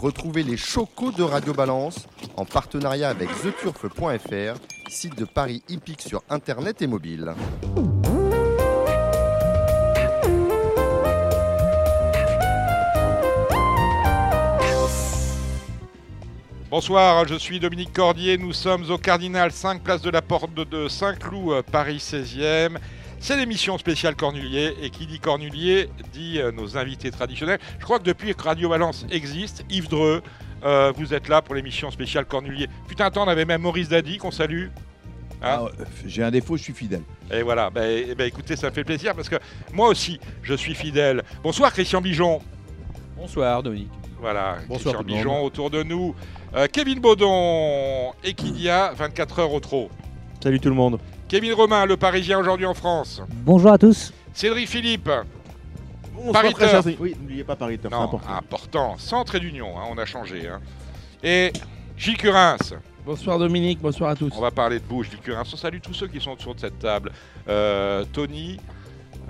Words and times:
Retrouvez 0.00 0.44
les 0.44 0.56
chocos 0.56 1.10
de 1.10 1.24
Radio 1.24 1.52
Balance 1.52 2.06
en 2.36 2.44
partenariat 2.44 3.08
avec 3.08 3.28
theturf.fr, 3.42 4.60
site 4.88 5.18
de 5.18 5.24
Paris 5.24 5.60
hippique 5.68 6.02
sur 6.02 6.22
internet 6.30 6.80
et 6.82 6.86
mobile. 6.86 7.34
Bonsoir, 16.70 17.26
je 17.26 17.34
suis 17.34 17.58
Dominique 17.58 17.92
Cordier. 17.92 18.38
Nous 18.38 18.52
sommes 18.52 18.88
au 18.90 18.98
Cardinal 18.98 19.50
5, 19.50 19.82
place 19.82 20.02
de 20.02 20.10
la 20.10 20.22
Porte 20.22 20.54
de 20.54 20.86
Saint-Cloud, 20.86 21.64
Paris 21.72 21.96
16e. 21.96 22.78
C'est 23.20 23.36
l'émission 23.36 23.78
spéciale 23.78 24.14
Cornulier. 24.14 24.74
Et 24.82 24.90
qui 24.90 25.06
dit 25.06 25.18
Cornulier 25.18 25.88
dit 26.12 26.38
euh, 26.38 26.52
nos 26.52 26.76
invités 26.76 27.10
traditionnels. 27.10 27.58
Je 27.78 27.84
crois 27.84 27.98
que 27.98 28.04
depuis 28.04 28.34
que 28.34 28.42
Radio 28.42 28.68
Valence 28.68 29.06
existe, 29.10 29.64
Yves 29.70 29.88
Dreux, 29.88 30.22
euh, 30.64 30.92
vous 30.96 31.14
êtes 31.14 31.28
là 31.28 31.42
pour 31.42 31.54
l'émission 31.54 31.90
spéciale 31.90 32.24
Cornulier. 32.26 32.68
Putain, 32.86 33.06
attends, 33.06 33.24
on 33.24 33.28
avait 33.28 33.44
même 33.44 33.62
Maurice 33.62 33.88
Dady 33.88 34.18
qu'on 34.18 34.30
salue. 34.30 34.68
Hein 35.42 35.66
Ah, 35.66 35.84
J'ai 36.06 36.22
un 36.22 36.30
défaut, 36.30 36.56
je 36.56 36.62
suis 36.62 36.72
fidèle. 36.72 37.02
Et 37.30 37.42
voilà, 37.42 37.70
bah, 37.70 37.86
écoutez, 37.88 38.56
ça 38.56 38.68
me 38.70 38.74
fait 38.74 38.84
plaisir 38.84 39.14
parce 39.14 39.28
que 39.28 39.36
moi 39.72 39.88
aussi, 39.88 40.18
je 40.42 40.54
suis 40.54 40.74
fidèle. 40.74 41.22
Bonsoir 41.42 41.72
Christian 41.72 42.00
Bijon. 42.00 42.40
Bonsoir 43.16 43.62
Dominique. 43.62 43.90
Voilà, 44.20 44.58
Bonsoir 44.68 44.94
Christian. 44.96 45.16
Bijon 45.16 45.44
autour 45.44 45.70
de 45.70 45.82
nous. 45.82 46.14
Euh, 46.54 46.66
Kevin 46.72 46.98
Baudon, 46.98 48.12
Equidia, 48.24 48.92
24 48.96 49.38
heures 49.40 49.52
au 49.52 49.60
trot. 49.60 49.90
Salut 50.42 50.58
tout 50.60 50.70
le 50.70 50.74
monde. 50.74 50.98
Kevin 51.28 51.52
Romain, 51.52 51.84
le 51.86 51.96
Parisien 51.96 52.38
aujourd'hui 52.38 52.66
en 52.66 52.74
France. 52.74 53.22
Bonjour 53.28 53.70
à 53.72 53.78
tous. 53.78 54.12
Cédric 54.32 54.68
Philippe, 54.68 55.10
Paris 56.32 56.54
cher. 56.58 56.82
Oui, 56.98 57.14
n'oubliez 57.20 57.44
pas 57.44 57.56
Paris 57.56 57.78
non, 57.90 58.02
important. 58.02 58.34
important, 58.34 58.98
centre 58.98 59.34
et 59.34 59.40
d'union, 59.40 59.78
hein, 59.78 59.82
on 59.90 59.98
a 59.98 60.06
changé. 60.06 60.48
hein. 60.48 60.60
Et 61.22 61.52
Gilles 61.96 62.16
Curins, 62.16 62.56
Bonsoir 63.04 63.38
Dominique, 63.38 63.80
bonsoir 63.80 64.10
à 64.10 64.16
tous. 64.16 64.30
on 64.36 64.40
va 64.40 64.50
parler 64.50 64.78
de 64.80 64.84
vous, 64.86 65.02
Gilles 65.02 65.18
Curins. 65.20 65.42
On 65.50 65.56
salue 65.56 65.78
tous 65.82 65.94
ceux 65.94 66.08
qui 66.08 66.20
sont 66.20 66.32
autour 66.32 66.54
de 66.54 66.60
cette 66.60 66.78
table. 66.78 67.10
Euh, 67.48 68.04
Tony, 68.12 68.58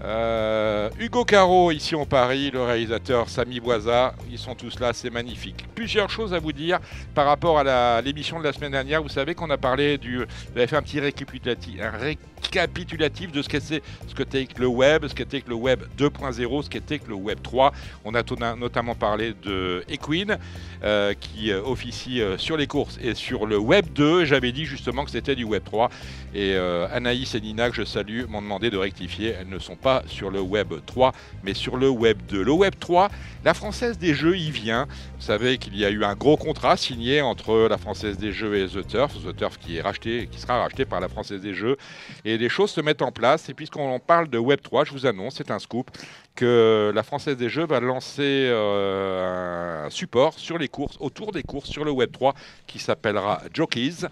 euh, 0.04 0.90
Hugo 1.00 1.24
Caro, 1.24 1.72
ici 1.72 1.96
en 1.96 2.06
Paris, 2.06 2.50
le 2.52 2.62
réalisateur 2.62 3.28
Samy 3.28 3.58
Boisa, 3.58 4.14
ils 4.30 4.38
sont 4.38 4.54
tous 4.54 4.78
là, 4.78 4.92
c'est 4.92 5.10
magnifique. 5.10 5.66
Plusieurs 5.74 6.08
choses 6.08 6.32
à 6.32 6.38
vous 6.38 6.52
dire 6.52 6.78
par 7.14 7.26
rapport 7.26 7.58
à 7.58 8.00
l'émission 8.02 8.38
de 8.38 8.44
la 8.44 8.52
semaine 8.52 8.70
dernière. 8.72 9.02
Vous 9.02 9.08
savez 9.08 9.34
qu'on 9.34 9.50
a 9.50 9.58
parlé 9.58 9.98
du. 9.98 10.24
Avez 10.54 10.68
fait 10.68 10.76
un 10.76 10.82
petit 10.82 11.00
récapitulatif, 11.00 13.32
de 13.32 13.42
ce 13.42 13.48
qu'était 13.48 13.82
ce 14.06 14.14
que 14.14 14.60
le 14.60 14.66
web, 14.66 15.06
ce 15.06 15.14
qu'était 15.14 15.42
le 15.46 15.54
web 15.54 15.82
2.0, 15.98 16.62
ce 16.62 16.70
qu'était 16.70 17.00
le 17.08 17.14
web 17.14 17.38
3. 17.42 17.72
On 18.04 18.14
a 18.14 18.22
notamment 18.54 18.94
parlé 18.94 19.34
de 19.42 19.84
Equine, 19.88 20.38
euh, 20.84 21.12
qui 21.18 21.50
euh, 21.50 21.60
officie 21.62 22.22
sur 22.36 22.56
les 22.56 22.68
courses 22.68 22.98
et 23.02 23.14
sur 23.14 23.46
le 23.46 23.58
web 23.58 23.86
2. 23.94 24.26
J'avais 24.26 24.52
dit 24.52 24.64
justement 24.64 25.04
que 25.04 25.10
c'était 25.10 25.34
du 25.34 25.44
web 25.44 25.64
3. 25.64 25.90
Et 26.34 26.56
Anaïs 26.56 27.34
et 27.34 27.40
Nina, 27.40 27.70
que 27.70 27.76
je 27.76 27.84
salue, 27.84 28.24
m'ont 28.28 28.42
demandé 28.42 28.70
de 28.70 28.76
rectifier. 28.76 29.34
Elles 29.40 29.48
ne 29.48 29.58
sont 29.58 29.76
pas 29.76 29.87
sur 30.06 30.30
le 30.30 30.40
web 30.40 30.72
3, 30.86 31.12
mais 31.42 31.54
sur 31.54 31.76
le 31.76 31.88
web 31.88 32.18
2. 32.28 32.42
Le 32.42 32.52
web 32.52 32.74
3, 32.78 33.08
la 33.44 33.54
Française 33.54 33.98
des 33.98 34.14
Jeux 34.14 34.36
y 34.36 34.50
vient. 34.50 34.86
Vous 35.18 35.24
savez 35.24 35.58
qu'il 35.58 35.76
y 35.76 35.84
a 35.84 35.90
eu 35.90 36.04
un 36.04 36.14
gros 36.14 36.36
contrat 36.36 36.76
signé 36.76 37.22
entre 37.22 37.68
la 37.68 37.78
Française 37.78 38.18
des 38.18 38.32
Jeux 38.32 38.56
et 38.56 38.66
The 38.66 38.86
Turf. 38.86 39.14
The 39.24 39.36
Turf 39.36 39.58
qui 39.58 39.76
est 39.76 39.80
racheté, 39.80 40.28
qui 40.30 40.40
sera 40.40 40.60
racheté 40.60 40.84
par 40.84 41.00
la 41.00 41.08
Française 41.08 41.40
des 41.40 41.54
Jeux. 41.54 41.76
Et 42.24 42.38
les 42.38 42.48
choses 42.48 42.70
se 42.70 42.80
mettent 42.80 43.02
en 43.02 43.12
place. 43.12 43.48
Et 43.48 43.54
puisqu'on 43.54 43.98
parle 43.98 44.28
de 44.28 44.38
web 44.38 44.60
3, 44.62 44.84
je 44.84 44.92
vous 44.92 45.06
annonce, 45.06 45.36
c'est 45.36 45.50
un 45.50 45.58
scoop, 45.58 45.90
que 46.34 46.92
la 46.94 47.02
Française 47.02 47.36
des 47.36 47.48
Jeux 47.48 47.66
va 47.66 47.80
lancer 47.80 48.48
euh, 48.50 49.86
un 49.86 49.90
support 49.90 50.38
sur 50.38 50.58
les 50.58 50.68
courses, 50.68 50.96
autour 51.00 51.32
des 51.32 51.42
courses 51.42 51.68
sur 51.68 51.84
le 51.84 51.90
web 51.90 52.12
3, 52.12 52.34
qui 52.66 52.78
s'appellera 52.78 53.42
Jockeys 53.52 54.06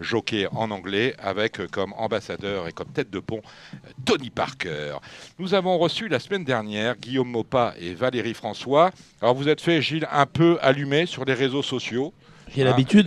jockey 0.00 0.46
en 0.52 0.70
anglais, 0.70 1.14
avec 1.18 1.60
euh, 1.60 1.68
comme 1.70 1.92
ambassadeur 1.94 2.68
et 2.68 2.72
comme 2.72 2.88
tête 2.88 3.10
de 3.10 3.20
pont 3.20 3.42
euh, 3.74 3.88
Tony 4.04 4.30
Parker. 4.30 4.96
Nous 5.38 5.54
avons 5.54 5.78
reçu 5.78 6.08
la 6.08 6.18
semaine 6.18 6.44
dernière 6.44 6.96
Guillaume 6.96 7.30
Mopa 7.30 7.74
et 7.78 7.94
Valérie 7.94 8.34
François. 8.34 8.90
Alors 9.20 9.34
vous 9.34 9.48
êtes 9.48 9.60
fait, 9.60 9.80
Gilles, 9.82 10.08
un 10.10 10.26
peu 10.26 10.58
allumé 10.62 11.06
sur 11.06 11.24
les 11.24 11.34
réseaux 11.34 11.62
sociaux. 11.62 12.12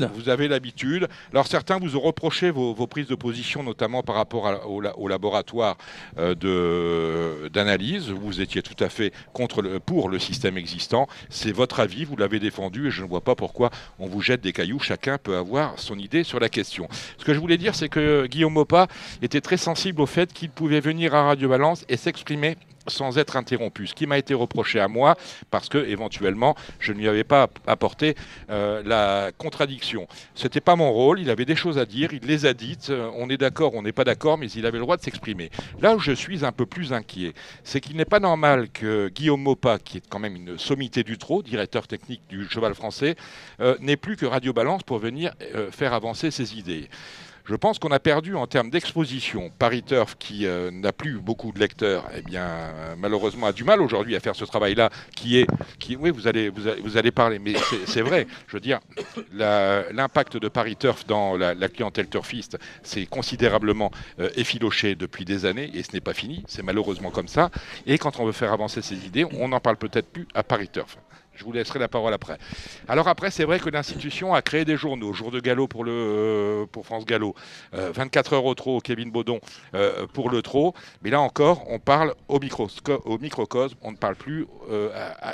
Ah. 0.05 0.11
Vous 0.15 0.29
avez 0.29 0.47
l'habitude. 0.47 1.07
Alors 1.31 1.47
certains 1.47 1.77
vous 1.79 1.95
ont 1.97 2.01
reproché 2.01 2.49
vos, 2.51 2.73
prises 2.87 3.07
de 3.07 3.15
position, 3.15 3.63
notamment 3.63 4.03
par 4.03 4.15
rapport 4.15 4.67
au, 4.69 4.81
la- 4.81 4.97
au 4.97 5.07
laboratoire 5.07 5.77
euh, 6.17 7.49
d'analyse. 7.49 8.09
Vous 8.09 8.41
étiez 8.41 8.61
tout 8.61 8.81
à 8.83 8.89
fait 8.89 9.13
contre 9.33 9.61
le, 9.61 9.79
pour 9.79 10.09
le 10.09 10.19
système 10.19 10.57
existant. 10.57 11.07
C'est 11.29 11.51
votre 11.51 11.79
avis, 11.79 12.05
vous 12.05 12.15
l'avez 12.15 12.39
défendu 12.39 12.87
et 12.87 12.91
je 12.91 13.03
ne 13.03 13.07
vois 13.07 13.21
pas 13.21 13.35
pourquoi 13.35 13.69
on 13.99 14.07
vous 14.07 14.21
jette 14.21 14.41
des 14.41 14.53
cailloux. 14.53 14.79
Chacun 14.79 15.17
peut 15.17 15.35
avoir 15.35 15.79
son 15.79 15.97
idée 15.97 16.23
sur 16.23 16.39
la 16.39 16.49
question. 16.49 16.87
Ce 17.17 17.25
que 17.25 17.33
je 17.33 17.39
voulais 17.39 17.57
dire, 17.57 17.75
c'est 17.75 17.89
que 17.89 18.25
Guillaume 18.27 18.53
Mopa 18.53 18.87
était 19.21 19.41
très 19.41 19.57
sensible 19.57 20.01
au 20.01 20.05
fait 20.05 20.31
qu'il 20.33 20.49
pouvait 20.49 20.79
venir 20.79 21.13
à 21.15 21.23
Radio 21.23 21.49
Balance 21.49 21.85
et 21.89 21.97
s'exprimer 21.97 22.57
sans 22.87 23.17
être 23.17 23.35
interrompu, 23.37 23.87
ce 23.87 23.93
qui 23.93 24.07
m'a 24.07 24.17
été 24.17 24.33
reproché 24.33 24.79
à 24.79 24.87
moi 24.87 25.15
parce 25.51 25.69
que 25.69 25.77
éventuellement 25.77 26.55
je 26.79 26.93
ne 26.93 26.97
lui 26.99 27.07
avais 27.07 27.23
pas 27.23 27.49
apporté 27.67 28.15
euh, 28.49 28.81
la 28.85 29.31
contradiction. 29.37 30.07
C'était 30.35 30.61
pas 30.61 30.75
mon 30.75 30.91
rôle, 30.91 31.19
il 31.19 31.29
avait 31.29 31.45
des 31.45 31.55
choses 31.55 31.77
à 31.77 31.85
dire, 31.85 32.13
il 32.13 32.25
les 32.25 32.45
a 32.45 32.53
dites, 32.53 32.89
euh, 32.89 33.09
on 33.15 33.29
est 33.29 33.37
d'accord, 33.37 33.73
on 33.75 33.81
n'est 33.81 33.91
pas 33.91 34.03
d'accord, 34.03 34.37
mais 34.37 34.47
il 34.47 34.65
avait 34.65 34.77
le 34.77 34.83
droit 34.83 34.97
de 34.97 35.01
s'exprimer. 35.01 35.49
Là 35.79 35.95
où 35.95 35.99
je 35.99 36.11
suis 36.11 36.45
un 36.45 36.51
peu 36.51 36.65
plus 36.65 36.93
inquiet, 36.93 37.33
c'est 37.63 37.81
qu'il 37.81 37.95
n'est 37.95 38.05
pas 38.05 38.19
normal 38.19 38.69
que 38.69 39.09
Guillaume 39.09 39.41
Mopa, 39.41 39.79
qui 39.79 39.97
est 39.97 40.07
quand 40.07 40.19
même 40.19 40.35
une 40.35 40.57
sommité 40.57 41.03
du 41.03 41.17
trot, 41.17 41.43
directeur 41.43 41.87
technique 41.87 42.21
du 42.29 42.47
cheval 42.49 42.73
français, 42.73 43.15
euh, 43.59 43.75
n'ait 43.79 43.97
plus 43.97 44.17
que 44.17 44.25
Radio 44.25 44.53
Balance 44.53 44.83
pour 44.83 44.99
venir 44.99 45.33
faire 45.71 45.93
avancer 45.93 46.31
ses 46.31 46.57
idées. 46.57 46.89
Je 47.45 47.55
pense 47.55 47.77
qu'on 47.77 47.91
a 47.91 47.99
perdu 47.99 48.35
en 48.35 48.47
termes 48.47 48.69
d'exposition. 48.69 49.51
Paris 49.59 49.83
Turf, 49.83 50.15
qui 50.17 50.45
euh, 50.45 50.71
n'a 50.71 50.93
plus 50.93 51.19
beaucoup 51.19 51.51
de 51.51 51.59
lecteurs, 51.59 52.05
eh 52.15 52.21
bien, 52.21 52.45
euh, 52.45 52.95
malheureusement, 52.97 53.47
a 53.47 53.51
du 53.51 53.65
mal 53.65 53.81
aujourd'hui 53.81 54.15
à 54.15 54.21
faire 54.21 54.33
ce 54.35 54.45
travail-là, 54.45 54.89
qui 55.13 55.39
est, 55.39 55.47
qui, 55.77 55.97
oui, 55.97 56.09
vous 56.09 56.27
allez, 56.27 56.49
vous 56.49 56.97
allez, 56.97 57.11
parler, 57.11 57.39
mais 57.39 57.53
c'est- 57.85 58.01
vrai. 58.01 58.27
Je 58.47 58.55
veux 58.55 58.61
dire, 58.61 58.79
l'impact 59.33 60.37
de 60.37 60.47
Paris 60.47 60.77
Turf 60.77 61.05
dans 61.05 61.35
la, 61.35 61.53
la 61.53 61.67
clientèle 61.67 62.07
turfiste, 62.07 62.57
c'est 62.81 63.05
considérablement 63.05 63.91
euh, 64.19 64.29
effiloché 64.37 64.95
depuis 64.95 65.25
des 65.25 65.45
années, 65.45 65.69
et 65.73 65.83
ce 65.83 65.91
n'est 65.93 66.01
pas 66.01 66.13
fini. 66.13 66.43
C'est 66.47 66.63
malheureusement 66.63 67.11
comme 67.11 67.27
ça. 67.27 67.49
Et 67.85 67.97
quand 67.97 68.19
on 68.21 68.25
veut 68.25 68.31
faire 68.31 68.53
avancer 68.53 68.81
ces 68.81 69.05
idées, 69.05 69.25
on 69.37 69.49
n'en 69.49 69.59
parle 69.59 69.75
peut-être 69.77 70.07
plus 70.07 70.27
à 70.33 70.43
Paris 70.43 70.69
Turf. 70.71 70.97
Je 71.35 71.43
vous 71.43 71.51
laisserai 71.51 71.79
la 71.79 71.87
parole 71.87 72.13
après. 72.13 72.37
Alors 72.87 73.07
après, 73.07 73.31
c'est 73.31 73.43
vrai 73.43 73.59
que 73.59 73.69
l'institution 73.69 74.33
a 74.33 74.41
créé 74.41 74.65
des 74.65 74.77
journaux. 74.77 75.13
Jour 75.13 75.31
de 75.31 75.39
galop 75.39 75.67
pour, 75.67 75.83
le, 75.83 75.91
euh, 75.91 76.65
pour 76.65 76.85
France 76.85 77.05
Gallo, 77.05 77.35
euh, 77.73 77.91
24 77.93 78.33
heures 78.33 78.45
au 78.45 78.53
trot, 78.53 78.79
Kevin 78.81 79.09
Baudon 79.11 79.39
euh, 79.73 80.05
pour 80.13 80.29
le 80.29 80.41
trot. 80.41 80.73
Mais 81.01 81.09
là 81.09 81.21
encore, 81.21 81.63
on 81.69 81.79
parle 81.79 82.13
au, 82.27 82.39
microcosme, 82.39 83.75
on 83.81 83.91
ne 83.91 83.97
parle 83.97 84.15
plus 84.15 84.45
euh, 84.69 84.89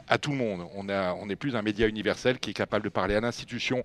à, 0.07 0.17
tout 0.17 0.31
le 0.31 0.37
monde. 0.37 0.61
On 0.75 0.87
a- 0.89 1.13
on 1.13 1.25
n'est 1.25 1.35
plus 1.35 1.55
un 1.55 1.61
média 1.61 1.87
universel 1.87 2.39
qui 2.39 2.51
est 2.51 2.53
capable 2.53 2.85
de 2.85 2.89
parler 2.89 3.15
à 3.15 3.21
l'institution, 3.21 3.83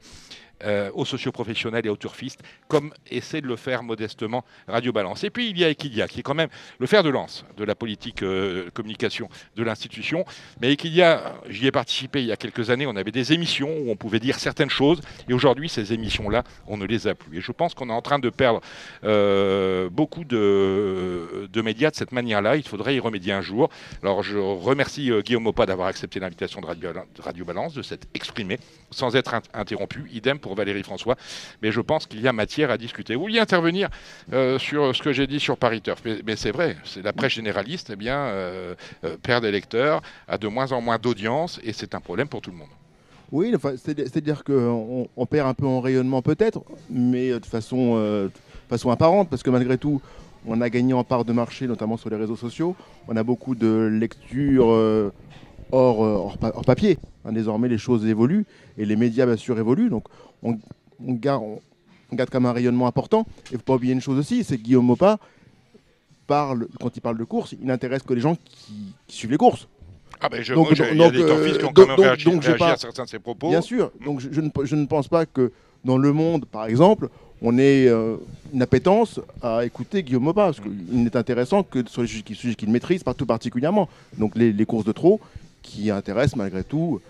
euh, 0.62 0.90
aux 0.94 1.04
socioprofessionnels 1.04 1.86
et 1.86 1.88
aux 1.88 1.96
turfistes, 1.96 2.40
comme 2.68 2.92
essaie 3.10 3.40
de 3.40 3.46
le 3.46 3.56
faire 3.56 3.82
modestement 3.82 4.44
Radio 4.68 4.92
Balance. 4.92 5.24
Et 5.24 5.30
puis 5.30 5.50
il 5.50 5.58
y 5.58 5.64
a 5.64 5.68
Equidia, 5.68 6.06
qui 6.08 6.20
est 6.20 6.22
quand 6.22 6.34
même 6.34 6.48
le 6.78 6.86
fer 6.86 7.02
de 7.02 7.08
lance 7.10 7.44
de 7.56 7.64
la 7.64 7.74
politique 7.74 8.22
euh, 8.22 8.70
communication 8.72 9.28
de 9.56 9.62
l'institution. 9.62 10.24
Mais 10.60 10.72
Equidia, 10.72 11.34
j'y 11.48 11.66
ai 11.66 11.72
participé 11.72 12.20
il 12.20 12.26
y 12.26 12.32
a 12.32 12.36
quelques 12.36 12.70
années, 12.70 12.86
on 12.86 12.96
avait 12.96 13.10
des 13.10 13.32
émissions 13.32 13.68
où 13.68 13.90
on 13.90 13.96
pouvait 13.96 14.20
dire 14.20 14.38
certaines 14.38 14.70
choses, 14.70 15.00
et 15.28 15.32
aujourd'hui 15.34 15.68
ces 15.68 15.92
émissions-là, 15.92 16.44
on 16.66 16.76
ne 16.76 16.86
les 16.86 17.06
a 17.06 17.14
plus. 17.14 17.38
Et 17.38 17.40
je 17.40 17.52
pense 17.52 17.74
qu'on 17.74 17.88
est 17.88 17.92
en 17.92 18.02
train 18.02 18.18
de 18.18 18.30
perdre 18.30 18.60
euh, 19.04 19.88
beaucoup 19.90 20.24
de, 20.24 21.48
médias 21.62 21.90
de 21.90 21.96
cette 21.96 22.12
manière-là. 22.12 22.56
Il 22.56 22.66
faudrait 22.66 22.94
y 22.94 23.00
remédier 23.00 23.32
un 23.32 23.40
jour. 23.40 23.70
Alors 24.02 24.22
je 24.22 24.38
remercie 24.38 25.10
euh, 25.10 25.22
Guillaume 25.22 25.44
Mopa 25.44 25.66
d'avoir 25.66 25.88
accepté 25.88 26.20
l'invitation 26.20 26.60
de 26.60 26.66
Radio, 26.66 26.90
Radio 27.20 27.44
Balance, 27.44 27.74
de 27.74 27.82
s'être 27.82 28.06
exprimé 28.14 28.58
sans 28.90 29.16
être 29.16 29.34
int- 29.34 29.42
interrompu. 29.54 30.10
Idem 30.12 30.38
pour 30.44 30.54
Valérie 30.54 30.84
François. 30.90 31.16
Mais 31.62 31.72
je 31.72 31.80
pense 31.80 32.06
qu'il 32.06 32.20
y 32.20 32.28
a 32.28 32.32
matière 32.32 32.70
à 32.70 32.78
discuter. 32.86 33.14
Vous 33.14 33.22
vouliez 33.22 33.40
intervenir 33.40 33.88
euh, 34.32 34.58
sur 34.58 34.94
ce 34.94 35.02
que 35.02 35.12
j'ai 35.16 35.26
dit 35.26 35.40
sur 35.40 35.56
Paris 35.56 35.80
Turf. 35.80 36.00
Mais, 36.26 36.36
c'est 36.36 36.52
vrai, 36.52 36.76
c'est 36.84 37.02
la 37.02 37.14
presse 37.18 37.32
généraliste, 37.32 37.88
eh 37.92 37.96
bien, 37.96 38.18
euh, 38.18 38.74
euh, 39.04 39.16
perd 39.22 39.42
des 39.42 39.50
lecteurs, 39.50 40.02
a 40.28 40.36
de 40.38 40.48
moins 40.48 40.70
en 40.72 40.80
moins 40.80 40.98
d'audience, 40.98 41.60
et 41.64 41.72
c'est 41.72 41.94
un 41.94 42.00
problème 42.00 42.28
pour 42.28 42.42
tout 42.42 42.50
le 42.50 42.58
monde. 42.58 42.74
Oui, 43.32 43.52
c'est-à-dire 43.76 44.44
qu'on 44.44 45.08
on 45.16 45.26
perd 45.26 45.48
un 45.48 45.54
peu 45.54 45.66
en 45.66 45.80
rayonnement 45.80 46.22
peut-être, 46.22 46.62
mais 46.90 47.30
euh, 47.30 47.40
de 47.40 47.46
façon, 47.46 47.94
euh, 47.96 48.28
façon 48.68 48.90
apparente, 48.90 49.28
parce 49.30 49.42
que 49.42 49.50
malgré 49.50 49.78
tout, 49.78 50.00
on 50.46 50.60
a 50.60 50.68
gagné 50.68 50.92
en 50.92 51.04
part 51.04 51.24
de 51.24 51.32
marché, 51.32 51.66
notamment 51.66 51.96
sur 51.96 52.10
les 52.10 52.16
réseaux 52.16 52.36
sociaux. 52.36 52.76
On 53.08 53.16
a 53.16 53.22
beaucoup 53.22 53.54
de 53.54 53.88
lectures 53.90 54.70
euh, 54.70 55.10
hors, 55.72 56.04
euh, 56.04 56.30
hors 56.54 56.64
papier. 56.64 56.98
Hein, 57.24 57.32
désormais, 57.32 57.68
les 57.68 57.78
choses 57.78 58.04
évoluent 58.06 58.44
et 58.78 58.84
les 58.84 58.96
médias, 58.96 59.26
bien 59.26 59.36
sûr, 59.36 59.58
évoluent. 59.58 59.88
Donc, 59.90 60.04
on, 60.42 60.58
on 61.06 61.12
garde, 61.14 61.42
on, 61.42 61.60
on 62.12 62.16
garde 62.16 62.30
comme 62.30 62.46
un 62.46 62.52
rayonnement 62.52 62.86
important. 62.86 63.26
Et 63.46 63.50
il 63.50 63.54
ne 63.54 63.58
faut 63.58 63.64
pas 63.64 63.74
oublier 63.74 63.92
une 63.94 64.00
chose 64.00 64.18
aussi, 64.18 64.44
c'est 64.44 64.58
que 64.58 64.62
Guillaume 64.62 64.86
Mopa 64.86 65.18
parle, 66.26 66.68
quand 66.80 66.96
il 66.96 67.00
parle 67.00 67.18
de 67.18 67.24
course, 67.24 67.54
il 67.60 67.66
n'intéresse 67.66 68.02
que 68.02 68.14
les 68.14 68.20
gens 68.20 68.34
qui, 68.36 68.94
qui 69.06 69.16
suivent 69.16 69.30
les 69.30 69.36
courses. 69.36 69.68
Ah 70.20 70.28
ben 70.28 70.42
je, 70.42 70.54
Donc, 70.54 70.68
moi, 70.70 70.76
y 70.78 71.02
a 71.02 71.10
donc, 71.10 71.12
des 71.12 71.26
torfistes 71.26 71.58
qui 71.58 71.64
ont 71.64 71.68
euh, 71.68 71.72
quand 71.74 71.86
même 71.86 71.96
donc- 71.96 72.04
réagi, 72.06 72.24
donc, 72.24 72.42
j'ai 72.42 72.48
réagi 72.48 72.58
pas- 72.58 72.72
à 72.72 72.76
certains 72.76 73.04
de 73.04 73.08
ces 73.08 73.18
propos. 73.18 73.48
Bien 73.50 73.60
sûr. 73.60 73.90
Donc 74.04 74.20
je, 74.20 74.28
je 74.32 74.40
ne, 74.40 74.48
je 74.62 74.76
ne 74.76 74.86
pense 74.86 75.08
pas 75.08 75.26
que 75.26 75.52
dans 75.84 75.98
le 75.98 76.12
monde, 76.12 76.46
par 76.46 76.64
exemple, 76.66 77.08
on 77.42 77.58
ait 77.58 77.88
euh, 77.88 78.16
une 78.54 78.62
appétence 78.62 79.20
à 79.42 79.66
écouter 79.66 80.02
Guillaume 80.02 80.22
Mopa, 80.22 80.44
parce 80.46 80.60
qu'il 80.60 81.02
n'est 81.02 81.16
intéressant 81.16 81.62
que 81.62 81.86
sur 81.86 82.00
les 82.00 82.08
sujets 82.08 82.54
qu'il 82.54 82.70
maîtrise, 82.70 83.02
pas 83.02 83.12
tout 83.12 83.26
particulièrement. 83.26 83.88
Donc 84.16 84.34
les, 84.36 84.50
les 84.52 84.64
courses 84.64 84.86
de 84.86 84.92
trot, 84.92 85.20
qui 85.64 85.90
intéressent 85.90 86.36
malgré 86.36 86.62
tout, 86.62 87.00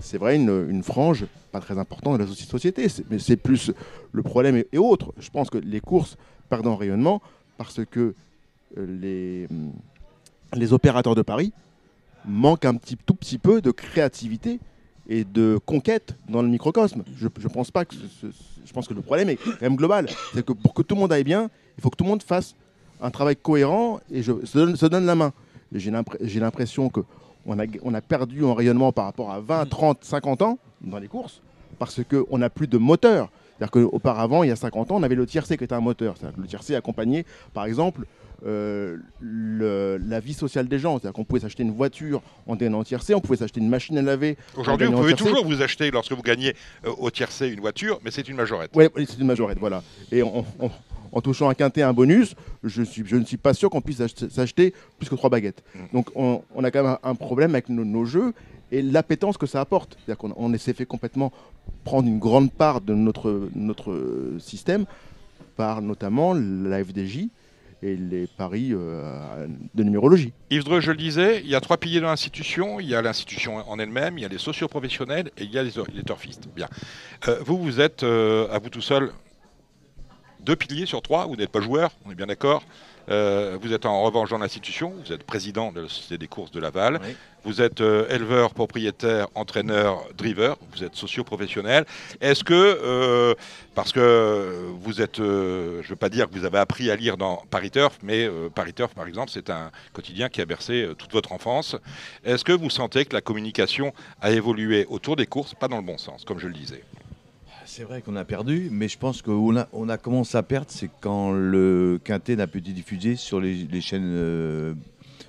c'est 0.00 0.16
vrai, 0.16 0.36
une, 0.36 0.82
frange 0.82 1.26
pas 1.52 1.60
très 1.60 1.78
importante 1.78 2.18
de 2.18 2.24
la 2.24 2.30
soci- 2.30 2.46
société. 2.46 2.86
Mais 3.10 3.18
c'est 3.18 3.36
plus 3.36 3.72
le 4.12 4.22
problème 4.22 4.56
est 4.56 4.78
autre. 4.78 5.12
Je 5.18 5.28
pense 5.28 5.50
que 5.50 5.58
les 5.58 5.80
courses 5.80 6.16
perdent 6.48 6.66
en 6.66 6.76
rayonnement 6.76 7.20
parce 7.58 7.80
que 7.84 8.14
euh, 8.78 8.86
les, 9.00 9.46
hum, 9.50 9.72
les 10.54 10.72
opérateurs 10.72 11.14
de 11.14 11.22
Paris 11.22 11.52
manquent 12.24 12.64
un 12.64 12.74
petit, 12.74 12.96
tout 12.96 13.14
petit 13.14 13.38
peu 13.38 13.60
de 13.60 13.70
créativité 13.70 14.60
et 15.08 15.24
de 15.24 15.58
conquête 15.66 16.14
dans 16.28 16.40
le 16.40 16.48
microcosme. 16.48 17.02
Je, 17.16 17.28
pense 17.28 17.70
pas 17.70 17.84
que 17.84 17.94
je 17.94 18.72
pense 18.72 18.88
que 18.88 18.94
le 18.94 19.02
problème 19.02 19.28
est 19.28 19.36
quand 19.36 19.60
même 19.60 19.76
global. 19.76 20.08
C'est 20.32 20.44
que 20.44 20.52
pour 20.52 20.72
que 20.72 20.82
tout 20.82 20.94
le 20.94 21.02
monde 21.02 21.12
aille 21.12 21.24
bien, 21.24 21.50
il 21.76 21.82
faut 21.82 21.90
que 21.90 21.96
tout 21.96 22.04
le 22.04 22.10
monde 22.10 22.22
fasse 22.22 22.54
un 23.02 23.10
travail 23.10 23.36
cohérent 23.36 24.00
et 24.10 24.22
je, 24.22 24.32
se, 24.44 24.86
donne, 24.86 25.04
la 25.04 25.14
main. 25.14 25.32
Et 25.74 25.78
j'ai 25.80 26.40
l'impression 26.40 26.88
que 26.88 27.00
on 27.46 27.58
a, 27.58 27.64
on 27.82 27.94
a 27.94 28.00
perdu 28.00 28.44
en 28.44 28.54
rayonnement 28.54 28.92
par 28.92 29.04
rapport 29.06 29.30
à 29.30 29.40
20, 29.40 29.66
30, 29.68 29.98
50 30.04 30.42
ans 30.42 30.58
dans 30.80 30.98
les 30.98 31.08
courses 31.08 31.40
parce 31.78 32.00
qu'on 32.04 32.38
n'a 32.38 32.50
plus 32.50 32.66
de 32.66 32.78
moteur. 32.78 33.28
C'est-à-dire 33.58 33.70
qu'auparavant, 33.70 34.42
il 34.42 34.48
y 34.48 34.52
a 34.52 34.56
50 34.56 34.90
ans, 34.90 34.96
on 34.96 35.02
avait 35.02 35.14
le 35.14 35.26
tiercé 35.26 35.56
qui 35.56 35.64
était 35.64 35.74
un 35.74 35.80
moteur. 35.80 36.14
C'est-à-dire 36.18 36.36
que 36.36 36.40
le 36.42 36.46
tiercé 36.48 36.74
accompagnait, 36.74 37.24
par 37.52 37.64
exemple, 37.66 38.04
euh, 38.46 38.96
le- 39.20 39.96
la 40.06 40.20
vie 40.20 40.34
sociale 40.34 40.66
des 40.68 40.78
gens. 40.78 40.98
C'est-à-dire 40.98 41.12
qu'on 41.14 41.24
pouvait 41.24 41.40
s'acheter 41.40 41.62
une 41.62 41.70
voiture 41.72 42.20
en 42.46 42.56
gagnant 42.56 42.82
tiercé, 42.84 43.14
on 43.14 43.20
pouvait 43.20 43.38
s'acheter 43.38 43.60
une 43.60 43.68
machine 43.68 43.96
à 43.96 44.02
laver. 44.02 44.36
Aujourd'hui, 44.56 44.86
vous 44.86 44.92
pouvez 45.02 45.12
toujours 45.30 45.46
vous 45.46 45.62
acheter, 45.62 45.90
lorsque 45.90 46.12
vous 46.12 46.22
gagnez 46.22 46.54
euh, 46.84 46.90
au 46.98 47.10
tiercé 47.10 47.48
une 47.48 47.60
voiture, 47.60 48.00
mais 48.04 48.10
c'est 48.10 48.28
une 48.28 48.36
majorette. 48.36 48.70
Oui, 48.74 49.06
c'est 49.08 49.18
une 49.18 49.26
majorette, 49.26 49.58
voilà. 49.58 49.82
Et 50.12 50.22
en- 50.22 50.44
en 51.14 51.20
touchant 51.22 51.48
un 51.48 51.54
quintet, 51.54 51.82
un 51.82 51.92
bonus, 51.94 52.34
je, 52.64 52.82
suis, 52.82 53.02
je 53.06 53.16
ne 53.16 53.24
suis 53.24 53.36
pas 53.38 53.54
sûr 53.54 53.70
qu'on 53.70 53.80
puisse 53.80 54.00
ach- 54.00 54.28
s'acheter 54.30 54.74
plus 54.98 55.08
que 55.08 55.14
trois 55.14 55.30
baguettes. 55.30 55.62
Mm. 55.74 55.78
Donc 55.94 56.10
on, 56.14 56.42
on 56.54 56.64
a 56.64 56.70
quand 56.70 56.82
même 56.82 56.96
un, 57.02 57.10
un 57.10 57.14
problème 57.14 57.52
avec 57.54 57.68
nos, 57.70 57.84
nos 57.84 58.04
jeux 58.04 58.34
et 58.72 58.82
l'appétence 58.82 59.38
que 59.38 59.46
ça 59.46 59.60
apporte. 59.60 59.96
C'est-à-dire 60.04 60.18
qu'on 60.18 60.34
on 60.36 60.58
s'est 60.58 60.72
fait 60.74 60.86
complètement 60.86 61.32
prendre 61.84 62.08
une 62.08 62.18
grande 62.18 62.52
part 62.52 62.80
de 62.80 62.94
notre, 62.94 63.48
notre 63.54 63.96
système 64.38 64.84
par 65.56 65.80
notamment 65.80 66.34
la 66.34 66.84
FDJ 66.84 67.28
et 67.82 67.96
les 67.96 68.26
paris 68.26 68.70
euh, 68.72 69.46
de 69.74 69.82
numérologie. 69.84 70.32
Yves 70.50 70.64
Dreux, 70.64 70.80
je 70.80 70.90
le 70.90 70.96
disais, 70.96 71.42
il 71.44 71.50
y 71.50 71.54
a 71.54 71.60
trois 71.60 71.76
piliers 71.76 72.00
de 72.00 72.06
l'institution. 72.06 72.80
Il 72.80 72.88
y 72.88 72.94
a 72.94 73.02
l'institution 73.02 73.56
en 73.70 73.78
elle-même, 73.78 74.16
il 74.16 74.22
y 74.22 74.24
a 74.24 74.28
les 74.28 74.38
socioprofessionnels 74.38 75.30
et 75.36 75.44
il 75.44 75.52
y 75.52 75.58
a 75.58 75.62
les, 75.62 75.72
les 75.94 76.02
turfistes. 76.02 76.48
Bien. 76.56 76.68
Euh, 77.28 77.38
vous, 77.44 77.58
vous 77.58 77.80
êtes 77.80 78.02
euh, 78.02 78.48
à 78.50 78.58
vous 78.58 78.70
tout 78.70 78.80
seul 78.80 79.12
deux 80.44 80.56
piliers 80.56 80.86
sur 80.86 81.02
trois. 81.02 81.26
Vous 81.26 81.36
n'êtes 81.36 81.50
pas 81.50 81.60
joueur, 81.60 81.90
on 82.06 82.10
est 82.10 82.14
bien 82.14 82.26
d'accord. 82.26 82.62
Euh, 83.10 83.58
vous 83.60 83.72
êtes 83.72 83.86
en 83.86 84.02
revanche 84.02 84.30
dans 84.30 84.38
l'institution. 84.38 84.94
Vous 85.04 85.12
êtes 85.12 85.24
président 85.24 85.72
de 85.72 85.82
la 85.82 85.88
Société 85.88 86.18
des 86.18 86.28
courses 86.28 86.50
de 86.50 86.60
Laval. 86.60 87.00
Oui. 87.02 87.16
Vous 87.44 87.60
êtes 87.60 87.82
euh, 87.82 88.08
éleveur, 88.08 88.54
propriétaire, 88.54 89.26
entraîneur, 89.34 90.02
driver. 90.16 90.56
Vous 90.74 90.82
êtes 90.82 90.94
socio-professionnel. 90.94 91.84
Est-ce 92.22 92.42
que, 92.42 92.54
euh, 92.54 93.34
parce 93.74 93.92
que 93.92 94.70
vous 94.80 95.02
êtes, 95.02 95.18
je 95.18 95.82
ne 95.82 95.86
veux 95.86 95.96
pas 95.96 96.08
dire 96.08 96.30
que 96.30 96.38
vous 96.38 96.46
avez 96.46 96.58
appris 96.58 96.90
à 96.90 96.96
lire 96.96 97.18
dans 97.18 97.42
Paris 97.50 97.70
Turf, 97.70 97.98
mais 98.02 98.28
Paris 98.54 98.72
Turf, 98.72 98.94
par 98.94 99.06
exemple, 99.06 99.30
c'est 99.30 99.50
un 99.50 99.70
quotidien 99.92 100.30
qui 100.30 100.40
a 100.40 100.46
bercé 100.46 100.88
toute 100.96 101.12
votre 101.12 101.32
enfance. 101.32 101.76
Est-ce 102.24 102.44
que 102.44 102.52
vous 102.52 102.70
sentez 102.70 103.04
que 103.04 103.14
la 103.14 103.20
communication 103.20 103.92
a 104.22 104.30
évolué 104.30 104.86
autour 104.88 105.16
des 105.16 105.26
courses, 105.26 105.54
pas 105.54 105.68
dans 105.68 105.76
le 105.76 105.82
bon 105.82 105.98
sens, 105.98 106.24
comme 106.24 106.38
je 106.38 106.46
le 106.46 106.54
disais 106.54 106.82
C'est 107.76 107.82
vrai 107.82 108.02
qu'on 108.02 108.14
a 108.14 108.24
perdu, 108.24 108.68
mais 108.70 108.86
je 108.86 108.96
pense 108.96 109.20
qu'on 109.20 109.56
a, 109.56 109.98
commencé 109.98 110.36
à 110.36 110.44
perdre, 110.44 110.68
c'est 110.68 110.88
quand 111.00 111.32
le 111.32 111.98
Quintet 112.04 112.36
n'a 112.36 112.46
plus 112.46 112.60
été 112.60 112.70
diffusé 112.70 113.16
sur 113.16 113.40
les, 113.40 113.80
chaînes 113.80 114.12
euh, 114.14 114.74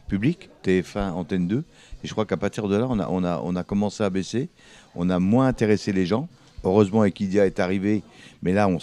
publiques, 0.07 0.51
TF1, 0.63 1.09
Antenne 1.13 1.47
2. 1.47 1.57
Et 1.57 1.63
je 2.07 2.11
crois 2.11 2.27
qu'à 2.27 2.37
partir 2.37 2.67
de 2.67 2.75
là, 2.75 2.85
on 2.87 2.99
a, 2.99 3.07
on, 3.09 3.23
a, 3.23 3.41
on 3.43 3.55
a 3.55 3.63
commencé 3.63 4.03
à 4.03 4.11
baisser. 4.11 4.49
On 4.93 5.09
a 5.09 5.17
moins 5.17 5.47
intéressé 5.47 5.91
les 5.91 6.05
gens. 6.05 6.29
Heureusement, 6.63 7.03
Equidia 7.03 7.47
est 7.47 7.59
arrivé, 7.59 8.03
mais 8.43 8.53
là, 8.53 8.67
on 8.67 8.77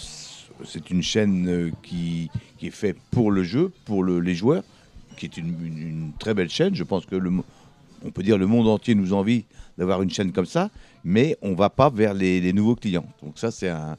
c'est 0.65 0.89
une 0.89 1.01
chaîne 1.01 1.47
euh, 1.47 1.71
qui, 1.83 2.29
qui 2.57 2.67
est 2.67 2.71
faite 2.71 2.97
pour 3.11 3.31
le 3.31 3.43
jeu, 3.43 3.71
pour 3.85 4.03
le- 4.03 4.19
les 4.19 4.35
joueurs, 4.35 4.65
qui 5.15 5.25
est 5.25 5.37
une, 5.37 6.11
très 6.19 6.33
belle 6.33 6.49
chaîne. 6.49 6.75
Je 6.75 6.83
pense 6.83 7.05
que 7.05 7.15
on 8.05 8.11
peut 8.11 8.23
dire 8.23 8.37
le 8.37 8.45
monde 8.45 8.67
entier 8.67 8.93
nous 8.93 9.13
envie 9.13 9.45
d'avoir 9.77 10.01
une 10.01 10.09
chaîne 10.09 10.31
comme 10.31 10.45
ça, 10.45 10.69
mais 11.03 11.37
on 11.41 11.53
va 11.53 11.69
pas 11.69 11.89
vers 11.89 12.13
les, 12.13 12.39
les 12.39 12.53
nouveaux 12.53 12.75
clients. 12.75 13.07
Donc 13.21 13.39
ça, 13.39 13.51
c'est 13.51 13.69
un, 13.69 13.97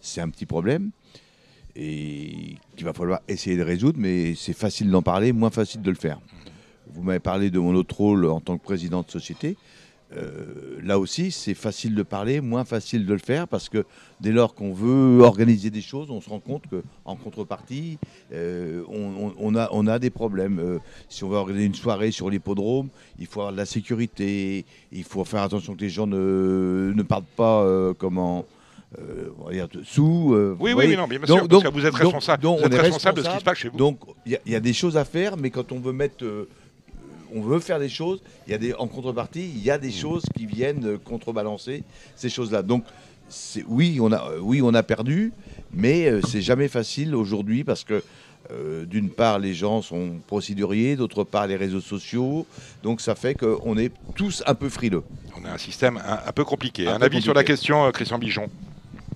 c'est 0.00 0.20
un 0.20 0.28
petit 0.28 0.46
problème 0.46 0.90
et 1.74 2.56
qu'il 2.76 2.84
va 2.84 2.92
falloir 2.92 3.20
essayer 3.28 3.56
de 3.56 3.62
résoudre, 3.62 3.98
mais 3.98 4.34
c'est 4.34 4.52
facile 4.52 4.90
d'en 4.90 5.02
parler, 5.02 5.32
moins 5.32 5.50
facile 5.50 5.80
de 5.82 5.90
le 5.90 5.96
faire. 5.96 6.20
Vous 6.92 7.02
m'avez 7.02 7.20
parlé 7.20 7.50
de 7.50 7.58
mon 7.58 7.74
autre 7.74 7.96
rôle 7.96 8.26
en 8.26 8.40
tant 8.40 8.58
que 8.58 8.62
président 8.62 9.02
de 9.02 9.10
société. 9.10 9.56
Euh, 10.16 10.78
là 10.82 10.98
aussi, 10.98 11.30
c'est 11.30 11.54
facile 11.54 11.94
de 11.94 12.02
parler, 12.02 12.40
moins 12.40 12.64
facile 12.64 13.06
de 13.06 13.12
le 13.12 13.18
faire, 13.18 13.48
parce 13.48 13.68
que 13.68 13.84
dès 14.20 14.30
lors 14.32 14.54
qu'on 14.54 14.72
veut 14.72 15.20
organiser 15.22 15.70
des 15.70 15.80
choses, 15.80 16.10
on 16.10 16.20
se 16.20 16.28
rend 16.28 16.40
compte 16.40 16.64
qu'en 16.68 17.16
contrepartie, 17.16 17.98
euh, 18.32 18.82
on, 19.38 19.54
a, 19.54 19.68
on 19.72 19.86
a 19.86 19.98
des 19.98 20.10
problèmes. 20.10 20.58
Euh, 20.58 20.78
si 21.08 21.24
on 21.24 21.28
veut 21.28 21.36
organiser 21.36 21.64
une 21.66 21.74
soirée 21.74 22.10
sur 22.10 22.28
l'hippodrome, 22.30 22.88
il 23.18 23.26
faut 23.26 23.40
avoir 23.40 23.52
de 23.52 23.56
la 23.58 23.66
sécurité, 23.66 24.64
il 24.92 25.04
faut 25.04 25.24
faire 25.24 25.42
attention 25.42 25.74
que 25.74 25.80
les 25.80 25.88
gens 25.90 26.06
ne, 26.06 26.92
ne 26.94 27.02
partent 27.02 27.24
pas 27.36 27.66
comment, 27.98 28.44
on 29.40 29.44
va 29.46 29.52
dire, 29.52 29.68
sous. 29.84 30.36
Oui, 30.60 30.72
oui, 30.76 30.96
non, 30.96 31.06
bien 31.06 31.20
Donc- 31.20 31.26
sûr, 31.28 31.36
parce 31.38 31.48
donc- 31.48 31.62
que 31.64 31.68
vous 31.72 31.86
êtes 31.86 31.94
responsable, 31.94 32.42
donc 32.42 32.58
vous 32.58 32.64
on 32.64 32.66
êtes 32.66 32.74
est 32.74 32.80
responsable 32.80 33.18
de 33.18 33.22
ce 33.24 33.30
qui 33.30 33.38
se 33.38 33.44
passe 33.44 33.58
chez 33.58 33.68
vous. 33.68 33.76
Donc 33.78 33.98
il 34.26 34.32
y, 34.32 34.36
a- 34.36 34.40
il 34.46 34.52
y 34.52 34.56
a 34.56 34.60
des 34.60 34.72
choses 34.74 34.96
à 34.96 35.04
faire, 35.04 35.36
mais 35.36 35.50
quand 35.50 35.72
on 35.72 35.80
veut 35.80 35.92
mettre, 35.92 36.24
on 37.34 37.40
veut 37.40 37.60
faire 37.60 37.78
des 37.78 37.88
choses, 37.88 38.20
il 38.46 38.52
y 38.52 38.54
a 38.54 38.58
des, 38.58 38.74
en 38.74 38.86
contrepartie, 38.86 39.50
il 39.54 39.62
y 39.62 39.70
a 39.70 39.78
des 39.78 39.90
choses 39.90 40.22
qui 40.36 40.46
viennent 40.46 40.86
euh, 40.86 40.98
contrebalancer 41.02 41.82
ces 42.16 42.28
choses-là. 42.28 42.62
Donc 42.62 42.84
c'est- 43.28 43.64
oui, 43.68 43.98
on 44.00 44.12
a, 44.12 44.16
euh, 44.32 44.38
oui, 44.40 44.60
on 44.62 44.74
a 44.74 44.82
perdu, 44.82 45.32
mais 45.72 46.06
euh, 46.10 46.20
c'est 46.26 46.42
jamais 46.42 46.68
facile 46.68 47.14
aujourd'hui 47.14 47.64
parce 47.64 47.84
que 47.84 48.02
euh, 48.50 48.84
d'une 48.84 49.08
part 49.08 49.38
les 49.38 49.54
gens 49.54 49.82
sont 49.82 50.16
procéduriers, 50.26 50.96
d'autre 50.96 51.22
part 51.24 51.46
les 51.46 51.56
réseaux 51.56 51.80
sociaux, 51.80 52.44
donc 52.82 53.00
ça 53.00 53.14
fait 53.14 53.34
qu'on 53.34 53.78
est 53.78 53.92
tous 54.16 54.42
un 54.46 54.54
peu 54.54 54.68
frileux. 54.68 55.04
On 55.40 55.44
a 55.46 55.52
un 55.52 55.58
système 55.58 55.96
un, 55.98 56.18
un 56.26 56.32
peu 56.32 56.44
compliqué. 56.44 56.88
Un 56.88 56.94
Un, 56.96 56.98
peu 56.98 57.04
avis 57.06 57.22
sur 57.22 57.34
la 57.34 57.44
question, 57.44 57.84
euh, 57.86 57.90
Christian 57.92 58.18
Bijon 58.18 58.48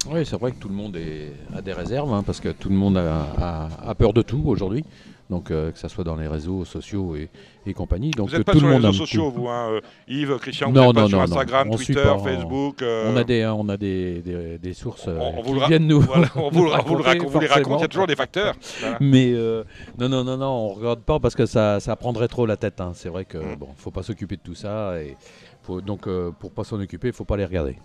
Oui, 0.09 0.25
c'est 0.25 0.39
vrai 0.39 0.53
que 0.53 0.57
tout 0.59 0.69
le 0.69 0.75
monde 0.77 0.97
est, 0.97 1.33
a 1.55 1.61
des 1.61 1.73
réserves, 1.73 2.13
hein, 2.15 2.23
parce 2.25 2.39
que 2.41 2.51
tout 2.51 2.69
le 2.71 2.77
monde 2.77 2.97
a, 2.97 3.27
a- 3.37 3.91
a 3.91 3.95
peur 3.97 4.13
de 4.13 4.23
tout 4.23 4.43
aujourd'hui. 4.47 4.85
Donc, 5.29 5.51
euh, 5.51 5.73
que 5.73 5.79
ce 5.79 5.89
soit 5.89 6.05
dans 6.05 6.15
les 6.15 6.29
réseaux 6.29 6.65
sociaux 6.65 7.17
et, 7.17 7.29
et 7.67 7.75
compagnie. 7.75 8.13
Donc, 8.13 8.29
Vous 8.29 8.33
n'êtes 8.37 8.43
euh, 8.43 8.45
pas 8.45 8.53
tout 8.53 8.59
sur 8.61 8.69
le 8.69 8.75
les 8.75 8.79
monde 8.79 8.87
réseaux 8.93 8.99
sociaux, 9.07 9.29
vous, 9.31 9.49
hein, 9.49 9.71
euh, 9.73 9.81
Yves, 10.07 10.39
Christian, 10.39 10.69
vous 10.69 10.75
Non, 10.75 10.87
n'êtes 10.87 10.95
pas 10.95 11.01
non, 11.03 11.09
sur 11.09 11.19
non, 11.19 11.25
Instagram, 11.25 11.67
non. 11.69 11.75
On 11.75 11.77
Twitter, 11.77 11.95
pas, 12.03 12.15
on- 12.15 12.19
Facebook. 12.23 12.83
euh, 12.83 13.13
On 13.13 13.17
a 13.17 13.25
des, 13.25 13.45
on 13.45 13.69
a 13.69 13.77
des, 13.77 14.23
des, 14.23 14.59
des 14.59 14.73
sources 14.73 15.09
euh, 15.09 15.19
on 15.19 15.43
vous 15.43 15.55
qui 15.55 15.61
le 15.61 15.67
viennent 15.67 15.87
nous. 15.89 16.01
voilà, 16.01 16.29
on 16.37 16.49
vous, 16.51 16.65
le, 16.65 16.71
on 16.71 16.73
raconter, 16.73 17.27
vous 17.27 17.41
les 17.41 17.47
raconte, 17.49 17.81
il 17.81 17.83
y 17.83 17.85
a 17.85 17.89
toujours 17.89 18.07
des 18.07 18.15
facteurs. 18.15 18.55
Voilà. 18.81 18.99
Mais 19.01 19.33
euh, 19.33 19.65
non, 19.99 20.09
non, 20.09 20.23
non, 20.23 20.37
non, 20.37 20.47
on 20.47 20.69
regarde 20.75 21.01
pas 21.01 21.19
parce 21.19 21.35
que 21.35 21.45
ça, 21.47 21.81
ça 21.81 21.97
prendrait 21.97 22.29
trop 22.29 22.47
la 22.47 22.57
tête. 22.57 22.81
hein. 22.81 22.93
C'est 22.95 23.09
vrai 23.09 23.25
que 23.25 23.39
Mm. 23.39 23.57
bon, 23.59 23.69
faut 23.77 23.91
pas 23.91 24.03
s'occuper 24.05 24.37
de 24.37 24.43
tout 24.43 24.55
ça 24.55 25.01
et 25.03 25.17
faut, 25.67 25.81
donc 25.81 26.07
euh, 26.07 26.31
pour 26.39 26.53
pas 26.53 26.65
s'en 26.65 26.81
occuper, 26.81 27.09
il 27.09 27.13
faut 27.13 27.25
pas 27.25 27.37
les 27.37 27.45
regarder. 27.45 27.77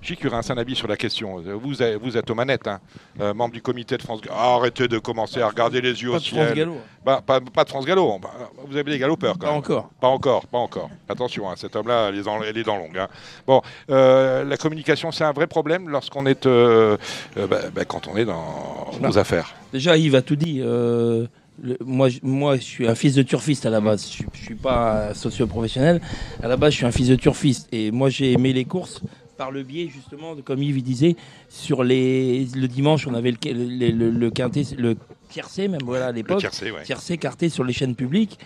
Gilles 0.00 0.16
Curin, 0.16 0.40
un 0.48 0.56
avis 0.56 0.74
sur 0.74 0.88
la 0.88 0.96
question. 0.96 1.36
Vous 1.62 1.82
êtes, 1.82 2.00
vous 2.00 2.16
êtes 2.16 2.30
aux 2.30 2.34
manettes, 2.34 2.66
hein, 2.66 2.80
euh, 3.20 3.34
membre 3.34 3.52
du 3.52 3.60
comité 3.60 3.98
de 3.98 4.02
France. 4.02 4.20
Ah, 4.30 4.54
arrêtez 4.54 4.88
de 4.88 4.98
commencer 4.98 5.42
à 5.42 5.48
regarder 5.48 5.82
les 5.82 6.02
yeux 6.02 6.10
Pas 6.10 6.16
au 6.16 6.18
de 6.20 6.24
ciel. 6.24 6.44
France 6.46 6.56
Gallo. 6.56 6.76
Bah, 7.04 7.20
pas, 7.26 7.40
pas 7.40 7.64
de 7.64 7.68
France 7.68 7.84
Gallo. 7.84 8.18
Bah, 8.22 8.30
vous 8.66 8.76
avez 8.76 8.90
des 8.90 8.98
galopeurs 8.98 9.34
quand 9.34 9.40
Pas 9.40 9.46
même. 9.48 9.58
encore. 9.58 9.90
Pas 10.00 10.08
encore, 10.08 10.46
pas 10.46 10.58
encore. 10.58 10.88
Attention, 11.10 11.50
hein, 11.50 11.54
cet 11.56 11.76
homme-là, 11.76 12.08
elle 12.08 12.16
est 12.18 12.22
dans, 12.22 12.42
elle 12.42 12.56
est 12.56 12.62
dans 12.62 12.78
longue. 12.78 12.96
hein. 12.96 13.08
Bon, 13.46 13.60
euh, 13.90 14.44
la 14.44 14.56
communication, 14.56 15.10
c'est 15.12 15.24
un 15.24 15.32
vrai 15.32 15.46
problème 15.46 15.90
lorsqu'on 15.90 16.24
est, 16.24 16.46
euh, 16.46 16.96
euh, 17.36 17.46
bah, 17.46 17.58
bah, 17.74 17.84
quand 17.84 18.08
on 18.08 18.16
est 18.16 18.24
dans 18.24 18.90
nos 19.02 19.18
affaires. 19.18 19.52
Déjà, 19.74 19.96
Yves 19.98 20.14
a 20.14 20.22
tout 20.22 20.36
dit. 20.36 20.62
Le- 21.62 21.76
moi, 21.84 22.08
je- 22.08 22.20
moi, 22.22 22.56
je 22.56 22.62
suis 22.62 22.86
un 22.88 22.94
fils 22.94 23.14
de 23.14 23.22
turfiste 23.22 23.66
à 23.66 23.70
la 23.70 23.80
base. 23.80 24.10
Je, 24.10 24.24
je 24.32 24.42
suis 24.44 24.54
pas 24.54 25.14
socio-professionnel. 25.14 26.00
À 26.42 26.48
la 26.48 26.56
base, 26.56 26.72
je 26.72 26.76
suis 26.78 26.86
un 26.86 26.90
fils 26.92 27.08
de 27.08 27.16
turfiste. 27.16 27.68
Et 27.72 27.90
moi, 27.90 28.08
j'ai 28.10 28.32
aimé 28.32 28.52
les 28.52 28.64
courses 28.64 29.00
par 29.36 29.50
le 29.50 29.62
biais, 29.62 29.88
justement, 29.88 30.34
de, 30.34 30.42
comme 30.42 30.62
Yves 30.62 30.82
disait, 30.82 31.16
sur 31.48 31.82
les, 31.82 32.44
le 32.54 32.68
dimanche, 32.68 33.06
on 33.06 33.14
avait 33.14 33.30
le, 33.30 33.38
le, 33.52 33.90
le, 33.90 34.10
le 34.10 34.30
quintet, 34.30 34.64
le 34.76 34.96
tiercé, 35.30 35.66
même 35.68 35.80
voilà, 35.82 36.06
à 36.08 36.10
Le 36.10 36.16
l'époque. 36.16 36.40
tiercé, 36.40 36.70
ouais. 36.70 36.82
tiercé 36.82 37.16
carté 37.16 37.48
sur 37.48 37.64
les 37.64 37.72
chaînes 37.72 37.94
publiques. 37.94 38.38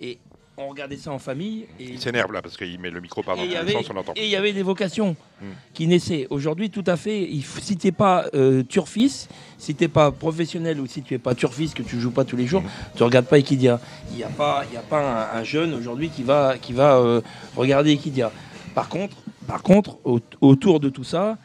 Et 0.00 0.18
on 0.58 0.68
regardait 0.68 0.96
ça 0.96 1.12
en 1.12 1.18
famille. 1.18 1.66
Et 1.78 1.84
Il 1.84 2.00
s'énerve 2.00 2.32
là 2.32 2.42
parce 2.42 2.56
qu'il 2.56 2.78
met 2.80 2.90
le 2.90 3.00
micro 3.00 3.22
par 3.22 3.36
dans 3.36 3.42
et 3.42 3.46
il 3.46 3.52
y 3.52 3.54
tous 3.54 3.60
les 3.64 3.70
avait- 3.70 3.72
sens, 3.72 3.90
on 3.90 3.94
l'entend. 3.94 4.12
et 4.16 4.24
il 4.24 4.30
y 4.30 4.36
avait 4.36 4.52
des 4.52 4.62
vocations 4.62 5.16
Hmm. 5.40 5.46
qui 5.72 5.86
naissaient. 5.86 6.26
Aujourd'hui, 6.30 6.68
tout 6.70 6.82
à 6.86 6.96
fait, 6.96 7.28
si 7.60 7.76
tu 7.76 7.86
n'es 7.86 7.92
pas 7.92 8.26
euh, 8.34 8.62
turfiste, 8.64 9.30
si 9.56 9.74
tu 9.74 9.84
n'es 9.84 9.88
pas 9.88 10.10
professionnel 10.10 10.80
ou 10.80 10.86
si 10.86 11.02
tu 11.02 11.14
n'es 11.14 11.18
pas 11.18 11.34
turfiste, 11.34 11.74
que 11.74 11.82
tu 11.84 12.00
joues 12.00 12.10
pas 12.10 12.24
tous 12.24 12.36
les 12.36 12.46
jours, 12.46 12.62
tu 12.96 13.02
regardes 13.04 13.26
pas 13.26 13.38
Equidia. 13.38 13.80
Il 14.10 14.16
n'y 14.16 14.24
a 14.24 14.28
pas, 14.28 14.64
il 14.70 14.74
y 14.74 14.76
a 14.76 14.80
pas 14.82 15.30
un, 15.34 15.38
un 15.38 15.44
jeune 15.44 15.74
aujourd'hui 15.74 16.08
qui 16.10 16.24
va, 16.24 16.58
qui 16.58 16.72
va 16.72 16.96
euh, 16.96 17.20
regarder 17.56 17.92
Equidia. 17.92 18.32
Par 18.74 18.88
contre, 18.88 19.16
par 19.46 19.62
contre 19.62 19.98
au- 20.04 20.20
autour 20.40 20.80
de 20.80 20.88
tout 20.88 21.04
ça, 21.04 21.38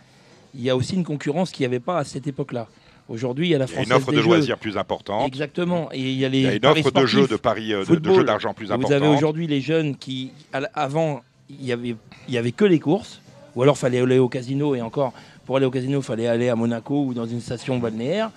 il 0.55 0.61
y 0.61 0.69
a 0.69 0.75
aussi 0.75 0.95
une 0.95 1.03
concurrence 1.03 1.51
qu'il 1.51 1.61
n'y 1.63 1.67
avait 1.67 1.79
pas 1.79 1.97
à 1.99 2.03
cette 2.03 2.25
époque-là. 2.27 2.67
Aujourd'hui, 3.09 3.47
il 3.47 3.51
y 3.51 3.55
a 3.55 3.57
la 3.57 3.67
Française 3.67 3.87
une 3.87 3.93
offre 3.93 4.11
des 4.11 4.17
de 4.17 4.21
Jeux. 4.21 4.27
loisirs 4.29 4.57
plus 4.57 4.77
importante. 4.77 5.27
Exactement. 5.27 5.89
Et 5.91 5.99
il 5.99 6.17
y 6.17 6.25
a 6.25 6.29
les 6.29 6.37
Il 6.39 6.43
y 6.43 6.47
a 6.47 6.55
une 6.55 6.65
offre 6.65 6.91
de 6.91 7.05
jeux 7.05 7.27
de 7.27 7.35
paris, 7.35 7.73
euh, 7.73 7.83
de- 7.85 8.13
jeux 8.13 8.23
d'argent 8.23 8.53
plus 8.53 8.67
Vous 8.67 8.73
importante. 8.73 8.91
avez 8.93 9.07
aujourd'hui 9.07 9.45
les 9.47 9.59
jeunes 9.61 9.95
qui, 9.97 10.31
avant, 10.73 11.21
il 11.49 11.65
y 11.65 11.71
avait, 11.73 11.95
il 12.27 12.33
y 12.33 12.37
avait 12.37 12.53
que 12.53 12.63
les 12.65 12.79
courses, 12.79 13.19
ou 13.55 13.61
alors 13.63 13.77
fallait 13.77 13.99
aller 13.99 14.19
au 14.19 14.29
casino 14.29 14.73
et 14.73 14.81
encore 14.81 15.13
pour 15.45 15.57
aller 15.57 15.65
au 15.65 15.71
casino, 15.71 15.99
il 15.99 16.03
fallait 16.03 16.27
aller 16.27 16.47
à 16.47 16.55
Monaco 16.55 17.03
ou 17.07 17.13
dans 17.13 17.25
une 17.25 17.41
station 17.41 17.77
balnéaire. 17.77 18.31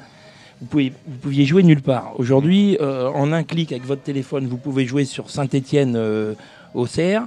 Vous, 0.61 0.67
pouvez, 0.67 0.93
vous 1.07 1.19
pouviez 1.19 1.45
jouer 1.45 1.63
nulle 1.63 1.83
part. 1.83 2.19
Aujourd'hui, 2.19 2.77
euh, 2.81 3.09
en 3.11 3.33
un 3.33 3.45
clic 3.45 3.71
avec 3.71 3.85
votre 3.85 4.03
téléphone, 4.03 4.47
vous 4.49 4.57
pouvez 4.57 4.85
jouer 4.87 5.05
sur 5.05 5.31
Saint-Étienne 5.31 5.97
au 6.75 6.87
Cerf. 6.87 7.23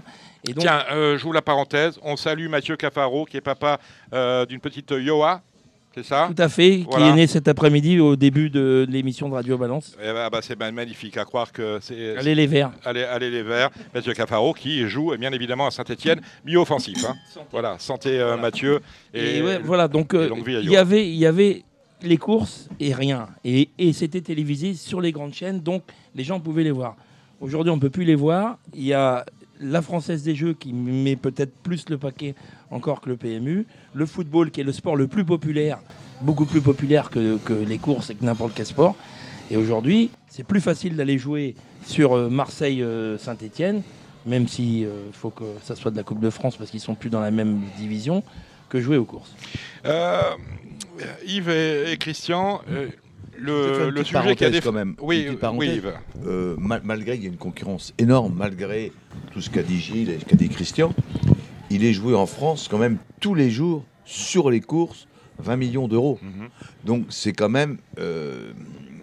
Et 0.48 0.54
donc, 0.54 0.64
Tiens, 0.64 0.84
euh, 0.92 1.18
j'ouvre 1.18 1.34
la 1.34 1.42
parenthèse. 1.42 2.00
On 2.02 2.16
salue 2.16 2.48
Mathieu 2.50 2.76
Cafaro, 2.78 3.26
qui 3.26 3.38
est 3.38 3.42
papa 3.42 3.80
euh, 4.14 4.46
d'une 4.46 4.60
petite 4.60 4.92
Yoa. 4.92 5.42
C'est 5.96 6.04
ça 6.06 6.30
tout 6.34 6.42
à 6.42 6.48
fait, 6.50 6.84
Voilà. 6.90 7.06
qui 7.06 7.12
est 7.12 7.16
né 7.16 7.28
cet 7.28 7.48
après-midi 7.48 8.00
au 8.00 8.16
début 8.16 8.50
de 8.52 8.86
l'émission 8.90 9.28
de 9.28 9.34
Radio 9.34 9.58
Balance. 9.58 9.98
Eh 10.00 10.14
ben, 10.14 10.30
bah, 10.32 10.40
C'est 10.44 10.58
ma- 10.58 10.72
magnifique 10.72 11.18
à 11.18 11.26
croire 11.26 11.52
que 11.52 11.80
c'est. 11.82 12.16
Allez 12.16 12.36
les 12.36 12.46
Verts. 12.48 12.72
Allez, 12.86 13.04
allez 13.04 13.32
les 13.32 13.42
Verts. 13.42 13.72
Mathieu 13.94 14.14
Cafaro 14.14 14.54
qui 14.54 14.88
joue 14.88 15.16
bien 15.18 15.32
évidemment 15.34 15.66
à 15.68 15.72
Saint-Etienne, 15.72 16.22
mi-offensif. 16.46 17.04
hein. 17.06 17.16
Voilà, 17.52 17.78
santé 17.80 18.20
euh, 18.20 18.28
Voilà. 18.28 18.42
Mathieu. 18.42 18.80
Et, 19.16 19.42
ouais, 19.42 19.58
voilà, 19.64 19.88
donc 19.88 20.14
euh, 20.14 20.30
il 20.48 20.70
y 20.70 20.78
avait, 20.78 21.08
il 21.10 21.16
y 21.18 21.26
avait 21.26 21.64
les 22.04 22.18
courses 22.18 22.70
et 22.80 22.94
rien. 22.94 23.28
Et, 23.44 23.70
et 23.80 23.92
c'était 23.92 24.22
télévisé 24.22 24.76
sur 24.76 25.02
les 25.02 25.12
grandes 25.12 25.34
chaînes, 25.34 25.60
donc 25.60 25.84
les 26.16 26.24
gens 26.24 26.40
pouvaient 26.40 26.64
les 26.64 26.72
voir. 26.72 26.96
Aujourd'hui, 27.42 27.72
on 27.72 27.76
ne 27.78 27.82
peut 27.82 27.90
plus 27.90 28.06
les 28.06 28.16
voir. 28.16 28.58
Il 28.76 28.86
y 28.86 28.94
a 28.94 29.26
la 29.60 29.82
Française 29.82 30.24
des 30.24 30.36
Jeux 30.36 30.54
qui 30.54 30.72
met 30.72 31.16
peut-être 31.16 31.54
plus 31.64 31.90
le 31.90 31.98
paquet 31.98 32.36
encore 32.72 33.02
que 33.02 33.10
le 33.10 33.18
PMU. 33.18 33.66
Le 33.94 34.06
football 34.06 34.52
qui 34.52 34.62
est 34.62 34.64
le 34.64 34.72
sport 34.72 34.96
le 34.96 35.08
plus 35.08 35.26
populaire, 35.26 35.80
beaucoup 36.22 36.46
plus 36.46 36.62
populaire 36.62 37.10
que, 37.10 37.38
que 37.38 37.54
les 37.54 37.78
courses 37.78 38.10
et 38.10 38.16
que 38.16 38.24
n'importe 38.26 38.54
quel 38.56 38.66
sport. 38.66 38.96
Et 39.52 39.58
aujourd'hui, 39.58 40.12
c'est 40.28 40.44
plus 40.44 40.62
facile 40.62 40.96
d'aller 40.96 41.18
jouer 41.18 41.56
sur 41.86 42.14
euh, 42.16 42.30
Marseille-Saint-Etienne, 42.30 43.82
même 44.26 44.48
s'il 44.48 44.88
faut 45.14 45.30
que 45.32 45.46
ça 45.64 45.76
soit 45.76 45.92
de 45.92 45.98
la 45.98 46.04
Coupe 46.04 46.20
de 46.20 46.30
France 46.30 46.58
parce 46.58 46.70
qu'ils 46.70 46.80
sont 46.80 46.96
plus 46.96 47.10
dans 47.10 47.22
la 47.22 47.32
même 47.32 47.62
division, 47.78 48.24
que 48.70 48.80
jouer 48.80 48.98
aux 48.98 49.06
courses. 49.06 49.34
Euh, 49.86 50.22
Yves 51.26 51.50
et, 51.50 51.92
et 51.94 51.98
Christian, 51.98 52.62
euh, 52.70 52.90
le, 53.38 53.90
le 53.90 54.04
sujet 54.04 54.36
qui 54.36 54.46
a 54.46 54.50
des... 54.52 54.62
quand 54.62 54.74
même. 54.74 54.96
Oui, 55.02 55.26
oui, 55.30 55.36
parenthèse. 55.38 55.78
Yves. 55.78 55.94
Euh, 56.28 56.56
mal- 56.60 56.82
malgré 56.84 57.16
qu'il 57.16 57.24
y 57.24 57.28
a 57.28 57.32
une 57.32 57.38
concurrence 57.38 57.94
énorme, 57.98 58.36
malgré 58.38 58.92
tout 59.32 59.42
ce 59.42 59.50
qu'a 59.50 59.64
dit 59.64 59.80
Gilles 59.80 60.10
et 60.12 60.20
ce 60.20 60.26
qu'a 60.26 60.36
dit 60.36 60.50
Christian, 60.50 60.94
il 61.70 61.84
est 61.84 61.94
joué 61.94 62.16
en 62.16 62.26
France 62.26 62.68
quand 62.70 62.78
même 62.78 62.98
tous 63.20 63.36
les 63.36 63.50
jours 63.50 63.84
sur 64.06 64.50
les 64.50 64.62
courses 64.62 65.08
20 65.40 65.56
millions 65.56 65.88
d'euros. 65.88 66.20
Mhm. 66.22 66.50
Donc 66.86 67.06
c'est 67.10 67.34
quand 67.34 67.50
même, 67.50 67.78
euh, 67.98 68.52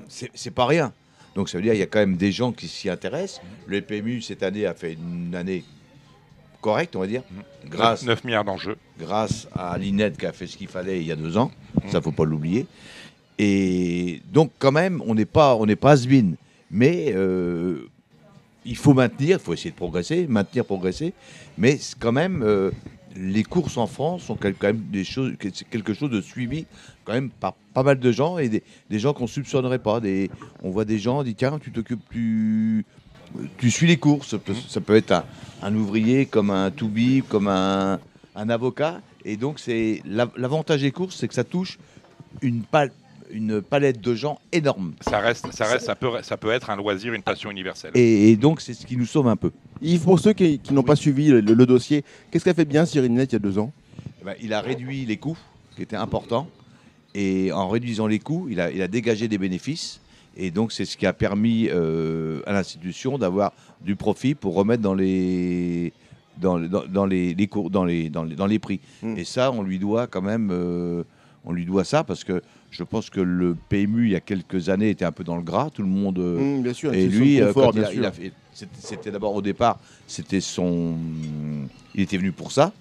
c'est 0.08 0.50
pas 0.50 0.66
rien. 0.66 0.92
Donc 1.34 1.48
ça 1.48 1.58
veut 1.58 1.62
dire 1.62 1.72
qu'il 1.72 1.80
y 1.80 1.84
a 1.84 1.86
quand 1.86 1.98
même 1.98 2.16
des 2.16 2.32
gens 2.32 2.52
qui 2.52 2.68
s'y 2.68 2.88
intéressent. 2.88 3.40
Le 3.66 3.80
PMU 3.80 4.22
cette 4.22 4.42
année 4.42 4.66
a 4.66 4.74
fait 4.74 4.94
une 4.94 5.34
année 5.34 5.64
correcte, 6.60 6.96
on 6.96 7.00
va 7.00 7.06
dire, 7.06 7.22
grâce 7.66 8.04
9 8.04 8.24
milliards 8.24 8.44
d'enjeux. 8.44 8.76
grâce 8.98 9.46
à 9.54 9.76
Linette 9.78 10.18
qui 10.18 10.26
a 10.26 10.32
fait 10.32 10.46
ce 10.46 10.56
qu'il 10.56 10.68
fallait 10.68 11.00
il 11.00 11.06
y 11.06 11.12
a 11.12 11.16
deux 11.16 11.36
ans. 11.36 11.50
Ça, 11.88 12.00
faut 12.00 12.12
pas 12.12 12.24
l'oublier. 12.24 12.66
Et 13.38 14.22
donc, 14.32 14.50
quand 14.58 14.72
même, 14.72 15.02
on 15.06 15.14
n'est 15.14 15.26
pas, 15.26 15.54
on 15.56 15.66
n'est 15.66 15.76
pas. 15.76 15.94
Mais 16.70 17.12
euh, 17.14 17.86
il 18.66 18.76
faut 18.76 18.94
maintenir, 18.94 19.38
il 19.38 19.42
faut 19.42 19.54
essayer 19.54 19.70
de 19.70 19.76
progresser, 19.76 20.26
maintenir, 20.26 20.64
progresser. 20.64 21.12
Mais 21.56 21.78
quand 22.00 22.12
même, 22.12 22.42
euh, 22.42 22.70
les 23.16 23.44
courses 23.44 23.76
en 23.78 23.86
France 23.86 24.24
sont 24.24 24.36
quand 24.36 24.52
même 24.62 24.82
des 24.90 25.04
choses, 25.04 25.32
quelque 25.70 25.94
chose 25.94 26.10
de 26.10 26.20
suivi 26.20 26.66
quand 27.04 27.12
même 27.14 27.30
par 27.30 27.54
pas 27.72 27.82
mal 27.82 27.98
de 27.98 28.12
gens 28.12 28.36
et 28.38 28.48
des, 28.48 28.62
des 28.90 28.98
gens 28.98 29.12
qu'on 29.14 29.24
ne 29.24 29.28
soupçonnerait 29.28 29.78
pas. 29.78 30.00
Des, 30.00 30.30
on 30.62 30.70
voit 30.70 30.84
des 30.84 30.98
gens, 30.98 31.20
on 31.20 31.22
dit 31.22 31.34
tiens, 31.34 31.58
tu 31.58 31.70
t'occupes, 31.70 32.02
tu, 32.10 32.84
tu 33.58 33.70
suis 33.70 33.86
les 33.86 33.96
courses. 33.96 34.30
Ça 34.30 34.38
peut, 34.38 34.54
ça 34.68 34.80
peut 34.80 34.96
être 34.96 35.12
un, 35.12 35.24
un 35.62 35.74
ouvrier, 35.74 36.26
comme 36.26 36.50
un 36.50 36.70
to-be, 36.70 37.22
comme 37.28 37.48
un, 37.48 38.00
un 38.34 38.48
avocat. 38.50 39.00
Et 39.24 39.36
donc, 39.36 39.58
c'est 39.60 40.02
la- 40.04 40.30
l'avantage 40.36 40.82
des 40.82 40.90
courses, 40.92 41.16
c'est 41.16 41.28
que 41.28 41.34
ça 41.34 41.44
touche 41.44 41.78
une, 42.42 42.62
pal- 42.62 42.92
une 43.30 43.60
palette 43.60 44.00
de 44.00 44.14
gens 44.14 44.38
énorme. 44.52 44.94
Ça 45.00 45.18
reste, 45.18 45.52
ça 45.52 45.66
reste, 45.66 45.86
ça 45.86 45.94
peut, 45.94 46.10
ça 46.22 46.36
peut 46.36 46.50
être 46.50 46.70
un 46.70 46.76
loisir, 46.76 47.12
une 47.12 47.22
passion 47.22 47.50
universelle. 47.50 47.90
Et, 47.94 48.30
et 48.30 48.36
donc, 48.36 48.60
c'est 48.60 48.74
ce 48.74 48.86
qui 48.86 48.96
nous 48.96 49.06
sauve 49.06 49.28
un 49.28 49.36
peu. 49.36 49.50
Yves, 49.82 50.04
pour 50.04 50.18
ceux 50.18 50.32
qui, 50.32 50.58
qui 50.58 50.72
n'ont 50.72 50.82
pas 50.82 50.96
suivi 50.96 51.28
le, 51.28 51.40
le 51.40 51.66
dossier, 51.66 52.04
qu'est-ce 52.30 52.44
qu'a 52.44 52.54
fait 52.54 52.64
bien 52.64 52.86
Cyril 52.86 53.12
Net 53.12 53.32
il 53.32 53.34
y 53.34 53.36
a 53.36 53.38
deux 53.40 53.58
ans? 53.58 53.72
Eh 54.20 54.24
ben, 54.24 54.34
il 54.42 54.52
a 54.52 54.60
réduit 54.60 55.04
les 55.04 55.16
coûts, 55.16 55.38
qui 55.74 55.82
étaient 55.82 55.96
importants. 55.96 56.48
Et 57.14 57.50
en 57.52 57.68
réduisant 57.68 58.06
les 58.06 58.18
coûts, 58.18 58.46
il 58.50 58.60
a, 58.60 58.70
il 58.70 58.82
a 58.82 58.88
dégagé 58.88 59.28
des 59.28 59.38
bénéfices. 59.38 60.00
Et 60.36 60.50
donc, 60.50 60.70
c'est 60.72 60.84
ce 60.84 60.96
qui 60.96 61.06
a 61.06 61.12
permis 61.12 61.68
euh, 61.70 62.40
à 62.46 62.52
l'institution 62.52 63.18
d'avoir 63.18 63.52
du 63.80 63.96
profit 63.96 64.34
pour 64.34 64.54
remettre 64.54 64.82
dans 64.82 64.94
les, 64.94 65.92
dans, 66.38 66.58
dans, 66.58 66.84
dans 66.86 67.06
les, 67.06 67.34
les 67.34 67.46
cours, 67.46 67.70
dans, 67.70 67.84
les, 67.84 68.10
dans, 68.10 68.24
les, 68.24 68.36
dans 68.36 68.46
les 68.46 68.58
prix. 68.58 68.80
Mm. 69.02 69.16
Et 69.16 69.24
ça, 69.24 69.50
on 69.50 69.62
lui 69.62 69.78
doit 69.78 70.06
quand 70.06 70.22
même. 70.22 70.50
euh, 70.52 71.02
on 71.48 71.52
lui 71.52 71.64
doit 71.64 71.84
ça 71.84 72.02
parce 72.02 72.24
que 72.24 72.42
je 72.76 72.84
pense 72.84 73.08
que 73.10 73.20
le 73.20 73.54
PMU, 73.68 74.04
il 74.06 74.12
y 74.12 74.16
a 74.16 74.20
quelques 74.20 74.68
années, 74.68 74.90
était 74.90 75.04
un 75.04 75.12
peu 75.12 75.24
dans 75.24 75.36
le 75.36 75.42
gras. 75.42 75.70
Tout 75.70 75.82
le 75.82 75.88
monde. 75.88 76.18
euh, 76.18 76.58
Mmh, 76.58 76.62
Bien 76.62 76.72
sûr, 76.74 76.92
et 76.92 77.06
lui, 77.06 77.38
confort, 77.38 77.72
il 77.74 77.86
sûr. 77.86 78.12
il 78.22 78.32
c'était- 78.80 79.10
d'abord 79.10 79.34
au 79.34 79.42
départ, 79.42 79.78
c'était 80.06 80.40
son, 80.40 80.94
il 81.94 82.00
était 82.02 82.16
venu 82.16 82.32
pour 82.32 82.52
ça, 82.52 82.72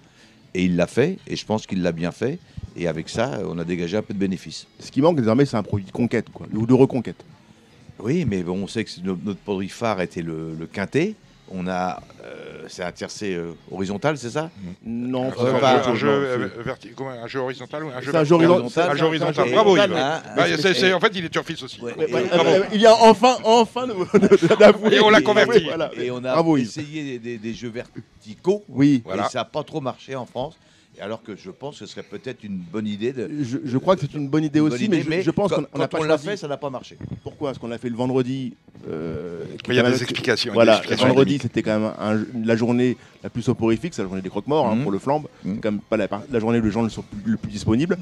et 0.54 0.64
il 0.64 0.76
l'a 0.76 0.86
fait, 0.86 1.18
et 1.26 1.36
je 1.36 1.44
pense 1.44 1.66
qu'il 1.66 1.82
l'a 1.82 1.92
bien 1.92 2.12
fait, 2.12 2.38
et 2.76 2.86
avec 2.88 3.08
ça, 3.08 3.40
on 3.46 3.58
a 3.58 3.64
dégagé 3.64 3.96
un 3.96 4.02
peu 4.02 4.14
de 4.14 4.18
bénéfices. 4.18 4.66
Ce 4.80 4.90
qui 4.90 5.00
manque 5.02 5.16
désormais, 5.18 5.44
c'est 5.44 5.56
un 5.56 5.62
produit 5.62 5.86
de 5.86 5.92
conquête, 5.92 6.26
quoi, 6.32 6.46
ou 6.54 6.66
de 6.66 6.72
reconquête. 6.74 7.22
Oui, 7.98 8.24
mais 8.28 8.42
bon, 8.42 8.62
on 8.64 8.66
sait 8.66 8.84
que 8.84 8.90
notre 9.00 9.40
produit 9.40 9.68
phare 9.68 10.00
était 10.00 10.22
le, 10.22 10.54
le 10.58 10.66
quintet. 10.66 11.14
On 11.48 11.68
a, 11.68 12.00
euh, 12.24 12.64
c'est 12.66 12.82
un 12.82 12.90
tiercé 12.90 13.34
euh, 13.34 13.52
horizontal, 13.70 14.18
c'est 14.18 14.30
ça? 14.30 14.50
Non, 14.84 15.30
jeu- 15.30 15.36
Euh, 15.46 15.58
pas- 15.60 15.88
un 15.88 15.94
jeu, 15.94 16.06
non, 16.08 16.12
euh, 16.12 16.48
un 17.22 17.26
jeu 17.28 17.38
horizontal 17.38 17.84
ou 17.84 17.88
un 17.88 18.00
jeu 18.00 18.14
un 18.16 18.24
jeu 18.24 18.36
vertical 18.36 18.50
horizontal. 18.50 18.90
Un 18.90 18.94
jeu 18.96 19.04
horizontal. 19.04 19.50
Bravo 19.52 19.76
Yves. 19.76 19.88
Bah, 19.90 20.20
c'est- 20.56 20.74
c'est- 20.74 20.92
en 20.92 20.98
fait, 20.98 21.12
il 21.14 21.24
est 21.24 21.28
turfiste 21.28 21.62
aussi. 21.62 21.80
Ouais, 21.80 21.94
Ouais, 21.96 22.10
et- 22.10 22.12
ouais, 22.14 22.24
bravo. 22.24 22.50
euh, 22.50 22.64
il 22.72 22.80
y 22.80 22.86
a 22.86 22.94
enfin, 22.94 23.36
enfin 23.44 23.86
d'avouer. 24.58 24.96
Et 24.96 25.00
on 25.00 25.10
l'a 25.10 25.20
converti. 25.22 25.64
voilà. 25.64 25.90
Et 25.96 26.10
on 26.10 26.18
a 26.18 26.32
Bravo, 26.32 26.56
essayé 26.56 27.04
des, 27.04 27.18
des- 27.20 27.38
des 27.38 27.54
jeux 27.54 27.70
verticaux, 27.70 28.64
Oui, 28.68 29.02
Voilà. 29.04 29.26
et 29.26 29.28
ça 29.30 29.38
n'a 29.40 29.44
pas 29.44 29.62
trop 29.62 29.80
marché 29.80 30.16
en 30.16 30.26
France. 30.26 30.56
Alors 31.00 31.22
que 31.22 31.36
je 31.36 31.50
pense 31.50 31.78
que 31.78 31.86
ce 31.86 31.92
serait 31.92 32.02
peut-être 32.02 32.42
une 32.44 32.56
bonne 32.56 32.86
idée 32.86 33.12
de. 33.12 33.28
je, 33.42 33.58
je 33.64 33.78
crois 33.78 33.96
que 33.96 34.02
c'est 34.02 34.14
une 34.14 34.28
bonne 34.28 34.44
idée 34.44 34.60
une 34.60 34.66
aussi, 34.66 34.88
bonne 34.88 34.98
mais, 34.98 35.04
idée, 35.04 35.16
je, 35.18 35.26
je 35.26 35.30
pense 35.30 35.52
qu'on 35.52 35.78
l'a 35.78 35.88
choisi. 35.90 36.26
fait, 36.26 36.36
ça 36.36 36.48
n'a 36.48 36.56
pas 36.56 36.70
marché. 36.70 36.96
Pourquoi 37.22 37.50
Parce 37.50 37.58
qu'on 37.58 37.68
l'a 37.68 37.76
fait 37.78 37.90
le 37.90 37.96
vendredi. 37.96 38.54
euh, 38.88 39.44
Il 39.68 39.74
y 39.74 39.78
a 39.78 39.82
des 39.90 40.02
explications. 40.02 40.52
des 40.52 40.54
Voilà, 40.54 40.76
explications 40.78 41.08
vendredi, 41.08 41.38
c'était 41.40 41.62
quand 41.62 41.78
même 41.78 41.92
un- 41.98 42.24
la 42.46 42.56
journée 42.56 42.96
la 43.22 43.28
plus 43.30 43.42
soporifique, 43.42 43.92
c'est 43.94 44.02
la 44.02 44.08
journée 44.08 44.22
des 44.22 44.30
croque-morts 44.30 44.66
hein, 44.68 44.76
Mhm. 44.76 44.82
pour 44.84 44.92
le 44.92 44.98
flambe. 44.98 45.26
Mhm. 45.44 45.54
C'est 45.56 45.60
quand 45.60 45.72
même 45.72 45.80
pas 45.80 45.96
la, 45.98 46.40
journée 46.40 46.60
où 46.60 46.64
les 46.64 46.70
gens 46.70 46.82
le 46.82 46.88
sont 46.88 47.02
plus- 47.02 47.32
le 47.32 47.36
plus 47.36 47.50
disponibles. 47.50 47.98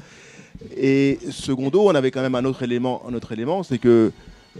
Et 0.77 1.19
secondo, 1.31 1.89
on 1.89 1.95
avait 1.95 2.11
quand 2.11 2.21
même 2.21 2.35
un 2.35 2.45
autre 2.45 2.63
élément, 2.63 3.03
un 3.07 3.13
autre 3.13 3.31
élément, 3.33 3.63
c'est 3.63 3.77
que 3.77 4.11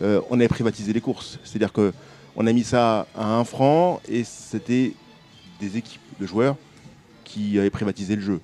euh, 0.01 0.19
on 0.29 0.35
avait 0.35 0.49
privatisé 0.49 0.91
les 0.91 0.99
courses. 1.01 1.39
C'est-à-dire 1.45 1.71
que 1.71 1.93
on 2.35 2.45
a 2.47 2.51
mis 2.51 2.65
ça 2.65 3.07
à 3.15 3.35
un 3.37 3.45
franc 3.45 4.01
et 4.09 4.25
c'était 4.25 4.91
des 5.61 5.77
équipes 5.77 6.01
de 6.19 6.25
joueurs 6.27 6.57
qui 7.25 7.59
avaient 7.59 7.69
privatisé 7.69 8.15
le 8.15 8.21
jeu. 8.21 8.39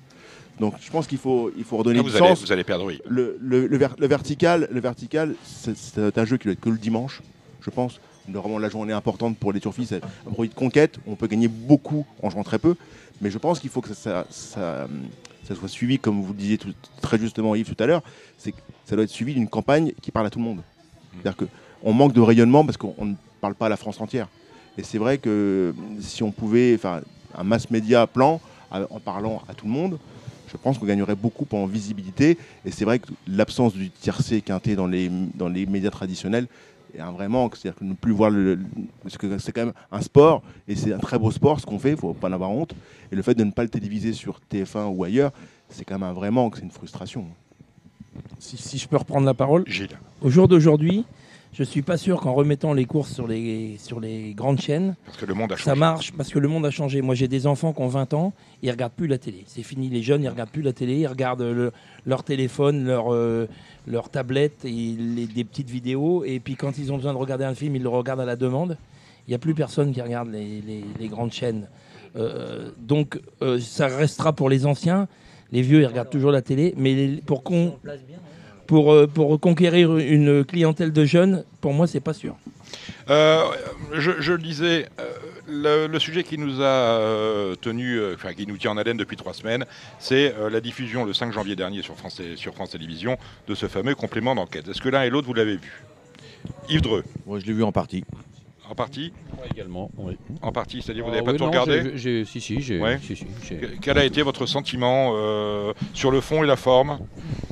Donc 0.60 0.74
je 0.80 0.90
pense 0.90 1.06
qu'il 1.06 1.16
faut, 1.18 1.50
il 1.56 1.64
faut 1.64 1.78
redonner 1.78 2.00
Ah, 2.00 2.02
du 2.02 2.10
vous, 2.10 2.16
allez, 2.16 2.28
sens. 2.28 2.42
vous 2.42 2.52
allez 2.52 2.64
perdre, 2.64 2.84
oui. 2.84 3.00
Le, 3.08 3.38
le- 3.40 3.66
le 3.66 3.76
ver- 3.78 3.96
le 3.98 4.06
vertical, 4.06 4.68
le 4.70 4.80
vertical 4.80 5.34
c'est- 5.44 5.98
un 6.18 6.24
jeu 6.26 6.36
qui 6.36 6.44
doit 6.44 6.52
être 6.52 6.60
que 6.60 6.68
le 6.68 6.76
dimanche, 6.78 7.22
je 7.62 7.70
pense. 7.70 8.00
Vraiment 8.28 8.58
la 8.58 8.68
journée 8.68 8.92
importante 8.92 9.36
pour 9.38 9.52
les 9.52 9.58
turfistes, 9.60 9.88
c'est 9.90 10.04
un 10.28 10.30
produit 10.30 10.50
de 10.50 10.54
conquête. 10.54 10.98
On 11.06 11.16
peut 11.16 11.26
gagner 11.26 11.48
beaucoup 11.48 12.06
en 12.22 12.30
jouant 12.30 12.44
très 12.44 12.58
peu, 12.58 12.76
mais 13.20 13.30
je 13.30 13.38
pense 13.38 13.58
qu'il 13.58 13.70
faut 13.70 13.80
que 13.80 13.88
ça, 13.88 13.94
ça- 13.94 14.26
ça, 14.30 14.86
ça 15.48 15.54
soit 15.56 15.68
suivi, 15.68 15.98
comme 15.98 16.22
vous 16.22 16.32
le 16.32 16.38
disiez 16.38 16.58
tout- 16.58 16.72
très 17.00 17.18
justement 17.18 17.54
Yves 17.56 17.74
tout 17.74 17.82
à 17.82 17.86
l'heure, 17.86 18.02
c'est 18.38 18.52
que 18.52 18.58
ça 18.84 18.94
doit 18.94 19.04
être 19.04 19.10
suivi 19.10 19.34
d'une 19.34 19.48
campagne 19.48 19.92
qui 20.00 20.10
parle 20.12 20.26
à 20.26 20.30
tout 20.30 20.38
le 20.38 20.44
monde. 20.44 20.60
C'est-à-dire 21.14 21.36
qu'on 21.82 21.92
manque 21.92 22.12
de 22.12 22.20
rayonnement 22.20 22.64
parce 22.64 22.76
qu'on 22.76 23.04
ne 23.04 23.14
parle 23.40 23.54
pas 23.56 23.66
à 23.66 23.68
la 23.70 23.76
France 23.76 24.00
entière. 24.00 24.28
Et 24.78 24.84
c'est 24.84 24.98
vrai 24.98 25.18
que 25.18 25.74
si 26.00 26.22
on 26.22 26.30
pouvait, 26.30 26.74
enfin, 26.76 27.00
un 27.36 27.42
mass 27.44 27.70
média 27.70 28.06
plan 28.06 28.40
en 28.90 29.00
parlant 29.00 29.42
à 29.48 29.54
tout 29.54 29.66
le 29.66 29.72
monde, 29.72 29.98
je 30.52 30.56
pense 30.56 30.78
qu'on 30.78 30.86
gagnerait 30.86 31.16
beaucoup 31.16 31.46
en 31.52 31.66
visibilité. 31.66 32.36
Et 32.64 32.70
c'est 32.70 32.84
vrai 32.84 32.98
que 32.98 33.08
l'absence 33.26 33.72
du 33.72 33.90
tiercé 33.90 34.42
quintet 34.42 34.76
dans 34.76 34.86
les, 34.86 35.10
dans 35.34 35.48
les 35.48 35.66
médias 35.66 35.90
traditionnels 35.90 36.46
et 36.94 37.00
un 37.00 37.10
vrai 37.10 37.28
manque. 37.28 37.56
C'est-à-dire 37.56 37.78
que 37.78 37.84
ne 37.84 37.94
plus 37.94 38.12
voir 38.12 38.30
le. 38.30 38.58
Parce 39.02 39.16
que 39.16 39.38
c'est 39.38 39.52
quand 39.52 39.66
même 39.66 39.74
un 39.90 40.02
sport, 40.02 40.42
et 40.68 40.76
c'est 40.76 40.92
un 40.92 40.98
très 40.98 41.18
beau 41.18 41.30
sport 41.30 41.60
ce 41.60 41.66
qu'on 41.66 41.78
fait, 41.78 41.90
il 41.90 41.94
ne 41.94 41.96
faut 41.96 42.12
pas 42.12 42.28
en 42.28 42.32
avoir 42.32 42.50
honte. 42.50 42.74
Et 43.10 43.16
le 43.16 43.22
fait 43.22 43.34
de 43.34 43.44
ne 43.44 43.50
pas 43.50 43.62
le 43.62 43.68
téléviser 43.68 44.12
sur 44.12 44.40
TF1 44.52 44.94
ou 44.94 45.04
ailleurs, 45.04 45.32
c'est 45.68 45.84
quand 45.84 45.94
même 45.94 46.08
un 46.08 46.12
vrai 46.12 46.30
manque, 46.30 46.56
c'est 46.56 46.62
une 46.62 46.70
frustration. 46.70 47.26
Si, 48.38 48.58
si 48.58 48.76
je 48.76 48.86
peux 48.88 48.96
reprendre 48.96 49.24
la 49.24 49.34
parole, 49.34 49.64
Gilles. 49.66 49.98
au 50.20 50.28
jour 50.28 50.48
d'aujourd'hui, 50.48 51.06
je 51.52 51.62
suis 51.64 51.82
pas 51.82 51.96
sûr 51.98 52.20
qu'en 52.20 52.32
remettant 52.32 52.72
les 52.72 52.84
courses 52.86 53.12
sur 53.12 53.26
les, 53.26 53.76
sur 53.78 54.00
les 54.00 54.32
grandes 54.34 54.60
chaînes, 54.60 54.94
Parce 55.04 55.18
que 55.18 55.26
le 55.26 55.34
monde 55.34 55.52
a 55.52 55.56
changé. 55.56 55.64
ça 55.64 55.74
marche 55.74 56.12
parce 56.12 56.30
que 56.30 56.38
le 56.38 56.48
monde 56.48 56.64
a 56.64 56.70
changé. 56.70 57.02
Moi, 57.02 57.14
j'ai 57.14 57.28
des 57.28 57.46
enfants 57.46 57.72
qui 57.72 57.82
ont 57.82 57.88
20 57.88 58.14
ans, 58.14 58.32
ils 58.62 58.70
regardent 58.70 58.92
plus 58.94 59.06
la 59.06 59.18
télé. 59.18 59.44
C'est 59.46 59.62
fini, 59.62 59.88
les 59.90 60.02
jeunes, 60.02 60.22
ils 60.22 60.28
regardent 60.28 60.50
plus 60.50 60.62
la 60.62 60.72
télé, 60.72 60.96
ils 61.00 61.06
regardent 61.06 61.42
le- 61.42 61.72
leur 62.06 62.24
téléphone, 62.24 62.84
leur, 62.84 63.12
euh, 63.12 63.46
leur 63.86 64.08
tablette 64.08 64.64
et 64.64 64.70
les- 64.70 65.26
des 65.26 65.44
petites 65.44 65.68
vidéos. 65.70 66.24
Et 66.24 66.40
puis 66.40 66.56
quand 66.56 66.78
ils 66.78 66.90
ont 66.92 66.96
besoin 66.96 67.12
de 67.12 67.18
regarder 67.18 67.44
un 67.44 67.54
film, 67.54 67.76
ils 67.76 67.82
le 67.82 67.88
regardent 67.90 68.20
à 68.20 68.24
la 68.26 68.36
demande. 68.36 68.78
Il 69.28 69.30
n'y 69.30 69.34
a 69.34 69.38
plus 69.38 69.54
personne 69.54 69.92
qui 69.92 70.00
regarde 70.00 70.30
les, 70.30 70.60
les- 70.66 70.84
les 70.98 71.08
grandes 71.08 71.32
chaînes. 71.32 71.68
Euh, 72.16 72.70
donc, 72.78 73.20
euh, 73.42 73.58
ça 73.60 73.86
restera 73.88 74.32
pour 74.32 74.48
les 74.48 74.66
anciens. 74.66 75.06
Les 75.52 75.62
vieux, 75.62 75.80
ils 75.82 75.86
regardent 75.86 76.10
toujours 76.10 76.30
la 76.32 76.42
télé. 76.42 76.74
Mais 76.76 76.94
les- 76.94 77.20
pour, 77.20 77.42
con- 77.42 77.76
pour, 78.66 78.92
euh, 78.92 79.06
pour 79.06 79.38
conquérir 79.40 79.96
une 79.96 80.44
clientèle 80.44 80.92
de 80.92 81.04
jeunes, 81.04 81.44
pour 81.60 81.72
moi, 81.72 81.86
c'est 81.86 82.00
pas 82.00 82.12
sûr. 82.14 82.36
Euh, 83.10 83.42
je, 83.92 84.12
je 84.20 84.32
le 84.32 84.38
disais, 84.38 84.86
euh, 84.98 85.10
le, 85.48 85.86
le 85.86 85.98
sujet 85.98 86.22
qui 86.24 86.38
nous 86.38 86.60
a 86.60 86.64
euh, 86.64 87.54
tenu, 87.56 87.96
euh, 87.98 88.14
enfin 88.14 88.32
qui 88.32 88.46
nous 88.46 88.56
tient 88.56 88.70
en 88.70 88.76
haleine 88.76 88.96
depuis 88.96 89.16
trois 89.16 89.34
semaines, 89.34 89.66
c'est 89.98 90.34
euh, 90.38 90.48
la 90.48 90.60
diffusion 90.60 91.04
le 91.04 91.12
5 91.12 91.32
janvier 91.32 91.56
dernier 91.56 91.82
sur 91.82 91.96
France, 91.96 92.20
sur 92.36 92.54
France 92.54 92.70
Télévisions 92.70 93.18
de 93.48 93.54
ce 93.54 93.66
fameux 93.66 93.94
complément 93.94 94.34
d'enquête. 94.34 94.68
Est-ce 94.68 94.80
que 94.80 94.88
l'un 94.88 95.02
et 95.02 95.10
l'autre 95.10 95.26
vous 95.26 95.34
l'avez 95.34 95.56
vu? 95.56 95.82
Yves 96.68 96.80
Dreux, 96.82 97.04
Moi, 97.26 97.38
je 97.40 97.46
l'ai 97.46 97.52
vu 97.52 97.62
en 97.62 97.72
partie. 97.72 98.04
En 98.70 98.74
partie, 98.74 99.12
Moi 99.36 99.44
également, 99.52 99.90
oui. 99.98 100.16
en 100.40 100.52
partie, 100.52 100.80
c'est-à-dire 100.82 101.04
vous 101.04 101.10
Ah 101.10 101.16
n'avez 101.20 101.24
pas 101.26 101.32
oui, 101.32 101.38
tout 101.38 101.44
non, 101.44 101.50
regardé 101.50 102.24
Si, 102.24 102.40
si, 102.40 102.60
j'ai. 102.60 102.80
Ouais. 102.80 102.98
si, 103.02 103.16
si, 103.16 103.26
j'ai- 103.48 103.60
Quel 103.80 103.98
a 103.98 104.04
été 104.04 104.22
votre 104.22 104.46
sentiment 104.46 105.12
euh, 105.16 105.72
sur 105.92 106.10
le 106.10 106.20
fond 106.20 106.42
et 106.42 106.46
la 106.46 106.56
forme? 106.56 106.98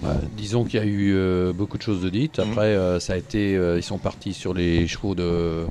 Bah, 0.03 0.15
disons 0.37 0.65
qu'il 0.65 0.81
y 0.81 0.83
a 0.83 0.87
eu 0.87 1.13
euh, 1.15 1.53
beaucoup 1.53 1.77
de 1.79 1.83
choses 1.83 2.01
de 2.01 2.09
dites. 2.09 2.39
Mhm. 2.39 2.51
Après, 2.51 2.67
euh, 2.67 3.01
ça 3.01 3.15
a 3.15 3.17
été, 3.17 3.53
ils 3.77 3.83
sont 3.83 3.99
partis 3.99 4.33
sur 4.33 4.55
les 4.55 4.87
chevaux 4.87 5.15
de, 5.15 5.67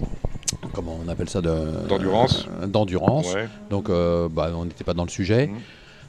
comment 0.73 0.99
on 1.03 1.07
appelle 1.09 1.29
ça, 1.29 1.41
de- 1.41 1.87
D'endurance. 1.87 2.47
d'endurance. 2.67 3.33
Ouais. 3.33 3.47
Donc, 3.69 3.89
bah, 3.89 4.51
on 4.55 4.65
n'était 4.65 4.83
pas 4.83 4.93
dans 4.93 5.05
le 5.05 5.09
sujet. 5.09 5.47
Mhm. 5.47 5.57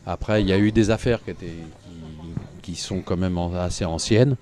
Après, 0.06 0.40
il 0.42 0.48
y 0.48 0.52
a 0.52 0.58
eu 0.58 0.72
des 0.72 0.90
affaires 0.90 1.22
qui 1.24 1.30
étaient, 1.30 1.46
qui, 2.62 2.72
qui 2.72 2.74
sont 2.74 3.00
quand 3.00 3.16
même 3.16 3.38
assez 3.58 3.84
anciennes. 3.84 4.36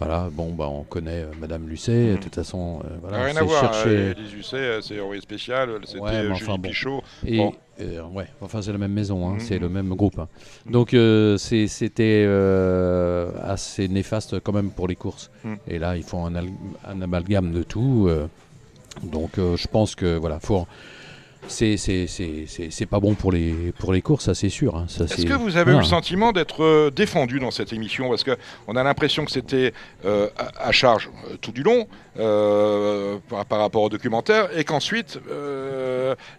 Voilà, 0.00 0.30
bon, 0.32 0.54
bah, 0.54 0.66
on 0.66 0.82
connaît 0.82 1.24
euh, 1.24 1.26
Madame 1.38 1.68
Lucet. 1.68 1.92
Mhm. 1.92 2.16
De 2.16 2.20
toute 2.22 2.34
façon, 2.34 2.80
euh, 2.84 2.88
voilà, 3.02 3.22
rien 3.24 3.34
c'est 3.34 3.40
à 3.40 3.42
voir. 3.44 3.60
chercher- 3.74 3.88
euh, 3.90 4.14
Les 4.16 4.34
UC, 4.34 4.54
euh, 4.54 4.80
c'est 4.80 4.98
envoyé 4.98 5.20
spécial, 5.20 5.68
c'était 5.84 6.00
Ouais, 6.00 6.10
euh, 6.14 6.30
enfin, 6.32 6.38
Julie 6.38 6.58
bon. 6.58 6.68
Pichot. 6.70 7.02
Et 7.26 7.36
Bon. 7.36 7.52
euh, 7.82 8.02
ouais, 8.04 8.26
enfin 8.40 8.62
c'est 8.62 8.72
la 8.72 8.78
même 8.78 8.92
maison, 8.94 9.28
hein, 9.28 9.34
Mhm. 9.34 9.40
c'est 9.40 9.58
le 9.58 9.68
même 9.68 9.90
groupe. 9.94 10.18
hein. 10.18 10.28
Donc 10.64 10.94
euh, 10.94 11.36
c'était 11.36 12.24
euh, 12.26 13.30
assez 13.42 13.88
néfaste 13.88 14.40
quand 14.40 14.52
même 14.54 14.70
pour 14.70 14.88
les 14.88 14.96
courses. 14.96 15.30
Mhm. 15.44 15.58
Et 15.68 15.78
là, 15.78 15.94
ils 15.98 16.02
font 16.02 16.24
un, 16.26 16.34
un 16.34 17.02
amalgame 17.02 17.52
de 17.52 17.62
tout. 17.62 18.06
euh, 18.08 18.26
donc 19.02 19.36
euh, 19.38 19.56
je 19.58 19.68
pense 19.68 19.94
que 19.94 20.16
voilà, 20.16 20.40
faut. 20.40 20.66
C'est- 21.50 22.06
c'est- 22.70 22.86
pas 22.86 23.00
bon 23.00 23.14
pour 23.14 23.32
les, 23.32 23.72
pour 23.78 23.92
les 23.92 24.02
courses, 24.02 24.24
ça 24.24 24.34
c'est 24.34 24.48
sûr. 24.48 24.76
hein, 24.76 24.86
Est-ce 24.88 25.24
que 25.26 25.32
vous 25.34 25.56
avez 25.56 25.72
eu 25.72 25.76
le 25.78 25.84
sentiment 25.84 26.32
d'être 26.32 26.62
euh, 26.64 26.90
défendu 26.90 27.38
dans 27.40 27.50
cette 27.50 27.72
émission? 27.72 28.08
Parce 28.08 28.24
qu'on 28.24 28.76
a 28.76 28.82
l'impression 28.82 29.24
que 29.24 29.30
c'était 29.30 29.72
euh, 30.04 30.28
à, 30.36 30.68
à 30.68 30.72
charge 30.72 31.10
euh, 31.30 31.36
tout 31.40 31.52
du 31.52 31.62
long 31.62 31.86
par, 33.28 33.44
par 33.46 33.58
rapport 33.60 33.82
au 33.82 33.88
documentaire 33.88 34.48
et 34.56 34.64
qu'ensuite 34.64 35.18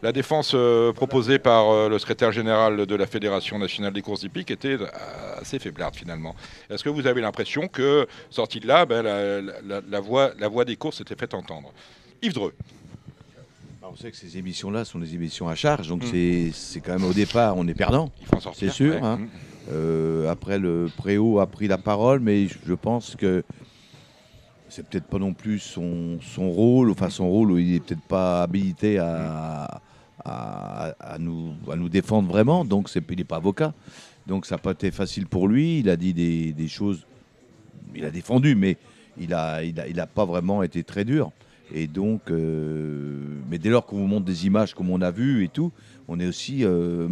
la 0.02 0.12
défense 0.12 0.56
proposée 0.96 1.40
par 1.40 1.90
le 1.90 1.98
secrétaire 2.00 2.32
général 2.32 2.86
de 2.86 2.96
la 2.96 3.08
Fédération 3.08 3.58
nationale 3.60 3.94
des 3.94 4.02
courses 4.02 4.24
hippiques 4.24 4.52
était 4.52 4.78
assez 5.40 5.60
faiblarde 5.60 5.96
finalement. 5.96 6.36
Est-ce 6.70 6.84
que 6.84 6.90
vous 6.90 7.08
avez 7.08 7.22
l'impression 7.22 7.68
que, 7.68 8.08
sorti 8.30 8.60
de 8.60 8.68
là, 8.68 8.86
ben, 8.86 9.02
la, 9.04 9.42
la- 9.42 9.82
la- 9.90 10.00
voix, 10.00 10.32
la 10.40 10.48
voix 10.48 10.66
des 10.66 10.76
courses 10.76 10.98
s'était 10.98 11.16
fait 11.16 11.34
entendre? 11.34 11.72
Yves 12.22 12.34
Dreux. 12.34 12.54
On 13.92 13.96
sait 13.98 14.10
que 14.10 14.16
ces 14.16 14.38
émissions-là 14.38 14.86
sont 14.86 15.00
des 15.00 15.16
émissions 15.16 15.50
à 15.50 15.56
charge, 15.56 15.90
donc 15.90 16.04
Mm. 16.04 16.52
c'est- 16.54 16.80
quand 16.80 16.94
même 16.94 17.04
au 17.04 17.12
départ, 17.14 17.58
on 17.58 17.68
est 17.68 17.74
perdant. 17.74 18.10
C'est 18.54 18.70
sûr, 18.72 18.94
Ouais. 18.96 19.00
hein. 19.04 19.18
Mm. 19.18 19.28
Euh, 19.72 20.32
après, 20.32 20.60
le 20.60 20.88
Préau 20.96 21.40
a 21.40 21.46
pris 21.48 21.68
la 21.68 21.78
parole, 21.78 22.20
mais 22.22 22.48
je- 22.48 22.74
pense 22.74 23.16
que 23.18 23.44
c'est 24.70 24.88
peut-être 24.88 25.06
pas 25.08 25.20
non 25.20 25.34
plus 25.34 25.60
son, 25.60 26.20
son 26.22 26.50
rôle, 26.50 26.90
enfin 26.90 27.10
son 27.10 27.30
rôle 27.30 27.52
où 27.52 27.58
il 27.58 27.76
est 27.76 27.80
peut-être 27.82 28.02
pas 28.02 28.44
habilité 28.44 28.98
à, 28.98 29.82
à, 30.24 30.96
à 31.00 31.18
nous, 31.20 31.54
à 31.70 31.76
nous 31.76 31.90
défendre 31.90 32.30
vraiment, 32.30 32.64
donc 32.64 32.90
il 32.96 33.18
n'est 33.18 33.24
pas 33.26 33.36
avocat. 33.38 33.74
Donc 34.26 34.46
ça 34.46 34.56
n'a 34.56 34.60
pas 34.60 34.72
été 34.72 34.90
facile 34.92 35.28
pour 35.28 35.48
lui, 35.50 35.80
il 35.80 35.90
a 35.90 35.98
dit 35.98 36.14
des, 36.14 36.54
des 36.54 36.68
choses, 36.70 37.06
il 37.94 38.06
a 38.06 38.10
défendu, 38.12 38.56
mais 38.56 38.78
il 39.20 39.30
n'a 39.32 39.64
il 39.64 39.78
a, 39.80 39.88
il 39.88 40.00
a 40.00 40.08
pas 40.08 40.24
vraiment 40.26 40.64
été 40.64 40.84
très 40.86 41.04
dur. 41.04 41.32
Et 41.74 41.88
donc, 41.88 42.30
euh, 42.30 43.18
mais 43.50 43.58
dès 43.58 43.70
lors 43.70 43.86
qu'on 43.86 43.98
vous 43.98 44.08
montre 44.08 44.26
des 44.26 44.46
images 44.46 44.74
comme 44.74 44.90
on 44.90 45.02
a 45.02 45.12
vu 45.12 45.44
et 45.44 45.48
tout, 45.48 45.72
on 46.08 46.20
est 46.20 46.28
aussi... 46.28 46.64
euh, 46.66 47.08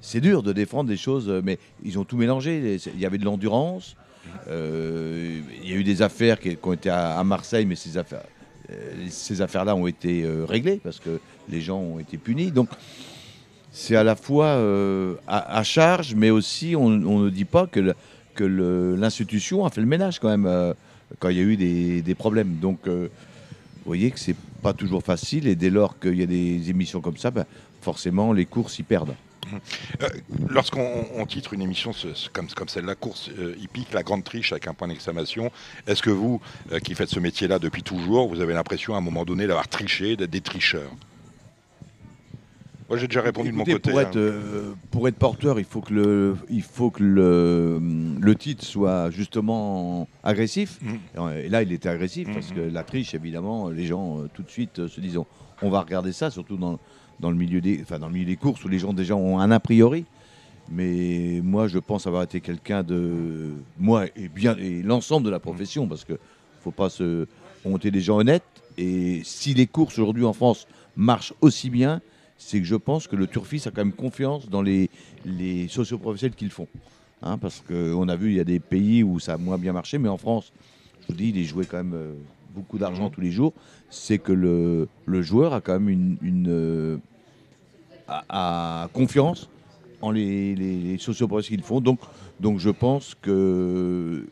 c'est- 0.00 0.20
dur 0.20 0.42
de 0.42 0.52
défendre 0.52 0.88
des 0.88 0.96
choses, 0.96 1.28
euh, 1.28 1.40
mais 1.44 1.58
ils 1.84 1.98
ont 1.98 2.04
tout 2.04 2.16
mélangé. 2.16 2.78
Il 2.94 3.00
y 3.00 3.06
avait 3.06 3.18
de 3.18 3.24
l'endurance, 3.24 3.96
il 4.48 5.68
y 5.68 5.72
a 5.72 5.76
eu 5.76 5.84
des 5.84 6.02
affaires 6.02 6.38
qui, 6.40 6.56
ont 6.62 6.72
été 6.72 6.90
à, 6.90 7.22
Marseille, 7.24 7.66
mais 7.66 7.76
ces 7.76 7.98
affaires, 7.98 8.24
ces 9.08 9.42
affaires-là 9.42 9.74
ont 9.76 9.86
été 9.86 10.24
réglées 10.48 10.80
parce 10.82 11.00
que 11.00 11.20
les 11.48 11.60
gens 11.60 11.78
ont 11.78 11.98
été 11.98 12.18
punis. 12.18 12.50
Donc, 12.50 12.68
c'est 13.70 13.96
à 13.96 14.04
la 14.04 14.16
fois 14.16 14.58
à, 15.26 15.62
charge, 15.64 16.14
mais 16.14 16.30
aussi 16.30 16.74
on, 16.76 16.88
ne 16.88 17.30
dit 17.30 17.44
pas 17.44 17.66
que, 17.66 17.94
l'institution 18.40 19.64
a 19.64 19.70
fait 19.70 19.80
le 19.80 19.86
ménage 19.86 20.18
quand 20.18 20.36
même 20.36 20.74
quand 21.18 21.28
il 21.28 21.36
y 21.36 21.40
a 21.40 21.44
eu 21.44 21.56
des, 21.56 22.02
des 22.02 22.14
problèmes. 22.14 22.56
Donc, 22.56 22.86
euh, 22.86 23.08
vous 23.76 23.86
voyez 23.86 24.10
que 24.10 24.20
c'est 24.20 24.36
pas 24.62 24.72
toujours 24.72 25.02
facile, 25.02 25.48
et 25.48 25.56
dès 25.56 25.70
lors 25.70 25.98
qu'il 25.98 26.14
y 26.14 26.22
a 26.22 26.26
des 26.26 26.70
émissions 26.70 27.00
comme 27.00 27.16
ça, 27.16 27.30
ben, 27.30 27.44
forcément 27.80 28.32
les 28.32 28.46
courses 28.46 28.78
y 28.78 28.82
perdent. 28.84 29.14
Lorsqu'on 30.48 31.04
on 31.16 31.26
titre 31.26 31.52
une 31.52 31.62
émission 31.62 31.90
comme, 32.32 32.46
comme 32.48 32.68
celle-là, 32.68 32.94
course 32.94 33.28
euh, 33.38 33.56
hippique, 33.60 33.92
la 33.92 34.02
grande 34.02 34.22
triche 34.24 34.52
avec 34.52 34.68
un 34.68 34.72
point 34.74 34.88
d'exclamation, 34.88 35.50
est-ce 35.86 36.00
que 36.00 36.10
vous, 36.10 36.40
euh, 36.70 36.78
qui 36.78 36.94
faites 36.94 37.10
ce 37.10 37.18
métier-là 37.18 37.58
depuis 37.58 37.82
toujours, 37.82 38.28
vous 38.28 38.40
avez 38.40 38.54
l'impression 38.54 38.94
à 38.94 38.98
un 38.98 39.00
moment 39.00 39.24
donné 39.24 39.46
d'avoir 39.46 39.66
triché, 39.68 40.16
d'être 40.16 40.30
des 40.30 40.40
tricheurs? 40.40 40.90
Moi 42.92 42.98
j'ai 42.98 43.08
déjà 43.08 43.22
répondu 43.22 43.48
Écoutez, 43.48 43.72
de 43.72 43.76
mon 43.76 43.78
côté. 43.78 43.90
Pour 43.90 43.98
hein. 43.98 44.02
être, 44.02 44.16
euh, 44.16 44.74
pour 44.90 45.08
être 45.08 45.16
porteur, 45.16 45.58
il 45.58 45.64
faut 45.64 45.80
que 45.80 45.94
le, 45.94 46.36
il 46.50 46.60
faut 46.60 46.90
que 46.90 47.02
le, 47.02 47.80
le 48.20 48.34
titre 48.34 48.66
soit 48.66 49.08
justement 49.10 50.06
agressif. 50.22 50.78
Mhm. 50.82 51.30
Et 51.38 51.48
là, 51.48 51.62
il 51.62 51.72
était 51.72 51.88
agressif 51.88 52.28
parce 52.34 52.52
que 52.52 52.60
la 52.60 52.82
triche, 52.82 53.14
évidemment, 53.14 53.70
les 53.70 53.86
gens 53.86 54.18
euh, 54.18 54.28
tout 54.34 54.42
de 54.42 54.50
suite 54.50 54.80
euh, 54.80 54.88
se 54.88 55.00
disent 55.00 55.16
on, 55.16 55.24
on 55.62 55.70
va 55.70 55.80
regarder 55.80 56.12
ça, 56.12 56.30
surtout 56.30 56.58
dans, 56.58 56.78
dans, 57.18 57.30
le 57.30 57.36
milieu 57.36 57.62
des, 57.62 57.80
enfin, 57.80 57.98
dans 57.98 58.08
le 58.08 58.12
milieu 58.12 58.26
des 58.26 58.36
courses 58.36 58.62
où 58.62 58.68
les 58.68 58.78
gens 58.78 58.92
déjà 58.92 59.16
ont 59.16 59.38
un 59.40 59.50
a 59.50 59.58
priori. 59.58 60.04
Mais 60.70 61.40
moi, 61.42 61.68
je 61.68 61.78
pense 61.78 62.06
avoir 62.06 62.24
été 62.24 62.42
quelqu'un 62.42 62.82
de. 62.82 63.52
Moi 63.78 64.04
et 64.16 64.28
bien 64.28 64.54
et 64.58 64.82
l'ensemble 64.82 65.24
de 65.24 65.30
la 65.30 65.40
profession, 65.40 65.88
parce 65.88 66.04
que 66.04 66.18
faut 66.60 66.72
pas 66.72 66.90
se. 66.90 67.26
On 67.64 67.78
était 67.78 67.90
des 67.90 68.02
gens 68.02 68.18
honnêtes. 68.18 68.44
Et 68.76 69.22
si 69.24 69.54
les 69.54 69.66
courses 69.66 69.98
aujourd'hui 69.98 70.26
en 70.26 70.34
France 70.34 70.66
marchent 70.94 71.32
aussi 71.40 71.70
bien, 71.70 72.02
c'est 72.44 72.58
que 72.58 72.66
je 72.66 72.74
pense 72.74 73.06
que 73.06 73.16
le 73.16 73.26
turfiste 73.26 73.66
a 73.68 73.70
quand 73.70 73.84
même 73.84 73.92
confiance 73.92 74.48
dans 74.48 74.62
les, 74.62 74.90
les 75.24 75.68
socioprofessionnels 75.68 76.34
qu'ils 76.34 76.50
font. 76.50 76.66
Hein, 77.22 77.38
parce 77.38 77.62
qu'on 77.66 78.08
a 78.08 78.16
vu, 78.16 78.30
il 78.30 78.36
y 78.36 78.40
a 78.40 78.44
des 78.44 78.58
pays 78.58 79.02
où 79.04 79.20
ça 79.20 79.34
a 79.34 79.36
moins 79.38 79.58
bien 79.58 79.72
marché, 79.72 79.96
mais 79.98 80.08
en 80.08 80.16
France, 80.18 80.52
je 81.02 81.06
vous 81.08 81.14
dis, 81.14 81.28
il 81.28 81.38
est 81.38 81.44
joué 81.44 81.66
quand 81.66 81.76
même 81.76 81.94
euh, 81.94 82.12
beaucoup 82.54 82.78
d'argent 82.78 83.10
tous 83.10 83.20
les 83.20 83.30
jours. 83.30 83.52
C'est 83.90 84.18
que 84.18 84.32
le, 84.32 84.88
le 85.06 85.22
joueur 85.22 85.54
a 85.54 85.60
quand 85.60 85.78
même 85.78 85.88
une, 86.20 86.46
euh, 86.48 86.96
a- 88.08 88.88
confiance 88.92 89.48
en 90.00 90.10
les, 90.10 90.54
les, 90.56 90.80
les 90.80 90.98
socioprofessionnels 90.98 91.60
qu'ils 91.60 91.66
font. 91.66 91.80
Donc, 91.80 92.00
donc 92.40 92.58
je 92.58 92.70
pense 92.70 93.14
que 93.22 94.26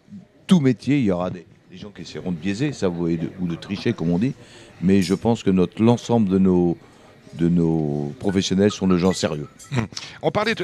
tout 0.48 0.60
métier, 0.60 0.98
il 0.98 1.04
y 1.04 1.12
aura 1.12 1.30
des, 1.30 1.46
des 1.70 1.76
gens 1.76 1.90
qui 1.90 2.02
essaieront 2.02 2.32
de 2.32 2.36
biaiser, 2.36 2.72
ça, 2.72 2.88
et 3.08 3.16
de- 3.16 3.30
ou 3.40 3.46
de 3.46 3.54
tricher, 3.54 3.92
comme 3.92 4.10
on 4.10 4.18
dit. 4.18 4.32
Mais 4.82 5.00
je 5.00 5.14
pense 5.14 5.42
que 5.44 5.50
l'ensemble 5.80 6.28
de 6.28 6.38
nos 6.38 6.76
de 7.34 7.48
nos 7.48 8.14
professionnels 8.18 8.70
sont 8.70 8.86
de 8.86 8.98
gens 8.98 9.12
sérieux. 9.12 9.48
On 10.22 10.30
parlait 10.30 10.54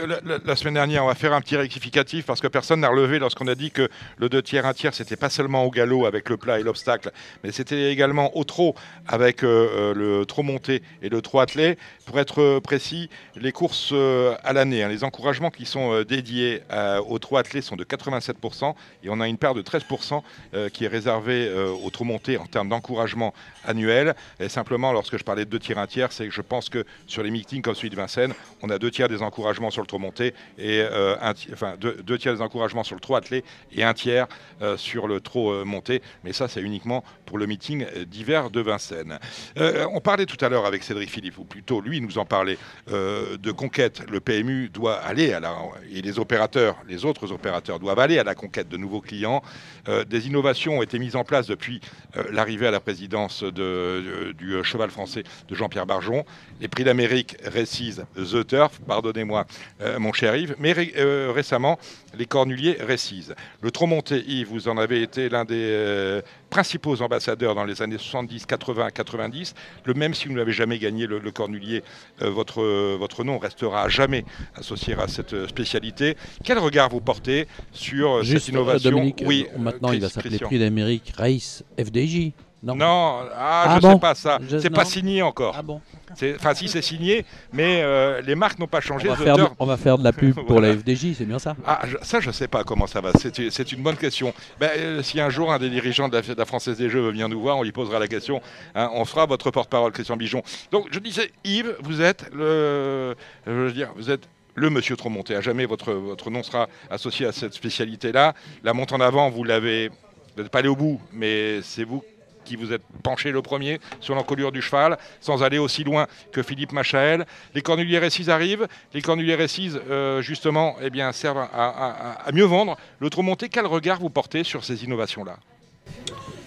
la 0.44 0.56
semaine 0.56 0.74
dernière, 0.74 1.04
on 1.04 1.08
va 1.08 1.14
faire 1.14 1.32
un 1.32 1.40
petit 1.40 1.56
rectificatif 1.56 2.26
parce 2.26 2.40
que 2.40 2.48
personne 2.48 2.80
n'a 2.80 2.88
relevé 2.88 3.18
lorsqu'on 3.18 3.46
a 3.46 3.54
dit 3.54 3.70
que 3.70 3.88
le 4.18 4.28
2 4.28 4.42
tiers, 4.42 4.66
1 4.66 4.74
tiers, 4.74 4.94
c'était 4.94 5.16
pas 5.16 5.30
seulement 5.30 5.64
au 5.64 5.70
galop 5.70 6.06
avec 6.06 6.28
le 6.28 6.36
plat 6.36 6.58
et 6.58 6.62
l'obstacle, 6.62 7.10
mais 7.44 7.52
c'était 7.52 7.92
également 7.92 8.36
au 8.36 8.44
trot 8.44 8.74
avec 9.06 9.42
euh, 9.42 9.68
euh, 9.76 9.94
le 9.94 10.26
trot 10.26 10.42
monté 10.42 10.82
et 11.02 11.08
le 11.08 11.22
trot 11.22 11.40
attelé. 11.40 11.78
Pour 12.06 12.20
être 12.20 12.40
euh, 12.40 12.60
précis, 12.60 13.10
les 13.34 13.50
courses 13.50 13.90
euh, 13.92 14.36
à 14.44 14.52
l'année, 14.52 14.84
hein, 14.84 14.88
les 14.88 15.02
encouragements 15.02 15.50
qui 15.50 15.66
sont 15.66 15.92
euh, 15.92 16.04
dédiés 16.04 16.62
à- 16.70 17.02
au 17.02 17.18
trot 17.18 17.36
attelé 17.36 17.60
sont 17.62 17.74
de 17.74 17.82
87% 17.82 18.76
et 19.02 19.08
on 19.10 19.20
a 19.20 19.26
une 19.26 19.38
part 19.38 19.54
de 19.54 19.62
13% 19.62 20.22
euh, 20.54 20.68
qui 20.68 20.84
est 20.84 20.88
réservée 20.88 21.48
euh, 21.48 21.72
au 21.84 21.90
trot 21.90 22.04
monté 22.04 22.38
en 22.38 22.46
termes 22.46 22.68
d'encouragement 22.68 23.34
annuel. 23.64 24.14
Et 24.38 24.48
simplement, 24.48 24.92
lorsque 24.92 25.18
je 25.18 25.24
parlais 25.24 25.44
de 25.44 25.50
2 25.50 25.58
tiers, 25.58 25.78
1 25.78 25.86
tiers, 25.88 26.12
c'est 26.12 26.26
que 26.28 26.32
je 26.32 26.42
pense 26.42 26.68
que 26.68 26.84
sur 27.08 27.24
les 27.24 27.32
meetings 27.32 27.60
comme 27.60 27.74
celui 27.74 27.90
de 27.90 27.96
Vincennes, 27.96 28.34
on 28.62 28.70
a 28.70 28.78
deux 28.78 28.92
tiers 28.92 29.08
des 29.08 29.22
encouragements 29.22 29.70
sur 29.70 29.82
le 29.82 29.88
trot 29.88 29.98
monté 29.98 30.32
et 30.58 30.82
un 30.82 31.34
enfin, 31.52 31.74
deux, 31.80 31.94
deux 32.04 32.18
tiers 32.18 32.34
des 32.34 32.40
encouragements 32.40 32.84
sur 32.84 32.94
le 32.94 33.00
trot 33.00 33.16
attelé 33.16 33.42
et 33.72 33.82
un 33.82 33.94
tiers 33.94 34.28
sur 34.76 35.08
le 35.08 35.20
euh, 35.36 35.64
monté. 35.64 36.02
Mais 36.22 36.32
ça, 36.32 36.46
c'est 36.46 36.60
uniquement 36.60 37.02
pour 37.24 37.38
le 37.38 37.46
meeting 37.46 37.84
d'hiver 38.06 38.50
de 38.50 38.60
Vincennes. 38.60 39.18
On 39.56 40.00
parlait 40.00 40.26
tout 40.26 40.42
à 40.44 40.48
l'heure 40.48 40.66
avec 40.66 40.84
Cédric 40.84 41.10
Philippe, 41.10 41.38
ou 41.38 41.44
plutôt 41.44 41.80
lui 41.80 41.95
nous 42.00 42.18
en 42.18 42.24
parlait, 42.24 42.58
euh, 42.90 43.36
de 43.36 43.50
conquête. 43.52 44.02
Le 44.10 44.20
PMU 44.20 44.68
doit 44.68 44.94
aller 44.96 45.32
à 45.32 45.40
la, 45.40 45.54
et 45.90 46.02
les 46.02 46.18
opérateurs, 46.18 46.76
les 46.88 47.04
autres 47.04 47.32
opérateurs 47.32 47.78
doivent 47.78 47.98
aller 47.98 48.18
à 48.18 48.24
la 48.24 48.34
conquête 48.34 48.68
de 48.68 48.76
nouveaux 48.76 49.00
clients. 49.00 49.42
Euh, 49.88 50.04
des 50.04 50.26
innovations 50.26 50.78
ont 50.78 50.82
été 50.82 50.98
mises 50.98 51.16
en 51.16 51.24
place 51.24 51.46
depuis 51.46 51.80
euh, 52.16 52.24
l'arrivée 52.32 52.66
à 52.66 52.70
la 52.70 52.80
présidence 52.80 53.42
de- 53.42 53.50
de- 53.50 54.32
du 54.32 54.62
cheval 54.64 54.90
français 54.90 55.22
de 55.48 55.54
Jean-Pierre 55.54 55.86
Barjon. 55.86 56.24
Les 56.60 56.68
prix 56.68 56.84
d'Amérique 56.84 57.36
Récise 57.44 58.04
The 58.16 58.46
Turf, 58.46 58.80
pardonnez-moi 58.86 59.44
euh, 59.82 59.98
mon 59.98 60.12
cher 60.12 60.34
Yves, 60.36 60.54
mais 60.58 60.72
ré- 60.72 60.94
euh, 60.96 61.30
récemment 61.34 61.78
les 62.16 62.24
Cornuliers 62.24 62.78
Récise. 62.80 63.34
Le 63.60 63.70
trop 63.70 63.86
monté, 63.86 64.24
Yves, 64.26 64.48
vous 64.48 64.68
en 64.68 64.78
avez 64.78 65.02
été 65.02 65.28
l'un 65.28 65.44
des 65.44 65.54
euh, 65.54 66.22
principaux 66.48 67.02
ambassadeurs 67.02 67.54
dans 67.54 67.64
les 67.64 67.82
années 67.82 67.98
70, 67.98 68.46
80, 68.46 68.90
90. 68.90 69.54
Le 69.84 69.92
même 69.94 70.14
si 70.14 70.28
vous 70.28 70.34
n'avez 70.34 70.52
jamais 70.52 70.78
gagné 70.78 71.06
le, 71.06 71.18
le 71.18 71.30
Cornulier, 71.30 71.82
votre, 72.20 72.62
votre 72.96 73.22
nom 73.22 73.36
restera 73.38 73.82
à 73.82 73.88
jamais 73.90 74.24
associé 74.54 74.94
à 74.94 75.08
cette 75.08 75.46
spécialité. 75.48 76.16
Quel 76.42 76.58
regard 76.58 76.88
vous 76.88 77.00
portez 77.00 77.46
sur 77.72 78.22
Juste, 78.22 78.46
cette 78.46 78.54
innovation 78.54 78.90
Dominique, 78.92 79.22
Oui, 79.26 79.46
maintenant 79.58 79.92
il 79.92 80.00
va 80.00 80.08
s'appeler. 80.08 80.38
Prix 80.38 80.58
d'Amérique 80.58 81.12
Race 81.18 81.64
FDJ. 81.78 82.30
Non. 82.62 82.74
Non, 82.74 83.20
ah, 83.36 83.64
Ah 83.68 83.76
je 83.76 83.80
bon 83.82 83.92
sais 83.94 83.98
pas 84.00 84.14
ça. 84.14 84.38
Je- 84.48 84.58
C'est 84.58 84.70
pas 84.70 84.84
signé 84.86 85.22
encore. 85.22 85.54
Ah 85.58 85.62
bon 85.62 85.80
C'est- 86.16 86.34
Enfin, 86.36 86.54
si 86.54 86.68
c'est 86.68 86.80
signé, 86.82 87.24
mais 87.52 87.82
euh, 87.82 88.22
les 88.22 88.34
marques 88.34 88.58
n'ont 88.58 88.66
pas 88.66 88.78
on 88.78 88.80
changé. 88.80 89.08
va, 89.08 89.14
The 89.14 89.18
faire 89.22 89.36
de, 89.36 89.42
Turf- 89.42 89.52
on 89.58 89.66
va 89.66 89.76
faire 89.76 89.98
de 89.98 90.04
la 90.04 90.12
pub 90.12 90.34
pour 90.34 90.44
Voilà. 90.46 90.68
la 90.68 90.74
FDJ, 90.76 91.14
c'est 91.16 91.26
bien 91.26 91.38
ça 91.38 91.54
Ah, 91.66 91.82
je- 91.86 91.98
ça, 92.02 92.18
je 92.18 92.30
sais 92.30 92.48
pas 92.48 92.64
comment 92.64 92.86
ça 92.86 93.00
va. 93.02 93.10
C'est 93.20 93.50
c'est 93.50 93.72
une 93.72 93.82
bonne 93.82 93.96
question. 93.96 94.32
Ben, 94.58 94.70
euh, 94.78 95.02
si 95.02 95.20
un 95.20 95.28
jour 95.30 95.52
un 95.52 95.58
des 95.58 95.68
dirigeants 95.68 96.08
de 96.08 96.16
la, 96.16 96.22
de 96.22 96.34
la 96.34 96.44
Française 96.46 96.78
des 96.78 96.88
Jeux 96.88 97.00
veut 97.02 97.10
venir 97.10 97.28
nous 97.28 97.40
voir, 97.40 97.58
on 97.58 97.62
lui 97.62 97.72
posera 97.72 97.98
la 97.98 98.08
question. 98.08 98.40
Hein, 98.74 98.90
on 98.94 99.04
fera 99.04 99.26
votre 99.26 99.50
porte-parole, 99.50 99.92
Christian 99.92 100.16
Bijon. 100.16 100.42
Donc, 100.72 100.86
je 100.90 100.98
disais, 100.98 101.30
Yves, 101.44 101.76
vous 101.82 102.00
êtes 102.00 102.30
le, 102.34 103.14
je 103.46 103.52
veux 103.52 103.72
dire, 103.72 103.90
vous 103.96 104.10
êtes 104.10 104.22
le 104.54 104.70
Monsieur 104.70 104.96
Tromonté. 104.96 105.36
À 105.36 105.42
jamais 105.42 105.66
votre 105.66 105.92
votre 105.92 106.30
nom 106.30 106.42
sera 106.42 106.68
associé 106.90 107.26
à 107.26 107.32
cette 107.32 107.52
spécialité-là. 107.52 108.32
La 108.64 108.72
monte 108.72 108.92
en 108.92 109.00
avant, 109.00 109.28
vous 109.28 109.44
l'avez, 109.44 109.90
vous 110.36 110.42
n'êtes 110.42 110.50
pas 110.50 110.60
allé 110.60 110.68
au 110.68 110.76
bout, 110.76 110.98
mais 111.12 111.60
c'est 111.62 111.84
vous 111.84 112.02
qui 112.46 112.56
vous 112.56 112.72
êtes 112.72 112.80
penché 113.02 113.30
le 113.32 113.42
premier 113.42 113.78
sur 114.00 114.14
l'encolure 114.14 114.52
du 114.52 114.62
cheval, 114.62 114.96
sans 115.20 115.42
aller 115.42 115.58
aussi 115.58 115.84
loin 115.84 116.06
que 116.32 116.42
Philippe 116.42 116.72
Machael. 116.72 117.26
Les 117.54 117.60
Cornuliers 117.60 117.98
Récise 117.98 118.30
arrivent. 118.30 118.66
Les 118.94 119.02
Cornuliers 119.02 119.34
Récise, 119.34 119.78
euh, 119.90 120.22
justement, 120.22 120.76
eh 120.80 120.88
bien, 120.88 121.12
servent 121.12 121.38
à, 121.38 121.48
à- 121.52 122.12
à 122.28 122.32
mieux 122.32 122.44
vendre. 122.44 122.76
Le 123.00 123.10
trop 123.10 123.22
monté, 123.22 123.50
quel 123.50 123.66
regard 123.66 123.98
vous 124.00 124.08
portez 124.10 124.44
sur 124.44 124.64
ces 124.64 124.84
innovations-là? 124.84 125.36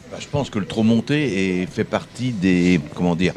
Bah, 0.09 0.17
je 0.19 0.27
pense 0.27 0.49
que 0.49 0.57
le 0.57 0.65
trop 0.65 0.83
monté 0.83 1.61
est- 1.61 1.65
fait 1.67 1.83
partie 1.83 2.31
des. 2.31 2.79
Comment 2.95 3.15
dire 3.15 3.33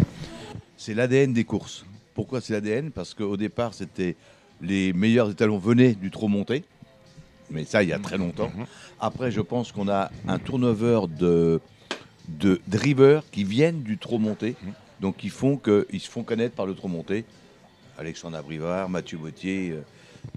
C'est 0.78 0.94
l'ADN 0.94 1.32
des 1.34 1.44
courses. 1.44 1.84
Pourquoi 2.14 2.40
c'est 2.40 2.52
l'ADN 2.54 2.90
Parce 2.90 3.12
qu'au 3.12 3.36
départ, 3.36 3.74
c'était 3.74 4.16
les 4.60 4.92
meilleurs 4.92 5.30
étalons 5.30 5.58
venaient 5.58 5.92
du 5.94 6.10
trop 6.10 6.28
monté. 6.28 6.64
Mais 7.50 7.64
ça, 7.64 7.82
il 7.82 7.88
y 7.90 7.92
a 7.92 7.98
très 7.98 8.16
longtemps. 8.16 8.50
Mhm. 8.56 8.64
Après, 9.00 9.30
je 9.30 9.40
pense 9.42 9.72
qu'on 9.72 9.88
a 9.88 10.10
un 10.26 10.38
turnover 10.38 11.00
de, 11.08 11.60
de 12.28 12.60
drivers 12.68 13.22
qui 13.30 13.44
viennent 13.44 13.82
du 13.82 13.98
trop 13.98 14.18
monté. 14.18 14.54
Mhm. 14.62 14.72
Donc, 15.00 15.24
ils, 15.24 15.30
font 15.30 15.56
que, 15.56 15.86
ils 15.92 16.00
se 16.00 16.08
font 16.08 16.22
connaître 16.22 16.54
par 16.54 16.66
le 16.66 16.74
trop 16.74 16.88
monté. 16.88 17.24
Alexandre 17.98 18.36
Abrivard, 18.36 18.88
Mathieu 18.88 19.18
Bautier, 19.18 19.70
euh, 19.72 19.82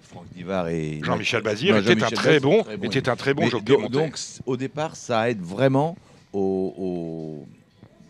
Franck 0.01 0.25
Divard 0.35 0.67
et. 0.69 0.99
Jean-Michel 1.03 1.41
Bazir 1.43 1.77
était 1.77 2.03
un 2.03 2.09
très 2.09 2.39
bon, 2.39 2.63
très 2.63 2.75
était 2.75 3.07
un 3.09 3.15
très 3.15 3.33
bon 3.33 3.47
jockey 3.47 3.65
donc, 3.73 3.81
monté. 3.81 3.93
donc, 3.93 4.17
au 4.45 4.57
départ, 4.57 4.95
ça 4.95 5.29
aide 5.29 5.41
vraiment 5.41 5.95
au, 6.33 6.73
au- 6.77 7.47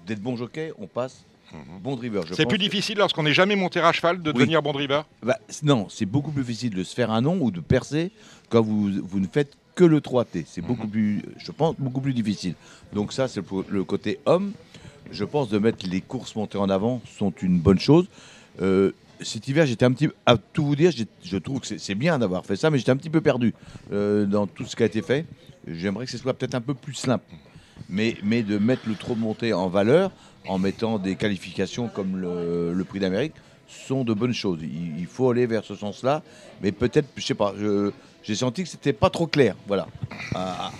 d'être 0.08 0.22
bon 0.22 0.36
jockey, 0.36 0.72
on 0.80 0.88
passe 0.88 1.24
Mhm. 1.54 1.80
bon 1.82 1.96
driver. 1.96 2.24
C'est 2.34 2.46
plus 2.48 2.58
que- 2.58 2.64
difficile 2.64 2.98
lorsqu'on 2.98 3.24
n'est 3.24 3.34
jamais 3.34 3.56
monté 3.56 3.80
à 3.80 3.92
cheval 3.92 4.22
de 4.22 4.30
Oui. 4.32 4.34
devenir 4.40 4.62
bon 4.64 4.74
driver? 4.74 5.06
Bah, 5.22 5.38
non, 5.64 5.88
c'est 5.90 6.06
beaucoup 6.08 6.32
plus 6.32 6.44
difficile 6.44 6.72
de 6.74 6.84
se 6.84 6.94
faire 6.96 7.12
un 7.12 7.22
nom 7.22 7.38
ou 7.40 7.52
de 7.52 7.60
percer 7.60 8.12
quand 8.50 8.62
vous, 8.62 8.90
vous 9.04 9.20
ne 9.20 9.28
faites 9.28 9.56
que 9.76 9.84
le 9.84 10.00
3T. 10.02 10.46
C'est 10.48 10.62
Mhm. 10.62 10.68
beaucoup 10.68 10.88
plus, 10.88 11.22
je 11.38 11.52
pense, 11.52 11.76
beaucoup 11.78 12.02
plus 12.02 12.14
difficile. 12.14 12.56
Donc 12.94 13.14
ça, 13.14 13.28
c'est 13.28 13.42
le 13.70 13.84
côté 13.84 14.20
homme. 14.26 14.54
Je 15.12 15.24
pense 15.24 15.50
de 15.50 15.60
mettre 15.60 15.86
les 15.88 16.02
courses 16.02 16.36
montées 16.36 16.58
en 16.58 16.70
avant 16.70 17.02
sont 17.06 17.32
une 17.42 17.60
bonne 17.60 17.80
chose. 17.80 18.08
Euh, 18.62 18.92
cet 19.22 19.48
hiver, 19.48 19.66
j'étais 19.66 19.86
un 19.86 19.92
petit, 19.92 20.10
à 20.26 20.38
tout 20.38 20.66
vous 20.66 20.76
dire, 20.76 20.92
je 21.24 21.38
trouve 21.38 21.60
que 21.60 21.68
c'est- 21.68 21.78
c'est 21.78 21.96
bien 21.96 22.18
d'avoir 22.20 22.46
fait 22.46 22.56
ça, 22.56 22.70
mais 22.70 22.78
j'étais 22.78 22.92
un 22.92 22.98
petit 22.98 23.10
peu 23.10 23.22
perdu 23.22 23.54
euh, 23.92 24.26
dans 24.26 24.48
tout 24.48 24.66
ce 24.66 24.76
qui 24.76 24.84
a 24.84 24.86
été 24.88 25.02
fait. 25.02 25.26
J'aimerais 25.68 26.06
que 26.06 26.12
ce 26.12 26.18
soit 26.18 26.34
peut-être 26.34 26.56
un 26.56 26.62
peu 26.62 26.74
plus 26.74 26.94
simple. 26.96 27.26
Mais, 27.88 28.18
mais 28.24 28.42
de 28.42 28.58
mettre 28.58 28.90
le 28.90 28.96
trop 28.96 29.16
monté 29.16 29.54
en 29.54 29.68
valeur 29.70 30.12
en 30.48 30.58
mettant 30.58 30.98
des 30.98 31.16
qualifications 31.16 31.88
comme 31.88 32.18
le, 32.18 32.74
le 32.74 32.84
prix 32.84 33.00
d'Amérique 33.00 33.34
sont 33.68 34.04
de 34.04 34.14
bonnes 34.14 34.34
choses. 34.34 34.60
Il, 34.62 35.00
il 35.00 35.08
faut 35.08 35.30
aller 35.32 35.46
vers 35.48 35.64
ce 35.64 35.76
sens-là, 35.76 36.22
mais 36.62 36.72
peut-être, 36.72 37.08
je 37.16 37.26
sais 37.26 37.34
pas, 37.34 37.54
j'ai 38.24 38.36
senti 38.36 38.64
que 38.64 38.70
c'était 38.70 38.94
pas 38.94 39.10
trop 39.10 39.28
clair, 39.28 39.56
voilà, 39.68 39.88
à, 40.34 40.68
à- 40.68 40.72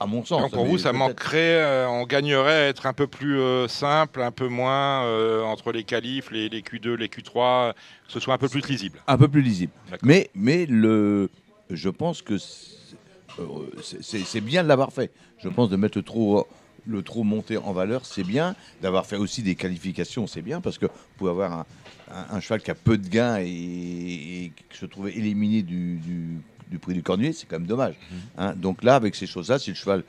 à 0.00 0.06
mon 0.06 0.24
sens. 0.24 0.42
Donc 0.42 0.52
pour 0.52 0.66
vous, 0.66 0.78
ça 0.78 0.92
manquerait, 0.92 1.62
euh, 1.62 1.88
on 1.88 2.04
gagnerait 2.04 2.64
à 2.64 2.68
être 2.68 2.86
un 2.86 2.92
peu 2.92 3.06
plus 3.06 3.38
euh, 3.38 3.68
simple, 3.68 4.20
un 4.22 4.30
peu 4.32 4.48
moins 4.48 5.04
euh, 5.04 5.42
entre 5.42 5.72
les 5.72 5.84
qualifs, 5.84 6.30
les, 6.30 6.48
les 6.48 6.60
Q2, 6.62 6.94
les 6.94 7.08
Q3, 7.08 7.72
que 8.06 8.12
ce 8.12 8.20
soit 8.20 8.34
un 8.34 8.38
peu 8.38 8.48
plus 8.48 8.66
lisible. 8.68 8.98
un 9.06 9.18
peu 9.18 9.28
plus 9.28 9.42
lisible. 9.42 9.72
Mais, 10.02 10.30
mais 10.34 10.66
le, 10.66 11.30
je 11.70 11.88
pense 11.88 12.22
que 12.22 12.36
c'est 12.38 14.40
bien 14.40 14.62
de 14.62 14.68
l'avoir 14.68 14.92
fait. 14.92 15.10
Je 15.38 15.48
pense 15.48 15.68
de 15.70 15.76
mettre 15.76 16.00
trop, 16.00 16.46
le 16.86 17.02
trop 17.02 17.24
monté 17.24 17.56
en 17.56 17.72
valeur, 17.72 18.04
c'est 18.04 18.24
bien. 18.24 18.54
D'avoir 18.82 19.06
fait 19.06 19.16
aussi 19.16 19.42
des 19.42 19.54
qualifications, 19.54 20.26
c'est 20.26 20.42
bien 20.42 20.60
parce 20.60 20.78
que 20.78 20.86
vous 20.86 20.92
pouvez 21.18 21.30
avoir 21.30 21.52
un, 21.52 21.66
un- 22.14 22.36
un 22.36 22.40
cheval 22.40 22.62
qui 22.62 22.70
a 22.70 22.74
peu 22.74 22.96
de 22.98 23.08
gains 23.08 23.38
et, 23.40 23.44
et 23.46 24.52
qui 24.70 24.78
se 24.78 24.86
trouvait 24.86 25.12
éliminé 25.12 25.62
du, 25.62 25.96
du- 25.96 26.38
du 26.70 26.78
prix 26.78 26.94
du 26.94 27.02
cornulier, 27.02 27.32
c'est 27.32 27.46
quand 27.46 27.58
même 27.58 27.66
dommage. 27.68 27.94
Mhm. 28.10 28.18
hein. 28.38 28.54
Donc 28.56 28.82
là, 28.82 28.96
avec 28.96 29.14
ces 29.14 29.26
choses-là, 29.26 29.58
si 29.58 29.70
le 29.70 29.76
cheval 29.76 30.02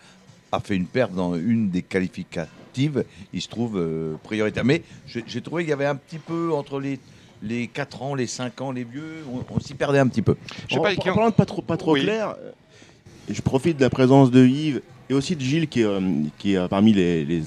a 0.52 0.60
fait 0.60 0.76
une 0.76 0.86
perte 0.86 1.14
dans 1.14 1.36
une 1.36 1.70
des 1.70 1.82
qualificatives, 1.82 3.04
il 3.34 3.42
se 3.42 3.48
trouve 3.48 3.78
euh, 3.78 4.16
prioritaire. 4.24 4.64
Mais 4.66 4.84
j'ai 5.08 5.42
trouvé 5.42 5.64
qu'il 5.64 5.70
y 5.70 5.74
avait 5.74 5.86
un 5.86 5.96
petit 5.96 6.20
peu 6.20 6.52
entre 6.54 6.80
les 6.80 7.00
les 7.44 7.68
4 7.68 8.02
ans, 8.02 8.16
les 8.16 8.28
5 8.28 8.62
ans, 8.62 8.72
les 8.72 8.86
vieux, 8.86 9.18
on, 9.32 9.44
on 9.54 9.60
s'y 9.60 9.74
perdait 9.76 10.00
un 10.00 10.08
petit 10.08 10.22
peu. 10.22 10.36
Je 10.68 10.74
sais 10.76 10.80
en, 10.80 10.84
pas, 10.84 10.92
en 10.94 10.96
qui 10.96 11.10
ont- 11.10 11.14
parlant 11.14 11.30
de 11.30 11.36
pas 11.36 11.46
trop, 11.46 11.62
pas 11.62 11.78
trop 11.78 11.94
Oui. 11.94 12.02
clair, 12.02 12.30
euh, 12.30 12.52
je 13.30 13.42
profite 13.42 13.76
de 13.78 13.82
la 13.82 13.90
présence 13.90 14.32
de 14.32 14.44
Yves 14.46 14.82
et 15.10 15.14
aussi 15.14 15.36
de 15.36 15.42
Gilles 15.42 15.68
qui 15.68 15.82
est, 15.82 15.86
euh, 15.86 16.00
qui 16.40 16.54
est 16.56 16.68
parmi 16.70 16.94
les, 16.94 17.26
les, 17.26 17.44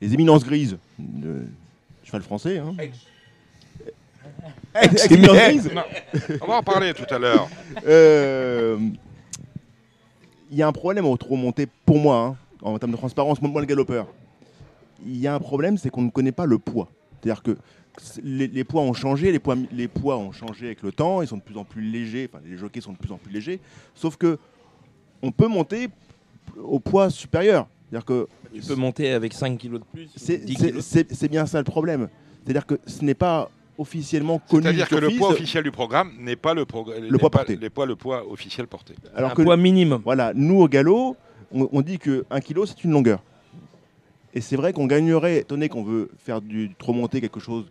les 0.00 0.14
éminences 0.14 0.44
grises 0.44 0.78
de 0.98 1.42
cheval 2.04 2.22
français. 2.22 2.58
Hein. 2.58 2.74
Non, 5.74 5.82
on 6.42 6.46
va 6.46 6.56
en 6.58 6.62
parler 6.62 6.92
tout 6.94 7.12
à 7.12 7.18
l'heure. 7.18 7.48
Euh, 7.86 8.78
Il 10.50 10.56
y 10.56 10.62
a 10.62 10.66
un 10.66 10.72
problème 10.72 11.04
au 11.06 11.16
trop 11.16 11.36
monté 11.36 11.66
pour 11.84 11.98
moi, 11.98 12.16
hein, 12.18 12.36
en 12.62 12.78
termes 12.78 12.92
de 12.92 12.96
transparence, 12.96 13.40
moi 13.42 13.60
le 13.60 13.66
galopeur. 13.66 14.06
Il 15.06 15.16
y 15.16 15.26
a 15.26 15.34
un 15.34 15.38
problème, 15.38 15.78
c'est 15.78 15.90
qu'on 15.90 16.02
ne 16.02 16.10
connaît 16.10 16.32
pas 16.32 16.46
le 16.46 16.58
poids. 16.58 16.88
C'est-à-dire 17.22 17.42
que 17.42 17.56
les, 18.22 18.46
les 18.46 18.64
poids 18.64 18.82
ont 18.82 18.92
changé, 18.94 19.30
les 19.32 19.38
poids, 19.38 19.56
les 19.72 19.88
poids 19.88 20.16
ont 20.18 20.32
changé 20.32 20.66
avec 20.66 20.82
le 20.82 20.92
temps, 20.92 21.20
ils 21.22 21.28
sont 21.28 21.36
de 21.36 21.42
plus 21.42 21.56
en 21.58 21.64
plus 21.64 21.82
légers, 21.82 22.28
enfin 22.32 22.42
les 22.44 22.56
jockeys 22.56 22.80
sont 22.80 22.92
de 22.92 22.98
plus 22.98 23.12
en 23.12 23.18
plus 23.18 23.32
légers, 23.32 23.60
sauf 23.94 24.16
que 24.16 24.38
on 25.22 25.30
peut 25.32 25.48
monter 25.48 25.88
au 26.56 26.78
poids 26.78 27.10
supérieur. 27.10 27.66
C'est-à-dire 27.90 28.04
que 28.06 28.28
Tu 28.54 28.60
peux 28.62 28.74
monter 28.76 29.12
avec 29.12 29.32
5 29.32 29.58
kilos 29.58 29.80
de 29.80 29.84
plus, 29.92 30.08
c'est 30.16 30.38
10 30.38 30.54
c'est- 30.56 30.66
kilos. 30.68 30.84
c'est- 30.84 31.12
c'est 31.14 31.28
bien 31.28 31.46
ça 31.46 31.58
le 31.58 31.64
problème. 31.64 32.08
C'est-à-dire 32.44 32.66
que 32.66 32.78
ce 32.86 33.04
n'est 33.04 33.14
pas 33.14 33.50
officiellement 33.78 34.38
connu. 34.38 34.64
C'est-à-dire 34.64 34.88
que 34.88 34.96
le 34.96 35.10
poids 35.16 35.30
officiel 35.30 35.62
du 35.64 35.70
programme 35.70 36.12
n'est 36.18 36.36
pas 36.36 36.52
le, 36.52 36.66
poids 36.66 36.84
pas- 37.30 37.38
porté. 37.38 37.56
les 37.56 37.70
poids, 37.70 37.86
le 37.86 37.96
poids 37.96 38.28
officiel 38.30 38.66
porté. 38.66 38.94
Alors 39.14 39.30
un 39.30 39.34
que 39.34 39.42
poids 39.42 39.56
minimum. 39.56 40.02
Voilà, 40.04 40.32
nous 40.34 40.60
au 40.60 40.68
galop, 40.68 41.16
on, 41.52 41.68
on 41.72 41.80
dit 41.80 41.98
que 41.98 42.24
1 42.30 42.40
kg 42.40 42.64
c'est 42.66 42.82
une 42.84 42.90
longueur. 42.90 43.22
Et 44.34 44.40
c'est 44.40 44.56
vrai 44.56 44.72
qu'on 44.72 44.86
gagnerait, 44.86 45.38
étonné 45.38 45.68
qu'on 45.68 45.84
veut 45.84 46.10
faire 46.18 46.40
du 46.42 46.72
trop 46.78 46.92
monter 46.92 47.20
quelque 47.20 47.40
chose 47.40 47.64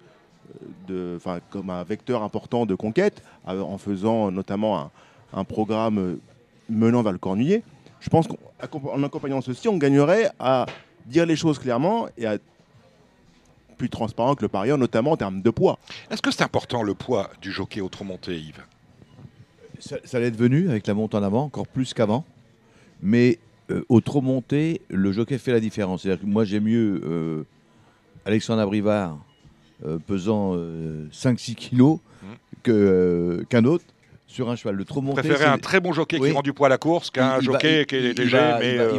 de, 0.88 1.14
enfin, 1.18 1.40
comme 1.52 1.70
un 1.70 1.84
vecteur 1.84 2.24
important 2.24 2.66
de 2.66 2.74
conquête, 2.74 3.22
euh, 3.48 3.62
en 3.62 3.78
faisant 3.78 4.32
notamment 4.32 4.80
un, 4.80 4.92
un 5.34 5.44
programme 5.44 5.98
euh, 6.00 6.20
menant 6.70 7.04
vers 7.04 7.12
le 7.12 7.18
cornulier. 7.20 7.64
Je 8.00 8.10
pense 8.10 8.28
qu'en 8.28 9.04
accompagnant 9.04 9.42
ceci, 9.42 9.68
on 9.68 9.78
gagnerait 9.78 10.30
à 10.40 10.66
dire 11.06 11.26
les 11.26 11.36
choses 11.36 11.60
clairement 11.60 12.08
et 12.18 12.26
à 12.26 12.38
plus 13.78 13.90
transparent 13.90 14.36
que 14.36 14.42
le 14.42 14.48
parieur, 14.48 14.78
notamment 14.78 15.12
en 15.12 15.18
termes 15.18 15.42
de 15.42 15.50
poids. 15.50 15.80
Est-ce 16.12 16.22
que 16.22 16.32
c'est 16.32 16.44
important 16.44 16.84
le 16.84 16.94
poids 16.94 17.30
du 17.42 17.52
jockey 17.52 17.82
au 17.82 17.90
trop 17.90 18.06
monté, 18.06 18.38
Yves? 18.38 18.64
Ça, 19.80 19.98
ça 20.04 20.20
l'est 20.20 20.32
devenu 20.32 20.70
avec 20.70 20.88
la 20.88 20.94
monte 20.94 21.14
en 21.16 21.24
avant, 21.24 21.44
encore 21.44 21.68
plus 21.68 21.94
qu'avant. 21.94 22.26
Mais 23.02 23.40
euh, 23.70 23.84
au 23.90 24.02
trop 24.02 24.22
monté, 24.22 24.82
le 24.90 25.12
jockey 25.12 25.38
fait 25.38 25.52
la 25.52 25.60
différence. 25.60 26.02
C'est-à-dire 26.02 26.22
que 26.22 26.28
moi, 26.28 26.46
j'ai 26.46 26.60
mieux 26.60 27.02
euh, 27.06 27.44
Alexandre 28.26 28.62
Abrivard 28.62 29.20
euh, 29.86 30.00
pesant 30.00 30.56
5-6 31.12 31.56
kilos 31.56 32.00
que, 32.64 32.72
euh, 32.72 33.44
qu'un 33.50 33.66
autre 33.66 33.86
sur 34.28 34.50
un 34.50 34.56
cheval. 34.56 34.76
Le 34.76 34.86
trop 34.86 35.02
monté. 35.02 35.22
Préférez 35.22 35.40
c'est- 35.46 35.50
un 35.50 35.58
très 35.58 35.80
bon 35.80 35.94
jockey 35.94 36.18
Oui. 36.20 36.30
qui 36.30 36.36
rend 36.36 36.42
du 36.42 36.54
poids 36.54 36.68
à 36.68 36.70
la 36.70 36.78
course 36.78 37.10
qu'un 37.10 37.36
va- 37.38 37.40
jockey 37.40 37.86
qui 37.88 37.96
est 37.96 38.18
léger 38.18 38.38
va- 38.38 38.60
mais 38.60 38.78
euh, 38.78 38.92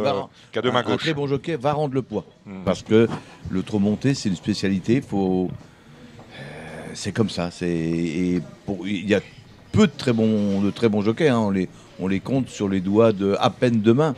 qui 0.51 0.59
a 0.59 0.61
deux 0.61 0.69
un, 0.69 0.71
mains 0.71 0.79
un 0.79 0.83
gauches. 0.83 0.97
très 1.01 1.13
bon 1.13 1.27
jockey 1.27 1.55
va 1.55 1.73
rendre 1.73 1.93
le 1.93 2.01
poids. 2.01 2.25
Mhm. 2.45 2.63
Parce 2.65 2.81
que 2.83 3.07
le 3.49 3.63
trop 3.63 3.79
monté, 3.79 4.13
c'est 4.15 4.29
une 4.29 4.35
spécialité. 4.35 5.01
Faut... 5.01 5.49
euh, 5.51 6.35
C'est 6.93 7.11
comme 7.11 7.29
ça. 7.29 7.51
C'est... 7.51 7.69
et 7.69 8.41
pour- 8.65 8.87
Il 8.87 9.07
y 9.07 9.13
a 9.15 9.21
peu 9.71 9.85
de 9.87 9.91
très 9.95 10.13
bons, 10.13 10.61
de 10.61 10.71
très 10.71 10.89
bons 10.89 11.01
jockeys. 11.01 11.29
hein. 11.29 11.37
On, 11.39 11.51
les, 11.51 11.69
on 11.99 12.07
les 12.07 12.19
compte 12.19 12.49
sur 12.49 12.67
les 12.67 12.79
doigts 12.81 13.11
de 13.13 13.35
à 13.39 13.49
peine 13.51 13.81
deux 13.81 13.93
mains. 13.93 14.15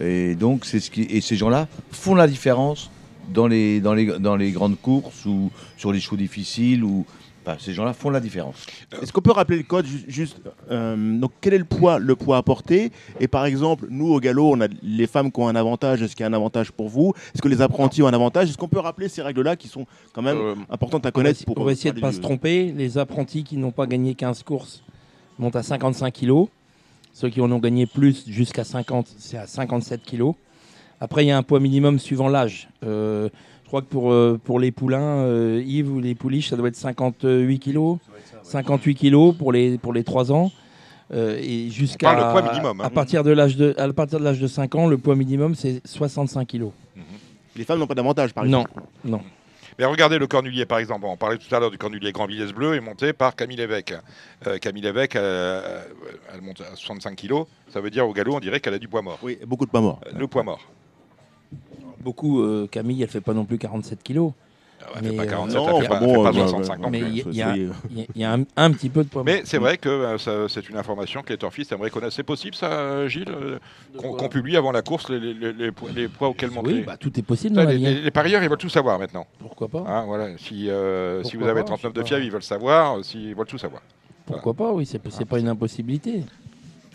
Et 0.00 0.34
donc, 0.36 0.64
c'est 0.64 0.80
ce 0.80 0.90
qui... 0.90 1.02
et 1.02 1.20
ces 1.20 1.36
gens-là 1.36 1.66
font 1.90 2.14
la 2.14 2.26
différence 2.28 2.90
dans 3.34 3.46
les, 3.46 3.80
dans 3.80 3.94
les, 3.94 4.06
dans 4.18 4.36
les 4.36 4.50
grandes 4.52 4.78
courses 4.80 5.26
ou 5.26 5.50
sur 5.76 5.92
les 5.92 6.00
chevaux 6.00 6.16
difficiles. 6.16 6.84
Ou... 6.84 7.04
Enfin, 7.44 7.56
ces 7.58 7.72
gens-là 7.72 7.92
font 7.92 8.10
la 8.10 8.20
différence. 8.20 8.66
Est-ce 9.02 9.12
qu'on 9.12 9.20
peut 9.20 9.32
rappeler 9.32 9.56
le 9.56 9.64
code 9.64 9.84
ju- 9.84 10.04
juste 10.06 10.40
euh, 10.70 11.18
Donc, 11.18 11.32
quel 11.40 11.54
est 11.54 11.58
le 11.58 11.64
poids, 11.64 11.98
le 11.98 12.14
poids 12.14 12.36
apporté 12.36 12.92
Et 13.18 13.26
par 13.26 13.46
exemple, 13.46 13.86
nous 13.90 14.12
au 14.12 14.20
galop, 14.20 14.52
on 14.52 14.60
a 14.60 14.68
les 14.82 15.06
femmes 15.08 15.32
qui 15.32 15.40
ont 15.40 15.48
un 15.48 15.56
avantage. 15.56 16.02
Est-ce 16.02 16.14
qu'il 16.14 16.22
y 16.22 16.26
a 16.26 16.30
un 16.30 16.32
avantage 16.34 16.70
pour 16.70 16.88
vous? 16.88 17.12
Est-ce 17.34 17.42
que 17.42 17.48
les 17.48 17.60
apprentis 17.60 18.00
ont 18.02 18.06
un 18.06 18.12
avantage? 18.14 18.48
Est-ce 18.48 18.56
qu'on 18.58 18.68
peut 18.68 18.78
rappeler 18.78 19.08
ces 19.08 19.22
règles-là 19.22 19.56
qui 19.56 19.66
sont 19.68 19.86
quand 20.12 20.22
même 20.22 20.36
Euh, 20.38 20.54
importantes 20.70 21.04
à 21.04 21.08
On 21.08 21.10
va, 21.10 21.12
connaître 21.12 21.44
pour 21.44 21.58
on 21.58 21.64
va 21.64 21.72
essayer 21.72 21.90
de 21.90 21.96
ne 21.96 22.00
pas 22.02 22.10
les- 22.10 22.16
se 22.16 22.20
tromper. 22.20 22.72
Les 22.76 22.96
apprentis 22.98 23.42
qui 23.42 23.56
n'ont 23.56 23.72
pas 23.72 23.86
gagné 23.86 24.14
15 24.14 24.44
courses 24.44 24.84
montent 25.38 25.56
à 25.56 25.62
55 25.64 26.12
kilos. 26.12 26.48
Ceux 27.12 27.28
qui 27.28 27.40
en 27.40 27.50
ont 27.50 27.58
gagné 27.58 27.86
plus, 27.86 28.24
jusqu'à 28.28 28.64
50, 28.64 29.12
c'est 29.18 29.36
à 29.36 29.46
57 29.48 30.02
kilos. 30.02 30.34
Après, 31.00 31.24
il 31.24 31.28
y 31.28 31.30
a 31.32 31.36
un 31.36 31.42
poids 31.42 31.58
minimum 31.58 31.98
suivant 31.98 32.28
l'âge. 32.28 32.68
Euh, 32.84 33.28
crois 33.72 33.80
que 33.80 33.86
pour, 33.86 34.12
euh, 34.12 34.38
pour 34.44 34.60
les 34.60 34.70
poulains, 34.70 35.24
euh, 35.24 35.62
Yves 35.64 35.90
ou 35.90 35.98
les 35.98 36.14
pouliches, 36.14 36.50
ça 36.50 36.56
doit 36.56 36.68
être 36.68 36.76
58 36.76 37.58
kilos. 37.58 37.96
58 38.42 38.94
kilos 38.94 39.34
pour 39.34 39.50
les, 39.50 39.78
pour 39.78 39.94
les 39.94 40.04
3 40.04 40.30
ans. 40.30 40.52
Euh, 41.14 41.38
et 41.40 41.70
jusqu'à 41.70 42.14
poids 42.14 42.42
minimum, 42.42 42.80
hein. 42.80 42.84
à 42.84 42.90
partir 42.90 43.24
de 43.24 43.30
l'âge 43.30 43.56
de 43.56 43.74
à 43.78 43.90
partir 43.92 44.18
de 44.18 44.24
l'âge 44.24 44.40
de 44.40 44.46
5 44.46 44.74
ans, 44.74 44.86
le 44.86 44.96
poids 44.98 45.16
minimum 45.16 45.54
c'est 45.54 45.80
65 45.86 46.46
kilos. 46.46 46.72
Les 47.56 47.64
femmes 47.64 47.78
n'ont 47.78 47.86
pas 47.86 47.94
d'avantage, 47.94 48.32
par 48.32 48.44
Non, 48.44 48.62
exemple. 48.62 48.82
non. 49.04 49.20
Mais 49.78 49.84
regardez 49.86 50.18
le 50.18 50.26
cornulier 50.26 50.66
par 50.66 50.78
exemple. 50.78 51.06
On 51.06 51.16
parlait 51.16 51.38
tout 51.38 51.54
à 51.54 51.58
l'heure 51.58 51.70
du 51.70 51.78
cornulier 51.78 52.12
Grand 52.12 52.26
Villesse 52.26 52.52
Bleu 52.52 52.74
est 52.74 52.80
monté 52.80 53.12
par 53.12 53.34
Camille 53.34 53.56
Lévesque. 53.56 53.94
Euh, 54.46 54.58
Camille 54.58 54.82
Lévesque, 54.82 55.16
euh, 55.16 55.82
elle 56.32 56.42
monte 56.42 56.60
à 56.60 56.76
65 56.76 57.16
kilos. 57.16 57.46
Ça 57.72 57.80
veut 57.80 57.90
dire 57.90 58.06
au 58.06 58.12
galop, 58.12 58.34
on 58.34 58.40
dirait 58.40 58.60
qu'elle 58.60 58.74
a 58.74 58.78
du 58.78 58.88
poids 58.88 59.02
mort. 59.02 59.18
Oui, 59.22 59.38
beaucoup 59.46 59.66
de 59.66 59.70
morts. 59.78 60.00
Euh, 60.06 60.18
Le 60.18 60.26
poids 60.26 60.42
mort. 60.42 60.60
Beaucoup, 62.02 62.42
euh, 62.42 62.66
Camille, 62.70 63.02
elle 63.02 63.08
fait 63.08 63.20
pas 63.20 63.34
non 63.34 63.44
plus 63.44 63.58
47 63.58 64.02
kilos. 64.02 64.32
Ah 64.84 64.86
Elle 64.96 65.04
fait 65.04 65.10
Mais, 65.10 65.16
pas 65.16 65.22
euh, 65.22 65.26
47, 65.26 65.56
non, 65.56 65.76
elle 65.76 65.82
fait 65.82 65.88
pas, 65.88 65.94
enfin 65.94 66.04
elle 66.04 66.10
fait 66.10 66.16
bon, 66.16 66.22
pas 66.24 66.28
euh, 66.30 66.46
65 66.48 66.78
non 66.80 66.90
mais 66.90 66.98
plus. 66.98 67.08
il 67.08 67.14
y, 67.36 67.42
a, 67.42 67.54
c'est- 67.54 67.60
il 67.90 67.98
y 67.98 68.02
a- 68.02 68.06
il 68.16 68.20
y 68.20 68.24
a 68.24 68.32
un, 68.32 68.42
un 68.56 68.70
petit 68.72 68.88
peu 68.88 69.04
de 69.04 69.08
poids. 69.08 69.22
Mais 69.24 69.42
c'est 69.44 69.58
vrai 69.58 69.78
que 69.78 69.88
euh, 69.88 70.18
ça- 70.18 70.48
c'est 70.48 70.68
une 70.68 70.76
information 70.76 71.22
que 71.22 71.32
les 71.32 71.38
torfistes 71.38 71.70
aimeraient 71.70 71.90
connaître. 71.90 72.12
C'est 72.12 72.24
possible 72.24 72.56
ça, 72.56 72.66
euh, 72.72 73.06
Gilles 73.06 73.26
euh, 73.30 73.60
Qu'on 73.96 74.14
qu'on 74.14 74.28
publie 74.28 74.56
avant 74.56 74.72
la 74.72 74.82
course 74.82 75.08
les, 75.08 75.20
les- 75.20 75.34
les- 75.34 75.52
les 75.52 75.70
poids, 75.70 75.88
les 75.94 76.08
poids 76.08 76.28
auxquels 76.30 76.50
monter 76.50 76.72
Oui, 76.72 76.82
bah, 76.84 76.96
tout 76.96 77.16
est 77.16 77.22
possible 77.22 77.60
les, 77.60 77.76
vie. 77.76 77.86
hein. 77.86 77.90
les- 77.90 78.00
les 78.00 78.10
parieurs, 78.10 78.42
ils 78.42 78.48
veulent 78.48 78.58
tout 78.58 78.68
savoir 78.68 78.98
maintenant. 78.98 79.24
Pourquoi 79.38 79.68
pas 79.68 79.84
Hein, 79.86 80.04
voilà. 80.06 80.36
si, 80.36 80.68
euh, 80.68 81.22
si 81.22 81.36
vous 81.36 81.44
avez 81.46 81.60
pas, 81.60 81.66
39 81.68 81.78
je 81.78 81.86
sais 81.86 81.92
de 81.94 82.00
pas. 82.00 82.06
fièvre, 82.08 82.24
ils 82.24 82.32
veulent 82.32 82.42
savoir. 82.42 82.98
euh, 82.98 83.02
si- 83.04 83.22
Ils 83.28 83.36
veulent 83.36 83.46
tout 83.46 83.58
savoir. 83.58 83.82
Pourquoi 84.26 84.52
pas 84.54 84.72
Oui, 84.72 84.84
c'est 84.84 85.00
c'est 85.10 85.24
pas 85.26 85.38
une 85.38 85.48
impossibilité. 85.48 86.24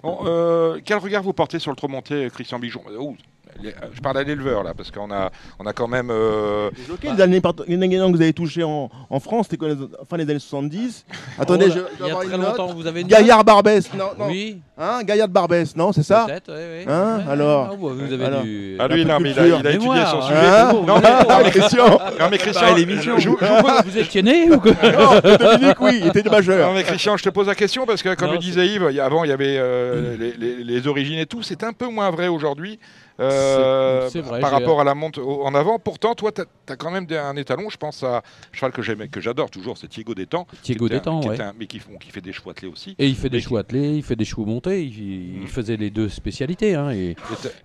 Bon, 0.03 0.19
euh, 0.25 0.79
quel 0.83 0.97
regard 0.97 1.23
vous 1.23 1.33
portez 1.33 1.59
sur 1.59 1.71
le 1.71 1.77
trop 1.77 1.87
monté, 1.87 2.29
Christian 2.33 2.59
Bijon? 2.59 2.81
Ouh, 2.99 3.15
les- 3.61 3.69
euh, 3.69 3.73
Je 3.93 4.01
parle 4.01 4.17
à 4.17 4.23
l'éleveur 4.23 4.63
là, 4.63 4.73
parce 4.75 4.91
qu'on 4.91 5.11
a, 5.11 5.31
on 5.59 5.65
a 5.65 5.73
quand 5.73 5.87
même. 5.87 6.09
euh, 6.11 6.69
Les 7.03 7.21
années 7.21 7.39
gagnantes 7.41 8.11
que 8.11 8.17
vous 8.17 8.21
avez 8.21 8.33
touchées 8.33 8.63
en, 8.63 8.89
en 9.09 9.19
France, 9.19 9.47
c'était 9.49 9.65
fin 10.09 10.17
des 10.17 10.23
années 10.23 10.39
70 10.39 11.05
Attendez, 11.39 11.65
Oh 11.69 11.71
je, 11.73 11.79
là, 11.79 11.85
je 11.99 12.03
il 12.05 12.07
y 12.07 12.11
a 12.11 12.15
très 12.15 12.37
longtemps, 12.37 12.67
vous 12.73 12.87
avez 12.87 13.01
une 13.01 13.07
Gaillard 13.07 13.43
Barbès, 13.43 13.93
non, 13.93 14.05
non. 14.17 14.27
Oui, 14.27 14.59
Hein, 14.79 15.01
Gaillard 15.03 15.27
Barbès, 15.29 15.75
non, 15.75 15.91
c'est 15.91 16.03
ça 16.03 16.25
peut-être, 16.27 16.51
oui, 16.53 16.79
oui. 16.79 16.85
Hein, 16.87 17.21
alors 17.27 17.69
Ah, 17.71 17.75
bah, 17.75 17.77
vous 17.79 18.13
avez 18.13 18.25
Alors. 18.25 18.43
du... 18.43 18.75
Ah 18.79 18.87
lui, 18.87 19.05
non, 19.05 19.19
mais 19.19 19.31
il 19.31 19.39
a, 19.39 19.47
il 19.47 19.53
a 19.67 19.71
étudié 19.71 20.05
son 20.05 20.17
hein. 20.19 20.21
sujet. 20.21 20.37
Hein 20.37 20.73
non, 20.85 21.01
Ah, 21.03 21.43
Christian 21.49 21.89
non, 22.19 22.27
mais 22.29 22.37
Christian, 22.37 22.75
l'émission. 22.75 23.17
je, 23.17 23.29
vous- 23.29 23.37
je 23.39 23.89
vous 23.89 23.97
étiez 23.97 24.21
né 24.21 24.51
ou 24.51 24.59
quoi 24.59 24.71
Non, 24.83 25.19
Dominique, 25.37 25.81
oui, 25.81 25.99
il 26.01 26.07
était 26.07 26.21
de 26.21 26.29
majeur. 26.29 26.67
Non 26.69 26.75
mais 26.75 26.83
Christian, 26.83 27.17
je 27.17 27.23
te 27.23 27.29
pose 27.29 27.47
la 27.47 27.55
question 27.55 27.85
parce 27.87 28.03
que 28.03 28.13
comme 28.13 28.27
Non, 28.27 28.33
le 28.33 28.39
disait 28.39 28.67
Yves, 28.67 28.87
il 28.91 28.99
avant 28.99 29.23
il 29.23 29.29
y 29.29 29.33
avait 29.33 29.57
euh, 29.57 30.15
les, 30.17 30.33
les- 30.33 30.63
les 30.63 30.87
origines 30.87 31.17
et 31.19 31.25
tout, 31.25 31.41
c'est 31.41 31.63
un 31.63 31.73
peu 31.73 31.87
moins 31.87 32.11
vrai 32.11 32.27
aujourd'hui 32.27 32.79
euh, 33.19 34.09
vrai, 34.13 34.39
par 34.41 34.51
rapport 34.51 34.79
à 34.81 34.83
la 34.83 34.95
monte 34.95 35.17
en 35.17 35.53
avant. 35.55 35.79
Pourtant, 35.79 36.13
toi, 36.15 36.31
tu 36.31 36.41
as, 36.41 36.75
quand 36.75 36.91
même 36.91 37.07
un 37.11 37.35
étalon. 37.35 37.69
Je 37.69 37.77
pense 37.77 38.03
à 38.03 38.21
cheval 38.51 38.71
que 38.71 38.81
j'aime, 38.81 39.07
que 39.09 39.19
j'adore 39.21 39.49
toujours, 39.49 39.77
c'est 39.77 39.87
Thiego 39.87 40.13
Détang. 40.13 40.45
Thiego 40.61 40.87
Détang, 40.89 41.21
ouais. 41.27 41.37
mais 41.57 41.65
qui, 41.67 41.79
qui 41.99 42.11
fait 42.11 42.21
des 42.21 42.31
chevaux 42.33 42.51
attelés 42.51 42.71
aussi. 42.71 42.95
Et 42.99 43.07
il 43.07 43.15
fait 43.15 43.29
des 43.29 43.41
chevaux 43.41 43.57
attelés, 43.57 43.95
il 43.95 44.03
fait 44.03 44.15
des 44.15 44.25
chevaux 44.25 44.45
montés, 44.45 44.83
il, 44.83 44.99
il 45.37 45.43
Mm. 45.43 45.47
faisait 45.47 45.77
les 45.77 45.89
deux 45.89 46.09
spécialités. 46.09 46.75
hein, 46.75 46.91
et, 46.91 47.15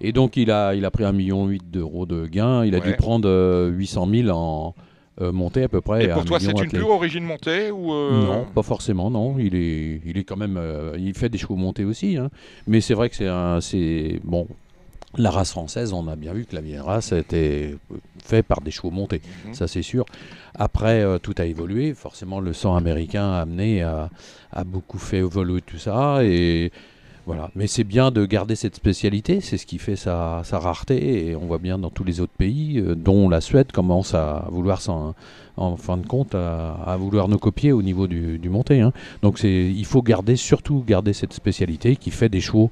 Et 0.01 0.09
et 0.09 0.12
donc 0.12 0.37
il 0.37 0.51
a, 0.51 0.75
il 0.75 0.85
a 0.85 0.91
pris 0.91 1.05
1,8 1.05 1.12
million 1.15 1.49
d'euros 1.65 2.07
de 2.07 2.27
gains, 2.27 2.65
il 2.65 2.75
a 2.75 2.79
Ouais. 2.79 2.85
dû 2.91 2.95
prendre 2.97 3.29
euh, 3.29 3.69
800 3.69 4.09
000 4.11 4.29
en 4.31 4.75
euh, 5.21 5.31
montée 5.33 5.62
à 5.65 5.69
peu 5.69 5.81
près. 5.81 6.05
Et 6.05 6.09
pour 6.09 6.25
toi, 6.25 6.41
c'est 6.41 6.51
une 6.51 6.71
pure 6.71 6.88
origine 6.91 7.23
montée 7.25 7.71
ou 7.71 7.93
euh, 7.93 8.25
Non, 8.27 8.47
pas 8.55 8.62
forcément, 8.62 9.11
non. 9.11 9.37
Il 9.38 9.55
est, 9.55 10.01
il 10.07 10.17
est 10.19 10.25
quand 10.25 10.37
même, 10.38 10.57
euh, 10.57 10.97
il 10.99 11.15
fait 11.15 11.29
des 11.29 11.37
chevaux 11.38 11.57
montés 11.57 11.85
aussi, 11.85 12.17
hein. 12.17 12.31
mais 12.67 12.81
c'est 12.81 12.95
vrai 12.95 13.11
que 13.11 13.17
c'est 13.17 13.29
un, 13.29 13.61
c'est 13.61 14.21
bon. 14.25 14.47
La 15.18 15.31
race 15.31 15.51
française, 15.51 15.92
on 15.92 16.09
a 16.09 16.16
bien 16.16 16.33
vu 16.33 16.46
que 16.46 16.55
la 16.55 16.62
vieille 16.62 16.79
race 16.79 17.12
était 17.12 17.77
faite 18.25 18.46
par 18.46 18.62
des 18.62 18.70
chevaux 18.70 18.90
montés, 18.90 19.20
Mhm. 19.46 19.53
ça 19.55 19.68
c'est 19.68 19.83
sûr. 19.83 20.07
Après, 20.55 21.03
euh, 21.03 21.18
tout 21.18 21.35
a 21.38 21.44
évolué. 21.44 21.92
Forcément, 21.92 22.40
le 22.40 22.53
sang 22.55 22.77
américain 22.77 23.31
a 23.33 23.40
amené 23.42 23.83
à, 23.83 24.09
a 24.53 24.64
beaucoup 24.64 24.98
fait 24.98 25.18
évoluer 25.18 25.61
tout 25.61 25.77
ça 25.79 26.25
et 26.25 26.72
voilà. 27.27 27.51
Mais 27.55 27.66
c'est 27.66 27.85
bien 27.85 28.11
de 28.11 28.25
garder 28.25 28.57
cette 28.57 28.75
spécialité, 28.75 29.40
c'est 29.42 29.59
ce 29.59 29.66
qui 29.66 29.79
fait 29.79 29.96
sa, 29.96 30.40
sa 30.44 30.59
rareté 30.59 31.29
et 31.29 31.37
on 31.37 31.46
voit 31.46 31.59
bien 31.59 31.79
dans 31.79 31.90
tous 31.90 32.05
les 32.05 32.20
autres 32.20 32.33
pays, 32.37 32.79
euh, 32.81 32.94
dont 32.94 33.29
la 33.29 33.40
Suède 33.42 33.70
commence 33.70 34.14
à 34.14 34.46
vouloir 34.51 34.81
en 35.59 35.77
fin 35.77 35.98
de 35.98 36.07
compte 36.07 36.35
à, 36.35 36.72
à 36.87 36.96
vouloir 36.96 37.29
nous 37.29 37.38
copier 37.38 37.72
au 37.72 37.83
niveau 37.83 38.07
du, 38.07 38.38
du 38.38 38.48
monté. 38.48 38.81
hein. 38.81 38.92
Donc 39.20 39.42
il 39.44 39.85
faut 39.85 40.01
garder, 40.03 40.37
surtout 40.37 40.83
garder 40.87 41.12
cette 41.12 41.35
spécialité 41.35 41.96
qui 41.96 42.11
fait 42.11 42.31
des 42.31 42.40
chevaux 42.40 42.70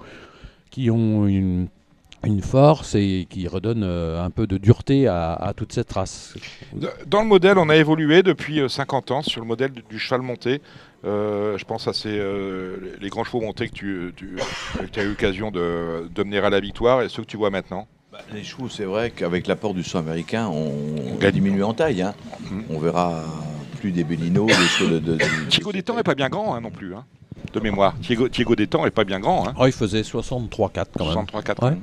qui 0.70 0.90
ont 0.90 1.26
une, 1.26 1.66
une 2.26 2.42
force 2.42 2.94
et 2.94 3.26
qui 3.30 3.48
redonne 3.48 3.82
euh, 3.82 4.22
un 4.22 4.30
peu 4.30 4.46
de 4.46 4.58
dureté 4.58 5.06
à, 5.08 5.32
à 5.32 5.52
toute 5.54 5.72
cette 5.72 5.90
race. 5.92 6.34
Dans 7.06 7.22
le 7.22 7.26
modèle, 7.26 7.56
on 7.58 7.68
a 7.70 7.76
évolué 7.76 8.22
depuis 8.22 8.60
euh, 8.60 8.68
50 8.68 9.10
ans 9.10 9.22
sur 9.22 9.40
le 9.40 9.46
modèle 9.46 9.70
du, 9.72 9.82
du 9.88 9.98
cheval 9.98 10.20
monté. 10.22 10.60
Euh, 11.06 11.56
je 11.56 11.64
pense 11.64 11.88
à 11.88 11.94
ces, 11.94 12.10
euh, 12.10 12.76
les 13.00 13.08
grands 13.08 13.24
chevaux 13.24 13.40
montés 13.40 13.68
que 13.68 13.74
tu, 13.74 14.12
tu- 14.16 14.36
que 14.78 14.84
tu 14.84 15.00
as 15.00 15.04
eu 15.04 15.08
l'occasion 15.08 15.50
de, 15.50 16.08
de 16.14 16.22
mener 16.22 16.38
à 16.38 16.50
la 16.50 16.60
victoire 16.60 17.00
et 17.02 17.08
ceux 17.08 17.22
que 17.22 17.26
tu 17.28 17.38
vois 17.38 17.48
maintenant. 17.50 17.86
Bah, 18.12 18.18
les 18.34 18.42
chevaux, 18.44 18.68
c'est 18.68 18.84
vrai 18.84 19.10
qu'avec 19.10 19.46
l'apport 19.46 19.72
du 19.72 19.82
sang 19.82 20.00
américain, 20.00 20.48
on, 20.48 20.74
on 21.12 21.14
gagne. 21.16 21.32
diminue 21.32 21.62
en 21.64 21.72
taille. 21.72 22.02
hein. 22.02 22.12
Mhm. 22.50 22.64
On 22.68 22.78
verra 22.78 23.22
plus 23.78 23.92
des 23.92 24.04
Bellinos, 24.04 24.46
des 24.48 24.52
chevaux 24.52 24.90
de. 24.90 24.98
de, 24.98 25.14
de- 25.14 25.24
Thiego 25.48 25.72
Détang 25.72 25.96
n'est 25.96 26.02
pas 26.02 26.14
bien 26.14 26.28
grand 26.28 26.54
hein, 26.54 26.60
non 26.60 26.70
plus, 26.70 26.94
hein, 26.94 27.06
de 27.54 27.60
mémoire. 27.60 27.94
Thiego, 28.02 28.28
Thiego 28.28 28.54
Détang 28.54 28.84
n'est 28.84 28.90
pas 28.90 29.04
bien 29.04 29.20
grand. 29.20 29.48
Hein, 29.48 29.54
Oh, 29.58 29.64
il 29.66 29.72
faisait 29.72 30.02
63-4 30.02 30.84
quand 30.98 31.14
même. 31.14 31.24
63-4. 31.24 31.64
Ouais. 31.64 31.78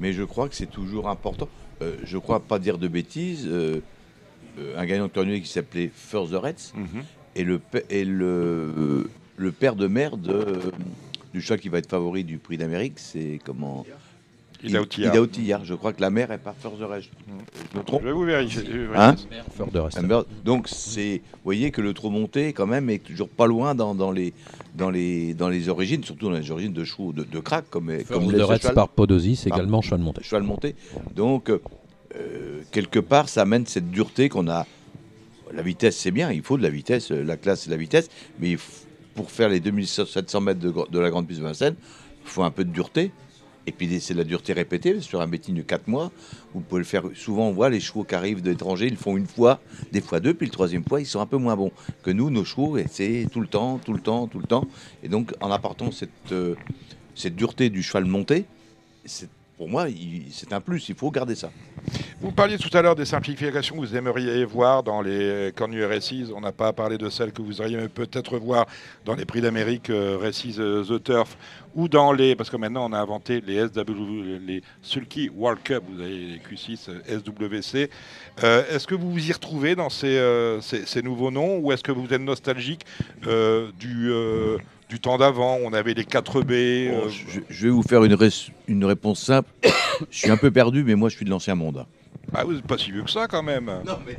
Mais 0.00 0.12
je 0.12 0.22
crois 0.22 0.48
que 0.48 0.54
c'est 0.54 0.70
toujours 0.70 1.08
important. 1.08 1.48
Euh, 1.82 1.96
je 2.04 2.18
crois 2.18 2.40
pas 2.40 2.58
dire 2.58 2.78
de 2.78 2.88
bêtises. 2.88 3.46
euh, 3.46 3.80
euh, 4.58 4.78
un 4.78 4.86
gagnant 4.86 5.06
de 5.08 5.12
cornulier 5.12 5.42
qui 5.42 5.48
s'appelait 5.50 5.90
First 5.94 6.32
the 6.32 6.36
Reds 6.36 6.72
et 7.34 7.44
le, 7.44 7.58
pa- 7.58 7.80
et 7.90 8.04
le, 8.06 9.10
le 9.36 9.52
père 9.52 9.76
de 9.76 9.86
mère 9.86 10.16
de, 10.16 10.72
du 11.34 11.42
cheval 11.42 11.60
qui 11.60 11.68
va 11.68 11.76
être 11.78 11.90
favori 11.90 12.24
du 12.24 12.38
prix 12.38 12.56
d'Amérique, 12.56 12.98
c'est 12.98 13.38
comment 13.44 13.84
Il 14.64 14.76
a 14.76 14.82
Outillard. 14.82 15.14
Ida 15.14 15.22
Outillard. 15.22 15.64
Je 15.64 15.74
crois 15.74 15.92
que 15.92 16.00
la 16.00 16.10
mère 16.10 16.30
est 16.32 16.38
par 16.38 16.54
Reds. 16.62 17.02
Je 17.72 17.78
me 17.78 17.84
trompe 17.84 18.02
Je 18.02 18.06
vais 18.06 18.12
vous 18.12 18.22
vérifier. 18.24 18.62
vérifier 18.62 18.88
Hein. 18.94 19.14
Amber- 20.04 20.22
Donc 20.44 20.68
c'est, 20.68 21.22
vous 21.32 21.40
voyez 21.44 21.70
que 21.70 21.80
le 21.80 21.92
trop 21.94 22.10
monté 22.10 22.52
quand 22.52 22.66
même 22.66 22.88
est 22.90 22.98
toujours 23.02 23.28
pas 23.28 23.46
loin 23.46 23.74
dans, 23.74 23.94
dans 23.94 24.10
les 24.12 24.32
dans 24.74 24.90
les 24.90 25.34
dans 25.34 25.48
les 25.48 25.68
origines, 25.68 26.02
surtout 26.04 26.26
dans 26.30 26.36
les 26.36 26.50
origines 26.50 26.72
de 26.72 26.84
chevaux 26.84 27.12
de, 27.12 27.24
de 27.24 27.38
crack 27.40 27.64
comme 27.70 27.90
comme 28.04 28.24
cheval, 28.58 28.74
par 28.74 28.88
Podosis, 28.88 29.46
également 29.46 29.80
cheval 29.82 30.00
monté. 30.00 30.22
cheval 30.22 30.42
monté. 30.42 30.74
Donc 31.14 31.50
euh, 31.50 31.58
quelque 32.72 32.98
part 32.98 33.28
ça 33.28 33.42
amène 33.42 33.66
cette 33.66 33.90
dureté 33.90 34.28
qu'on 34.28 34.48
a 34.48 34.66
la 35.54 35.62
vitesse, 35.62 35.96
c'est 35.96 36.10
bien, 36.10 36.32
il 36.32 36.42
faut 36.42 36.56
de 36.58 36.62
la 36.62 36.70
vitesse, 36.70 37.10
la 37.10 37.36
classe, 37.36 37.62
c'est 37.62 37.70
la 37.70 37.76
vitesse, 37.76 38.08
mais 38.40 38.50
il 38.52 38.58
pour 39.14 39.30
faire 39.30 39.48
les 39.48 39.60
2700 39.60 40.40
mètres 40.42 40.60
de, 40.60 40.72
de 40.90 40.98
la 40.98 41.08
grande 41.08 41.26
piste 41.26 41.40
de 41.40 41.44
Vincennes, 41.46 41.76
il 42.24 42.28
faut 42.28 42.42
un 42.42 42.50
peu 42.50 42.64
de 42.64 42.70
dureté. 42.70 43.12
Et 43.66 43.72
puis 43.72 44.00
c'est 44.00 44.14
de 44.14 44.18
la 44.18 44.24
dureté 44.24 44.52
répétée 44.52 45.00
sur 45.00 45.20
un 45.20 45.26
meeting 45.26 45.54
de 45.56 45.62
4 45.62 45.88
mois. 45.88 46.12
Vous 46.54 46.60
pouvez 46.60 46.80
le 46.80 46.86
faire 46.86 47.04
souvent. 47.14 47.48
On 47.48 47.52
voit 47.52 47.68
les 47.68 47.80
chevaux 47.80 48.04
qui 48.04 48.14
arrivent 48.14 48.42
d'étrangers, 48.42 48.86
ils 48.86 48.92
le 48.92 48.96
font 48.96 49.16
une 49.16 49.26
fois, 49.26 49.60
des 49.92 50.00
fois 50.00 50.20
deux, 50.20 50.34
puis 50.34 50.46
le 50.46 50.52
troisième 50.52 50.84
fois, 50.84 51.00
ils 51.00 51.06
sont 51.06 51.20
un 51.20 51.26
peu 51.26 51.36
moins 51.36 51.56
bons 51.56 51.72
que 52.02 52.10
nous. 52.10 52.30
Nos 52.30 52.44
chevaux, 52.44 52.76
et 52.78 52.86
c'est 52.90 53.26
tout 53.32 53.40
le 53.40 53.46
temps, 53.48 53.78
tout 53.78 53.92
le 53.92 54.00
temps, 54.00 54.26
tout 54.26 54.38
le 54.38 54.46
temps. 54.46 54.66
Et 55.02 55.08
donc 55.08 55.32
en 55.40 55.50
apportant 55.50 55.90
cette, 55.90 56.10
euh, 56.32 56.54
cette 57.14 57.36
dureté 57.36 57.70
du 57.70 57.82
cheval 57.82 58.04
monté, 58.04 58.44
pour 59.56 59.68
moi, 59.70 59.86
c'est 60.30 60.52
un 60.52 60.60
plus. 60.60 60.88
Il 60.90 60.94
faut 60.94 61.10
garder 61.10 61.34
ça. 61.34 61.50
Vous 62.20 62.30
parliez 62.30 62.58
tout 62.58 62.74
à 62.76 62.82
l'heure 62.82 62.94
des 62.94 63.06
simplifications 63.06 63.76
que 63.76 63.80
vous 63.80 63.96
aimeriez 63.96 64.44
voir 64.44 64.82
dans 64.82 65.00
les 65.00 65.50
cornues 65.54 65.84
RSIs. 65.84 66.30
On 66.34 66.42
n'a 66.42 66.52
pas 66.52 66.72
parlé 66.74 66.98
de 66.98 67.08
celles 67.08 67.32
que 67.32 67.40
vous 67.40 67.60
auriez 67.62 67.88
peut-être 67.88 68.38
voir 68.38 68.66
dans 69.06 69.14
les 69.14 69.24
prix 69.24 69.40
d'Amérique 69.40 69.88
euh, 69.88 70.18
RSIs 70.18 70.56
euh, 70.58 70.84
The 70.84 71.02
Turf 71.02 71.38
ou 71.76 71.86
dans 71.88 72.12
les. 72.12 72.34
Parce 72.34 72.50
que 72.50 72.56
maintenant, 72.56 72.88
on 72.90 72.92
a 72.92 72.98
inventé 72.98 73.40
les 73.46 73.64
SW, 73.68 74.40
les 74.44 74.62
Sulky 74.82 75.28
World 75.28 75.62
Cup. 75.62 75.84
Vous 75.88 76.00
avez 76.00 76.10
les 76.16 76.38
Q6 76.38 76.88
euh, 76.88 77.20
SWC. 77.20 77.88
Euh, 78.42 78.64
est-ce 78.70 78.86
que 78.88 78.94
vous 78.96 79.12
vous 79.12 79.28
y 79.28 79.32
retrouvez 79.32 79.76
dans 79.76 79.90
ces, 79.90 80.16
euh, 80.18 80.60
ces, 80.60 80.84
ces 80.86 81.02
nouveaux 81.02 81.30
noms 81.30 81.58
ou 81.58 81.70
est-ce 81.70 81.84
que 81.84 81.92
vous 81.92 82.12
êtes 82.12 82.20
nostalgique 82.20 82.80
euh, 83.28 83.70
du, 83.78 84.10
euh, 84.10 84.56
du 84.88 84.98
temps 84.98 85.18
d'avant? 85.18 85.58
On 85.62 85.72
avait 85.72 85.94
les 85.94 86.02
4B. 86.04 86.50
euh, 86.52 87.00
Bon, 87.02 87.08
je, 87.08 87.40
je 87.48 87.64
vais 87.66 87.70
vous 87.72 87.82
faire 87.82 88.02
une, 88.04 88.14
res- 88.14 88.50
une 88.66 88.84
réponse 88.84 89.20
simple. 89.22 89.48
je 90.10 90.18
suis 90.18 90.30
un 90.30 90.36
peu 90.36 90.50
perdu, 90.50 90.82
mais 90.82 90.94
moi, 90.96 91.08
je 91.10 91.16
suis 91.16 91.24
de 91.24 91.30
l'ancien 91.30 91.54
monde. 91.54 91.84
Bah, 92.32 92.42
vous 92.44 92.54
n'êtes 92.54 92.66
pas 92.66 92.76
si 92.78 92.90
vieux 92.90 93.02
que 93.04 93.10
ça 93.10 93.26
quand 93.28 93.42
même. 93.42 93.70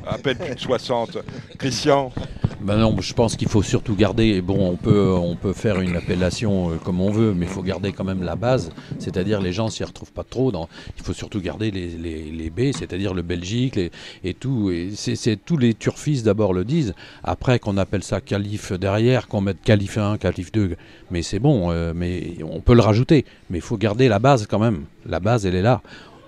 À 0.06 0.18
peine 0.18 0.38
plus 0.38 0.54
de 0.54 0.60
60. 0.60 1.18
Christian? 1.58 2.12
Ben 2.60 2.76
non, 2.76 2.96
je 3.00 3.14
pense 3.14 3.36
qu'il 3.36 3.46
faut 3.48 3.62
surtout 3.62 3.94
garder. 3.94 4.40
Bon, 4.42 4.70
on 4.70 4.76
peut, 4.76 5.12
on 5.12 5.36
peut 5.36 5.52
faire 5.52 5.80
une 5.80 5.94
appellation 5.94 6.72
euh, 6.72 6.76
comme 6.76 7.00
on 7.00 7.10
veut, 7.12 7.32
mais 7.32 7.46
il 7.46 7.48
faut 7.52 7.62
garder 7.62 7.92
quand 7.92 8.02
même 8.02 8.24
la 8.24 8.34
base. 8.34 8.70
C'est-à-dire 8.98 9.40
les 9.40 9.52
gens 9.52 9.68
s'y 9.68 9.84
retrouvent 9.84 10.10
pas 10.12 10.24
trop. 10.24 10.50
Dans, 10.50 10.68
il 10.96 11.04
faut 11.04 11.12
surtout 11.12 11.40
garder 11.40 11.70
les, 11.70 11.86
les, 11.90 12.24
les 12.32 12.50
B, 12.50 12.72
c'est-à-dire 12.76 13.14
le 13.14 13.22
Belgique 13.22 13.76
les- 13.76 13.92
et 14.24 14.34
tout. 14.34 14.70
Et 14.72 14.90
c'est, 14.96 15.14
c'est- 15.14 15.36
tous 15.36 15.56
les 15.56 15.74
turfistes 15.74 16.24
d'abord 16.24 16.52
le 16.52 16.64
disent. 16.64 16.94
Après 17.22 17.60
qu'on 17.60 17.76
appelle 17.76 18.02
ça 18.02 18.20
qualif 18.20 18.72
derrière, 18.72 19.28
qu'on 19.28 19.40
mette 19.42 19.62
qualif 19.62 19.96
1, 19.96 20.16
qualif 20.18 20.50
2, 20.50 20.74
mais 21.12 21.22
c'est 21.22 21.38
bon. 21.38 21.70
euh, 21.70 21.92
mais 21.94 22.38
on 22.42 22.60
peut 22.60 22.74
le 22.74 22.80
rajouter. 22.82 23.24
Mais 23.50 23.58
il 23.58 23.62
faut 23.62 23.76
garder 23.76 24.08
la 24.08 24.18
base 24.18 24.46
quand 24.48 24.58
même. 24.58 24.84
La 25.06 25.20
base, 25.20 25.46
elle 25.46 25.54
est 25.54 25.62
là. 25.62 25.80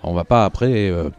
On 0.05 0.14
va 0.14 0.25
pas 0.25 0.44
après. 0.44 0.90
euh, 0.90 1.11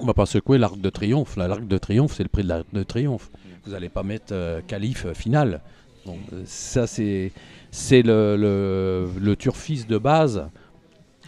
on 0.00 0.06
va 0.06 0.14
pas 0.14 0.26
secouer 0.26 0.58
l'arc 0.58 0.78
de 0.80 0.90
triomphe. 0.90 1.36
L'arc 1.36 1.66
de 1.66 1.78
triomphe, 1.78 2.14
c'est 2.14 2.22
le 2.22 2.28
prix 2.28 2.42
de 2.42 2.48
l'arc 2.48 2.66
de 2.72 2.82
triomphe. 2.82 3.30
Vous 3.64 3.72
n'allez 3.72 3.88
pas 3.88 4.02
mettre 4.02 4.32
euh, 4.32 4.60
qualif 4.66 5.04
euh, 5.06 5.14
final. 5.14 5.60
Donc, 6.06 6.18
euh, 6.32 6.42
ça, 6.46 6.86
c'est, 6.86 7.32
c'est 7.70 8.02
le, 8.02 8.36
le, 8.36 9.36
de 9.36 9.98
base. 9.98 10.48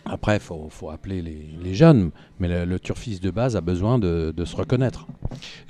Après, 0.06 0.36
il 0.36 0.40
faut, 0.40 0.68
faut 0.70 0.90
appeler 0.90 1.20
les, 1.20 1.46
les 1.62 1.74
jeunes, 1.74 2.10
mais 2.38 2.48
le, 2.48 2.64
le 2.64 2.78
turfiste 2.78 3.22
de 3.22 3.30
base 3.30 3.56
a 3.56 3.60
besoin 3.60 3.98
de, 3.98 4.32
de 4.34 4.44
se 4.46 4.56
reconnaître. 4.56 5.06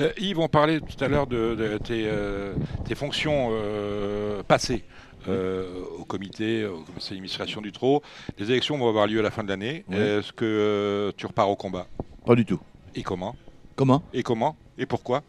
Euh, 0.00 0.12
Yves, 0.18 0.38
on 0.38 0.48
parlait 0.48 0.80
tout 0.80 1.04
à 1.04 1.08
l'heure 1.08 1.26
de, 1.26 1.56
de 1.56 1.78
tes, 1.78 2.04
euh, 2.06 2.54
tes 2.84 2.94
fonctions 2.94 3.48
euh, 3.50 4.42
passées 4.44 4.84
euh, 5.28 5.66
au 5.98 6.04
comité, 6.04 6.64
au 6.64 6.84
conseil 6.94 7.16
d'administration 7.16 7.60
du 7.60 7.72
TRO. 7.72 8.02
Les 8.38 8.50
élections 8.52 8.78
vont 8.78 8.88
avoir 8.88 9.08
lieu 9.08 9.18
à 9.18 9.22
la 9.22 9.30
fin 9.32 9.42
de 9.42 9.48
l'année. 9.48 9.84
Oui. 9.88 9.96
Est-ce 9.96 10.32
que 10.32 10.44
euh, 10.44 11.12
tu 11.16 11.26
repars 11.26 11.50
au 11.50 11.56
combat? 11.56 11.88
Pas 12.24 12.36
du 12.36 12.44
tout. 12.44 12.60
Et 12.94 13.02
comment 13.02 13.36
Comment 13.76 14.02
Et 14.12 14.22
comment 14.22 14.56
Et 14.78 14.86
pourquoi 14.86 15.22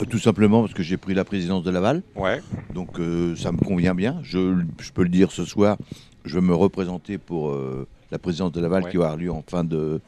Euh, 0.00 0.04
Tout 0.04 0.18
simplement 0.18 0.60
parce 0.62 0.74
que 0.74 0.82
j'ai 0.82 0.96
pris 0.96 1.14
la 1.14 1.24
présidence 1.24 1.62
de 1.64 1.70
Laval. 1.70 2.02
Ouais. 2.16 2.40
Donc 2.74 2.98
euh, 3.00 3.34
ça 3.36 3.52
me 3.52 3.58
convient 3.58 3.94
bien. 3.94 4.18
Je, 4.22 4.56
je 4.80 4.92
peux 4.92 5.02
le 5.02 5.08
dire 5.08 5.30
ce 5.32 5.44
soir, 5.44 5.76
je 6.24 6.34
vais 6.38 6.46
me 6.46 6.54
représenter 6.54 7.18
pour 7.18 7.50
euh, 7.50 7.86
la 8.10 8.18
présidence 8.18 8.52
de 8.52 8.60
Laval 8.60 8.84
Ouais. 8.84 8.90
qui 8.90 8.96
avoir 8.96 9.16
lieu 9.16 9.30
en 9.32 9.42
fin 9.46 9.64
de 9.64 10.00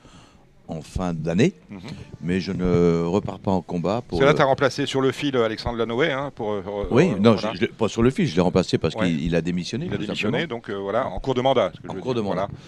en 0.68 0.82
fin 0.82 1.12
d'année, 1.12 1.52
Mhm. 1.68 1.80
mais 2.20 2.38
je 2.40 2.52
ne 2.52 3.02
repars 3.02 3.40
pas 3.40 3.50
en 3.50 3.60
combat 3.60 4.02
pour. 4.06 4.20
C'est 4.20 4.24
là 4.24 4.34
tu 4.34 4.40
as 4.40 4.44
remplacé 4.44 4.86
sur 4.86 5.00
le 5.00 5.10
fil 5.10 5.36
Alexandre 5.36 5.76
Lanoé. 5.76 6.12
Hein, 6.12 6.30
pour, 6.32 6.60
oui, 6.92 7.10
euh, 7.10 7.18
non, 7.18 7.34
voilà. 7.34 7.54
je, 7.60 7.66
pas 7.66 7.88
sur 7.88 8.04
le 8.04 8.10
fil, 8.10 8.24
je 8.28 8.36
l'ai 8.36 8.40
remplacé 8.40 8.78
parce 8.78 8.94
Ouais. 8.94 9.06
qu'il 9.08 9.20
il 9.24 9.34
a 9.34 9.40
démissionné. 9.42 9.86
Il 9.86 9.94
a 9.94 9.96
démissionné, 9.96 10.46
donc 10.46 10.70
voilà, 10.70 11.08
en 11.08 11.18
cours 11.18 11.34
de 11.34 11.40
mandat. 11.40 11.72
ce 11.74 11.80
que 11.80 11.88
je 11.88 11.98
En 11.98 12.00
cours 12.00 12.14
dire, 12.14 12.22
de 12.22 12.28
mandat. 12.28 12.46
voilà. 12.46 12.58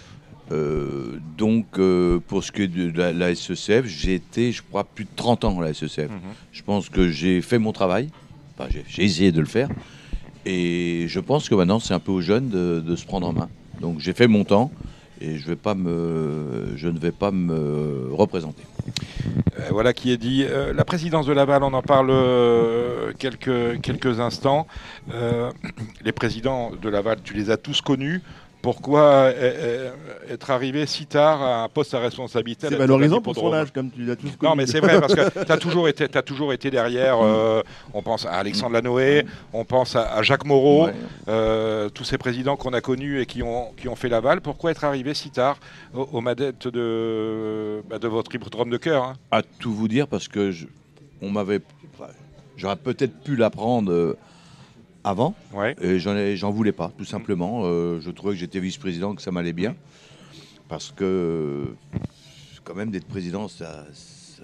Euh, 0.51 1.19
donc, 1.37 1.65
euh, 1.79 2.19
pour 2.27 2.43
ce 2.43 2.51
qui 2.51 2.63
est 2.63 2.67
de 2.67 2.95
la, 2.97 3.13
la 3.13 3.33
SECF, 3.33 3.85
j'ai 3.85 4.15
été, 4.15 4.51
je 4.51 4.61
crois, 4.61 4.83
plus 4.83 5.05
de 5.05 5.09
30 5.15 5.45
ans 5.45 5.59
à 5.61 5.63
la 5.65 5.73
SECF. 5.73 6.09
Mhm. 6.09 6.19
Je 6.51 6.61
pense 6.63 6.89
que 6.89 7.09
j'ai 7.09 7.41
fait 7.41 7.59
mon 7.59 7.71
travail. 7.71 8.09
Enfin, 8.57 8.69
j'ai- 8.87 9.03
essayé 9.03 9.31
de 9.31 9.39
le 9.39 9.45
faire. 9.47 9.69
Et 10.45 11.05
je 11.07 11.19
pense 11.19 11.47
que 11.47 11.55
maintenant, 11.55 11.79
c'est 11.79 11.93
un 11.93 11.99
peu 11.99 12.11
aux 12.11 12.21
jeunes 12.21 12.49
de, 12.49 12.81
de 12.85 12.95
se 12.95 13.05
prendre 13.05 13.27
en 13.27 13.33
main. 13.33 13.49
Donc, 13.79 13.99
j'ai 13.99 14.13
fait 14.13 14.27
mon 14.27 14.43
temps 14.43 14.71
et 15.21 15.37
je, 15.37 15.47
vais 15.47 15.55
pas 15.55 15.73
me, 15.73 16.73
je 16.75 16.89
ne 16.89 16.99
vais 16.99 17.11
pas 17.13 17.31
me 17.31 18.09
représenter. 18.11 18.63
Euh, 19.59 19.67
voilà 19.71 19.93
qui 19.93 20.11
est 20.11 20.17
dit. 20.17 20.43
Euh, 20.43 20.73
la 20.73 20.83
présidence 20.83 21.25
de 21.25 21.31
Laval, 21.33 21.63
on 21.63 21.73
en 21.73 21.81
parle 21.81 22.09
euh, 22.11 23.13
quelques, 23.17 23.79
quelques 23.81 24.19
instants. 24.19 24.67
Les 26.03 26.11
présidents 26.11 26.71
de 26.79 26.89
Laval, 26.89 27.19
tu 27.23 27.33
les 27.33 27.49
as 27.49 27.57
tous 27.57 27.81
connus. 27.81 28.21
Pourquoi 28.63 29.01
euh, 29.01 29.33
euh, 29.35 29.91
être 30.29 30.49
arrivé 30.49 30.85
si 30.85 31.05
tard 31.05 31.41
à 31.43 31.63
un 31.63 31.67
poste 31.67 31.93
à 31.95 31.99
responsabilité 31.99 32.67
C'est 32.69 32.75
valorisant 32.77 33.19
pour 33.19 33.35
son 33.35 33.51
âge, 33.51 33.73
comme 33.73 33.91
tu 33.91 34.05
l'as 34.05 34.15
tous 34.15 34.27
Non, 34.27 34.51
connu. 34.51 34.53
mais 34.55 34.65
c'est 34.67 34.79
vrai, 34.79 35.01
parce 35.01 35.13
que 35.13 35.43
tu 35.45 35.51
as 35.51 35.57
toujours 35.57 35.89
été, 35.89 36.07
t'as 36.07 36.21
toujours 36.21 36.53
été 36.53 36.71
derrière. 36.71 37.17
euh, 37.21 37.61
on 37.93 38.01
pense 38.01 38.25
à 38.25 38.31
Alexandre 38.31 38.71
Lanoé, 38.75 39.25
on 39.51 39.65
pense 39.65 39.97
à, 39.97 40.13
à 40.13 40.21
Jacques 40.23 40.45
Moreau, 40.45 40.85
Ouais. 40.85 40.93
euh, 41.27 41.89
tous 41.89 42.05
ces 42.05 42.17
présidents 42.17 42.55
qu'on 42.55 42.71
a 42.71 42.79
connus 42.79 43.19
et 43.19 43.25
qui 43.25 43.43
ont, 43.43 43.73
qui 43.75 43.89
ont 43.89 43.97
fait 43.97 44.07
Laval. 44.07 44.39
Pourquoi 44.39 44.71
être 44.71 44.85
arrivé 44.85 45.13
si 45.13 45.29
tard 45.29 45.57
aux, 45.93 46.07
aux 46.13 46.21
manettes 46.21 46.69
de, 46.69 47.83
bah, 47.89 47.99
de 47.99 48.07
votre 48.07 48.33
hippodrome 48.33 48.69
de 48.69 48.77
cœur 48.77 49.03
hein? 49.03 49.13
À 49.31 49.41
tout 49.43 49.73
vous 49.73 49.89
dire, 49.89 50.07
parce 50.07 50.29
que 50.29 50.51
je- 50.51 50.67
on 51.21 51.29
m'avait. 51.29 51.59
enfin, 51.93 52.09
J'aurais 52.55 52.77
peut-être 52.77 53.19
pu 53.23 53.35
l'apprendre 53.35 54.15
avant. 55.03 55.35
Ouais. 55.53 55.75
Et 55.81 55.99
j'en 55.99 56.15
ai- 56.15 56.35
j'en 56.37 56.51
voulais 56.51 56.71
pas, 56.71 56.91
tout 56.97 57.05
simplement. 57.05 57.61
Euh, 57.65 57.99
je 58.01 58.09
trouvais 58.11 58.33
que 58.33 58.39
j'étais 58.39 58.59
vice-président, 58.59 59.15
que 59.15 59.21
ça 59.21 59.31
m'allait 59.31 59.53
bien. 59.53 59.75
Parce 60.69 60.91
que, 60.91 61.75
quand 62.63 62.75
même, 62.75 62.89
d'être 62.91 63.07
président, 63.07 63.47
ça. 63.47 63.85
ça- 63.93 64.43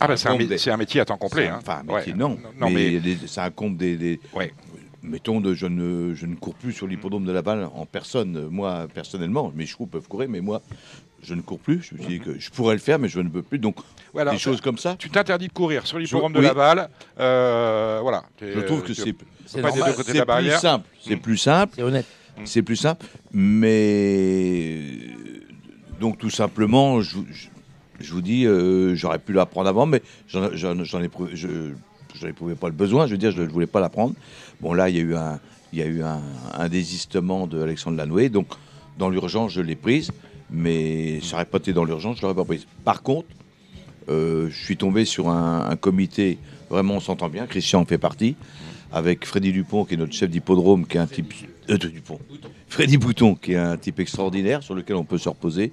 Ah 0.00 0.08
bah 0.08 0.16
c'est 0.16 0.28
un, 0.70 0.76
métier 0.76 1.00
à 1.00 1.04
temps 1.04 1.16
complet. 1.16 1.48
hein. 1.48 1.58
Enfin, 1.60 1.82
un 1.86 1.88
Ouais. 1.92 1.98
métier, 1.98 2.14
non. 2.14 2.38
Non, 2.58 2.70
mais 2.70 3.00
ça 3.26 3.44
incombe 3.44 3.76
des. 3.76 3.96
des- 3.96 4.20
Ouais. 4.34 4.52
Mettons, 5.02 5.40
de, 5.40 5.54
je, 5.54 5.66
ne, 5.66 6.12
je 6.14 6.26
ne 6.26 6.34
cours 6.34 6.54
plus 6.56 6.72
sur 6.72 6.86
l'hippodrome 6.88 7.24
de 7.24 7.30
Laval 7.32 7.68
en 7.72 7.86
personne. 7.86 8.48
Moi, 8.48 8.88
personnellement, 8.92 9.52
mes 9.54 9.64
chevaux 9.64 9.86
peuvent 9.86 10.08
courir, 10.08 10.28
mais 10.28 10.40
moi, 10.40 10.60
je 11.22 11.34
ne 11.34 11.40
cours 11.42 11.58
plus. 11.58 11.82
Je 11.82 11.94
me 11.94 12.00
suis 12.00 12.18
dit 12.18 12.24
que 12.24 12.38
je 12.38 12.50
pourrais 12.50 12.74
le 12.74 12.80
faire, 12.80 12.98
mais 12.98 13.08
je 13.08 13.20
ne 13.20 13.28
peux 13.28 13.42
plus. 13.42 13.58
Donc, 13.58 13.76
des 14.14 14.38
choses 14.38 14.60
comme 14.60 14.78
ça, 14.78 14.96
Tu 14.98 15.10
t'interdis 15.10 15.48
de 15.48 15.52
courir 15.52 15.86
sur 15.86 15.98
l'hippodrome 15.98 16.32
de 16.32 16.38
oui. 16.38 16.44
Laval. 16.44 16.88
euh, 17.18 17.98
voilà. 18.02 18.24
Je 18.40 18.60
trouve 18.60 18.82
que 18.82 18.94
c'est 18.94 19.12
plus 19.12 19.26
simple. 19.46 20.84
C'est 21.00 21.16
Mm. 21.16 21.20
plus 21.20 21.36
simple. 21.38 21.72
C'est 21.76 21.82
honnête. 21.82 22.06
C'est 22.44 22.62
plus 22.62 22.76
simple. 22.76 23.04
Mais 23.32 24.84
donc 26.00 26.18
tout 26.18 26.30
simplement, 26.30 27.00
je, 27.00 27.16
vous- 27.16 27.26
je- 27.30 27.48
je 28.00 28.12
vous 28.12 28.20
dis, 28.22 28.46
euh, 28.46 28.94
j'aurais 28.94 29.18
pu 29.18 29.32
l'apprendre 29.32 29.68
avant, 29.68 29.86
mais 29.86 30.02
j'en 30.28 30.50
j'en- 30.54 30.84
j'en 30.84 31.02
ai 31.02 31.08
prouvé- 31.08 31.30
je 31.34 31.48
je 32.14 32.26
n'éprouvais 32.26 32.54
pas 32.54 32.68
le 32.68 32.74
besoin. 32.74 33.06
Je 33.06 33.12
veux 33.12 33.18
dire, 33.18 33.32
je 33.32 33.42
ne 33.42 33.48
voulais 33.48 33.66
pas 33.66 33.80
l'apprendre. 33.80 34.14
Bon 34.60 34.72
là, 34.72 34.88
il 34.88 34.96
y 34.96 35.00
a 35.00 35.02
eu 35.02 35.14
un 35.14 35.40
il 35.72 35.78
y 35.78 35.82
a 35.82 35.86
eu 35.86 36.02
un, 36.02 36.20
un 36.54 36.68
désistement 36.68 37.46
de 37.46 37.60
Alexandre 37.60 37.96
Lanoué, 37.98 38.28
donc 38.30 38.46
dans 38.96 39.10
l'urgence, 39.10 39.52
je 39.52 39.60
l'ai 39.60 39.76
prise, 39.76 40.10
mais 40.50 41.20
ça 41.20 41.32
n'aurait 41.32 41.44
pas 41.44 41.58
été 41.58 41.72
dans 41.72 41.84
l'urgence, 41.84 42.16
je 42.18 42.22
l'aurais 42.22 42.34
pas 42.34 42.44
prise. 42.44 42.66
Par 42.84 43.02
contre, 43.02 43.28
euh, 44.08 44.48
je 44.50 44.64
suis 44.64 44.76
tombé 44.76 45.04
sur 45.04 45.28
un, 45.28 45.68
un 45.68 45.76
comité, 45.76 46.38
vraiment 46.70 46.94
on 46.94 47.00
s'entend 47.00 47.28
bien, 47.28 47.46
Christian 47.46 47.80
en 47.80 47.84
fait 47.84 47.98
partie, 47.98 48.36
avec 48.90 49.26
Freddy 49.26 49.52
Dupont, 49.52 49.84
qui 49.84 49.94
est 49.94 49.96
notre 49.98 50.14
chef 50.14 50.30
d'hippodrome, 50.30 50.86
qui 50.86 50.96
est 50.96 51.00
un 51.00 51.06
type... 51.06 51.34
euh, 51.68 51.76
Dupont. 51.76 52.18
Freddy 52.68 52.96
Bouton, 52.96 53.34
qui 53.34 53.52
est 53.52 53.56
un 53.56 53.76
type 53.76 54.00
extraordinaire, 54.00 54.62
sur 54.62 54.74
lequel 54.74 54.96
on 54.96 55.04
peut 55.04 55.18
se 55.18 55.28
reposer. 55.28 55.72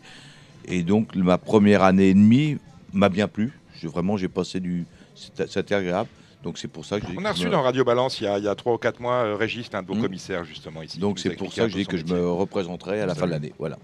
Et 0.67 0.83
donc, 0.83 1.15
ma 1.15 1.37
première 1.37 1.83
année 1.83 2.09
et 2.09 2.13
demie 2.13 2.57
m'a 2.91 3.09
bien 3.09 3.27
plu. 3.27 3.53
Vraiment, 3.83 4.17
j'ai 4.17 4.27
passé 4.27 4.59
du... 4.59 4.85
C'était 5.13 5.47
c'était 5.47 5.75
agréable. 5.75 6.09
Donc, 6.45 6.57
c'est 6.59 6.67
pour 6.67 6.85
ça 6.85 6.99
que 7.01 7.07
j'ai... 7.07 7.15
On 7.17 7.25
a 7.25 7.31
reçu 7.31 7.47
me- 7.47 7.51
dans 7.51 7.63
Radio 7.63 7.83
Balance 7.83 8.21
il 8.21 8.25
y 8.25 8.27
a, 8.27 8.37
il 8.37 8.43
y 8.43 8.47
a 8.47 8.53
3 8.55 8.73
ou 8.75 8.77
4 8.77 8.99
mois 9.01 9.13
euh, 9.25 9.35
Régis, 9.35 9.67
un 9.73 9.81
de 9.81 9.87
vos 9.87 9.95
Mm. 9.95 10.01
commissaires 10.03 10.43
justement 10.45 10.81
ici. 10.83 10.99
Donc, 10.99 11.17
c'est 11.19 11.31
pour 11.31 11.51
ça 11.51 11.63
que 11.63 11.69
je 11.71 11.75
dis 11.77 11.85
que 11.87 11.97
je 11.97 12.05
me 12.05 12.29
représenterai 12.29 13.01
à 13.01 13.05
la 13.07 13.15
fin 13.15 13.25
de 13.25 13.31
l'année. 13.31 13.51
Voilà. 13.59 13.77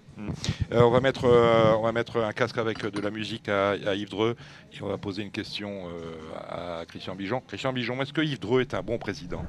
Euh, 0.71 0.81
on, 0.81 0.91
va 0.91 0.99
mettre, 1.01 1.25
euh, 1.25 1.73
on 1.79 1.81
va 1.81 1.91
mettre 1.91 2.17
un 2.17 2.31
casque 2.31 2.59
avec 2.59 2.85
de 2.85 3.01
la 3.01 3.09
musique 3.09 3.49
à, 3.49 3.71
à 3.71 3.95
Yves 3.95 4.11
Dreux 4.11 4.35
et 4.71 4.83
on 4.83 4.87
va 4.87 4.99
poser 4.99 5.23
une 5.23 5.31
question 5.31 5.85
euh, 5.87 6.79
à 6.81 6.85
Christian 6.85 7.15
Bijon. 7.15 7.41
Christian 7.47 7.73
Bijon, 7.73 7.99
est-ce 8.03 8.13
que 8.13 8.21
Yves 8.21 8.39
Dreux 8.39 8.61
est 8.61 8.75
un 8.75 8.83
bon 8.83 8.99
président 8.99 9.43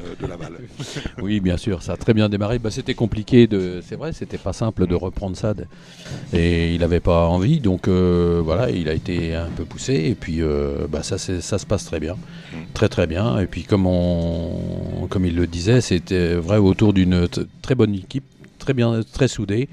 euh, 0.00 0.14
de 0.20 0.26
Laval? 0.26 0.54
Oui, 1.22 1.38
bien 1.38 1.56
sûr, 1.56 1.80
ça 1.84 1.92
a 1.92 1.96
très 1.96 2.12
bien 2.12 2.28
démarré. 2.28 2.58
Bah, 2.58 2.72
c'était 2.72 2.94
compliqué, 2.94 3.46
de... 3.46 3.80
c'est 3.86 3.94
vrai, 3.94 4.12
c'était 4.12 4.36
pas 4.38 4.52
simple 4.52 4.88
de 4.88 4.94
reprendre 4.96 5.36
ça. 5.36 5.54
de- 5.54 5.66
Et 6.32 6.74
il 6.74 6.80
n'avait 6.80 6.98
pas 6.98 7.26
envie, 7.28 7.60
donc 7.60 7.86
euh, 7.86 8.40
voilà, 8.44 8.70
il 8.70 8.88
a 8.88 8.94
été 8.94 9.34
un 9.36 9.48
peu 9.50 9.64
poussé. 9.64 9.94
Et 9.94 10.16
puis, 10.16 10.42
euh, 10.42 10.88
bah, 10.88 11.04
ça 11.04 11.18
se 11.18 11.66
passe 11.66 11.84
très 11.84 12.00
bien. 12.00 12.16
Très 12.74 12.88
très 12.88 13.06
bien. 13.06 13.38
Et 13.38 13.46
puis 13.46 13.64
comme, 13.64 13.86
il 13.86 15.36
le 15.36 15.46
disait, 15.46 15.80
c'était 15.80 16.34
vrai 16.34 16.58
autour 16.58 16.92
d'une 16.92 17.28
très 17.62 17.74
bonne 17.74 17.94
équipe, 17.94 18.24
très 18.58 18.74
bien, 18.74 19.00
très 19.12 19.28
soudée. 19.28 19.68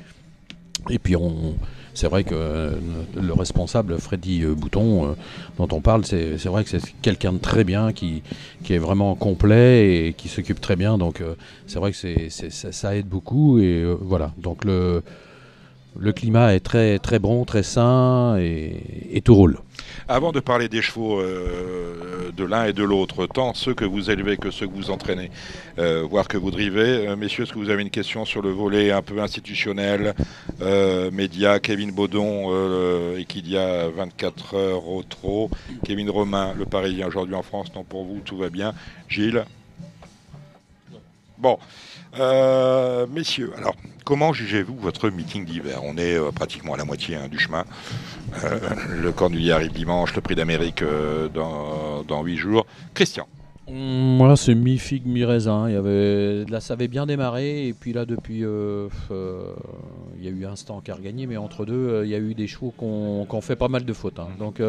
Et 0.90 1.00
puis 1.00 1.16
on, 1.16 1.56
c'est 1.94 2.08
vrai 2.08 2.24
que 2.24 2.34
euh, 2.34 2.72
le 3.16 3.34
responsable, 3.34 4.00
Freddy 4.00 4.44
euh, 4.44 4.56
Bouton, 4.56 5.06
euh, 5.06 5.14
dont 5.58 5.68
on 5.72 5.80
parle, 5.80 6.06
c'est 6.06 6.44
vrai 6.46 6.64
que 6.64 6.70
c'est 6.70 6.82
quelqu'un 7.02 7.34
de 7.34 7.38
très 7.38 7.64
bien, 7.64 7.94
qui, 7.94 8.24
est 8.70 8.78
vraiment 8.78 9.16
complet 9.16 10.08
et 10.08 10.14
qui 10.14 10.28
s'occupe 10.28 10.60
très 10.60 10.76
bien. 10.76 10.98
Donc 10.98 11.22
euh, 11.22 11.36
c'est 11.68 11.80
vrai 11.80 11.92
que 11.92 12.30
ça, 12.30 12.96
aide 12.96 13.08
beaucoup. 13.08 13.60
Et 13.60 13.82
euh, 13.82 13.96
voilà, 14.02 14.32
donc 14.38 14.66
le, 14.66 15.04
climat 16.14 16.56
est 16.56 16.62
très, 16.62 16.98
très 16.98 17.20
bon, 17.20 17.46
très 17.46 17.64
sain 17.64 18.38
et 18.40 19.22
tout 19.24 19.36
roule. 19.36 19.60
Avant 20.08 20.32
de 20.32 20.40
parler 20.40 20.70
des 20.70 20.82
chevaux 20.82 21.20
euh, 21.20 22.32
de 22.36 22.44
l'un 22.44 22.66
et 22.66 22.74
de 22.74 22.84
l'autre, 22.84 23.26
tant 23.28 23.54
ceux 23.54 23.74
que 23.74 23.86
vous 23.86 24.10
élevez 24.10 24.38
que 24.38 24.52
ceux 24.52 24.68
que 24.68 24.74
vous 24.74 24.92
entraînez, 24.92 25.32
euh, 25.80 26.06
voire 26.10 26.28
que 26.28 26.38
vous 26.38 26.52
drivez, 26.52 27.08
euh, 27.08 27.16
messieurs, 27.16 27.44
est-ce 27.44 27.54
que 27.54 27.60
vous 27.60 27.70
avez 27.70 27.82
une 27.82 27.90
question 27.90 28.26
sur 28.26 28.42
le 28.42 28.52
volet 28.52 28.92
un 28.92 29.02
peu 29.02 29.22
institutionnel, 29.22 30.14
média, 31.12 31.60
Kevin 31.60 31.92
Baudon, 31.92 32.48
euh, 32.52 33.18
Equidia 33.18 33.90
24 33.90 34.56
heures 34.56 34.88
au 34.88 35.04
trot, 35.04 35.50
Kevin 35.86 36.10
Romain, 36.10 36.54
le 36.58 36.66
Parisien 36.66 37.08
aujourd'hui 37.08 37.36
en 37.36 37.44
France, 37.44 37.68
non 37.76 37.84
pour 37.84 38.06
vous, 38.06 38.20
tout 38.24 38.38
va 38.38 38.50
bien. 38.50 38.74
Gilles? 39.10 39.46
Bon, 41.38 41.58
Euh, 42.20 43.08
messieurs, 43.08 43.54
alors 43.58 43.76
comment 44.06 44.34
jugez-vous 44.34 44.76
votre 44.76 45.10
meeting 45.10 45.46
d'hiver? 45.46 45.80
On 45.84 45.98
est 45.98 46.16
euh, 46.16 46.32
pratiquement 46.32 46.76
à 46.76 46.78
la 46.78 46.86
moitié 46.86 47.16
hein, 47.16 47.28
du 47.28 47.40
chemin. 47.40 47.66
Euh, 48.44 48.60
le 49.02 49.12
Cornulier 49.12 49.52
arrive 49.52 49.72
dimanche, 49.72 50.14
le 50.16 50.22
prix 50.22 50.36
d'Amérique 50.36 50.84
euh, 50.84 51.28
dans, 51.28 52.04
dans 52.04 52.24
8 52.24 52.38
jours. 52.38 52.66
Christian, 52.94 53.28
Moi, 53.70 54.36
c'est 54.36 54.56
mi-figue, 54.56 55.06
mi-raisin. 55.06 55.70
Il 55.70 55.74
y 55.74 55.78
avait... 55.78 56.44
Là, 56.52 56.60
ça 56.60 56.74
avait 56.74 56.90
bien 56.90 57.06
démarré. 57.06 57.68
Et 57.68 57.74
puis 57.74 57.94
là, 57.94 58.06
depuis. 58.06 58.44
euh, 58.44 58.90
euh, 59.12 59.54
il 60.18 60.26
y 60.26 60.28
a 60.28 60.32
eu 60.32 60.46
Instant 60.46 60.82
qui 60.82 60.92
a 60.92 60.96
regagné. 60.96 61.28
Mais 61.28 61.38
entre 61.38 61.66
deux, 61.66 61.74
euh, 61.74 62.06
il 62.06 62.12
y 62.12 62.16
a 62.16 62.18
eu 62.18 62.34
des 62.34 62.48
chevaux 62.48 62.74
qui 62.78 62.84
ont 62.84 63.26
qui 63.28 63.36
ont 63.36 63.42
fait 63.42 63.56
pas 63.56 63.70
mal 63.70 63.86
de 63.86 63.94
fautes. 63.94 64.20
hein. 64.20 64.28
Donc, 64.38 64.62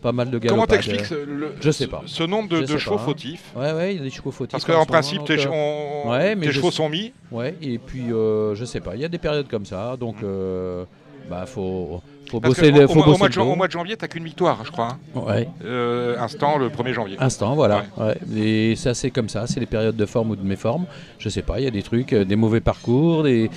pas 0.00 0.12
mal 0.12 0.30
de 0.30 0.38
comment 0.38 0.64
galopades. 0.64 0.68
t'expliques 0.80 1.04
ce, 1.04 1.14
le- 1.14 1.52
je 1.60 1.70
sais 1.70 1.86
pas. 1.86 2.02
ce 2.06 2.22
nombre 2.22 2.48
de, 2.48 2.64
chevaux 2.78 2.96
pas, 2.96 3.02
hein. 3.02 3.04
fautifs? 3.04 3.52
Ouais, 3.54 3.72
ouais, 3.72 3.94
il 3.94 3.98
y 3.98 4.00
a 4.00 4.04
des 4.04 4.10
chevaux 4.10 4.30
fautifs. 4.30 4.52
Parce 4.52 4.64
en 4.64 4.80
qu'en 4.80 4.86
principe, 4.86 5.24
tes, 5.24 5.36
on- 5.46 6.10
ouais, 6.10 6.34
mais 6.34 6.46
tes 6.46 6.52
chevaux 6.52 6.70
sais- 6.70 6.76
sont 6.78 6.88
mis. 6.88 7.12
Ouais, 7.30 7.54
et 7.60 7.78
puis, 7.78 8.04
je 8.08 8.64
sais 8.64 8.80
pas. 8.80 8.94
Il 8.96 9.02
y 9.02 9.04
a 9.04 9.08
des 9.08 9.18
périodes 9.18 9.48
comme 9.48 9.66
ça. 9.66 9.96
Donc, 9.98 10.16
euh, 10.22 10.84
bah, 11.28 11.44
faut, 11.46 12.00
faut 12.30 12.40
Parce 12.40 12.54
que 12.54 12.60
bosser, 12.60 12.72
au, 12.72 12.76
le, 12.78 12.84
au 12.84 12.88
faut 12.88 12.94
mois- 12.94 13.02
au 13.02 13.06
bosser 13.10 13.18
mois 13.18 13.28
le 13.28 13.34
de, 13.34 13.40
au 13.40 13.54
mois 13.56 13.66
de 13.66 13.72
janvier, 13.72 13.96
t'as 13.96 14.08
qu'une 14.08 14.24
victoire, 14.24 14.64
je 14.64 14.70
crois. 14.70 14.88
hein. 15.16 15.20
Ouais. 15.20 15.48
Euh, 15.64 16.16
instant, 16.18 16.58
le 16.58 16.68
1er 16.68 16.92
janvier. 16.92 17.16
Instant, 17.18 17.54
voilà. 17.54 17.84
ouais. 17.98 18.16
Et 18.36 18.76
ça, 18.76 18.94
c'est 18.94 19.10
comme 19.10 19.28
ça. 19.28 19.46
C'est 19.46 19.60
les 19.60 19.66
périodes 19.66 19.96
de 19.96 20.06
forme 20.06 20.30
ou 20.30 20.36
de 20.36 20.42
méforme. 20.46 20.86
Je 21.18 21.28
sais 21.28 21.42
pas. 21.42 21.58
Il 21.60 21.64
y 21.64 21.66
a 21.66 21.70
des 21.70 21.82
trucs, 21.82 22.12
euh, 22.12 22.24
des 22.24 22.36
mauvais 22.36 22.60
parcours, 22.60 23.24
des 23.24 23.50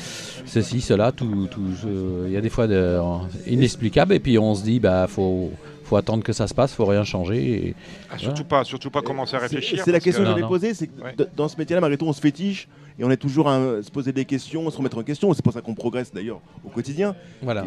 ceci, 0.45 0.82
cela, 0.82 1.11
tout. 1.11 1.47
tout 1.51 1.61
euh, 1.86 2.26
il 2.28 2.34
y 2.34 2.38
a 2.38 2.41
des 2.41 2.49
fois 2.49 2.67
de, 2.67 2.99
inexplicables. 3.47 4.13
Et 4.13 4.19
puis 4.19 4.38
on 4.38 4.55
se 4.55 4.63
dit, 4.63 4.80
bah, 4.80 5.05
faut, 5.07 5.51
faut 5.84 5.95
attendre 5.97 6.24
que 6.24 6.34
ça 6.34 6.47
se 6.47 6.53
passe. 6.53 6.74
Faut 6.74 6.86
rien 6.86 7.03
changer. 7.03 7.67
Et, 7.69 7.76
Ah, 8.11 8.17
surtout 8.17 8.43
pas, 8.43 8.63
surtout 8.63 8.89
pas 8.89 9.01
commencer 9.01 9.36
à 9.36 9.39
réfléchir. 9.39 9.82
C'est 9.84 9.91
la 9.91 9.99
question 9.99 10.24
que 10.24 10.28
que- 10.30 10.36
j'avais 10.36 10.47
posée, 10.47 10.74
c'est 10.74 10.88
que 10.88 11.01
Ouais. 11.03 11.13
d- 11.17 11.26
dans 11.36 11.47
ce 11.47 11.57
métier-là, 11.57 11.82
malgré 11.82 11.97
tout, 11.97 12.05
on 12.05 12.13
se 12.13 12.21
fétiche 12.21 12.67
et 12.99 13.03
on 13.03 13.11
est 13.11 13.17
toujours 13.17 13.47
à 13.49 13.57
euh, 13.57 13.81
se 13.81 13.89
poser 13.91 14.11
des 14.11 14.25
questions, 14.25 14.69
se 14.69 14.77
remettre 14.77 14.97
en 14.97 15.03
question. 15.03 15.33
C'est 15.33 15.43
pour 15.43 15.53
ça 15.53 15.61
qu'on 15.61 15.73
progresse 15.75 16.11
d'ailleurs 16.13 16.39
au 16.65 16.69
quotidien. 16.69 17.15
voilà. 17.41 17.65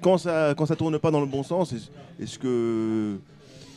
Quand 0.00 0.18
ça, 0.18 0.54
quand 0.56 0.66
ça 0.66 0.76
tourne 0.76 0.98
pas 0.98 1.10
dans 1.10 1.20
le 1.20 1.26
bon 1.26 1.42
sens, 1.42 1.72
est-ce 2.20 2.38
que 2.38 3.16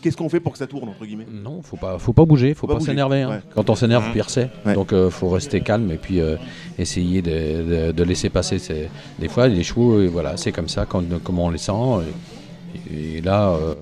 qu'est-ce 0.01 0.15
qu'on 0.15 0.29
fait 0.29 0.39
pour 0.39 0.53
que 0.53 0.57
ça 0.57 0.67
tourne 0.67 0.87
entre 0.89 1.05
guillemets? 1.05 1.27
Non, 1.29 1.61
faut 1.61 1.75
pas, 1.77 1.99
faut 1.99 2.13
pas 2.13 2.23
bouger, 2.25 2.53
faut 2.53 2.67
pas 2.67 2.75
pas, 2.75 2.79
s'énerver. 2.79 3.21
hein. 3.23 3.29
ouais. 3.31 3.39
Quand 3.53 3.69
on 3.69 3.75
s'énerve, 3.75 4.07
Mhm. 4.07 4.13
pire 4.13 4.29
c'est. 4.29 4.49
Ouais. 4.65 4.73
Donc, 4.73 4.93
euh, 4.93 5.09
faut 5.09 5.29
rester 5.29 5.59
calme 5.61 5.91
et 5.91 5.97
puis 5.97 6.21
euh, 6.21 6.37
essayer 6.77 7.21
de, 7.21 7.31
de- 7.87 7.91
de 7.91 8.03
laisser 8.03 8.29
passer. 8.29 8.59
ces- 8.59 8.89
Des 9.19 9.27
fois, 9.27 9.47
les 9.47 9.63
chevaux, 9.63 10.07
voilà, 10.09 10.37
c'est 10.37 10.51
comme 10.53 10.69
ça, 10.69 10.85
quand, 10.85 11.03
comme 11.23 11.39
on 11.39 11.49
les 11.49 11.57
sent. 11.57 11.71
Et, 12.91 13.17
et 13.17 13.21
là, 13.21 13.49
euh, 13.49 13.75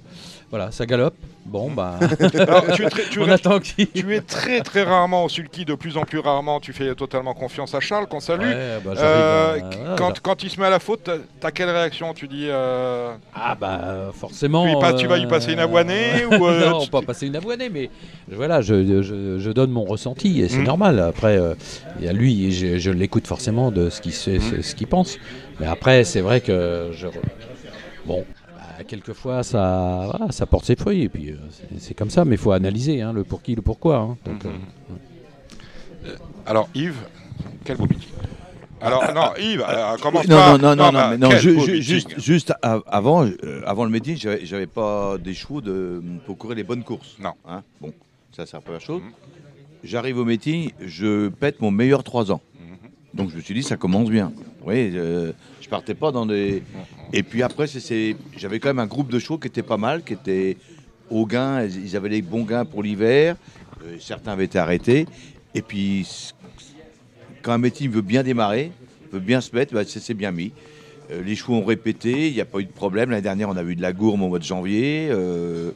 voilà, 0.50 0.72
ça 0.72 0.86
galope. 0.86 1.16
Bon, 1.46 1.72
bah, 1.72 1.96
Alors, 2.40 2.66
tu, 2.74 2.84
es 2.86 2.90
très, 2.90 3.04
tu 3.04 3.20
on 3.22 3.26
restes- 3.26 3.48
attend 3.48 3.60
qu'il. 3.60 3.88
tu 3.90 4.14
es 4.14 4.20
très 4.20 4.60
très 4.60 4.84
rarement 4.84 5.24
au 5.24 5.30
sulky, 5.30 5.64
de 5.64 5.76
plus 5.76 5.96
en 5.96 6.02
plus 6.04 6.20
rarement. 6.20 6.60
Tu 6.60 6.74
fais 6.74 6.94
totalement 6.94 7.34
confiance 7.34 7.74
à 7.74 7.80
Charles, 7.80 8.08
qu'on 8.08 8.20
salue. 8.20 8.42
Ouais, 8.50 8.80
bah, 8.84 8.92
Euh, 8.98 9.58
euh, 9.74 9.96
quand, 9.96 10.20
quand 10.20 10.44
il 10.44 10.50
se 10.50 10.60
met 10.60 10.66
à 10.66 10.70
la 10.70 10.80
faute, 10.80 11.10
t'as- 11.40 11.52
quelle 11.52 11.70
réaction 11.70 12.14
Tu 12.14 12.28
dis. 12.28 12.48
euh, 12.50 13.14
Ah 13.34 13.56
bah 13.56 13.80
euh, 13.84 14.12
forcément. 14.12 14.68
Tu, 14.68 14.78
passes- 14.80 15.00
tu 15.00 15.08
vas 15.08 15.18
y 15.20 15.26
passer 15.28 15.54
une 15.54 15.60
avoinée 15.60 16.26
ou, 16.32 16.46
euh, 16.48 16.70
Non, 16.70 16.86
pas 16.88 17.02
passer 17.02 17.28
une 17.28 17.38
avoinée, 17.38 17.70
mais 17.70 17.90
voilà, 18.30 18.60
je, 18.62 19.02
je- 19.02 19.40
je 19.40 19.52
donne 19.52 19.72
mon 19.72 19.86
ressenti 19.86 20.42
et 20.42 20.50
c'est 20.50 20.58
Mhm. 20.58 20.66
normal. 20.66 21.00
Après, 21.00 21.38
euh, 21.38 21.54
il 22.00 22.06
y 22.06 22.10
a 22.10 22.14
lui, 22.14 22.52
je, 22.52 22.78
je 22.78 22.92
l'écoute 22.92 23.26
forcément 23.26 23.72
de 23.72 23.90
ce 23.90 24.02
qu'il 24.02 24.12
Mhm. 24.12 24.64
ce 24.64 24.76
pense. 24.86 25.18
Mais 25.62 25.68
après, 25.68 26.04
c'est 26.04 26.22
vrai 26.22 26.42
que 26.42 26.90
je. 26.94 27.08
Bon. 28.06 28.26
Bah, 28.78 28.84
Quelquefois, 28.88 29.44
ça, 29.44 30.08
voilà, 30.10 30.32
ça 30.32 30.46
porte 30.46 30.66
ses 30.66 30.76
fruits, 30.76 31.04
et 31.04 31.10
puis 31.10 31.32
euh, 31.32 31.38
c'est- 31.80 31.94
comme 31.94 32.10
ça, 32.10 32.26
mais 32.26 32.36
il 32.36 32.38
faut 32.38 32.52
analyser 32.52 33.02
hein, 33.02 33.14
le 33.14 33.24
pour 33.24 33.42
qui, 33.42 33.56
le 33.56 33.62
pourquoi. 33.62 33.98
hein. 33.98 34.18
Donc, 34.26 34.44
Mhm. 34.44 34.52
euh, 36.06 36.16
Alors, 36.46 36.70
Yves, 36.76 36.96
quel 37.66 37.78
beau 37.78 37.84
meeting. 37.84 38.10
Alors, 38.80 39.04
non, 39.14 39.34
Yves, 39.40 39.66
euh, 39.68 39.98
commence 39.98 40.28
non, 40.28 40.36
pas. 40.38 40.58
non, 40.60 40.76
non, 40.76 40.92
non, 40.92 41.18
non, 41.18 41.30
bah, 41.30 41.38
juste, 41.40 42.54
avant, 42.62 43.26
euh, 43.26 43.62
avant 43.66 43.84
le 43.86 43.90
meeting, 43.90 44.16
j'avais 44.18 44.46
j'avais 44.46 44.68
pas 44.68 45.18
des 45.18 45.34
chevaux 45.34 45.62
de, 45.62 46.02
pour 46.26 46.38
courir 46.38 46.56
les 46.56 46.64
bonnes 46.64 46.84
courses. 46.84 47.16
Non. 47.20 47.34
Hein 47.48 47.64
bon, 47.82 47.92
ça 48.32 48.46
c'est 48.46 48.56
la 48.56 48.62
première 48.62 48.82
chose. 48.82 49.02
Mhm. 49.02 49.12
J'arrive 49.84 50.18
au 50.20 50.26
meeting, 50.26 50.72
je 50.86 51.30
pète 51.30 51.60
mon 51.62 51.72
meilleur 51.72 52.04
3 52.04 52.32
ans. 52.32 52.42
Donc 53.18 53.32
je 53.32 53.36
me 53.36 53.42
suis 53.42 53.56
dit, 53.56 53.64
ça 53.64 53.78
commence 53.78 54.10
bien. 54.12 54.32
Oui, 54.64 54.92
euh, 54.94 55.32
je 55.60 55.68
partais 55.68 55.96
pas 55.96 56.12
dans 56.12 56.28
des. 56.28 56.62
Et 57.12 57.24
puis 57.24 57.42
après, 57.42 57.66
j'avais 58.38 58.60
quand 58.60 58.70
même 58.70 58.80
un 58.80 58.86
groupe 58.86 59.12
de 59.12 59.18
chevaux 59.18 59.40
qui 59.40 59.48
était 59.48 59.64
pas 59.64 59.78
mal, 59.78 60.04
qui 60.04 60.14
était 60.14 60.56
au 61.10 61.26
gain, 61.26 61.66
ils 61.66 61.96
avaient 61.96 62.10
les 62.10 62.22
bons 62.22 62.44
gains 62.44 62.64
pour 62.64 62.84
l'hiver, 62.84 63.36
euh, 63.84 63.98
certains 64.00 64.34
avaient 64.34 64.46
été 64.46 64.60
arrêtés. 64.60 65.08
Et 65.56 65.64
puis, 65.64 66.08
quand 67.42 67.54
un 67.54 67.58
meeting 67.58 67.90
veut 67.90 68.02
bien 68.02 68.22
démarrer, 68.22 68.72
veut 69.12 69.20
bien 69.20 69.42
se 69.42 69.56
mettre, 69.56 69.74
bah, 69.74 69.82
c'est 69.86 70.14
bien 70.14 70.32
mis. 70.32 70.52
Euh, 71.10 71.24
les 71.24 71.36
chevaux 71.36 71.56
ont 71.56 71.66
répété, 71.66 72.28
il 72.28 72.34
n'y 72.34 72.42
a 72.42 72.46
pas 72.46 72.60
eu 72.60 72.66
de 72.66 72.72
problème. 72.72 73.10
L'année 73.10 73.24
dernière, 73.24 73.50
on 73.50 73.58
a 73.58 73.64
eu 73.64 73.76
de 73.76 73.82
la 73.82 73.94
gourme 73.94 74.22
au 74.22 74.28
mois 74.28 74.40
de 74.40 74.44
janvier. 74.44 75.08
euh, 75.10 75.72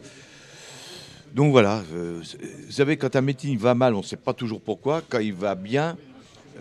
donc 1.34 1.52
voilà, 1.52 1.82
vous 1.94 2.72
savez, 2.72 2.98
quand 2.98 3.16
un 3.16 3.22
meeting 3.22 3.58
va 3.58 3.74
mal, 3.74 3.96
on 3.96 4.00
ne 4.00 4.04
sait 4.04 4.18
pas 4.18 4.34
toujours 4.34 4.60
pourquoi. 4.60 5.02
Quand 5.08 5.20
il 5.20 5.32
va 5.34 5.56
bien, 5.56 5.96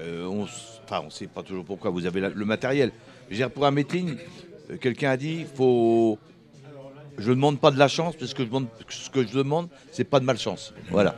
euh, 0.00 0.26
on 0.26 0.46
enfin, 0.84 1.04
ne 1.04 1.10
sait 1.10 1.26
pas 1.26 1.42
toujours 1.42 1.64
pourquoi. 1.64 1.90
Vous 1.90 2.06
avez 2.06 2.20
la- 2.20 2.28
le 2.30 2.44
matériel. 2.44 2.92
Je 3.28 3.34
veux 3.34 3.36
dire, 3.36 3.50
pour 3.50 3.66
un 3.66 3.70
meeting, 3.70 4.16
euh, 4.70 4.76
quelqu'un 4.76 5.10
a 5.10 5.16
dit, 5.16 5.44
faut. 5.54 6.18
Je 7.18 7.28
ne 7.30 7.34
demande 7.34 7.60
pas 7.60 7.70
de 7.70 7.78
la 7.78 7.88
chance, 7.88 8.16
parce 8.16 8.32
que 8.32 8.42
je 8.42 8.48
demande, 8.48 8.66
ce 8.88 9.10
que 9.10 9.22
je 9.26 9.32
demande, 9.32 9.68
c'est 9.92 10.04
pas 10.04 10.20
de 10.20 10.24
malchance. 10.24 10.72
Voilà. 10.90 11.16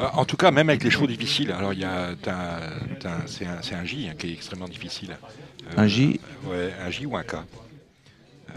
Euh, 0.00 0.04
En 0.12 0.24
tout 0.24 0.36
cas, 0.36 0.50
même 0.50 0.68
avec 0.68 0.84
les 0.84 0.90
chevaux 0.90 1.06
difficiles. 1.06 1.50
Alors, 1.52 1.72
il 1.72 1.78
y 1.80 1.84
a, 1.84 2.10
c'est 3.26 3.46
un, 3.74 3.84
J 3.84 4.08
hein, 4.10 4.14
qui 4.18 4.28
est 4.28 4.32
extrêmement 4.32 4.68
difficile. 4.68 5.16
Euh, 5.78 5.82
Un 5.82 5.86
J 5.86 6.20
Ouais, 6.46 6.72
un 6.84 6.90
J 6.90 7.06
ou 7.06 7.16
un 7.16 7.22
K. 7.22 7.36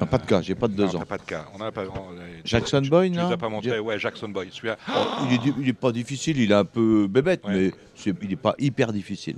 Pas 0.05 0.17
de 0.19 0.25
cas, 0.25 0.41
j'ai 0.41 0.55
pas 0.55 0.67
de 0.67 0.73
deux 0.73 0.85
Non, 0.85 0.95
ans. 0.97 1.05
pas 1.07 1.17
de 1.17 1.23
K. 1.23 1.35
On 1.57 1.61
a 1.61 1.71
pas. 1.71 1.83
on- 1.85 2.15
Jackson 2.45 2.81
tu- 2.81 2.89
Boy, 2.89 3.09
tu 3.11 3.17
non 3.17 3.29
as 3.31 3.37
pas 3.37 3.49
montré. 3.49 3.79
Ouais, 3.79 3.97
Jackson 3.99 4.29
Boy. 4.29 4.49
Oh, 4.63 4.93
il, 5.27 5.33
est, 5.33 5.37
di- 5.39 5.53
il 5.59 5.67
est 5.69 5.73
pas 5.73 5.91
difficile, 5.91 6.37
il 6.39 6.51
est 6.51 6.55
un 6.55 6.65
peu 6.65 7.07
bébête, 7.07 7.43
Ouais. 7.45 7.71
mais 8.05 8.13
il 8.21 8.29
n'est 8.29 8.35
pas 8.35 8.55
hyper 8.59 8.93
difficile. 8.93 9.37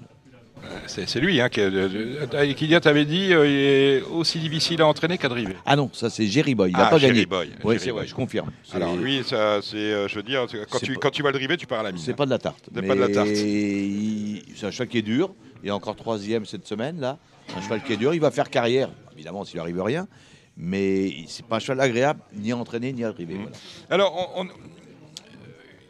C'est 0.88 1.08
c'est 1.08 1.22
lui, 1.22 1.40
hein, 1.40 1.48
qui, 1.48 1.62
euh, 1.62 2.54
Kylian 2.54 2.82
t'avait 2.82 3.06
dit, 3.06 3.34
euh, 3.34 3.48
il 3.48 3.54
est 3.56 4.02
aussi 4.12 4.40
difficile 4.40 4.82
à 4.82 4.88
entraîner 4.88 5.18
qu'à 5.18 5.30
driver. 5.30 5.56
Ah 5.66 5.78
non, 5.78 5.90
ça 5.94 6.10
c'est 6.10 6.26
Jerry 6.28 6.54
Boy, 6.54 6.72
il 6.72 6.74
n'a 6.78 6.88
Ah, 6.88 6.90
pas 6.90 6.98
Jerry 6.98 7.14
gagné. 7.14 7.26
Boy, 7.26 7.50
Oui, 7.64 7.80
Jerry 7.80 7.92
Boy. 7.94 8.08
je 8.08 8.14
confirme. 8.14 8.52
Alors 8.74 8.98
lui, 8.98 9.24
ça, 9.24 9.60
c'est, 9.62 9.78
euh, 9.78 10.10
je 10.10 10.16
veux 10.16 10.24
dire, 10.24 10.46
quand 10.70 10.80
tu, 10.80 10.94
pas- 10.96 11.00
quand 11.00 11.10
tu 11.12 11.24
vas 11.24 11.30
le 11.32 11.38
driver, 11.38 11.56
tu 11.56 11.66
pars 11.66 11.80
à 11.80 11.84
la 11.84 11.94
mine. 11.94 12.02
C'est 12.04 12.14
pas 12.14 12.26
de 12.26 12.30
la 12.32 12.38
tarte. 12.40 12.70
C'est 12.76 12.82
pas 12.86 12.96
de 12.96 13.00
la 13.00 13.08
tarte. 13.08 13.30
il- 13.30 14.44
C'est 14.56 14.66
un 14.68 14.72
cheval 14.72 14.90
qui 14.90 14.98
est 14.98 15.02
dur. 15.04 15.34
Il 15.64 15.70
est 15.70 15.72
encore 15.72 15.96
troisième 15.96 16.46
cette 16.46 16.68
semaine 16.68 17.00
là. 17.00 17.18
Un 17.58 17.62
cheval 17.62 17.82
qui 17.82 17.94
est 17.94 17.98
dur. 17.98 18.14
Il 18.14 18.20
va 18.20 18.30
faire 18.30 18.50
carrière, 18.50 18.90
évidemment, 19.16 19.46
s'il 19.46 19.60
arrive 19.62 19.82
rien. 19.82 20.08
Mais 20.62 21.24
c'est 21.28 21.46
pas 21.46 21.56
un 21.56 21.60
cheval 21.60 21.80
agréable, 21.80 22.20
ni 22.34 22.52
à 22.52 22.58
entraîner, 22.58 22.92
ni 22.92 23.04
à 23.06 23.12
driver. 23.12 23.38
Voilà. 23.38 23.52
Alors, 23.90 24.34
on- 24.36 24.42
on- 24.44 24.48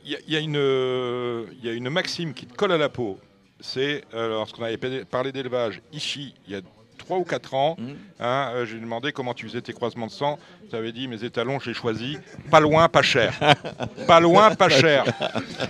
il 0.06 0.12
y, 0.12 0.16
a- 0.16 0.20
y 0.28 0.36
a 0.36 0.40
une, 0.40 1.46
y 1.64 1.70
a 1.70 1.74
une 1.74 1.90
maxime 1.90 2.34
qui 2.36 2.46
te 2.46 2.54
colle 2.56 2.72
à 2.72 2.78
la 2.78 2.90
peau. 2.90 3.20
C'est 3.60 4.04
euh, 4.14 4.30
lorsqu'on 4.30 4.64
avait 4.64 4.78
pa- 4.78 5.06
parlé 5.10 5.32
d'élevage 5.32 5.82
ici, 5.92 6.34
il 6.48 6.54
y 6.54 6.56
a 6.56 6.62
3 7.00 7.18
ou 7.18 7.24
4 7.24 7.54
ans, 7.56 7.76
Mhm. 7.80 7.96
hein, 8.20 8.52
euh, 8.54 8.66
j'ai 8.66 8.78
demandé 8.80 9.12
comment 9.12 9.34
tu 9.34 9.48
faisais 9.48 9.62
tes 9.62 9.74
croisements 9.74 10.06
de 10.08 10.12
sang. 10.12 10.38
Tu 10.70 10.76
avais 10.76 10.92
dit 10.92 11.08
mes 11.08 11.24
étalons, 11.24 11.60
j'ai 11.60 11.74
choisi 11.74 12.18
pas 12.52 12.60
loin, 12.60 12.88
pas 12.90 13.02
cher. 13.02 13.34
pas 14.08 14.20
loin, 14.20 14.54
pas 14.56 14.70
cher. 14.70 15.04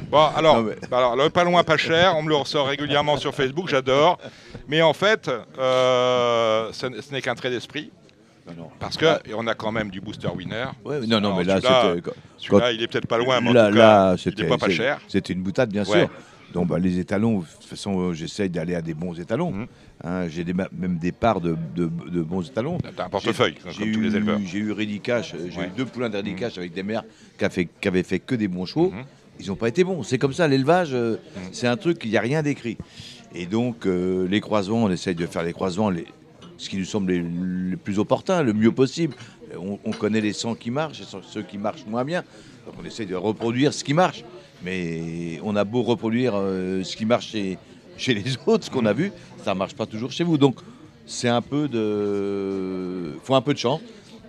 Bon, 0.09 0.25
alors, 0.35 0.61
mais- 0.61 0.75
alors, 0.91 1.15
le 1.15 1.29
pas 1.29 1.45
loin, 1.45 1.63
pas 1.63 1.77
cher, 1.77 2.15
on 2.17 2.21
me 2.23 2.29
le 2.29 2.35
ressort 2.35 2.67
régulièrement 2.67 3.15
sur 3.17 3.33
Facebook, 3.33 3.69
j'adore. 3.69 4.19
Mais 4.67 4.81
en 4.81 4.93
fait, 4.93 5.29
euh, 5.57 6.69
ce 6.73 6.87
n'est 7.13 7.21
qu'un 7.21 7.35
trait 7.35 7.49
d'esprit. 7.49 7.91
Parce 8.79 8.97
que 8.97 9.05
Ah. 9.05 9.19
et 9.25 9.33
on 9.33 9.45
a 9.47 9.55
quand 9.55 9.71
même 9.71 9.89
du 9.89 10.01
booster 10.01 10.27
winner. 10.29 10.65
Ouais, 10.85 10.99
non, 11.07 11.19
non, 11.21 11.35
mais 11.37 11.43
là, 11.43 11.55
celui-là, 11.61 11.93
c'était- 11.95 12.11
Celui-là, 12.37 12.71
il 12.71 12.81
est 12.83 12.87
peut-être 12.87 13.07
pas 13.07 13.17
loin, 13.17 13.41
mais 13.41 13.49
en 13.49 13.53
là, 13.53 13.67
tout 13.69 13.75
cas, 13.75 14.15
là, 14.15 14.15
il 14.37 14.47
pas 14.47 14.57
pas 14.57 14.69
cher. 14.69 14.99
C'était 15.07 15.33
une 15.33 15.41
boutade, 15.41 15.69
bien 15.71 15.83
Ouais. 15.85 15.99
sûr. 16.01 16.09
Donc, 16.53 16.67
bah, 16.67 16.79
les 16.79 16.97
étalons, 16.97 17.39
de 17.41 17.45
toute 17.45 17.65
façon, 17.65 17.99
euh, 17.99 18.13
j'essaye 18.13 18.49
d'aller 18.49 18.73
à 18.73 18.81
des 18.81 18.95
bons 18.95 19.19
étalons. 19.19 19.51
Mhm. 19.51 19.67
Hein, 20.03 20.27
J'ai 20.29 20.43
même 20.45 20.97
des 20.97 21.11
parts 21.11 21.41
de, 21.41 21.55
de- 21.75 21.85
de 22.09 22.21
bons 22.23 22.41
étalons. 22.47 22.79
T'as 22.95 23.05
un 23.05 23.09
portefeuille, 23.09 23.53
comme 23.55 23.71
J'ai 23.71 23.91
tous 23.91 23.99
les 23.99 24.09
eu- 24.09 24.15
éleveurs. 24.15 24.39
J'ai 24.43 24.57
eu 24.57 24.71
Ready 24.71 24.99
Cash, 24.99 25.35
euh, 25.35 25.47
j'ai 25.51 25.59
Ouais. 25.59 25.67
eu 25.67 25.71
deux 25.77 25.85
poulains 25.85 26.09
de 26.09 26.15
Ready 26.17 26.33
Cash 26.35 26.57
avec 26.57 26.73
des 26.73 26.81
mères 26.81 27.03
qui, 27.37 27.45
fait- 27.51 27.67
avaient 27.85 28.01
fait 28.03 28.17
que 28.19 28.33
des 28.33 28.47
bons 28.47 28.65
chevaux. 28.65 28.89
Mhm. 28.89 29.03
Ils 29.41 29.47
n'ont 29.47 29.55
pas 29.55 29.67
été 29.69 29.83
bons. 29.83 30.01
C'est 30.01 30.17
comme 30.17 30.33
ça, 30.33 30.47
l'élevage, 30.47 30.89
euh, 30.93 31.17
Mhm. 31.35 31.41
c'est 31.51 31.67
un 31.67 31.77
truc, 31.77 32.01
il 32.03 32.09
n'y 32.11 32.17
a 32.17 32.21
rien 32.21 32.41
d'écrit. 32.41 32.77
Et 33.35 33.45
donc, 33.45 33.85
euh, 33.85 34.27
les 34.27 34.41
croisements, 34.41 34.85
on 34.85 34.89
essaye 34.89 35.13
de 35.13 35.25
faire 35.27 35.43
les 35.43 35.53
croisements, 35.53 35.91
les, 35.91 36.05
ce 36.59 36.69
qui 36.69 36.77
nous 36.77 36.85
semble 36.85 37.11
les 37.11 37.75
plus 37.77 37.97
opportun, 37.97 38.43
le 38.43 38.53
mieux 38.53 38.71
possible. 38.71 39.15
On, 39.57 39.79
on 39.83 39.91
connaît 39.91 40.21
les 40.21 40.33
sangs 40.33 40.55
qui 40.55 40.69
marchent 40.69 41.01
et 41.01 41.05
ceux 41.23 41.41
qui 41.41 41.57
marchent 41.57 41.85
moins 41.87 42.05
bien. 42.05 42.23
On 42.79 42.85
essaye 42.85 43.07
de 43.07 43.15
reproduire 43.15 43.73
ce 43.73 43.83
qui 43.83 43.93
marche. 43.93 44.23
Mais 44.63 45.39
on 45.43 45.55
a 45.55 45.63
beau 45.63 45.83
reproduire 45.83 46.33
euh, 46.35 46.83
ce 46.83 46.97
qui 46.97 47.05
marche 47.05 47.29
chez, 47.29 47.57
chez 47.97 48.13
les 48.13 48.23
autres, 48.45 48.65
ce 48.65 48.69
qu'on 48.69 48.85
a 48.85 48.93
vu, 48.93 49.11
ça 49.43 49.53
ne 49.53 49.59
marche 49.59 49.73
pas 49.73 49.85
toujours 49.85 50.11
chez 50.11 50.25
vous. 50.25 50.37
Donc, 50.37 50.59
c'est 51.05 51.29
un 51.29 51.41
peu 51.41 51.67
de. 51.67 53.17
faut 53.23 53.35
un 53.35 53.41
peu 53.41 53.53
de 53.53 53.59
chance. 53.59 53.81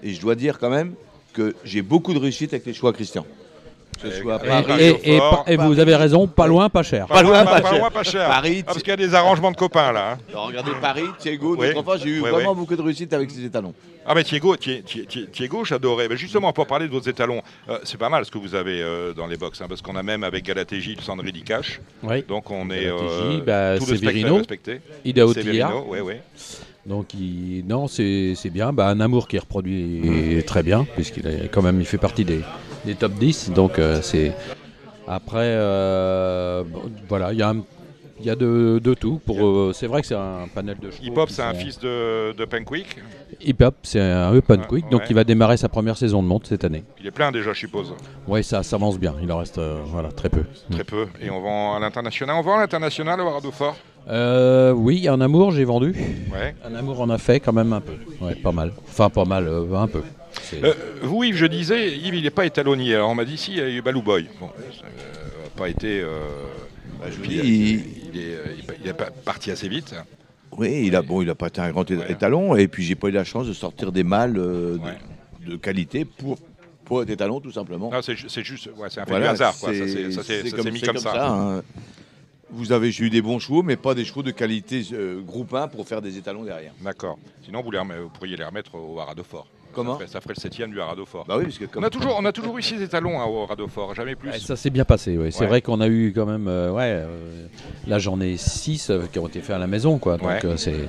Et 0.03 0.14
je 0.14 0.20
dois 0.20 0.37
dire 0.37 0.59
quand 0.59 0.70
même 0.70 0.95
que 1.33 1.55
j'ai 1.64 1.83
beaucoup 1.83 2.14
de 2.14 2.18
réussite 2.18 2.55
avec 2.55 2.64
les 2.64 2.72
choix 2.72 2.93
Christian. 2.93 3.26
Que 4.03 4.11
ce 4.11 4.16
Et- 4.16 4.20
soit 4.22 4.40
et- 4.42 4.48
Paris, 4.48 4.72
et- 4.82 4.88
Et, 5.11 5.14
et 5.14 5.18
fort. 5.18 5.44
pa- 5.44 5.53
et 5.53 5.57
vous 5.57 5.78
avez 5.78 5.94
raison, 5.94 6.26
pas 6.26 6.46
loin, 6.46 6.68
pas 6.70 6.82
cher. 6.82 7.07
Pas 7.07 7.22
loin, 7.22 7.44
pas 7.44 7.61
pas, 7.61 7.70
cher. 7.70 7.78
loin, 7.78 7.90
pas 7.90 8.03
cher. 8.03 8.26
Paris, 8.28 8.59
Ah, 8.62 8.64
parce 8.66 8.78
qu'il 8.78 8.88
y 8.88 8.92
a 8.92 8.96
des 8.96 9.14
arrangements 9.14 9.51
de 9.51 9.57
copains 9.57 9.92
là. 9.92 10.12
hein. 10.12 10.18
Regardez 10.34 10.70
Paris, 10.80 11.05
Thiago, 11.18 11.57
Oui. 11.59 11.66
notre 11.68 11.80
enfant, 11.80 11.98
j'ai 12.03 12.09
eu 12.11 12.20
Oui, 12.22 12.30
vraiment 12.30 12.51
oui. 12.53 12.57
beaucoup 12.57 12.76
de 12.76 12.82
réussite 12.82 13.12
avec 13.12 13.30
ces 13.30 13.44
étalons. 13.44 13.74
Ah 14.07 14.14
mais 14.14 14.24
Thiago, 14.24 14.57
Thie- 14.57 14.82
Thie- 14.82 15.07
Thie- 15.07 15.26
Thiago, 15.30 15.64
j'adorais. 15.66 16.09
Mais 16.09 16.16
justement, 16.16 16.53
pour 16.55 16.66
parler 16.66 16.86
de 16.88 16.92
vos 16.92 17.01
étalons, 17.01 17.42
euh, 17.68 17.78
c'est 17.84 17.98
pas 17.98 18.09
mal 18.09 18.24
ce 18.24 18.30
que 18.30 18.38
vous 18.38 18.55
avez 18.55 18.80
euh, 18.80 19.12
dans 19.12 19.26
les 19.26 19.36
box, 19.36 19.61
hein, 19.61 19.66
parce 19.68 19.82
qu'on 19.82 19.94
a 19.96 20.03
même 20.03 20.24
avec 20.24 20.44
Galatégie 20.46 20.94
le 20.96 21.03
Sandri 21.03 21.30
Cash. 21.42 21.80
Oui. 22.03 22.24
Donc 22.26 22.51
on 22.51 22.70
est 22.70 22.86
Galatégie, 22.86 23.42
bah, 23.46 23.78
tout 23.78 23.84
le 23.90 23.96
Severino. 23.96 24.36
respecté. 24.38 24.80
Idaho 25.05 25.34
Severino, 25.34 25.84
oui, 25.88 25.98
oui. 26.03 26.14
Donc 26.87 27.14
il- 27.14 27.64
non, 27.66 27.89
c'est 27.89 28.35
bien. 28.53 28.72
Bah, 28.72 28.89
un 28.89 29.01
amour 29.01 29.28
qui 29.28 29.39
reproduit 29.39 30.43
très 30.47 30.62
bien, 30.62 30.85
puisqu'il 30.95 31.26
est 31.26 31.49
quand 31.53 31.62
même, 31.62 31.81
il 31.81 31.87
fait 31.87 31.99
partie 31.99 32.24
des, 32.24 32.41
des 32.85 32.95
top 32.95 33.12
10. 33.12 33.51
Donc 33.55 33.78
euh, 33.78 34.01
c'est 34.03 34.33
après, 35.07 35.39
euh, 35.45 36.62
bon, 36.64 36.83
voilà, 37.09 37.33
il 37.33 37.39
y 37.39 37.43
a, 37.43 37.51
un- 37.51 37.62
il 38.20 38.26
y 38.26 38.31
a 38.31 38.37
de, 38.37 38.81
de 38.83 38.95
tout. 38.95 39.20
Pour, 39.24 39.45
euh, 39.45 39.72
c'est 39.74 39.87
vrai 39.87 40.01
que 40.03 40.07
c'est 40.07 40.14
un 40.14 40.47
panel 40.55 40.76
de 40.78 40.91
chevaux. 40.91 41.03
Hip 41.05 41.16
Hop, 41.18 41.31
c'est 41.31 41.43
un 41.43 41.55
fils 41.55 41.78
de, 41.78 42.33
de 42.33 42.45
Penquick. 42.45 42.97
Hip 43.43 43.57
Hop, 43.62 43.74
c'est 43.83 44.01
un 44.01 44.35
Open 44.35 44.61
Ouais, 44.61 44.66
Quick, 44.66 44.89
donc 44.91 45.03
il 45.09 45.14
va 45.14 45.24
démarrer 45.24 45.57
sa 45.57 45.68
première 45.68 45.97
saison 45.97 46.22
de 46.22 46.28
monte 46.28 46.47
cette 46.47 46.64
année. 46.64 46.85
Il 47.01 47.07
est 47.07 47.11
plein 47.11 47.33
déjà, 47.33 47.53
je 47.55 47.59
suppose. 47.59 47.95
Oui, 48.28 48.45
ça 48.45 48.62
s'avance 48.62 48.99
bien. 48.99 49.14
Il 49.22 49.31
en 49.33 49.39
reste, 49.39 49.59
euh, 49.59 49.81
voilà, 49.87 50.11
très 50.12 50.28
peu. 50.28 50.43
Très 50.70 50.85
peu. 50.85 51.07
Et 51.20 51.31
on 51.31 51.41
vend 51.41 51.76
à 51.76 51.81
l'international. 51.81 52.37
On 52.37 52.43
vend 52.43 52.57
à 52.57 52.61
l'international 52.61 53.20
au 53.20 53.51
Fort. 53.51 53.76
Euh, 54.09 54.72
oui, 54.72 55.07
un 55.09 55.20
amour, 55.20 55.53
j'ai 55.53 55.64
vendu. 55.64 55.94
Ouais. 56.32 56.55
Un 56.64 56.74
amour, 56.74 56.98
on 57.01 57.11
a 57.11 57.18
fait 57.18 57.38
quand 57.40 57.53
même 57.53 57.72
un 57.72 57.80
peu. 57.80 57.92
Ouais, 58.20 58.34
pas 58.34 58.53
mal. 58.53 58.72
Enfin, 58.88 59.11
pas 59.11 59.24
mal, 59.24 59.46
euh, 59.46 59.74
un 59.74 59.86
peu. 59.86 60.03
Euh, 60.62 60.74
vous, 61.03 61.22
Yves, 61.24 61.36
je 61.36 61.46
disais, 61.46 61.96
Yves, 61.96 62.14
il 62.14 62.22
n'est 62.24 62.30
pas 62.30 62.46
étalonnier. 62.46 62.94
Alors 62.96 63.11
on 63.11 63.14
m'a 63.14 63.24
dit 63.24 63.36
si, 63.36 63.53
il 63.53 63.59
y 63.59 63.61
a 63.61 63.68
eu 63.68 63.82
Balou 63.82 64.03
Boy. 64.03 64.26
Bon, 64.40 64.48
ça 64.72 64.82
n'a 64.84 65.51
pas 65.57 65.68
été. 65.68 66.01
euh, 66.01 66.09
je 67.09 67.16
vous 67.16 67.22
puis, 67.22 67.28
dis, 67.40 67.84
il, 68.12 68.20
est, 68.20 68.38
il 68.82 68.88
est 68.88 68.92
pas- 68.94 69.11
parti 69.24 69.51
assez 69.51 69.68
vite. 69.68 69.94
Oui, 70.57 70.84
il 70.86 70.96
a, 70.96 71.03
bon, 71.03 71.22
il 71.22 71.30
a 71.30 71.34
pas 71.36 71.46
été 71.46 71.61
un 71.61 71.70
grand 71.70 71.88
Ouais. 71.88 72.11
étalon, 72.11 72.57
et 72.57 72.66
puis 72.68 72.82
j'ai 72.82 72.96
pas 72.96 73.09
eu 73.09 73.12
la 73.12 73.24
chance 73.24 73.46
de 73.46 73.53
sortir 73.53 73.92
des 73.92 74.03
mâles 74.03 74.36
euh, 74.38 74.74
de- 74.76 74.78
Ouais. 74.80 74.98
de, 75.53 75.57
qualité 75.57 76.05
pour, 76.05 76.38
pour 76.84 77.03
être 77.03 77.11
étalon, 77.11 77.40
tout 77.40 77.53
simplement. 77.53 77.90
C'est 78.03 78.16
ju- 78.16 78.28
c'est 78.28 78.42
juste, 78.44 78.68
ouais, 78.76 78.88
c'est 78.90 79.01
un 79.01 79.05
Voilà, 79.07 79.26
du 79.26 79.32
hasard. 79.34 79.57
Quoi. 79.59 79.68
Ça 79.72 79.74
c'est- 79.86 80.11
s'est- 80.11 80.51
ça 80.62 80.70
mis 80.70 80.80
comme, 80.80 80.96
ça. 80.98 81.28
hein. 81.28 81.62
Vous 82.61 82.72
avez 82.72 82.90
j'ai 82.92 83.04
eu 83.06 83.11
des 83.11 83.22
bons 83.22 83.38
chevaux, 83.38 83.62
mais 83.62 83.76
pas 83.76 83.94
des 83.94 84.04
chevaux 84.04 84.22
de 84.22 84.32
qualité 84.32 84.82
euh, 84.92 85.18
groupe 85.22 85.54
1 85.54 85.68
pour 85.68 85.88
faire 85.88 86.02
des 86.02 86.18
étalons 86.18 86.44
derrière. 86.44 86.72
D'accord. 86.82 87.18
Sinon, 87.42 87.62
vous, 87.62 87.70
les 87.70 87.78
remet- 87.78 87.98
vous 88.02 88.11
pourriez 88.11 88.36
les 88.36 88.44
remettre 88.44 88.74
au 88.74 88.96
Radeau 88.96 89.22
Fort. 89.24 89.46
Comment 89.72 89.92
ça 89.92 89.98
ferait, 90.00 90.08
ça 90.12 90.20
ferait 90.20 90.34
le 90.36 90.40
septième 90.42 90.70
du 90.70 90.78
Radeau 90.78 91.06
Fort. 91.06 91.24
Bah 91.26 91.36
oui, 91.38 91.44
parce 91.44 91.56
que 91.56 91.64
comme 91.64 91.82
On 91.82 91.86
a 91.86 91.90
toujours, 91.90 92.16
on 92.18 92.24
a 92.26 92.32
toujours 92.32 92.58
eu 92.58 92.62
six 92.62 92.82
étalons 92.82 93.18
hein, 93.18 93.24
au 93.24 93.46
Radeau 93.46 93.66
Fort, 93.66 93.94
jamais 93.94 94.14
plus. 94.14 94.28
Ouais, 94.30 94.38
ça 94.38 94.56
s'est 94.56 94.68
bien 94.68 94.84
passé, 94.84 95.16
oui. 95.16 95.32
C'est 95.32 95.40
Ouais. 95.40 95.46
vrai 95.46 95.62
qu'on 95.62 95.80
a 95.80 95.88
eu 95.88 96.12
quand 96.14 96.26
même. 96.26 96.48
euh, 96.48 96.70
ouais, 96.70 96.82
euh, 97.06 97.46
là, 97.86 97.98
j'en 97.98 98.20
ai 98.20 98.36
6 98.36 98.92
qui 99.11 99.18
ont 99.18 99.26
été 99.28 99.40
faits 99.40 99.56
à 99.56 99.58
la 99.58 99.66
maison, 99.66 99.98
quoi. 99.98 100.18
Donc, 100.18 100.26
Ouais. 100.28 100.44
euh, 100.44 100.56
c'est. 100.58 100.88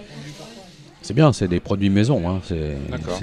C'est 1.02 1.14
bien, 1.16 1.34
c'est 1.34 1.48
des 1.48 1.60
produits 1.60 1.90
maison. 1.90 2.30
Hein. 2.30 2.42
c'est- 2.44 2.78
D'accord. 2.90 3.20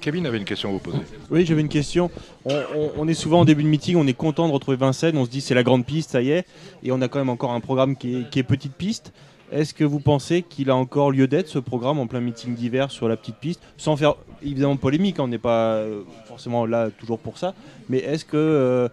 Kevin 0.00 0.26
avait 0.26 0.38
une 0.38 0.44
question 0.44 0.68
à 0.68 0.72
vous 0.72 0.78
poser. 0.78 0.98
Oui, 1.30 1.44
j'avais 1.46 1.60
une 1.62 1.68
question. 1.68 2.10
On, 2.44 2.54
on- 2.76 2.90
on 2.98 3.08
est 3.08 3.14
souvent 3.14 3.40
en 3.40 3.44
début 3.44 3.62
de 3.62 3.68
meeting, 3.68 3.96
on 3.96 4.06
est 4.06 4.12
content 4.14 4.46
de 4.46 4.52
retrouver 4.52 4.76
Vincennes, 4.76 5.16
on 5.16 5.24
se 5.24 5.30
dit 5.30 5.40
c'est 5.40 5.54
la 5.54 5.62
grande 5.62 5.86
piste, 5.86 6.10
ça 6.10 6.22
y 6.22 6.30
est, 6.30 6.46
et 6.82 6.92
on 6.92 7.00
a 7.00 7.08
quand 7.08 7.18
même 7.18 7.30
encore 7.30 7.52
un 7.52 7.60
programme 7.60 7.96
qui 7.96 8.16
est, 8.16 8.30
qui 8.30 8.38
est 8.38 8.42
petite 8.44 8.74
piste. 8.74 9.12
Est-ce 9.50 9.72
que 9.72 9.84
vous 9.84 10.00
pensez 10.00 10.42
qu'il 10.42 10.68
a 10.68 10.76
encore 10.76 11.10
lieu 11.10 11.26
d'être 11.26 11.48
ce 11.48 11.58
programme 11.58 11.98
en 11.98 12.06
plein 12.06 12.20
meeting 12.20 12.54
d'hiver 12.54 12.90
sur 12.90 13.08
la 13.08 13.16
petite 13.16 13.36
piste, 13.36 13.62
sans 13.78 13.96
faire 13.96 14.14
évidemment 14.42 14.76
polémique, 14.76 15.18
hein, 15.18 15.24
on 15.24 15.28
n'est 15.28 15.38
pas 15.38 15.76
euh, 15.76 16.02
forcément 16.26 16.66
là 16.66 16.90
toujours 16.90 17.18
pour 17.18 17.38
ça, 17.38 17.54
mais 17.88 17.98
est-ce 17.98 18.26
que 18.26 18.36
euh, 18.36 18.88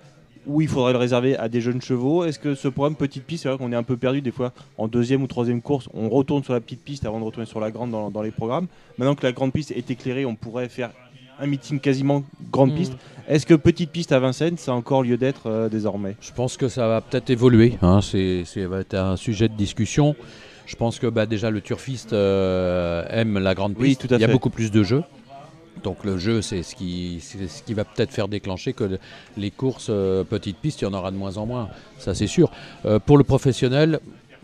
ou 0.47 0.61
il 0.61 0.67
faudrait 0.67 0.93
le 0.93 0.99
réserver 0.99 1.35
à 1.37 1.49
des 1.49 1.61
jeunes 1.61 1.81
chevaux 1.81 2.23
Est-ce 2.25 2.39
que 2.39 2.55
ce 2.55 2.67
programme 2.67 2.95
petite 2.95 3.23
piste, 3.23 3.43
c'est 3.43 3.49
vrai 3.49 3.57
qu'on 3.57 3.71
est 3.71 3.75
un 3.75 3.83
peu 3.83 3.97
perdu 3.97 4.21
des 4.21 4.31
fois 4.31 4.51
en 4.77 4.87
deuxième 4.87 5.21
ou 5.23 5.27
troisième 5.27 5.61
course, 5.61 5.89
on 5.93 6.09
retourne 6.09 6.43
sur 6.43 6.53
la 6.53 6.59
petite 6.61 6.83
piste 6.83 7.05
avant 7.05 7.19
de 7.19 7.25
retourner 7.25 7.45
sur 7.47 7.59
la 7.59 7.71
grande 7.71 7.91
dans, 7.91 8.09
dans 8.11 8.21
les 8.21 8.31
programmes. 8.31 8.67
Maintenant 8.97 9.15
que 9.15 9.25
la 9.25 9.31
grande 9.31 9.51
piste 9.53 9.71
est 9.71 9.89
éclairée, 9.89 10.25
on 10.25 10.35
pourrait 10.35 10.69
faire 10.69 10.91
un 11.39 11.47
meeting 11.47 11.79
quasiment 11.79 12.23
grande 12.51 12.71
Mhm. 12.71 12.77
piste. 12.77 12.93
Est-ce 13.27 13.45
que 13.45 13.55
petite 13.55 13.91
piste 13.91 14.11
à 14.13 14.19
Vincennes, 14.19 14.57
ça 14.57 14.71
a 14.71 14.75
encore 14.75 15.03
lieu 15.03 15.17
d'être 15.17 15.47
euh, 15.47 15.67
désormais? 15.67 16.15
Je 16.21 16.31
pense 16.31 16.55
que 16.57 16.67
ça 16.69 16.87
va 16.87 17.01
peut-être 17.01 17.29
évoluer. 17.29 17.77
Hein. 17.81 17.99
C'est, 18.01 18.43
va 18.65 18.79
être 18.81 18.93
un 18.93 19.17
sujet 19.17 19.49
de 19.49 19.55
discussion. 19.55 20.15
Je 20.65 20.75
pense 20.77 20.97
que 20.97 21.07
bah, 21.07 21.25
déjà 21.25 21.49
le 21.51 21.59
turfiste 21.61 22.13
euh, 22.13 23.03
aime 23.09 23.37
la 23.39 23.53
grande 23.53 23.73
Oui, 23.77 23.89
piste. 23.89 24.07
tout 24.07 24.13
à 24.13 24.17
Il 24.17 24.21
y 24.21 24.23
a 24.23 24.27
fait. 24.27 24.33
beaucoup 24.33 24.49
plus 24.49 24.71
de 24.71 24.81
jeux. 24.83 25.03
Donc 25.85 26.03
le 26.03 26.17
jeu, 26.17 26.41
c'est 26.41 26.63
ce 26.63 26.73
qui, 26.75 27.19
ce 27.21 27.61
qui 27.61 27.73
va 27.75 27.85
peut-être 27.85 28.11
faire 28.11 28.27
déclencher 28.27 28.73
que 28.73 28.83
le- 28.83 28.99
les 29.37 29.51
courses 29.51 29.87
euh, 29.91 30.23
petites 30.23 30.57
pistes, 30.57 30.81
il 30.81 30.85
y 30.85 30.87
en 30.87 30.93
aura 30.95 31.11
de 31.11 31.15
moins 31.15 31.37
en 31.37 31.45
moins. 31.45 31.69
Ça, 31.99 32.15
c'est 32.15 32.25
sûr. 32.25 32.49
Euh, 32.85 32.97
pour 32.97 33.19
le 33.19 33.23
professionnel, 33.23 33.99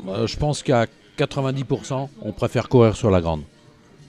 euh, 0.08 0.28
je 0.28 0.38
pense 0.38 0.62
qu'à 0.62 0.86
90%, 1.18 2.10
on 2.22 2.32
préfère 2.32 2.70
courir 2.70 2.96
sur 2.96 3.10
la 3.10 3.22
grande. 3.22 3.42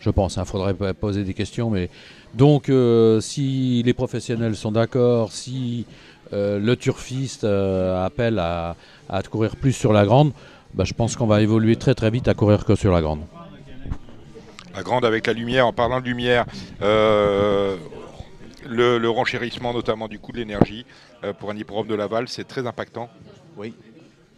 Je 0.01 0.11
pense. 0.11 0.37
Il 0.37 0.45
faudrait 0.45 0.75
pas 0.75 0.93
poser 0.93 1.25
des 1.25 1.33
questions, 1.33 1.71
mais 1.71 1.89
donc 2.35 2.71
si 3.21 3.83
les 3.85 3.95
professionnels 3.95 4.57
sont 4.57 4.73
d'accord, 4.73 5.33
si 5.33 5.87
le 6.33 6.75
turfiste 6.75 7.45
appelle 7.45 8.39
à, 8.41 8.75
à 9.09 9.23
courir 9.23 9.55
plus 9.57 9.73
sur 9.73 9.93
la 9.93 10.05
grande, 10.05 10.33
bah, 10.75 10.85
je 10.85 10.93
pense 10.93 11.15
qu'on 11.17 11.27
va 11.27 11.41
évoluer 11.41 11.77
très 11.77 11.95
très 11.95 12.11
vite 12.11 12.27
à 12.29 12.35
courir 12.35 12.65
que 12.65 12.75
sur 12.75 12.93
la 12.93 13.01
grande. 13.01 13.21
La 14.75 14.83
grande 14.83 15.05
avec 15.05 15.27
la 15.27 15.33
lumière, 15.33 15.67
en 15.67 15.73
parlant 15.73 16.01
de 16.01 16.07
lumière, 16.07 16.47
euh, 16.81 17.77
le, 18.67 18.99
le 18.99 19.11
renchérissement 19.11 19.73
notamment 19.75 20.09
du 20.09 20.19
coût 20.19 20.33
de 20.33 20.39
l'énergie 20.39 20.87
euh, 21.25 21.33
pour 21.33 21.51
un 21.51 21.57
hippodrome 21.57 21.87
de 21.89 21.95
Laval, 21.95 22.29
c'est 22.29 22.45
très 22.49 22.67
impactant. 22.67 23.11
Oui, 23.57 23.75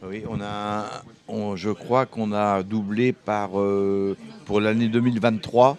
oui 0.02 0.24
on 0.28 0.40
a, 0.40 0.86
on- 1.28 1.54
je 1.56 1.70
crois 1.70 2.06
qu'on 2.06 2.32
a 2.32 2.62
doublé 2.64 3.12
par, 3.12 3.60
euh, 3.60 4.16
pour 4.44 4.60
l'année 4.60 4.88
2023, 4.88 5.76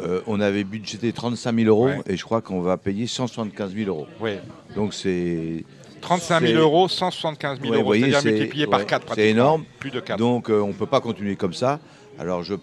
euh, 0.00 0.22
on 0.26 0.40
avait 0.40 0.64
budgété 0.64 1.12
35 1.12 1.54
000 1.54 1.68
euros 1.68 1.86
Ouais. 1.88 2.00
et 2.06 2.16
je 2.16 2.24
crois 2.24 2.40
qu'on 2.40 2.60
va 2.62 2.76
payer 2.78 3.06
175 3.06 3.74
000 3.74 3.88
euros. 3.88 4.06
Oui. 4.20 4.36
Donc 4.74 4.94
c'est 4.94 5.64
35 6.00 6.40
000 6.40 6.52
C'est- 6.52 6.58
euros, 6.58 6.88
175 6.88 7.60
000 7.60 7.72
Ouais, 7.72 7.78
euros, 7.80 7.94
c'est-à-dire 7.94 8.20
c'est- 8.20 8.32
multiplié 8.32 8.66
par 8.66 8.80
ouais, 8.80 8.86
4 8.86 9.02
c'est 9.02 9.06
pratiquement. 9.06 9.30
énorme. 9.30 9.64
Plus 9.78 9.90
de 9.90 10.00
4. 10.00 10.18
donc 10.18 10.48
euh, 10.50 10.60
on 10.62 10.68
ne 10.68 10.72
peut 10.72 10.86
pas 10.86 11.00
continuer 11.02 11.36
comme 11.36 11.52
ça. 11.52 11.78
Alors 12.18 12.42
je, 12.42 12.54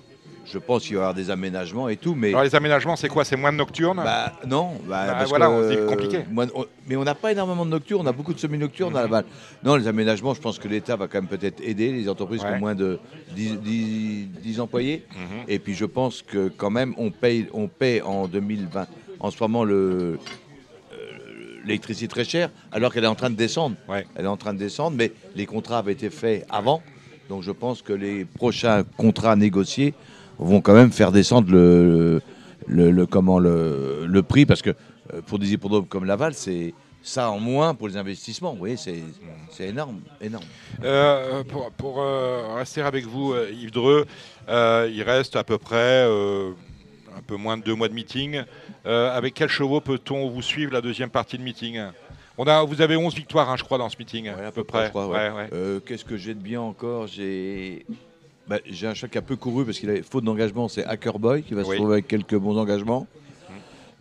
je 0.51 0.59
pense 0.59 0.83
qu'il 0.83 0.95
va 0.95 0.99
y 0.99 1.01
avoir 1.03 1.13
des 1.13 1.29
aménagements 1.29 1.87
et 1.89 1.97
tout, 1.97 2.13
mais 2.15 2.29
Alors 2.29 2.43
les 2.43 2.55
aménagements, 2.55 2.95
c'est 2.95 3.07
quoi? 3.07 3.23
C'est 3.23 3.35
moins 3.37 3.51
de 3.51 3.57
nocturnes? 3.57 4.01
Bah, 4.03 4.33
non, 4.45 4.71
bah, 4.85 5.05
Bah, 5.07 5.13
parce 5.19 5.29
voilà, 5.29 5.47
que, 5.47 5.85
on 5.85 5.89
compliqué. 5.89 6.19
on- 6.35 6.65
mais 6.87 6.95
on 6.95 7.03
n'a 7.03 7.15
pas 7.15 7.31
énormément 7.31 7.65
de 7.65 7.71
nocturnes, 7.71 8.01
on 8.05 8.09
a 8.09 8.11
beaucoup 8.11 8.33
de 8.33 8.39
semi-nocturnes 8.39 8.95
à 8.97 9.01
Laval. 9.03 9.25
Non, 9.63 9.75
les 9.75 9.87
aménagements, 9.87 10.33
je 10.33 10.41
pense 10.41 10.59
que 10.59 10.67
l'État 10.67 10.95
va 10.95 11.07
quand 11.07 11.19
même 11.21 11.27
peut-être 11.29 11.61
aider 11.61 11.91
les 11.91 12.09
entreprises 12.09 12.41
qui 12.41 12.47
ont 12.47 12.59
moins 12.59 12.75
de 12.75 12.99
10, 13.35 13.57
10 13.57 14.27
10 14.41 14.59
employés. 14.59 15.05
Mhm. 15.11 15.43
Et 15.47 15.59
puis 15.59 15.73
je 15.73 15.85
pense 15.85 16.21
que 16.21 16.49
quand 16.49 16.69
même, 16.69 16.93
on 16.97 17.11
paye, 17.11 17.47
on 17.53 17.67
paye 17.67 18.01
en 18.01 18.27
2020, 18.27 18.87
en 19.19 19.31
ce 19.31 19.37
moment, 19.41 19.63
le, 19.63 20.19
euh, 20.93 20.97
l'électricité 21.65 22.07
très 22.07 22.23
chère, 22.25 22.49
alors 22.71 22.93
qu'elle 22.93 23.03
est 23.03 23.07
en 23.07 23.15
train 23.15 23.29
de 23.29 23.35
descendre. 23.35 23.75
Ouais. 23.87 24.05
Elle 24.15 24.25
est 24.25 24.29
en 24.29 24.37
train 24.37 24.53
de 24.53 24.59
descendre, 24.59 24.97
mais 24.97 25.11
les 25.35 25.45
contrats 25.45 25.77
avaient 25.79 25.93
été 25.93 26.09
faits 26.09 26.45
avant. 26.49 26.81
Donc 27.29 27.43
je 27.43 27.51
pense 27.51 27.81
que 27.81 27.93
les 27.93 28.25
prochains 28.25 28.83
contrats 28.97 29.35
négociés 29.37 29.93
vont 30.41 30.61
quand 30.61 30.73
même 30.73 30.91
faire 30.91 31.11
descendre 31.11 31.51
le, 31.51 32.21
le, 32.67 32.91
le- 32.91 33.05
comment, 33.05 33.39
le, 33.39 34.05
le 34.05 34.23
prix, 34.23 34.45
parce 34.45 34.61
que 34.61 34.71
euh, 35.13 35.21
pour 35.25 35.39
des 35.39 35.53
hippodromes 35.53 35.85
comme 35.87 36.05
Laval, 36.05 36.33
c'est 36.33 36.73
ça 37.03 37.31
en 37.31 37.39
moins 37.39 37.73
pour 37.73 37.87
les 37.87 37.97
investissements. 37.97 38.51
Vous 38.51 38.59
voyez, 38.59 38.77
c'est, 38.77 39.01
c'est 39.51 39.67
énorme, 39.69 40.01
énorme. 40.21 40.43
Euh, 40.83 41.43
pour 41.43 41.71
pour, 41.71 42.01
euh, 42.01 42.55
rester 42.55 42.81
avec 42.81 43.05
vous, 43.05 43.33
Yves 43.51 43.71
Dreux, 43.71 44.05
euh, 44.49 44.89
il 44.93 45.01
reste 45.03 45.35
à 45.35 45.43
peu 45.43 45.57
près 45.57 46.03
un 46.05 47.21
peu 47.25 47.35
moins 47.37 47.57
de 47.57 47.63
deux 47.63 47.75
mois 47.75 47.87
de 47.87 47.93
meeting. 47.93 48.41
Avec 48.85 49.33
quels 49.35 49.49
chevaux 49.49 49.81
peut-on 49.81 50.29
vous 50.29 50.41
suivre 50.41 50.73
la 50.73 50.81
deuxième 50.81 51.09
partie 51.09 51.37
de 51.37 51.43
meeting? 51.43 51.79
On 52.37 52.45
a, 52.45 52.63
Vous 52.63 52.81
avez 52.81 52.95
11 52.95 53.13
victoires, 53.13 53.49
hein, 53.49 53.55
je 53.57 53.63
crois, 53.63 53.77
dans 53.77 53.89
ce 53.89 53.97
meeting, 53.99 54.29
Ouais, 54.33 54.45
à 54.45 54.51
peu 54.51 54.63
près. 54.63 54.91
ouais. 54.93 55.29
Ouais, 55.31 55.49
Qu'est-ce 55.85 56.05
que 56.05 56.17
j'ai 56.17 56.33
de 56.33 56.39
bien 56.39 56.61
encore? 56.61 57.07
J'ai 57.07 57.85
bah, 58.47 58.59
j'ai 58.65 58.87
un 58.87 58.93
chat 58.93 59.07
qui 59.07 59.17
a 59.17 59.21
peu 59.21 59.35
couru 59.35 59.65
parce 59.65 59.79
qu'il 59.79 59.89
a 59.89 60.01
faute 60.03 60.23
d'engagement, 60.23 60.67
c'est 60.67 60.85
Hacker 60.85 61.19
Boy 61.19 61.43
qui 61.43 61.53
va 61.53 61.63
se 61.63 61.69
Oui. 61.69 61.75
retrouver 61.75 61.93
avec 61.95 62.07
quelques 62.07 62.35
bons 62.35 62.57
engagements. 62.57 63.07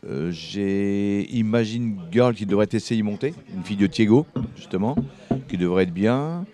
Euh, 0.08 0.30
j'ai 0.32 1.28
Imagine 1.36 1.98
Girl 2.10 2.34
qui 2.34 2.46
devrait 2.46 2.68
essayer 2.72 3.00
de 3.02 3.06
monter, 3.06 3.34
une 3.54 3.62
fille 3.62 3.76
de 3.76 3.86
Thiego, 3.86 4.26
justement, 4.56 4.96
qui 5.48 5.58
devrait 5.58 5.82
être 5.82 5.92
bien. 5.92 6.46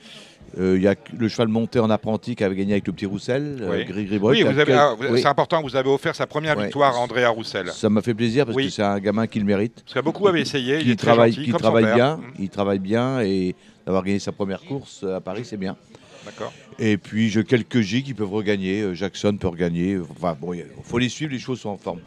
Euh, 0.58 0.74
Il 0.76 0.82
y 0.82 0.88
a 0.88 0.94
le 1.16 1.28
cheval 1.28 1.48
monté 1.48 1.78
en 1.78 1.88
apprenti 1.90 2.34
qui 2.34 2.42
avait 2.42 2.56
gagné 2.56 2.72
avec 2.72 2.86
le 2.86 2.92
petit 2.92 3.06
Roussel, 3.06 3.58
euh, 3.60 3.70
Oui. 3.78 3.84
Gris 3.84 4.04
Gris 4.06 4.18
Boy, 4.18 4.42
Oui, 4.42 4.54
quel- 4.56 5.18
c'est 5.18 5.26
important, 5.26 5.62
vous 5.62 5.76
avez 5.76 5.88
offert 5.90 6.16
sa 6.16 6.26
première 6.26 6.56
Ouais. 6.56 6.64
victoire 6.64 6.96
à 6.96 6.98
Andrea 6.98 7.26
Roussel. 7.28 7.68
Ça 7.68 7.88
m'a 7.88 8.02
fait 8.02 8.14
plaisir 8.14 8.46
parce 8.46 8.56
Oui. 8.56 8.64
que 8.64 8.70
c'est 8.70 8.82
un 8.82 8.98
gamin 8.98 9.26
qui 9.28 9.38
le 9.38 9.44
mérite. 9.44 9.82
Parce 9.84 9.94
que 9.94 10.00
beaucoup 10.00 10.26
avaient 10.26 10.40
essayé, 10.40 10.78
il 10.78 10.84
qui 10.84 10.90
est 10.92 10.96
très 10.96 11.08
travaille, 11.08 11.32
gentil, 11.32 11.52
qui 11.52 11.52
bien, 11.94 12.16
Mm, 12.16 12.22
il 12.40 12.48
travaille 12.48 12.78
bien 12.80 13.20
et 13.20 13.54
d'avoir 13.84 14.02
gagné 14.02 14.18
sa 14.18 14.32
première 14.32 14.62
course 14.64 15.04
à 15.04 15.20
Paris, 15.20 15.44
c'est 15.44 15.56
bien. 15.58 15.76
D'accord. 16.24 16.52
Et 16.78 16.96
puis 16.98 17.30
j'ai 17.30 17.44
quelques 17.44 17.80
J 17.80 18.02
qui 18.02 18.14
peuvent 18.14 18.32
regagner. 18.32 18.82
Euh, 18.82 18.94
Jackson 18.94 19.36
peut 19.36 19.48
regagner. 19.48 19.98
Enfin 20.10 20.36
bon, 20.38 20.52
il 20.52 20.64
faut 20.82 20.98
les 20.98 21.08
suivre, 21.08 21.32
les 21.32 21.38
choses 21.38 21.60
sont 21.60 21.70
en 21.70 21.78
forme. 21.78 22.00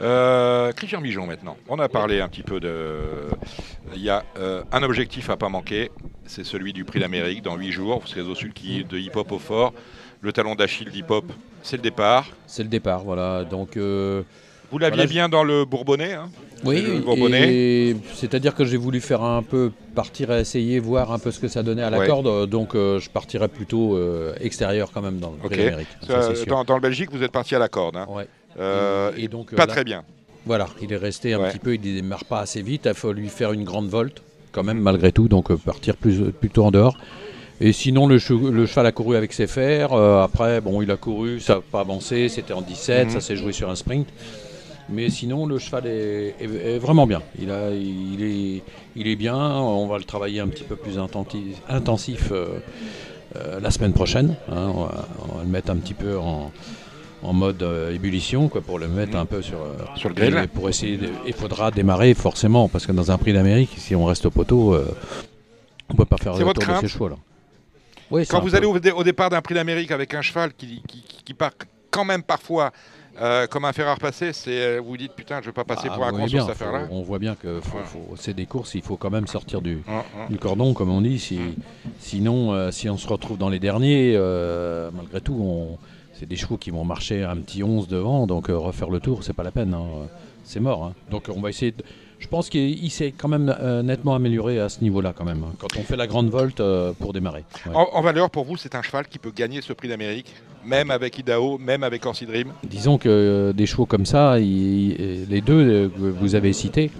Euh, 0.00 0.72
Christian 0.72 1.00
Mijon 1.00 1.26
maintenant. 1.26 1.56
On 1.68 1.78
a 1.78 1.88
parlé 1.88 2.20
un 2.20 2.28
petit 2.28 2.42
peu 2.42 2.60
de. 2.60 3.02
Il 3.94 4.02
y 4.02 4.10
a 4.10 4.24
euh, 4.38 4.62
un 4.72 4.82
objectif 4.82 5.30
à 5.30 5.36
pas 5.36 5.48
manquer, 5.48 5.90
c'est 6.26 6.44
celui 6.44 6.72
du 6.72 6.84
Prix 6.84 7.00
d'Amérique 7.00 7.42
dans 7.42 7.56
8 7.56 7.72
jours. 7.72 8.02
C'est 8.06 8.20
au 8.20 8.34
sud 8.34 8.52
qui 8.52 8.84
de 8.84 8.98
hip-hop 8.98 9.32
au 9.32 9.38
fort. 9.38 9.72
Le 10.20 10.32
talon 10.32 10.54
d'Achille 10.54 10.90
d'hip-hop, 10.90 11.30
c'est 11.62 11.76
le 11.76 11.82
départ. 11.82 12.28
C'est 12.46 12.62
le 12.62 12.68
départ, 12.68 13.04
voilà. 13.04 13.44
Donc, 13.44 13.76
euh, 13.76 14.22
Vous 14.74 14.78
l'aviez 14.78 14.96
Voilà, 14.96 15.08
bien 15.08 15.28
dans 15.28 15.44
le 15.44 15.64
Bourbonnais. 15.64 16.14
hein 16.14 16.28
oui, 16.64 16.82
Bourbonnais. 17.04 17.94
c'est-à-dire 18.14 18.56
que 18.56 18.64
j'ai 18.64 18.76
voulu 18.76 19.00
faire 19.00 19.22
un 19.22 19.40
peu 19.44 19.70
partir 19.94 20.32
et 20.32 20.40
essayer, 20.40 20.80
voir 20.80 21.12
un 21.12 21.20
peu 21.20 21.30
ce 21.30 21.38
que 21.38 21.46
ça 21.46 21.62
donnait 21.62 21.84
à 21.84 21.90
la 21.90 22.00
Ouais. 22.00 22.08
corde. 22.08 22.48
Donc, 22.50 22.74
euh, 22.74 22.98
je 22.98 23.08
partirais 23.08 23.46
plutôt 23.46 23.94
euh, 23.96 24.34
extérieur 24.40 24.90
quand 24.92 25.00
même 25.00 25.18
dans 25.20 25.30
le 25.30 25.48
ça, 26.04 26.12
Euh, 26.12 26.34
dans, 26.48 26.64
dans 26.64 26.74
le 26.74 26.80
Belgique, 26.80 27.10
vous 27.12 27.22
êtes 27.22 27.30
parti 27.30 27.54
à 27.54 27.60
la 27.60 27.68
corde. 27.68 27.94
hein. 27.96 28.06
Ouais. 28.10 28.26
Euh, 28.58 29.12
Et 29.16 29.28
donc, 29.28 29.52
euh, 29.52 29.56
pas 29.56 29.66
là- 29.66 29.72
très 29.72 29.84
bien. 29.84 30.02
Voilà, 30.44 30.66
il 30.82 30.92
est 30.92 30.96
resté 30.96 31.34
un 31.34 31.38
Ouais. 31.40 31.50
petit 31.50 31.60
peu, 31.60 31.74
il 31.74 31.80
démarre 31.80 32.24
pas 32.24 32.40
assez 32.40 32.60
vite, 32.60 32.86
il 32.86 32.94
faut 32.94 33.12
lui 33.12 33.28
faire 33.28 33.52
une 33.52 33.62
grande 33.62 33.86
volte, 33.86 34.22
quand 34.50 34.64
même, 34.64 34.80
malgré 34.80 35.12
tout, 35.12 35.28
donc 35.28 35.52
euh, 35.52 35.56
partir 35.56 35.94
plus, 35.96 36.32
plutôt 36.32 36.64
en 36.64 36.72
dehors. 36.72 36.98
Et 37.60 37.72
sinon, 37.72 38.08
le, 38.08 38.18
che- 38.18 38.50
le 38.50 38.66
cheval 38.66 38.86
a 38.86 38.90
couru 38.92 39.14
avec 39.16 39.32
ses 39.34 39.46
fers, 39.46 39.92
euh, 39.92 40.20
après, 40.24 40.60
bon, 40.60 40.82
il 40.82 40.90
a 40.90 40.96
couru, 40.96 41.38
ça 41.38 41.54
n'a 41.54 41.60
pas 41.60 41.78
avancé, 41.80 42.28
c'était 42.28 42.52
en 42.52 42.60
17, 42.62 43.04
Mhm. 43.06 43.12
ça 43.12 43.20
s'est 43.20 43.36
joué 43.36 43.52
sur 43.52 43.70
un 43.70 43.76
sprint. 43.76 44.08
Mais 44.90 45.08
sinon, 45.10 45.46
le 45.46 45.58
cheval 45.58 45.86
est, 45.86 46.34
est- 46.40 46.74
est 46.74 46.78
vraiment 46.78 47.06
bien. 47.06 47.22
Il, 47.40 47.50
a, 47.50 47.70
il, 47.70 48.22
est, 48.22 48.62
il 48.96 49.08
est 49.08 49.16
bien, 49.16 49.34
on 49.36 49.86
va 49.86 49.98
le 49.98 50.04
travailler 50.04 50.40
un 50.40 50.48
petit 50.48 50.64
peu 50.64 50.76
plus 50.76 50.98
intensif 51.68 52.28
euh, 52.32 52.58
euh, 53.36 53.60
la 53.60 53.70
semaine 53.70 53.92
prochaine. 53.92 54.36
hein. 54.50 54.70
on, 54.74 54.84
va, 54.84 55.08
on 55.30 55.34
va 55.38 55.42
le 55.42 55.48
mettre 55.48 55.70
un 55.70 55.76
petit 55.76 55.94
peu 55.94 56.18
en, 56.18 56.52
en 57.22 57.32
mode 57.32 57.62
euh, 57.62 57.94
ébullition 57.94 58.48
quoi, 58.48 58.60
pour 58.60 58.78
le 58.78 58.86
mettre 58.88 59.16
un 59.16 59.24
peu 59.24 59.40
sur, 59.40 59.58
Sur 59.96 60.10
le 60.10 60.14
grill. 60.14 60.36
et 60.36 60.46
Pour 60.46 60.68
essayer, 60.68 60.98
de- 60.98 61.08
il 61.26 61.32
faudra 61.32 61.70
démarrer 61.70 62.12
forcément, 62.14 62.68
parce 62.68 62.86
que 62.86 62.92
dans 62.92 63.10
un 63.10 63.16
prix 63.18 63.32
d'Amérique, 63.32 63.70
si 63.78 63.94
on 63.94 64.04
reste 64.04 64.26
au 64.26 64.30
poteau, 64.30 64.76
on 65.88 65.94
peut 65.94 66.04
pas 66.04 66.18
faire 66.18 66.34
le 66.34 66.40
tour 66.40 66.52
de 66.54 66.58
crainte 66.60 66.80
ces 66.82 66.88
chevaux 66.88 67.08
là. 67.08 67.16
Oui, 68.10 68.26
Quand 68.26 68.40
vous 68.40 68.50
peu- 68.50 68.56
allez 68.58 68.66
au, 68.66 68.78
dé- 68.78 68.90
au 68.90 69.02
départ 69.02 69.30
d'un 69.30 69.40
prix 69.40 69.54
d'Amérique 69.54 69.90
avec 69.90 70.12
un 70.12 70.20
cheval 70.20 70.52
qui, 70.54 70.82
qui- 70.86 71.02
qui 71.24 71.32
part 71.34 71.52
quand 71.90 72.04
même 72.04 72.22
parfois 72.22 72.70
euh, 73.20 73.46
comme 73.46 73.64
un 73.64 73.72
fer 73.72 73.86
à 73.88 73.94
repasser, 73.94 74.32
c'est 74.32 74.50
euh, 74.60 74.80
vous 74.84 74.96
dites 74.96 75.12
putain, 75.12 75.40
je 75.40 75.46
vais 75.46 75.52
pas 75.52 75.64
passer 75.64 75.88
Ah, 75.90 75.94
pour 75.94 76.04
un 76.04 76.10
con 76.12 76.26
sur 76.26 76.40
cette 76.42 76.50
affaire-là. 76.50 76.88
on 76.90 77.02
voit 77.02 77.18
bien 77.18 77.34
que 77.34 77.58
Ouais. 77.58 77.62
c'est 78.16 78.34
des 78.34 78.46
courses, 78.46 78.74
il 78.74 78.82
faut 78.82 78.96
quand 78.96 79.10
même 79.10 79.26
sortir 79.26 79.60
du, 79.62 79.82
du 80.30 80.38
cordon, 80.38 80.74
comme 80.74 80.90
on 80.90 81.00
dit. 81.00 81.18
Si, 81.18 81.38
sinon, 81.98 82.52
euh, 82.52 82.70
si 82.70 82.88
on 82.88 82.96
se 82.96 83.06
retrouve 83.06 83.38
dans 83.38 83.48
les 83.50 83.58
derniers, 83.60 84.14
euh, 84.16 84.90
malgré 84.94 85.20
tout, 85.20 85.36
on- 85.40 85.78
c'est 86.14 86.26
des 86.26 86.36
chevaux 86.36 86.56
qui 86.56 86.70
vont 86.70 86.84
marcher 86.84 87.24
un 87.24 87.36
petit 87.36 87.62
11 87.64 87.88
devant, 87.88 88.26
donc 88.26 88.46
refaire 88.48 88.90
le 88.90 89.00
tour, 89.00 89.24
c'est 89.24 89.32
pas 89.32 89.42
la 89.42 89.50
peine. 89.50 89.74
hein. 89.74 90.06
C'est 90.44 90.60
mort. 90.60 90.84
hein. 90.84 90.92
Donc 91.10 91.24
on 91.34 91.40
va 91.40 91.48
essayer. 91.50 91.72
de- 91.72 91.82
Je 92.24 92.28
pense 92.30 92.48
qu'il 92.48 92.82
il 92.82 92.88
s'est 92.90 93.12
quand 93.16 93.28
même 93.28 93.54
euh, 93.60 93.82
nettement 93.82 94.14
amélioré 94.14 94.58
à 94.58 94.70
ce 94.70 94.80
niveau-là, 94.80 95.12
quand 95.14 95.26
même. 95.26 95.42
hein, 95.44 95.52
quand 95.58 95.76
on 95.78 95.82
fait 95.82 95.94
la 95.96 96.06
grande 96.06 96.30
volte 96.30 96.58
euh, 96.60 96.92
pour 96.98 97.12
démarrer. 97.12 97.44
Ouais. 97.66 97.72
En, 97.74 97.86
en 97.92 98.00
valeur, 98.00 98.30
pour 98.30 98.44
vous, 98.46 98.56
c'est 98.56 98.74
un 98.74 98.80
cheval 98.80 99.06
qui 99.08 99.18
peut 99.18 99.30
gagner 99.36 99.60
ce 99.60 99.74
prix 99.74 99.88
d'Amérique, 99.88 100.32
même 100.64 100.90
avec 100.90 101.18
Idaho, 101.18 101.58
même 101.58 101.82
avec 101.84 102.06
Orsi 102.06 102.24
Dream. 102.24 102.48
Disons 102.66 102.96
que 102.96 103.10
euh, 103.10 103.52
des 103.52 103.66
chevaux 103.66 103.84
comme 103.84 104.06
ça, 104.06 104.38
les 104.38 105.42
deux 105.44 105.90
que 105.90 106.00
vous 106.00 106.34
avez 106.34 106.54
cités, 106.54 106.90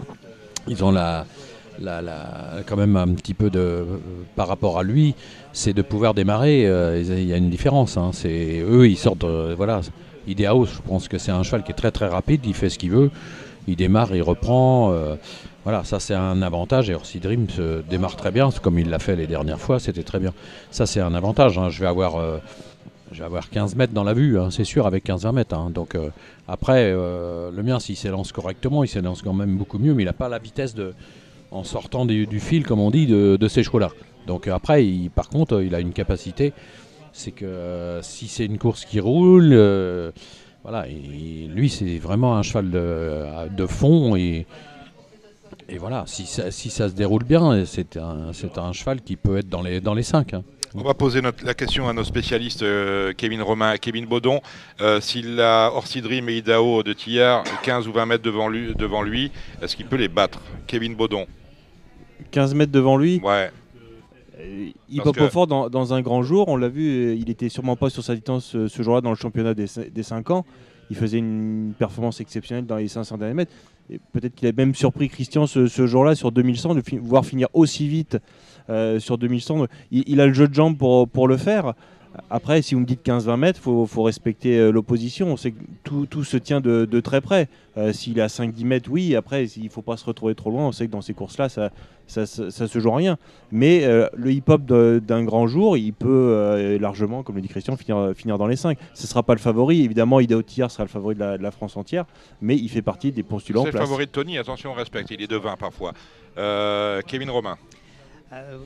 ils 0.68 0.84
ont 0.84 0.90
la, 0.92 1.24
la- 1.80 2.02
la- 2.02 2.60
quand 2.66 2.76
même 2.76 2.94
un 2.96 3.08
petit 3.14 3.32
peu 3.34 3.48
de 3.48 3.86
par 4.36 4.46
rapport 4.46 4.78
à 4.78 4.82
lui, 4.82 5.14
c'est 5.54 5.72
de 5.72 5.80
pouvoir 5.80 6.12
démarrer. 6.12 6.64
Il 7.00 7.24
y 7.24 7.32
a 7.32 7.36
une 7.38 7.48
différence. 7.50 7.96
hein, 7.96 8.10
c'est 8.12 8.60
eux, 8.60 8.86
ils 8.86 8.98
sortent. 8.98 9.24
voilà, 9.56 9.80
Ideao, 10.28 10.66
je 10.66 10.80
pense 10.86 11.08
que 11.08 11.16
c'est 11.16 11.32
un 11.32 11.42
cheval 11.42 11.64
qui 11.64 11.72
est 11.72 11.74
très 11.74 11.90
très 11.92 12.08
rapide. 12.08 12.42
Il 12.44 12.52
fait 12.54 12.68
ce 12.68 12.78
qu'il 12.78 12.90
veut. 12.90 13.10
Il 13.66 13.76
démarre, 13.76 14.14
il 14.14 14.22
reprend. 14.22 14.92
euh, 14.92 15.16
voilà, 15.64 15.84
ça 15.84 15.98
c'est 16.00 16.14
un 16.14 16.42
avantage. 16.42 16.90
Et 16.90 16.94
Orsi 16.94 17.20
Dream 17.20 17.48
se 17.48 17.80
démarre 17.88 18.16
très 18.16 18.30
bien, 18.30 18.50
comme 18.62 18.78
il 18.78 18.90
l'a 18.90 18.98
fait 18.98 19.16
les 19.16 19.26
dernières 19.26 19.60
fois. 19.60 19.78
C'était 19.80 20.02
très 20.02 20.18
bien. 20.20 20.32
Ça 20.70 20.86
c'est 20.86 21.00
un 21.00 21.14
avantage. 21.14 21.58
hein. 21.58 21.70
Je 21.70 21.80
vais 21.80 21.86
avoir 21.86 22.16
euh, 22.16 22.38
avoir 23.22 23.48
15 23.48 23.76
mètres 23.76 23.92
dans 23.92 24.04
la 24.04 24.12
vue, 24.12 24.38
hein, 24.38 24.50
c'est 24.50 24.64
sûr, 24.64 24.86
avec 24.86 25.06
15-20 25.06 25.32
mètres. 25.32 25.54
hein. 25.56 25.70
Donc 25.72 25.94
euh, 25.94 26.08
après, 26.48 26.90
le 26.92 27.62
mien, 27.62 27.78
s'il 27.80 27.96
s'élance 27.96 28.32
correctement, 28.32 28.84
il 28.84 28.88
s'élance 28.88 29.22
quand 29.22 29.32
même 29.32 29.56
beaucoup 29.56 29.78
mieux, 29.78 29.94
mais 29.94 30.02
il 30.02 30.06
n'a 30.06 30.12
pas 30.12 30.28
la 30.28 30.38
vitesse 30.38 30.74
de, 30.74 30.92
en 31.50 31.64
sortant 31.64 32.04
du, 32.04 32.40
fil, 32.40 32.66
comme 32.66 32.80
on 32.80 32.90
dit, 32.90 33.06
de, 33.06 33.36
de 33.36 33.48
ces 33.48 33.62
chevaux-là. 33.62 33.90
Donc 34.26 34.48
après, 34.48 34.84
par 35.14 35.28
contre, 35.28 35.62
il 35.62 35.74
a 35.74 35.80
une 35.80 35.92
capacité, 35.92 36.52
c'est 37.12 37.30
que 37.30 38.00
si 38.02 38.26
c'est 38.28 38.44
une 38.46 38.58
course 38.58 38.84
qui 38.84 39.00
roule, 39.00 39.52
voilà, 40.64 40.86
il- 40.88 41.52
lui, 41.52 41.68
c'est 41.70 41.98
vraiment 41.98 42.36
un 42.36 42.42
cheval 42.42 42.70
de, 42.70 43.48
de 43.56 43.66
fond 43.66 44.16
et 44.16 44.46
et 45.68 45.78
voilà, 45.78 46.02
si 46.06 46.26
ça, 46.26 46.50
si 46.50 46.68
ça 46.68 46.88
se 46.90 46.94
déroule 46.94 47.24
bien, 47.24 47.64
c'est 47.64 47.96
un, 47.96 48.32
c'est 48.34 48.58
un 48.58 48.72
cheval 48.72 49.00
qui 49.00 49.16
peut 49.16 49.38
être 49.38 49.48
dans 49.48 49.62
les, 49.62 49.80
dans 49.80 49.94
les 49.94 50.02
5. 50.02 50.32
On 50.74 50.82
va 50.82 50.92
poser 50.92 51.22
notre- 51.22 51.44
la 51.46 51.54
question 51.54 51.88
à 51.88 51.92
nos 51.94 52.02
spécialistes, 52.04 52.62
euh, 52.62 53.12
Kevin 53.16 53.40
Romain 53.40 53.76
Kevin 53.78 54.04
Baudon. 54.06 54.40
Euh, 54.80 55.00
S'il 55.00 55.40
a 55.40 55.70
Orsi 55.72 56.02
Dream 56.02 56.28
et 56.28 56.38
Idaho 56.38 56.82
de 56.82 56.92
Tillard 56.92 57.44
15 57.62 57.86
ou 57.88 57.92
20 57.92 58.06
mètres 58.06 58.24
devant 58.24 58.48
lui, 58.48 58.74
devant 58.74 59.02
lui 59.02 59.30
est-ce 59.62 59.76
qu'il 59.76 59.86
peut 59.86 59.96
les 59.96 60.08
battre? 60.08 60.40
Kevin 60.66 60.94
Baudon 60.96 61.26
15 62.32 62.54
mètres 62.54 62.72
devant 62.72 62.96
lui? 62.96 63.20
Ouais. 63.22 63.50
Pop 65.04 65.16
au 65.16 65.20
que- 65.26 65.28
fort 65.28 65.46
dans, 65.46 65.68
dans 65.70 65.94
un 65.94 66.00
grand 66.02 66.22
jour, 66.22 66.48
on 66.48 66.56
l'a 66.56 66.68
vu, 66.68 66.88
euh, 66.88 67.14
il 67.14 67.30
était 67.30 67.48
sûrement 67.48 67.76
pas 67.76 67.90
sur 67.90 68.02
sa 68.02 68.14
distance 68.14 68.56
euh, 68.56 68.68
ce 68.68 68.82
jour-là 68.82 69.00
dans 69.00 69.10
le 69.10 69.16
championnat 69.16 69.54
des, 69.54 69.66
des 69.92 70.02
5 70.02 70.30
ans. 70.30 70.44
Il 70.90 70.96
faisait 70.96 71.18
une 71.18 71.72
performance 71.78 72.20
exceptionnelle 72.20 72.66
dans 72.66 72.76
les 72.76 72.88
500 72.88 73.16
derniers 73.18 73.34
mètres. 73.34 73.52
Peut-être 74.12 74.34
qu'il 74.34 74.48
a 74.48 74.52
même 74.52 74.74
surpris 74.74 75.08
Christian 75.08 75.46
ce, 75.46 75.66
ce 75.66 75.86
jour-là 75.86 76.14
sur 76.14 76.32
2100 76.32 76.74
de 76.74 76.80
fi- 76.80 76.98
voir 76.98 77.24
finir 77.24 77.48
aussi 77.54 77.86
vite 77.88 78.18
euh, 78.70 78.98
sur 78.98 79.16
2100. 79.18 79.66
Il, 79.90 80.04
il 80.06 80.20
a 80.20 80.26
le 80.26 80.32
jeu 80.32 80.48
de 80.48 80.54
jambes 80.54 80.76
pour, 80.76 81.08
pour 81.08 81.28
le 81.28 81.36
faire. 81.36 81.74
Après, 82.30 82.62
si 82.62 82.74
vous 82.74 82.80
me 82.82 82.86
dites 82.86 83.04
15-20 83.04 83.36
mètres, 83.36 83.58
il 83.60 83.64
faut, 83.64 83.86
faut 83.86 84.02
respecter 84.04 84.56
euh, 84.58 84.70
l'opposition. 84.70 85.28
On 85.28 85.36
sait 85.36 85.50
que 85.50 85.60
tout, 85.82 86.06
tout 86.06 86.22
se 86.22 86.36
tient 86.36 86.60
de, 86.60 86.84
de 86.84 87.00
très 87.00 87.20
près. 87.20 87.48
Euh, 87.76 87.92
S'il 87.92 88.18
est 88.18 88.22
à 88.22 88.28
5-10 88.28 88.64
mètres, 88.64 88.88
oui. 88.90 89.16
Après, 89.16 89.46
il 89.46 89.64
ne 89.64 89.68
faut 89.68 89.82
pas 89.82 89.96
se 89.96 90.04
retrouver 90.04 90.34
trop 90.34 90.50
loin. 90.50 90.68
On 90.68 90.72
sait 90.72 90.86
que 90.86 90.92
dans 90.92 91.02
ces 91.02 91.12
courses-là, 91.14 91.48
ça, 91.48 91.70
ça, 92.06 92.26
ça, 92.26 92.50
ça 92.50 92.68
se 92.68 92.78
joue 92.78 92.90
à 92.90 92.96
rien. 92.96 93.16
Mais 93.52 93.84
euh, 93.84 94.08
le 94.14 94.32
hip-hop 94.32 94.62
d'un 94.64 95.24
grand 95.24 95.46
jour, 95.46 95.76
il 95.76 95.92
peut 95.92 96.08
euh, 96.08 96.78
largement, 96.78 97.22
comme 97.22 97.36
le 97.36 97.42
dit 97.42 97.48
Christian, 97.48 97.76
finir, 97.76 98.12
finir 98.14 98.38
dans 98.38 98.46
les 98.46 98.56
5. 98.56 98.78
Ce 98.94 99.02
ne 99.02 99.06
sera 99.06 99.22
pas 99.22 99.34
le 99.34 99.40
favori. 99.40 99.82
Évidemment, 99.82 100.20
Ida 100.20 100.36
Otillard 100.36 100.70
sera 100.70 100.84
le 100.84 100.88
favori 100.88 101.14
de 101.14 101.20
la, 101.20 101.38
de 101.38 101.42
la 101.42 101.50
France 101.50 101.76
entière. 101.76 102.04
Mais 102.40 102.56
il 102.56 102.68
fait 102.68 102.82
partie 102.82 103.12
des 103.12 103.22
postulants. 103.22 103.62
C'est 103.62 103.68
le 103.68 103.72
place. 103.72 103.84
favori 103.84 104.06
de 104.06 104.10
Tony, 104.10 104.38
attention, 104.38 104.72
on 104.72 104.74
respecte, 104.74 105.10
il 105.10 105.22
est 105.22 105.30
de 105.30 105.36
20 105.36 105.56
parfois. 105.56 105.92
Euh, 106.38 107.00
Kevin 107.06 107.30
Romain. 107.30 107.56
Euh, 108.32 108.58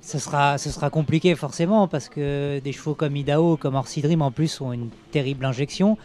ce 0.00 0.18
sera, 0.18 0.58
ce 0.58 0.70
sera 0.70 0.90
compliqué 0.90 1.34
forcément 1.34 1.88
parce 1.88 2.08
que 2.08 2.60
des 2.60 2.72
chevaux 2.72 2.94
comme 2.94 3.16
Idaho, 3.16 3.56
comme 3.56 3.74
Orsi 3.74 4.02
Dream 4.02 4.22
en 4.22 4.30
plus 4.30 4.60
ont 4.60 4.72
une 4.72 4.90
terrible 5.10 5.44
injection. 5.44 5.96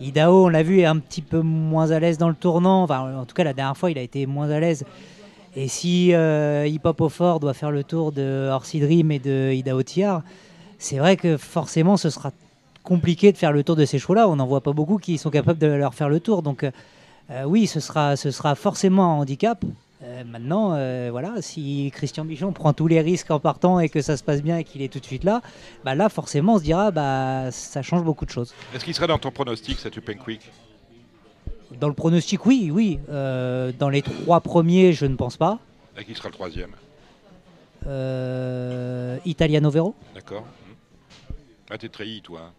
Idaho, 0.00 0.46
on 0.46 0.48
l'a 0.48 0.62
vu, 0.62 0.80
est 0.80 0.84
un 0.84 0.98
petit 0.98 1.22
peu 1.22 1.40
moins 1.40 1.90
à 1.90 1.98
l'aise 1.98 2.18
dans 2.18 2.28
le 2.28 2.34
tournant. 2.34 2.82
Enfin, 2.82 3.16
en 3.16 3.24
tout 3.24 3.34
cas, 3.34 3.44
la 3.44 3.54
dernière 3.54 3.76
fois, 3.76 3.90
il 3.90 3.98
a 3.98 4.02
été 4.02 4.26
moins 4.26 4.50
à 4.50 4.60
l'aise. 4.60 4.84
Et 5.56 5.68
si 5.68 6.12
euh, 6.12 6.66
Hip 6.66 6.82
Hop 6.84 7.00
au 7.00 7.08
Fort 7.08 7.40
doit 7.40 7.54
faire 7.54 7.70
le 7.70 7.82
tour 7.82 8.12
de 8.12 8.50
Orsi 8.52 8.78
Dream 8.78 9.10
et 9.10 9.18
de 9.18 9.52
Idaho 9.52 9.82
Tiar, 9.82 10.22
c'est 10.78 10.98
vrai 10.98 11.16
que 11.16 11.38
forcément, 11.38 11.96
ce 11.96 12.10
sera 12.10 12.30
compliqué 12.82 13.32
de 13.32 13.38
faire 13.38 13.52
le 13.52 13.64
tour 13.64 13.74
de 13.74 13.84
ces 13.84 13.98
chevaux-là. 13.98 14.28
On 14.28 14.36
n'en 14.36 14.46
voit 14.46 14.60
pas 14.60 14.72
beaucoup 14.72 14.98
qui 14.98 15.16
sont 15.18 15.30
capables 15.30 15.58
de 15.58 15.66
leur 15.66 15.94
faire 15.94 16.10
le 16.10 16.20
tour. 16.20 16.42
Donc, 16.42 16.62
euh, 16.62 16.70
euh, 17.30 17.44
oui, 17.44 17.66
ce 17.66 17.80
sera, 17.80 18.16
ce 18.16 18.30
sera 18.30 18.54
forcément 18.54 19.14
un 19.14 19.18
handicap. 19.20 19.64
Euh, 20.02 20.24
maintenant, 20.24 20.68
voilà, 21.10 21.40
si 21.40 21.90
Christian 21.94 22.26
Bichon 22.26 22.52
prend 22.52 22.74
tous 22.74 22.86
les 22.86 23.00
risques 23.00 23.30
en 23.30 23.40
partant 23.40 23.80
et 23.80 23.88
que 23.88 24.02
ça 24.02 24.18
se 24.18 24.22
passe 24.22 24.42
bien 24.42 24.58
et 24.58 24.64
qu'il 24.64 24.82
est 24.82 24.92
tout 24.92 25.00
de 25.00 25.06
suite 25.06 25.24
là, 25.24 25.40
bah 25.84 25.94
là 25.94 26.10
forcément 26.10 26.54
on 26.54 26.58
se 26.58 26.64
dira 26.64 26.90
bah 26.90 27.50
ça 27.50 27.80
change 27.80 28.04
beaucoup 28.04 28.26
de 28.26 28.30
choses. 28.30 28.54
Est-ce 28.74 28.84
qu'il 28.84 28.94
serait 28.94 29.06
dans 29.06 29.18
ton 29.18 29.30
pronostic, 29.30 29.78
cette 29.78 29.98
Quick? 30.18 30.42
Dans 31.72 31.88
le 31.88 31.94
pronostic, 31.94 32.46
oui, 32.46 32.70
oui. 32.72 32.98
Euh, 33.08 33.72
dans 33.78 33.88
les 33.88 34.02
trois 34.02 34.40
premiers, 34.40 34.92
je 34.92 35.04
ne 35.06 35.16
pense 35.16 35.36
pas. 35.36 35.58
Et 35.98 36.04
qui 36.04 36.14
sera 36.14 36.28
le 36.28 36.34
troisième 36.34 36.70
Euh, 37.86 39.18
Italiano 39.24 39.70
Vero. 39.70 39.94
D'accord. 40.14 40.44
Ah, 41.70 41.78
t'es 41.78 41.88
trahi, 41.88 42.20
toi. 42.22 42.40
hein. 42.48 42.52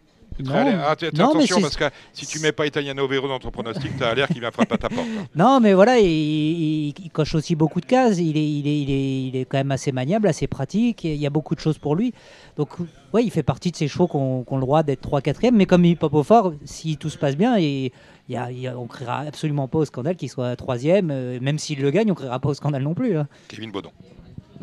Non. 0.44 0.54
Ah, 0.56 0.92
attention, 0.92 1.62
parce 1.62 1.76
que 1.76 1.86
si 2.14 2.26
tu 2.28 2.40
mets 2.40 2.52
pas 2.52 2.66
Italiano 2.68 3.08
Vero 3.08 3.28
dans 3.28 3.40
ton 3.40 3.50
pronostic, 3.52 3.98
t'as 3.98 4.14
l'air 4.14 4.28
qu'il 4.28 4.40
vient 4.40 4.52
frapper 4.52 4.76
à 4.76 4.78
ta 4.78 4.90
porte. 4.90 5.08
hein. 5.20 5.26
Non, 5.36 5.60
mais 5.60 5.74
voilà, 5.74 5.98
il, 6.00 6.06
il- 6.08 6.94
il 7.04 7.10
coche 7.12 7.34
aussi 7.36 7.56
beaucoup 7.56 7.82
de 7.82 7.86
cases. 7.86 8.18
Il 8.20 8.38
est, 8.38 8.48
il, 8.50 8.68
est, 8.68 8.80
il, 8.82 8.92
est, 8.92 9.24
il 9.30 9.36
est 9.36 9.46
quand 9.46 9.58
même 9.58 9.72
assez 9.72 9.92
maniable, 9.92 10.28
assez 10.28 10.48
pratique. 10.48 11.04
Il 11.04 11.16
y 11.16 11.26
a 11.26 11.30
beaucoup 11.30 11.56
de 11.56 11.60
choses 11.60 11.78
pour 11.78 11.96
lui. 11.96 12.14
Donc, 12.56 12.70
ouais, 13.14 13.24
il 13.24 13.32
fait 13.32 13.44
partie 13.44 13.72
de 13.72 13.76
ces 13.76 13.88
chevaux 13.88 14.08
qui 14.08 14.16
ont 14.18 14.46
le 14.52 14.62
droit 14.62 14.84
d'être 14.84 15.08
3-4e. 15.10 15.52
Mais 15.54 15.66
comme 15.66 15.86
il 15.86 15.98
pop 15.98 16.14
au 16.14 16.24
fort, 16.24 16.54
si 16.66 16.98
tout 16.98 17.10
se 17.10 17.18
passe 17.18 17.36
bien, 17.36 17.58
et, 17.58 17.92
il 18.30 18.34
y 18.36 18.38
a, 18.38 18.52
il 18.52 18.60
y 18.60 18.68
a- 18.68 18.78
on 18.78 18.84
ne 18.84 18.88
criera 18.88 19.20
absolument 19.22 19.68
pas 19.68 19.80
au 19.80 19.86
scandale 19.86 20.16
qu'il 20.18 20.30
soit 20.30 20.54
3e. 20.56 21.10
euh, 21.12 21.40
même 21.42 21.58
s'il 21.58 21.80
le 21.82 21.90
gagne, 21.92 22.08
on 22.08 22.10
ne 22.12 22.16
criera 22.16 22.40
pas 22.40 22.50
au 22.50 22.54
scandale 22.54 22.84
non 22.84 22.94
plus. 22.94 23.18
hein. 23.18 23.28
Kevin 23.48 23.72
Baudon. 23.72 23.92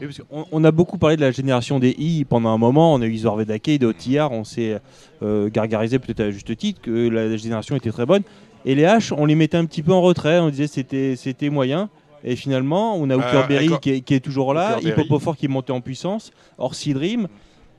Oui, 0.00 0.06
parce 0.06 0.18
qu'on- 0.18 0.46
on, 0.50 0.64
a 0.64 0.70
beaucoup 0.70 0.98
parlé 0.98 1.16
de 1.16 1.20
la 1.20 1.30
génération 1.30 1.78
des 1.78 1.94
I 1.98 2.24
pendant 2.24 2.50
un 2.50 2.58
moment. 2.58 2.94
On 2.94 3.00
a 3.02 3.06
eu 3.06 3.12
Isor 3.12 3.36
Vedake, 3.36 3.78
de 3.78 3.86
Otillard. 3.86 4.32
On 4.32 4.44
s'est 4.44 4.78
euh, 5.22 5.48
gargarisé 5.50 5.98
peut-être 5.98 6.20
à 6.20 6.30
juste 6.30 6.56
titre 6.56 6.80
que 6.80 7.08
la 7.08 7.36
génération 7.36 7.76
était 7.76 7.90
très 7.90 8.06
bonne. 8.06 8.22
Et 8.64 8.74
les 8.74 8.84
H, 8.84 9.12
on 9.16 9.26
les 9.26 9.34
mettait 9.34 9.56
un 9.58 9.66
petit 9.66 9.82
peu 9.82 9.92
en 9.92 10.00
retrait. 10.00 10.38
On 10.40 10.48
disait 10.50 10.66
c'était 10.66 11.14
c'était 11.16 11.50
moyen. 11.50 11.90
Et 12.26 12.36
finalement, 12.36 12.96
on 12.96 13.10
a 13.10 13.14
Euh, 13.14 13.46
d'accord. 13.48 13.80
qui, 13.80 13.90
est, 13.90 14.00
qui 14.00 14.14
est 14.14 14.20
toujours 14.20 14.54
là. 14.54 14.78
Hippopofort 14.82 15.36
qui 15.36 15.44
est 15.44 15.48
monté 15.48 15.72
en 15.72 15.80
puissance, 15.82 16.32
Orsi 16.56 16.94
Dream. 16.94 17.28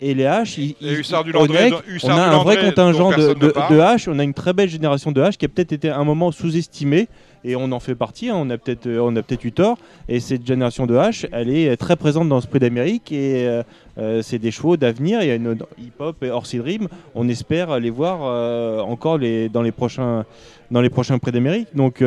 Et 0.02 0.14
les 0.14 0.26
H, 0.26 0.60
ils, 0.60 0.76
ils- 0.82 1.24
du 1.24 1.32
Landré, 1.32 1.72
on 2.04 2.10
a 2.10 2.14
un 2.28 2.38
vrai 2.44 2.58
contingent 2.58 3.12
de, 3.12 3.54
H. 3.56 4.10
On 4.10 4.20
a 4.20 4.24
une 4.24 4.34
très 4.34 4.54
belle 4.54 4.70
génération 4.70 5.12
de 5.12 5.22
H 5.22 5.38
qui 5.38 5.46
a 5.46 5.48
peut-être 5.48 5.72
été 5.72 5.90
à 5.90 5.98
un 5.98 6.04
moment 6.04 6.32
sous-estimée. 6.32 7.08
Et 7.48 7.56
on 7.56 7.72
en 7.72 7.80
fait 7.80 7.94
partie, 7.94 8.30
hein. 8.30 8.38
on 8.38 8.50
a 8.50 8.58
peut-être 8.58 8.88
euh, 8.88 9.00
on 9.00 9.14
peut-être 9.14 9.46
eu 9.46 9.52
tort. 9.52 9.78
Et 10.10 10.20
cette 10.20 10.46
génération 10.48 10.88
de 10.88 10.96
H, 10.96 11.28
elle 11.32 11.52
est 11.52 11.70
euh, 11.70 11.76
très 11.76 11.96
présente 11.96 12.28
dans 12.28 12.42
ce 12.42 12.48
prix 12.48 12.58
d'Amérique. 12.58 13.12
Et 13.12 13.48
euh, 14.00 14.24
c'est 14.24 14.40
des 14.40 14.50
chevaux 14.50 14.78
d'avenir. 14.78 15.22
Il 15.22 15.28
y 15.28 15.32
a 15.32 15.36
une 15.36 15.56
hip-hop 15.78 16.24
et 16.24 16.32
Orsi 16.32 16.58
Dream. 16.58 16.88
On 17.14 17.30
espère 17.30 17.80
les 17.80 17.92
voir 17.92 18.22
encore 18.88 19.20
dans, 19.20 19.62
les 19.62 19.72
prochains, 19.72 20.26
dans 20.72 20.82
les 20.82 20.90
prochains 20.90 21.20
prix 21.20 21.32
d'Amérique. 21.32 21.70
Donc. 21.76 22.04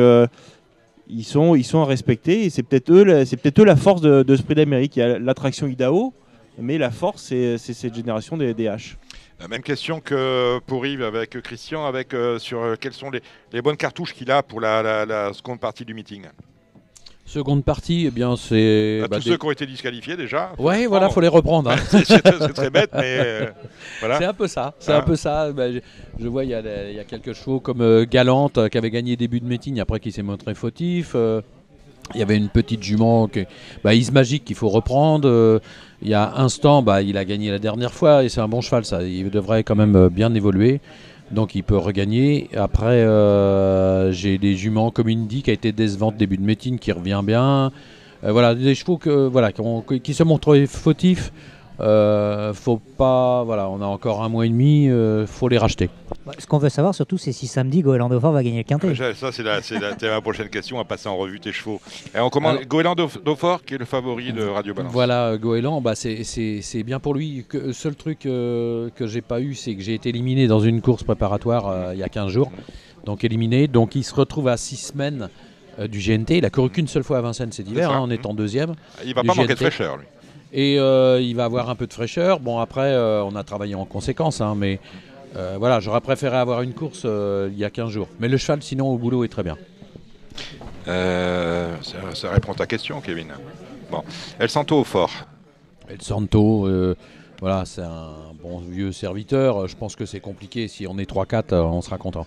ils 1.11 1.23
sont, 1.23 1.55
ils 1.55 1.63
sont 1.63 1.81
à 1.81 1.85
respecter 1.85 2.45
et 2.45 2.49
c'est 2.51 2.61
peut-être 2.61 2.91
eux, 2.91 3.03
peut-être 3.03 3.59
eux 3.61 3.65
la 3.65 3.75
force 3.75 4.01
de, 4.01 4.21
de 4.21 4.35
prix 4.37 4.53
d'Amérique. 4.53 4.97
Il 4.97 4.99
y 4.99 5.01
a 5.01 5.17
l'attraction 5.17 5.65
Idaho, 5.65 6.13
mais 6.59 6.77
la 6.77 6.91
force, 6.91 7.23
c'est 7.23 7.57
cette 7.57 7.95
génération 7.95 8.37
des 8.37 8.53
H. 8.53 8.97
La 9.39 9.47
même 9.47 9.61
question 9.61 10.01
que 10.01 10.59
pour 10.67 10.85
Yves 10.85 11.03
avec 11.03 11.39
Christian, 11.41 11.85
avec 11.85 12.13
euh, 12.13 12.39
sur 12.39 12.61
euh, 12.61 12.75
quelles 12.79 12.93
sont 12.93 13.09
les, 13.09 13.21
les 13.53 13.61
bonnes 13.61 13.77
cartouches 13.77 14.13
qu'il 14.13 14.29
a 14.31 14.43
pour 14.43 14.59
la, 14.59 14.81
la- 14.83 15.05
la 15.05 15.33
seconde 15.33 15.59
partie 15.61 15.85
du 15.85 15.93
meeting. 15.93 16.23
Seconde 17.25 17.63
partie, 17.63 18.05
eh 18.07 18.11
bien 18.11 18.35
c'est. 18.35 19.01
À 19.03 19.07
bah, 19.07 19.17
tous 19.17 19.23
des- 19.25 19.29
ceux 19.31 19.37
qui 19.37 19.45
ont 19.45 19.51
été 19.51 19.65
disqualifiés 19.65 20.17
déjà. 20.17 20.51
les 20.57 20.87
voilà, 20.87 21.05
prendre. 21.05 21.13
faut 21.13 21.21
les 21.21 21.27
reprendre. 21.29 21.69
hein. 21.71 21.75
c'est 21.89 22.53
très, 22.53 22.69
bête, 22.69 22.89
mais 22.93 23.01
euh, 23.19 23.45
voilà. 23.99 24.17
C'est 24.17 24.25
un 24.25 24.33
peu 24.33 24.47
ça. 24.47 24.73
C'est 24.79 24.91
Hein 24.91 24.97
un 24.97 25.01
peu 25.03 25.15
ça. 25.15 25.51
Bah, 25.53 25.71
je, 25.71 25.79
je 26.19 26.27
vois, 26.27 26.43
il 26.43 26.49
y, 26.49 26.53
a 26.55 26.61
des- 26.61 26.87
il 26.89 26.95
y 26.95 26.99
a 26.99 27.03
quelques 27.05 27.33
chevaux 27.33 27.59
comme 27.61 28.03
Galante 28.05 28.67
qui 28.69 28.77
avait 28.77 28.89
gagné 28.91 29.15
début 29.15 29.39
de 29.39 29.45
meeting, 29.45 29.79
après 29.79 29.99
qui 30.01 30.11
s'est 30.11 30.23
montré 30.23 30.53
fautif. 30.55 31.15
il 31.15 32.19
y 32.19 32.23
avait 32.23 32.35
une 32.37 32.49
petite 32.49 32.81
jument, 32.83 33.27
que, 33.27 33.41
bah, 33.83 33.93
Is 33.93 34.09
Magic 34.11 34.43
qu'il 34.43 34.55
faut 34.57 34.69
reprendre. 34.69 35.61
Il 36.01 36.09
y 36.09 36.13
a 36.13 36.33
Instant, 36.37 36.81
bah, 36.81 37.01
il 37.01 37.17
a 37.17 37.25
gagné 37.25 37.51
la 37.51 37.59
dernière 37.59 37.93
fois 37.93 38.23
et 38.23 38.29
c'est 38.29 38.41
un 38.41 38.47
bon 38.47 38.61
cheval, 38.61 38.85
ça. 38.85 39.03
Il 39.03 39.29
devrait 39.29 39.63
quand 39.63 39.75
même 39.75 39.95
euh, 39.95 40.09
bien 40.09 40.33
évoluer. 40.33 40.79
Donc 41.31 41.55
il 41.55 41.63
peut 41.63 41.77
regagner. 41.77 42.49
Après, 42.55 43.03
euh, 43.03 44.11
j'ai 44.11 44.37
des 44.37 44.55
juments 44.55 44.91
comme 44.91 45.09
Indy 45.09 45.43
qui 45.43 45.49
a 45.51 45.53
été 45.53 45.71
décevante 45.71 46.17
début 46.17 46.37
de 46.37 46.43
meeting, 46.43 46.79
qui 46.79 46.91
revient 46.91 47.21
bien. 47.23 47.71
Euh, 48.23 48.31
voilà, 48.31 48.55
des 48.55 48.75
chevaux 48.75 48.97
qui, 48.97 50.01
qui 50.01 50.13
se 50.13 50.23
montrent 50.23 50.57
fautifs. 50.67 51.31
Euh, 51.81 52.53
faut 52.53 52.77
pas, 52.97 53.43
voilà, 53.43 53.69
on 53.69 53.81
a 53.81 53.85
encore 53.85 54.21
un 54.23 54.29
mois 54.29 54.45
et 54.45 54.49
demi, 54.49 54.89
euh, 54.89 55.25
faut 55.25 55.47
les 55.47 55.57
racheter. 55.57 55.89
Ouais, 56.25 56.33
Ce 56.37 56.45
qu'on 56.45 56.57
veut 56.57 56.69
savoir 56.69 56.93
surtout, 56.93 57.17
c'est 57.17 57.31
si 57.31 57.47
samedi 57.47 57.81
Goéland 57.81 58.09
Dauphin 58.09 58.31
va 58.31 58.43
gagner 58.43 58.57
le 58.57 58.63
quintet. 58.63 58.93
Ça, 59.15 59.31
c'est 59.31 59.43
la, 59.43 59.61
ma 60.09 60.21
prochaine 60.21 60.49
question. 60.49 60.75
On 60.75 60.79
va 60.79 60.85
passer 60.85 61.07
en 61.07 61.15
revue 61.15 61.39
tes 61.39 61.53
chevaux. 61.53 61.79
Et 62.15 62.19
on 62.19 62.29
commence 62.29 62.51
Alors- 62.51 62.65
Goéland 62.65 62.95
qui 63.65 63.73
est 63.73 63.77
le 63.77 63.85
favori 63.85 64.33
de 64.33 64.43
Radio 64.43 64.73
Balance. 64.73 64.91
Voilà, 64.91 65.27
euh, 65.27 65.37
Goéland, 65.37 65.79
bah, 65.81 65.95
c'est- 65.95 66.83
bien 66.83 66.99
pour 66.99 67.13
lui. 67.13 67.45
Que, 67.47 67.57
le 67.57 67.73
seul 67.73 67.95
truc 67.95 68.25
euh, 68.25 68.89
que 68.95 69.07
j'ai 69.07 69.21
pas 69.21 69.39
eu, 69.39 69.53
c'est 69.55 69.75
que 69.75 69.81
j'ai 69.81 69.93
été 69.93 70.09
éliminé 70.09 70.47
dans 70.47 70.59
une 70.59 70.81
course 70.81 71.03
préparatoire 71.03 71.67
euh, 71.67 71.91
il 71.93 71.99
y 71.99 72.03
a 72.03 72.09
15 72.09 72.31
jours. 72.31 72.51
Donc 73.05 73.23
éliminé. 73.23 73.67
Donc 73.67 73.95
il 73.95 74.03
se 74.03 74.13
retrouve 74.13 74.47
à 74.49 74.57
6 74.57 74.75
semaines 74.75 75.29
euh, 75.79 75.87
du 75.87 75.99
GNT. 75.99 76.37
Il 76.37 76.45
a 76.45 76.49
couru 76.49 76.69
qu'une 76.69 76.87
seule 76.87 77.03
fois 77.03 77.17
à 77.19 77.21
Vincennes 77.21 77.51
cet 77.51 77.69
hiver, 77.69 77.91
hein, 77.91 77.99
en 77.99 78.09
étant 78.09 78.33
deuxième. 78.33 78.73
Il 79.05 79.13
va 79.13 79.23
pas 79.23 79.33
manquer 79.33 79.47
de 79.47 79.53
GNT. 79.53 79.57
fraîcheur, 79.57 79.97
lui. 79.97 80.05
Et 80.51 80.79
euh, 80.79 81.21
il 81.21 81.35
va 81.35 81.45
avoir 81.45 81.69
un 81.69 81.75
peu 81.75 81.87
de 81.87 81.93
fraîcheur. 81.93 82.39
Bon, 82.39 82.59
après, 82.59 82.91
euh, 82.93 83.23
on 83.23 83.35
a 83.35 83.43
travaillé 83.43 83.75
en 83.75 83.85
conséquence, 83.85 84.41
hein, 84.41 84.55
mais 84.57 84.79
euh, 85.35 85.57
voilà, 85.59 85.79
j'aurais 85.79 86.01
préféré 86.01 86.37
avoir 86.37 86.61
une 86.61 86.73
course 86.73 87.05
il 87.05 87.57
y 87.57 87.65
a 87.65 87.69
15 87.69 87.89
jours. 87.89 88.07
Mais 88.19 88.27
le 88.27 88.37
cheval, 88.37 88.61
sinon, 88.63 88.89
au 88.89 88.97
boulot 88.97 89.23
est 89.23 89.29
très 89.29 89.43
bien. 89.43 89.57
Ça, 90.85 92.15
ça 92.15 92.31
répond 92.31 92.53
à 92.53 92.55
ta 92.55 92.65
question, 92.65 92.99
Kevin. 93.01 93.33
Bon, 93.91 94.03
El 94.39 94.49
Santo 94.49 94.79
au 94.79 94.83
fort. 94.83 95.11
El 95.87 96.01
Santo, 96.01 96.67
voilà, 97.41 97.63
c'est 97.65 97.81
un 97.81 98.33
bon 98.41 98.59
vieux 98.59 98.91
serviteur. 98.91 99.67
Je 99.67 99.75
pense 99.75 99.95
que 99.95 100.05
c'est 100.05 100.19
compliqué. 100.19 100.67
Si 100.67 100.85
on 100.87 100.97
est 100.97 101.09
3-4, 101.09 101.53
euh, 101.53 101.61
on 101.61 101.81
sera 101.81 101.97
content. 101.97 102.25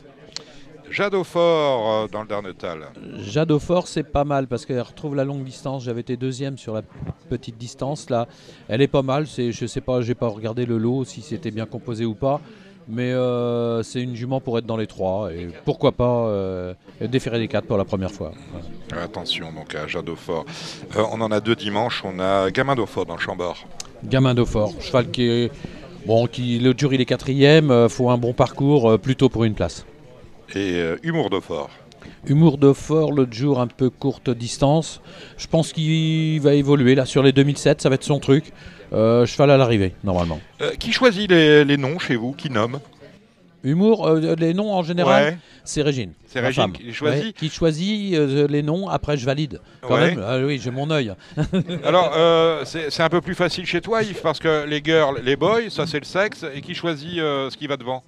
Jade 0.92 1.14
au 1.14 1.24
fort 1.24 2.04
euh, 2.04 2.08
dans 2.12 2.22
le 2.22 2.28
Darnetal. 2.28 2.80
Jade 3.18 3.50
au 3.50 3.58
fort, 3.58 3.88
c'est 3.88 4.02
pas 4.02 4.24
mal 4.24 4.46
parce 4.46 4.66
qu'elle 4.66 4.80
retrouve 4.80 5.16
la 5.16 5.24
longue 5.24 5.42
distance. 5.42 5.84
J'avais 5.84 6.02
été 6.02 6.16
deuxième 6.18 6.58
sur 6.58 6.74
la 6.74 6.82
petite 7.30 7.56
distance 7.56 8.10
là. 8.10 8.28
Elle 8.68 8.82
est 8.82 8.88
pas 8.88 9.02
mal. 9.02 9.26
C'est, 9.26 9.52
je 9.52 9.66
sais 9.66 9.80
pas, 9.80 10.02
j'ai 10.02 10.14
pas 10.14 10.28
regardé 10.28 10.66
le 10.66 10.76
lot 10.76 11.04
si 11.04 11.22
c'était 11.22 11.50
bien 11.50 11.64
composé 11.66 12.04
ou 12.04 12.14
pas. 12.14 12.40
Mais 12.88 13.12
euh, 13.12 13.82
c'est 13.84 14.02
une 14.02 14.16
jument 14.16 14.40
pour 14.40 14.58
être 14.58 14.66
dans 14.66 14.76
les 14.76 14.88
trois 14.88 15.32
et 15.32 15.48
pourquoi 15.64 15.92
pas 15.92 16.26
euh, 16.26 16.74
déférer 17.00 17.38
les 17.38 17.48
quatre 17.48 17.66
pour 17.66 17.78
la 17.78 17.84
première 17.84 18.10
fois. 18.10 18.32
Attention 19.00 19.52
donc 19.52 19.74
à 19.74 19.86
Jade 19.86 20.08
au 20.08 20.16
fort. 20.16 20.44
Euh, 20.96 21.04
on 21.12 21.20
en 21.20 21.30
a 21.30 21.40
deux 21.40 21.54
dimanches. 21.54 22.02
On 22.04 22.18
a 22.18 22.50
Gamin 22.50 22.74
d'au 22.74 22.86
fort 22.86 23.06
dans 23.06 23.14
le 23.14 23.20
Chambord. 23.20 23.56
Gamin 24.04 24.34
de 24.34 24.44
fort, 24.44 24.72
cheval 24.80 25.10
qui 25.12 25.22
est 25.28 25.52
bon, 26.06 26.26
qui 26.26 26.58
le 26.58 26.74
jour 26.76 26.92
il 26.92 27.00
est 27.00 27.04
quatrième. 27.06 27.70
euh, 27.70 27.88
faut 27.88 28.10
un 28.10 28.18
bon 28.18 28.32
parcours 28.32 28.90
euh, 28.90 28.98
plutôt 28.98 29.28
pour 29.28 29.44
une 29.44 29.54
place. 29.54 29.86
Et 30.54 30.74
euh, 30.74 30.96
Humour 31.02 31.30
d'au 31.30 31.40
fort. 31.40 31.70
Humour 32.26 32.58
de 32.58 32.72
fort, 32.72 33.12
l'autre 33.12 33.32
jour 33.32 33.60
un 33.60 33.66
peu 33.66 33.90
courte 33.90 34.30
distance. 34.30 35.00
Je 35.38 35.46
pense 35.46 35.72
qu'il 35.72 36.40
va 36.40 36.54
évoluer 36.54 36.94
là 36.94 37.06
sur 37.06 37.22
les 37.22 37.32
2007, 37.32 37.80
ça 37.80 37.88
va 37.88 37.94
être 37.96 38.04
son 38.04 38.18
truc. 38.20 38.52
Euh, 38.92 39.24
cheval 39.24 39.50
à 39.50 39.56
l'arrivée, 39.56 39.94
normalement. 40.04 40.38
Euh, 40.60 40.72
qui 40.78 40.92
choisit 40.92 41.30
les, 41.30 41.64
les 41.64 41.76
noms 41.78 41.98
chez 41.98 42.14
vous 42.16 42.32
Qui 42.32 42.50
nomme? 42.50 42.78
Humour, 43.64 44.06
euh, 44.08 44.34
les 44.36 44.52
noms 44.54 44.72
en 44.74 44.82
général, 44.82 45.24
Ouais. 45.24 45.38
c'est 45.64 45.82
Régine. 45.82 46.12
C'est 46.26 46.40
Régine 46.40 46.62
femme. 46.64 46.72
qui 46.72 46.92
choisit 46.92 47.24
Ouais, 47.26 47.32
Qui 47.32 47.48
choisit 47.48 48.12
les 48.18 48.62
noms, 48.62 48.88
après 48.88 49.16
je 49.16 49.24
valide. 49.24 49.60
Quand 49.80 49.94
Ouais. 49.94 50.14
même, 50.16 50.24
Ah 50.26 50.38
oui, 50.40 50.60
j'ai 50.62 50.72
mon 50.72 50.90
œil. 50.90 51.12
Alors, 51.84 52.12
c'est 52.66 53.00
un 53.02 53.08
peu 53.08 53.20
plus 53.20 53.34
facile 53.36 53.64
chez 53.64 53.80
toi, 53.80 54.02
Yves, 54.02 54.20
parce 54.22 54.40
que 54.40 54.66
les 54.66 54.82
girls, 54.84 55.20
les 55.24 55.36
boys, 55.36 55.70
ça 55.70 55.86
c'est 55.86 56.00
le 56.00 56.04
sexe. 56.04 56.44
Et 56.54 56.60
qui 56.60 56.74
choisit 56.74 57.16
ce 57.18 57.56
qui 57.56 57.66
va 57.68 57.76
devant? 57.76 58.02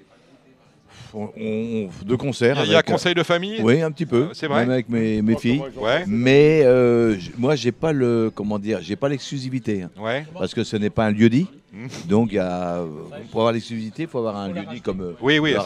On- 1.14 1.30
on- 1.36 1.88
de 2.04 2.16
concert. 2.16 2.58
Il 2.64 2.72
y 2.72 2.74
a- 2.74 2.80
y 2.80 2.82
conseil 2.82 3.14
de 3.14 3.22
famille 3.22 3.60
Oui, 3.62 3.80
un 3.82 3.90
petit 3.92 4.06
peu. 4.06 4.22
Euh, 4.24 4.28
c'est 4.32 4.46
vrai 4.48 4.60
Même 4.62 4.70
avec 4.70 4.88
mes, 4.88 5.22
mes 5.22 5.36
filles. 5.36 5.62
Ouais, 5.76 6.04
Mais 6.06 6.62
euh, 6.64 7.16
moi, 7.38 7.54
j'ai 7.54 7.72
pas 7.72 7.92
le 7.92 8.30
comment 8.34 8.58
dire, 8.58 8.80
j'ai 8.82 8.96
pas 8.96 9.08
l'exclusivité 9.08 9.82
hein, 9.82 9.90
ouais. 10.00 10.26
parce 10.36 10.52
que 10.54 10.64
ce 10.64 10.76
n'est 10.76 10.90
pas 10.90 11.06
un 11.06 11.10
lieu 11.12 11.28
dit. 11.28 11.46
Hmm. 11.72 11.86
Donc, 12.08 12.28
il 12.30 12.36
y 12.36 12.38
a, 12.38 12.80
pour 13.30 13.40
avoir 13.40 13.52
l'exclusivité, 13.52 14.02
il 14.02 14.08
faut 14.08 14.18
avoir 14.18 14.36
un 14.36 14.48
lieu 14.48 14.62
dit 14.72 14.80
comme 14.80 15.00
euh, 15.00 15.12
Oui, 15.20 15.38
oui, 15.38 15.50
le 15.52 15.56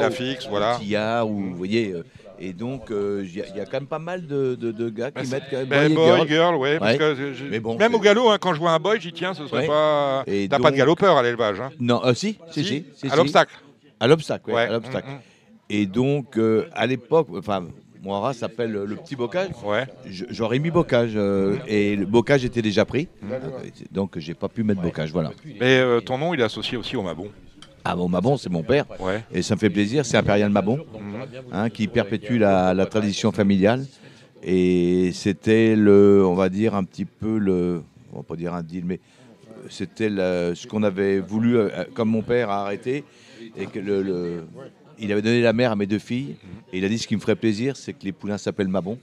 la 0.00 0.10
fixe, 0.10 0.46
ou 0.46 0.50
voilà. 0.50 0.76
Tillard, 0.80 1.28
ou 1.28 1.34
vous 1.40 1.54
voyez. 1.56 1.94
et 2.40 2.52
donc, 2.52 2.90
euh, 2.90 3.22
il 3.24 3.36
y, 3.36 3.40
a- 3.42 3.44
il 3.50 3.56
y 3.56 3.60
a 3.60 3.64
quand 3.66 3.74
même 3.78 3.86
pas 3.86 3.98
mal 3.98 4.26
de, 4.26 4.54
de- 4.56 4.72
de 4.72 4.88
gars 4.88 5.10
qui 5.10 5.22
Bah, 5.28 5.36
mettent 5.36 5.44
quand 5.50 5.58
même 5.58 5.66
Ben, 5.68 5.92
boy 5.94 6.04
et 6.04 6.08
boy, 6.08 6.16
girl. 6.16 6.28
girl, 6.28 6.56
ouais. 6.56 6.78
Parce 6.78 6.92
Ouais. 6.92 6.98
que 6.98 7.14
je- 7.34 7.58
bon, 7.60 7.76
même 7.78 7.94
au 7.94 7.98
galop, 8.00 8.30
hein, 8.30 8.38
quand 8.40 8.52
je 8.54 8.58
vois 8.60 8.72
un 8.72 8.78
boy, 8.80 8.98
j'y 9.00 9.12
tiens, 9.12 9.32
ce 9.34 9.46
serait 9.46 9.62
Ouais. 9.62 9.66
pas. 9.68 10.24
T'as 10.26 10.48
pas 10.48 10.56
de 10.58 10.62
donc- 10.62 10.74
galopeur 10.76 11.16
à 11.18 11.22
l'élevage, 11.22 11.60
hein 11.60 11.70
Non, 11.78 12.00
euh, 12.04 12.14
si, 12.14 12.38
si, 12.50 12.64
si, 12.64 12.84
si, 12.96 13.06
À 13.06 13.10
si. 13.10 13.16
l'obstacle. 13.16 13.54
À 14.02 14.06
l'obstacle, 14.08 14.50
ouais, 14.50 14.54
Ouais. 14.56 14.62
à 14.62 14.72
l'obstacle. 14.72 15.08
Mm, 15.08 15.12
mm. 15.14 15.20
Et 15.70 15.86
donc, 15.86 16.36
euh, 16.36 16.66
à 16.74 16.86
l'époque, 16.86 17.28
enfin, 17.36 17.66
mon 18.02 18.20
race 18.20 18.38
s'appelle 18.38 18.72
le 18.72 18.96
petit 18.96 19.14
bocage. 19.16 19.50
Ouais. 19.64 19.86
J'aurais 20.06 20.58
mis 20.58 20.70
bocage 20.72 21.12
euh, 21.14 21.56
et 21.68 21.94
le 21.94 22.04
bocage 22.04 22.44
était 22.44 22.62
déjà 22.62 22.84
pris, 22.84 23.06
Mm. 23.22 23.28
Donc 23.92 24.18
j'ai 24.18 24.34
pas 24.34 24.48
pu 24.48 24.64
mettre 24.64 24.82
bocage. 24.82 25.12
Voilà. 25.12 25.30
Mais 25.60 25.78
euh, 25.78 26.00
ton 26.00 26.18
nom, 26.18 26.34
il 26.34 26.40
est 26.40 26.44
associé 26.44 26.76
aussi 26.76 26.96
au 26.96 27.02
Mabon. 27.02 27.28
Ah 27.84 27.94
bon, 27.96 28.08
Mabon, 28.08 28.36
c'est 28.36 28.50
mon 28.50 28.62
père 28.64 28.86
Ouais. 29.00 29.22
et 29.32 29.40
ça 29.42 29.54
me 29.54 29.60
fait 29.60 29.70
plaisir. 29.70 30.04
C'est 30.04 30.16
Impérial 30.16 30.50
Mabon 30.50 30.78
Mhm. 30.78 31.22
hein, 31.52 31.70
qui 31.70 31.86
perpétue 31.88 32.38
la, 32.38 32.74
la 32.74 32.86
tradition 32.86 33.30
familiale. 33.32 33.84
Et 34.42 35.10
c'était 35.12 35.76
le, 35.76 36.24
on 36.26 36.34
va 36.34 36.48
dire 36.48 36.74
un 36.74 36.82
petit 36.84 37.04
peu 37.04 37.38
le, 37.38 37.82
on 38.12 38.18
va 38.18 38.22
pas 38.24 38.34
dire 38.36 38.52
un 38.54 38.62
deal, 38.64 38.84
mais 38.84 38.98
c'était 39.68 40.08
ce 40.10 40.66
qu'on 40.66 40.82
avait 40.82 41.20
voulu, 41.20 41.56
comme 41.94 42.08
mon 42.10 42.22
père 42.22 42.50
a 42.50 42.62
arrêté, 42.64 43.04
et 43.56 43.66
que 43.66 43.78
le, 43.78 44.02
le- 44.02 44.44
il 44.98 45.10
avait 45.12 45.22
donné 45.22 45.40
la 45.42 45.52
mère 45.52 45.72
à 45.72 45.76
mes 45.76 45.86
deux 45.86 45.98
filles, 45.98 46.36
et 46.72 46.78
il 46.78 46.84
a 46.84 46.88
dit 46.88 46.98
ce 46.98 47.06
qui 47.08 47.16
me 47.16 47.20
ferait 47.20 47.36
plaisir, 47.36 47.76
c'est 47.76 47.92
que 47.92 48.04
les 48.04 48.12
poulains 48.12 48.38
s'appellent 48.38 48.68
Mabon. 48.68 48.98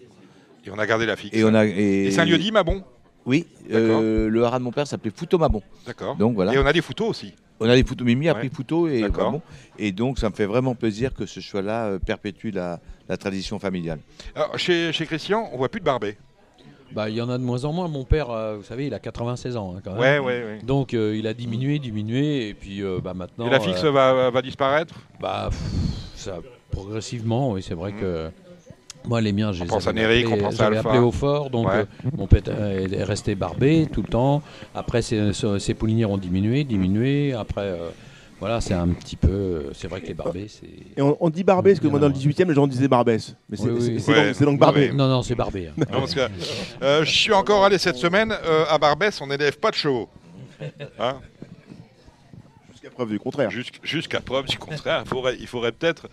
Et 0.66 0.70
on 0.72 0.78
a 0.80 0.86
gardé 0.86 1.06
la 1.06 1.16
fixe. 1.16 1.36
Et 1.36 1.44
on 1.44 1.54
a, 1.54 1.66
Et 1.66 2.10
c'est 2.12 2.22
un 2.22 2.26
lieu 2.26 2.38
dit, 2.38 2.52
Mabon 2.52 2.84
Oui, 3.26 3.48
euh, 3.72 4.30
le 4.30 4.44
haras 4.44 4.60
de 4.60 4.64
mon 4.64 4.72
père 4.72 4.86
s'appelait 4.88 5.12
Fouto 5.14 5.38
Mabon. 5.38 5.62
D'accord. 5.86 6.16
Donc 6.16 6.36
voilà. 6.36 6.54
Et 6.54 6.58
on 6.58 6.66
a 6.66 6.74
des 6.74 6.82
photos 6.82 7.10
aussi. 7.10 7.34
On 7.62 7.68
a 7.70 7.76
des 7.76 7.84
photos, 7.84 8.06
Mimi 8.06 8.30
a 8.30 8.34
Ouais. 8.34 8.40
pris 8.40 8.50
Fouto 8.50 8.88
et. 8.88 9.02
Mabon. 9.02 9.42
Et 9.78 9.92
donc 9.92 10.20
ça 10.20 10.30
me 10.30 10.36
fait 10.36 10.46
vraiment 10.46 10.76
plaisir 10.76 11.14
que 11.14 11.26
ce 11.26 11.40
choix-là 11.40 11.86
euh, 11.88 12.00
perpétue 12.00 12.52
la, 12.52 12.80
la 13.10 13.18
tradition 13.18 13.60
familiale. 13.60 14.00
Alors, 14.36 14.58
chez, 14.58 14.94
chez 14.94 15.06
Christian, 15.06 15.50
on 15.54 15.58
voit 15.58 15.70
plus 15.70 15.80
de 15.82 15.86
barbet. 15.86 16.18
Bah, 16.92 17.10
il 17.10 17.16
y 17.16 17.22
en 17.22 17.30
a 17.30 17.38
de 17.38 17.44
moins 17.44 17.66
en 17.66 17.74
moins. 17.74 17.88
Mon 17.88 18.04
père, 18.04 18.30
euh, 18.32 18.58
vous 18.58 18.64
savez, 18.64 18.88
il 18.88 18.94
a 18.94 19.00
96 19.00 19.58
ans 19.58 19.76
hein, 19.78 19.82
quand 19.84 19.92
même. 19.92 20.00
Ouais, 20.00 20.20
ouais, 20.20 20.44
ouais. 20.44 20.60
Donc 20.64 20.94
euh, 20.94 21.16
il 21.18 21.28
a 21.28 21.34
diminué, 21.34 21.78
diminué, 21.80 22.50
et 22.50 22.54
puis 22.54 22.82
euh, 22.82 23.00
bah, 23.04 23.14
maintenant. 23.14 23.46
Et 23.48 23.50
la 23.50 23.60
fixe 23.60 23.84
va, 23.84 24.30
va 24.32 24.42
disparaître? 24.42 24.96
Bah, 25.20 25.50
pff, 25.50 25.60
ça, 26.16 26.40
progressivement, 26.72 27.52
oui, 27.52 27.62
c'est 27.64 27.76
vrai 27.76 27.92
Mhm. 27.92 28.00
que. 28.00 28.30
Moi, 29.08 29.22
les 29.22 29.32
miens, 29.32 29.54
j'avais 29.54 29.72
Alpha. 30.62 30.90
appelé 30.90 31.00
au 31.00 31.12
fort, 31.12 31.50
donc 31.50 31.68
Ouais. 31.68 31.74
euh, 31.78 31.86
mon 32.18 32.28
père 32.28 32.42
est 32.48 32.92
est 32.92 33.04
resté 33.04 33.34
barbé 33.34 33.88
tout 33.92 34.02
le 34.02 34.08
temps. 34.10 34.42
Après, 34.76 35.02
ses, 35.02 35.32
ses 35.58 35.74
poulinières 35.74 36.12
ont 36.12 36.18
diminué, 36.18 36.66
diminué. 36.66 37.34
Après, 37.34 37.62
euh, 37.62 37.90
voilà, 38.40 38.62
c'est 38.62 38.74
un 38.74 38.88
petit 38.90 39.16
peu. 39.16 39.28
euh, 39.30 39.74
C'est 39.74 39.88
vrai 39.88 40.02
que 40.02 40.08
les 40.08 40.14
barbés, 40.14 40.48
c'est. 40.48 40.68
Et 40.98 41.02
on, 41.02 41.18
on 41.20 41.30
dit 41.30 41.44
Barbès, 41.44 41.74
parce 41.74 41.84
que 41.84 41.88
moi 41.90 42.00
dans 42.00 42.08
le 42.08 42.12
avant. 42.12 42.20
18 42.20 42.42
e 42.42 42.44
les 42.46 42.54
gens 42.54 42.68
disaient 42.68 42.88
Barbès. 42.88 43.36
Mais 43.50 43.58
c'est 43.58 43.64
Oui, 43.64 43.72
oui. 43.74 43.82
c'est- 43.82 44.00
c'est 44.00 44.12
Ouais. 44.12 44.26
donc, 44.28 44.36
c'est 44.36 44.46
donc 44.46 44.60
Barbès. 44.60 44.94
Non, 44.94 45.08
non, 45.08 45.22
c'est 45.24 45.36
barbé. 45.36 45.68
hein. 45.68 45.74
Non, 45.92 46.00
parce 46.00 46.14
que, 46.16 46.28
euh, 46.82 47.04
Je 47.04 47.12
suis 47.12 47.34
encore 47.34 47.66
allé 47.66 47.78
cette 47.78 47.98
semaine 47.98 48.32
euh, 48.46 48.66
à 48.70 48.78
Barbès, 48.78 49.20
on 49.22 49.28
n'élève 49.28 49.58
pas 49.60 49.72
de 49.72 49.76
chevaux. 49.76 50.10
Hein? 51.00 51.18
Jusqu'à 52.72 52.90
preuve 52.90 53.10
du 53.10 53.20
contraire. 53.20 53.50
Jusqu'- 53.50 53.80
Jusqu'à 53.84 54.22
preuve 54.22 54.46
du 54.46 54.58
contraire, 54.58 55.02
il 55.06 55.10
faudrait, 55.10 55.38
il 55.40 55.48
faudrait 55.48 55.72
peut-être 55.72 56.08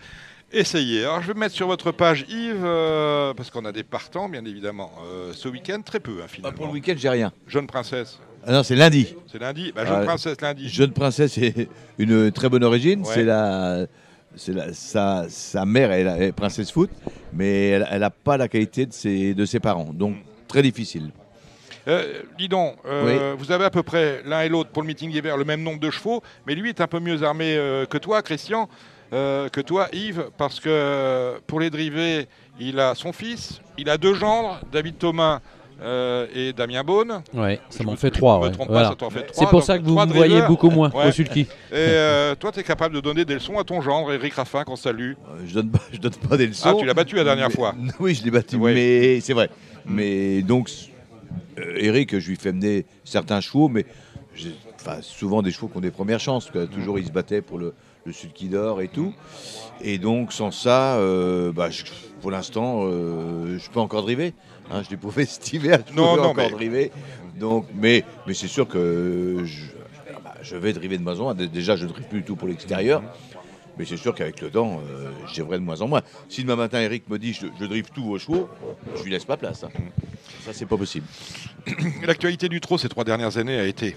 essayer. 0.51 1.03
Alors 1.03 1.21
je 1.21 1.27
vais 1.27 1.39
mettre 1.39 1.55
sur 1.55 1.67
votre 1.67 1.91
page 1.91 2.25
Yves, 2.29 2.63
euh, 2.63 3.33
parce 3.33 3.49
qu'on 3.51 3.65
a 3.65 3.71
des 3.71 3.83
partants 3.83 4.29
bien 4.29 4.43
évidemment. 4.45 4.91
Euh, 5.05 5.31
ce 5.33 5.47
week-end, 5.49 5.81
très 5.81 5.99
peu 5.99 6.19
hein, 6.19 6.23
Ah, 6.23 6.27
finalement. 6.27 6.57
pour 6.57 6.67
le 6.67 6.71
week-end, 6.73 6.93
j'ai 6.97 7.09
rien. 7.09 7.31
Jeune 7.47 7.67
princesse, 7.67 8.19
Ah 8.47 8.53
non, 8.53 8.63
c'est 8.63 8.75
lundi. 8.75 9.13
c'est 9.29 9.39
lundi 9.39 9.73
bah, 9.75 9.85
Jeune 9.85 9.97
Ah, 10.01 10.05
princesse 10.05 10.39
lundi. 10.41 10.69
Jeune 10.69 10.91
princesse 10.91 11.37
est 11.37 11.67
une 11.97 12.31
très 12.31 12.47
bonne 12.47 12.63
origine. 12.63 13.01
Ouais. 13.01 13.13
C'est 13.13 13.25
la, 13.25 13.85
c'est 14.37 14.53
la, 14.53 14.73
sa, 14.73 15.25
sa 15.27 15.65
mère 15.65 15.91
est, 15.91 16.05
la, 16.05 16.17
est 16.17 16.31
princesse 16.31 16.71
foot, 16.71 16.89
mais 17.33 17.67
elle 17.71 17.99
n'a 17.99 18.09
pas 18.09 18.37
la 18.37 18.47
qualité 18.47 18.85
de 18.85 18.93
ses, 18.93 19.33
de 19.33 19.45
ses 19.45 19.59
parents. 19.59 19.91
Donc 19.93 20.15
très 20.47 20.61
difficile. 20.61 21.11
Euh, 21.89 22.21
dis 22.37 22.47
donc, 22.47 22.75
euh, 22.85 23.35
vous 23.37 23.51
avez 23.51 23.65
à 23.65 23.69
peu 23.69 23.83
près 23.83 24.21
l'un 24.25 24.41
et 24.41 24.49
l'autre 24.49 24.69
pour 24.69 24.81
le 24.81 24.87
meeting 24.87 25.11
d'hiver 25.11 25.37
le 25.37 25.45
même 25.45 25.61
nombre 25.61 25.79
de 25.79 25.89
chevaux, 25.89 26.21
mais 26.45 26.55
lui 26.55 26.69
est 26.69 26.81
un 26.81 26.87
peu 26.87 26.99
mieux 26.99 27.23
armé 27.23 27.55
euh, 27.57 27.85
que 27.85 27.97
toi, 27.97 28.21
Christian, 28.21 28.67
euh, 29.13 29.47
que 29.47 29.61
toi, 29.61 29.87
Yves, 29.93 30.29
parce 30.37 30.59
que 30.59 31.39
pour 31.47 31.61
les 31.61 31.69
drivés, 31.69 32.27
il 32.59 32.79
a 32.79 32.93
son 32.93 33.13
fils, 33.13 33.61
il 33.77 33.89
a 33.89 33.97
deux 33.97 34.15
gendres, 34.15 34.59
David 34.71 34.97
Thomas 34.97 35.39
euh, 35.81 36.27
et 36.33 36.53
Damien 36.53 36.83
Beaune. 36.83 37.21
Ouais, 37.33 37.59
ça 37.69 37.83
m'en 37.83 37.91
me- 37.91 37.97
fait 37.97 38.11
ouais. 38.21 38.51
Voilà. 38.67 38.89
ça 38.89 38.95
t'en 38.95 39.09
fait 39.09 39.23
trois, 39.23 39.43
C'est 39.45 39.49
pour 39.49 39.63
ça 39.63 39.77
que 39.77 39.83
vous 39.83 39.95
me 39.97 40.05
voyez 40.13 40.29
drivers. 40.33 40.47
beaucoup 40.47 40.69
moins 40.69 40.89
Ouais. 40.91 41.07
au 41.07 41.11
sulky. 41.11 41.41
Et 41.41 41.47
euh, 41.73 42.35
toi, 42.35 42.51
tu 42.51 42.59
es 42.59 42.63
capable 42.63 42.95
de 42.95 42.99
donner 43.01 43.25
des 43.25 43.35
leçons 43.35 43.57
à 43.59 43.63
ton 43.63 43.81
gendre, 43.81 44.11
Eric 44.13 44.33
Raffin, 44.33 44.63
qu'on 44.63 44.75
salue. 44.75 45.11
Euh, 45.29 45.41
Je 45.45 45.53
donne 45.53 45.69
pas, 45.71 45.79
je 45.91 45.97
donne 45.99 46.15
pas 46.15 46.37
des 46.37 46.47
leçons. 46.47 46.69
Ah, 46.69 46.79
tu 46.79 46.85
l'as 46.85 46.93
battu 46.93 47.15
la 47.15 47.23
dernière 47.23 47.49
Mais- 47.49 47.55
fois. 47.55 47.75
Oui, 47.99 48.15
je 48.15 48.23
l'ai 48.23 48.31
battu, 48.31 48.55
Ouais. 48.57 48.73
mais 48.73 49.19
c'est 49.21 49.33
vrai. 49.33 49.49
Mais 49.85 50.41
donc, 50.41 50.69
euh, 51.59 51.73
Eric, 51.77 52.17
je 52.19 52.29
lui 52.29 52.35
fais 52.37 52.51
mener 52.51 52.85
certains 53.03 53.39
chevaux, 53.41 53.67
mais 53.69 53.85
souvent 55.01 55.41
des 55.41 55.51
chevaux 55.51 55.67
qui 55.67 55.77
ont 55.77 55.81
des 55.81 55.91
premières 55.91 56.19
chances. 56.19 56.49
quoi. 56.49 56.65
Toujours, 56.67 56.99
il 56.99 57.05
se 57.05 57.11
battait 57.11 57.41
pour 57.41 57.57
le, 57.57 57.73
le 58.05 58.13
sulky 58.13 58.47
d'or 58.47 58.81
et 58.81 58.87
tout. 58.87 59.13
Et 59.81 59.97
donc, 59.97 60.31
sans 60.33 60.51
ça, 60.51 60.95
euh, 60.95 61.51
bah, 61.51 61.69
je- 61.69 61.83
pour 62.21 62.31
l'instant, 62.31 62.81
euh, 62.83 63.57
je 63.59 63.69
peux 63.69 63.79
encore 63.79 64.01
driver. 64.03 64.31
Hein, 64.71 64.81
je 64.83 64.89
l'ai 64.89 64.97
prouvé 64.97 65.25
cet 65.25 65.51
hiver, 65.53 65.79
je 65.89 65.93
Non, 65.95 66.15
non, 66.17 66.23
encore 66.29 66.35
mais- 66.35 66.49
driver. 66.51 66.91
Donc, 67.35 67.67
mais 67.75 68.03
mais 68.25 68.33
c'est 68.33 68.47
sûr 68.47 68.67
que 68.67 69.41
je, 69.45 69.65
bah, 70.23 70.33
je 70.41 70.55
vais 70.55 70.73
driver 70.73 70.97
de 70.97 71.03
moins 71.03 71.19
en 71.19 71.23
moins. 71.23 71.35
Dé- 71.35 71.47
Déjà, 71.47 71.75
je 71.75 71.85
ne 71.85 71.89
drive 71.91 72.05
plus 72.07 72.19
du 72.19 72.25
tout 72.25 72.35
pour 72.35 72.47
l'extérieur. 72.47 73.03
Mais 73.77 73.85
c'est 73.85 73.95
sûr 73.97 74.15
qu'avec 74.15 74.41
le 74.41 74.49
temps, 74.49 74.81
euh, 74.89 75.11
driverai 75.27 75.59
de 75.59 75.63
moins 75.63 75.79
en 75.81 75.87
moins. 75.87 76.01
Si 76.29 76.41
demain 76.41 76.55
matin, 76.55 76.79
Eric 76.81 77.07
me 77.09 77.19
dit 77.19 77.33
je, 77.33 77.45
je 77.59 77.65
drive 77.65 77.89
tous 77.93 78.03
vos 78.03 78.17
chevaux, 78.17 78.49
je 78.95 79.03
lui 79.03 79.11
laisse 79.11 79.25
pas 79.25 79.37
place. 79.37 79.63
hein. 79.63 79.69
Ça, 80.43 80.51
c'est 80.51 80.65
pas 80.65 80.77
possible. 80.77 81.05
L'actualité 82.03 82.49
du 82.49 82.59
trot 82.59 82.79
ces 82.79 82.89
trois 82.89 83.03
dernières 83.03 83.37
années 83.37 83.59
a 83.59 83.65
été 83.65 83.95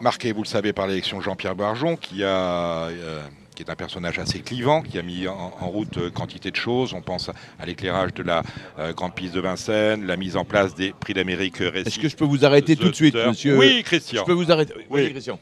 marquée, 0.00 0.32
vous 0.32 0.42
le 0.42 0.48
savez, 0.48 0.72
par 0.72 0.86
l'élection 0.86 1.18
de 1.18 1.22
Jean-Pierre 1.22 1.54
Barjon, 1.54 1.96
qui 1.96 2.24
a 2.24 2.86
euh, 2.88 3.22
qui 3.54 3.62
est 3.62 3.70
un 3.70 3.76
personnage 3.76 4.18
assez 4.18 4.40
clivant, 4.40 4.82
qui 4.82 4.98
a 4.98 5.02
mis 5.02 5.28
en, 5.28 5.52
en 5.60 5.68
route 5.68 5.96
euh, 5.98 6.10
quantité 6.10 6.50
de 6.50 6.56
choses. 6.56 6.92
On 6.92 7.02
pense 7.02 7.30
à 7.58 7.66
l'éclairage 7.66 8.12
de 8.14 8.22
la 8.22 8.42
euh, 8.78 8.92
grande 8.92 9.14
piste 9.14 9.34
de 9.34 9.40
Vincennes, 9.40 10.06
la 10.06 10.16
mise 10.16 10.36
en 10.36 10.44
place 10.44 10.74
des 10.74 10.92
prix 10.92 11.14
d'Amérique 11.14 11.58
récits. 11.58 11.88
Est-ce 11.88 11.98
que 11.98 12.08
je 12.08 12.16
peux 12.16 12.24
vous 12.24 12.44
arrêter 12.44 12.76
tout 12.76 12.88
de 12.88 12.94
suite, 12.94 13.14
monsieur 13.14 13.56
Oui, 13.56 13.76
Je 13.78 13.82
Christian. 13.84 14.24
peux 14.24 14.32
vous 14.32 14.50
arrêter. 14.50 14.74
Oui. 14.76 14.84
Oui, 15.04 15.10
Christian. 15.12 15.38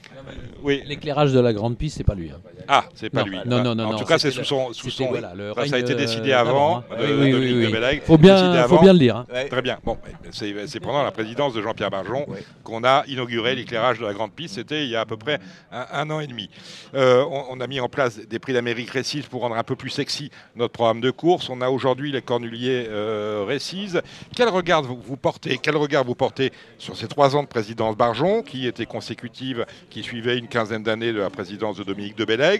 Oui. 0.62 0.82
L'éclairage 0.86 1.32
de 1.32 1.40
la 1.40 1.52
grande 1.52 1.76
piste, 1.78 1.96
c'est 1.98 2.04
pas 2.04 2.14
lui. 2.14 2.30
hein. 2.30 2.40
Ah, 2.68 2.84
c'est 2.94 3.10
pas 3.10 3.20
Non, 3.20 3.26
lui. 3.26 3.36
non, 3.46 3.62
non, 3.62 3.74
non, 3.74 3.84
En 3.86 3.92
non, 3.92 3.98
tout 3.98 4.04
cas, 4.04 4.18
c'est 4.18 4.30
sous 4.30 4.44
son, 4.44 4.72
sous 4.72 4.90
son. 4.90 5.06
voilà, 5.08 5.32
le 5.34 5.52
ça 5.66 5.76
a 5.76 5.78
été 5.78 5.94
décidé 5.94 6.32
euh, 6.32 6.38
avant. 6.40 6.52
d'avant, 6.52 6.76
hein. 6.78 6.84
de- 6.98 7.04
Oui, 7.04 7.10
oui, 7.20 7.32
Dominique 7.32 7.74
oui. 7.74 8.00
Faut 8.04 8.18
bien, 8.18 8.66
faut 8.68 8.82
le 8.82 8.98
dire. 8.98 9.16
hein. 9.16 9.26
Ouais. 9.32 9.48
Très 9.48 9.62
bien. 9.62 9.78
Bon, 9.84 9.96
c'est 10.30 10.80
pendant 10.80 11.02
la 11.02 11.10
présidence 11.10 11.54
de 11.54 11.62
Jean-Pierre 11.62 11.90
Barjon 11.90 12.24
Ouais. 12.28 12.44
qu'on 12.64 12.84
a 12.84 13.04
inauguré 13.08 13.54
l'éclairage 13.54 13.98
de 13.98 14.06
la 14.06 14.12
Grande 14.12 14.32
Piste. 14.32 14.54
C'était 14.54 14.84
il 14.84 14.90
y 14.90 14.96
a 14.96 15.00
à 15.00 15.06
peu 15.06 15.16
près 15.16 15.38
un, 15.72 15.86
un 15.92 16.10
an 16.10 16.20
et 16.20 16.26
demi. 16.26 16.48
Euh, 16.94 17.24
on, 17.30 17.44
on 17.50 17.60
a 17.60 17.66
mis 17.66 17.80
en 17.80 17.88
place 17.88 18.18
des 18.18 18.38
prix 18.38 18.52
d'Amérique 18.52 18.90
Récise 18.90 19.26
pour 19.26 19.42
rendre 19.42 19.56
un 19.56 19.64
peu 19.64 19.76
plus 19.76 19.90
sexy 19.90 20.30
notre 20.56 20.72
programme 20.72 21.00
de 21.00 21.10
course. 21.10 21.48
On 21.50 21.60
a 21.60 21.68
aujourd'hui 21.70 22.12
les 22.12 22.22
Cornuliers 22.22 22.86
euh, 22.88 23.44
Récise. 23.46 24.00
Quel 24.36 24.48
regard 24.48 24.82
vous, 24.82 25.16
portez 25.16 25.58
Quel 25.62 25.76
regard 25.76 26.04
vous 26.04 26.14
portez 26.14 26.52
sur 26.78 26.96
ces 26.96 27.08
trois 27.08 27.34
ans 27.36 27.42
de 27.42 27.48
présidence 27.48 27.96
Barjon, 27.96 28.42
qui 28.42 28.66
étaient 28.66 28.86
consécutives, 28.86 29.64
qui 29.90 30.02
suivaient 30.02 30.38
une 30.38 30.48
quinzaine 30.48 30.82
d'années 30.82 31.12
de 31.12 31.20
la 31.20 31.30
présidence 31.30 31.76
de 31.76 31.84
Dominique 31.84 32.16
de 32.16 32.24
Bellègue 32.24 32.51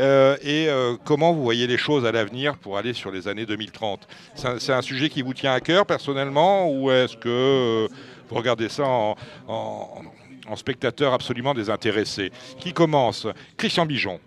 Euh, 0.00 0.36
Et 0.42 0.68
euh, 0.68 0.94
comment 1.04 1.32
vous 1.32 1.42
voyez 1.42 1.66
les 1.66 1.76
choses 1.78 2.04
à 2.04 2.12
l'avenir 2.12 2.56
pour 2.56 2.78
aller 2.78 2.92
sur 2.92 3.10
les 3.10 3.28
années 3.28 3.46
2030 3.46 4.06
C'est 4.34 4.72
un, 4.72 4.82
sujet 4.82 5.08
qui 5.08 5.22
vous 5.22 5.34
tient 5.34 5.52
à 5.52 5.60
cœur 5.60 5.86
personnellement 5.86 6.70
ou 6.70 6.90
est-ce 6.90 7.16
que 7.16 7.28
euh, 7.28 7.88
vous 8.28 8.34
regardez 8.36 8.68
ça 8.68 8.84
en, 8.86 9.14
en- 9.48 10.02
en 10.48 10.56
spectateur 10.56 11.12
absolument 11.12 11.54
désintéressé? 11.54 12.30
Qui 12.60 12.72
commence? 12.72 13.26
Christian 13.56 13.86
Bijon. 13.86 14.20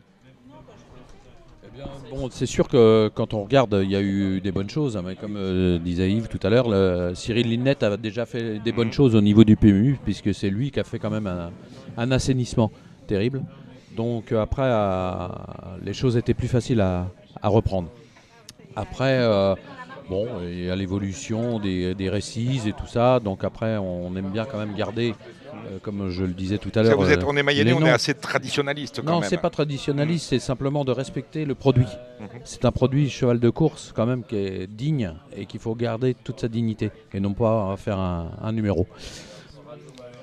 Eh 2.11 2.15
Bon, 2.15 2.27
c'est 2.31 2.45
sûr 2.45 2.67
que 2.67 3.09
quand 3.13 3.33
on 3.33 3.43
regarde, 3.43 3.79
il 3.83 3.89
y 3.91 3.95
a 3.95 4.01
eu 4.01 4.41
des 4.41 4.51
bonnes 4.51 4.69
choses. 4.69 4.97
hein, 4.97 5.03
mais 5.05 5.15
comme 5.15 5.35
euh, 5.37 5.77
disait 5.79 6.09
Yves 6.11 6.27
tout 6.27 6.39
à 6.45 6.49
l'heure, 6.49 7.15
Cyril 7.15 7.47
Linette 7.49 7.83
a 7.83 7.95
déjà 7.97 8.25
fait 8.25 8.59
des 8.59 8.71
bonnes 8.71 8.91
choses 8.91 9.15
au 9.15 9.21
niveau 9.21 9.43
du 9.43 9.55
PMU, 9.55 9.97
puisque 10.03 10.33
c'est 10.33 10.49
lui 10.49 10.71
qui 10.71 10.79
a 10.79 10.83
fait 10.83 10.99
quand 10.99 11.09
même 11.11 11.27
un, 11.27 11.51
un 11.97 12.11
assainissement 12.11 12.71
terrible. 13.07 13.43
Donc 13.95 14.31
euh, 14.31 14.41
après, 14.41 14.63
euh, 14.65 15.27
les 15.83 15.93
choses 15.93 16.17
étaient 16.17 16.33
plus 16.33 16.47
faciles 16.47 16.81
à, 16.81 17.07
à 17.41 17.47
reprendre. 17.49 17.89
Après, 18.75 19.17
euh, 19.19 19.55
bon, 20.09 20.27
il 20.43 20.65
y 20.65 20.69
a 20.69 20.75
l'évolution 20.75 21.59
des, 21.59 21.95
des 21.95 22.09
récits 22.09 22.61
et 22.67 22.73
tout 22.73 22.87
ça. 22.87 23.19
Donc 23.19 23.43
après, 23.43 23.77
on 23.77 24.15
aime 24.15 24.29
bien 24.29 24.45
quand 24.45 24.57
même 24.57 24.73
garder, 24.75 25.15
euh, 25.53 25.79
comme 25.81 26.09
je 26.09 26.23
le 26.23 26.33
disais 26.33 26.59
tout 26.59 26.71
à 26.75 26.83
l'heure. 26.83 26.97
vous 26.97 27.11
êtes, 27.11 27.23
on 27.25 27.35
est 27.35 27.43
Mayennais, 27.43 27.73
on 27.73 27.85
est 27.85 27.89
assez 27.89 28.13
traditionnaliste 28.13 29.01
quand 29.03 29.11
Non, 29.11 29.19
même. 29.19 29.29
c'est 29.29 29.37
pas 29.37 29.49
traditionnaliste, 29.49 30.27
c'est 30.29 30.39
simplement 30.39 30.85
de 30.85 30.91
respecter 30.91 31.43
le 31.43 31.55
produit. 31.55 31.87
Mhm. 32.21 32.27
C'est 32.45 32.63
un 32.65 32.71
produit 32.71 33.09
cheval 33.09 33.39
de 33.39 33.49
course 33.49 33.91
quand 33.93 34.05
même 34.05 34.23
qui 34.23 34.37
est 34.37 34.67
digne 34.67 35.13
et 35.35 35.45
qu'il 35.45 35.59
faut 35.59 35.75
garder 35.75 36.13
toute 36.23 36.39
sa 36.39 36.47
dignité 36.47 36.91
et 37.13 37.19
non 37.19 37.33
pas 37.33 37.75
faire 37.77 37.99
un, 37.99 38.31
un 38.41 38.51
numéro. 38.53 38.87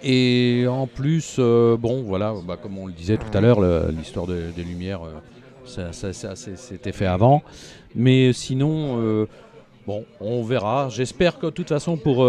Et 0.08 0.66
en 0.68 0.86
plus, 0.86 1.34
euh, 1.40 1.76
bon, 1.76 2.02
voilà, 2.02 2.32
bah, 2.46 2.56
comme 2.62 2.78
on 2.78 2.86
le 2.86 2.92
disait 2.92 3.16
tout 3.16 3.36
à 3.36 3.40
l'heure, 3.40 3.60
l'histoire 3.90 4.28
de- 4.28 4.52
des 4.54 4.62
Lumières, 4.62 5.00
euh, 5.02 5.90
ça, 5.92 6.12
ça- 6.12 6.36
c'était 6.36 6.92
fait 6.92 7.06
avant. 7.06 7.42
Mais 7.96 8.32
sinon, 8.32 9.00
euh, 9.00 9.26
bon, 9.84 10.04
on 10.20 10.44
verra. 10.44 10.88
J'espère 10.90 11.40
que 11.40 11.46
de 11.46 11.50
toute 11.50 11.70
façon, 11.70 11.96
pour, 11.96 12.24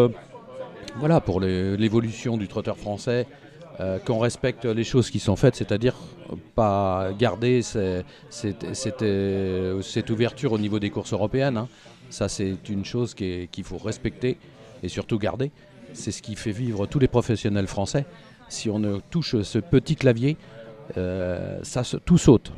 voilà, 0.96 1.22
pour 1.22 1.40
l'évolution 1.40 2.36
du 2.36 2.48
trotteur 2.48 2.78
français, 2.78 3.28
qu'on 4.06 4.18
respecte 4.18 4.66
les 4.66 4.84
choses 4.84 5.12
qui 5.12 5.20
sont 5.20 5.36
faites, 5.36 5.56
c'est-à-dire 5.56 5.94
pas 6.56 7.10
garder 7.16 7.62
cette, 7.62 9.06
ouverture 10.10 10.52
au 10.52 10.58
niveau 10.58 10.80
des 10.80 10.90
courses 10.90 11.14
européennes. 11.14 11.58
hein. 11.58 11.68
Ça, 12.10 12.28
c'est 12.28 12.56
une 12.70 12.86
chose 12.86 13.14
qu'il 13.14 13.64
faut 13.64 13.78
respecter 13.78 14.38
et 14.82 14.90
surtout 14.90 15.20
garder. 15.20 15.52
C'est 15.94 16.12
ce 16.12 16.22
qui 16.22 16.36
fait 16.36 16.52
vivre 16.52 16.86
tous 16.86 17.00
les 17.00 17.08
professionnels 17.08 17.68
français. 17.68 18.06
Si 18.50 18.70
on 18.70 18.80
ne 18.80 19.00
touche 19.10 19.42
ce 19.42 19.60
petit 19.60 19.96
clavier, 19.96 20.38
euh, 20.98 21.58
ça, 21.64 21.84
se- 21.84 21.98
tout 21.98 22.18
saute. 22.18 22.52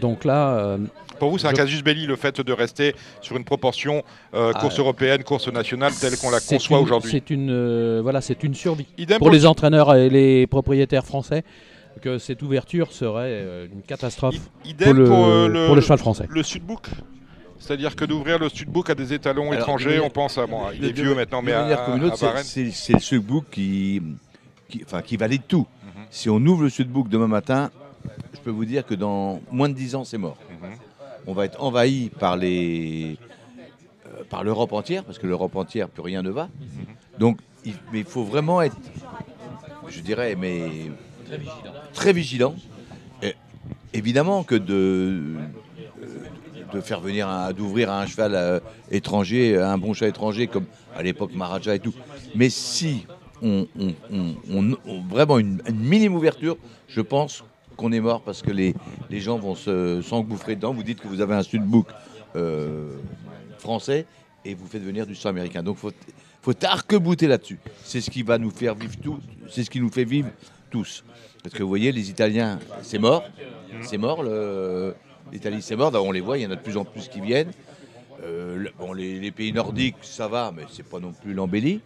donc 0.00 0.24
là, 0.24 0.56
euh, 0.58 0.78
Pour 1.18 1.30
vous, 1.30 1.38
c'est 1.38 1.48
un 1.48 1.50
Je- 1.50 1.56
casus 1.56 1.82
belli 1.82 2.06
le 2.06 2.14
fait 2.14 2.40
de 2.40 2.52
rester 2.52 2.94
sur 3.20 3.36
une 3.36 3.42
proportion 3.44 4.04
euh, 4.34 4.52
Ah, 4.54 4.60
course 4.60 4.78
européenne, 4.78 5.24
course 5.24 5.48
nationale 5.48 5.92
telle 6.00 6.16
qu'on 6.16 6.30
la 6.30 6.38
conçoit 6.38 6.78
aujourd'hui. 6.78 7.10
C'est 7.10 7.30
une, 7.30 8.00
voilà, 8.00 8.20
c'est 8.20 8.44
une 8.44 8.54
survie. 8.54 8.86
Idem 8.96 9.18
Pour 9.18 9.30
les 9.30 9.44
entraîneurs 9.44 9.92
et 9.96 10.08
les 10.08 10.46
propriétaires 10.46 11.04
français, 11.04 11.42
que 12.02 12.18
cette 12.18 12.40
ouverture 12.42 12.92
serait 12.92 13.66
une 13.72 13.82
catastrophe 13.82 14.36
idem 14.64 14.90
pour 14.90 14.94
le, 14.94 15.04
pour, 15.06 15.26
le- 15.48 15.66
pour 15.66 15.74
le 15.74 15.80
cheval 15.80 15.98
français. 15.98 16.26
Le 16.28 16.44
Sudbook 16.44 16.86
C'est-à-dire 17.58 17.96
que 17.96 18.04
d'ouvrir 18.04 18.38
le 18.38 18.48
Sudbook 18.48 18.88
à 18.90 18.94
des 18.94 19.12
étalons 19.12 19.50
Alors, 19.50 19.54
étrangers, 19.62 19.86
manière- 19.90 20.04
on 20.04 20.10
pense 20.10 20.38
à. 20.38 20.46
Bon, 20.46 20.62
il 20.74 20.84
est 20.84 20.92
vieux 20.92 21.14
maintenant, 21.14 21.42
mais 21.42 21.52
à, 21.52 21.62
manière 21.62 21.82
à- 21.82 21.86
comme 21.86 21.96
une 21.98 22.04
autre, 22.04 22.24
à 22.24 22.42
c'est- 22.42 22.70
c'est 22.70 22.92
le 22.94 23.00
Sudbook 23.00 23.46
qui, 23.50 24.00
qui, 24.68 24.82
enfin, 24.84 25.02
qui 25.02 25.16
valide 25.16 25.42
tout. 25.48 25.66
Mhm. 25.84 26.02
Si 26.10 26.30
on 26.30 26.36
ouvre 26.38 26.62
le 26.62 26.70
Sudbook 26.70 27.08
demain 27.08 27.26
matin, 27.26 27.70
je 28.32 28.38
peux 28.40 28.50
vous 28.50 28.64
dire 28.64 28.86
que 28.86 28.94
dans 28.94 29.40
moins 29.50 29.68
de 29.68 29.74
10 29.74 29.94
ans, 29.94 30.04
c'est 30.04 30.18
mort. 30.18 30.38
Mhm. 30.62 30.70
On 31.26 31.32
va 31.34 31.44
être 31.44 31.62
envahi 31.62 32.10
par 32.10 32.36
les 32.36 33.18
euh, 34.06 34.22
par 34.30 34.44
l'Europe 34.44 34.72
entière, 34.72 35.04
parce 35.04 35.18
que 35.18 35.26
l'Europe 35.26 35.54
entière, 35.56 35.88
plus 35.88 36.02
rien 36.02 36.22
ne 36.22 36.30
va. 36.30 36.48
Donc, 37.18 37.38
il, 37.64 37.74
mais 37.92 37.98
il 38.00 38.04
faut 38.06 38.24
vraiment 38.24 38.62
être, 38.62 38.76
je 39.88 40.00
dirais, 40.00 40.34
mais 40.36 40.90
très 41.92 42.12
vigilant. 42.14 42.54
Et 43.22 43.34
évidemment 43.92 44.44
que 44.44 44.54
de 44.54 45.34
de 46.72 46.80
faire 46.80 47.00
venir, 47.00 47.28
d'ouvrir 47.56 47.90
à 47.90 48.02
un 48.02 48.06
cheval 48.06 48.34
euh, 48.34 48.60
étranger, 48.90 49.56
un 49.58 49.78
bon 49.78 49.94
cheval 49.94 50.10
étranger 50.10 50.46
comme 50.46 50.66
à 50.96 51.02
l'époque 51.02 51.32
Maharaja 51.34 51.74
et 51.74 51.78
tout. 51.78 51.94
Mais 52.34 52.50
si 52.50 53.06
on, 53.42 53.66
on- 54.50 54.76
vraiment 55.08 55.38
une, 55.38 55.62
une 55.68 55.78
minime 55.80 56.14
ouverture, 56.14 56.56
je 56.88 57.00
pense 57.00 57.44
qu'on 57.76 57.92
est 57.92 58.00
mort 58.00 58.22
parce 58.22 58.42
que 58.42 58.50
les, 58.50 58.74
les 59.08 59.20
gens 59.20 59.38
vont 59.38 59.54
se 59.54 60.02
s'engouffrer 60.02 60.56
dedans. 60.56 60.72
Vous 60.74 60.82
dites 60.82 61.00
que 61.00 61.08
vous 61.08 61.20
avez 61.20 61.34
un 61.34 61.42
studbook 61.42 61.86
euh, 62.36 62.96
français 63.58 64.06
et 64.44 64.54
vous 64.54 64.66
faites 64.66 64.82
venir 64.82 65.06
du 65.06 65.14
sang 65.14 65.28
américain. 65.30 65.62
Donc 65.62 65.76
faut 65.76 65.92
faut 66.42 66.52
arc-bouter 66.64 67.26
là-dessus. 67.26 67.58
C'est 67.84 68.00
ce 68.00 68.10
qui 68.10 68.22
va 68.22 68.38
nous 68.38 68.50
faire 68.50 68.74
vivre 68.74 68.96
tout. 69.02 69.18
C'est 69.48 69.64
ce 69.64 69.70
qui 69.70 69.80
nous 69.80 69.90
fait 69.90 70.04
vivre 70.04 70.28
tous. 70.70 71.04
Parce 71.42 71.54
que 71.54 71.62
vous 71.62 71.68
voyez, 71.68 71.92
les 71.92 72.10
Italiens, 72.10 72.58
c'est 72.82 72.98
mort. 72.98 73.22
C'est 73.82 73.98
mort. 73.98 74.22
le- 74.22 74.94
L'Italie, 75.32 75.62
c'est 75.62 75.76
mort. 75.76 75.92
On 75.94 76.12
les 76.12 76.20
voit, 76.20 76.38
il 76.38 76.42
y 76.42 76.46
en 76.46 76.50
a 76.50 76.56
de 76.56 76.60
plus 76.60 76.76
en 76.76 76.84
plus 76.84 77.08
qui 77.08 77.20
viennent. 77.20 77.50
Euh, 78.24 78.66
bon, 78.78 78.92
les, 78.92 79.30
pays 79.30 79.52
nordiques, 79.52 79.96
ça 80.02 80.28
va, 80.28 80.52
mais 80.54 80.64
c'est 80.70 80.82
pas 80.86 80.98
non 81.00 81.12
plus 81.12 81.34
l'embellie. 81.34 81.80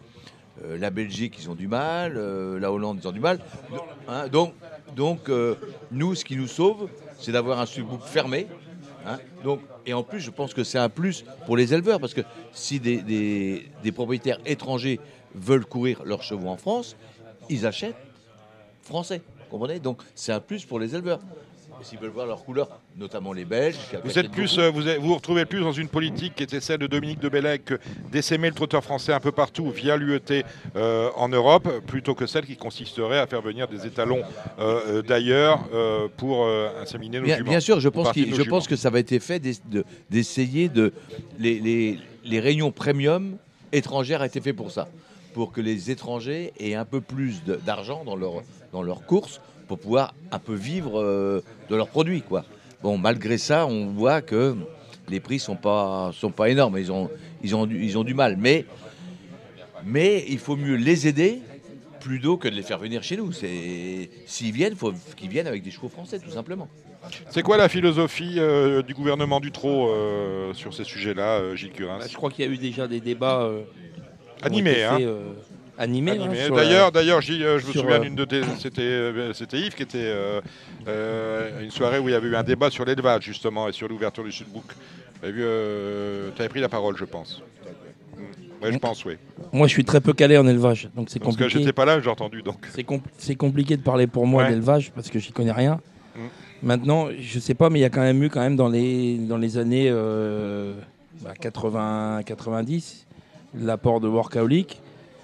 Euh, 0.63 0.77
la 0.77 0.89
Belgique, 0.89 1.35
ils 1.39 1.49
ont 1.49 1.55
du 1.55 1.67
mal. 1.67 2.13
euh, 2.17 2.59
la 2.59 2.71
Hollande, 2.71 2.99
ils 3.01 3.07
ont 3.07 3.11
du 3.11 3.19
mal. 3.19 3.39
Hein, 4.07 4.27
donc, 4.27 4.53
donc 4.95 5.29
nous, 5.91 6.15
ce 6.15 6.23
qui 6.25 6.35
nous 6.35 6.47
sauve, 6.47 6.89
c'est 7.19 7.31
d'avoir 7.31 7.59
un 7.59 7.65
subbook 7.65 8.01
fermé. 8.03 8.47
hein. 9.05 9.17
donc, 9.43 9.59
et 9.85 9.93
en 9.93 10.03
plus, 10.03 10.19
je 10.21 10.31
pense 10.31 10.53
que 10.53 10.63
c'est 10.63 10.77
un 10.79 10.89
plus 10.89 11.25
pour 11.45 11.57
les 11.57 11.73
éleveurs, 11.73 11.99
parce 11.99 12.13
que 12.13 12.21
si 12.53 12.79
des, 12.79 13.01
des- 13.01 13.65
des 13.83 13.91
propriétaires 13.91 14.39
étrangers 14.45 14.99
veulent 15.35 15.65
courir 15.65 16.03
leurs 16.05 16.23
chevaux 16.23 16.47
en 16.49 16.57
France, 16.57 16.95
ils 17.49 17.65
achètent 17.65 17.95
français. 18.83 19.21
Comprenez? 19.49 19.79
Donc, 19.79 20.01
c'est 20.15 20.31
un 20.31 20.39
plus 20.39 20.65
pour 20.65 20.79
les 20.79 20.95
éleveurs. 20.95 21.19
S'ils 21.83 21.99
veulent 21.99 22.11
voir 22.11 22.25
leurs 22.25 22.43
couleurs, 22.45 22.69
notamment 22.97 23.33
les 23.33 23.43
Belges. 23.45 23.75
qui 23.89 23.95
Vous 24.03 24.17
êtes 24.17 24.31
plus, 24.31 24.57
euh, 24.57 24.69
vous 24.71 24.87
êtes- 24.87 24.99
vous 24.99 25.07
vous 25.09 25.15
retrouvez 25.15 25.45
plus 25.45 25.59
dans 25.59 25.73
une 25.73 25.89
politique 25.89 26.33
qui 26.35 26.43
était 26.43 26.61
celle 26.61 26.77
de 26.79 26.87
Dominique 26.87 27.19
de 27.19 27.27
Bellec, 27.29 27.65
que 27.65 27.79
d'essaimer 28.11 28.47
le 28.47 28.55
trotteur 28.55 28.83
français 28.83 29.11
un 29.11 29.19
peu 29.19 29.31
partout 29.33 29.69
via 29.69 29.97
l'UET 29.97 30.43
euh, 30.75 31.09
en 31.15 31.27
Europe, 31.29 31.67
plutôt 31.85 32.15
que 32.15 32.25
celle 32.25 32.45
qui 32.45 32.55
consisterait 32.55 33.19
à 33.19 33.27
faire 33.27 33.41
venir 33.41 33.67
des 33.67 33.85
étalons 33.85 34.21
euh, 34.59 34.79
euh, 34.87 35.01
d'ailleurs 35.01 35.65
euh, 35.73 36.07
pour 36.15 36.45
euh, 36.45 36.69
inséminer 36.81 37.19
nos 37.19 37.25
Bien, 37.25 37.37
juments. 37.37 37.49
bien 37.49 37.59
sûr, 37.59 37.79
je 37.79 37.89
pense, 37.89 38.67
que 38.67 38.75
ça 38.77 38.89
va 38.89 38.99
être 38.99 39.19
fait 39.19 39.39
d'ess- 39.39 39.61
de- 39.69 39.83
d'essayer 40.09 40.69
de, 40.69 40.93
les, 41.37 41.59
les, 41.59 41.99
les 42.23 42.39
réunions 42.39 42.71
premium 42.71 43.37
étrangères 43.73 44.21
a 44.21 44.27
été 44.27 44.39
fait 44.39 44.53
pour 44.53 44.71
ça, 44.71 44.87
pour 45.33 45.51
que 45.51 45.59
les 45.59 45.91
étrangers 45.91 46.53
aient 46.59 46.75
un 46.75 46.85
peu 46.85 47.01
plus 47.01 47.41
d'argent 47.65 48.03
dans 48.05 48.15
leur 48.15 48.43
dans 48.71 48.81
leurs 48.81 49.05
courses 49.05 49.39
pour 49.73 49.79
pouvoir 49.79 50.13
un 50.31 50.37
peu 50.37 50.53
vivre 50.53 51.01
euh, 51.01 51.41
de 51.69 51.75
leurs 51.75 51.87
produits, 51.87 52.21
quoi. 52.21 52.45
Bon, 52.83 52.99
malgré 52.99 53.39
ça, 53.39 53.65
on 53.65 53.87
voit 53.87 54.21
que 54.21 54.55
les 55.09 55.19
prix 55.19 55.39
sont 55.39 55.55
pas 55.55 56.11
sont 56.13 56.29
pas 56.29 56.49
énormes, 56.49 56.77
ils 56.77 56.91
ont 56.91 57.09
ils 57.41 57.55
ont 57.55 57.65
du, 57.65 57.83
ils 57.83 57.97
ont 57.97 58.03
du 58.03 58.13
mal, 58.13 58.37
mais 58.37 58.65
mais 59.83 60.25
il 60.29 60.37
faut 60.37 60.55
mieux 60.55 60.75
les 60.75 61.07
aider 61.07 61.41
plutôt 61.99 62.37
que 62.37 62.47
de 62.47 62.53
les 62.53 62.61
faire 62.61 62.77
venir 62.77 63.01
chez 63.01 63.17
nous. 63.17 63.31
C'est 63.31 64.11
s'ils 64.27 64.51
viennent, 64.51 64.75
faut 64.75 64.93
qu'ils 65.17 65.29
viennent 65.29 65.47
avec 65.47 65.63
des 65.63 65.71
chevaux 65.71 65.89
français, 65.89 66.19
tout 66.19 66.29
simplement. 66.29 66.67
C'est 67.31 67.41
quoi 67.41 67.57
la 67.57 67.67
philosophie 67.67 68.35
euh, 68.37 68.83
du 68.83 68.93
gouvernement 68.93 69.39
Dutroux 69.39 69.87
euh, 69.87 70.53
sur 70.53 70.73
ces 70.73 70.83
sujets-là, 70.83 71.39
euh, 71.39 71.55
Gilles 71.55 71.71
Curins? 71.71 71.97
Bah, 71.99 72.05
je 72.07 72.15
crois 72.15 72.29
qu'il 72.29 72.45
y 72.45 72.47
a 72.47 72.51
eu 72.51 72.57
déjà 72.57 72.87
des 72.87 73.01
débats 73.01 73.41
euh, 73.41 73.63
Animés, 74.43 74.83
hein 74.83 74.99
hein, 75.77 75.83
Animé. 75.83 76.13
sur 76.45 76.55
la- 76.55 76.63
D'ailleurs, 76.63 76.91
d'ailleurs, 76.91 77.19
euh, 77.19 77.59
je 77.59 77.67
me 77.67 77.73
souviens 77.73 77.99
d'une 77.99 78.15
de 78.15 78.25
tes, 78.25 78.41
c'était, 78.59 78.81
euh, 78.81 79.33
c'était 79.33 79.59
Yves 79.59 79.75
qui 79.75 79.83
était 79.83 79.97
euh, 80.87 81.61
une 81.61 81.71
soirée 81.71 81.99
où 81.99 82.09
il 82.09 82.11
y 82.11 82.15
avait 82.15 82.27
eu 82.27 82.35
un 82.35 82.43
débat 82.43 82.69
sur 82.69 82.85
l'élevage 82.85 83.23
justement 83.23 83.67
et 83.67 83.71
sur 83.71 83.87
l'ouverture 83.87 84.23
du 84.23 84.31
Sudbook. 84.31 84.65
Tu 85.21 85.27
avais 85.27 86.49
pris 86.49 86.59
la 86.61 86.69
parole, 86.69 86.97
je 86.97 87.05
pense. 87.05 87.41
Oui, 88.61 88.69
je 88.71 88.77
pense, 88.77 89.03
oui. 89.03 89.15
Moi, 89.51 89.67
je 89.67 89.73
suis 89.73 89.83
très 89.83 89.99
peu 89.99 90.13
calé 90.13 90.37
en 90.37 90.47
élevage, 90.47 90.89
donc 90.95 91.09
c'est 91.09 91.19
Parce 91.19 91.35
que 91.35 91.41
compliqué. 91.43 91.59
j'étais 91.59 91.73
pas 91.73 91.83
là, 91.85 91.99
j'ai 91.99 92.09
entendu 92.09 92.41
donc. 92.43 92.65
C'est 92.73 92.87
compl- 92.87 93.01
c'est 93.17 93.35
compliqué 93.35 93.75
de 93.75 93.81
parler 93.81 94.07
pour 94.07 94.25
moi 94.25 94.43
Ouais. 94.43 94.49
d'élevage 94.49 94.91
parce 94.95 95.09
que 95.09 95.19
j'y 95.19 95.33
connais 95.33 95.51
rien. 95.51 95.81
Mm. 96.15 96.19
Maintenant, 96.63 97.07
je 97.19 97.39
sais 97.39 97.55
pas, 97.55 97.69
mais 97.69 97.79
il 97.79 97.81
y 97.81 97.85
a 97.85 97.89
quand 97.89 97.99
même 98.01 98.23
eu 98.23 98.29
quand 98.29 98.39
même 98.39 98.55
dans 98.55 98.69
les 98.69 99.17
dans 99.17 99.35
les 99.37 99.57
années 99.57 99.87
euh, 99.89 100.73
bah, 101.21 101.33
80 101.37 102.21
90 102.25 103.05
l'apport 103.59 103.99
de 103.99 104.07
workaholic. 104.07 104.79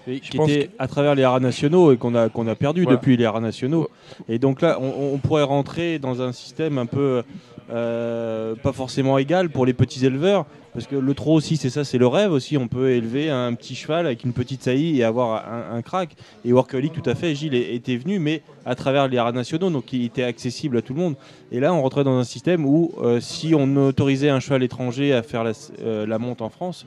Et 0.07 0.19
qui 0.19 0.37
était 0.37 0.69
à 0.79 0.87
travers 0.87 1.13
les 1.15 1.23
haras 1.23 1.39
nationaux 1.39 1.91
et 1.91 1.97
qu'on 1.97 2.15
a, 2.15 2.29
qu'on 2.29 2.47
a 2.47 2.55
perdu 2.55 2.83
Voilà. 2.83 2.97
depuis 2.97 3.17
les 3.17 3.25
haras 3.25 3.41
nationaux. 3.41 3.89
Et 4.27 4.39
donc 4.39 4.61
là, 4.61 4.77
on, 4.81 5.13
on 5.13 5.17
pourrait 5.17 5.43
rentrer 5.43 5.99
dans 5.99 6.21
un 6.21 6.31
système 6.31 6.77
un 6.77 6.85
peu 6.85 7.23
euh, 7.71 8.55
pas 8.55 8.71
forcément 8.71 9.17
égal 9.17 9.49
pour 9.49 9.65
les 9.65 9.73
petits 9.73 10.05
éleveurs. 10.05 10.45
Parce 10.73 10.85
que 10.85 10.95
le 10.95 11.13
trot 11.15 11.33
aussi, 11.33 11.57
c'est 11.57 11.71
ça, 11.71 11.83
c'est 11.83 11.97
le 11.97 12.05
rêve 12.07 12.31
aussi. 12.31 12.55
On 12.57 12.67
peut 12.67 12.91
élever 12.91 13.29
un 13.31 13.53
petit 13.55 13.73
cheval 13.75 14.05
avec 14.05 14.23
une 14.23 14.33
petite 14.33 14.63
saillie 14.63 14.99
et 14.99 15.03
avoir 15.03 15.43
un, 15.51 15.75
un 15.77 15.81
crack. 15.81 16.15
Et 16.45 16.53
Workaholic, 16.53 16.93
tout 16.93 17.07
à 17.09 17.15
fait, 17.15 17.33
Gilles 17.35 17.55
était 17.55 17.97
venu, 17.97 18.19
mais 18.19 18.43
à 18.65 18.75
travers 18.75 19.07
les 19.07 19.17
haras 19.17 19.31
nationaux, 19.31 19.71
donc 19.71 19.91
il 19.93 20.05
était 20.05 20.23
accessible 20.23 20.77
à 20.77 20.81
tout 20.83 20.93
le 20.93 20.99
monde. 20.99 21.15
Et 21.51 21.59
là, 21.59 21.73
on 21.73 21.81
rentrait 21.81 22.03
dans 22.03 22.17
un 22.17 22.23
système 22.23 22.65
où 22.65 22.91
euh, 23.01 23.19
si 23.19 23.55
on 23.55 23.75
autorisait 23.77 24.29
un 24.29 24.39
cheval 24.39 24.61
étranger 24.63 25.11
à 25.11 25.23
faire 25.23 25.43
la, 25.43 25.53
euh, 25.81 26.05
la 26.05 26.19
monte 26.19 26.41
en 26.43 26.49
France, 26.49 26.85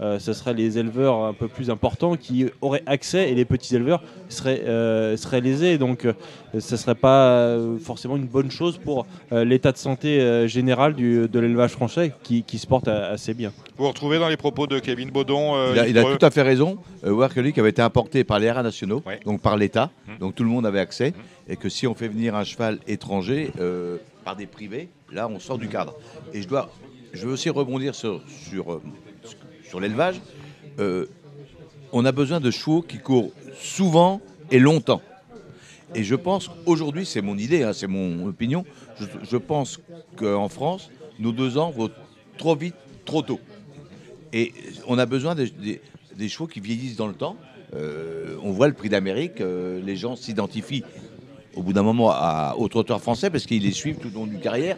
ce 0.00 0.32
seraient 0.32 0.54
les 0.54 0.78
éleveurs 0.78 1.22
un 1.24 1.32
peu 1.32 1.48
plus 1.48 1.70
importants 1.70 2.16
qui 2.16 2.46
auraient 2.60 2.82
accès 2.86 3.30
et 3.30 3.34
les 3.34 3.44
petits 3.44 3.74
éleveurs 3.76 4.02
seraient, 4.28 4.62
euh, 4.66 5.16
seraient 5.16 5.40
lésés. 5.40 5.78
Donc, 5.78 6.04
euh, 6.04 6.12
ce 6.58 6.74
ne 6.74 6.78
serait 6.78 6.94
pas 6.94 7.28
euh, 7.28 7.78
forcément 7.78 8.16
une 8.16 8.26
bonne 8.26 8.50
chose 8.50 8.78
pour 8.78 9.06
euh, 9.32 9.44
l'état 9.44 9.72
de 9.72 9.76
santé 9.78 10.20
euh, 10.20 10.46
général 10.46 10.94
du- 10.94 11.28
de 11.28 11.38
l'élevage 11.40 11.70
français 11.72 12.12
qui, 12.22 12.42
qui 12.42 12.58
se 12.58 12.66
porte 12.66 12.88
assez 12.88 13.34
bien. 13.34 13.52
Vous 13.76 13.88
retrouvez 13.88 14.18
dans 14.18 14.28
les 14.28 14.36
propos 14.36 14.66
de 14.66 14.78
Kevin 14.78 15.10
Baudon. 15.10 15.54
euh, 15.56 15.70
Il 15.74 15.78
a, 15.78 15.88
il 15.88 15.98
a 15.98 16.02
Yves 16.02 16.18
tout 16.18 16.26
à 16.26 16.30
fait 16.30 16.42
raison. 16.42 16.78
Euh, 17.04 17.10
Workaholic 17.12 17.56
avait 17.58 17.70
été 17.70 17.82
importé 17.82 18.24
par 18.24 18.38
les 18.38 18.48
haras 18.48 18.62
nationaux, 18.62 19.02
Ouais. 19.06 19.20
donc 19.24 19.40
par 19.40 19.56
l'État, 19.56 19.90
Mhm. 20.08 20.18
donc 20.18 20.34
tout 20.34 20.42
le 20.44 20.50
monde 20.50 20.66
avait 20.66 20.80
accès. 20.80 21.12
Et 21.48 21.56
que 21.56 21.68
si 21.68 21.86
on 21.86 21.94
fait 21.94 22.08
venir 22.08 22.34
un 22.34 22.44
cheval 22.44 22.78
étranger 22.86 23.50
euh, 23.60 23.96
par 24.24 24.34
des 24.36 24.46
privés, 24.46 24.88
là 25.12 25.28
on 25.28 25.38
sort 25.38 25.58
du 25.58 25.68
cadre. 25.68 25.94
Et 26.32 26.40
je 26.42 26.48
dois, 26.48 26.70
je 27.12 27.26
veux 27.26 27.32
aussi 27.32 27.50
rebondir 27.50 27.94
sur, 27.94 28.20
sur, 28.50 28.72
euh, 28.72 28.82
l'élevage. 29.80 30.20
Euh, 30.78 31.06
on 31.92 32.04
a 32.04 32.12
besoin 32.12 32.40
de 32.40 32.50
chevaux 32.50 32.82
qui 32.82 32.98
courent 32.98 33.30
souvent 33.56 34.20
et 34.50 34.58
longtemps. 34.58 35.02
Et 35.94 36.02
je 36.02 36.14
pense, 36.14 36.50
aujourd'hui, 36.66 37.06
c'est 37.06 37.22
mon 37.22 37.38
idée, 37.38 37.62
hein, 37.62 37.72
c'est 37.72 37.86
mon 37.86 38.26
opinion, 38.26 38.64
je, 39.30 39.36
pense 39.36 39.80
qu'en 40.16 40.48
France, 40.48 40.90
nos 41.20 41.30
deux 41.30 41.56
ans 41.56 41.70
vont 41.70 41.90
trop 42.36 42.56
vite, 42.56 42.74
trop 43.04 43.22
tôt. 43.22 43.38
Et 44.32 44.52
on 44.88 44.98
a 44.98 45.06
besoin 45.06 45.36
des, 45.36 46.28
chevaux 46.28 46.48
qui 46.48 46.58
vieillissent 46.58 46.96
dans 46.96 47.06
le 47.06 47.14
temps. 47.14 47.36
Euh, 47.76 48.36
on 48.42 48.50
voit 48.50 48.66
le 48.66 48.74
prix 48.74 48.88
d'Amérique, 48.88 49.40
euh, 49.40 49.80
les 49.84 49.96
gens 49.96 50.16
s'identifient 50.16 50.84
au 51.54 51.62
bout 51.62 51.72
d'un 51.72 51.82
moment 51.82 52.10
à, 52.10 52.54
aux 52.58 52.68
trotteurs 52.68 53.00
français 53.00 53.30
parce 53.30 53.46
qu'ils 53.46 53.62
les 53.62 53.70
suivent 53.70 53.98
tout 53.98 54.08
au 54.08 54.20
long 54.20 54.26
d'une 54.26 54.40
carrière. 54.40 54.76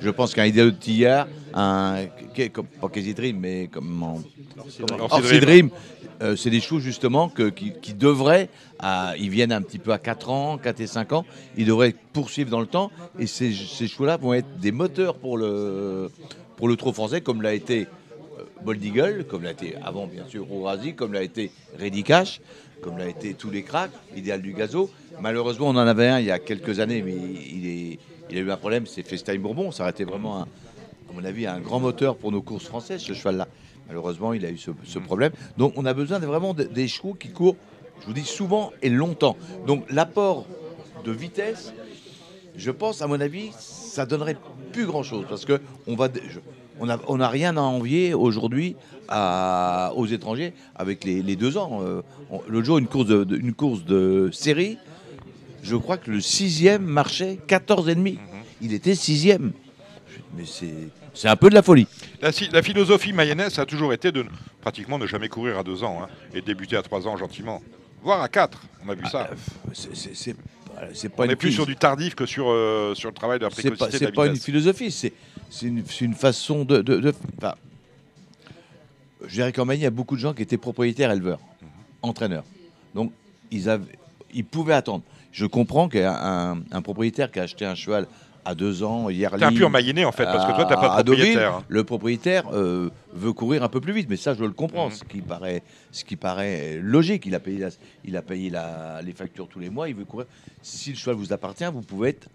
Je 0.00 0.10
pense 0.10 0.34
qu'un 0.34 0.44
idéal 0.44 0.66
de 0.72 0.76
Tillard, 0.76 1.26
un, 1.54 2.04
comme, 2.52 2.66
pas 2.66 2.88
Casey 2.88 3.14
Dream, 3.14 3.38
mais 3.40 3.68
comme 3.72 4.02
en- 4.02 4.22
comme 4.86 5.00
Orsi 5.00 5.20
Dream. 5.40 5.70
Euh, 6.22 6.34
c'est 6.34 6.48
des 6.50 6.60
chevaux 6.60 6.80
justement 6.80 7.28
que- 7.28 7.50
qui, 7.50 7.72
qui 7.82 7.92
devraient, 7.92 8.48
à- 8.78 9.14
ils 9.18 9.28
viennent 9.28 9.52
un 9.52 9.60
petit 9.60 9.78
peu 9.78 9.92
à 9.92 9.98
4 9.98 10.30
ans, 10.30 10.56
4 10.56 10.80
et 10.80 10.86
5 10.86 11.12
ans, 11.12 11.26
ils 11.58 11.66
devraient 11.66 11.94
poursuivre 12.14 12.50
dans 12.50 12.60
le 12.60 12.66
temps 12.66 12.90
et 13.18 13.26
ces, 13.26 13.52
ces 13.52 13.86
chevaux-là 13.86 14.16
vont 14.16 14.32
être 14.32 14.58
des 14.58 14.72
moteurs 14.72 15.16
pour 15.16 15.36
le, 15.36 16.10
pour 16.56 16.68
le 16.68 16.76
trot 16.76 16.92
français 16.94 17.20
comme 17.20 17.42
l'a 17.42 17.52
été 17.52 17.82
euh, 18.38 18.42
Bold 18.64 18.82
Eagle, 18.82 19.26
comme 19.28 19.42
l'a 19.42 19.50
été 19.50 19.74
avant 19.84 20.06
bien 20.06 20.24
sûr 20.26 20.46
Rourazi, 20.46 20.94
comme 20.94 21.12
l'a 21.12 21.22
été 21.22 21.50
Ready 21.78 22.02
Cash, 22.02 22.40
comme 22.80 22.96
l'a 22.96 23.08
été 23.08 23.34
tous 23.34 23.50
les 23.50 23.62
cracks, 23.62 23.90
Idéal 24.16 24.40
du 24.40 24.52
Gazo. 24.54 24.88
Malheureusement 25.20 25.66
on 25.68 25.76
en 25.76 25.86
avait 25.86 26.08
un 26.08 26.20
il 26.20 26.26
y 26.26 26.30
a 26.30 26.38
quelques 26.38 26.80
années 26.80 27.02
mais 27.02 27.14
il 27.14 27.66
est, 27.66 27.98
il 28.30 28.38
a 28.38 28.40
eu 28.40 28.50
un 28.50 28.56
problème, 28.56 28.86
c'est 28.86 29.02
FaceTime 29.06 29.40
Bourbon. 29.42 29.70
Ça 29.70 29.82
aurait 29.84 29.90
été 29.92 30.04
vraiment, 30.04 30.38
un- 30.40 30.46
à 31.10 31.12
mon 31.14 31.24
avis, 31.24 31.46
un 31.46 31.60
grand 31.60 31.80
moteur 31.80 32.16
pour 32.16 32.32
nos 32.32 32.42
courses 32.42 32.64
françaises, 32.66 33.00
ce 33.02 33.12
cheval-là. 33.12 33.48
Malheureusement, 33.88 34.32
il 34.32 34.44
a 34.44 34.50
eu 34.50 34.58
ce, 34.58 34.70
ce 34.84 34.98
problème. 34.98 35.32
Donc, 35.56 35.74
on 35.76 35.84
a 35.86 35.94
besoin 35.94 36.18
de 36.18 36.26
vraiment 36.26 36.54
de- 36.54 36.64
des 36.64 36.88
chevaux 36.88 37.14
qui 37.14 37.28
courent, 37.28 37.56
je 38.00 38.06
vous 38.06 38.12
dis, 38.12 38.24
souvent 38.24 38.72
et 38.82 38.88
longtemps. 38.90 39.36
Donc, 39.66 39.84
l'apport 39.90 40.44
de 41.04 41.12
vitesse, 41.12 41.72
je 42.56 42.70
pense, 42.72 43.00
à 43.02 43.06
mon 43.06 43.20
avis, 43.20 43.50
ça 43.58 44.06
donnerait 44.06 44.36
plus 44.72 44.86
grand-chose. 44.86 45.24
Parce 45.28 45.44
que 45.44 45.60
on 45.86 45.94
va, 45.94 46.08
je- 46.28 46.40
on 46.80 46.86
n'a 46.86 46.98
on 47.06 47.20
a 47.20 47.28
rien 47.28 47.56
à 47.56 47.60
envier 47.60 48.12
aujourd'hui 48.12 48.74
aux 49.08 50.06
étrangers 50.06 50.52
avec 50.74 51.04
les, 51.04 51.22
les 51.22 51.36
deux 51.36 51.56
ans. 51.56 51.80
Euh, 51.82 52.02
L'autre 52.48 52.66
jour, 52.66 52.78
une 52.78 52.88
course 52.88 53.06
de, 53.06 53.22
de- 53.22 53.36
une 53.36 53.54
course 53.54 53.84
de 53.84 54.30
série, 54.32 54.78
je 55.66 55.76
crois 55.76 55.96
que 55.96 56.10
le 56.10 56.20
sixième 56.20 56.84
marchait 56.84 57.38
14,5. 57.48 58.18
Il 58.62 58.72
était 58.72 58.94
sixième. 58.94 59.52
Mais 60.36 60.44
c'est 61.14 61.28
un 61.28 61.36
peu 61.36 61.48
de 61.50 61.54
la 61.54 61.62
folie. 61.62 61.86
La, 62.20 62.62
philosophie 62.62 63.12
mayonnaise 63.12 63.58
a 63.58 63.66
toujours 63.66 63.92
été 63.92 64.12
de 64.12 64.24
pratiquement 64.60 64.98
ne 64.98 65.06
jamais 65.06 65.28
courir 65.28 65.58
à 65.58 65.62
deux 65.62 65.82
ans 65.82 66.02
hein, 66.02 66.08
et 66.34 66.40
débuter 66.40 66.76
à 66.76 66.82
trois 66.82 67.06
ans 67.06 67.16
gentiment. 67.16 67.62
Voire 68.02 68.22
à 68.22 68.28
quatre, 68.28 68.62
on 68.84 68.88
a 68.88 68.94
vu 68.94 69.04
ça. 69.06 69.30
C'est- 69.72 70.36
on 71.04 71.16
pas 71.16 71.24
est 71.26 71.36
plus 71.36 71.52
sur 71.52 71.64
du 71.66 71.74
tardif 71.76 72.14
que 72.14 72.26
sur, 72.26 72.50
euh, 72.50 72.94
sur 72.94 73.08
le 73.08 73.14
travail 73.14 73.38
de 73.38 73.44
la 73.44 73.50
C'est 73.50 73.62
précocité 73.62 73.86
pas, 73.92 73.98
c'est 73.98 74.04
la 74.04 74.12
pas 74.12 74.26
une 74.26 74.36
philosophie, 74.36 74.90
c'est 74.90 75.12
c'est 75.48 75.66
une, 76.02 76.14
façon 76.14 76.64
de. 76.64 76.82
de, 76.82 76.98
de- 76.98 77.14
enfin, 77.38 77.54
je 79.26 79.32
dirais 79.34 79.52
qu'en 79.52 79.64
Mayenne, 79.64 79.80
il 79.80 79.84
y 79.84 79.86
a 79.86 79.90
beaucoup 79.90 80.16
de 80.16 80.20
gens 80.20 80.34
qui 80.34 80.42
étaient 80.42 80.58
propriétaires 80.58 81.10
éleveurs, 81.10 81.38
Mhm. 81.62 81.68
entraîneurs. 82.02 82.44
Donc, 82.94 83.12
ils, 83.50 83.68
avaient, 83.70 83.96
ils 84.34 84.44
pouvaient 84.44 84.74
attendre. 84.74 85.02
Je 85.36 85.44
comprends 85.44 85.86
qu'un 85.90 86.14
un- 86.14 86.62
un 86.72 86.80
propriétaire 86.80 87.30
qui 87.30 87.38
a 87.38 87.42
acheté 87.42 87.66
un 87.66 87.74
cheval 87.74 88.06
à 88.42 88.54
deux 88.54 88.82
ans, 88.82 89.10
hier 89.10 89.30
T'es 89.36 89.44
un 89.44 89.52
pur 89.52 89.68
mayennais 89.68 90.06
en 90.06 90.12
fait, 90.12 90.24
parce 90.24 90.46
que 90.46 90.52
toi 90.56 90.64
t'as 90.64 90.76
pas 90.76 91.02
de 91.02 91.12
propriétaire. 91.12 91.60
le 91.68 91.84
propriétaire 91.84 92.44
euh, 92.54 92.88
veut 93.12 93.34
courir 93.34 93.62
un 93.62 93.68
peu 93.68 93.82
plus 93.82 93.92
vite, 93.92 94.06
mais 94.08 94.16
ça 94.16 94.32
je 94.32 94.42
le 94.44 94.52
comprends, 94.52 94.86
Mhm. 94.86 94.92
ce, 94.92 95.04
qui 95.04 95.20
paraît, 95.20 95.62
ce 95.92 96.04
qui 96.04 96.16
paraît 96.16 96.78
logique. 96.82 97.26
Il 97.26 97.34
a 97.34 97.40
payé, 97.40 97.58
la- 97.58 97.68
il 98.06 98.16
a 98.16 98.22
payé 98.22 98.48
la- 98.48 99.02
les 99.02 99.12
factures 99.12 99.46
tous 99.46 99.58
les 99.58 99.68
mois, 99.68 99.90
il 99.90 99.94
veut 99.94 100.06
courir. 100.06 100.26
Si 100.62 100.90
le 100.90 100.96
cheval 100.96 101.16
vous 101.16 101.34
appartient, 101.34 101.66
vous 101.70 101.82
pouvez 101.82 102.10
être 102.10 102.28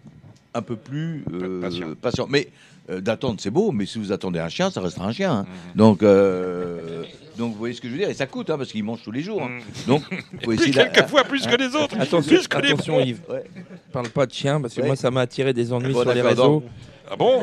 un 0.54 0.62
peu 0.62 0.76
plus 0.76 1.24
euh, 1.32 1.94
Patient. 2.00 2.26
Mais 2.28 2.48
euh, 2.90 3.00
d'attendre 3.00 3.36
c'est 3.40 3.50
beau, 3.50 3.72
mais 3.72 3.86
si 3.86 3.98
vous 3.98 4.12
attendez 4.12 4.38
un 4.40 4.48
chien, 4.48 4.70
ça 4.70 4.80
restera 4.80 5.06
un 5.06 5.12
chien. 5.12 5.32
hein. 5.32 5.46
Mhm. 5.72 5.76
Donc, 5.76 6.02
euh, 6.02 7.02
donc 7.38 7.52
vous 7.52 7.58
voyez 7.58 7.74
ce 7.74 7.80
que 7.80 7.88
je 7.88 7.92
veux 7.92 7.98
dire, 7.98 8.10
et 8.10 8.14
ça 8.14 8.26
coûte 8.26 8.50
hein, 8.50 8.58
parce 8.58 8.72
qu'il 8.72 8.82
mange 8.84 9.02
tous 9.02 9.12
les 9.12 9.22
jours. 9.22 9.42
hein. 9.42 9.48
Mhm. 9.58 9.86
Donc, 9.86 10.02
essayer 10.42 10.56
puis 10.56 10.72
quelquefois 10.72 11.24
plus 11.24 11.46
que 11.46 11.56
les 11.56 11.74
autres. 11.76 11.94
Attention, 11.98 12.22
plus 12.22 12.48
que 12.48 12.56
attention. 12.56 13.00
Yves. 13.00 13.20
Ouais. 13.30 13.44
Parle 13.92 14.08
pas 14.10 14.26
de 14.26 14.32
chien 14.32 14.60
parce 14.60 14.74
que 14.74 14.80
Ouais. 14.80 14.86
moi 14.88 14.96
ça 14.96 15.10
m'a 15.10 15.22
attiré 15.22 15.52
des 15.52 15.72
ennuis 15.72 15.92
Bon, 15.92 16.02
sur 16.02 16.12
les 16.14 16.22
réseaux. 16.22 16.62
Ah 17.10 17.16
bon 17.16 17.42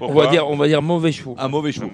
On 0.00 0.12
va 0.14 0.26
dire, 0.28 0.48
on 0.48 0.56
va 0.56 0.68
dire 0.68 0.80
mauvais 0.80 1.12
chevaux. 1.12 1.36
Un 1.38 1.48
mauvais 1.48 1.70
cheval. 1.72 1.90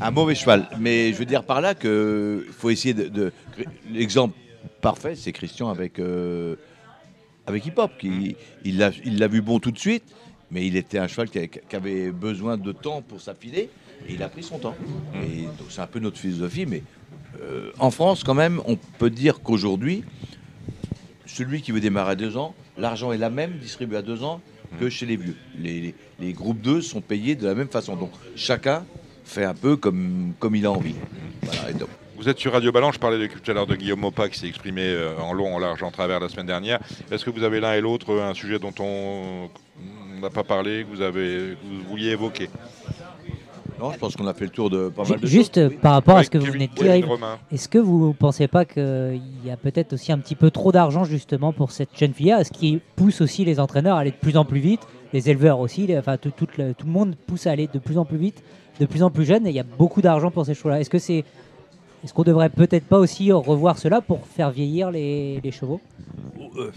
Un 0.00 0.10
mauvais 0.10 0.34
cheval. 0.34 0.68
Mais 0.80 1.12
je 1.12 1.18
veux 1.18 1.24
dire 1.26 1.44
par 1.44 1.60
là 1.60 1.74
que 1.74 2.46
faut 2.58 2.70
essayer 2.70 2.94
de. 2.94 3.08
de- 3.08 3.32
L'exemple 3.90 4.34
parfait, 4.80 5.14
c'est 5.14 5.32
Christian 5.32 5.68
avec 5.68 5.98
avec 5.98 6.58
avec 7.46 7.66
Hip 7.66 7.74
Hop. 7.76 7.92
Qui, 7.98 8.36
il 8.64 8.78
l'a 8.78 8.90
il 9.04 9.18
l'a 9.18 9.28
vu 9.28 9.40
bon 9.42 9.58
tout 9.58 9.70
de 9.70 9.78
suite, 9.78 10.04
mais 10.50 10.66
il 10.66 10.76
était 10.76 10.98
un 10.98 11.08
cheval 11.08 11.28
qui, 11.30 11.38
avait 11.76 12.10
besoin 12.10 12.56
de 12.56 12.72
temps 12.72 13.02
pour 13.02 13.20
s'affiler. 13.20 13.68
Et 14.08 14.14
il 14.14 14.22
a 14.22 14.28
pris 14.28 14.42
son 14.42 14.58
temps. 14.58 14.74
Et 15.22 15.42
donc 15.42 15.68
c'est 15.70 15.80
un 15.80 15.86
peu 15.86 16.00
notre 16.00 16.18
philosophie, 16.18 16.66
mais 16.66 16.82
euh, 17.40 17.70
en 17.78 17.90
France 17.90 18.24
quand 18.24 18.34
même, 18.34 18.60
on 18.66 18.76
peut 18.98 19.10
dire 19.10 19.40
qu'aujourd'hui, 19.40 20.02
celui 21.26 21.62
qui 21.62 21.72
veut 21.72 21.80
démarrer 21.80 22.12
à 22.12 22.16
deux 22.16 22.36
ans, 22.36 22.54
l'argent 22.76 23.12
est 23.12 23.18
la 23.18 23.30
même 23.30 23.58
distribué 23.58 23.96
à 23.98 24.02
deux 24.02 24.22
ans 24.24 24.40
que 24.80 24.88
chez 24.88 25.06
les 25.06 25.16
vieux. 25.16 25.36
Les, 25.58 25.80
les- 25.80 25.94
les 26.20 26.32
groupes 26.32 26.60
2 26.60 26.80
sont 26.80 27.00
payés 27.00 27.34
de 27.34 27.46
la 27.46 27.54
même 27.54 27.68
façon. 27.68 27.96
Donc 27.96 28.10
chacun 28.36 28.84
fait 29.24 29.44
un 29.44 29.54
peu 29.54 29.76
comme, 29.76 30.32
comme 30.38 30.54
il 30.56 30.66
a 30.66 30.70
envie. 30.72 30.94
Voilà, 31.42 31.70
et 31.70 31.74
donc, 31.74 31.88
Vous 32.22 32.28
êtes 32.28 32.38
sur 32.38 32.52
Radio 32.52 32.70
Balance, 32.70 32.94
je 32.94 33.00
parlais 33.00 33.18
de- 33.18 33.26
tout 33.26 33.50
à 33.50 33.52
l'heure 33.52 33.66
de 33.66 33.74
Guillaume 33.74 33.98
Mopa 33.98 34.28
qui 34.28 34.38
s'est 34.38 34.46
exprimé 34.46 34.82
euh, 34.82 35.18
en 35.18 35.32
long, 35.32 35.56
en 35.56 35.58
large, 35.58 35.82
en 35.82 35.90
travers 35.90 36.20
la 36.20 36.28
semaine 36.28 36.46
dernière. 36.46 36.78
Est-ce 37.10 37.24
que 37.24 37.30
vous 37.30 37.42
avez 37.42 37.58
l'un 37.58 37.72
et 37.74 37.80
l'autre 37.80 38.10
euh, 38.12 38.30
un 38.30 38.32
sujet 38.32 38.60
dont 38.60 38.72
on 38.78 39.48
n'a 40.20 40.30
pas 40.30 40.44
parlé, 40.44 40.84
que 40.84 40.94
vous, 40.94 41.02
avez, 41.02 41.56
que 41.56 41.56
vous 41.66 41.88
vouliez 41.90 42.10
évoquer? 42.10 42.48
Non, 43.80 43.90
je 43.90 43.98
pense 43.98 44.14
qu'on 44.14 44.28
a 44.28 44.34
fait 44.34 44.44
le 44.44 44.52
tour 44.52 44.70
de 44.70 44.88
pas 44.88 45.02
mal 45.02 45.18
de 45.18 45.26
Juste 45.26 45.56
choses. 45.60 45.72
par 45.82 45.94
rapport 45.94 46.16
à 46.16 46.22
ce 46.22 46.30
que 46.30 46.38
vous 46.38 46.46
venez 46.52 46.68
de 46.68 46.74
dire, 46.74 46.94
Yves, 46.94 47.08
est-ce 47.50 47.68
que 47.68 47.78
vous 47.78 48.06
ne 48.08 48.12
pensez 48.12 48.46
pas 48.46 48.64
qu'il 48.66 49.20
y 49.44 49.50
a 49.50 49.56
peut-être 49.56 49.94
aussi 49.94 50.12
un 50.12 50.18
petit 50.18 50.36
peu 50.36 50.52
trop 50.52 50.70
d'argent 50.70 51.02
justement 51.02 51.52
pour 51.52 51.72
cette 51.72 51.90
jeune 51.98 52.14
filière 52.14 52.46
Ce 52.46 52.52
qui 52.52 52.78
pousse 52.94 53.20
aussi 53.20 53.44
les 53.44 53.58
entraîneurs 53.58 53.96
à 53.96 54.00
aller 54.00 54.12
de 54.12 54.16
plus 54.16 54.36
en 54.36 54.44
plus 54.44 54.60
vite, 54.60 54.82
les 55.12 55.28
éleveurs 55.28 55.58
aussi, 55.58 55.88
les- 55.88 55.98
enfin 55.98 56.18
tout, 56.18 56.30
tout 56.30 56.46
le, 56.56 56.72
tout 56.72 56.86
le 56.86 56.92
monde 56.92 57.16
pousse 57.26 57.48
à 57.48 57.50
aller 57.50 57.66
de 57.66 57.80
plus 57.80 57.98
en 57.98 58.04
plus 58.04 58.18
vite, 58.18 58.44
de 58.78 58.86
plus 58.86 59.02
en 59.02 59.10
plus 59.10 59.24
jeune, 59.24 59.44
et 59.48 59.50
il 59.50 59.56
y 59.56 59.60
a 59.60 59.64
beaucoup 59.64 60.02
d'argent 60.02 60.30
pour 60.30 60.46
ces 60.46 60.54
chevaux-là. 60.54 60.78
Est-ce 60.80 60.88
que 60.90 61.00
c'est, 61.00 61.24
est-ce 62.04 62.12
qu'on 62.12 62.24
devrait 62.24 62.48
peut-être 62.50 62.84
pas 62.84 62.98
aussi 62.98 63.30
revoir 63.30 63.78
cela 63.78 64.00
pour 64.00 64.26
faire 64.26 64.50
vieillir 64.50 64.90
les, 64.90 65.40
chevaux? 65.52 65.80
Euh, 66.56 66.70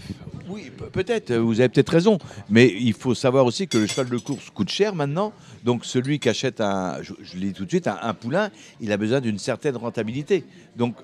oui, 0.48 0.70
pe- 0.76 0.84
peut-être, 0.84 1.32
euh, 1.32 1.40
vous 1.40 1.58
avez 1.60 1.68
peut-être 1.68 1.90
raison. 1.90 2.18
Mais 2.48 2.68
il 2.68 2.92
faut 2.92 3.14
savoir 3.14 3.44
aussi 3.44 3.66
que 3.66 3.76
le 3.76 3.86
cheval 3.86 4.08
de 4.08 4.18
course 4.18 4.50
coûte 4.50 4.68
cher 4.70 4.94
maintenant. 4.94 5.32
Donc 5.64 5.84
celui 5.84 6.20
qui 6.20 6.28
achète 6.28 6.60
un, 6.60 7.02
je, 7.02 7.12
je 7.22 7.36
l'ai 7.38 7.52
tout 7.52 7.64
de 7.64 7.70
suite, 7.70 7.88
un, 7.88 8.14
poulain, 8.14 8.50
il 8.80 8.92
a 8.92 8.96
besoin 8.96 9.20
d'une 9.20 9.38
certaine 9.38 9.76
rentabilité. 9.76 10.44
Donc 10.76 10.94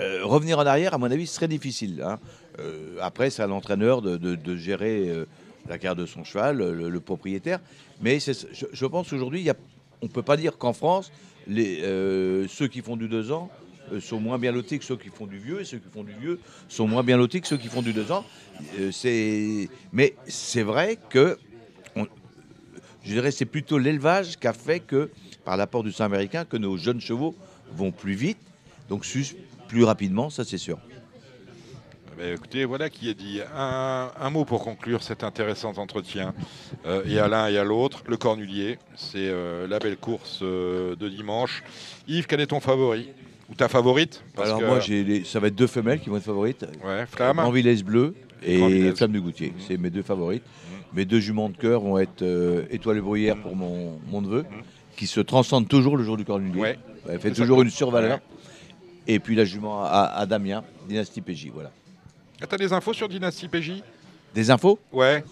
euh, 0.00 0.20
revenir 0.22 0.58
en 0.58 0.66
arrière, 0.66 0.94
à 0.94 0.98
mon 0.98 1.10
avis, 1.10 1.26
serait 1.26 1.48
difficile. 1.48 2.02
hein. 2.04 2.18
Après, 3.00 3.30
c'est 3.30 3.42
à 3.42 3.46
l'entraîneur 3.46 4.02
de, 4.02 4.56
gérer 4.56 5.10
la 5.66 5.78
carte 5.78 5.96
de 5.96 6.04
son 6.04 6.24
cheval, 6.24 6.58
le, 6.58 7.00
propriétaire. 7.00 7.58
Mais 8.02 8.20
je, 8.20 8.32
je 8.70 8.86
pense 8.86 9.08
qu'aujourd'hui, 9.08 9.48
on 10.02 10.06
ne 10.06 10.10
peut 10.10 10.22
pas 10.22 10.36
dire 10.36 10.58
qu'en 10.58 10.74
France, 10.74 11.10
les, 11.46 11.82
euh, 11.82 12.46
ceux 12.48 12.68
qui 12.68 12.80
font 12.80 12.96
du 12.96 13.08
2 13.08 13.32
ans 13.32 13.50
euh, 13.92 14.00
sont 14.00 14.20
moins 14.20 14.38
bien 14.38 14.52
lotis 14.52 14.78
que 14.78 14.84
ceux 14.84 14.96
qui 14.96 15.08
font 15.08 15.26
du 15.26 15.38
vieux, 15.38 15.60
et 15.60 15.64
ceux 15.64 15.78
qui 15.78 15.88
font 15.88 16.04
du 16.04 16.12
vieux 16.12 16.38
sont 16.68 16.86
moins 16.86 17.02
bien 17.02 17.16
lotis 17.16 17.40
que 17.40 17.48
ceux 17.48 17.56
qui 17.56 17.68
font 17.68 17.82
du 17.82 17.92
2 17.92 18.12
ans. 18.12 18.24
Euh. 18.78 19.66
Mais 19.92 20.14
c'est 20.26 20.62
vrai 20.62 20.98
que, 21.08 21.38
je 21.96 23.12
dirais, 23.12 23.30
c'est 23.30 23.46
plutôt 23.46 23.78
l'élevage 23.78 24.38
qui 24.38 24.46
a 24.46 24.52
fait 24.52 24.80
que, 24.80 25.10
par 25.44 25.56
l'apport 25.56 25.82
du 25.82 25.92
sang 25.92 26.04
américain, 26.04 26.44
que 26.44 26.56
nos 26.56 26.76
jeunes 26.76 27.00
chevaux 27.00 27.34
vont 27.72 27.92
plus 27.92 28.14
vite, 28.14 28.38
donc 28.88 29.06
plus 29.68 29.84
rapidement, 29.84 30.30
ça 30.30 30.44
c'est 30.44 30.58
sûr. 30.58 30.78
Ben, 32.20 32.34
écoutez, 32.34 32.66
voilà 32.66 32.90
qui 32.90 33.08
est 33.08 33.14
dit. 33.14 33.40
Un, 33.56 34.10
un 34.20 34.30
mot 34.30 34.44
pour 34.44 34.62
conclure 34.62 35.02
cet 35.02 35.24
intéressant 35.24 35.72
entretien. 35.78 36.34
Euh, 36.86 37.02
et 37.06 37.18
à 37.18 37.28
l'un 37.28 37.48
et 37.48 37.56
à 37.56 37.64
l'autre, 37.64 38.02
le 38.06 38.16
Cornulier, 38.18 38.78
c'est 38.94 39.16
euh, 39.30 39.66
la 39.66 39.78
belle 39.78 39.96
course 39.96 40.40
euh, 40.42 40.94
de 40.96 41.08
dimanche. 41.08 41.62
Yves, 42.08 42.26
quel 42.26 42.40
est 42.40 42.48
ton 42.48 42.60
favori 42.60 43.08
Ou 43.48 43.54
ta 43.54 43.68
favorite? 43.68 44.22
Parce 44.36 44.48
Alors 44.48 44.60
que- 44.60 44.66
moi, 44.66 44.80
j'ai 44.80 45.02
les- 45.02 45.24
ça 45.24 45.40
va 45.40 45.46
être 45.48 45.54
deux 45.54 45.66
femelles 45.66 46.00
qui 46.00 46.10
vont 46.10 46.18
être 46.18 46.24
favorites. 46.24 46.66
Ouais, 46.84 47.06
Flamme. 47.06 47.38
Grand 47.38 47.50
Villesse 47.50 47.82
Bleu 47.82 48.14
et. 48.42 48.92
Flamme 48.94 49.12
du 49.12 49.20
Goutier. 49.22 49.54
C'est 49.66 49.78
mes 49.78 49.90
deux 49.90 50.02
favorites. 50.02 50.44
Mes 50.92 51.04
deux 51.06 51.20
juments 51.20 51.48
de 51.48 51.56
cœur 51.56 51.80
vont 51.80 51.98
être 51.98 52.20
euh, 52.22 52.64
Étoile 52.70 53.00
Bruyère 53.00 53.36
pour 53.36 53.54
mon, 53.56 53.98
mon 54.08 54.20
neveu, 54.20 54.44
qui 54.96 55.06
se 55.06 55.20
transcende 55.20 55.68
toujours 55.68 55.96
le 55.96 56.02
jour 56.04 56.16
du 56.18 56.24
Cornulier. 56.26 56.60
Ouais. 56.60 56.78
Elle 57.08 57.18
fait 57.20 57.30
ça. 57.30 57.36
toujours 57.36 57.62
une 57.62 57.70
survaleur. 57.70 58.16
Ouais. 58.16 58.22
Et 59.06 59.18
puis 59.20 59.34
la 59.36 59.44
jument 59.46 59.82
à, 59.84 60.12
à 60.16 60.26
Damien, 60.26 60.62
Dynastie 60.88 61.20
PJ. 61.22 61.48
Voilà. 61.54 61.70
Ah, 62.42 62.46
T'as 62.48 62.56
des 62.56 62.72
infos 62.72 62.92
sur 62.92 63.08
Dynasty 63.08 63.48
PJ 63.48 63.82
Des 64.34 64.50
infos? 64.50 64.78
Ouais. 64.92 65.24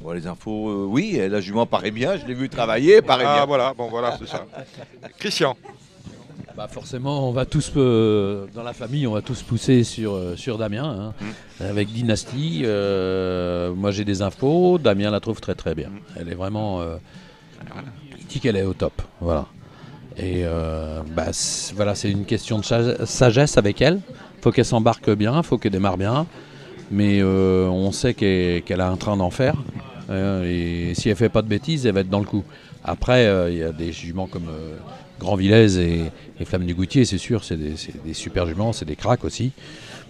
Bon, 0.00 0.12
Les 0.12 0.26
infos, 0.26 0.68
euh, 0.70 0.86
oui. 0.88 1.18
La 1.28 1.40
jument 1.40 1.66
paraît 1.66 1.90
bien. 1.90 2.16
Je 2.16 2.26
l'ai 2.26 2.34
vu 2.34 2.48
travailler. 2.48 3.02
Paraît 3.02 3.24
Ah 3.26 3.36
bien. 3.36 3.46
voilà, 3.46 3.74
bon 3.74 3.88
voilà, 3.88 4.16
c'est 4.18 4.28
ça. 4.28 4.46
Christian. 5.18 5.56
Bah 6.56 6.68
forcément, 6.68 7.28
on 7.28 7.32
va 7.32 7.44
tous, 7.44 7.70
euh, 7.76 8.46
dans 8.54 8.62
la 8.62 8.72
famille, 8.72 9.06
on 9.06 9.12
va 9.12 9.20
tous 9.20 9.42
pousser 9.42 9.84
sur, 9.84 10.14
euh, 10.14 10.36
sur 10.36 10.56
Damien, 10.56 11.12
hein. 11.20 11.24
avec 11.60 11.88
Dynasty. 11.92 12.62
euh, 12.64 13.74
moi 13.74 13.90
j'ai 13.90 14.06
des 14.06 14.22
infos, 14.22 14.78
Damien 14.78 15.10
la 15.10 15.20
trouve 15.20 15.38
très 15.42 15.54
très 15.54 15.74
bien. 15.74 15.90
Elle 16.18 16.30
est 16.30 16.34
vraiment... 16.34 16.80
euh, 16.80 16.96
il 18.18 18.24
dit 18.24 18.40
qu'elle 18.40 18.56
est 18.56 18.62
au 18.62 18.72
top, 18.72 19.02
voilà. 19.20 19.44
Et 20.16 20.44
euh, 20.46 21.02
bah, 21.14 21.26
c'est- 21.32 21.74
voilà, 21.74 21.94
c'est 21.94 22.10
une 22.10 22.24
question 22.24 22.58
de 22.58 22.64
sa- 22.64 23.04
sagesse 23.04 23.58
avec 23.58 23.82
elle. 23.82 24.00
Faut 24.46 24.52
qu'elle 24.52 24.64
s'embarque 24.64 25.10
bien, 25.10 25.42
faut 25.42 25.58
qu'elle 25.58 25.72
démarre 25.72 25.96
bien. 25.96 26.24
Mais 26.92 27.18
euh, 27.20 27.66
on 27.66 27.90
sait 27.90 28.14
qu'elle 28.14 28.80
a 28.80 28.88
un 28.88 28.96
train 28.96 29.16
d'enfer. 29.16 29.56
hein, 30.08 30.42
et 30.44 30.92
si 30.94 31.08
elle 31.08 31.16
fait 31.16 31.28
pas 31.28 31.42
de 31.42 31.48
bêtises, 31.48 31.84
elle 31.84 31.94
va 31.94 32.00
être 32.02 32.08
dans 32.08 32.20
le 32.20 32.26
coup. 32.26 32.44
Après, 32.84 33.26
euh, 33.26 33.50
il 33.50 33.58
y 33.58 33.64
a 33.64 33.72
des 33.72 33.90
juments 33.90 34.28
comme 34.28 34.48
euh, 34.48 34.76
Grand 35.18 35.34
Villez 35.34 35.80
et, 35.80 36.12
et 36.38 36.44
Flamme 36.44 36.64
du 36.64 36.74
Goutier, 36.74 37.04
c'est 37.04 37.18
sûr, 37.18 37.42
c'est 37.42 37.56
des, 37.56 37.74
super 38.14 38.46
juments, 38.46 38.72
c'est 38.72 38.84
des 38.84 38.94
cracks 38.94 39.24
aussi. 39.24 39.50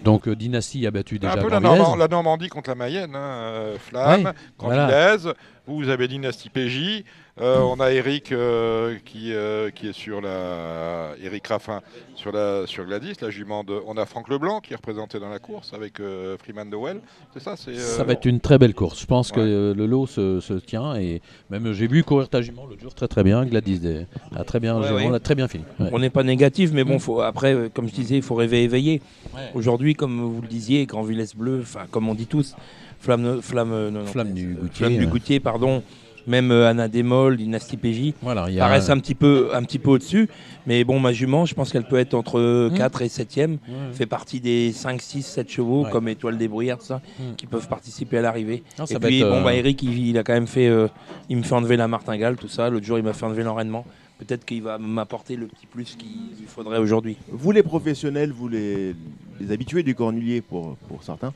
Donc 0.03 0.27
euh, 0.27 0.35
Dynasty 0.35 0.85
a 0.85 0.91
battu 0.91 1.17
déjà 1.17 1.33
un 1.33 1.37
peu 1.37 1.49
la, 1.49 1.59
Normandie 2.07 2.49
contre 2.49 2.69
la 2.69 2.75
Mayenne, 2.75 3.15
hein, 3.15 3.19
euh, 3.19 3.77
Flamme, 3.79 4.25
Ouais, 4.25 4.31
Grand 4.59 4.67
voilà. 4.67 5.15
Villez. 5.17 5.33
Vous, 5.65 5.89
avez 5.89 6.07
Dynasty 6.07 6.49
PJ. 6.49 7.03
Euh, 7.39 7.59
on 7.59 7.79
a 7.79 7.91
Eric 7.91 8.31
euh, 8.31 8.95
qui, 9.05 9.31
euh, 9.31 9.69
qui 9.69 9.89
est 9.89 9.93
sur 9.93 10.21
la. 10.21 11.11
Eric 11.23 11.45
Raffin 11.47 11.81
sur, 12.15 12.31
la, 12.31 12.65
sur 12.65 12.83
Gladys, 12.85 13.13
la 13.21 13.29
jument 13.29 13.63
de. 13.63 13.79
On 13.85 13.95
a 13.97 14.05
Franck 14.07 14.27
Leblanc 14.29 14.59
qui 14.59 14.73
est 14.73 14.75
représenté 14.75 15.19
dans 15.19 15.29
la 15.29 15.37
course 15.37 15.71
avec 15.73 15.99
euh, 15.99 16.35
Freeman 16.39 16.67
Dowell. 16.69 16.99
C'est 17.33 17.43
ça 17.43 17.55
c'est, 17.55 17.75
Ça 17.75 18.03
va 18.03 18.13
être 18.13 18.25
une 18.25 18.39
très 18.39 18.57
belle 18.57 18.73
course. 18.73 18.99
Je 19.01 19.05
pense 19.05 19.31
que 19.31 19.39
Ouais. 19.39 19.45
euh, 19.45 19.73
le 19.75 19.85
lot 19.85 20.07
se, 20.07 20.39
se 20.39 20.53
tient 20.55 20.95
et 20.95 21.21
même 21.51 21.73
j'ai 21.73 21.85
vu 21.85 22.03
courir 22.03 22.27
ta 22.27 22.41
jument 22.41 22.65
l'autre 22.67 22.81
jour 22.81 22.95
très 22.95 23.07
très 23.07 23.23
bien. 23.23 23.45
Gladys 23.45 23.79
des- 23.79 24.07
a 24.35 24.43
très 24.43 24.59
bien, 24.59 24.79
Ouais, 24.81 24.91
ouais. 24.91 25.09
l'a 25.09 25.19
très 25.19 25.35
bien 25.35 25.47
fini. 25.47 25.63
Ouais. 25.79 25.89
On 25.91 25.99
n'est 25.99 26.09
pas 26.09 26.23
négatif, 26.23 26.71
mais 26.73 26.83
bon, 26.83 26.95
Mm. 26.95 26.99
faut, 26.99 27.21
après, 27.21 27.69
comme 27.71 27.87
je 27.87 27.93
disais, 27.93 28.15
il 28.15 28.23
faut 28.23 28.33
rêver 28.35 28.63
éveillé. 28.63 28.99
Ouais. 29.35 29.41
Aujourd'hui, 29.53 29.93
comme 29.93 30.19
vous 30.19 30.41
le 30.41 30.47
disiez, 30.47 30.87
Grand 30.87 31.03
Villesse 31.03 31.35
Bleu, 31.35 31.59
enfin, 31.61 31.81
comme 31.91 32.09
on 32.09 32.15
dit 32.15 32.25
tous, 32.27 32.55
Flamme, 32.99 33.43
flamme, 33.43 33.69
non, 33.69 33.91
non, 33.91 34.05
Flamme 34.07 34.33
du 34.33 34.53
euh, 34.53 34.61
Goutier, 34.61 34.71
Flamme 34.87 34.97
du. 34.97 35.05
Goutier, 35.05 35.39
pardon. 35.39 35.83
Même 36.27 36.51
euh, 36.51 36.67
Anna 36.69 36.87
Démol, 36.89 37.37
Dynastie 37.37 37.77
PJ, 37.77 38.13
Voilà, 38.21 38.45
il 38.49 38.55
y 38.55 38.59
a 38.59 38.63
paraissent 38.65 38.89
un 38.89 38.99
petit 38.99 39.15
peu, 39.15 39.49
un 39.53 39.63
petit 39.63 39.79
peu 39.79 39.91
au-dessus. 39.91 40.27
Mais 40.65 40.83
bon, 40.83 40.99
ma 40.99 41.13
jument, 41.13 41.45
je 41.45 41.55
pense 41.55 41.71
qu'elle 41.71 41.87
peut 41.87 41.97
être 41.97 42.13
entre 42.13 42.69
Mm. 42.69 42.73
4 42.77 43.01
et 43.01 43.07
7e. 43.07 43.51
Ouais. 43.51 43.57
Fait 43.93 44.05
partie 44.05 44.41
des 44.41 44.73
5, 44.73 45.01
6, 45.01 45.23
7 45.23 45.49
chevaux, 45.49 45.85
Ouais. 45.85 45.89
comme 45.91 46.07
Étoile 46.09 46.37
des 46.37 46.47
Bruyères, 46.49 46.77
tout 46.79 46.85
ça, 46.85 47.01
Mm. 47.19 47.35
qui 47.37 47.45
peuvent 47.47 47.67
participer 47.69 48.17
à 48.17 48.21
l'arrivée. 48.21 48.63
Et 48.89 48.95
puis, 48.99 49.21
être, 49.21 49.29
bon, 49.29 49.35
euh, 49.37 49.43
bah, 49.43 49.53
Eric, 49.55 49.81
il, 49.83 50.07
il 50.09 50.17
a 50.17 50.23
quand 50.23 50.33
même 50.33 50.47
fait. 50.47 50.67
euh, 50.67 50.87
il 51.29 51.37
me 51.37 51.43
fait 51.43 51.55
enlever 51.55 51.77
la 51.77 51.87
martingale, 51.87 52.35
tout 52.35 52.49
ça. 52.49 52.69
L'autre 52.69 52.85
jour, 52.85 52.97
il 52.97 53.03
m'a 53.05 53.13
fait 53.13 53.25
enlever 53.25 53.43
l'enraînement. 53.43 53.85
Peut-être 54.19 54.45
qu'il 54.45 54.63
va 54.63 54.77
m'apporter 54.79 55.35
le 55.35 55.45
petit 55.45 55.67
plus 55.67 55.95
qu'il 55.95 56.09
lui 56.09 56.47
faudrait 56.47 56.79
aujourd'hui. 56.79 57.17
Vous 57.31 57.51
les 57.51 57.61
professionnels, 57.63 58.31
vous 58.31 58.47
les, 58.49 58.95
les 59.39 59.51
habitués 59.51 59.83
du 59.83 59.93
cornulier 59.93 60.41
pour, 60.41 60.75
pour 60.89 61.03
certains, 61.03 61.33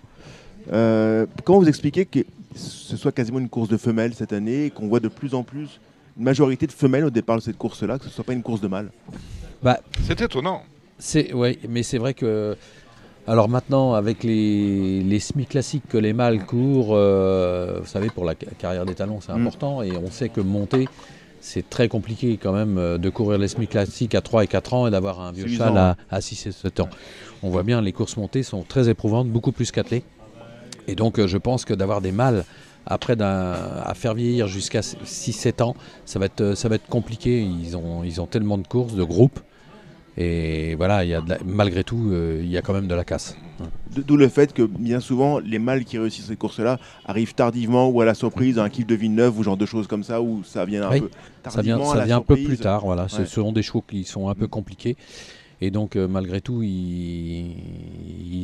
euh, 0.71 1.25
comment 1.43 1.59
vous 1.59 1.69
expliquez 1.69 2.05
que 2.05 2.19
ce 2.55 2.97
soit 2.97 3.11
quasiment 3.11 3.39
une 3.39 3.49
course 3.49 3.69
de 3.69 3.77
femelles 3.77 4.13
cette 4.13 4.33
année 4.33 4.65
et 4.65 4.69
qu'on 4.69 4.87
voit 4.87 4.99
de 4.99 5.07
plus 5.07 5.33
en 5.33 5.43
plus 5.43 5.79
une 6.17 6.23
majorité 6.25 6.67
de 6.67 6.71
femelles 6.71 7.05
au 7.05 7.09
départ 7.09 7.37
de 7.37 7.41
cette 7.41 7.57
course-là, 7.57 7.97
que 7.97 8.03
ce 8.03 8.09
ne 8.09 8.13
soit 8.13 8.23
pas 8.25 8.33
une 8.33 8.43
course 8.43 8.59
de 8.61 8.67
mâles 8.67 8.89
C'est 10.03 10.19
étonnant. 10.21 10.63
C'est 10.99 11.33
ouais, 11.33 11.57
mais 11.69 11.83
c'est 11.83 11.97
vrai 11.97 12.13
que 12.13 12.55
alors 13.27 13.47
maintenant 13.49 13.93
avec 13.93 14.23
les, 14.23 15.01
les 15.01 15.19
semi 15.19 15.45
classiques 15.45 15.87
que 15.87 15.97
les 15.97 16.11
mâles 16.13 16.45
courent, 16.45 16.89
euh, 16.91 17.79
vous 17.81 17.87
savez 17.87 18.09
pour 18.09 18.25
la 18.25 18.33
ca- 18.39 18.51
carrière 18.57 18.85
des 18.85 18.95
talons 18.95 19.19
c'est 19.21 19.31
Mm. 19.31 19.41
important 19.41 19.81
et 19.83 19.95
on 19.95 20.11
sait 20.11 20.29
que 20.29 20.41
monter 20.41 20.89
c'est 21.39 21.67
très 21.69 21.87
compliqué 21.87 22.37
quand 22.37 22.51
même 22.53 22.77
euh, 22.77 22.97
de 22.99 23.09
courir 23.09 23.39
les 23.39 23.47
semi 23.47 23.67
classiques 23.67 24.13
à 24.13 24.21
3 24.21 24.43
et 24.43 24.47
4 24.47 24.73
ans 24.73 24.87
et 24.87 24.91
d'avoir 24.91 25.21
un 25.21 25.31
vieux 25.31 25.47
cheval 25.47 25.77
à, 25.77 25.97
à 26.11 26.21
6 26.21 26.47
et 26.47 26.51
7 26.51 26.81
ans. 26.81 26.89
On 27.41 27.49
voit 27.49 27.63
bien 27.63 27.81
les 27.81 27.93
courses 27.93 28.17
montées 28.17 28.43
sont 28.43 28.61
très 28.63 28.89
éprouvantes, 28.89 29.27
beaucoup 29.29 29.51
plus 29.51 29.71
qu'attelées. 29.71 30.03
Et 30.87 30.95
donc 30.95 31.19
euh, 31.19 31.27
je 31.27 31.37
pense 31.37 31.65
que 31.65 31.73
d'avoir 31.73 32.01
des 32.01 32.11
mâles 32.11 32.43
après 32.85 33.15
à 33.21 33.93
faire 33.95 34.13
vieillir 34.15 34.47
jusqu'à 34.47 34.81
6-7 34.81 35.61
ans, 35.61 35.75
ça 36.05 36.17
va 36.19 36.25
être 36.25 36.55
ça 36.55 36.67
va 36.67 36.75
être 36.75 36.87
compliqué. 36.87 37.41
Ils 37.41 37.77
ont 37.77 38.03
ils 38.03 38.19
ont 38.21 38.25
tellement 38.25 38.57
de 38.57 38.67
courses, 38.67 38.93
de 38.95 39.03
groupes. 39.03 39.39
Et 40.17 40.75
voilà, 40.75 41.05
il 41.05 41.09
y 41.09 41.13
a 41.13 41.21
de 41.21 41.29
la- 41.29 41.37
malgré 41.45 41.85
tout, 41.85 42.09
euh, 42.11 42.41
il 42.43 42.49
y 42.51 42.57
a 42.57 42.61
quand 42.61 42.73
même 42.73 42.87
de 42.87 42.93
la 42.95 43.05
casse. 43.05 43.37
D'où 43.95 44.17
le 44.17 44.27
fait 44.27 44.51
que 44.51 44.63
bien 44.63 44.99
souvent, 44.99 45.39
les 45.39 45.57
mâles 45.57 45.85
qui 45.85 45.97
réussissent 45.97 46.25
cette 46.25 46.37
course-là 46.37 46.79
arrivent 47.05 47.33
tardivement 47.33 47.87
ou 47.89 48.01
à 48.01 48.05
la 48.05 48.13
surprise, 48.13 48.59
un 48.59 48.67
kiff 48.67 48.85
de 48.85 48.95
Villeneuve 48.95 49.39
ou 49.39 49.43
genre 49.43 49.55
de 49.57 49.65
choses 49.65 49.87
comme 49.87 50.03
ça, 50.03 50.21
où 50.21 50.43
ça 50.43 50.65
vient 50.65 50.83
un 50.83 50.91
Oui, 50.91 50.99
peu 51.01 51.09
Ça 51.49 51.61
vient, 51.61 51.77
tardivement 51.77 51.93
ça 51.93 52.05
vient 52.05 52.17
un 52.17 52.21
peu 52.21 52.35
plus 52.35 52.57
tard. 52.57 52.83
Voilà, 52.83 53.07
ce 53.07 53.19
Ouais. 53.21 53.25
sont 53.25 53.53
des 53.53 53.63
chevaux 53.63 53.83
qui 53.87 54.03
sont 54.03 54.27
un 54.27 54.35
peu 54.35 54.47
compliqués. 54.47 54.97
Et 55.63 55.69
donc, 55.69 55.95
euh, 55.95 56.07
malgré 56.07 56.41
tout, 56.41 56.63
ils, 56.63 57.51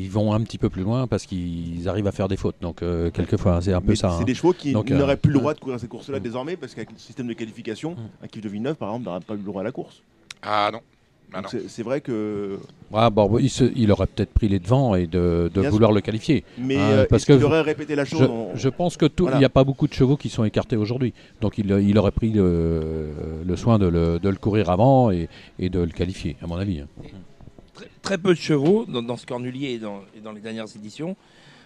ils 0.03 0.07
vont 0.10 0.34
un 0.34 0.41
petit 0.41 0.57
peu 0.60 0.69
plus 0.69 0.84
loin 0.84 1.07
parce 1.07 1.26
qu'ils 1.26 1.89
arrivent 1.89 2.06
à 2.07 2.11
faire 2.11 2.27
des 2.27 2.38
fautes. 2.38 2.57
Donc, 2.61 2.84
euh, 2.84 3.10
quelquefois, 3.10 3.60
c'est 3.61 3.73
un 3.73 3.81
peu 3.81 3.89
Mais 3.89 3.95
ça. 3.95 4.11
C'est 4.11 4.22
hein. 4.22 4.26
des 4.26 4.35
chevaux 4.35 4.53
qui 4.53 4.72
Donc, 4.73 4.91
euh, 4.91 4.98
n'auraient 4.98 5.18
plus 5.18 5.31
le 5.34 5.39
droit 5.39 5.53
de 5.56 5.60
courir 5.60 5.80
cette 5.80 5.89
course-là 5.89 6.19
Mm. 6.19 6.23
désormais 6.23 6.56
parce 6.57 6.76
qu'avec 6.76 6.91
le 6.91 6.98
système 6.99 7.27
de 7.27 7.34
qualification, 7.34 7.91
Mm. 7.91 8.23
un 8.23 8.27
kiff 8.27 8.41
de 8.44 8.49
Villeneuve, 8.49 8.76
par 8.76 8.89
exemple, 8.89 9.06
n'aurait 9.06 9.19
pas 9.22 9.34
eu 9.34 9.38
le 9.38 9.44
droit 9.44 9.61
à 9.61 9.64
la 9.65 9.72
course. 9.72 10.02
Ah 10.44 10.69
non. 10.72 10.81
Ah 11.33 11.41
c'est- 11.67 11.83
vrai 11.83 11.99
que. 12.01 12.57
Ah, 12.93 13.09
bon, 13.09 13.37
il, 13.37 13.49
se- 13.49 13.69
il 13.75 13.91
aurait 13.91 14.07
peut-être 14.07 14.31
pris 14.33 14.47
les 14.47 14.59
devants 14.59 14.95
et 14.95 15.07
de, 15.07 15.51
vouloir 15.69 15.91
le 15.91 15.99
qualifier. 16.01 16.45
Mais 16.57 16.77
Ah, 16.77 16.89
euh, 16.91 17.05
parce 17.09 17.25
que 17.25 17.33
aurait 17.43 17.61
répété 17.61 17.95
la 17.95 18.05
chose 18.05 18.19
Je, 18.19 18.25
en- 18.25 18.51
je 18.55 18.69
pense 18.69 18.95
que 18.95 19.05
tout, 19.05 19.23
il 19.23 19.27
Voilà. 19.27 19.39
n'y 19.39 19.45
a 19.45 19.49
pas 19.49 19.65
beaucoup 19.65 19.87
de 19.87 19.93
chevaux 19.93 20.15
qui 20.15 20.29
sont 20.29 20.45
écartés 20.45 20.77
aujourd'hui. 20.77 21.13
Donc, 21.41 21.57
il, 21.57 21.69
il 21.69 21.97
aurait 21.97 22.11
pris 22.11 22.29
le, 22.31 23.09
le 23.45 23.55
soin 23.57 23.77
de 23.77 23.87
le, 23.87 24.19
de 24.19 24.29
le 24.29 24.35
courir 24.37 24.69
avant 24.69 25.11
et, 25.11 25.27
et 25.59 25.69
de 25.69 25.79
le 25.79 25.91
qualifier, 25.91 26.37
à 26.41 26.47
mon 26.47 26.55
avis. 26.55 26.79
hein. 26.79 26.87
Très, 27.73 27.87
très 28.01 28.17
peu 28.17 28.33
de 28.33 28.39
chevaux 28.39 28.85
dans, 28.87 29.03
dans 29.03 29.17
ce 29.17 29.25
cornulier 29.25 29.71
et 29.73 29.77
dans, 29.79 29.99
et 30.17 30.21
dans 30.21 30.31
les 30.31 30.41
dernières 30.41 30.73
éditions 30.75 31.15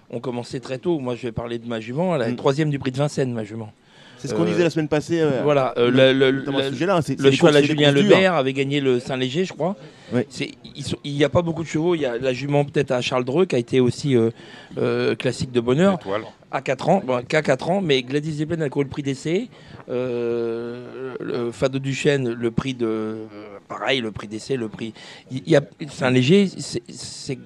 ont 0.09 0.19
commencé 0.19 0.59
très 0.59 0.77
tôt. 0.79 0.99
Moi, 0.99 1.15
je 1.15 1.21
vais 1.21 1.31
parler 1.31 1.57
de 1.59 1.67
ma 1.67 1.79
jument. 1.79 2.15
Elle 2.15 2.23
est 2.23 2.31
Mm. 2.33 2.35
troisième 2.35 2.69
du 2.71 2.79
prix 2.79 2.91
de 2.91 2.97
Vincennes, 2.97 3.31
ma 3.31 3.43
jument. 3.45 3.71
C'est 4.22 4.27
ce 4.27 4.35
qu'on 4.35 4.43
euh, 4.43 4.45
disait 4.45 4.64
la 4.64 4.69
semaine 4.69 4.88
passée. 4.88 5.19
euh, 5.19 5.41
voilà. 5.43 5.73
euh, 5.77 5.89
le- 5.89 6.14
le, 6.14 6.30
le- 6.31 6.43
le- 6.43 6.89
hein, 6.89 6.99
le 7.18 7.31
cheval 7.31 7.56
à 7.57 7.61
Julien. 7.64 7.91
Lebert 7.91 8.34
avait 8.35 8.53
gagné 8.53 8.80
le 8.80 8.99
Saint-Léger, 8.99 9.45
je 9.45 9.53
crois. 9.53 9.76
Il 11.03 11.14
n'y 11.14 11.23
a 11.23 11.30
pas 11.30 11.41
beaucoup 11.41 11.64
de 11.64 11.68
chevaux. 11.68 11.95
Il 11.95 12.02
y 12.02 12.06
a 12.06 12.18
la 12.18 12.34
jument 12.34 12.64
peut-être 12.65 12.91
à 12.91 13.02
Charles 13.02 13.26
Dreux 13.26 13.45
qui 13.45 13.56
a 13.56 13.60
été 13.60 13.80
aussi 13.80 14.15
euh, 14.15 14.30
euh, 14.77 15.15
classique 15.15 15.52
de 15.52 15.60
bonheur 15.60 15.95
Étoile. 15.95 16.22
à 16.52 16.61
4 16.61 16.89
ans, 16.89 17.02
bon, 17.06 17.23
qu'à 17.27 17.41
4 17.41 17.69
ans, 17.69 17.81
mais 17.81 18.03
Gladys 18.03 18.34
Zeppelin 18.34 18.61
a 18.61 18.69
couru 18.69 18.85
le 18.85 18.89
prix 18.89 19.03
d'essai. 19.03 19.49
Euh, 19.89 21.52
Fado 21.52 21.80
Duchesne, 21.80 22.31
le 22.31 22.52
prix 22.52 22.73
de. 22.73 23.15
Pareil, 23.80 24.02
le 24.02 24.11
prix 24.11 24.27
d'essai, 24.27 24.56
le 24.57 24.68
prix. 24.69 24.93
Il 25.31 25.48
y 25.48 25.56
a, 25.56 25.61
c'est 25.89 26.03
un 26.06 26.11
léger, 26.11 26.48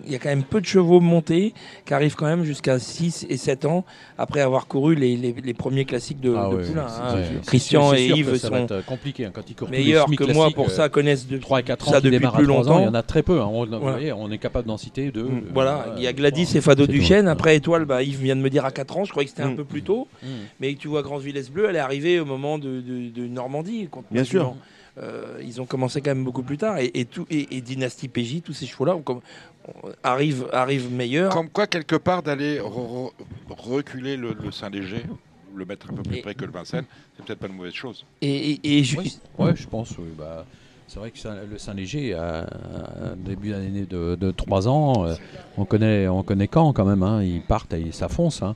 il 0.06 0.12
y 0.12 0.16
a 0.16 0.20
quand 0.20 0.30
même 0.30 0.44
peu 0.44 0.60
de 0.62 0.66
chevaux 0.66 1.00
montés 1.00 1.54
qui 1.86 1.94
arrivent 1.94 2.16
quand 2.16 2.26
même 2.26 2.44
jusqu'à 2.44 2.80
6 2.80 3.28
et 3.30 3.38
7 3.38 3.66
ans 3.66 3.86
après 4.18 4.42
avoir 4.42 4.68
couru 4.68 4.96
les, 4.96 5.16
les- 5.18 5.36
les 5.44 5.54
premiers 5.54 5.86
classiques 5.86 6.20
de, 6.20 6.34
Ah 6.36 6.50
de 6.50 6.56
ouais, 6.56 6.64
Poulain, 6.64 6.88
hein. 6.88 7.16
Christian 7.46 7.94
et 7.94 8.08
Yves 8.08 8.32
que 8.32 8.38
ça 8.38 8.50
va 8.50 8.58
sont 8.60 8.64
être 8.76 8.86
compliqué 8.86 9.26
hein, 9.26 9.32
quand 9.34 9.48
ils 9.50 9.56
courent 9.56 9.70
meilleurs 9.70 10.08
que 10.08 10.34
moi 10.34 10.50
pour 10.52 10.68
euh, 10.68 10.70
ça, 10.70 10.90
connaissent 10.90 11.28
de, 11.28 11.38
3 11.38 11.60
et 11.60 11.64
4 11.64 11.88
ans 11.88 11.92
ça 11.92 12.02
depuis 12.02 12.18
plus 12.20 12.26
à 12.28 12.32
3 12.32 12.42
ans, 12.42 12.46
longtemps. 12.48 12.80
il 12.80 12.86
y 12.86 12.90
en 12.90 12.94
a 12.94 13.04
très 13.04 13.22
peu. 13.24 13.40
hein. 13.42 13.48
On, 13.52 13.66
vous 13.66 13.72
Voilà. 13.80 13.92
voyez, 13.98 14.14
on 14.14 14.32
est 14.32 14.38
capable 14.38 14.68
d'en 14.68 14.78
citer 14.78 15.12
deux. 15.12 15.24
Mm, 15.24 15.38
euh, 15.38 15.42
Voilà, 15.54 15.94
il 15.98 16.04
y 16.04 16.08
a 16.08 16.14
Gladys 16.14 16.48
et 16.56 16.62
Fado 16.62 16.88
Duchesne. 16.88 17.28
Après 17.28 17.56
Étoile, 17.56 17.86
bah, 17.86 18.02
Yves 18.04 18.22
vient 18.22 18.36
de 18.36 18.42
me 18.42 18.50
dire 18.50 18.66
à 18.66 18.72
4 18.72 18.98
ans. 18.98 19.04
Je 19.06 19.12
croyais 19.12 19.26
que 19.26 19.32
c'était 19.32 19.44
un 19.44 19.52
Mm. 19.52 19.56
peu 19.58 19.64
plus 19.66 19.84
tôt. 19.84 20.08
Mm. 20.24 20.28
Mais 20.60 20.74
tu 20.76 20.88
vois, 20.88 21.02
Grand 21.04 21.18
Villesse 21.18 21.50
Bleu, 21.52 21.68
elle 21.70 21.76
est 21.76 21.80
arrivée 21.80 22.20
au 22.20 22.26
moment 22.26 22.58
de, 22.58 22.82
de- 22.82 23.10
de 23.10 23.28
Normandie. 23.28 23.90
Bien 24.12 24.24
sûr. 24.24 24.56
Euh, 24.98 25.42
ils 25.44 25.60
ont 25.60 25.66
commencé 25.66 26.00
quand 26.02 26.12
même 26.12 26.24
beaucoup 26.24 26.44
plus 26.44 26.58
tard. 26.58 26.78
Et, 26.78 26.90
et 26.94 27.06
tout, 27.06 27.26
et, 27.30 27.58
et 27.58 27.62
Dynastie 27.62 28.08
PJ, 28.08 28.42
tous 28.44 28.54
ces 28.54 28.66
chevaux-là 28.66 28.96
arrivent, 30.04 30.48
arrivent 30.54 30.92
meilleurs. 30.92 31.32
Comme 31.34 31.50
quoi, 31.50 31.68
quelque 31.68 31.96
part, 31.96 32.24
d'aller 32.24 32.60
re- 32.60 33.10
re- 33.10 33.12
reculer 33.50 34.18
le, 34.18 34.34
le 34.34 34.52
Saint-Léger, 34.52 35.04
le 35.56 35.66
mettre 35.66 35.92
un 35.92 35.96
peu 35.96 36.04
plus 36.04 36.18
Et- 36.18 36.22
près 36.22 36.36
que 36.36 36.46
le 36.46 36.52
Vincennes, 36.52 36.86
c'est 37.16 37.26
peut-être 37.26 37.40
pas 37.40 37.48
une 37.48 37.56
mauvaise 37.56 37.74
chose. 37.74 38.06
Et, 38.22 38.54
et- 38.64 38.86
Oui, 38.98 39.18
ouais, 39.38 39.56
je 39.56 39.68
pense. 39.68 39.98
oui, 39.98 40.10
bah, 40.18 40.46
c'est 40.88 41.00
vrai 41.00 41.12
que 41.12 41.18
le 41.52 41.58
Saint-Léger, 41.58 42.14
à, 42.14 42.46
début 43.18 43.50
d'année 43.52 43.86
de, 43.90 44.16
de 44.16 44.32
3 44.32 44.68
ans, 44.68 45.06
euh, 45.06 45.16
on 45.58 45.66
connaît, 45.66 46.08
on 46.08 46.22
connaît 46.24 46.48
quand 46.48 46.72
quand 46.74 46.86
même. 46.86 47.02
hein, 47.04 47.24
ils 47.24 47.42
partent 47.42 47.74
et 47.74 47.92
ça 47.92 48.08
fonce. 48.08 48.42
hein. 48.44 48.56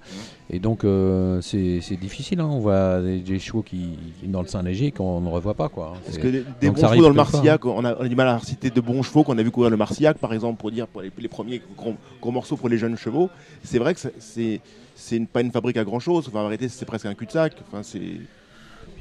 Et 0.52 0.60
donc, 0.60 0.84
euh, 0.84 1.42
c'est 1.42 1.80
difficile. 2.00 2.40
hein, 2.40 2.50
on 2.52 2.60
voit 2.60 3.02
des, 3.02 3.20
des 3.20 3.40
chevaux 3.40 3.62
qui, 3.62 3.98
dans 4.24 4.42
le 4.42 4.48
Saint-Léger 4.48 4.92
qu'on 4.92 5.22
ne 5.22 5.30
revoit 5.30 5.54
pas. 5.54 5.70
Quoi. 5.70 5.94
Parce 6.04 6.16
C'est- 6.16 6.22
que 6.22 6.28
des, 6.28 6.44
des 6.62 6.68
donc 6.68 6.78
bons 6.80 6.88
chevaux 6.90 7.02
dans 7.04 7.10
le 7.10 7.16
Marcillac, 7.16 7.66
on 7.66 7.84
a, 7.86 7.96
on 7.96 8.02
a 8.02 8.08
du 8.08 8.16
mal 8.16 8.28
à 8.28 8.40
citer 8.40 8.70
de 8.70 8.82
bons 8.82 9.02
chevaux 9.04 9.24
qu'on 9.24 9.38
a 9.38 9.44
vu 9.44 9.52
courir 9.52 9.70
le 9.70 9.78
Marcillac, 9.78 10.18
par 10.18 10.34
exemple, 10.34 10.60
pour 10.60 10.72
dire 10.72 10.88
pour 10.88 11.02
les, 11.02 11.12
les 11.18 11.28
premiers 11.28 11.62
gros, 11.78 11.96
gros 12.22 12.32
morceaux 12.32 12.58
pour 12.58 12.70
les 12.70 12.78
jeunes 12.78 12.98
chevaux. 12.98 13.30
C'est 13.64 13.80
vrai 13.80 13.94
que 13.96 14.00
c'est 14.20 15.26
pas 15.34 15.42
une 15.42 15.52
fabrique 15.52 15.78
à 15.78 15.84
grand 15.84 16.00
chose. 16.00 16.26
Enfin, 16.28 16.42
en 16.44 16.52
c'est 16.68 16.86
presque 16.86 17.06
un 17.06 17.14
cul-de-sac. 17.16 17.54
Enfin, 17.68 17.82
c'est 17.84 18.02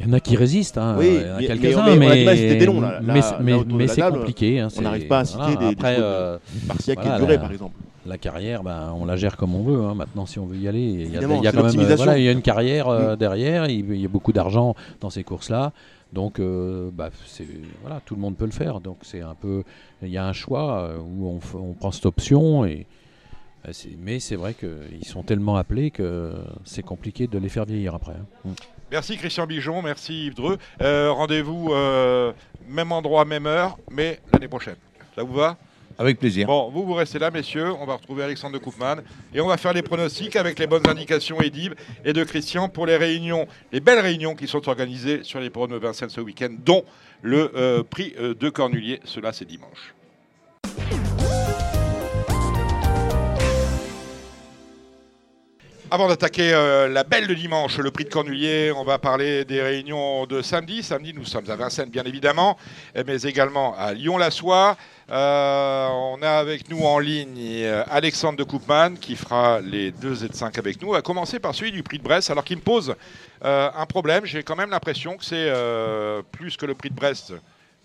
Il 0.01 0.07
y 0.07 0.11
en 0.11 0.12
a 0.12 0.20
qui 0.20 0.37
résistent, 0.37 0.79
hein, 0.79 0.95
Oui, 0.99 1.09
il 1.20 1.27
y 1.27 1.31
en 1.33 1.37
a 1.37 1.43
quelques-uns, 1.43 1.97
mais 1.97 2.25
des 2.25 3.89
c'est 3.89 4.01
compliqué. 4.11 4.61
hein, 4.61 4.69
on 4.77 4.83
n'arrive 4.83 5.07
pas 5.09 5.20
à 5.20 5.25
citer 5.25 5.57
des- 5.57 5.57
des 5.57 5.66
Après, 5.73 5.95
chevaux 5.97 6.07
de- 6.07 6.12
euh, 6.12 6.39
Voilà, 6.95 7.19
duré, 7.19 7.33
la- 7.35 7.39
par 7.41 7.53
exemple. 7.53 7.75
la 8.07 8.19
carrière, 8.19 8.62
ben, 8.62 8.95
on 8.97 9.05
la 9.05 9.16
gère 9.16 9.37
comme 9.37 9.55
on 9.57 9.62
veut. 9.65 9.83
hein. 9.85 9.95
Maintenant, 9.95 10.25
si 10.27 10.39
on 10.39 10.47
veut 10.47 10.57
y 10.57 10.69
aller, 10.69 10.81
il 10.81 10.99
y 11.01 11.03
a, 11.03 11.07
Évidemment, 11.07 11.35
il 11.41 11.45
y 11.45 11.47
a 11.49 11.51
c'est 11.51 11.57
quand 11.57 11.62
même, 11.62 11.66
euh, 11.66 11.73
l'optimisation. 11.73 12.05
voilà, 12.05 12.19
il 12.19 12.25
y 12.25 12.29
a 12.29 12.33
une 12.33 12.43
carrière 12.43 12.89
euh, 12.89 13.15
Mm. 13.15 13.16
derrière. 13.19 13.66
Il, 13.69 13.97
y 14.01 14.05
a 14.05 14.09
beaucoup 14.09 14.33
d'argent 14.33 14.75
dans 15.01 15.11
ces 15.11 15.25
courses-là. 15.25 15.73
Donc, 16.12 16.39
euh, 16.39 16.91
bah, 16.93 17.11
voilà, 17.83 18.01
tout 18.07 18.15
le 18.15 18.20
monde 18.20 18.37
peut 18.37 18.47
le 18.47 18.51
faire. 18.53 18.81
Donc, 18.81 18.99
c'est 19.03 19.20
un 19.20 19.35
peu, 19.35 19.62
il 20.03 20.09
y 20.11 20.16
a 20.16 20.25
un 20.27 20.33
choix 20.33 20.79
euh, 20.85 20.99
où 20.99 21.41
on, 21.55 21.75
prend 21.75 21.91
cette 21.91 22.07
option 22.07 22.65
et. 22.65 22.87
euh, 23.66 23.73
Mais 24.03 24.20
c'est 24.20 24.37
vrai 24.37 24.55
qu'ils 24.55 25.05
sont 25.07 25.23
tellement 25.25 25.57
appelés 25.57 25.91
que 25.91 26.33
c'est 26.65 26.83
compliqué 26.85 27.27
de 27.27 27.39
les 27.39 27.49
faire 27.49 27.65
vieillir 27.66 27.95
après. 27.97 28.15
hein. 28.47 28.51
Merci 28.90 29.19
Christian 29.19 29.47
Bijon, 29.47 29.82
merci 29.82 30.27
Yves 30.27 30.35
Dreux. 30.35 30.56
Euh, 30.81 31.12
Rendez-vous 31.12 31.74
euh, 31.74 32.32
même 32.66 32.90
endroit, 32.90 33.27
même 33.27 33.47
heure, 33.47 33.77
mais 33.90 34.19
l'année 34.32 34.48
prochaine. 34.48 34.77
Ça 35.15 35.23
vous 35.23 35.35
va? 35.35 35.59
Avec 35.98 36.19
plaisir. 36.19 36.47
Bon, 36.47 36.70
vous, 36.70 36.86
vous 36.86 36.94
restez 36.94 37.19
là, 37.19 37.31
messieurs. 37.31 37.70
On 37.74 37.85
va 37.85 37.97
retrouver 37.97 38.23
Alexandre 38.23 38.55
de 38.55 38.65
Koopman 38.65 39.02
et 39.35 39.43
on 39.43 39.47
va 39.47 39.59
faire 39.59 39.74
les 39.74 39.82
pronostics 39.82 40.36
avec 40.36 40.59
les 40.59 40.66
bonnes 40.66 40.89
indications 40.89 41.39
d'Yves 41.39 41.74
et 42.05 42.15
de 42.15 42.24
Christian 42.24 42.70
pour 42.70 42.86
les 42.86 42.97
réunions, 42.97 43.47
les 43.73 43.81
belles 43.81 44.01
réunions 44.01 44.35
qui 44.35 44.47
sont 44.47 44.66
organisées 44.70 45.23
sur 45.23 45.40
les 45.40 45.51
pronos 45.51 45.81
Vincennes 45.81 46.09
ce 46.09 46.23
week-end, 46.23 46.55
dont 46.65 46.85
le 47.20 47.52
euh, 47.56 47.82
prix 47.82 48.15
de 48.19 48.48
Cornulier. 48.48 49.01
Cela, 49.05 49.35
c'est 49.35 49.44
dimanche. 49.44 49.94
Avant 55.90 56.06
d'attaquer 56.06 56.52
euh, 56.52 56.86
la 56.86 57.02
belle 57.02 57.27
de 57.27 57.32
dimanche, 57.32 57.78
le 57.78 57.90
prix 57.90 58.05
de 58.05 58.10
Cornulier, 58.10 58.73
on 58.77 58.85
va 58.85 58.98
parler 58.98 59.47
des 59.47 59.62
réunions 59.62 60.27
de 60.27 60.43
samedi. 60.43 60.82
Samedi, 60.82 61.15
nous 61.15 61.24
sommes 61.24 61.48
à 61.48 61.56
Vincennes, 61.56 61.89
bien 61.89 62.05
évidemment, 62.05 62.59
mais 63.06 63.23
également 63.23 63.74
à 63.74 63.94
Lyon-la-Soie. 63.94 64.77
Euh, 65.10 65.89
on 65.89 66.20
a 66.20 66.32
avec 66.32 66.69
nous 66.69 66.82
en 66.82 66.98
ligne 66.98 67.39
euh, 67.40 67.85
Alexandre 67.89 68.36
de 68.36 68.44
Koopman 68.44 68.97
qui 69.01 69.16
fera 69.16 69.60
les 69.62 69.90
deux 69.90 70.12
Z5 70.12 70.59
avec 70.59 70.82
nous. 70.82 70.90
Va 70.90 71.01
commencer 71.01 71.39
par 71.39 71.55
celui 71.55 71.73
du 71.73 71.82
prix 71.82 71.97
de 71.97 72.05
Brest, 72.05 72.31
alors 72.31 72.44
qu'il 72.44 72.59
me 72.59 72.62
pose 72.62 72.94
un 73.40 73.86
problème. 73.86 74.27
J'ai 74.27 74.43
quand 74.43 74.56
même 74.56 74.70
l'impression 74.70 75.16
que 75.16 75.24
c'est 75.24 75.51
plus 76.32 76.59
que 76.59 76.66
le 76.66 76.74
prix 76.74 76.90
de 76.90 76.97
Brest, 76.97 77.32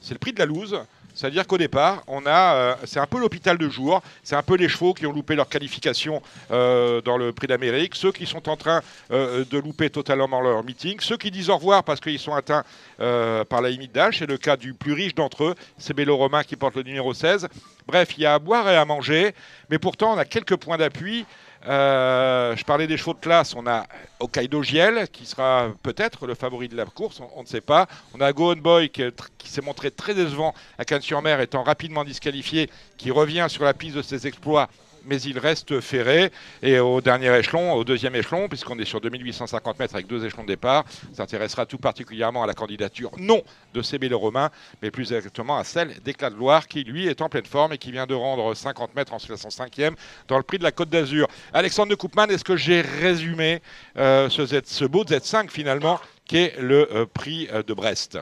c'est 0.02 0.14
le 0.14 0.20
prix 0.20 0.34
de 0.34 0.40
la 0.40 0.46
loose. 0.46 0.78
C'est-à-dire 1.24 1.48
qu'au 1.48 1.58
départ, 1.58 2.04
euh, 2.10 2.76
c'est 2.84 3.00
un 3.00 3.06
peu 3.08 3.18
l'hôpital 3.18 3.58
de 3.58 3.70
jour, 3.70 4.02
c'est 4.24 4.36
un 4.36 4.44
peu 4.44 4.58
les 4.58 4.68
chevaux 4.68 4.94
qui 4.94 5.06
ont 5.06 5.14
loupé 5.14 5.36
leur 5.36 5.48
qualification 5.48 6.22
euh, 6.52 7.00
dans 7.00 7.16
le 7.16 7.32
Prix 7.32 7.48
d'Amérique, 7.48 7.96
ceux 7.96 8.12
qui 8.12 8.26
sont 8.26 8.50
en 8.50 8.58
train 8.58 8.82
euh, 9.10 9.46
de 9.50 9.58
louper 9.58 9.90
totalement 9.90 10.42
leur 10.42 10.66
meeting, 10.66 11.00
ceux 11.00 11.16
qui 11.16 11.32
disent 11.32 11.50
au 11.50 11.56
revoir 11.56 11.86
parce 11.86 12.02
qu'ils 12.02 12.20
sont 12.20 12.34
atteints 12.34 12.66
par 12.98 13.62
la 13.62 13.70
limite 13.70 13.94
d'âge, 13.94 14.20
c'est 14.20 14.26
le 14.26 14.38
cas 14.38 14.58
du 14.58 14.74
plus 14.74 14.92
riche 14.92 15.16
d'entre 15.16 15.46
eux, 15.46 15.56
c'est 15.78 15.94
Bélo 15.94 16.18
Romain 16.18 16.44
qui 16.44 16.58
porte 16.58 16.76
le 16.76 16.84
numéro 16.84 17.14
16. 17.14 17.48
Bref, 17.88 18.10
il 18.18 18.24
y 18.24 18.26
a 18.26 18.34
à 18.34 18.40
boire 18.40 18.70
et 18.70 18.76
à 18.76 18.84
manger, 18.84 19.34
mais 19.70 19.80
pourtant 19.80 20.14
on 20.14 20.18
a 20.18 20.26
quelques 20.26 20.58
points 20.58 20.78
d'appui. 20.78 21.26
Euh, 21.66 22.56
je 22.56 22.64
parlais 22.64 22.88
des 22.88 22.98
chevaux 22.98 23.14
de 23.14 23.20
classe. 23.20 23.56
On 23.56 23.66
a 23.68 23.86
Hokkaido 24.20 24.64
Giel, 24.64 25.08
qui 25.10 25.26
sera 25.26 25.68
peut-être 25.82 26.28
le 26.28 26.36
favori 26.36 26.68
de 26.68 26.76
la 26.76 26.86
course, 26.86 27.22
on, 27.36 27.42
ne 27.42 27.48
sait 27.48 27.62
pas. 27.62 27.88
On 28.14 28.22
a 28.22 28.32
Gohan 28.34 28.58
Boy, 28.58 28.90
qui, 28.90 29.04
qui 29.38 29.50
s'est 29.50 29.62
montré 29.62 29.92
très 29.92 30.14
décevant 30.14 30.54
à 30.78 30.86
Cannes-sur-Mer, 30.86 31.40
étant 31.42 31.64
rapidement 31.64 32.04
disqualifié, 32.04 32.70
qui 32.98 33.12
revient 33.12 33.48
sur 33.50 33.64
la 33.64 33.74
piste 33.74 33.96
de 33.96 34.02
ses 34.02 34.28
exploits 34.28 34.70
mais 35.06 35.22
il 35.22 35.40
reste 35.40 35.80
ferré. 35.80 36.32
Et 36.62 36.80
au 36.80 37.02
dernier 37.02 37.38
échelon, 37.38 37.74
au 37.74 37.84
deuxième 37.84 38.16
échelon, 38.16 38.48
puisqu'on 38.48 38.78
est 38.80 38.86
sur 38.86 39.02
2850 39.02 39.80
mètres 39.80 39.96
avec 39.96 40.08
deux 40.08 40.26
échelons 40.26 40.44
de 40.44 40.48
départ, 40.48 40.86
s'intéressera 41.14 41.66
tout 41.66 41.78
particulièrement 41.78 42.44
à 42.44 42.48
la 42.48 42.54
candidature 42.54 43.12
non 43.18 43.42
de 43.74 43.82
CB 43.82 44.10
le 44.10 44.16
Romain, 44.16 44.50
mais 44.82 44.92
plus 44.92 45.12
exactement 45.14 45.58
à 45.58 45.64
celle 45.64 46.00
d'Éclat 46.02 46.30
de 46.30 46.36
Loire, 46.36 46.68
qui 46.68 46.84
lui 46.84 47.08
est 47.08 47.22
en 47.22 47.30
pleine 47.30 47.46
forme 47.46 47.74
et 47.74 47.78
qui 47.78 47.92
vient 47.92 48.06
de 48.06 48.14
rendre 48.14 48.54
50 48.54 48.96
mètres 48.96 49.14
en 49.14 49.18
65e 49.18 49.94
dans 50.28 50.38
le 50.38 50.44
prix 50.44 50.58
de 50.58 50.64
la 50.64 50.72
Côte 50.72 50.90
d'Azur. 50.90 51.28
Alexandre 51.54 51.90
de 51.90 51.96
Koopman, 51.96 52.28
est-ce 52.30 52.44
que 52.44 52.58
j'ai 52.58 52.82
résumé 52.82 53.62
euh, 53.98 54.30
ce, 54.30 54.86
beau 54.86 55.04
Z5 55.04 55.50
finalement, 55.50 56.00
qui 56.26 56.38
est 56.38 56.60
le 56.60 56.92
euh, 56.94 57.06
prix 57.06 57.48
euh, 57.52 57.64
de 57.64 57.74
Brest? 57.74 58.18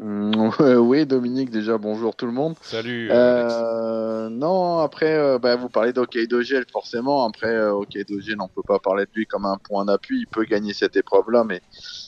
oui, 0.78 1.04
Dominique, 1.04 1.50
déjà 1.50 1.76
bonjour 1.76 2.16
tout 2.16 2.24
le 2.24 2.32
monde. 2.32 2.54
Salut. 2.62 3.10
Euh, 3.10 4.30
non, 4.30 4.78
après, 4.78 5.14
euh, 5.14 5.38
bah, 5.38 5.56
vous 5.56 5.68
parlez 5.68 5.92
d'Hokkaido 5.92 6.40
Gel, 6.40 6.64
forcément. 6.72 7.26
Après, 7.26 7.48
euh, 7.48 7.72
Hokkaido 7.72 8.18
Gel, 8.18 8.36
on 8.40 8.48
peut 8.48 8.62
pas 8.66 8.78
parler 8.78 9.04
de 9.04 9.10
lui 9.14 9.26
comme 9.26 9.44
un 9.44 9.58
point 9.58 9.84
d'appui. 9.84 10.20
Il 10.20 10.26
peut 10.26 10.44
gagner 10.44 10.72
cette 10.72 10.96
épreuve-là, 10.96 11.44
mais 11.44 11.60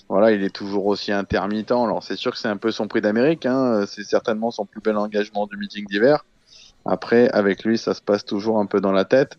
voilà, 0.09 0.33
il 0.33 0.43
est 0.43 0.55
toujours 0.55 0.87
aussi 0.87 1.13
intermittent. 1.13 1.73
Alors, 1.73 2.03
c'est 2.03 2.17
sûr 2.17 2.33
que 2.33 2.39
c'est 2.39 2.49
un 2.49 2.57
peu 2.57 2.71
son 2.71 2.89
prix 2.89 3.03
d'Amérique. 3.03 3.45
Hein. 3.45 3.85
C'est 3.87 4.05
certainement 4.05 4.51
son 4.51 4.65
plus 4.65 4.81
bel 4.81 4.97
engagement 4.97 5.47
du 5.47 5.59
meeting 5.59 5.85
d'hiver. 5.85 6.25
Après, 6.85 7.29
avec 7.31 7.65
lui, 7.65 7.79
ça 7.79 7.95
se 7.95 8.03
passe 8.03 8.25
toujours 8.25 8.59
un 8.59 8.67
peu 8.67 8.81
dans 8.81 8.93
la 8.93 9.05
tête. 9.05 9.39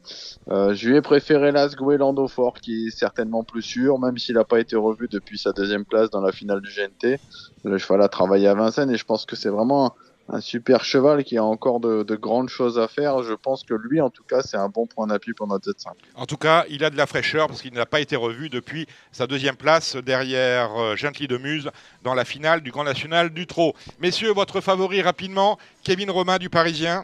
Euh, 0.50 0.74
je 0.74 0.90
lui 0.90 0.98
ai 0.98 1.02
préféré 1.02 1.52
Lasgo 1.52 1.96
Lando 1.98 2.28
Fort, 2.28 2.54
qui 2.54 2.88
est 2.88 2.92
certainement 2.92 3.44
plus 3.44 3.62
sûr, 3.62 4.00
même 4.00 4.18
s'il 4.18 4.36
n'a 4.36 4.46
pas 4.46 4.60
été 4.60 4.76
revu 4.76 5.08
depuis 5.10 5.38
sa 5.38 5.52
deuxième 5.52 5.86
place 5.86 6.10
dans 6.10 6.22
la 6.22 6.32
finale 6.32 6.62
du 6.62 6.70
GNT. 6.70 7.20
Le 7.66 7.78
cheval 7.78 8.02
a 8.02 8.08
travaillé 8.08 8.48
à 8.48 8.54
Vincennes 8.54 8.92
et 8.92 8.98
je 8.98 9.06
pense 9.06 9.26
que 9.26 9.36
c'est 9.36 9.50
vraiment 9.50 9.94
un, 10.30 10.40
super 10.40 10.86
cheval 10.86 11.26
qui 11.26 11.38
a 11.38 11.44
encore 11.44 11.82
de, 11.82 12.16
grandes 12.16 12.48
choses 12.48 12.80
à 12.80 12.88
faire. 12.88 13.24
Je 13.24 13.34
pense 13.34 13.64
que 13.64 13.74
lui, 13.74 14.00
en 14.00 14.10
tout 14.10 14.24
cas, 14.24 14.42
c'est 14.42 14.58
un 14.58 14.70
bon 14.70 14.88
point 14.88 15.08
d'appui 15.08 15.34
pour 15.34 15.48
notre 15.48 15.70
Z5. 15.70 15.88
En 16.16 16.26
tout 16.26 16.38
cas, 16.38 16.64
il 16.70 16.86
a 16.86 16.90
de 16.90 16.96
la 16.96 17.06
fraîcheur 17.06 17.48
parce 17.48 17.62
qu'il 17.62 17.74
n'a 17.74 17.86
pas 17.86 18.00
été 18.00 18.16
revu 18.16 18.50
depuis 18.50 18.88
sa 19.12 19.28
deuxième 19.28 19.58
place 19.58 19.98
derrière 19.98 20.72
euh, 20.78 20.96
Gently 20.96 21.28
de 21.28 21.38
Muse 21.38 21.70
dans 22.04 22.14
la 22.14 22.24
finale 22.24 22.62
du 22.62 22.72
Grand 22.72 22.86
National 22.86 23.32
du 23.32 23.48
Trot. 23.48 23.74
Messieurs, 24.00 24.32
votre 24.32 24.62
favori 24.62 25.02
rapidement, 25.02 25.58
Kevin 25.84 26.10
Romain 26.10 26.38
du 26.38 26.50
Parisien. 26.50 27.04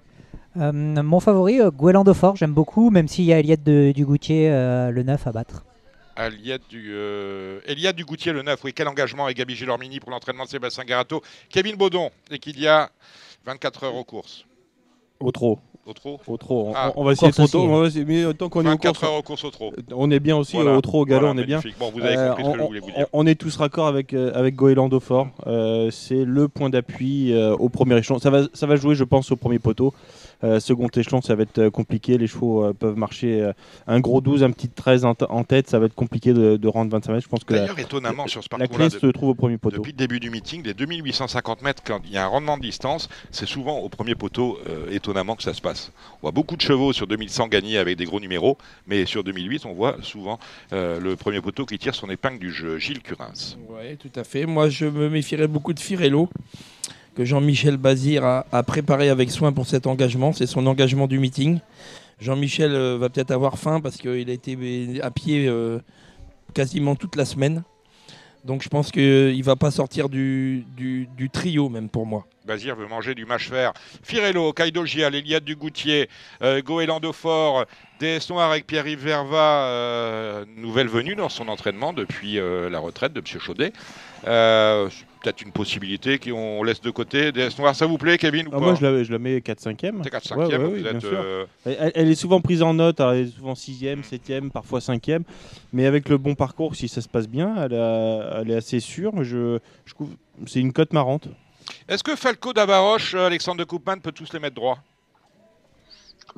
Euh, 0.60 0.72
mon 0.74 1.20
favori, 1.20 1.62
euh, 1.62 1.72
de 1.72 2.14
Fort, 2.14 2.36
j'aime 2.36 2.54
beaucoup, 2.54 2.90
même 2.90 3.08
s'il 3.08 3.26
y 3.26 3.34
a 3.34 3.40
Eliade 3.40 3.64
du 3.64 4.06
Goutier, 4.06 4.50
euh, 4.50 4.92
le 4.92 5.04
9 5.04 5.28
à 5.28 5.32
battre. 5.32 5.64
Eliade 6.18 6.62
du, 6.70 6.90
euh, 6.92 7.62
du 7.96 8.04
Goutier, 8.04 8.34
le 8.34 8.42
9, 8.42 8.60
oui, 8.66 8.74
quel 8.74 8.90
engagement 8.90 9.26
avec 9.26 9.38
Gabi 9.38 9.56
Gilormini 9.56 10.02
pour 10.02 10.12
l'entraînement 10.12 10.44
de 10.44 10.50
Sébastien 10.50 10.84
Garato. 10.84 11.22
Kevin 11.50 11.78
Baudon, 11.78 12.10
et 12.30 12.40
qu'il 12.40 12.60
y 12.60 12.68
a 12.68 12.90
24 13.46 13.86
heures 13.86 13.96
aux 13.96 14.04
courses. 14.04 14.46
Au 15.22 15.32
trop. 15.32 15.60
Au 15.86 15.94
trop 15.94 16.20
Au 16.28 16.38
trop. 16.38 16.70
On, 16.70 16.74
ah. 16.76 16.94
va 16.98 17.12
essayer 17.14 17.32
trop 17.32 17.48
tôt. 17.48 17.62
On 17.62 17.82
va 17.82 17.90
mais 18.06 18.32
tant 18.34 18.50
qu'on 18.50 18.64
est 18.66 18.72
au 18.72 18.78
courses, 18.78 19.04
heures 19.04 19.14
aux 19.14 19.24
courses 19.24 19.44
au 19.46 19.50
trop. 19.50 19.74
On 19.92 20.12
est 20.12 20.20
bien 20.20 20.36
aussi 20.36 20.58
au 20.58 20.82
trop, 20.82 21.02
au 21.02 21.06
galop, 21.06 21.28
on 21.28 21.38
est 21.38 21.46
bien. 21.46 21.62
Bon, 21.80 21.90
vous 21.90 22.02
avez 22.02 22.16
compris 22.16 22.44
ce 22.44 22.52
que 22.52 22.60
je 22.60 22.64
voulais 22.64 22.80
vous 22.82 22.92
dire. 22.92 23.08
On, 23.14 23.26
est 23.26 23.36
tous 23.36 23.56
raccord 23.56 23.88
avec, 23.88 24.14
avec 24.14 24.56
Goélando 24.56 25.00
Fort. 25.00 25.30
c'est 25.92 26.26
le 26.26 26.50
point 26.50 26.70
d'appui 26.70 27.34
au 27.36 27.70
premier 27.70 27.98
échelon. 27.98 28.20
Ça 28.20 28.30
va, 28.30 28.44
ça 28.54 28.68
va 28.68 28.76
jouer, 28.76 28.94
je 28.94 29.06
pense, 29.06 29.32
au 29.32 29.38
premier 29.38 29.60
poteau. 29.60 29.94
Euh, 30.44 30.60
second 30.60 30.88
échelon, 30.88 31.22
ça 31.22 31.36
va 31.36 31.44
être 31.44 31.60
euh, 31.60 31.70
compliqué. 31.70 32.18
Les 32.18 32.28
chevaux 32.28 32.64
euh, 32.64 32.74
peuvent 32.74 32.98
marcher 32.98 33.52
un 33.88 34.00
gros 34.00 34.22
12, 34.22 34.44
un 34.44 34.52
petit 34.52 34.70
13 34.70 35.06
en, 35.06 35.44
tête. 35.44 35.70
Ça 35.70 35.80
va 35.80 35.88
être 35.88 35.96
compliqué 35.96 36.34
de, 36.34 36.68
rendre 36.68 36.92
25 36.92 37.12
mètres. 37.12 37.24
Je 37.24 37.30
pense 37.30 37.44
que 37.44 37.54
D'ailleurs, 37.54 37.80
étonnamment, 37.80 38.28
sur 38.28 38.44
ce 38.44 38.50
parcours 38.50 38.80
la 38.80 38.90
clé 38.90 39.00
se 39.00 39.08
trouve 39.08 39.30
au 39.30 39.36
premier 39.36 39.58
poteau. 39.58 39.78
Depuis 39.78 39.92
le 39.92 39.98
début 39.98 40.20
du 40.20 40.30
meeting, 40.30 40.64
les 40.64 40.74
2850 40.74 41.62
mètres, 41.62 41.84
quand 41.86 42.00
il 42.06 42.12
y 42.12 42.18
a 42.18 42.26
un 42.26 42.28
rendement 42.28 42.58
de 42.58 42.62
distance, 42.62 43.10
c'est 43.32 43.48
souvent 43.48 43.80
au 43.80 43.90
premier 43.90 44.16
poteau, 44.16 44.60
étonnamment, 44.92 45.36
que 45.36 45.44
ça 45.44 45.54
se 45.54 45.62
passe. 45.62 45.92
On 46.18 46.20
voit 46.24 46.32
beaucoup 46.32 46.56
de 46.56 46.62
chevaux 46.62 46.94
sur 46.94 47.08
2100 47.08 47.48
gagner 47.48 47.78
avec 47.78 47.98
des 47.98 48.06
gros 48.06 48.20
numéros, 48.20 48.58
mais 48.88 49.06
sur 49.06 49.24
2008, 49.24 49.66
on 49.66 49.74
voit 49.74 49.98
souvent 50.02 50.40
le 50.72 51.16
premier 51.16 51.42
poteau 51.42 51.66
qui 51.66 51.78
tire 51.78 51.96
son 51.96 52.10
épingle 52.10 52.40
du 52.40 52.52
jeu, 52.52 52.78
Gilles 52.78 53.02
Curins. 53.02 53.58
Oui, 53.70 53.98
tout 53.98 54.12
à 54.20 54.24
fait. 54.24 54.46
Moi, 54.46 54.70
je 54.70 54.86
me 54.86 55.10
méfierais 55.10 55.48
beaucoup 55.48 55.74
de 55.74 55.80
Firello 55.80 56.30
Jean-Michel 57.26 57.78
Bazir 57.78 58.24
a, 58.26 58.64
préparé 58.64 59.10
avec 59.10 59.32
soin 59.32 59.52
pour 59.52 59.66
cet 59.66 59.88
engagement. 59.88 60.34
C'est 60.34 60.48
son 60.48 60.66
engagement 60.68 61.08
du 61.08 61.20
meeting. 61.20 61.60
Jean-Michel 62.20 62.74
euh, 62.74 62.98
va 62.98 63.10
peut-être 63.10 63.32
avoir 63.32 63.58
faim 63.58 63.80
parce 63.82 63.98
qu'il 63.98 64.30
a 64.30 64.34
été 64.34 65.02
à 65.02 65.12
pied 65.12 65.48
euh, 65.48 65.80
quasiment 66.54 66.96
toute 66.96 67.16
la 67.16 67.26
semaine. 67.26 67.64
Donc 68.46 68.64
je 68.64 68.70
pense 68.70 68.92
qu'il 68.92 69.38
ne 69.38 69.44
va 69.44 69.58
pas 69.58 69.70
sortir 69.70 70.08
du, 70.08 70.66
trio 71.34 71.68
même 71.70 71.90
pour 71.90 72.06
moi. 72.06 72.26
Bazir 72.46 72.76
veut 72.76 72.88
manger 72.88 73.14
du 73.14 73.26
mâche 73.26 73.50
vert. 73.50 73.74
Firello, 74.02 74.54
Kaido 74.54 74.86
Gia, 74.86 75.10
l'Eliade 75.10 75.44
du 75.44 75.56
Goutier, 75.56 76.10
euh, 76.42 76.62
Goélando 76.62 77.12
Fort, 77.12 77.66
DS 78.00 78.30
Noir 78.30 78.50
avec 78.50 78.66
Pierre-Yves 78.66 79.04
Verva, 79.04 79.66
euh, 79.66 80.46
nouvelle 80.56 80.88
venue 80.88 81.16
dans 81.16 81.30
son 81.30 81.50
entraînement 81.50 81.92
depuis 81.92 82.36
la 82.36 82.80
retraite 82.80 83.14
de 83.14 83.20
M. 83.20 83.40
Chaudet 83.40 83.74
peut-être 85.22 85.42
une 85.42 85.52
possibilité 85.52 86.20
qu'on 86.20 86.64
laisse 86.64 86.82
de 86.82 86.90
côté. 86.92 87.32
DS 87.32 87.58
Noir, 87.58 87.76
ça 87.76 87.86
vous 87.86 87.98
plaît, 87.98 88.18
Kevin 88.18 88.48
ou 88.48 88.52
ah, 88.54 88.60
Moi, 88.60 88.76
je 88.76 88.86
la, 88.86 89.04
je 89.04 89.12
la 89.12 89.20
mets 89.20 89.40
4-5e. 89.40 90.04
4-5e, 90.04 91.00
euh, 91.06 91.46
elle, 91.66 92.10
est 92.10 92.16
souvent 92.16 92.42
prise 92.42 92.62
en 92.62 92.74
note, 92.74 93.00
elle 93.00 93.28
est 93.28 93.36
souvent 93.36 93.54
6e, 93.54 94.04
7e, 94.04 94.50
parfois 94.50 94.80
5e. 94.80 95.22
Mais 95.74 95.86
avec 95.86 96.10
le 96.10 96.18
bon 96.18 96.36
parcours, 96.36 96.76
si 96.76 96.88
ça 96.88 97.02
se 97.02 97.08
passe 97.08 97.28
bien, 97.28 97.56
elle, 97.64 97.74
elle 97.74 98.52
est 98.52 98.56
assez 98.56 98.80
sûre. 98.80 99.24
Je, 99.24 99.60
je 99.86 99.94
c'est 100.48 100.60
une 100.60 100.74
cote 100.74 100.94
marrante. 100.94 101.28
Est-ce 101.88 102.04
que 102.04 102.16
Falco 102.16 102.54
Davaroche, 102.54 103.14
Alexandre 103.16 103.60
de 103.60 103.64
Koopman 103.64 104.00
peut 104.00 104.12
tous 104.12 104.32
les 104.34 104.40
mettre 104.40 104.56
droit 104.56 104.80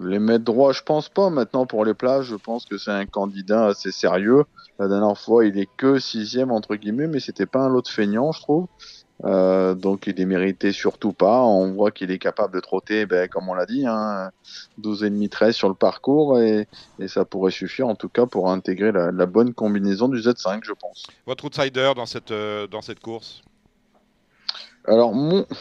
les 0.03 0.19
mettre 0.19 0.43
droit, 0.43 0.73
je 0.73 0.83
pense 0.83 1.09
pas. 1.09 1.29
Maintenant, 1.29 1.65
pour 1.65 1.85
les 1.85 1.93
places, 1.93 2.25
je 2.25 2.35
pense 2.35 2.65
que 2.65 2.77
c'est 2.77 2.91
un 2.91 3.05
candidat 3.05 3.67
assez 3.67 3.91
sérieux. 3.91 4.43
La 4.79 4.87
dernière 4.87 5.17
fois, 5.17 5.45
il 5.45 5.57
est 5.57 5.69
que 5.77 5.99
sixième 5.99 6.51
entre 6.51 6.75
guillemets, 6.75 7.07
mais 7.07 7.19
c'était 7.19 7.45
pas 7.45 7.59
un 7.59 7.69
lot 7.69 7.81
de 7.81 7.87
feignant, 7.87 8.31
je 8.31 8.41
trouve. 8.41 8.67
Euh, 9.23 9.75
donc 9.75 10.07
il 10.07 10.19
est 10.19 10.25
mérité 10.25 10.71
surtout 10.71 11.13
pas. 11.13 11.41
On 11.41 11.71
voit 11.73 11.91
qu'il 11.91 12.11
est 12.11 12.17
capable 12.17 12.55
de 12.55 12.59
trotter, 12.59 13.05
ben, 13.05 13.27
comme 13.27 13.49
on 13.49 13.53
l'a 13.53 13.65
dit, 13.65 13.85
hein, 13.85 14.31
12,5 14.81 15.29
13 15.29 15.55
sur 15.55 15.69
le 15.69 15.75
parcours 15.75 16.39
et, 16.39 16.67
ça 17.07 17.25
pourrait 17.25 17.51
suffire 17.51 17.87
en 17.87 17.95
tout 17.95 18.09
cas 18.09 18.25
pour 18.25 18.49
intégrer 18.49 18.91
la, 18.91 19.25
bonne 19.25 19.53
combinaison 19.53 20.07
du 20.07 20.19
Z5, 20.19 20.61
je 20.63 20.73
pense. 20.73 21.05
Votre 21.27 21.45
outsider 21.45 21.91
dans 21.95 22.05
cette, 22.05 22.31
euh, 22.31 22.67
dans 22.67 22.81
cette 22.81 22.99
course? 22.99 23.41
Alors, 24.85 25.13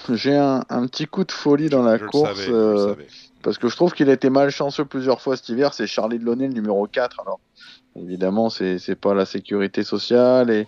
j'ai 0.08 0.34
un, 0.34 0.86
petit 0.86 1.06
coup 1.06 1.24
de 1.24 1.32
folie 1.32 1.68
dans 1.68 1.82
la 1.82 1.98
course. 1.98 2.46
Euh, 2.48 2.94
parce 3.42 3.58
que 3.58 3.68
je 3.68 3.76
trouve 3.76 3.92
qu'il 3.92 4.10
a 4.10 4.12
été 4.12 4.30
malchanceux 4.30 4.84
plusieurs 4.84 5.20
fois 5.20 5.36
cet 5.36 5.48
hiver, 5.48 5.74
c'est 5.74 5.86
Charlie 5.86 6.18
Delaunay, 6.18 6.48
le 6.48 6.54
numéro 6.54 6.86
4. 6.86 7.20
Alors, 7.20 7.40
évidemment, 7.96 8.50
c'est 8.50 8.94
pas 9.00 9.14
la 9.14 9.24
sécurité 9.24 9.82
sociale 9.82 10.50
et, 10.50 10.66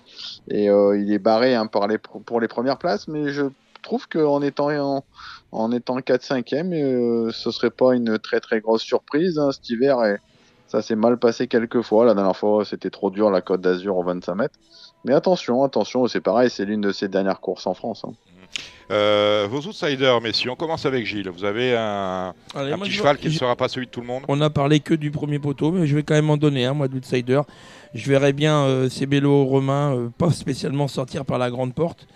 et 0.49 0.71
euh, 0.71 0.99
il 0.99 1.13
est 1.13 1.19
barré 1.19 1.55
hein, 1.55 1.67
par 1.67 1.87
les, 1.89 1.99
pour 1.99 2.41
les 2.41 2.49
premières 2.49 2.79
places, 2.79 3.09
mais 3.09 3.31
je 3.31 3.45
trouve 3.83 4.09
qu'en 4.09 4.41
étant 4.43 4.71
en, 4.71 5.05
en 5.51 5.73
étant 5.73 5.99
4-5e, 5.99 6.73
euh, 6.73 7.31
ce 7.33 7.51
serait 7.51 7.71
pas 7.71 7.95
une 7.95 8.19
très 8.19 8.41
très 8.41 8.61
grosse 8.61 8.83
surprise 8.83 9.39
hein, 9.39 9.51
cet 9.53 9.69
hiver. 9.69 9.99
Ça 10.67 10.81
s'est 10.81 10.97
mal 10.97 11.19
passé 11.19 11.49
quelques 11.49 11.83
fois. 11.83 12.07
La 12.07 12.15
dernière 12.15 12.37
fois, 12.37 12.65
c'était 12.65 12.89
trop 12.89 13.11
dur 13.11 13.31
la 13.31 13.43
Côte 13.43 13.61
d'Azur 13.61 13.99
au 13.99 14.03
25 14.03 14.35
mètres. 14.35 14.59
Mais 15.05 15.13
attention, 15.13 15.63
attention, 15.65 16.07
c'est 16.07 16.23
pareil, 16.23 16.49
c'est 16.49 16.65
l'une 16.65 16.81
de 16.81 16.93
ses 16.93 17.09
dernières 17.09 17.41
courses 17.41 17.67
en 17.67 17.75
France. 17.75 18.05
Hein. 18.07 18.15
Euh, 18.93 19.47
vos 19.51 19.61
outsiders, 19.67 20.21
messieurs, 20.21 20.51
on 20.51 20.57
commence 20.57 20.85
avec 20.85 21.07
Gilles. 21.07 21.29
Vous 21.31 21.45
avez 21.45 21.75
un, 21.77 22.35
Allez, 22.55 22.73
un 22.73 22.77
moi, 22.77 22.85
petit 22.87 22.93
cheval 22.93 23.17
vois- 23.17 23.23
qui 23.23 23.29
ne 23.29 23.33
sera 23.33 23.57
pas 23.57 23.69
celui 23.69 23.87
de 23.87 23.91
tout 23.91 24.01
le 24.03 24.07
monde 24.07 24.23
On 24.29 24.41
a 24.43 24.51
parlé 24.51 24.81
que 24.81 24.93
du 24.95 25.11
premier 25.11 25.39
poteau, 25.39 25.73
mais 25.73 25.87
je 25.87 25.95
vais 25.97 26.03
quand 26.03 26.15
même 26.15 26.29
en 26.31 26.37
donner 26.37 26.67
un, 26.67 26.75
moi, 26.75 26.89
d'outsider. 26.89 27.41
Je 27.95 28.09
verrais 28.11 28.33
bien 28.35 28.65
euh, 28.65 28.89
Cébello 28.91 29.45
Romain, 29.45 29.95
euh, 29.97 30.09
pas 30.17 30.31
spécialement 30.31 30.89
sortir 30.89 31.25
par 31.25 31.39
la 31.39 31.51
grande 31.51 31.75
porte, 31.75 32.07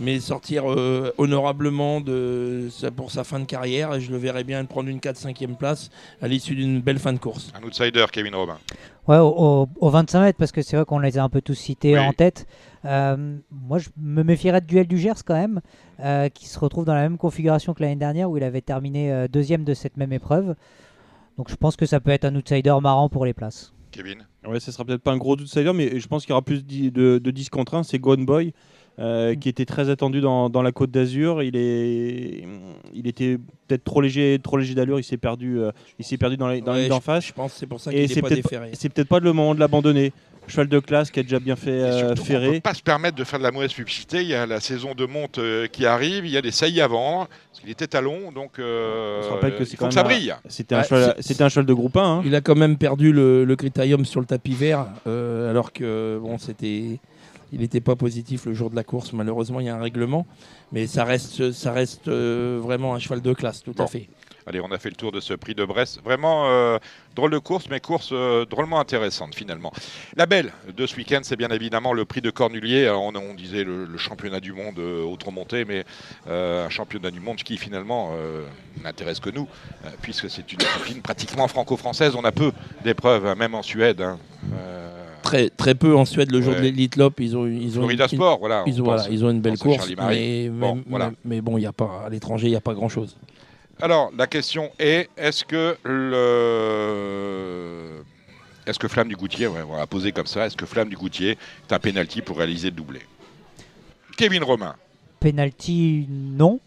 mais 0.00 0.18
sortir 0.20 0.70
euh, 0.70 1.12
honorablement 1.18 2.00
de, 2.00 2.68
pour 2.96 3.10
sa 3.10 3.24
fin 3.24 3.38
de 3.40 3.44
carrière. 3.44 3.94
Et 3.94 4.00
je 4.00 4.10
le 4.10 4.16
verrais 4.18 4.44
bien 4.44 4.64
prendre 4.64 4.88
une 4.88 4.98
4-5e 4.98 5.56
place 5.56 5.90
à 6.20 6.28
l'issue 6.28 6.54
d'une 6.54 6.80
belle 6.80 6.98
fin 6.98 7.12
de 7.12 7.18
course. 7.18 7.52
Un 7.60 7.62
outsider, 7.66 8.04
Kevin 8.12 8.34
Robin. 8.34 8.58
Ouais, 9.06 9.18
au, 9.18 9.28
au- 9.36 9.68
au 9.80 9.90
25 9.90 10.22
mètres, 10.22 10.38
parce 10.38 10.50
que 10.52 10.62
c'est 10.62 10.76
vrai 10.76 10.84
qu'on 10.84 10.98
les 10.98 11.18
a 11.18 11.22
un 11.22 11.28
peu 11.28 11.40
tous 11.42 11.54
cités 11.54 11.92
Oui. 11.94 11.98
en 11.98 12.12
tête. 12.12 12.46
Euh, 12.86 13.36
moi, 13.50 13.78
je 13.78 13.88
me 13.98 14.22
méfierais 14.22 14.60
de 14.60 14.66
Duel 14.66 14.86
du 14.86 14.98
Gers 14.98 15.24
quand 15.24 15.34
même, 15.34 15.60
euh, 16.00 16.28
qui 16.28 16.46
se 16.48 16.58
retrouve 16.58 16.84
dans 16.84 16.94
la 16.94 17.02
même 17.02 17.18
configuration 17.18 17.74
que 17.74 17.82
l'année 17.82 17.96
dernière, 17.96 18.30
où 18.30 18.36
il 18.36 18.42
avait 18.44 18.60
terminé 18.62 19.12
euh, 19.12 19.28
deuxième 19.28 19.64
de 19.64 19.74
cette 19.74 19.96
même 19.96 20.12
épreuve. 20.12 20.54
Donc 21.36 21.50
je 21.50 21.56
pense 21.56 21.76
que 21.76 21.84
ça 21.86 22.00
peut 22.00 22.10
être 22.12 22.24
un 22.24 22.34
outsider 22.36 22.74
marrant 22.82 23.08
pour 23.08 23.26
les 23.26 23.32
places. 23.34 23.72
Kevin? 23.90 24.26
Ouais, 24.46 24.58
ce 24.60 24.72
sera 24.72 24.84
peut-être 24.84 25.02
pas 25.02 25.12
un 25.12 25.16
gros 25.18 25.34
outsider, 25.36 25.72
mais 25.72 25.98
je 26.00 26.06
pense 26.08 26.22
qu'il 26.24 26.30
y 26.30 26.32
aura 26.32 26.42
plus 26.42 26.64
di- 26.64 26.90
de, 26.90 27.18
de 27.18 27.30
10 27.30 27.48
contre 27.50 27.74
1. 27.74 27.82
C'est 27.84 27.98
Gone 27.98 28.24
Boy, 28.26 28.52
euh, 28.98 29.34
qui 29.34 29.48
était 29.48 29.64
très 29.64 29.90
attendu 29.90 30.20
dans, 30.20 30.48
dans 30.50 30.62
la 30.62 30.72
Côte 30.72 30.90
d'Azur. 30.90 31.42
Il, 31.42 31.56
est, 31.56 32.44
il 32.94 33.06
était 33.06 33.38
peut-être 33.66 33.84
trop 33.84 34.00
léger, 34.00 34.38
trop 34.42 34.56
léger 34.56 34.74
d'allure. 34.74 34.98
Il 35.00 35.04
s'est 35.04 35.16
perdu, 35.16 35.58
euh, 35.60 35.72
il 35.98 36.04
s'est 36.04 36.16
perdu 36.18 36.36
dans 36.36 36.46
la, 36.48 36.60
dans 36.60 36.72
Ouais, 36.74 36.88
d'en 36.88 37.00
face. 37.00 37.26
Je 37.26 37.32
pense 37.32 37.52
que 37.54 37.58
c'est 37.58 37.66
pour 37.66 37.80
ça 37.80 37.92
Et 37.92 37.96
qu'il 37.96 38.08
c'est 38.08 38.14
n'est 38.16 38.22
pas 38.22 38.28
peut-être 38.28 38.42
déféré. 38.42 38.70
C'est 38.74 38.88
peut-être 38.88 39.08
pas 39.08 39.18
le 39.20 39.32
moment 39.32 39.54
de 39.54 39.60
l'abandonner. 39.60 40.12
Cheval 40.46 40.68
de 40.68 40.78
classe 40.78 41.10
qui 41.10 41.20
a 41.20 41.22
déjà 41.22 41.38
bien 41.40 41.56
fait 41.56 41.70
euh, 41.70 41.98
surtout, 42.00 42.20
on 42.20 42.22
ne 42.22 42.28
ferrer. 42.28 42.52
peut 42.56 42.60
pas 42.60 42.74
se 42.74 42.82
permettre 42.82 43.16
de 43.16 43.24
faire 43.24 43.38
de 43.38 43.44
la 43.44 43.50
mauvaise 43.50 43.72
publicité. 43.72 44.20
Il 44.20 44.28
y 44.28 44.34
a 44.34 44.44
la 44.44 44.60
saison 44.60 44.94
de 44.94 45.06
monte 45.06 45.38
euh, 45.38 45.66
qui 45.68 45.86
arrive, 45.86 46.26
il 46.26 46.32
y 46.32 46.36
a 46.36 46.42
des 46.42 46.50
saillies 46.50 46.82
à 46.82 46.86
vendre, 46.86 47.28
parce 47.50 47.60
qu'il 47.62 47.70
était 47.70 47.86
talon, 47.86 48.30
donc 48.30 48.58
euh, 48.58 49.20
On 49.22 49.24
se 49.24 49.28
rappelle 49.30 49.56
que 49.56 49.64
c'est 49.64 49.78
quand 49.78 49.88
que 49.88 49.94
ça 49.94 50.02
même 50.02 50.12
un- 50.12 50.14
brille. 50.14 50.34
C'était 50.48 50.74
un, 50.74 50.80
Ouais, 50.80 50.84
cheval- 50.84 51.14
c'était 51.20 51.42
un 51.44 51.48
cheval 51.48 51.64
de 51.64 51.72
groupe 51.72 51.96
1. 51.96 52.02
hein. 52.18 52.22
Il 52.26 52.34
a 52.34 52.42
quand 52.42 52.56
même 52.56 52.76
perdu 52.76 53.10
le, 53.10 53.46
le 53.46 53.56
critérium 53.56 54.04
sur 54.04 54.20
le 54.20 54.26
tapis 54.26 54.52
vert, 54.52 54.86
euh, 55.06 55.48
alors 55.50 55.72
que 55.72 56.18
bon, 56.22 56.36
c'était, 56.36 56.98
il 57.52 57.60
n'était 57.60 57.80
pas 57.80 57.96
positif 57.96 58.46
le 58.46 58.54
jour 58.54 58.70
de 58.70 58.76
la 58.76 58.84
course. 58.84 59.12
Malheureusement, 59.12 59.60
il 59.60 59.66
y 59.66 59.68
a 59.68 59.76
un 59.76 59.80
règlement, 59.82 60.26
mais 60.72 60.86
ça 60.86 61.04
reste, 61.04 61.52
ça 61.52 61.72
reste 61.72 62.08
euh, 62.08 62.58
vraiment 62.62 62.94
un 62.94 62.98
cheval 62.98 63.20
de 63.22 63.32
classe, 63.32 63.62
tout 63.62 63.72
Bon. 63.72 63.84
à 63.84 63.86
fait. 63.86 64.08
Allez, 64.46 64.60
on 64.60 64.70
a 64.72 64.78
fait 64.78 64.90
le 64.90 64.94
tour 64.96 65.10
de 65.10 65.20
ce 65.20 65.32
prix 65.32 65.54
de 65.54 65.64
Brest. 65.64 66.02
Vraiment 66.04 66.50
euh, 66.50 66.78
drôle 67.16 67.30
de 67.30 67.38
course, 67.38 67.64
mais 67.70 67.80
course 67.80 68.10
euh, 68.12 68.44
drôlement 68.44 68.78
intéressante 68.78 69.34
finalement. 69.34 69.72
La 70.16 70.26
belle 70.26 70.52
de 70.76 70.86
ce 70.86 70.96
week-end, 70.96 71.20
c'est 71.22 71.36
bien 71.36 71.48
évidemment 71.48 71.94
le 71.94 72.04
prix 72.04 72.20
de 72.20 72.28
Cornulier. 72.28 72.90
On, 72.90 73.14
on 73.16 73.32
disait 73.32 73.64
le, 73.64 73.86
le 73.86 73.96
championnat 73.96 74.40
du 74.40 74.52
monde 74.52 74.78
euh, 74.78 75.02
autre-montée, 75.02 75.64
mais 75.64 75.86
un 76.28 76.68
championnat 76.68 77.10
du 77.10 77.20
monde 77.20 77.36
qui 77.38 77.56
finalement 77.56 78.12
n'intéresse 78.82 79.18
que 79.20 79.30
nous, 79.30 79.48
puisque 80.02 80.28
c'est 80.28 80.52
une 80.52 80.58
discipline 80.58 81.00
pratiquement 81.00 81.48
franco-française. 81.48 82.14
On 82.14 82.24
a 82.24 82.32
peu 82.32 82.52
d'épreuves, 82.82 83.24
hein, 83.26 83.34
même 83.36 83.54
en 83.54 83.62
Suède. 83.62 84.02
hein. 84.02 84.18
Très, 85.34 85.50
très 85.50 85.74
peu 85.74 85.96
en 85.96 86.04
Suède 86.04 86.30
le 86.30 86.40
jour 86.40 86.52
Ouais. 86.52 86.60
de 86.60 86.64
l'Elite 86.66 86.94
Lop, 86.96 87.18
ils 87.18 87.36
ont, 87.36 87.44
ils 87.46 87.70
ont 87.76 87.82
Florida 87.82 88.04
une, 88.04 88.16
Sport, 88.16 88.38
voilà. 88.38 88.62
ils 88.66 88.76
on 88.78 88.82
ont, 88.82 88.84
voilà, 88.84 89.02
pense. 89.02 89.10
ils 89.12 89.24
ont 89.24 89.30
une 89.30 89.40
belle 89.40 89.58
course, 89.58 89.88
mais, 90.08 90.48
Bon, 90.48 90.76
mais- 90.76 90.82
voilà. 90.88 91.10
mais 91.24 91.40
bon, 91.40 91.58
il 91.58 91.62
y 91.62 91.66
a 91.66 91.72
pas 91.72 92.02
à 92.06 92.08
l'étranger, 92.08 92.46
il 92.46 92.50
n'y 92.50 92.56
a 92.56 92.60
pas 92.60 92.72
grand 92.74 92.88
chose. 92.88 93.16
Alors, 93.80 94.12
la 94.16 94.28
question 94.28 94.70
est 94.78 95.08
est-ce 95.16 95.44
que 95.44 95.76
le. 96.84 98.02
Est-ce 98.66 98.78
que 98.78 98.86
Flamme 98.88 99.08
du 99.08 99.16
Goutier, 99.16 99.46
ouais, 99.48 99.60
on 99.68 99.76
va 99.76 99.86
poser 99.86 100.12
comme 100.12 100.26
ça, 100.26 100.46
est-ce 100.46 100.56
que 100.56 100.64
Flamme 100.66 100.88
du 100.88 100.96
Goutier 100.96 101.30
est 101.68 101.72
un 101.72 101.78
penalty 101.78 102.22
pour 102.22 102.38
réaliser 102.38 102.70
le 102.70 102.76
doublé? 102.76 103.00
Kevin 104.16 104.42
Romain. 104.44 104.74
Penalty, 105.20 106.06
non. 106.08 106.60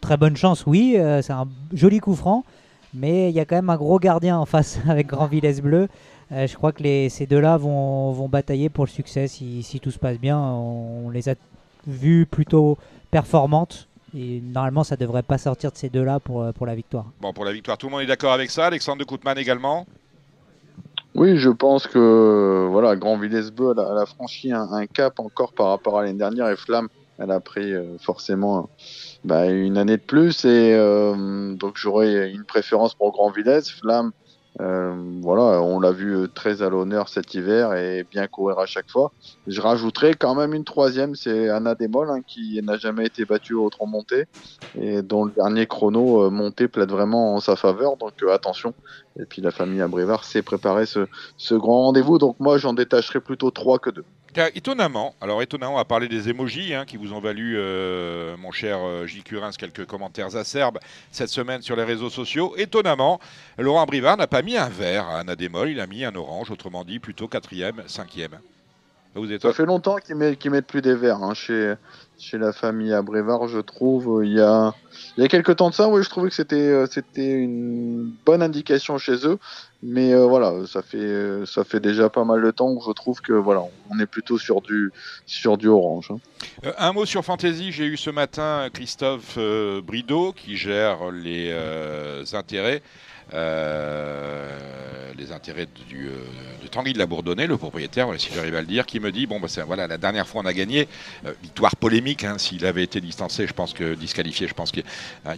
Très 0.00 0.16
bonne 0.16 0.36
chance, 0.36 0.64
oui. 0.66 0.94
euh, 0.96 1.20
c'est 1.22 1.32
un 1.32 1.48
joli 1.74 1.98
coup 1.98 2.14
franc. 2.14 2.44
Mais 2.94 3.28
il 3.30 3.34
y 3.34 3.40
a 3.40 3.44
quand 3.44 3.56
même 3.56 3.68
un 3.70 3.76
gros 3.76 3.98
gardien 3.98 4.38
en 4.38 4.46
face 4.46 4.78
avec 4.88 5.08
Grand 5.08 5.26
Villesse 5.26 5.60
Bleu. 5.60 5.88
Euh, 6.30 6.46
je 6.46 6.54
crois 6.56 6.72
que 6.72 6.82
les, 6.82 7.08
ces 7.08 7.26
deux-là 7.26 7.56
vont, 7.56 8.12
vont 8.12 8.28
batailler 8.28 8.68
pour 8.68 8.84
le 8.84 8.90
succès 8.90 9.28
si, 9.28 9.62
si 9.62 9.80
tout 9.80 9.90
se 9.90 9.98
passe 9.98 10.18
bien. 10.18 10.38
On, 10.38 11.10
les 11.10 11.28
a 11.28 11.34
vues 11.86 12.26
plutôt 12.26 12.76
performantes. 13.10 13.88
Et 14.16 14.40
normalement, 14.40 14.84
ça 14.84 14.96
devrait 14.96 15.22
pas 15.22 15.38
sortir 15.38 15.70
de 15.70 15.76
ces 15.76 15.88
deux-là 15.90 16.18
pour, 16.20 16.42
euh, 16.42 16.52
pour 16.52 16.66
la 16.66 16.74
victoire. 16.74 17.06
Bon, 17.20 17.32
pour 17.32 17.44
la 17.44 17.52
victoire, 17.52 17.76
tout 17.78 17.86
le 17.86 17.92
monde 17.92 18.02
est 18.02 18.06
d'accord 18.06 18.32
avec 18.32 18.50
ça. 18.50 18.66
Alexandre 18.66 18.98
de 18.98 19.04
Koutman 19.04 19.36
également. 19.36 19.86
Oui, 21.14 21.36
je 21.38 21.50
pense 21.50 21.86
que 21.86 22.68
voilà, 22.70 22.94
Grand 22.94 23.18
Villesbeu, 23.18 23.72
elle, 23.72 23.80
a- 23.80 23.88
elle 23.90 23.98
a 23.98 24.06
franchi 24.06 24.52
un, 24.52 24.70
un 24.70 24.86
cap 24.86 25.18
encore 25.20 25.52
par 25.52 25.68
rapport 25.68 25.98
à 25.98 26.02
l'année 26.04 26.18
dernière 26.18 26.48
et 26.48 26.56
Flamme, 26.56 26.88
elle 27.18 27.30
a 27.32 27.40
pris 27.40 27.72
euh, 27.72 27.98
forcément 27.98 28.68
bah, 29.24 29.46
une 29.46 29.78
année 29.78 29.96
de 29.96 30.02
plus 30.02 30.44
et 30.44 30.74
euh, 30.74 31.54
donc 31.54 31.76
j'aurais 31.76 32.30
une 32.30 32.44
préférence 32.44 32.94
pour 32.94 33.10
Grand 33.10 33.30
Villesse. 33.30 33.70
Flamme, 33.70 34.12
voilà, 34.58 35.62
on 35.62 35.78
l'a 35.78 35.92
vu 35.92 36.16
euh, 36.16 36.26
très 36.26 36.62
à 36.62 36.68
l'honneur 36.68 37.08
cet 37.08 37.34
hiver 37.34 37.74
et 37.74 38.04
bien 38.10 38.26
courir 38.26 38.58
à 38.58 38.66
chaque 38.66 38.90
fois. 38.90 39.12
Je 39.46 39.60
rajouterais 39.60 40.14
quand 40.14 40.34
même 40.34 40.52
une 40.52 40.64
troisième, 40.64 41.14
c'est 41.14 41.48
Anna 41.48 41.74
Demol 41.74 42.10
hein, 42.10 42.22
qui 42.26 42.60
n'a 42.62 42.76
jamais 42.76 43.06
été 43.06 43.24
battue 43.24 43.54
au 43.54 43.70
tronc 43.70 43.86
monté 43.86 44.24
et 44.80 45.02
dont 45.02 45.24
le 45.24 45.30
dernier 45.30 45.66
chrono 45.66 46.24
euh, 46.24 46.30
monté 46.30 46.66
plaide 46.66 46.90
vraiment 46.90 47.34
en 47.34 47.40
sa 47.40 47.54
faveur. 47.54 47.96
Donc 47.96 48.14
euh, 48.22 48.32
attention. 48.32 48.74
Et 49.18 49.24
puis 49.24 49.42
la 49.42 49.50
famille 49.50 49.80
Abrivard 49.80 50.24
s'est 50.24 50.42
préparé 50.42 50.86
ce, 50.86 51.06
ce 51.36 51.54
grand 51.54 51.82
rendez-vous. 51.82 52.18
Donc 52.18 52.36
moi, 52.40 52.58
j'en 52.58 52.72
détacherai 52.72 53.20
plutôt 53.20 53.50
trois 53.50 53.78
que 53.78 53.90
deux. 53.90 54.04
Car 54.34 54.48
étonnamment, 54.54 55.14
alors 55.22 55.40
étonnamment, 55.40 55.74
on 55.74 55.76
va 55.78 55.84
parler 55.86 56.06
des 56.06 56.28
emojis 56.28 56.74
hein, 56.74 56.84
qui 56.84 56.98
vous 56.98 57.14
ont 57.14 57.20
valu, 57.20 57.54
euh, 57.56 58.36
mon 58.36 58.52
cher 58.52 58.78
euh, 58.80 59.06
J. 59.06 59.22
Curins, 59.22 59.52
quelques 59.56 59.86
commentaires 59.86 60.36
acerbes 60.36 60.78
cette 61.10 61.30
semaine 61.30 61.62
sur 61.62 61.76
les 61.76 61.84
réseaux 61.84 62.10
sociaux. 62.10 62.54
Étonnamment, 62.58 63.20
Laurent 63.56 63.86
Brivard 63.86 64.18
n'a 64.18 64.26
pas 64.26 64.42
mis 64.42 64.58
un 64.58 64.68
vert 64.68 65.06
à 65.08 65.20
Anna 65.20 65.34
Demol, 65.34 65.70
il 65.70 65.80
a 65.80 65.86
mis 65.86 66.04
un 66.04 66.14
orange, 66.14 66.50
autrement 66.50 66.84
dit 66.84 66.98
plutôt 66.98 67.26
quatrième, 67.26 67.82
cinquième. 67.86 68.32
Ça 69.14 69.20
vous 69.20 69.32
êtes 69.32 69.40
Ça 69.40 69.54
fait 69.54 69.64
longtemps 69.64 69.96
qu'ils 69.96 70.16
mettent, 70.16 70.38
qu'ils 70.38 70.50
mettent 70.50 70.66
plus 70.66 70.82
des 70.82 70.94
verres 70.94 71.22
hein, 71.22 71.32
chez, 71.32 71.74
chez 72.18 72.36
la 72.38 72.52
famille 72.52 72.92
Abrivard, 72.92 73.48
je 73.48 73.60
trouve. 73.60 74.24
Il 74.24 74.32
y 74.32 74.40
a, 74.40 74.74
il 75.16 75.22
y 75.22 75.24
a 75.24 75.28
quelques 75.28 75.56
temps 75.56 75.70
de 75.70 75.74
ça, 75.74 75.88
oui, 75.88 76.02
je 76.02 76.10
trouvais 76.10 76.28
que 76.28 76.34
c'était, 76.34 76.56
euh, 76.56 76.86
c'était 76.90 77.30
une 77.30 78.12
bonne 78.26 78.42
indication 78.42 78.98
chez 78.98 79.26
eux. 79.26 79.38
Mais 79.82 80.12
euh, 80.12 80.26
voilà, 80.26 80.66
ça 80.66 80.82
fait, 80.82 80.98
euh, 80.98 81.46
ça 81.46 81.62
fait 81.62 81.78
déjà 81.78 82.08
pas 82.08 82.24
mal 82.24 82.42
de 82.42 82.50
temps 82.50 82.76
que 82.76 82.82
je 82.84 82.90
trouve 82.92 83.20
que 83.20 83.32
voilà, 83.32 83.62
on 83.90 83.98
est 84.00 84.06
plutôt 84.06 84.36
sur 84.36 84.60
du, 84.60 84.90
sur 85.24 85.56
du 85.56 85.68
orange. 85.68 86.10
hein. 86.10 86.18
Euh, 86.64 86.72
un 86.78 86.92
mot 86.92 87.06
sur 87.06 87.24
Fantasy, 87.24 87.70
j'ai 87.70 87.84
eu 87.84 87.96
ce 87.96 88.10
matin 88.10 88.68
Christophe 88.72 89.36
euh, 89.38 89.80
Brideau 89.80 90.32
qui 90.32 90.56
gère 90.56 91.12
les 91.12 91.50
euh, 91.52 92.24
intérêts. 92.32 92.82
Euh, 93.34 95.12
les 95.18 95.32
intérêts 95.32 95.66
du, 95.88 96.08
euh, 96.08 96.12
de 96.62 96.68
Tanguy 96.68 96.92
de 96.92 96.98
la 96.98 97.06
Bourdonnais, 97.06 97.46
le 97.46 97.58
propriétaire, 97.58 98.08
si 98.18 98.32
j'arrive 98.32 98.54
à 98.54 98.60
le 98.60 98.66
dire, 98.66 98.86
qui 98.86 99.00
me 99.00 99.10
dit 99.10 99.26
bon, 99.26 99.40
bah, 99.40 99.48
voilà, 99.66 99.86
la 99.86 99.98
dernière 99.98 100.26
fois 100.26 100.42
on 100.42 100.46
a 100.46 100.52
gagné, 100.52 100.88
euh, 101.26 101.32
victoire 101.42 101.76
polémique, 101.76 102.24
hein, 102.24 102.38
s'il 102.38 102.64
avait 102.64 102.84
été 102.84 103.00
distancé, 103.00 103.46
je 103.46 103.52
pense 103.52 103.74
que 103.74 103.94
disqualifié, 103.94 104.48
je 104.48 104.54
pense 104.54 104.70
qu'il 104.70 104.84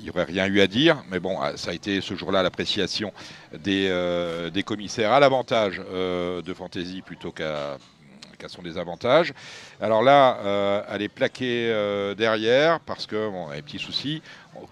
n'y 0.02 0.10
aurait 0.10 0.24
rien 0.24 0.46
eu 0.46 0.60
à 0.60 0.66
dire, 0.66 1.02
mais 1.10 1.18
bon, 1.18 1.40
ah, 1.40 1.56
ça 1.56 1.70
a 1.70 1.74
été 1.74 2.00
ce 2.00 2.14
jour-là 2.14 2.42
l'appréciation 2.42 3.12
des, 3.58 3.90
des 4.52 4.62
commissaires 4.62 5.12
à 5.12 5.20
l'avantage 5.20 5.78
de 5.78 6.54
Fantasy 6.54 7.02
plutôt 7.02 7.32
qu'à 7.32 7.78
son 8.46 8.62
désavantage. 8.62 9.32
Alors 9.80 10.02
là, 10.02 10.84
elle 10.90 11.02
est 11.02 11.08
plaquée 11.08 12.14
derrière 12.16 12.80
parce 12.80 13.06
que 13.06 13.28
bon, 13.28 13.48
a 13.48 13.56
des 13.56 13.62
petits 13.62 13.78
soucis. 13.78 14.22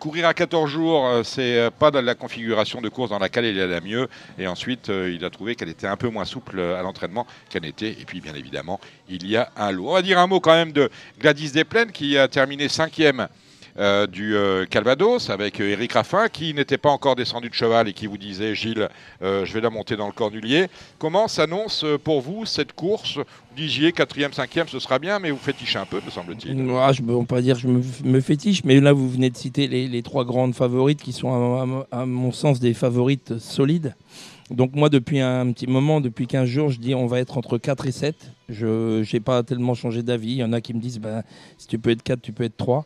Courir 0.01 0.27
à 0.27 0.35
14 0.35 0.71
jours, 0.71 1.07
euh, 1.07 1.23
c'est 1.23 1.57
euh, 1.57 1.71
pas 1.71 1.93
dans 1.93 2.01
la 2.01 2.17
configuration 2.17 2.81
de 2.81 2.89
course 2.89 3.11
dans 3.11 3.19
laquelle 3.19 3.45
il 3.45 3.59
est 3.59 3.67
la 3.67 3.81
mieux. 3.81 4.09
Et 4.39 4.49
ensuite, 4.49 4.91
euh, 4.91 5.13
il 5.13 5.25
a 5.25 5.31
trouvé 5.31 5.55
qu'elle 5.55 5.69
était 5.69 5.87
un 5.87 5.97
peu 5.97 6.09
moins 6.09 6.25
souple 6.25 6.61
à 6.61 6.83
l'entraînement 6.83 7.27
qu'elle 7.49 7.63
n'était. 7.63 7.91
Et 7.91 8.05
puis, 8.05 8.21
bien 8.21 8.35
évidemment, 8.35 8.81
il 9.09 9.27
y 9.27 9.37
a 9.37 9.51
un 9.57 9.71
lot. 9.71 9.91
On 9.91 9.95
va 9.95 10.03
dire 10.03 10.19
un 10.19 10.27
mot 10.27 10.41
quand 10.41 10.55
même 10.55 10.73
de 10.73 10.91
Gladys 11.21 11.53
Desplaines 11.53 11.93
qui 11.93 12.19
a 12.19 12.27
terminé 12.27 12.69
cinquième. 12.69 13.29
Euh, 13.79 14.07
du 14.07 14.35
euh, 14.35 14.67
Calvados 14.67 15.31
avec 15.31 15.61
euh, 15.61 15.71
Eric 15.71 15.93
Raffin 15.93 16.29
qui 16.29 16.53
n'était 16.55 16.79
pas 16.79 16.91
encore 16.91 17.17
descendu 17.17 17.49
de 17.49 17.55
cheval 17.55 17.89
et 17.89 17.93
qui 17.93 18.07
vous 18.07 18.19
disait 18.19 18.55
Gilles 18.55 18.89
euh, 19.23 19.45
je 19.45 19.53
vais 19.53 19.61
la 19.61 19.71
monter 19.71 19.97
dans 19.97 20.07
le 20.07 20.13
cornulier. 20.13 20.67
Comment 20.99 21.29
s'annonce 21.29 21.85
euh, 21.85 21.99
pour 21.99 22.21
vous 22.21 22.45
cette 22.45 22.73
course? 22.73 23.19
Vous 23.19 23.57
disiez 23.57 23.93
quatrième 23.93 24.33
cinquième 24.33 24.69
ce 24.69 24.79
sera 24.79 24.99
bien 24.99 25.19
mais 25.19 25.31
vous 25.31 25.39
fétichez 25.39 25.79
un 25.79 25.87
peu 25.87 26.01
me 26.05 26.11
semble-t-il. 26.11 26.57
Moi, 26.57 26.93
je 26.93 27.03
ne 27.03 27.07
peux 27.07 27.25
pas 27.25 27.41
dire 27.41 27.57
je 27.57 27.69
me, 27.69 28.21
fétiche, 28.21 28.65
mais 28.65 28.81
là, 28.81 28.93
vous 28.93 29.09
venez 29.09 29.31
de 29.31 29.37
citer 29.37 29.69
les, 29.69 30.03
trois 30.03 30.25
grandes 30.25 30.55
favorites 30.55 31.03
qui 31.03 31.13
sont, 31.13 31.87
à 31.91 32.07
mon 32.07 32.33
sens, 32.33 32.61
des 32.61 32.75
favorites 32.75 33.39
solides. 33.39 33.95
Donc, 34.51 34.75
moi, 34.75 34.89
depuis 34.89 35.21
un 35.21 35.53
petit 35.53 35.67
moment, 35.67 36.01
depuis 36.01 36.27
15 36.27 36.47
jours, 36.49 36.71
je 36.71 36.79
dis 36.79 36.95
on 36.95 37.07
va 37.07 37.21
être 37.21 37.37
entre 37.37 37.59
4 37.59 37.87
et 37.87 37.93
7. 37.93 38.15
Je 38.49 39.03
n'ai 39.13 39.21
pas 39.21 39.43
tellement 39.43 39.75
changé 39.75 40.03
d'avis. 40.03 40.29
Il 40.31 40.37
y 40.39 40.45
en 40.45 40.53
a 40.55 40.61
qui 40.63 40.73
me 40.73 40.81
disent 40.81 40.99
ben, 40.99 41.23
si 41.59 41.67
tu 41.67 41.79
peux 41.79 41.91
être 41.91 42.03
4, 42.03 42.23
tu 42.23 42.33
peux 42.33 42.45
être 42.45 42.57
3. 42.57 42.85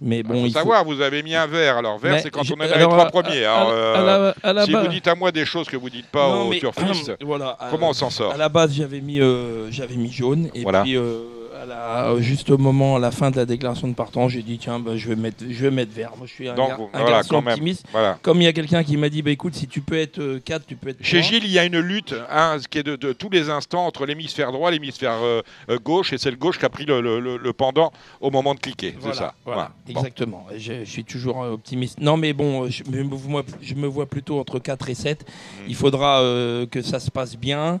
Mais 0.00 0.18
Il 0.18 0.22
bon, 0.22 0.34
faut 0.34 0.46
il 0.46 0.52
faut- 0.52 0.58
savoir, 0.58 0.84
vous 0.84 1.00
avez 1.00 1.22
mis 1.22 1.34
un 1.34 1.46
verre. 1.46 1.78
Alors, 1.78 1.98
Mais 2.02 2.20
c'est 2.20 2.30
quand 2.30 2.42
on 2.42 2.62
est 2.62 2.68
dans 2.68 2.76
les 2.76 2.82
trois 2.84 3.06
premiers. 3.06 3.44
à- 3.44 3.54
Alors, 3.56 3.68
à 3.70 3.72
euh, 3.74 4.04
la- 4.42 4.48
à 4.50 4.52
la 4.52 4.64
si 4.64 4.72
base- 4.72 4.84
vous 4.86 4.92
dites 4.92 5.08
à 5.08 5.14
moi 5.14 5.32
des 5.32 5.44
choses 5.46 5.66
que 5.66 5.76
vous 5.76 5.90
dites 5.90 6.06
pas 6.06 6.28
Non, 6.28 6.42
aux 6.42 6.50
mais- 6.50 6.58
turfistes, 6.60 7.12
voilà, 7.24 7.56
comment 7.70 7.88
on 7.88 7.92
s'en 7.94 8.10
sort 8.10 8.32
À 8.32 8.36
la 8.36 8.48
base, 8.48 8.74
j'avais 8.74 9.00
mis, 9.00 9.20
euh, 9.20 9.70
j'avais 9.72 9.96
mis 9.96 10.12
jaune. 10.12 10.50
Et 10.54 10.62
Voilà. 10.62 10.82
puis, 10.82 10.96
euh, 10.96 11.22
à 11.62 11.66
la- 11.66 12.20
juste 12.20 12.50
au 12.50 12.58
moment, 12.58 12.96
à 12.96 12.98
la 12.98 13.10
fin 13.10 13.30
de 13.30 13.36
la 13.36 13.44
déclaration 13.46 13.88
de 13.88 13.94
partant, 13.94 14.28
j'ai 14.28 14.42
dit 14.42 14.58
tiens, 14.58 14.78
bah, 14.78 14.96
je 14.96 15.08
vais 15.08 15.16
mettre, 15.16 15.44
je 15.48 15.62
vais 15.62 15.70
mettre 15.70 15.92
vert. 15.92 16.12
Moi, 16.16 16.26
je 16.26 16.32
suis 16.32 16.48
un, 16.48 16.54
Donc, 16.54 16.68
gar- 16.68 16.80
un 16.92 17.00
voilà, 17.00 17.16
garçon 17.16 17.36
optimiste. 17.36 17.84
Voilà. 17.92 18.18
Comme 18.22 18.40
il 18.40 18.44
y 18.44 18.48
a 18.48 18.52
quelqu'un 18.52 18.84
qui 18.84 18.96
m'a 18.96 19.08
dit, 19.08 19.22
bah 19.22 19.30
écoute, 19.30 19.54
si 19.54 19.66
tu 19.66 19.80
peux 19.80 19.98
être 19.98 20.38
4, 20.44 20.66
tu 20.66 20.76
peux 20.76 20.90
être. 20.90 20.98
Chez. 21.04 21.22
Gilles, 21.22 21.44
il 21.44 21.50
y 21.50 21.58
a 21.58 21.64
une 21.64 21.78
lutte 21.78 22.14
hein, 22.30 22.56
qui 22.70 22.78
est 22.78 22.82
de, 22.82 22.96
de 22.96 23.12
tous 23.12 23.28
les 23.30 23.50
instants 23.50 23.86
entre 23.86 24.06
l'hémisphère 24.06 24.52
droit 24.52 24.70
l'hémisphère 24.70 25.14
euh, 25.22 25.42
euh, 25.70 25.78
gauche, 25.78 26.12
et 26.12 26.18
c'est 26.18 26.30
le 26.30 26.36
gauche 26.36 26.58
qui 26.58 26.64
a 26.64 26.68
pris 26.68 26.84
le, 26.84 27.00
le- 27.00 27.20
le- 27.20 27.36
le 27.36 27.52
pendant 27.52 27.92
au 28.20 28.30
moment 28.30 28.54
de 28.54 28.60
cliquer. 28.60 28.94
Voilà, 28.98 29.14
c'est 29.14 29.18
ça. 29.20 29.34
voilà, 29.44 29.70
Bon. 29.86 29.92
exactement. 30.00 30.46
Je, 30.56 30.84
je 30.84 30.90
suis 30.90 31.04
toujours 31.04 31.42
euh, 31.42 31.52
optimiste. 31.52 32.00
Non, 32.00 32.16
mais 32.16 32.32
bon, 32.32 32.64
euh, 32.64 32.68
je 32.70 32.84
me, 32.84 33.02
vois, 33.14 33.42
je 33.60 33.74
me 33.74 33.86
vois 33.86 34.06
plutôt 34.06 34.38
entre 34.38 34.58
4 34.58 34.88
et 34.90 34.94
7. 34.94 35.22
Mm. 35.22 35.62
Il 35.68 35.74
faudra 35.74 36.20
euh, 36.20 36.66
que 36.66 36.82
ça 36.82 37.00
se 37.00 37.10
passe 37.10 37.36
bien. 37.36 37.80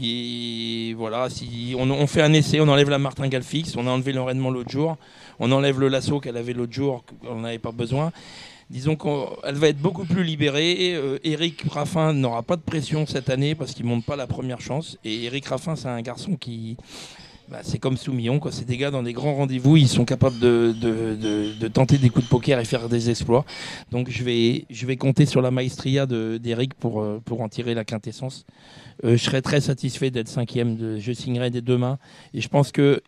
Et 0.00 0.94
voilà, 0.96 1.28
si 1.28 1.74
on, 1.76 2.06
fait 2.06 2.22
un 2.22 2.32
essai, 2.32 2.60
on 2.60 2.68
enlève 2.68 2.88
la 2.88 2.98
martingale 2.98 3.42
fixe, 3.42 3.74
on 3.76 3.86
a 3.86 3.90
enlevé 3.90 4.12
l'enraînement 4.12 4.50
l'autre 4.50 4.70
jour, 4.70 4.96
on 5.40 5.50
enlève 5.50 5.80
le 5.80 5.88
lasso 5.88 6.20
qu'elle 6.20 6.36
avait 6.36 6.52
l'autre 6.52 6.72
jour, 6.72 7.04
qu'on 7.20 7.40
n'avait 7.40 7.58
pas 7.58 7.72
besoin. 7.72 8.12
Disons 8.70 8.96
qu'elle 8.96 9.54
va 9.54 9.68
être 9.68 9.78
beaucoup 9.78 10.04
plus 10.04 10.22
libérée. 10.22 10.94
Euh, 10.94 11.18
Eric 11.24 11.62
Raffin 11.70 12.12
n'aura 12.12 12.42
pas 12.42 12.56
de 12.56 12.60
pression 12.60 13.06
cette 13.06 13.30
année 13.30 13.54
parce 13.54 13.72
qu'il 13.72 13.86
ne 13.86 13.90
monte 13.90 14.04
pas 14.04 14.14
la 14.14 14.26
première 14.26 14.60
chance. 14.60 14.98
Et 15.04 15.24
Eric 15.24 15.46
Raffin, 15.46 15.74
c'est 15.74 15.88
un 15.88 16.02
garçon 16.02 16.36
qui, 16.36 16.76
bah, 17.50 17.60
c'est 17.62 17.78
comme 17.78 17.96
Soumillon, 17.96 18.38
quoi. 18.38 18.52
C'est 18.52 18.66
des 18.66 18.76
gars 18.76 18.90
dans 18.90 19.02
des 19.02 19.14
grands 19.14 19.34
rendez-vous, 19.34 19.78
ils 19.78 19.88
sont 19.88 20.04
capables 20.04 20.38
de, 20.38 21.68
tenter 21.68 21.96
des 21.96 22.10
coups 22.10 22.26
de 22.26 22.30
poker 22.30 22.60
et 22.60 22.64
faire 22.66 22.90
des 22.90 23.08
exploits. 23.08 23.46
Donc 23.90 24.10
je 24.10 24.22
vais, 24.22 24.96
compter 24.96 25.24
sur 25.24 25.40
la 25.40 25.50
maestria 25.50 26.04
de- 26.04 26.38
d'Eric 26.40 26.72
euh, 26.84 27.18
pour 27.24 27.40
en 27.40 27.48
tirer 27.48 27.74
la 27.74 27.84
quintessence. 27.84 28.44
Euh, 29.04 29.16
je 29.16 29.24
serais 29.24 29.42
très 29.42 29.60
satisfait 29.60 30.10
d'être 30.10 30.28
cinquième. 30.28 30.76
De, 30.76 30.98
je 30.98 31.12
signerai 31.12 31.50
dès 31.50 31.60
demain. 31.60 31.98
Et 32.34 32.40
je 32.40 32.48
pense 32.48 32.72
que 32.72 33.00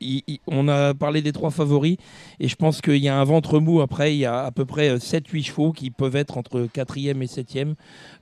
on 0.46 0.68
a 0.68 0.94
parlé 0.94 1.22
des 1.22 1.32
trois 1.32 1.50
favoris. 1.50 1.96
Et 2.38 2.48
je 2.48 2.56
pense 2.56 2.80
qu'il 2.80 2.96
y 2.96 3.08
a 3.08 3.18
un 3.18 3.24
ventre 3.24 3.58
mou 3.58 3.80
après. 3.80 4.14
Il 4.14 4.18
y 4.18 4.26
a 4.26 4.44
à 4.44 4.50
peu 4.50 4.64
près 4.64 4.96
7-8 4.96 5.44
chevaux 5.44 5.72
qui 5.72 5.90
peuvent 5.90 6.16
être 6.16 6.38
entre 6.38 6.68
quatrième 6.72 7.22
et 7.22 7.26
septième. 7.26 7.74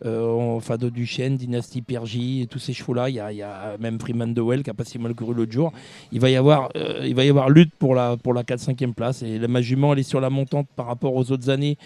Euh, 0.04 0.60
Fado 0.60 0.90
Duchesne, 0.90 1.36
Dynastie 1.36 1.82
Pergy, 1.82 2.46
tous 2.50 2.58
ces 2.58 2.72
chevaux-là. 2.72 3.10
Il 3.10 3.16
y, 3.16 3.20
a, 3.20 3.76
même 3.78 4.00
Freeman 4.00 4.32
Dewell 4.32 4.62
qui 4.62 4.70
a 4.70 4.74
pas 4.74 4.84
si 4.84 4.98
mal 4.98 5.14
couru 5.14 5.34
l'autre 5.34 5.52
jour. 5.52 5.72
Il 6.12 6.20
va 6.20 6.30
y 6.30 6.36
avoir, 6.36 6.70
euh, 6.76 7.48
lutte 7.48 7.74
pour 7.78 7.94
la, 7.94 8.16
pour 8.16 8.34
la 8.34 8.42
4-5e 8.42 8.94
place. 8.94 9.22
Et 9.22 9.38
la 9.38 9.48
ma 9.48 9.60
jument, 9.60 9.92
elle 9.92 10.00
est 10.00 10.02
sur 10.02 10.20
la 10.20 10.30
montante 10.30 10.68
par 10.76 10.86
rapport 10.86 11.14
aux 11.14 11.30
autres 11.32 11.50
années 11.50 11.76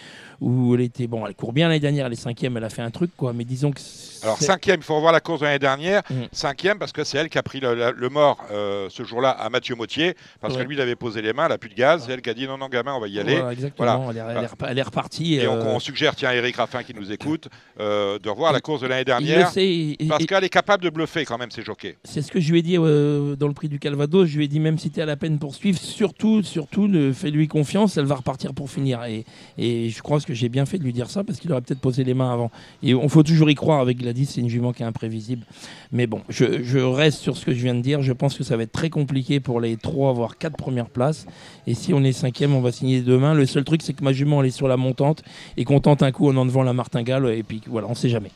où 0.43 0.74
elle 0.74 0.81
était. 0.82 1.06
Bon, 1.06 1.27
elle 1.27 1.35
court 1.35 1.52
bien 1.52 1.69
l'année 1.69 1.81
dernière, 1.81 2.06
elle 2.06 2.12
est 2.12 2.16
cinquième, 2.16 2.56
elle 2.56 2.64
a 2.64 2.69
fait 2.70 2.82
un 2.82 2.90
truc, 2.90 3.10
quoi. 3.16 3.32
Mais 3.32 3.44
disons 3.44 3.70
que. 3.70 3.81
Alors 4.23 4.39
cinquième, 4.39 4.78
il 4.81 4.82
faut 4.85 4.94
revoir 4.97 5.12
la 5.12 5.20
course 5.20 5.40
de 5.40 5.47
l'année 5.47 5.59
dernière. 5.59 6.02
Mm. 6.10 6.14
Cinquième 6.32 6.78
parce 6.78 6.93
que 6.93 7.02
c'est 7.05 7.19
elle 7.19 7.28
qui 7.28 7.39
a 7.39 7.43
pris 7.43 7.60
le, 7.60 8.09
mort 8.09 8.39
euh, 8.52 8.86
ce 8.90 9.02
jour-là 9.05 9.31
à 9.31 9.48
Mathieu 9.51 9.74
Mautier 9.74 10.14
parce 10.40 10.55
Ouais. 10.55 10.62
que 10.62 10.69
lui 10.69 10.77
il 10.77 10.81
avait 10.81 10.94
posé 10.97 11.23
les 11.23 11.32
mains, 11.32 11.47
elle 11.47 11.52
a 11.52 11.59
plus 11.59 11.70
de 11.70 11.74
gaz. 11.74 12.05
C'est 12.06 12.12
elle 12.12 12.23
qui 12.23 12.31
a 12.31 12.35
dit 12.35 12.47
non 12.47 12.56
non 12.59 12.69
gamin 12.69 12.94
on 12.94 13.01
va 13.01 13.09
y 13.09 13.19
aller. 13.19 13.36
Voilà, 13.36 13.52
exactement. 13.52 14.10
Elle 14.10 14.16
est 14.19 14.20
Voilà. 14.23 14.48
elle 14.69 14.78
est 14.78 14.82
repartie. 14.82 15.35
Et 15.35 15.48
on, 15.48 15.55
euh, 15.55 15.74
on 15.74 15.81
suggère 15.81 16.14
tiens 16.14 16.31
Eric 16.32 16.56
Raffin 16.56 16.82
qui 16.82 16.94
nous 16.94 17.10
écoute 17.12 17.48
euh, 17.81 18.19
de 18.19 18.28
revoir 18.28 18.52
la 18.52 18.60
course 18.60 18.81
de 18.82 18.86
l'année 18.86 19.05
dernière 19.05 19.48
sait. 19.51 19.64
et- 19.66 20.05
et- 20.05 20.09
parce 20.09 20.24
qu'elle 20.27 20.44
est 20.44 20.48
capable 20.48 20.85
de 20.85 20.90
bluffer 20.90 21.24
quand 21.24 21.39
même 21.39 21.51
ses 21.51 21.62
jockeys. 21.62 21.97
C'est 22.05 22.23
ce 22.23 22.31
que 22.31 22.39
je 22.40 22.52
lui 22.52 22.59
ai 22.60 22.62
dit 22.62 22.77
dans 22.77 23.48
le 23.48 23.52
prix 23.55 23.69
du 23.69 23.78
Calvados. 23.78 24.28
Je 24.28 24.36
lui 24.39 24.44
ai 24.44 24.48
dit, 24.48 24.60
même 24.60 24.78
si 24.78 24.90
tu 24.90 25.01
es 25.01 25.02
à 25.02 25.06
la 25.06 25.16
peine 25.16 25.39
pour 25.39 25.55
suivre, 25.55 25.78
surtout, 25.78 26.43
surtout, 26.43 26.89
fais-lui 27.12 27.48
confiance, 27.48 27.97
elle 27.97 28.05
va 28.05 28.14
repartir 28.16 28.55
pour 28.55 28.70
finir. 28.70 29.02
Et, 29.05 29.24
et 29.59 29.89
je 29.90 30.02
crois 30.02 30.20
que 30.20 30.31
j'ai 30.32 30.48
bien 30.48 30.66
fait 30.66 30.78
de 30.78 30.84
lui 30.84 30.92
dire 30.92 31.10
ça 31.10 31.24
parce 31.24 31.38
qu'il 31.38 31.52
aurait 31.52 31.60
peut-être 31.60 31.80
posé 31.80 32.04
les 32.04 32.14
mains 32.14 32.32
avant. 32.32 32.50
Et 32.82 32.94
on 32.94 33.09
faut 33.09 33.22
toujours 33.22 33.50
y 33.50 33.54
croire 33.54 33.80
avec 33.80 33.98
Gladys, 33.98 34.26
c'est 34.26 34.40
une 34.40 34.48
jument 34.48 34.72
qui 34.72 34.82
est 34.82 34.86
imprévisible. 34.86 35.44
Mais 35.92 36.06
bon, 36.06 36.22
je, 36.28 36.62
je 36.62 36.78
reste 36.78 37.18
sur 37.18 37.36
ce 37.36 37.44
que 37.44 37.52
je 37.52 37.62
viens 37.62 37.74
de 37.74 37.80
dire. 37.80 38.02
Je 38.02 38.12
pense 38.12 38.36
que 38.36 38.44
ça 38.44 38.56
va 38.56 38.64
être 38.64 38.72
très 38.72 38.90
compliqué 38.90 39.40
pour 39.40 39.60
les 39.60 39.76
trois, 39.76 40.12
voire 40.12 40.38
quatre 40.38 40.56
premières 40.56 40.88
places. 40.88 41.26
Et 41.66 41.74
si 41.74 41.94
on 41.94 42.02
est 42.04 42.12
cinquième, 42.12 42.54
on 42.54 42.60
va 42.60 42.72
signer 42.72 43.02
demain. 43.02 43.34
Le 43.34 43.46
seul 43.46 43.64
truc, 43.64 43.82
c'est 43.82 43.92
que 43.92 44.04
ma 44.04 44.12
jument, 44.12 44.40
elle 44.40 44.48
est 44.48 44.50
sur 44.50 44.68
la 44.68 44.76
montante 44.76 45.22
et 45.56 45.64
qu'on 45.64 45.80
tente 45.80 46.02
un 46.02 46.12
coup 46.12 46.28
en 46.28 46.36
enlevant 46.36 46.62
la 46.62 46.72
martingale. 46.72 47.28
Et 47.30 47.42
puis 47.42 47.60
voilà, 47.66 47.86
on 47.88 47.94
sait 47.94 48.09
jamais. 48.09 48.30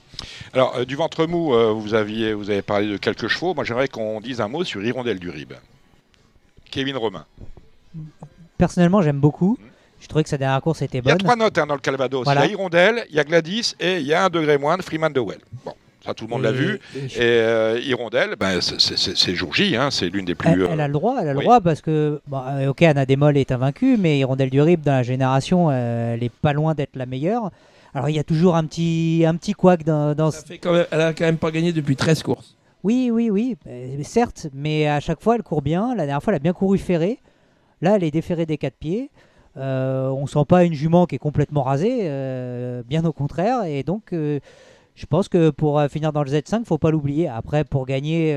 Alors 0.53 0.77
euh, 0.77 0.85
du 0.85 0.97
ventre 0.97 1.27
mou, 1.27 1.55
euh, 1.55 1.73
vous 1.73 1.95
aviez 1.95 2.33
vous 2.33 2.51
avez 2.51 2.63
parlé 2.63 2.89
de 2.89 2.97
quelques 2.97 3.29
chevaux. 3.29 3.55
Moi 3.55 3.65
j'aimerais 3.65 3.89
qu'on 3.89 4.21
dise 4.21 4.41
un 4.41 4.49
mot 4.49 4.65
sur 4.65 4.83
Hirondelle 4.85 5.19
du 5.19 5.31
Rib. 5.31 5.53
Kevin 6.71 6.97
Romain. 6.97 7.25
Personnellement, 8.59 9.03
j'aime 9.03 9.21
beaucoup. 9.21 9.59
Je 10.01 10.09
trouvais 10.09 10.23
que 10.25 10.29
sa 10.31 10.39
dernière 10.39 10.61
course 10.61 10.83
était 10.83 10.99
Il 10.99 11.07
y 11.07 11.11
a 11.11 11.15
bonne. 11.15 11.19
trois 11.19 11.37
notes 11.37 11.59
hein, 11.59 11.67
dans 11.67 11.75
le 11.75 11.81
Calvados. 11.81 12.25
Voilà. 12.25 12.45
Il 12.45 12.49
y 12.49 12.51
a 12.51 12.53
Hirondelle, 12.53 13.05
il 13.11 13.17
y 13.17 13.21
a 13.21 13.25
Gladys 13.25 13.75
et 13.81 13.97
il 13.99 14.07
y 14.07 14.15
a 14.15 14.25
un 14.25 14.29
degré 14.29 14.59
moindre, 14.59 14.85
Freeman 14.85 15.13
Dewell. 15.13 15.39
Bon, 15.65 15.73
ça 16.05 16.15
tout 16.15 16.27
le 16.27 16.31
monde 16.31 16.43
l'a 16.43 16.53
vu. 16.53 16.79
et 16.95 16.99
Et 17.05 17.09
euh, 17.23 17.81
Hirondelle, 17.83 18.37
ben, 18.39 18.61
c'est- 18.61 19.35
jour 19.35 19.55
J, 19.55 19.75
hein, 19.77 19.91
c'est 19.91 20.09
l'une 20.09 20.25
des 20.27 20.35
plus. 20.35 20.51
Elle, 20.51 20.63
euh, 20.63 20.69
elle 20.73 20.81
a 20.81 20.87
le 20.87 20.93
droit, 20.93 21.17
elle 21.21 21.29
a 21.29 21.33
le 21.33 21.39
oui. 21.39 21.45
droit 21.45 21.61
parce 21.61 21.81
que, 21.81 22.21
bon, 22.27 22.41
euh, 22.47 22.69
ok, 22.69 22.83
Anna 22.83 23.07
Demol 23.07 23.37
est 23.37 23.51
invaincue, 23.53 23.97
mais 23.99 24.19
Hirondelle 24.19 24.51
du 24.51 24.61
Rib 24.61 24.83
dans 24.83 24.93
la 24.93 25.03
génération, 25.03 25.69
euh, 25.71 26.15
elle 26.15 26.23
est 26.23 26.33
pas 26.33 26.53
loin 26.53 26.75
d'être 26.75 26.95
la 26.97 27.07
meilleure. 27.07 27.51
Alors 27.95 28.11
il 28.11 28.17
y 28.17 28.19
a 28.19 28.25
toujours 28.25 28.57
un 28.57 28.65
petit, 28.67 29.25
un 29.27 29.35
petit 29.37 29.55
couac 29.55 29.83
dans, 29.83 30.15
dans 30.15 30.31
Ça 30.31 30.43
fait 30.43 30.59
quand 30.59 30.73
même- 30.73 30.87
elle 30.91 31.01
a 31.01 31.13
quand 31.15 31.25
même 31.25 31.39
pas 31.39 31.51
gagné 31.51 31.73
depuis 31.73 31.97
13 31.97 32.23
courses. 32.23 32.55
Oui, 32.85 33.11
oui, 33.11 33.31
oui, 33.31 33.57
certes, 34.05 34.49
mais 34.53 34.87
à 34.87 35.01
chaque 35.01 35.21
fois 35.23 35.35
elle 35.37 35.43
court 35.43 35.63
bien. 35.63 35.95
La 35.97 36.05
dernière 36.05 36.23
fois, 36.23 36.33
elle 36.35 36.37
a 36.37 36.41
bien 36.41 36.53
couru 36.53 36.77
ferré. 36.79 37.19
Là, 37.81 37.97
elle 37.97 38.05
est 38.05 38.11
déferrée 38.11 38.47
des 38.47 38.59
quatre 38.59 38.77
pieds. 38.77 39.11
Euh, 39.57 40.09
on 40.09 40.27
sent 40.27 40.45
pas 40.47 40.65
une 40.65 40.75
jument 40.75 41.07
qui 41.07 41.15
est 41.15 41.19
complètement 41.19 41.63
rasée, 41.63 42.01
euh, 42.03 42.83
bien 42.87 43.05
au 43.05 43.13
contraire. 43.13 43.65
Et 43.65 43.83
donc, 43.83 44.13
euh, 44.13 44.41
je 44.95 45.07
pense 45.07 45.29
que 45.29 45.51
pour 45.51 45.79
euh, 45.79 45.89
finir 45.89 46.13
dans 46.13 46.23
le 46.23 46.31
Z5, 46.31 46.65
faut 46.65 46.79
pas 46.79 46.91
l'oublier. 46.91 47.29
Après, 47.29 47.65
pour 47.65 47.87
gagner 47.87 48.35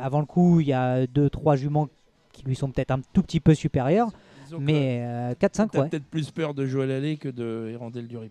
avant 0.00 0.20
le 0.20 0.26
coup, 0.26 0.60
il 0.60 0.68
y 0.68 0.72
a 0.72 1.06
deux, 1.06 1.30
trois 1.30 1.56
juments 1.56 1.88
qui 2.32 2.44
lui 2.44 2.56
sont 2.56 2.70
peut-être 2.70 2.90
un 2.90 3.00
tout 3.12 3.22
petit 3.22 3.40
peu 3.40 3.54
supérieurs. 3.54 4.08
Disons 4.44 4.58
Mais 4.60 5.00
euh, 5.02 5.34
4-5, 5.34 5.68
T'as 5.70 5.80
ouais. 5.80 5.88
peut-être 5.88 6.04
plus 6.04 6.30
peur 6.30 6.54
de 6.54 6.66
Joël 6.66 6.90
Allais 6.90 7.16
que 7.16 7.28
de 7.28 7.70
Hirondelle 7.72 8.08
du 8.08 8.16
Rib. 8.16 8.30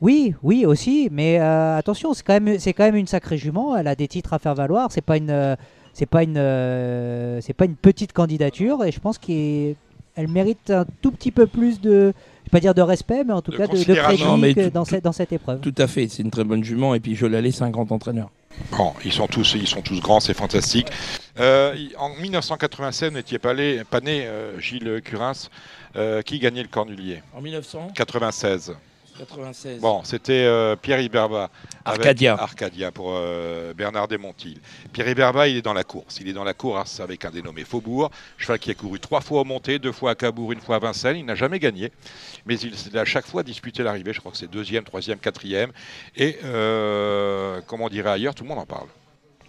Oui, 0.00 0.34
oui 0.42 0.66
aussi, 0.66 1.08
mais 1.12 1.38
attention, 1.38 2.12
c'est 2.12 2.24
quand 2.24 2.40
même 2.40 2.58
c'est 2.58 2.72
quand 2.72 2.82
même 2.82 2.96
une 2.96 3.06
sacrée 3.06 3.36
jument. 3.36 3.76
Elle 3.76 3.86
a 3.86 3.94
des 3.94 4.08
titres 4.08 4.32
à 4.32 4.40
faire 4.40 4.54
valoir. 4.54 4.90
C'est 4.90 5.00
pas 5.00 5.16
une 5.16 5.56
c'est 5.92 6.06
pas 6.06 6.24
une 6.24 7.40
c'est 7.40 7.52
pas 7.52 7.66
une 7.66 7.76
petite 7.76 8.12
candidature 8.12 8.84
et 8.84 8.90
je 8.90 8.98
pense 8.98 9.16
qu'elle 9.18 9.76
elle 10.16 10.28
mérite 10.28 10.70
un 10.70 10.86
tout 11.00 11.10
petit 11.10 11.30
peu 11.30 11.46
plus 11.46 11.80
de 11.80 12.12
je 12.44 12.50
vais 12.50 12.50
pas 12.50 12.60
dire 12.60 12.74
de 12.74 12.82
respect, 12.82 13.24
mais 13.24 13.32
en 13.32 13.40
tout 13.40 13.52
De 13.52 13.56
cas 13.56 13.66
de, 13.66 13.76
de 13.76 14.68
dans 14.68 14.84
cette 14.84 15.04
dans 15.04 15.12
cette 15.12 15.32
épreuve. 15.32 15.60
Tout 15.60 15.74
à 15.78 15.86
fait, 15.86 16.08
c'est 16.08 16.22
une 16.22 16.30
très 16.30 16.44
bonne 16.44 16.62
jument 16.64 16.94
et 16.94 17.00
puis 17.00 17.14
Joël 17.14 17.34
Allais, 17.36 17.50
c'est 17.50 17.62
un 17.62 17.70
grand 17.70 17.90
entraîneur. 17.92 18.30
Bon, 18.76 18.92
ils 19.04 19.12
sont 19.12 19.26
tous, 19.26 19.54
ils 19.54 19.66
sont 19.66 19.82
tous 19.82 20.00
grands, 20.00 20.20
c'est 20.20 20.34
fantastique. 20.34 20.88
Euh, 21.40 21.74
en 21.98 22.10
1996, 22.10 23.10
vous 23.10 23.16
n'étiez 23.16 23.38
pas, 23.38 23.54
pas 23.90 24.00
né, 24.00 24.26
euh, 24.26 24.58
Gilles 24.60 25.00
Curins, 25.04 25.48
euh, 25.96 26.22
qui 26.22 26.38
gagnait 26.38 26.62
le 26.62 26.68
Cornulier? 26.68 27.22
En 27.34 27.40
1996. 27.40 28.74
96. 29.26 29.80
Bon, 29.80 30.02
c'était 30.04 30.44
euh, 30.44 30.76
Pierre 30.76 31.00
Iberba. 31.00 31.50
Arcadia. 31.84 32.34
Arcadia 32.34 32.90
pour 32.90 33.12
euh, 33.14 33.72
Bernard 33.74 34.08
Desmontil. 34.08 34.60
Pierre 34.92 35.08
Iberba, 35.08 35.48
il 35.48 35.56
est 35.56 35.62
dans 35.62 35.72
la 35.72 35.84
course. 35.84 36.18
Il 36.20 36.28
est 36.28 36.32
dans 36.32 36.44
la 36.44 36.54
course 36.54 37.00
avec 37.00 37.24
un 37.24 37.30
dénommé 37.30 37.64
Faubourg. 37.64 38.10
Cheval 38.36 38.58
qui 38.58 38.70
a 38.70 38.74
couru 38.74 38.98
trois 38.98 39.20
fois 39.20 39.42
au 39.42 39.44
Monté, 39.44 39.78
deux 39.78 39.92
fois 39.92 40.12
à 40.12 40.14
Cabourg, 40.14 40.52
une 40.52 40.60
fois 40.60 40.76
à 40.76 40.78
Vincennes. 40.78 41.16
Il 41.16 41.24
n'a 41.24 41.34
jamais 41.34 41.58
gagné. 41.58 41.92
Mais 42.46 42.58
il 42.58 42.72
il 42.92 42.98
a 42.98 43.02
à 43.02 43.04
chaque 43.04 43.26
fois 43.26 43.42
disputé 43.42 43.82
l'arrivée. 43.82 44.12
Je 44.12 44.20
crois 44.20 44.32
que 44.32 44.38
c'est 44.38 44.50
deuxième, 44.50 44.84
troisième, 44.84 45.18
quatrième. 45.18 45.72
Et 46.16 46.38
euh, 46.44 47.60
comme 47.62 47.80
on 47.80 47.88
dirait 47.88 48.10
ailleurs, 48.10 48.34
tout 48.34 48.44
le 48.44 48.48
monde 48.48 48.58
en 48.58 48.66
parle. 48.66 48.88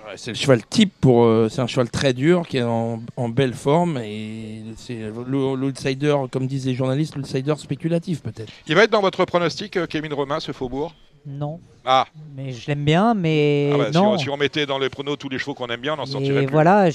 Ouais, 0.05 0.13
c'est 0.17 0.31
le 0.31 0.35
cheval 0.35 0.65
type 0.65 0.93
pour. 0.99 1.23
euh, 1.23 1.47
c'est 1.49 1.61
un 1.61 1.67
cheval 1.67 1.89
très 1.89 2.13
dur 2.13 2.45
qui 2.47 2.57
est 2.57 2.63
en, 2.63 3.01
en 3.15 3.29
belle 3.29 3.53
forme 3.53 3.97
et 3.99 4.61
c'est 4.75 4.99
l'outsider, 5.27 6.15
comme 6.31 6.45
disent 6.47 6.65
les 6.65 6.73
journalistes, 6.75 7.15
l'outsider 7.15 7.53
spéculatif 7.57 8.21
peut-être. 8.21 8.51
Il 8.67 8.75
va 8.75 8.83
être 8.83 8.91
dans 8.91 9.01
votre 9.01 9.23
pronostic, 9.25 9.77
euh, 9.77 9.85
Kevin 9.87 10.13
Romain, 10.13 10.39
ce 10.39 10.51
Faubourg? 10.51 10.93
Non, 11.25 11.61
Ah, 11.85 12.05
mais 12.35 12.51
je 12.51 12.67
l'aime 12.67 12.83
bien, 12.83 13.13
mais 13.13 13.71
ah 13.73 13.77
bah, 13.77 13.85
si, 13.93 13.97
non. 13.97 14.11
on, 14.11 14.17
si 14.17 14.29
on 14.29 14.35
mettait 14.35 14.65
dans 14.65 14.77
les 14.77 14.89
pronos 14.89 15.15
tous 15.15 15.29
les 15.29 15.39
chevaux 15.39 15.53
qu'on 15.53 15.67
aime 15.67 15.79
bien, 15.79 15.93
on 15.93 15.97
n'en 15.97 16.05
sortirait 16.05 16.43
Et 16.43 16.45
plus. 16.47 16.51
voilà, 16.51 16.89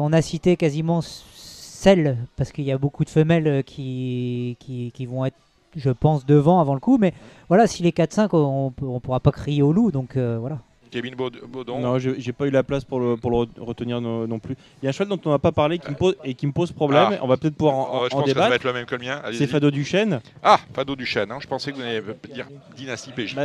on 0.00 0.12
a 0.12 0.22
cité 0.22 0.56
quasiment 0.56 1.00
celles, 1.02 2.16
parce 2.36 2.52
qu'il 2.52 2.62
y 2.64 2.70
a 2.70 2.78
beaucoup 2.78 3.04
de 3.04 3.10
femelles 3.10 3.48
euh, 3.48 3.62
qui, 3.62 4.56
qui, 4.60 4.92
qui 4.94 5.04
vont 5.06 5.24
être, 5.24 5.36
je 5.74 5.90
pense, 5.90 6.24
devant 6.26 6.60
avant 6.60 6.74
le 6.74 6.80
coup. 6.80 6.96
Mais 6.98 7.12
voilà, 7.48 7.66
si 7.66 7.82
les 7.82 7.90
4-5, 7.90 8.28
on 8.34 8.72
ne 8.80 8.98
pourra 9.00 9.18
pas 9.18 9.32
crier 9.32 9.62
au 9.62 9.72
loup. 9.72 9.90
Donc 9.90 10.16
euh, 10.16 10.36
voilà. 10.40 10.58
Kevin 10.90 11.14
Baud- 11.14 11.40
Baudon. 11.48 11.78
Non, 11.80 11.98
j'ai 11.98 12.32
pas 12.32 12.46
eu 12.46 12.50
la 12.50 12.62
place 12.62 12.84
pour 12.84 13.00
le, 13.00 13.16
pour 13.16 13.30
le 13.30 13.36
re- 13.38 13.48
retenir 13.58 14.00
no- 14.00 14.26
non, 14.26 14.38
plus. 14.38 14.56
Il 14.82 14.84
y 14.84 14.86
a 14.86 14.90
un 14.90 14.92
cheval 14.92 15.08
dont 15.08 15.20
on 15.24 15.30
n'a 15.30 15.38
pas 15.38 15.52
parlé 15.52 15.78
qui 15.78 15.90
me 15.90 15.96
pose, 15.96 16.16
et 16.24 16.34
qui 16.34 16.46
me 16.46 16.52
pose 16.52 16.72
problème. 16.72 17.08
Ah. 17.12 17.18
On 17.22 17.26
va 17.26 17.36
peut-être 17.36 17.54
pouvoir 17.54 17.76
en, 17.76 17.88
Oh, 17.92 18.06
je 18.10 18.14
en 18.16 18.18
pense 18.20 18.24
que 18.32 18.38
ça 18.38 18.48
va 18.48 18.54
être 18.54 18.64
le 18.64 18.72
même 18.72 18.86
que 18.86 18.94
le 18.96 19.00
mien. 19.02 19.20
C'est 19.32 19.46
Fado 19.46 19.70
Duchesne. 19.70 20.20
Ah, 20.42 20.58
Fado 20.74 20.96
Duchesne. 20.96 21.30
hein. 21.30 21.38
Je 21.40 21.46
pensais 21.46 21.70
que 21.72 21.76
vous 21.76 21.82
alliez 21.82 22.02
dire 22.34 22.46
Dynastie 22.76 23.10
PJ. 23.12 23.34
Bah, 23.34 23.42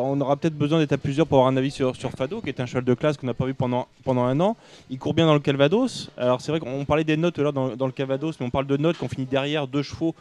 on 0.00 0.20
aura 0.20 0.36
peut-être 0.36 0.56
besoin 0.56 0.78
d'être 0.78 0.92
à 0.92 0.98
plusieurs 0.98 1.26
pour 1.26 1.38
avoir 1.38 1.52
un 1.52 1.56
avis 1.56 1.70
sur, 1.70 1.94
sur 1.96 2.10
Fado, 2.10 2.40
qui 2.40 2.48
est 2.48 2.60
un 2.60 2.66
cheval 2.66 2.84
de 2.84 2.94
classe 2.94 3.16
qu'on 3.16 3.26
n'a 3.26 3.34
pas 3.34 3.46
vu 3.46 3.54
pendant, 3.54 3.86
pendant 4.04 4.24
un 4.24 4.38
an. 4.40 4.56
Il 4.90 4.98
court 4.98 5.14
bien 5.14 5.26
dans 5.26 5.34
le 5.34 5.40
Calvados. 5.40 6.10
Alors 6.16 6.40
c'est 6.40 6.52
vrai 6.52 6.60
qu'on 6.60 6.84
parlait 6.84 7.04
des 7.04 7.16
notes 7.16 7.38
là 7.38 7.52
dans, 7.52 7.76
dans 7.76 7.86
le 7.86 7.92
Calvados, 7.92 8.36
mais 8.40 8.46
on 8.46 8.50
parle 8.50 8.66
de 8.66 8.76
notes 8.76 8.96
qu'on 8.98 9.08
finit 9.08 9.26
derrière 9.26 9.66
deux 9.66 9.82
chevaux, 9.82 10.14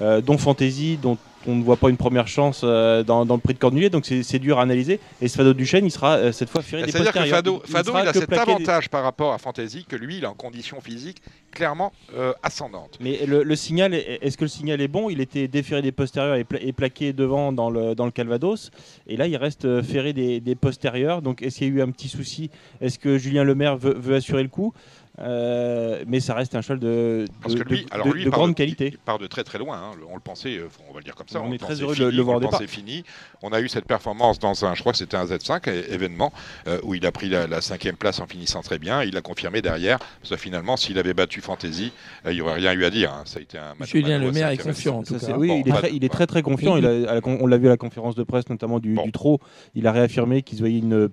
euh, 0.00 0.20
dont 0.20 0.38
Fantasy, 0.38 0.98
dont 1.00 1.16
qu'on 1.44 1.54
ne 1.54 1.62
voit 1.62 1.76
pas 1.76 1.90
une 1.90 1.96
première 1.96 2.26
chance 2.26 2.62
euh, 2.64 3.04
dans, 3.04 3.24
dans 3.24 3.36
le 3.36 3.40
prix 3.40 3.54
de 3.54 3.58
Cornulier, 3.60 3.88
donc 3.88 4.04
c'est 4.04 4.38
dur 4.40 4.58
à 4.58 4.62
analyser. 4.62 4.98
Et 5.20 5.28
ce 5.28 5.36
Fado 5.36 5.54
Duchesne, 5.54 5.84
il 5.86 5.92
sera 5.92 6.16
euh, 6.16 6.32
cette 6.32 6.50
fois 6.50 6.60
ferré 6.60 6.82
des 6.84 6.90
C'est-à-dire 6.90 7.12
que. 7.12 7.20
Fado, 7.24 7.62
Il 7.64 7.70
Fado, 7.70 7.90
sera 7.90 8.02
il 8.02 8.08
a 8.08 8.12
cet 8.12 8.28
des- 8.30 8.36
avantage 8.36 8.90
par 8.90 9.04
rapport 9.04 9.32
à 9.32 9.38
Fantasy 9.38 9.84
que 9.88 9.94
lui, 9.94 10.16
il 10.16 10.24
est 10.24 10.26
en 10.26 10.34
condition 10.34 10.80
physique 10.80 11.18
clairement 11.52 11.92
euh, 12.16 12.32
ascendante. 12.42 12.98
Mais 13.00 13.24
le, 13.26 13.44
le 13.44 13.54
signal, 13.56 13.94
est- 13.94 14.18
est-ce 14.22 14.36
que 14.36 14.44
le 14.44 14.48
signal 14.48 14.80
est 14.80 14.88
bon? 14.88 15.08
Il 15.08 15.20
était 15.20 15.46
déféré 15.46 15.82
des 15.82 15.92
postérieurs 15.92 16.34
et, 16.34 16.42
pla- 16.42 16.60
et 16.60 16.72
plaqué 16.72 17.12
devant 17.12 17.52
dans 17.52 17.70
le, 17.70 17.94
dans 17.94 18.06
le 18.06 18.10
Calvados. 18.10 18.72
Et 19.06 19.16
là, 19.16 19.28
il 19.28 19.36
reste 19.36 19.82
ferré 19.82 20.12
des, 20.12 20.40
des 20.40 20.54
postérieurs. 20.56 21.22
Donc, 21.22 21.42
est-ce 21.42 21.58
qu'il 21.58 21.68
y 21.68 21.70
a 21.70 21.74
eu 21.74 21.80
un 21.82 21.90
petit 21.92 22.08
souci? 22.08 22.50
Est-ce 22.80 22.98
que 22.98 23.18
Julien 23.18 23.44
Lemaire 23.44 23.76
veut, 23.76 23.94
veut 23.96 24.16
assurer 24.16 24.42
le 24.42 24.48
coup? 24.48 24.74
Euh, 25.18 26.04
Mais 26.06 26.20
ça 26.20 26.34
reste 26.34 26.54
un 26.54 26.60
cheval 26.60 26.78
de, 26.78 27.24
Parce 27.42 27.54
de, 27.54 27.62
que 27.62 27.68
lui, 27.68 27.84
de- 27.84 27.94
alors 27.94 28.06
de- 28.06 28.12
lui, 28.12 28.24
de 28.24 28.30
part 28.30 28.38
grande 28.40 28.50
de- 28.50 28.56
qualité. 28.56 28.88
Il 28.92 28.98
part 28.98 29.18
de 29.18 29.26
très 29.26 29.44
très 29.44 29.58
loin. 29.58 29.76
hein. 29.78 29.90
Le- 29.98 30.04
On 30.10 30.14
le 30.14 30.20
pensait, 30.20 30.58
euh, 30.58 30.68
on 30.90 30.92
va 30.92 30.98
le 31.00 31.04
dire 31.04 31.14
comme 31.14 31.28
ça. 31.28 31.40
On 31.40 31.48
est 31.48 31.52
le 31.52 31.58
très 31.58 31.80
heureux 31.80 31.96
de 31.96 32.04
le 32.04 32.22
voir 32.22 32.36
on 32.36 32.40
départ. 32.40 32.52
pensait 32.58 32.66
fini. 32.66 33.02
On 33.42 33.50
a 33.52 33.60
eu 33.60 33.68
cette 33.68 33.86
performance 33.86 34.38
dans 34.38 34.64
un, 34.64 34.74
je 34.74 34.80
crois 34.80 34.92
que 34.92 34.98
c'était 34.98 35.16
un 35.16 35.24
Z5 35.24 35.68
é- 35.68 35.92
événement 35.94 36.32
euh, 36.68 36.78
où 36.82 36.94
il 36.94 37.06
a 37.06 37.12
pris 37.12 37.28
la, 37.28 37.46
la 37.46 37.60
cinquième 37.60 37.96
place 37.96 38.20
en 38.20 38.26
finissant 38.26 38.60
très 38.62 38.78
bien. 38.78 39.02
Il 39.02 39.16
a 39.16 39.20
confirmé 39.22 39.62
derrière. 39.62 39.98
Parce 40.20 40.30
que 40.30 40.36
finalement, 40.36 40.76
s'il 40.76 40.98
avait 40.98 41.14
battu 41.14 41.40
Fantasy, 41.40 41.92
euh, 42.26 42.32
il 42.32 42.36
n'y 42.36 42.40
aurait 42.42 42.54
rien 42.54 42.72
eu 42.72 42.84
à 42.84 42.90
dire. 42.90 43.12
hein. 43.12 43.22
Ça 43.24 43.38
a 43.38 43.42
été 43.42 43.58
un 43.58 43.74
match. 43.78 43.90
Julien 43.90 44.18
match 44.18 44.28
Lemaire 44.28 44.48
est 44.50 44.56
confiant 44.58 44.98
en 44.98 45.02
tout 45.02 45.14
Ça, 45.14 45.20
cas. 45.20 45.26
c'est- 45.26 45.32
oui, 45.38 45.48
Bon, 45.48 45.62
il 45.64 45.68
est, 45.68 45.72
très, 45.76 45.92
il 45.94 46.04
est 46.04 46.08
très 46.12 46.26
très 46.26 46.42
confiant. 46.42 46.76
Il- 46.76 46.86
a- 46.86 47.14
la 47.14 47.20
on 47.24 47.46
l'a 47.46 47.56
vu 47.56 47.66
à 47.66 47.70
la 47.70 47.76
conférence 47.76 48.14
de 48.14 48.22
presse, 48.22 48.48
notamment 48.50 48.78
du, 48.80 48.94
Bon. 48.94 49.04
du 49.04 49.12
trot. 49.12 49.40
Il 49.74 49.86
a 49.86 49.92
réaffirmé 49.92 50.42
qu'il 50.42 50.58
se 50.58 50.62
voyait 50.62 50.78
une 50.78 51.08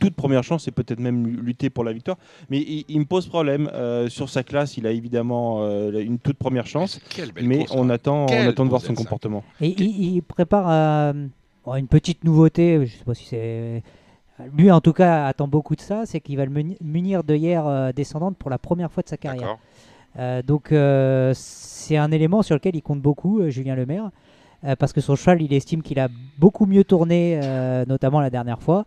toute 0.00 0.14
première 0.14 0.42
chance 0.42 0.68
et 0.68 0.70
peut-être 0.70 1.00
même 1.00 1.26
lutter 1.26 1.70
pour 1.70 1.84
la 1.84 1.92
victoire. 1.92 2.16
Mais 2.50 2.58
il, 2.58 2.84
il 2.88 3.00
me 3.00 3.04
pose 3.04 3.26
problème. 3.26 3.68
euh, 3.72 4.08
sur 4.08 4.28
sa 4.28 4.42
classe, 4.42 4.76
il 4.76 4.86
a 4.86 4.90
évidemment 4.90 5.58
euh, 5.62 6.00
une 6.00 6.18
toute 6.18 6.36
première 6.36 6.66
chance. 6.66 7.00
Mais 7.42 7.58
course, 7.58 7.72
on 7.74 7.88
hein. 7.88 7.90
attend, 7.90 8.26
on 8.28 8.48
attend 8.48 8.64
de 8.64 8.70
voir 8.70 8.80
son 8.82 8.92
Z5. 8.92 8.96
comportement. 8.96 9.44
Et 9.60 9.68
il, 9.68 10.16
il 10.16 10.22
prépare 10.22 10.66
euh, 10.70 11.26
bon, 11.64 11.74
une 11.74 11.88
petite 11.88 12.24
nouveauté, 12.24 12.84
je 12.86 12.96
sais 12.96 13.04
pas 13.04 13.14
si 13.14 13.26
c'est... 13.26 13.82
Lui, 14.54 14.70
en 14.70 14.82
tout 14.82 14.92
cas, 14.92 15.26
attend 15.26 15.48
beaucoup 15.48 15.74
de 15.76 15.80
ça, 15.80 16.04
c'est 16.04 16.20
qu'il 16.20 16.36
va 16.36 16.44
le 16.44 16.50
muni- 16.50 16.76
munir 16.82 17.24
de 17.24 17.34
hier 17.34 17.92
descendante 17.94 18.36
pour 18.36 18.50
la 18.50 18.58
première 18.58 18.92
fois 18.92 19.02
de 19.02 19.08
sa 19.08 19.16
carrière. 19.16 19.56
Euh, 20.18 20.42
donc, 20.42 20.72
euh, 20.72 21.32
c'est 21.34 21.96
un 21.96 22.10
élément 22.10 22.42
sur 22.42 22.54
lequel 22.54 22.76
il 22.76 22.82
compte 22.82 23.00
beaucoup, 23.00 23.48
Julien 23.48 23.74
Lemaire, 23.74 24.10
euh, 24.64 24.76
parce 24.76 24.92
que 24.92 25.00
son 25.00 25.16
cheval, 25.16 25.40
il 25.40 25.54
estime 25.54 25.80
qu'il 25.80 25.98
a 25.98 26.08
beaucoup 26.38 26.66
mieux 26.66 26.84
tourné, 26.84 27.40
euh, 27.42 27.86
notamment 27.86 28.20
la 28.20 28.28
dernière 28.28 28.60
fois, 28.60 28.84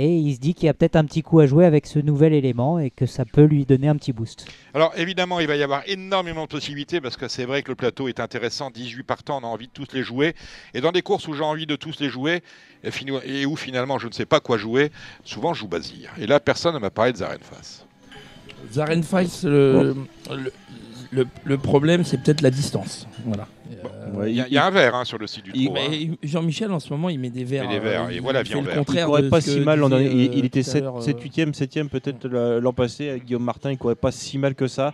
et 0.00 0.16
il 0.16 0.32
se 0.34 0.38
dit 0.38 0.54
qu'il 0.54 0.66
y 0.66 0.68
a 0.68 0.74
peut-être 0.74 0.94
un 0.94 1.04
petit 1.04 1.22
coup 1.22 1.40
à 1.40 1.46
jouer 1.46 1.64
avec 1.66 1.86
ce 1.86 1.98
nouvel 1.98 2.32
élément 2.32 2.78
et 2.78 2.90
que 2.90 3.04
ça 3.04 3.24
peut 3.24 3.42
lui 3.42 3.64
donner 3.66 3.88
un 3.88 3.96
petit 3.96 4.12
boost. 4.12 4.46
Alors 4.72 4.92
évidemment, 4.96 5.40
il 5.40 5.48
va 5.48 5.56
y 5.56 5.62
avoir 5.64 5.82
énormément 5.88 6.44
de 6.44 6.48
possibilités 6.48 7.00
parce 7.00 7.16
que 7.16 7.26
c'est 7.26 7.44
vrai 7.44 7.62
que 7.64 7.70
le 7.70 7.74
plateau 7.74 8.06
est 8.06 8.20
intéressant. 8.20 8.70
18 8.70 9.02
partants, 9.02 9.40
on 9.42 9.44
a 9.44 9.48
envie 9.48 9.66
de 9.66 9.72
tous 9.72 9.88
les 9.92 10.04
jouer. 10.04 10.34
Et 10.72 10.80
dans 10.80 10.92
des 10.92 11.02
courses 11.02 11.26
où 11.26 11.34
j'ai 11.34 11.42
envie 11.42 11.66
de 11.66 11.74
tous 11.74 11.98
les 11.98 12.08
jouer 12.10 12.42
et, 12.84 13.44
où 13.46 13.56
finalement 13.56 13.98
je 13.98 14.06
ne 14.06 14.12
sais 14.12 14.26
pas 14.26 14.38
quoi 14.38 14.56
jouer, 14.56 14.92
souvent 15.24 15.52
je 15.52 15.60
joue 15.60 15.68
Bazir. 15.68 16.10
Et 16.20 16.28
là, 16.28 16.38
personne 16.38 16.74
ne 16.74 16.78
m'a 16.78 16.90
parlé 16.90 17.12
de 17.12 17.18
le, 19.44 19.96
le, 20.30 20.52
le- 21.10 21.26
le 21.44 21.58
problème, 21.58 22.04
c'est 22.04 22.22
peut-être 22.22 22.40
la 22.42 22.50
distance. 22.50 23.08
Voilà. 23.24 23.48
Euh, 23.70 24.18
Ouais, 24.18 24.30
Il 24.30 24.36
y, 24.36 24.40
a- 24.40 24.46
il 24.48 24.52
y 24.54 24.58
a 24.58 24.66
un 24.66 24.70
verre 24.70 24.94
hein, 24.94 25.04
sur 25.04 25.18
le 25.18 25.26
site 25.26 25.44
du 25.44 25.52
il- 25.54 25.66
trot. 25.66 25.76
hein. 25.78 26.14
Jean-Michel, 26.22 26.72
en 26.72 26.80
ce 26.80 26.90
moment, 26.92 27.08
il 27.08 27.18
met 27.20 27.30
des 27.30 27.44
verres. 27.44 27.68
met 27.68 27.74
des 27.74 27.78
verres, 27.80 28.04
euh, 28.06 28.10
et 28.10 28.16
il 28.16 28.20
voilà, 28.22 28.42
le 28.42 28.48
vert. 28.48 28.82
Il 28.88 29.04
courait 29.04 29.28
pas 29.28 29.40
si 29.40 29.60
mal. 29.60 29.80
disait, 29.82 30.04
il, 30.04 30.28
euh, 30.28 30.32
il 30.34 30.44
était 30.44 30.62
tout 30.62 30.68
à 30.68 30.72
7, 30.72 30.82
l'heure, 30.84 31.02
8e, 31.02 31.52
7e 31.54 31.88
peut-être 31.88 32.26
la- 32.28 32.58
l'an 32.60 32.72
passé 32.72 33.10
avec 33.10 33.24
Guillaume 33.26 33.44
Martin. 33.44 33.70
Il 33.70 33.78
courait 33.78 33.94
pas 33.94 34.10
si 34.12 34.38
mal 34.38 34.54
que 34.54 34.66
ça. 34.66 34.92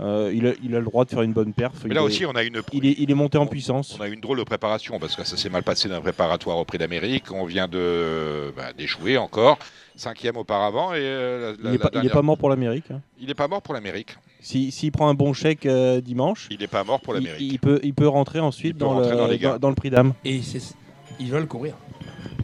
Euh, 0.00 0.30
il, 0.32 0.46
a, 0.46 0.52
il 0.62 0.76
a 0.76 0.78
le 0.78 0.84
droit 0.84 1.04
de 1.04 1.10
faire 1.10 1.22
une 1.22 1.32
bonne 1.32 1.52
perf. 1.52 1.72
Mais 1.82 1.90
il, 1.90 1.94
là 1.94 2.02
est, 2.02 2.04
aussi, 2.04 2.24
on 2.24 2.30
a 2.32 2.44
une. 2.44 2.60
il, 2.72 2.86
est, 2.86 2.94
il 2.98 3.10
est 3.10 3.14
monté 3.14 3.36
en 3.36 3.46
puissance. 3.46 3.96
On 3.98 4.02
a 4.02 4.08
eu 4.08 4.12
une 4.12 4.20
drôle 4.20 4.38
de 4.38 4.44
préparation 4.44 4.98
parce 5.00 5.16
que 5.16 5.24
ça 5.24 5.36
s'est 5.36 5.48
mal 5.48 5.64
passé 5.64 5.88
d'un 5.88 6.00
préparatoire 6.00 6.56
au 6.58 6.64
Prix 6.64 6.78
d'Amérique. 6.78 7.32
On 7.32 7.44
vient 7.46 7.66
de 7.66 8.52
bah, 8.56 8.72
d'échouer 8.76 9.16
encore, 9.16 9.58
cinquième 9.96 10.36
auparavant 10.36 10.92
et 10.94 10.98
euh, 11.00 11.54
la- 11.60 11.70
Il 11.70 11.72
n'est 11.72 11.78
pas, 11.78 11.84
il 11.84 11.88
est 11.88 11.92
dernière- 11.94 12.12
pas 12.12 12.22
mort 12.22 12.38
pour 12.38 12.48
l'Amérique. 12.48 12.84
hein. 12.92 13.00
il 13.20 13.28
est 13.28 13.34
pas 13.34 13.48
mort 13.48 13.60
pour 13.60 13.74
l'Amérique. 13.74 14.16
Si- 14.40 14.70
S'il 14.70 14.92
prend 14.92 15.08
un 15.08 15.14
bon 15.14 15.32
chèque 15.32 15.66
euh, 15.66 16.00
dimanche, 16.00 16.48
Il 16.50 16.58
n'est 16.60 16.66
pas 16.68 16.84
mort 16.84 17.00
pour 17.00 17.12
l'Amérique. 17.14 17.40
il 17.40 17.58
peut, 17.58 17.80
il 17.82 17.92
peut 17.94 18.08
rentrer 18.08 18.38
ensuite 18.40 18.74
peut 18.74 18.80
dans, 18.84 18.90
rentrer 18.94 19.10
le, 19.12 19.16
dans 19.16 19.26
les 19.26 19.38
gains. 19.38 19.52
dans- 19.54 19.58
dans 19.58 19.68
le 19.70 19.74
prix 19.74 19.90
d'âme. 19.90 20.12
Et 20.24 20.40
ils 21.20 21.30
veulent 21.30 21.46
courir. 21.46 21.74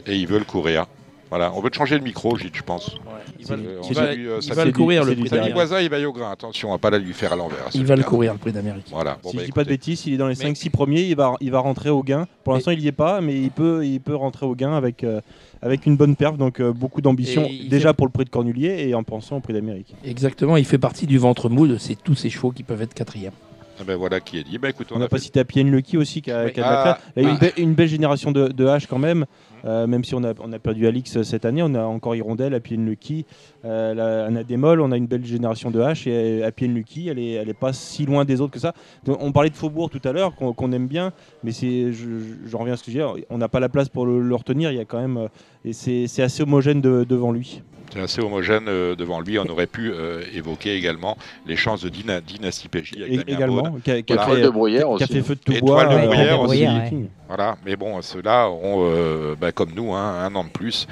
Et 0.05 0.15
ils 0.17 0.27
veulent 0.27 0.45
courir. 0.45 0.85
Voilà, 1.29 1.51
on 1.53 1.59
veut 1.61 1.69
te 1.71 1.75
changer 1.75 1.97
le 1.97 2.03
micro, 2.03 2.37
Gilles, 2.37 2.51
je 2.53 2.61
pense. 2.61 2.95
Ils 3.39 3.45
C'est- 3.45 3.55
veulent, 3.55 3.65
Euh, 3.65 3.81
euh, 3.81 4.39
ils 4.41 4.53
veulent 4.53 4.71
courir 4.73 5.03
le 5.03 5.15
prix 5.15 5.29
d'Amérique. 5.29 5.53
Voisin, 5.53 5.81
il 5.81 5.89
va 5.89 5.99
y 5.99 6.05
au 6.05 6.13
grain. 6.13 6.31
Attention, 6.31 6.69
on 6.69 6.71
va 6.73 6.77
pas 6.77 6.89
la 6.91 6.99
lui 6.99 7.13
faire 7.13 7.33
à 7.33 7.35
l'envers. 7.35 7.65
Ils 7.73 7.83
veulent 7.85 8.05
courir 8.05 8.33
le 8.33 8.39
prix 8.39 8.51
d'Amérique. 8.51 8.85
Voilà. 8.91 9.17
Bon, 9.23 9.31
si 9.31 9.37
bah, 9.37 9.41
je 9.41 9.45
dis 9.47 9.51
pas 9.51 9.63
de 9.63 9.69
bêtises, 9.69 10.05
il 10.05 10.13
est 10.13 10.17
dans 10.17 10.27
les 10.27 10.35
Mais- 10.35 10.43
5-6 10.53 10.69
premiers, 10.69 11.01
il 11.01 11.15
va, 11.15 11.33
il 11.41 11.49
va 11.51 11.59
rentrer 11.59 11.89
au 11.89 12.03
gain. 12.03 12.27
Pour 12.43 12.53
l'instant, 12.53 12.71
il 12.71 12.79
y 12.81 12.87
est 12.87 12.91
pas, 12.91 13.21
mais 13.21 13.33
il 13.41 13.49
peut, 13.51 13.85
il 13.85 13.99
peut 14.01 14.15
rentrer 14.15 14.45
au 14.45 14.53
gain 14.55 14.73
avec, 14.75 15.03
euh, 15.03 15.19
avec 15.65 15.85
une 15.85 15.97
bonne 15.97 16.15
perf. 16.15 16.37
Donc, 16.37 16.61
euh, 16.61 16.71
beaucoup 16.71 17.01
d'ambition 17.01 17.49
déjà 17.69 17.89
fait- 17.89 17.93
pour 17.95 18.05
le 18.05 18.11
prix 18.11 18.23
de 18.23 18.29
Cornulier 18.29 18.85
et 18.87 18.93
en 18.95 19.03
pensant 19.03 19.37
au 19.37 19.39
prix 19.41 19.53
d'Amérique. 19.53 19.93
Exactement, 20.05 20.55
il 20.55 20.63
fait 20.65 20.77
partie 20.77 21.07
du 21.07 21.17
ventre 21.17 21.49
mou 21.49 21.67
de 21.67 21.77
tous 22.03 22.15
ces 22.15 22.29
chevaux 22.29 22.51
qui 22.51 22.63
peuvent 22.63 22.81
être 22.81 22.93
quatrième. 22.93 23.33
Ah 23.77 23.83
ben 23.85 23.97
voilà 23.97 24.21
qui 24.21 24.37
est 24.37 24.43
dit. 24.43 24.57
Bah 24.57 24.69
écoute, 24.69 24.87
On 24.93 24.99
n'a 24.99 25.05
a 25.05 25.07
pas 25.09 25.17
cité 25.17 25.41
Apien 25.41 25.63
Lucky 25.65 25.97
aussi 25.97 26.21
qui 26.21 26.31
a, 26.31 26.45
Oui. 26.45 26.53
qui 26.53 26.61
a 26.61 26.63
de 26.63 26.69
la 26.69 26.79
Ah, 26.79 26.83
classe. 26.83 27.11
Il 27.17 27.23
y 27.23 27.25
a 27.25 27.29
eu 27.29 27.31
ah. 27.31 27.35
une, 27.43 27.47
be- 27.49 27.53
une 27.61 27.73
belle 27.73 27.87
génération 27.89 28.31
de, 28.31 28.47
de 28.47 28.65
H 28.65 28.85
quand 28.87 28.99
même. 28.99 29.25
Euh, 29.65 29.85
même 29.87 30.03
si 30.03 30.13
on 30.15 30.23
a, 30.23 30.33
on 30.39 30.53
a 30.53 30.59
perdu 30.59 30.85
Alix 30.87 31.21
cette 31.23 31.43
année, 31.43 31.61
on 31.63 31.73
a 31.73 31.83
encore 31.83 32.15
Hirondelle, 32.15 32.53
Apien 32.53 32.77
Lucky, 32.77 33.25
euh, 33.65 33.93
la- 33.95 34.25
Anna 34.25 34.43
Démol, 34.43 34.79
on 34.79 34.91
a 34.91 34.97
une 34.97 35.07
belle 35.07 35.25
génération 35.25 35.71
de 35.71 35.79
H 35.81 36.07
et 36.07 36.43
Apien 36.43 36.67
Lucky, 36.67 37.09
elle 37.09 37.17
est, 37.19 37.31
elle 37.31 37.49
est 37.49 37.53
pas 37.55 37.73
si 37.73 38.05
loin 38.05 38.25
des 38.25 38.41
autres 38.41 38.53
que 38.53 38.59
ça. 38.59 38.73
Donc, 39.05 39.17
on 39.21 39.31
parlait 39.31 39.49
de 39.49 39.55
Faubourg 39.55 39.89
tout 39.89 40.01
à 40.07 40.11
l'heure, 40.11 40.35
qu'on 40.35 40.53
qu'on 40.53 40.71
aime 40.71 40.87
bien, 40.87 41.11
mais 41.43 41.51
c'est, 41.51 41.91
je, 41.91 42.19
je- 42.19 42.47
j'en 42.49 42.59
reviens 42.59 42.75
à 42.75 42.77
ce 42.77 42.83
que 42.83 42.91
je 42.91 42.97
disais, 42.99 43.25
on 43.31 43.37
n'a 43.39 43.49
pas 43.49 43.59
la 43.59 43.67
place 43.69 43.89
pour 43.89 44.05
le, 44.05 44.21
le 44.21 44.35
retenir, 44.35 44.71
il 44.71 44.77
y 44.77 44.81
a 44.81 44.85
quand 44.85 45.01
même, 45.01 45.17
euh, 45.17 45.27
et 45.65 45.73
c'est, 45.73 46.05
c'est 46.05 46.21
assez 46.21 46.43
homogène 46.43 46.79
de- 46.79 47.03
devant 47.03 47.31
lui. 47.31 47.63
C'est 47.93 48.01
assez 48.01 48.21
homogène 48.21 48.65
euh, 48.67 48.95
devant 48.95 49.21
lui. 49.21 49.39
On 49.39 49.45
aurait 49.45 49.67
pu 49.67 49.91
euh, 49.91 50.21
évoquer 50.33 50.75
également 50.75 51.17
les 51.45 51.55
chances 51.55 51.81
de 51.81 51.89
Dyna- 51.89 52.19
Dynasty 52.21 52.67
PJ 52.67 52.93
avec 52.97 53.11
Et- 53.13 53.17
Damien 53.17 53.23
également, 53.37 53.77
qui 53.83 53.91
a, 53.91 54.01
qui 54.01 54.13
a 54.13 54.15
Voilà. 54.15 54.25
fait, 54.25 54.31
Étoile 54.37 54.41
de 54.41 54.49
Bruyère 54.49 54.81
qui 54.81 54.85
a 54.87 54.95
aussi. 54.95 55.05
fait 55.13 55.21
feu 55.21 55.35
de 55.35 55.39
tout 55.39 55.51
Étoile 55.53 55.87
bois. 55.87 55.95
de 55.95 56.01
euh, 56.01 56.05
Bruyère 56.07 56.41
aussi. 56.41 56.65
Viking. 56.65 57.07
Voilà, 57.27 57.57
mais 57.65 57.75
bon, 57.75 58.01
ceux-là 58.01 58.49
ont, 58.49 58.85
euh, 58.91 59.35
bah, 59.39 59.51
comme 59.51 59.71
nous, 59.75 59.93
hein, 59.93 60.23
un 60.25 60.35
an 60.35 60.43
de 60.43 60.49
plus. 60.49 60.87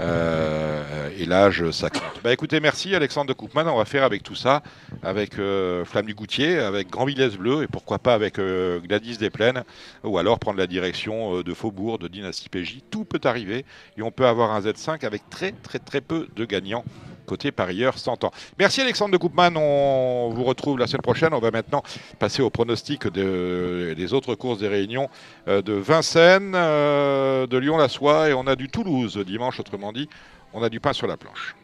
Euh, 0.00 1.10
et 1.18 1.26
l'âge, 1.26 1.70
ça 1.70 1.90
compte. 1.90 2.02
Bah, 2.22 2.32
écoutez, 2.32 2.60
merci 2.60 2.94
Alexandre 2.94 3.28
de 3.28 3.32
Koopman. 3.32 3.66
On 3.66 3.78
va 3.78 3.84
faire 3.84 4.04
avec 4.04 4.22
tout 4.22 4.34
ça, 4.34 4.62
avec 5.02 5.38
euh, 5.38 5.84
Flamme 5.84 6.06
du 6.06 6.14
Goutier, 6.14 6.58
avec 6.58 6.90
Grand 6.90 7.04
Villesse 7.04 7.36
Bleu, 7.36 7.62
et 7.62 7.66
pourquoi 7.66 7.98
pas 7.98 8.14
avec 8.14 8.38
euh, 8.38 8.80
Gladys 8.80 9.18
des 9.18 9.30
Plaines, 9.30 9.64
ou 10.04 10.18
alors 10.18 10.38
prendre 10.38 10.58
la 10.58 10.66
direction 10.66 11.42
de 11.42 11.54
Faubourg, 11.54 11.98
de 11.98 12.08
Dynasty 12.08 12.48
PJ. 12.48 12.78
Tout 12.90 13.04
peut 13.04 13.20
arriver, 13.24 13.64
et 13.96 14.02
on 14.02 14.10
peut 14.10 14.26
avoir 14.26 14.52
un 14.52 14.60
Z5 14.60 15.04
avec 15.04 15.28
très 15.30 15.52
très 15.52 15.78
très 15.78 16.00
peu 16.00 16.28
de 16.36 16.44
gagnants. 16.44 16.84
Côté 17.28 17.52
parieur 17.52 17.98
100 17.98 18.24
ans. 18.24 18.30
Merci 18.58 18.80
Alexandre 18.80 19.12
de 19.12 19.18
Koopman. 19.18 19.54
On 19.56 20.30
vous 20.34 20.44
retrouve 20.44 20.78
la 20.78 20.86
semaine 20.86 21.02
prochaine. 21.02 21.34
On 21.34 21.38
va 21.40 21.50
maintenant 21.50 21.82
passer 22.18 22.40
au 22.40 22.48
pronostic 22.48 23.06
de- 23.06 23.94
des 23.96 24.14
autres 24.14 24.34
courses 24.34 24.58
des 24.58 24.68
réunions 24.68 25.08
euh, 25.46 25.60
de 25.60 25.74
Vincennes, 25.74 26.54
euh, 26.54 27.46
de 27.46 27.58
Lyon-la-Soie 27.58 28.30
et 28.30 28.32
on 28.34 28.46
a 28.46 28.56
du 28.56 28.68
Toulouse 28.68 29.18
dimanche, 29.18 29.60
autrement 29.60 29.92
dit, 29.92 30.08
on 30.54 30.62
a 30.62 30.70
du 30.70 30.80
pain 30.80 30.94
sur 30.94 31.06
la 31.06 31.18
planche. 31.18 31.54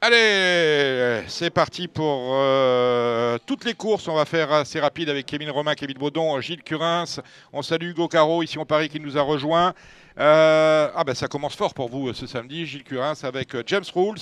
Allez, 0.00 1.22
c'est 1.28 1.50
parti 1.50 1.86
pour 1.86 2.30
euh, 2.32 3.38
toutes 3.46 3.64
les 3.64 3.74
courses. 3.74 4.08
On 4.08 4.14
va 4.16 4.24
faire 4.24 4.50
assez 4.52 4.80
rapide 4.80 5.08
avec 5.08 5.26
Kevin 5.26 5.48
Romain, 5.50 5.74
Kevin 5.74 5.96
Baudon, 5.96 6.40
Gilles 6.40 6.64
Curins. 6.64 7.04
On 7.52 7.62
salue 7.62 7.90
Hugo 7.90 8.08
Caro, 8.08 8.42
ici 8.42 8.58
on 8.58 8.64
Paris, 8.64 8.88
qui 8.88 8.98
nous 8.98 9.16
a 9.16 9.22
rejoint. 9.22 9.74
Euh, 10.18 10.88
ah 10.94 11.04
ben 11.04 11.14
ça 11.14 11.26
commence 11.28 11.56
fort 11.56 11.72
pour 11.74 11.88
vous 11.88 12.08
euh, 12.08 12.12
ce 12.12 12.26
samedi, 12.26 12.66
Gilles 12.66 12.84
Curins 12.84 13.14
avec 13.22 13.54
euh, 13.54 13.62
James 13.66 13.84
Rules, 13.94 14.18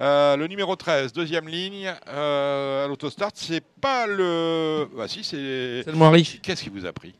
euh, 0.00 0.36
le 0.36 0.46
numéro 0.46 0.74
13, 0.74 1.12
deuxième 1.12 1.48
ligne 1.48 1.92
euh, 2.08 2.84
à 2.84 2.88
l'autostart. 2.88 3.30
C'est 3.34 3.62
pas 3.80 4.06
le. 4.06 4.86
Bah 4.96 5.06
si, 5.08 5.22
c'est. 5.24 5.82
C'est 5.84 5.90
le 5.92 5.96
moins 5.98 6.10
riche. 6.10 6.40
Qu'est-ce 6.42 6.62
qui 6.62 6.70
vous 6.70 6.86
a 6.86 6.92
pris? 6.92 7.14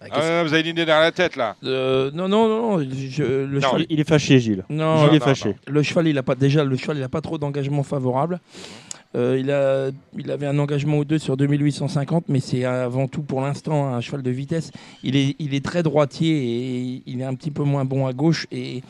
Ah, 0.00 0.06
Ah, 0.12 0.42
Vous 0.44 0.54
avez 0.54 0.62
une 0.62 0.68
idée 0.68 0.86
dans 0.86 0.98
la 0.98 1.12
tête 1.12 1.36
là 1.36 1.56
Euh, 1.62 2.10
non, 2.14 2.26
non, 2.28 2.48
non, 2.48 2.78
je- 2.80 3.22
le 3.22 3.58
Non, 3.58 3.60
cheval. 3.60 3.86
Il 3.90 4.00
est 4.00 4.08
fâché, 4.08 4.38
Gilles. 4.40 4.64
Non, 4.70 4.94
non, 5.06 5.12
est 5.12 5.18
non, 5.18 5.24
fâché. 5.24 5.56
Le 5.66 5.82
cheval, 5.82 6.08
il 6.08 6.16
a 6.16 6.22
pas 6.22 6.34
déjà 6.34 6.64
le 6.64 6.74
cheval, 6.76 6.96
il 6.96 7.02
a 7.02 7.08
pas 7.10 7.20
trop 7.20 7.36
d'engagement 7.36 7.82
favorable. 7.82 8.40
Euh, 9.16 9.90
il 10.16 10.30
avait 10.30 10.46
un 10.46 10.58
engagement 10.58 10.98
ou 10.98 11.04
deux 11.04 11.18
sur 11.18 11.36
2850, 11.36 12.28
mais 12.28 12.40
c'est 12.40 12.64
avant 12.64 13.08
tout 13.08 13.22
pour 13.22 13.40
l'instant 13.40 13.88
un 13.88 14.00
cheval 14.00 14.22
de 14.22 14.30
vitesse. 14.30 14.70
Il 15.02 15.16
est, 15.16 15.64
très 15.64 15.82
droitier 15.82 16.30
et 16.30 17.02
il 17.06 17.20
est 17.20 17.24
un 17.24 17.34
petit 17.34 17.50
peu 17.50 17.64
moins 17.64 17.84
bon 17.84 18.06
à 18.06 18.12
gauche. 18.12 18.46
Et 18.52 18.82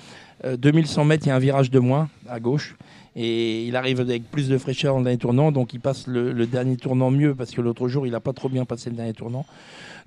euh, 0.44 0.56
2100 0.56 1.04
mètres, 1.04 1.26
il 1.26 1.30
y 1.30 1.32
a 1.32 1.36
un 1.36 1.40
virage 1.40 1.70
de 1.70 1.78
moins 1.78 2.08
à 2.28 2.38
gauche. 2.38 2.76
Et 3.16 3.64
il 3.64 3.76
arrive 3.76 4.00
avec 4.00 4.30
plus 4.30 4.48
de 4.48 4.56
fraîcheur 4.56 4.94
dans 4.94 5.00
le 5.00 5.04
dernier 5.04 5.18
tournant, 5.18 5.50
donc 5.50 5.74
il 5.74 5.80
passe 5.80 6.06
le, 6.06 6.32
le 6.32 6.46
dernier 6.46 6.76
tournant 6.76 7.10
mieux 7.10 7.34
parce 7.34 7.50
que 7.50 7.60
l'autre 7.60 7.88
jour 7.88 8.06
il 8.06 8.12
n'a 8.12 8.20
pas 8.20 8.32
trop 8.32 8.48
bien 8.48 8.64
passé 8.64 8.88
le 8.88 8.96
dernier 8.96 9.14
tournant. 9.14 9.44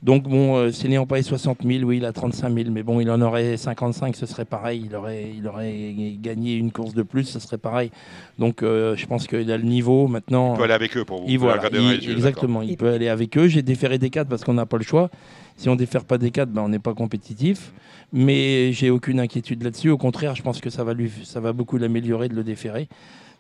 Donc 0.03 0.23
bon, 0.23 0.57
euh, 0.57 0.71
c'est 0.71 0.95
en 0.97 1.05
paye 1.05 1.23
60 1.23 1.59
000, 1.65 1.83
oui, 1.85 1.97
il 1.97 2.05
a 2.05 2.11
35 2.11 2.53
000, 2.53 2.69
mais 2.71 2.83
bon, 2.83 2.99
il 2.99 3.09
en 3.09 3.21
aurait 3.21 3.55
55, 3.55 4.17
ce 4.17 4.25
serait 4.25 4.43
pareil. 4.43 4.83
Il 4.85 4.95
aurait, 4.97 5.31
il 5.37 5.47
aurait 5.47 5.95
gagné 6.21 6.55
une 6.55 6.73
course 6.73 6.93
de 6.93 7.03
plus, 7.03 7.23
ce 7.23 7.39
serait 7.39 7.57
pareil. 7.57 7.89
Donc 8.37 8.63
euh, 8.63 8.97
je 8.97 9.05
pense 9.05 9.27
qu'il 9.27 9.49
a 9.49 9.57
le 9.57 9.63
niveau 9.63 10.07
maintenant. 10.07 10.55
Il 10.55 10.57
peut 10.57 10.63
aller 10.65 10.73
avec 10.73 10.97
eux 10.97 11.05
pour 11.05 11.21
vous. 11.21 11.25
Il, 11.29 11.39
voilà, 11.39 11.55
regarder 11.57 11.77
dans 11.77 11.89
il- 11.89 11.99
les 12.01 12.05
yeux, 12.07 12.11
exactement, 12.11 12.61
il 12.61 12.75
peut 12.75 12.89
aller 12.89 13.07
avec 13.07 13.37
eux. 13.37 13.47
J'ai 13.47 13.61
déféré 13.61 13.97
des 13.97 14.09
4 14.09 14.27
parce 14.27 14.43
qu'on 14.43 14.53
n'a 14.55 14.65
pas 14.65 14.77
le 14.77 14.83
choix. 14.83 15.09
Si 15.55 15.69
on 15.69 15.75
défère 15.77 16.03
pas 16.03 16.17
des 16.17 16.31
4, 16.31 16.49
ben, 16.49 16.63
on 16.63 16.69
n'est 16.69 16.79
pas 16.79 16.93
compétitif. 16.93 17.71
Mais 18.11 18.73
j'ai 18.73 18.89
aucune 18.89 19.19
inquiétude 19.21 19.63
là-dessus. 19.63 19.89
Au 19.89 19.97
contraire, 19.97 20.35
je 20.35 20.41
pense 20.43 20.59
que 20.59 20.69
ça 20.69 20.83
va, 20.83 20.93
lui, 20.93 21.09
ça 21.23 21.39
va 21.39 21.53
beaucoup 21.53 21.77
l'améliorer 21.77 22.27
de 22.27 22.35
le 22.35 22.43
déférer. 22.43 22.87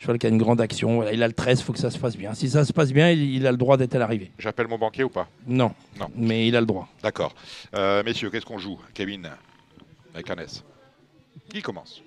Cheval 0.03 0.19
qui 0.19 0.25
a 0.27 0.29
une 0.29 0.37
grande 0.37 0.59
action. 0.59 0.95
Voilà, 0.97 1.13
il 1.13 1.23
a 1.23 1.27
le 1.27 1.33
13, 1.33 1.59
il 1.59 1.63
faut 1.63 1.71
que 1.73 1.79
ça 1.79 1.89
se 1.89 1.97
passe 1.97 2.17
bien. 2.17 2.33
Si 2.33 2.49
ça 2.49 2.65
se 2.65 2.73
passe 2.73 2.91
bien, 2.91 3.09
il, 3.09 3.21
il 3.35 3.47
a 3.47 3.51
le 3.51 3.57
droit 3.57 3.77
d'être 3.77 3.95
à 3.95 3.99
l'arrivée. 3.99 4.31
J'appelle 4.37 4.67
mon 4.67 4.77
banquier 4.77 5.03
ou 5.05 5.09
pas? 5.09 5.27
Non, 5.47 5.71
Non. 5.99 6.07
mais 6.15 6.45
il 6.47 6.55
a 6.57 6.59
le 6.59 6.65
droit. 6.67 6.87
D'accord. 7.01 7.33
Euh, 7.75 8.03
messieurs, 8.03 8.29
qu'est-ce 8.29 8.45
qu'on 8.45 8.57
joue? 8.57 8.77
Kevin 8.93 9.29
avec 10.13 10.29
un 10.29 10.35
S. 10.35 10.63
Qui 11.49 11.61
commence? 11.61 12.03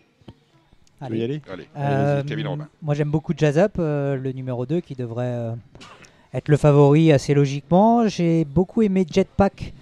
Tu 1.05 1.11
veux 1.11 1.19
y 1.19 1.25
aller? 1.25 1.41
Allez, 1.51 1.69
Euh, 1.77 2.23
Kevin 2.25 2.47
Robin. 2.49 2.69
moi 2.83 2.95
j'aime 2.95 3.11
beaucoup 3.11 3.33
Jazz 3.37 3.59
Up, 3.59 3.73
euh, 3.79 4.17
le 4.17 4.33
numéro 4.33 4.65
2 4.67 4.81
qui 4.81 4.95
devrait 4.95 5.25
euh, 5.27 5.53
être 6.35 6.49
le 6.49 6.57
favori 6.57 7.13
assez 7.13 7.35
logiquement. 7.35 8.07
J'ai 8.09 8.45
beaucoup 8.45 8.83
aimé 8.83 9.05
Jetpack, 9.11 9.73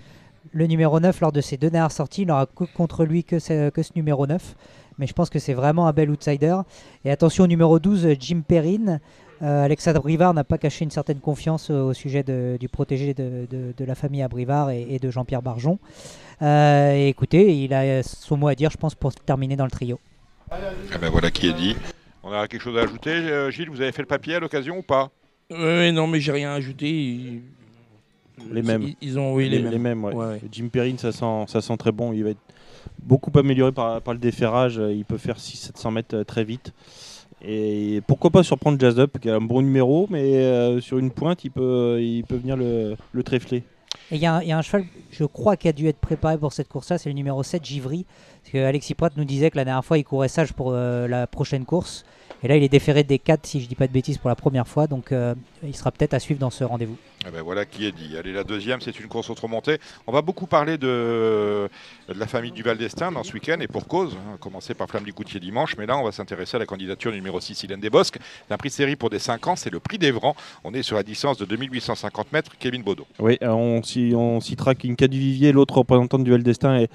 le 0.52 0.66
numéro 0.66 0.98
9 1.00 1.20
lors 1.20 1.32
de 1.32 1.40
ses 1.40 1.56
deux 1.56 1.70
dernières 1.70 1.92
sorties. 1.92 2.22
Il 2.22 2.28
n'aura 2.28 2.46
que 2.46 2.64
contre 2.64 3.04
lui 3.04 3.22
que 3.24 3.38
ce, 3.38 3.70
que 3.70 3.82
ce 3.82 3.90
numéro 3.96 4.26
9. 4.26 4.54
Mais 4.98 5.06
je 5.06 5.12
pense 5.12 5.30
que 5.30 5.38
c'est 5.38 5.54
vraiment 5.54 5.86
un 5.88 5.92
bel 5.92 6.10
outsider. 6.10 6.56
Et 7.04 7.10
attention 7.10 7.44
au 7.44 7.46
numéro 7.46 7.78
12, 7.78 8.08
Jim 8.20 8.42
Perrin. 8.46 9.00
Euh, 9.42 9.64
Alexandre 9.64 10.00
Brivard 10.00 10.32
n'a 10.32 10.44
pas 10.44 10.58
caché 10.58 10.84
une 10.84 10.90
certaine 10.92 11.18
confiance 11.18 11.68
euh, 11.70 11.82
au 11.82 11.92
sujet 11.92 12.22
de- 12.22 12.56
du 12.58 12.68
protégé 12.68 13.12
de, 13.14 13.46
de- 13.50 13.74
de 13.76 13.84
la 13.84 13.94
famille 13.96 14.22
à 14.22 14.28
Brivard 14.28 14.70
et, 14.70 14.86
et 14.88 14.98
de 15.00 15.10
Jean-Pierre 15.10 15.42
Barjon. 15.42 15.78
Euh, 16.40 16.94
et 16.94 17.08
écoutez, 17.08 17.56
il 17.64 17.74
a 17.74 18.02
son 18.04 18.36
mot 18.36 18.48
à 18.48 18.54
dire, 18.54 18.70
je 18.70 18.76
pense, 18.76 18.94
pour 18.94 19.12
terminer 19.14 19.56
dans 19.56 19.64
le 19.64 19.70
trio. 19.72 19.98
Eh 20.52 20.98
ben 20.98 21.10
voilà 21.10 21.30
qui 21.32 21.48
est 21.48 21.52
dit. 21.52 21.74
On 22.22 22.30
a 22.32 22.46
quelque 22.46 22.60
chose 22.62 22.78
à 22.78 22.82
ajouter, 22.82 23.10
euh, 23.10 23.50
Gilles 23.50 23.68
Vous 23.70 23.80
avez 23.80 23.92
fait 23.92 24.02
le 24.02 24.06
papier 24.08 24.36
à 24.36 24.40
l'occasion 24.40 24.78
ou 24.78 24.82
pas? 24.82 25.10
Oui, 25.50 25.92
non, 25.92 26.06
mais 26.06 26.20
j'ai 26.20 26.32
rien 26.32 26.52
ajouté. 26.52 27.42
Les 28.50 28.62
mêmes. 28.62 28.92
Ils, 29.00 29.18
ont, 29.18 29.34
oui, 29.34 29.48
les, 29.48 29.60
mêmes. 29.78 30.04
ouais. 30.04 30.12
Ouais, 30.14 30.26
ouais. 30.26 30.40
Jim 30.50 30.68
Perrin, 30.72 30.96
ça 30.96 31.12
sent, 31.12 31.44
ça 31.48 31.60
sent 31.60 31.76
très 31.76 31.92
bon. 31.92 32.12
Il 32.12 32.24
va 32.24 32.30
être 32.30 32.38
beaucoup 33.02 33.36
amélioré 33.38 33.72
par, 33.72 34.00
le 34.08 34.18
déferrage. 34.18 34.78
Euh, 34.78 34.92
Il 34.92 35.04
peut 35.04 35.18
faire 35.18 35.36
600-700 35.38 35.92
mètres 35.92 36.16
euh, 36.16 36.24
très 36.24 36.44
vite. 36.44 36.72
Et 37.46 38.00
pourquoi 38.06 38.30
pas 38.30 38.42
surprendre 38.42 38.78
Jazz 38.80 38.98
Up, 38.98 39.18
qui 39.20 39.28
a 39.28 39.34
un 39.34 39.40
bon 39.40 39.60
numéro, 39.60 40.06
mais 40.10 40.36
euh, 40.36 40.80
sur 40.80 40.98
une 40.98 41.10
pointe, 41.10 41.44
il 41.44 41.50
peut, 41.50 41.98
il 42.00 42.24
peut 42.24 42.36
venir 42.36 42.56
le, 42.56 42.96
le 43.12 43.22
tréfler. 43.22 43.64
Il 44.10 44.18
y, 44.18 44.26
a 44.26 44.36
un- 44.36 44.62
cheval, 44.62 44.84
je 45.10 45.24
crois, 45.24 45.56
qui 45.56 45.68
a 45.68 45.72
dû 45.72 45.86
être 45.86 45.98
préparé 45.98 46.38
pour 46.38 46.52
cette 46.52 46.68
course-là, 46.68 46.98
c'est 46.98 47.08
le 47.08 47.14
numéro 47.14 47.42
7, 47.42 47.64
Givry. 47.64 48.06
Parce 48.42 48.52
que 48.52 48.58
Alexis 48.58 48.94
nous 49.16 49.24
disait 49.24 49.50
que 49.50 49.56
la 49.56 49.64
dernière 49.64 49.84
fois, 49.84 49.98
il 49.98 50.04
courait 50.04 50.28
sage 50.28 50.52
pour 50.52 50.72
la 50.72 51.26
prochaine 51.26 51.64
course. 51.64 52.04
Et 52.42 52.48
là, 52.48 52.56
il 52.56 52.62
est 52.62 52.68
déféré 52.68 53.04
des 53.04 53.18
4, 53.18 53.46
si 53.46 53.60
je 53.60 53.68
dis 53.68 53.74
pas 53.74 53.86
de 53.86 53.92
bêtises, 53.92 54.18
pour 54.18 54.28
la 54.28 54.34
première 54.36 54.68
fois. 54.68 54.86
Donc, 54.86 55.12
il 55.62 55.74
sera 55.76 55.90
peut-être 55.90 56.12
à 56.14 56.18
suivre 56.18 56.38
dans 56.40 56.50
ce 56.50 56.64
rendez-vous. 56.64 56.96
Eh 57.26 57.30
ben 57.30 57.42
voilà 57.42 57.64
qui 57.64 57.86
est 57.86 57.92
dit. 57.92 58.16
Allez, 58.16 58.32
la 58.32 58.44
deuxième, 58.44 58.80
c'est 58.80 58.98
une 59.00 59.08
course 59.08 59.30
autre 59.30 59.48
montée. 59.48 59.78
On 60.06 60.12
va 60.12 60.22
beaucoup 60.22 60.46
parler 60.46 60.76
de, 60.76 61.68
la 62.08 62.26
famille 62.26 62.52
du 62.52 62.62
Val 62.62 62.76
d'Estaing 62.76 63.12
dans 63.12 63.22
ce 63.22 63.32
week-end 63.32 63.58
et 63.60 63.66
pour 63.66 63.86
cause. 63.86 64.14
hein, 64.14 64.36
commencer 64.40 64.74
par 64.74 64.88
Flamme 64.88 65.04
du 65.04 65.12
Coutier 65.12 65.40
dimanche, 65.40 65.76
mais 65.78 65.86
là, 65.86 65.96
on 65.96 66.04
va 66.04 66.12
s'intéresser 66.12 66.56
à 66.56 66.60
la 66.60 66.66
candidature 66.66 67.12
numéro 67.12 67.40
6, 67.40 67.64
Hélène 67.64 67.80
Desbosques. 67.80 68.18
C'est 68.46 68.54
un 68.54 68.56
prix 68.56 68.70
série 68.70 68.96
pour 68.96 69.10
des 69.10 69.18
5 69.18 69.46
ans, 69.46 69.56
c'est 69.56 69.70
le 69.70 69.80
prix 69.80 69.98
d'Evran. 69.98 70.36
On 70.64 70.74
est 70.74 70.82
sur 70.82 70.96
la 70.96 71.02
distance 71.02 71.38
de 71.38 71.44
2850 71.44 72.32
mètres. 72.32 72.52
Kevin 72.58 72.82
Baudot. 72.82 73.06
Oui, 73.18 73.38
on, 73.40 73.80
on 74.14 74.40
citera 74.40 74.74
Kinka 74.74 75.08
du 75.08 75.18
Vivier, 75.18 75.52
l'autre 75.52 75.78
représentant 75.78 76.18
du 76.18 76.34
d'Estaing, 76.38 76.86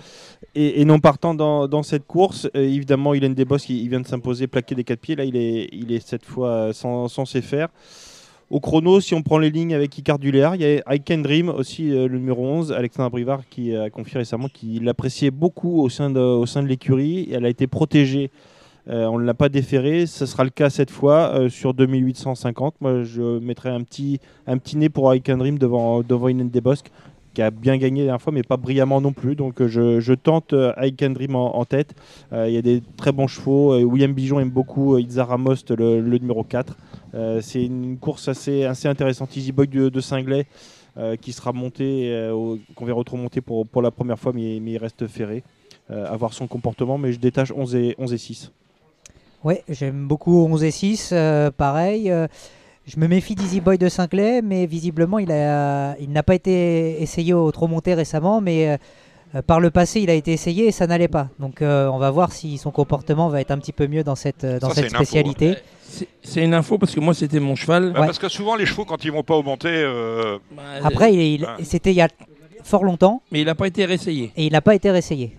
et, 0.56 0.82
et, 0.82 0.86
non 0.86 1.00
partant 1.00 1.34
dans, 1.34 1.84
cette 1.84 2.06
course. 2.06 2.48
Euh, 2.56 2.62
évidemment, 2.62 3.14
Hélène 3.14 3.34
Desbosques, 3.34 3.70
il, 3.70 3.90
vient 3.90 4.02
de 4.02 4.08
s'imposer, 4.08 4.48
plaqué 4.48 4.76
des 4.76 4.84
4 4.84 5.00
pieds. 5.00 5.16
Là, 5.16 5.24
il 5.24 5.36
est, 5.36 6.08
cette 6.08 6.26
fois 6.26 6.50
euh, 6.50 6.74
sans, 6.74 7.08
faire. 7.42 7.70
Au 8.50 8.60
chrono, 8.60 9.00
si 9.00 9.14
on 9.14 9.22
prend 9.22 9.38
les 9.38 9.52
lignes 9.52 9.76
avec 9.76 9.96
Icar 9.96 10.18
Dulaire, 10.18 10.56
il 10.56 10.62
y 10.62 10.66
a 10.66 10.96
I 10.96 11.00
Dream 11.00 11.50
aussi, 11.50 11.92
euh, 11.92 12.08
le 12.08 12.18
numéro 12.18 12.44
11, 12.48 12.72
Alexandre 12.72 13.12
Brivard, 13.12 13.48
qui 13.48 13.76
a 13.76 13.92
confié 13.92 14.18
récemment 14.18 14.48
qu'il 14.52 14.86
l'appréciait 14.86 15.30
beaucoup 15.30 15.84
au 15.84 15.90
sein 15.90 16.10
de, 16.10 16.66
l'écurie. 16.66 17.30
Elle 17.32 17.46
a 17.46 17.50
été 17.50 17.68
protégée. 17.68 18.32
Euh, 18.88 19.06
on 19.06 19.20
ne 19.20 19.24
l'a 19.24 19.36
pas 19.36 19.50
déférée. 19.50 20.08
Ce 20.08 20.26
sera 20.26 20.44
le 20.44 20.50
cas 20.50 20.72
cette 20.72 20.90
fois 20.90 21.32
euh, 21.36 21.50
sur 21.50 21.76
2850. 21.76 22.74
Moi, 22.82 23.04
je 23.04 23.38
mettrai 23.38 23.70
un 23.70 23.84
petit, 23.84 24.20
un 24.48 24.58
nez 24.74 24.90
pour 24.90 25.14
I 25.14 25.22
Can 25.22 25.38
Dream 25.38 25.60
devant, 25.60 26.02
devant 26.02 26.34
Desbosques 26.34 26.90
qui 27.34 27.42
a 27.42 27.52
bien 27.52 27.78
gagné 27.78 28.02
la 28.02 28.06
dernière 28.08 28.22
fois, 28.22 28.34
mais 28.34 28.44
pas 28.44 28.58
brillamment 28.58 29.02
non 29.02 29.14
plus. 29.14 29.36
Donc 29.36 29.62
euh, 29.62 30.00
je, 30.00 30.14
tente 30.14 30.54
euh, 30.54 30.74
I 30.82 30.92
Dream 30.92 31.36
en, 31.36 31.66
tête. 31.66 31.96
Euh, 32.34 32.48
Il 32.48 32.54
y 32.54 32.58
a 32.58 32.62
des 32.62 32.82
très 32.98 33.12
bons 33.12 33.28
chevaux. 33.28 33.78
William 33.78 34.14
Bijon 34.14 34.40
aime 34.40 34.50
beaucoup 34.50 34.96
euh, 34.96 35.02
Itza 35.02 35.26
Ramos, 35.26 35.56
le, 35.70 36.02
numéro 36.18 36.44
4. 36.44 36.76
Euh, 37.16 37.42
c'est 37.42 37.64
une 37.64 37.98
course 37.98 38.28
assez, 38.28 38.66
assez 38.66 38.88
intéressante. 38.88 39.36
Easy 39.36 39.52
Boy 39.52 39.68
de, 39.68 39.90
de 39.90 40.02
Singlet 40.02 40.46
euh, 40.98 41.16
qui 41.16 41.34
sera 41.34 41.54
monté, 41.54 42.30
qu'on 42.76 42.86
verra 42.86 43.02
remonter 43.10 43.42
pour, 43.42 43.68
pour 43.68 43.82
la 43.82 43.92
première 43.92 44.20
fois, 44.20 44.32
mais, 44.34 44.58
il 44.58 44.78
reste 44.78 45.08
ferré. 45.08 45.44
Euh, 45.92 46.06
à 46.06 46.16
voir 46.18 46.34
son 46.34 46.46
comportement, 46.46 47.00
mais 47.00 47.12
je 47.14 47.20
détache 47.20 47.52
11 47.52 47.74
et, 47.74 47.96
11 47.98 48.14
et 48.14 48.18
6. 48.20 48.52
Ouais, 49.44 49.64
j'aime 49.68 50.08
beaucoup 50.08 50.46
11 50.46 50.64
et 50.64 50.70
6, 50.70 51.10
euh, 51.14 51.50
pareil. 51.50 52.14
Je 52.90 53.00
me 53.00 53.08
méfie 53.08 53.36
d'Easy 53.36 53.62
Boy 53.62 53.78
de 53.78 53.88
Sinclair, 53.88 54.42
mais 54.44 54.66
visiblement, 54.66 55.20
il 55.20 55.32
a- 55.32 55.96
il 56.00 56.10
n'a 56.12 56.24
pas 56.24 56.36
été 56.36 57.02
essayé 57.02 57.34
au 57.34 57.52
trop 57.52 57.68
monté 57.68 57.94
récemment, 57.94 58.42
mais 58.42 58.70
euh, 58.70 58.78
euh, 59.36 59.42
par 59.44 59.60
le 59.60 59.70
passé, 59.70 60.02
il 60.02 60.10
a 60.10 60.14
été 60.16 60.32
essayé 60.34 60.68
et 60.68 60.72
ça 60.72 60.88
n'allait 60.88 61.08
pas. 61.08 61.30
Donc, 61.40 61.62
euh, 61.62 61.88
on 61.90 62.00
va 62.00 62.10
voir 62.10 62.32
si 62.32 62.58
son 62.58 62.72
comportement 62.72 63.30
va 63.30 63.42
être 63.42 63.52
un 63.52 63.60
petit 63.60 63.74
peu 63.74 63.86
mieux 63.88 64.04
dans 64.04 64.16
cette, 64.16 64.44
dans 64.46 64.70
Ça, 64.70 64.76
cette 64.76 64.90
une 64.90 64.96
info, 64.96 65.04
spécialité. 65.06 65.56
C'est- 65.84 66.08
C'est 66.24 66.44
une 66.44 66.54
info 66.54 66.78
parce 66.80 66.94
que 66.96 67.00
moi, 67.00 67.14
c'était 67.14 67.40
mon 67.40 67.56
cheval. 67.56 67.92
Bah, 67.94 68.00
Ouais. 68.02 68.06
Parce 68.08 68.20
que 68.20 68.30
souvent, 68.30 68.56
les 68.56 68.66
chevaux, 68.66 68.86
quand 68.86 69.04
ils 69.06 69.12
vont 69.12 69.24
pas 69.24 69.36
au 69.36 69.44
monté, 69.44 69.68
euh, 69.70 70.38
Bah, 70.56 70.64
Après, 70.84 71.14
il- 71.14 71.42
il- 71.60 71.66
c'était 71.66 71.92
il 71.92 71.98
y 71.98 72.02
a 72.02 72.08
fort 72.64 72.84
longtemps 72.84 73.22
Mais 73.32 73.42
il 73.42 73.46
n'a 73.46 73.56
pas 73.56 73.68
été 73.68 73.86
réessayé. 73.86 74.32
et 74.36 74.46
il 74.46 74.52
n'a 74.52 74.62
pas 74.62 74.74
été 74.76 74.90
réessayé. 74.90 75.36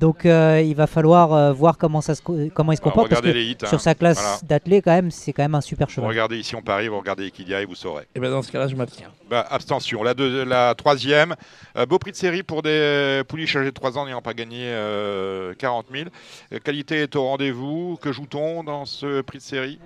Donc, 0.00 0.26
euh, 0.26 0.60
il 0.60 0.74
va 0.74 0.86
falloir 0.86 1.32
euh, 1.32 1.52
voir 1.52 1.78
comment, 1.78 2.00
ça 2.00 2.14
se, 2.14 2.22
co- 2.22 2.36
comment 2.52 2.72
il 2.72 2.76
se 2.76 2.82
alors, 2.82 2.92
comporte. 2.94 3.10
Parce 3.10 3.20
regardez 3.20 3.38
que 3.40 3.44
les 3.44 3.50
hits. 3.52 3.56
hein. 3.62 3.66
sur 3.68 3.80
sa 3.80 3.94
classe 3.94 4.20
Voilà. 4.20 4.38
d'athlète, 4.42 4.84
quand 4.84 4.90
même, 4.92 5.10
c'est 5.10 5.32
quand 5.32 5.42
même 5.44 5.54
un 5.54 5.60
super 5.60 5.86
Vous 5.86 5.92
cheval. 5.94 6.10
regardez 6.10 6.36
ici 6.36 6.56
en 6.56 6.62
Paris, 6.62 6.88
vous 6.88 6.98
regardez 6.98 7.26
Equidia 7.26 7.62
et 7.62 7.64
vous 7.64 7.74
saurez. 7.76 8.04
Et 8.14 8.20
ben 8.20 8.30
dans 8.30 8.42
ce 8.42 8.50
cas-là, 8.50 8.66
je 8.68 8.74
m'abstiens. 8.76 9.08
Bah, 9.30 9.46
abstention. 9.48 10.02
La, 10.02 10.14
deux- 10.14 10.44
la 10.44 10.74
troisième, 10.74 11.36
euh, 11.76 11.86
beau 11.86 11.98
prix 11.98 12.10
de 12.10 12.16
série 12.16 12.42
pour 12.42 12.62
des 12.62 13.22
pouliches 13.28 13.54
âgées 13.56 13.66
de 13.66 13.70
3 13.70 13.96
ans 13.96 14.04
n'ayant 14.04 14.20
pas 14.22 14.34
gagné 14.34 14.58
euh, 14.64 15.54
40 15.58 15.86
000. 15.92 16.08
Euh, 16.52 16.58
qualité 16.58 16.96
est 17.02 17.14
au 17.16 17.22
rendez-vous. 17.24 17.96
Que 18.02 18.10
joue-t-on 18.12 18.64
dans 18.64 18.84
ce 18.86 19.20
prix 19.20 19.38
de 19.38 19.42
série? 19.42 19.78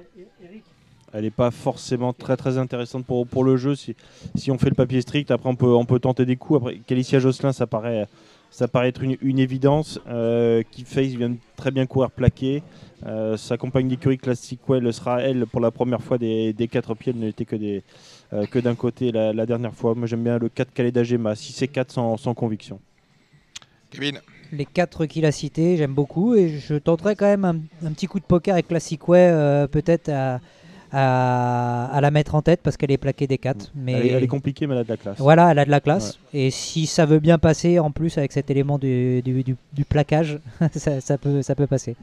Elle 1.14 1.22
n'est 1.24 1.30
pas 1.30 1.50
forcément 1.50 2.12
très 2.12 2.36
très 2.36 2.58
intéressante 2.58 3.06
pour, 3.06 3.26
pour 3.26 3.42
le 3.42 3.56
jeu 3.56 3.74
si, 3.74 3.96
si 4.36 4.50
on 4.50 4.58
fait 4.58 4.68
le 4.68 4.74
papier 4.74 5.00
strict. 5.00 5.30
Après, 5.30 5.48
on 5.48 5.56
peut, 5.56 5.66
on 5.74 5.86
peut 5.86 5.98
tenter 5.98 6.26
des 6.26 6.36
coups. 6.36 6.58
Après, 6.60 6.76
Calicia 6.86 7.18
Jocelyn, 7.18 7.52
ça 7.52 7.66
paraît, 7.66 8.06
ça 8.50 8.68
paraît 8.68 8.88
être 8.88 9.02
une, 9.02 9.16
une 9.20 9.38
évidence. 9.38 10.00
Euh, 10.08 10.62
Keith 10.70 10.88
Face 10.88 11.08
vient 11.08 11.30
de 11.30 11.36
très 11.56 11.70
bien 11.70 11.86
courir 11.86 12.10
plaqué. 12.10 12.62
Euh, 13.06 13.36
sa 13.36 13.56
compagne 13.56 13.88
d'écurie 13.88 14.18
Classic 14.18 14.58
Well 14.68 14.92
sera, 14.92 15.22
elle, 15.22 15.46
pour 15.46 15.60
la 15.60 15.70
première 15.70 16.02
fois 16.02 16.18
des, 16.18 16.52
des 16.52 16.68
quatre 16.68 16.94
pieds. 16.94 17.12
Elle 17.14 17.20
n'était 17.20 17.44
que, 17.44 17.56
des, 17.56 17.82
euh, 18.32 18.46
que 18.46 18.58
d'un 18.58 18.74
côté 18.74 19.12
la, 19.12 19.32
la 19.32 19.46
dernière 19.46 19.74
fois. 19.74 19.94
Moi, 19.94 20.06
j'aime 20.06 20.24
bien 20.24 20.38
le 20.38 20.48
4 20.48 20.72
Calais 20.72 20.92
d'Agema. 20.92 21.34
6 21.34 21.62
et 21.62 21.68
4 21.68 21.92
sans, 21.92 22.16
sans 22.16 22.34
conviction. 22.34 22.80
Kevin 23.90 24.20
Les 24.52 24.66
quatre 24.66 25.06
qu'il 25.06 25.24
a 25.24 25.32
cités, 25.32 25.76
j'aime 25.76 25.94
beaucoup 25.94 26.34
et 26.34 26.58
je 26.58 26.74
tenterai 26.74 27.16
quand 27.16 27.26
même 27.26 27.44
un, 27.44 27.86
un 27.86 27.92
petit 27.92 28.06
coup 28.06 28.20
de 28.20 28.24
poker 28.24 28.54
avec 28.54 28.68
Classic 28.68 29.08
Way, 29.08 29.30
euh, 29.30 29.66
peut-être 29.66 30.10
à, 30.10 30.40
à, 30.92 31.86
à 31.92 32.00
la 32.00 32.10
mettre 32.10 32.34
en 32.34 32.42
tête 32.42 32.60
parce 32.62 32.76
qu'elle 32.76 32.90
est 32.90 32.96
plaquée 32.98 33.26
des 33.26 33.38
quatre. 33.38 33.70
Mais 33.74 33.92
Elle, 33.92 34.06
est, 34.06 34.08
elle 34.10 34.22
est 34.24 34.26
compliquée, 34.28 34.66
mais 34.66 34.74
elle 34.74 34.80
a 34.80 34.84
de 34.84 34.88
la 34.88 34.96
classe. 34.96 35.18
voilà, 35.18 35.50
elle 35.50 35.58
a 35.58 35.64
de 35.64 35.70
la 35.70 35.80
classe. 35.80 36.18
Et 36.32 36.50
si 36.50 36.86
ça 36.86 37.06
veut 37.06 37.18
bien 37.18 37.38
passer, 37.38 37.78
en 37.78 37.90
plus 37.90 38.16
avec 38.18 38.32
cet 38.32 38.50
élément 38.50 38.78
du, 38.78 39.22
du, 39.22 39.42
du- 39.44 39.56
du 39.72 39.84
plaquage, 39.84 40.38
ça, 40.74 41.00
ça 41.00 41.18
peut, 41.18 41.42
ça 41.42 41.54
peut 41.54 41.66
passer. 41.66 41.96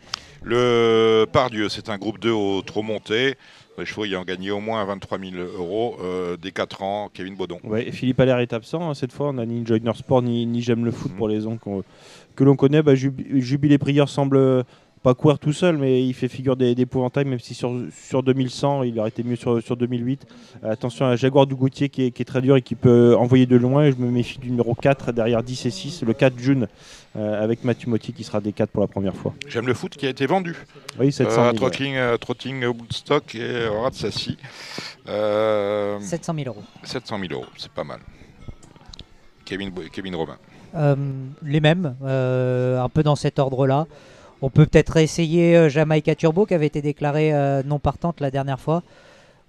Le 0.44 1.26
Pardieu, 1.32 1.70
c'est 1.70 1.90
un 1.90 1.98
groupe 1.98 2.20
2 2.20 2.32
au 2.32 2.62
trop 2.62 2.84
monté. 2.84 3.36
Les 3.78 3.86
chevaux 3.86 4.06
ayant 4.06 4.24
gagné 4.24 4.52
au 4.52 4.62
moins 4.62 4.86
23 4.86 5.20
000 5.20 5.32
euros 5.58 5.98
euh, 6.02 6.38
des 6.38 6.52
4 6.54 6.82
ans. 6.82 7.10
Kevin 7.14 7.36
Baudon. 7.36 7.60
Ouais, 7.66 7.92
Philippe 7.92 8.20
Allaire 8.22 8.40
est 8.40 8.54
absent 8.54 8.90
hein, 8.90 8.94
cette 8.94 9.12
fois. 9.12 9.30
On 9.30 9.34
n'a 9.34 9.46
ni 9.46 9.66
Joyner 9.66 9.92
Sport 9.96 10.22
ni, 10.22 10.46
ni 10.46 10.62
J'aime 10.62 10.86
le 10.86 10.92
foot 10.92 11.12
Mhm. 11.12 11.18
pour 11.18 11.28
les 11.28 11.44
qu'on- 11.60 11.84
que 12.38 12.44
l'on 12.46 12.56
connaît. 12.56 12.82
Bah, 12.82 12.94
Jub- 12.96 13.22
Jubilé 13.40 13.78
Prieur 13.78 14.08
semble 14.08 14.64
pas 15.06 15.14
courir 15.14 15.38
tout 15.38 15.54
seul, 15.54 15.78
mais 15.78 16.04
il 16.04 16.14
fait 16.16 16.28
figure 16.28 16.56
d'é- 16.58 16.74
d'épouvantail, 16.74 17.26
même 17.26 17.38
si 17.40 17.54
sur, 17.54 17.72
sur 17.96 18.24
2100, 18.24 18.82
il 18.82 19.00
aurait 19.00 19.10
été 19.10 19.22
mieux 19.22 19.36
sur, 19.36 19.62
sur 19.62 19.78
2008. 19.78 20.26
Euh, 20.64 20.72
attention 20.72 21.06
à 21.06 21.16
Jaguar 21.16 21.46
du 21.46 21.54
Gauthier 21.54 21.90
qui 21.90 22.06
est, 22.08 22.12
qui 22.12 22.24
est 22.24 22.26
très 22.26 22.42
dur 22.42 22.56
et 22.58 22.64
qui 22.64 22.74
peut 22.74 23.16
envoyer 23.16 23.46
de 23.46 23.56
loin. 23.56 23.92
Je 23.92 23.98
me 23.98 24.10
méfie 24.10 24.40
du 24.40 24.50
numéro 24.50 24.74
4 24.74 25.12
derrière 25.12 25.44
10 25.44 25.68
et 25.68 25.70
6, 25.70 26.02
le 26.02 26.14
4 26.16 26.40
June, 26.40 26.68
euh, 27.16 27.44
avec 27.44 27.64
Mathieu 27.64 27.88
Motti 27.88 28.14
qui 28.14 28.24
sera 28.24 28.42
des 28.42 28.52
4 28.52 28.72
pour 28.72 28.82
la 28.82 28.88
première 28.88 29.16
fois. 29.16 29.36
J'aime 29.48 29.68
le 29.68 29.76
foot 29.76 29.96
qui 29.96 30.08
a 30.08 30.10
été 30.10 30.26
vendu. 30.26 30.56
Oui, 31.00 31.12
700 31.12 31.40
Euh, 31.40 31.44
000, 31.52 31.56
Trotting, 31.58 31.96
euh, 31.98 32.18
Trotting 32.18 32.66
Woodstock 32.66 33.36
et 33.36 33.68
Ratsassi. 33.68 34.38
Euh, 35.08 36.00
700 36.00 36.34
000 36.36 36.48
euros. 36.48 36.64
700 36.82 37.20
000 37.20 37.32
euros, 37.34 37.46
c'est 37.58 37.72
pas 37.72 37.84
mal. 37.84 38.00
Kevin, 39.46 39.72
Kevin 39.92 40.16
Robin. 40.16 40.38
Euh, 40.74 40.96
les 41.44 41.60
mêmes, 41.60 41.96
euh, 42.04 42.82
un 42.82 42.90
peu 42.90 43.04
dans 43.04 43.16
cet 43.16 43.38
ordre-là. 43.38 43.86
On 44.42 44.50
peut 44.50 44.66
peut-être 44.66 44.98
essayer 44.98 45.56
euh, 45.56 45.70
Jamaica 45.70 46.14
Turbo 46.16 46.46
qui 46.46 46.54
avait 46.54 46.68
été 46.68 46.82
déclarée 46.82 47.34
euh, 47.34 47.64
non 47.64 47.80
partante 47.80 48.22
la 48.22 48.32
dernière 48.32 48.60
fois. 48.60 48.84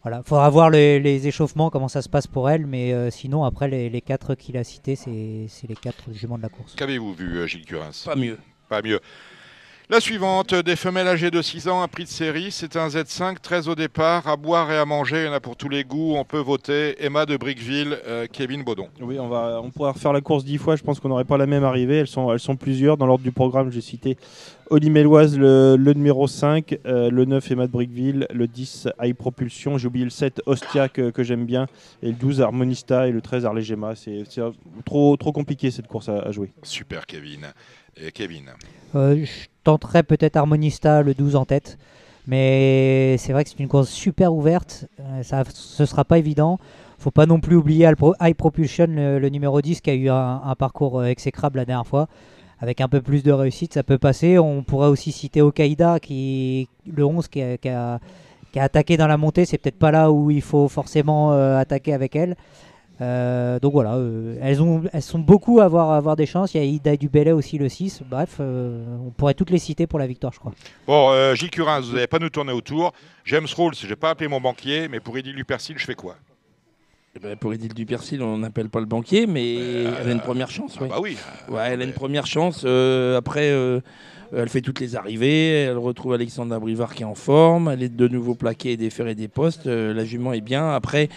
Voilà, 0.02 0.22
faudra 0.22 0.48
voir 0.50 0.70
les, 0.70 1.00
les 1.00 1.26
échauffements, 1.26 1.68
comment 1.68 1.88
ça 1.88 2.00
se 2.00 2.08
passe 2.08 2.28
pour 2.28 2.48
elle, 2.48 2.64
mais 2.64 2.92
euh, 2.92 3.10
sinon 3.10 3.44
après 3.44 3.66
les, 3.66 3.90
les 3.90 4.00
quatre 4.00 4.36
qu'il 4.36 4.56
a 4.56 4.62
cités, 4.62 4.94
c'est 4.94 5.46
c'est 5.48 5.68
les 5.68 5.74
quatre 5.74 6.12
juments 6.12 6.38
de 6.38 6.42
la 6.42 6.48
course. 6.48 6.76
Qu'avez-vous 6.76 7.12
vu, 7.12 7.48
Gilles 7.48 7.64
Curins? 7.64 7.90
Pas 8.04 8.14
mieux. 8.14 8.38
Pas 8.68 8.82
mieux. 8.82 9.00
La 9.88 10.00
suivante, 10.00 10.52
des 10.52 10.74
femelles 10.74 11.06
âgées 11.06 11.30
de 11.30 11.40
6 11.40 11.68
ans, 11.68 11.80
un 11.80 11.86
prix 11.86 12.02
de 12.02 12.08
série, 12.08 12.50
c'est 12.50 12.74
un 12.74 12.88
Z5, 12.88 13.36
13 13.40 13.68
au 13.68 13.76
départ, 13.76 14.26
à 14.26 14.36
boire 14.36 14.72
et 14.72 14.76
à 14.76 14.84
manger, 14.84 15.22
il 15.22 15.26
y 15.26 15.28
en 15.28 15.32
a 15.32 15.38
pour 15.38 15.54
tous 15.54 15.68
les 15.68 15.84
goûts, 15.84 16.16
on 16.16 16.24
peut 16.24 16.40
voter. 16.40 16.96
Emma 16.98 17.24
de 17.24 17.36
Brickville, 17.36 17.96
euh, 18.04 18.26
Kevin 18.30 18.64
Baudon. 18.64 18.88
Oui, 19.00 19.20
on, 19.20 19.28
va, 19.28 19.60
on 19.62 19.70
pourra 19.70 19.92
refaire 19.92 20.12
la 20.12 20.20
course 20.20 20.44
dix 20.44 20.58
fois. 20.58 20.74
Je 20.74 20.82
pense 20.82 20.98
qu'on 20.98 21.08
n'aurait 21.08 21.24
pas 21.24 21.36
la 21.36 21.46
même 21.46 21.62
arrivée. 21.62 21.98
Elles 21.98 22.08
sont, 22.08 22.32
elles 22.32 22.40
sont 22.40 22.56
plusieurs. 22.56 22.96
Dans 22.96 23.06
l'ordre 23.06 23.22
du 23.22 23.30
programme, 23.30 23.70
j'ai 23.70 23.80
cité 23.80 24.16
Oli 24.70 24.90
Méloise, 24.90 25.38
le, 25.38 25.76
le 25.78 25.92
numéro 25.92 26.26
5, 26.26 26.80
euh, 26.84 27.08
le 27.08 27.24
9 27.24 27.48
Emma 27.52 27.68
de 27.68 27.72
Brickville, 27.72 28.26
le 28.34 28.48
10 28.48 28.88
High 29.00 29.14
Propulsion. 29.14 29.78
J'ai 29.78 29.86
oublié 29.86 30.04
le 30.04 30.10
7 30.10 30.42
Ostia 30.46 30.88
que, 30.88 31.10
que 31.10 31.22
j'aime 31.22 31.46
bien, 31.46 31.66
et 32.02 32.08
le 32.08 32.14
12 32.14 32.40
Harmonista 32.40 33.06
et 33.06 33.12
le 33.12 33.20
13 33.20 33.44
Arlegema. 33.44 33.94
C'est 33.94 34.24
euh, 34.38 34.50
trop, 34.84 35.16
trop 35.16 35.30
compliqué 35.30 35.70
cette 35.70 35.86
course 35.86 36.08
à, 36.08 36.18
à 36.22 36.32
jouer. 36.32 36.50
Super 36.64 37.06
Kevin. 37.06 37.46
Et 37.98 38.12
Kevin. 38.12 38.50
Euh, 38.94 39.24
je 39.24 39.46
tenterais 39.64 40.02
peut-être 40.02 40.36
Harmonista 40.36 41.02
le 41.02 41.14
12 41.14 41.36
en 41.36 41.44
tête, 41.44 41.78
mais 42.26 43.16
c'est 43.18 43.32
vrai 43.32 43.44
que 43.44 43.50
c'est 43.50 43.58
une 43.58 43.68
course 43.68 43.88
super 43.88 44.34
ouverte. 44.34 44.86
Euh, 45.00 45.22
ça, 45.22 45.44
ce 45.48 45.86
sera 45.86 46.04
pas 46.04 46.18
évident. 46.18 46.58
Faut 46.98 47.10
pas 47.10 47.26
non 47.26 47.40
plus 47.40 47.56
oublier 47.56 47.86
High 47.86 47.96
Pro- 47.96 48.14
High 48.20 48.34
Propulsion, 48.34 48.86
le, 48.88 49.28
numéro 49.28 49.60
10, 49.60 49.80
qui 49.80 49.90
a 49.90 49.94
eu 49.94 50.08
un, 50.08 50.54
parcours 50.58 51.00
euh, 51.00 51.06
exécrable 51.06 51.58
la 51.58 51.64
dernière 51.64 51.86
fois. 51.86 52.08
Avec 52.58 52.80
un 52.80 52.88
peu 52.88 53.02
plus 53.02 53.22
de 53.22 53.32
réussite, 53.32 53.74
ça 53.74 53.82
peut 53.82 53.98
passer. 53.98 54.38
On 54.38 54.62
pourrait 54.62 54.88
aussi 54.88 55.12
citer 55.12 55.42
Okaïda, 55.42 56.00
qui, 56.00 56.68
le 56.86 57.04
11, 57.04 57.28
qui 57.28 57.42
a, 57.42 58.00
attaqué 58.56 58.96
dans 58.96 59.06
la 59.06 59.18
montée. 59.18 59.44
C'est 59.44 59.58
peut-être 59.58 59.78
pas 59.78 59.90
là 59.90 60.10
où 60.10 60.30
il 60.30 60.40
faut 60.40 60.68
forcément 60.68 61.32
attaquer 61.32 61.92
avec 61.92 62.16
elle. 62.16 62.34
Euh, 63.00 63.58
donc 63.60 63.72
voilà, 63.72 63.96
euh, 63.96 64.36
elles, 64.40 64.62
ont, 64.62 64.82
elles 64.92 65.02
sont 65.02 65.18
beaucoup 65.18 65.60
à 65.60 65.64
avoir, 65.64 65.90
à 65.90 65.96
avoir 65.98 66.16
des 66.16 66.24
chances. 66.26 66.54
Il 66.54 66.58
y 66.58 66.60
a 66.60 66.64
Ida 66.64 66.96
Dubélé 66.96 67.32
aussi 67.32 67.58
le 67.58 67.68
6. 67.68 68.02
Bref, 68.08 68.36
euh, 68.40 68.84
on 69.06 69.10
pourrait 69.10 69.34
toutes 69.34 69.50
les 69.50 69.58
citer 69.58 69.86
pour 69.86 69.98
la 69.98 70.06
victoire, 70.06 70.32
je 70.32 70.38
crois. 70.38 70.52
Bon, 70.86 71.10
euh, 71.10 71.34
Gilles 71.34 71.50
Curins, 71.50 71.80
vous 71.82 71.92
n'allez 71.94 72.06
pas 72.06 72.18
nous 72.18 72.30
tourner 72.30 72.52
autour. 72.52 72.92
James 73.24 73.46
Rawls, 73.54 73.74
je 73.78 73.86
n'ai 73.86 73.96
pas 73.96 74.10
appelé 74.10 74.28
mon 74.28 74.40
banquier, 74.40 74.88
mais 74.88 75.00
pour 75.00 75.16
Eddie 75.18 75.32
Lupercil, 75.32 75.76
je 75.78 75.84
fais 75.84 75.94
quoi? 75.94 76.16
Eh 77.14 77.18
ben, 77.18 77.34
pour 77.36 77.54
Edith 77.54 77.74
Dupercil, 77.74 78.22
on 78.22 78.36
n'appelle 78.38 78.68
pas 78.68 78.80
le 78.80 78.84
banquier, 78.84 79.26
mais 79.26 79.54
elle 79.54 80.08
a 80.08 80.12
une 80.12 80.20
première 80.20 80.50
chance. 80.50 80.76
Ah 80.78 80.82
oui. 80.82 80.88
Bah 80.90 80.98
oui. 81.02 81.16
Ouais, 81.54 81.68
elle 81.72 81.80
a 81.80 81.84
une 81.84 81.94
première 81.94 82.26
chance. 82.26 82.62
euh, 82.66 83.16
après, 83.16 83.48
euh, 83.50 83.80
elle 84.36 84.50
fait 84.50 84.60
toutes 84.60 84.80
les 84.80 84.96
arrivées. 84.96 85.62
Elle 85.62 85.78
retrouve 85.78 86.12
Alexandre 86.12 86.58
Brivard 86.58 86.94
qui 86.94 87.04
est 87.04 87.06
en 87.06 87.14
forme. 87.14 87.68
Elle 87.68 87.82
est 87.82 87.88
de 87.94 88.06
nouveau 88.06 88.34
plaquée 88.34 88.72
et 88.72 88.76
déférée 88.76 89.14
des 89.14 89.28
postes. 89.28 89.66
euh, 89.66 89.94
la 89.94 90.04
jument 90.04 90.34
est 90.34 90.42
bien. 90.42 90.70
Après, 90.74 91.08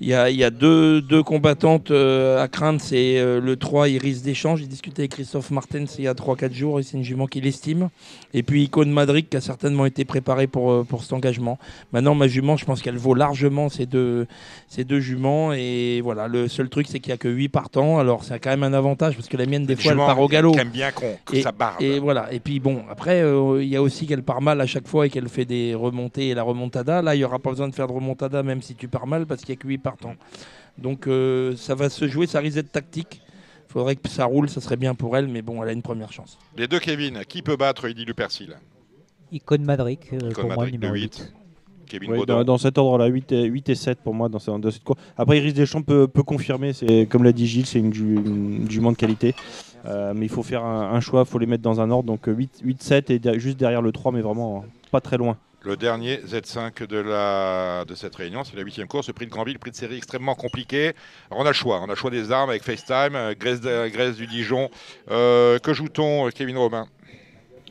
il 0.00 0.08
y 0.08 0.14
a, 0.14 0.30
il 0.30 0.36
y 0.36 0.44
a 0.44 0.50
deux, 0.50 1.02
deux 1.02 1.22
combattantes 1.22 1.90
euh, 1.90 2.42
à 2.42 2.48
craindre. 2.48 2.80
C'est 2.80 3.18
euh, 3.18 3.38
le 3.38 3.56
3 3.56 3.90
Iris 3.90 4.22
d'échange. 4.22 4.60
J'ai 4.60 4.66
discuté 4.66 5.02
avec 5.02 5.12
Christophe 5.12 5.50
Martens 5.50 5.96
il 5.98 6.04
y 6.04 6.08
a 6.08 6.14
3-4 6.14 6.52
jours 6.54 6.80
et 6.80 6.82
c'est 6.82 6.96
une 6.96 7.04
jument 7.04 7.26
qu'il 7.26 7.46
estime. 7.46 7.90
Et 8.32 8.42
puis 8.42 8.64
Icône 8.64 8.90
Madrid 8.90 9.28
qui 9.28 9.36
a 9.36 9.42
certainement 9.42 9.84
été 9.84 10.06
préparée 10.06 10.46
pour, 10.46 10.72
euh, 10.72 10.84
pour 10.84 11.02
cet 11.02 11.12
engagement. 11.12 11.58
Maintenant, 11.92 12.14
ma 12.14 12.28
jument, 12.28 12.56
je 12.56 12.64
pense 12.64 12.80
qu'elle 12.80 12.96
vaut 12.96 13.12
largement 13.12 13.68
ces 13.68 13.84
deux, 13.84 14.26
ces 14.68 14.84
deux 14.84 15.00
juments. 15.00 15.52
Et 15.52 16.00
voilà, 16.02 16.28
le 16.28 16.48
seul 16.48 16.70
truc, 16.70 16.86
c'est 16.88 16.98
qu'il 16.98 17.10
n'y 17.10 17.14
a 17.14 17.18
que 17.18 17.28
8 17.28 17.50
partants. 17.50 17.98
Alors, 17.98 18.24
c'est 18.24 18.38
quand 18.38 18.50
même 18.50 18.62
un 18.62 18.72
avantage 18.72 19.16
parce 19.16 19.28
que 19.28 19.36
la 19.36 19.44
mienne, 19.44 19.66
des 19.66 19.76
fois, 19.76 19.92
elle 19.92 19.98
part 19.98 20.20
au 20.20 20.28
galop. 20.28 20.52
qui 20.52 20.60
aime 20.60 20.70
bien 20.70 20.92
qu'on 20.92 21.14
ça 21.42 21.52
barbe. 21.52 21.82
Et 21.82 21.98
voilà. 21.98 22.32
Et 22.32 22.40
puis 22.40 22.58
bon, 22.58 22.84
après, 22.90 23.20
euh, 23.20 23.62
il 23.62 23.68
y 23.68 23.76
a 23.76 23.82
aussi 23.82 24.06
qu'elle 24.06 24.22
part 24.22 24.40
mal 24.40 24.62
à 24.62 24.66
chaque 24.66 24.88
fois 24.88 25.06
et 25.06 25.10
qu'elle 25.10 25.28
fait 25.28 25.44
des 25.44 25.74
remontées 25.74 26.28
et 26.28 26.34
la 26.34 26.42
remontada. 26.42 27.02
Là, 27.02 27.14
il 27.14 27.18
n'y 27.18 27.24
aura 27.24 27.38
pas 27.38 27.50
besoin 27.50 27.68
de 27.68 27.74
faire 27.74 27.86
de 27.86 27.92
remontada 27.92 28.42
même 28.42 28.62
si 28.62 28.74
tu 28.74 28.88
pars 28.88 29.06
mal 29.06 29.26
parce 29.26 29.42
qu'il 29.42 29.52
n'y 29.54 29.58
a 29.58 29.62
que 29.62 29.68
8 29.68 29.78
partants. 29.78 29.89
Donc 30.78 31.06
euh, 31.06 31.54
ça 31.56 31.74
va 31.74 31.90
se 31.90 32.08
jouer, 32.08 32.26
ça 32.26 32.40
risque 32.40 32.56
d'être 32.56 32.72
tactique. 32.72 33.20
Il 33.68 33.72
faudrait 33.72 33.96
que 33.96 34.08
ça 34.08 34.24
roule, 34.24 34.48
ça 34.48 34.60
serait 34.60 34.76
bien 34.76 34.94
pour 34.94 35.16
elle, 35.16 35.28
mais 35.28 35.42
bon, 35.42 35.62
elle 35.62 35.68
a 35.68 35.72
une 35.72 35.82
première 35.82 36.12
chance. 36.12 36.38
Les 36.56 36.66
deux 36.66 36.80
Kevin, 36.80 37.20
qui 37.28 37.42
peut 37.42 37.56
battre 37.56 37.84
Eddie 37.88 38.04
Lupercil 38.04 38.56
Icône 39.32 39.62
Madrid, 39.64 39.98
euh, 40.12 40.30
pour 40.32 40.44
moi, 40.56 40.66
numéro 40.72 40.94
8. 40.94 41.02
8. 41.02 41.34
Kevin 41.86 42.10
Oui, 42.12 42.18
dans, 42.26 42.44
dans 42.44 42.58
cet 42.58 42.78
ordre-là, 42.78 43.06
8 43.06 43.32
et, 43.32 43.44
8 43.44 43.68
et 43.68 43.74
7 43.76 43.98
pour 44.00 44.14
moi 44.14 44.28
dans, 44.28 44.38
ce- 44.40 44.50
dans 44.50 44.70
cette 44.70 44.82
course. 44.82 45.00
Après, 45.16 45.38
Iris 45.38 45.54
Deschamps 45.54 45.82
peut, 45.82 46.08
peut 46.08 46.22
confirmer, 46.24 46.72
c'est 46.72 47.06
comme 47.06 47.22
l'a 47.24 47.32
dit 47.32 47.46
Gilles, 47.46 47.66
c'est 47.66 47.78
une, 47.78 47.92
ju- 47.92 48.14
une 48.16 48.68
jument 48.70 48.90
de 48.92 48.96
qualité. 48.96 49.34
Euh, 49.86 50.12
mais 50.14 50.26
il 50.26 50.28
faut 50.28 50.42
faire 50.42 50.64
un, 50.64 50.92
un 50.92 51.00
choix, 51.00 51.22
il 51.26 51.30
faut 51.30 51.38
les 51.38 51.46
mettre 51.46 51.62
dans 51.62 51.80
un 51.80 51.90
ordre. 51.90 52.06
Donc 52.06 52.22
8, 52.26 52.60
8 52.64 52.82
7 52.82 53.10
et 53.10 53.18
de- 53.18 53.38
juste 53.38 53.56
derrière 53.58 53.82
le 53.82 53.92
3, 53.92 54.10
mais 54.12 54.20
vraiment 54.20 54.58
euh, 54.64 54.68
pas 54.90 55.00
très 55.00 55.16
loin. 55.16 55.36
Le 55.62 55.76
dernier 55.76 56.16
Z5 56.16 56.86
de, 56.86 56.96
la, 56.98 57.84
de 57.86 57.94
cette 57.94 58.14
réunion, 58.16 58.44
c'est 58.44 58.56
la 58.56 58.62
huitième 58.62 58.88
course, 58.88 59.08
le 59.08 59.12
prix 59.12 59.26
de 59.26 59.30
Granville, 59.30 59.58
prix 59.58 59.70
de 59.70 59.76
série 59.76 59.96
extrêmement 59.98 60.34
compliqué. 60.34 60.92
Alors 61.30 61.42
on 61.42 61.44
a 61.44 61.48
le 61.48 61.52
choix, 61.54 61.80
on 61.82 61.84
a 61.84 61.88
le 61.88 61.94
choix 61.96 62.10
des 62.10 62.32
armes 62.32 62.48
avec 62.48 62.62
FaceTime, 62.62 63.14
euh, 63.14 63.34
Grèce, 63.38 63.60
de- 63.60 63.88
Grèce 63.88 64.16
du 64.16 64.26
Dijon. 64.26 64.70
Euh, 65.10 65.58
que 65.58 65.74
joue-t-on, 65.74 66.26
euh, 66.26 66.30
Kevin 66.30 66.56
Robin? 66.56 66.86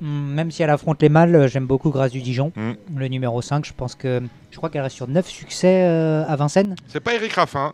Hum, 0.04 0.34
Même 0.36 0.52
si 0.52 0.62
elle 0.62 0.70
affronte 0.70 1.02
les 1.02 1.10
mâles, 1.10 1.36
euh, 1.36 1.48
j'aime 1.48 1.66
beaucoup 1.66 1.90
Grâce 1.90 2.12
du 2.12 2.22
Dijon, 2.22 2.52
Mm. 2.56 2.74
le 2.96 3.08
numéro 3.08 3.42
5. 3.42 3.66
Je 3.66 3.74
pense 3.74 3.96
que 3.96 4.22
je 4.52 4.58
crois 4.58 4.70
qu'elle 4.70 4.84
reste 4.84 4.96
sur 4.96 5.08
9 5.08 5.28
succès 5.28 5.84
euh, 5.84 6.24
à 6.28 6.36
Vincennes. 6.36 6.76
C'est 6.88 7.00
pas 7.00 7.16
Eric 7.16 7.34
Raffin, 7.34 7.74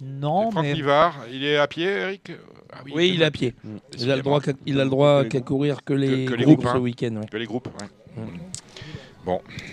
Non, 0.00 0.46
c'est 0.46 0.52
Franck 0.52 0.64
mais 0.64 0.72
Nivard. 0.72 1.14
Il 1.30 1.44
est 1.44 1.58
à 1.58 1.66
pied, 1.68 1.86
Eric 1.90 2.32
Ah 2.72 2.78
Oui, 2.92 3.12
il 3.14 3.20
est 3.20 3.26
à 3.26 3.30
pied. 3.30 3.54
Il 3.62 3.68
a 3.68 3.72
le 3.74 3.80
Décidément. 3.92 4.22
droit 4.22 4.40
qu'à, 4.40 4.52
il 4.64 4.80
a 4.80 4.84
le 4.84 4.90
droit 4.90 5.24
qu'à 5.24 5.40
courir 5.42 5.84
que 5.84 5.92
les, 5.92 6.24
que 6.24 6.32
les 6.34 6.44
groupes 6.44 6.60
groupes, 6.60 6.72
ce 6.72 6.76
hein. 6.78 6.80
week-end. 6.80 7.16
ouais. 7.16 7.26
Que 7.30 7.36
les 7.36 7.44
groupes, 7.46 7.68
ouais. 7.80 8.22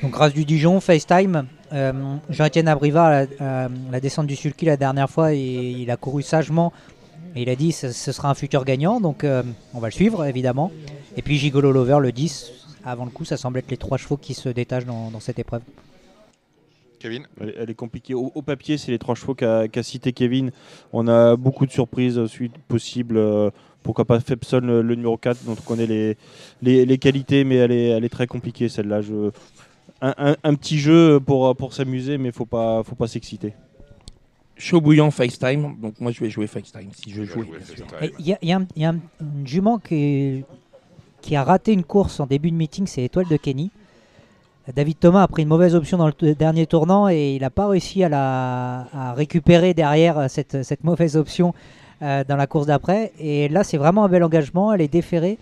Donc 0.01 0.11
grâce 0.11 0.33
du 0.33 0.45
Dijon, 0.45 0.79
FaceTime. 0.79 1.45
Euh, 1.71 1.91
Jean-Étienne 2.29 2.67
Abriva, 2.67 3.09
la, 3.09 3.27
euh, 3.41 3.67
la 3.91 3.99
descente 3.99 4.27
du 4.27 4.35
sulky 4.35 4.65
la 4.65 4.77
dernière 4.77 5.09
fois, 5.09 5.33
et 5.33 5.39
il 5.39 5.89
a 5.89 5.97
couru 5.97 6.21
sagement. 6.21 6.71
Et 7.35 7.41
il 7.43 7.49
a 7.49 7.55
dit 7.55 7.71
ce, 7.71 7.91
ce 7.91 8.11
sera 8.11 8.29
un 8.29 8.35
futur 8.35 8.63
gagnant, 8.63 9.01
donc 9.01 9.23
euh, 9.23 9.41
on 9.73 9.79
va 9.79 9.87
le 9.87 9.91
suivre 9.91 10.23
évidemment. 10.25 10.71
Et 11.17 11.23
puis 11.23 11.37
Gigolo 11.37 11.71
Lover, 11.71 11.97
le 11.99 12.11
10, 12.11 12.51
avant 12.85 13.05
le 13.05 13.11
coup, 13.11 13.25
ça 13.25 13.37
semble 13.37 13.57
être 13.59 13.71
les 13.71 13.77
trois 13.77 13.97
chevaux 13.97 14.17
qui 14.17 14.35
se 14.35 14.49
détachent 14.49 14.85
dans, 14.85 15.09
dans 15.09 15.19
cette 15.19 15.39
épreuve. 15.39 15.61
Kevin? 16.99 17.25
Elle, 17.41 17.55
elle 17.59 17.69
est 17.69 17.75
compliquée. 17.75 18.13
Au, 18.13 18.31
au 18.33 18.41
papier, 18.41 18.77
c'est 18.77 18.91
les 18.91 18.99
trois 18.99 19.15
chevaux 19.15 19.33
qu'a 19.35 19.67
cité 19.83 20.13
Kevin. 20.13 20.51
On 20.93 21.07
a 21.07 21.35
beaucoup 21.35 21.65
de 21.65 21.71
surprises 21.71 22.23
suite 22.27 22.57
possibles. 22.67 23.17
euh, 23.17 23.49
pourquoi 23.83 24.05
pas 24.05 24.19
Fepson, 24.19 24.61
le, 24.63 24.81
le 24.81 24.95
numéro 24.95 25.17
4, 25.17 25.43
dont 25.45 25.51
on 25.51 25.55
connaît 25.55 25.85
les, 25.85 26.17
les, 26.61 26.85
les 26.85 26.97
qualités, 26.97 27.43
mais 27.43 27.55
elle 27.57 27.71
est, 27.71 27.89
elle 27.89 28.05
est 28.05 28.09
très 28.09 28.27
compliquée 28.27 28.69
celle-là. 28.69 29.01
Je... 29.01 29.29
Un, 30.01 30.13
un- 30.17 30.35
un 30.43 30.55
petit 30.55 30.79
jeu 30.79 31.19
pour, 31.19 31.55
pour 31.55 31.73
s'amuser, 31.73 32.17
mais 32.17 32.31
faut 32.31 32.45
pas, 32.45 32.83
faut 32.83 32.95
pas 32.95 33.07
s'exciter. 33.07 33.53
Chaud 34.57 34.81
bouillant 34.81 35.09
FaceTime, 35.11 35.75
donc 35.81 35.99
moi 35.99 36.11
je 36.11 36.19
vais 36.19 36.29
jouer 36.29 36.45
FaceTime 36.47 36.89
si 36.93 37.11
je 37.11 37.23
joue. 37.23 37.43
Il 38.19 38.25
y 38.27 38.33
a, 38.33 38.37
y 38.41 38.51
a 38.51 38.57
un- 38.57 38.67
y 38.75 38.85
a 38.85 38.89
un- 38.89 38.99
une 39.21 39.47
jument 39.47 39.79
qui, 39.79 40.43
qui 41.21 41.35
a 41.35 41.43
raté 41.43 41.73
une 41.73 41.83
course 41.83 42.19
en 42.19 42.27
début 42.27 42.51
de 42.51 42.55
meeting, 42.55 42.85
c'est 42.85 43.03
Étoile 43.03 43.27
de 43.27 43.37
Kenny. 43.37 43.71
David 44.73 44.99
Thomas 44.99 45.23
a 45.23 45.27
pris 45.27 45.41
une 45.41 45.49
mauvaise 45.49 45.75
option 45.75 45.97
dans 45.97 46.07
le 46.07 46.35
dernier 46.35 46.67
tournant 46.67 47.09
et 47.09 47.35
il 47.35 47.41
n'a 47.41 47.49
pas 47.49 47.67
réussi 47.67 48.03
à, 48.03 48.09
la, 48.09 48.87
à 48.93 49.13
récupérer 49.13 49.73
derrière 49.73 50.29
cette, 50.29 50.63
cette 50.63 50.83
mauvaise 50.85 51.17
option 51.17 51.53
euh, 52.03 52.23
dans 52.27 52.35
la 52.35 52.45
course 52.47 52.67
d'après. 52.67 53.11
Et 53.19 53.47
là, 53.49 53.63
c'est 53.63 53.77
vraiment 53.77 54.03
un 54.05 54.09
bel 54.09 54.23
engagement. 54.23 54.73
Elle 54.73 54.81
est 54.81 54.87
déférée. 54.91 55.37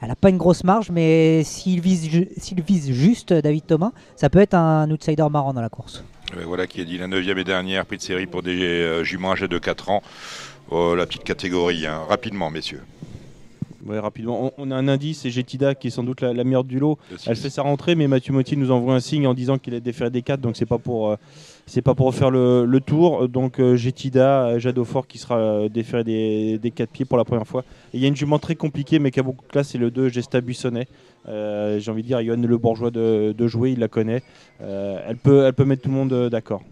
Elle 0.00 0.08
n'a 0.08 0.16
pas 0.16 0.28
une 0.28 0.36
grosse 0.36 0.64
marge, 0.64 0.90
mais 0.90 1.42
s'il 1.44 1.80
vise, 1.80 2.08
ju- 2.08 2.28
s'il 2.36 2.60
vise 2.62 2.92
juste 2.92 3.32
David 3.32 3.64
Thomas, 3.66 3.92
ça 4.16 4.28
peut 4.28 4.40
être 4.40 4.54
un 4.54 4.90
outsider 4.90 5.26
marrant 5.30 5.54
dans 5.54 5.62
la 5.62 5.70
course. 5.70 6.04
Voilà 6.46 6.66
qui 6.66 6.80
a 6.80 6.84
dit 6.84 6.98
la 6.98 7.06
neuvième 7.06 7.38
et 7.38 7.44
dernière 7.44 7.86
prix 7.86 7.96
de 7.96 8.02
série 8.02 8.26
pour 8.26 8.42
des 8.42 8.60
euh, 8.60 9.02
juments 9.04 9.32
âgés 9.32 9.48
de 9.48 9.56
4 9.58 9.88
ans. 9.90 10.02
Oh, 10.70 10.94
la 10.94 11.06
petite 11.06 11.24
catégorie, 11.24 11.86
hein. 11.86 12.00
rapidement, 12.08 12.50
messieurs. 12.50 12.82
Ouais, 13.86 13.98
rapidement. 13.98 14.46
On, 14.46 14.52
on 14.58 14.70
a 14.70 14.76
un 14.76 14.88
indice, 14.88 15.20
c'est 15.20 15.30
Jetida 15.30 15.74
qui 15.74 15.88
est 15.88 15.90
sans 15.90 16.02
doute 16.02 16.22
la, 16.22 16.32
la 16.32 16.42
meilleure 16.44 16.64
du 16.64 16.78
lot. 16.78 16.98
Le 17.10 17.16
Elle 17.26 17.36
fait 17.36 17.50
sa 17.50 17.62
rentrée, 17.62 17.94
mais 17.94 18.08
Mathieu 18.08 18.32
Motti 18.32 18.56
nous 18.56 18.70
envoie 18.70 18.94
un 18.94 19.00
signe 19.00 19.26
en 19.26 19.34
disant 19.34 19.58
qu'il 19.58 19.74
est 19.74 19.80
déféré 19.80 20.10
des 20.10 20.22
4, 20.22 20.40
donc 20.40 20.56
c'est 20.56 20.64
pas 20.66 20.78
pour 20.78 21.10
euh, 21.10 21.16
c'est 21.66 21.82
pas 21.82 21.94
pour 21.94 22.14
faire 22.14 22.30
le, 22.30 22.78
tour. 22.84 23.28
Donc 23.28 23.58
euh, 23.58 23.76
Jetida, 23.76 24.46
euh, 24.46 24.58
Jade 24.58 24.82
Fort 24.84 25.06
qui 25.06 25.18
sera 25.18 25.38
euh, 25.38 25.68
déféré 25.68 26.04
des, 26.04 26.72
4 26.74 26.90
pieds 26.90 27.04
pour 27.04 27.18
la 27.18 27.24
première 27.24 27.46
fois. 27.46 27.64
Il 27.92 28.00
y 28.00 28.04
a 28.04 28.08
une 28.08 28.16
jument 28.16 28.38
très 28.38 28.54
compliquée, 28.54 28.98
mais 28.98 29.10
qui 29.10 29.20
a 29.20 29.22
beaucoup 29.22 29.44
de 29.44 29.50
classe, 29.50 29.68
c'est 29.68 29.78
le 29.78 29.90
2 29.90 30.08
Gesta 30.08 30.40
Buissonnet. 30.40 30.86
Euh, 31.28 31.78
J'ai 31.78 31.90
envie 31.90 32.02
de 32.02 32.06
dire, 32.06 32.20
Yoann 32.20 32.46
Le 32.46 32.58
Bourgeois 32.58 32.90
de, 32.90 33.46
jouer, 33.46 33.72
il 33.72 33.78
la 33.78 33.88
connaît. 33.88 34.22
Euh, 34.60 35.00
elle, 35.08 35.16
peut, 35.16 35.64
mettre 35.64 35.82
tout 35.82 35.88
le 35.88 35.94
monde 35.94 36.12
euh, 36.12 36.30
d'accord. 36.30 36.62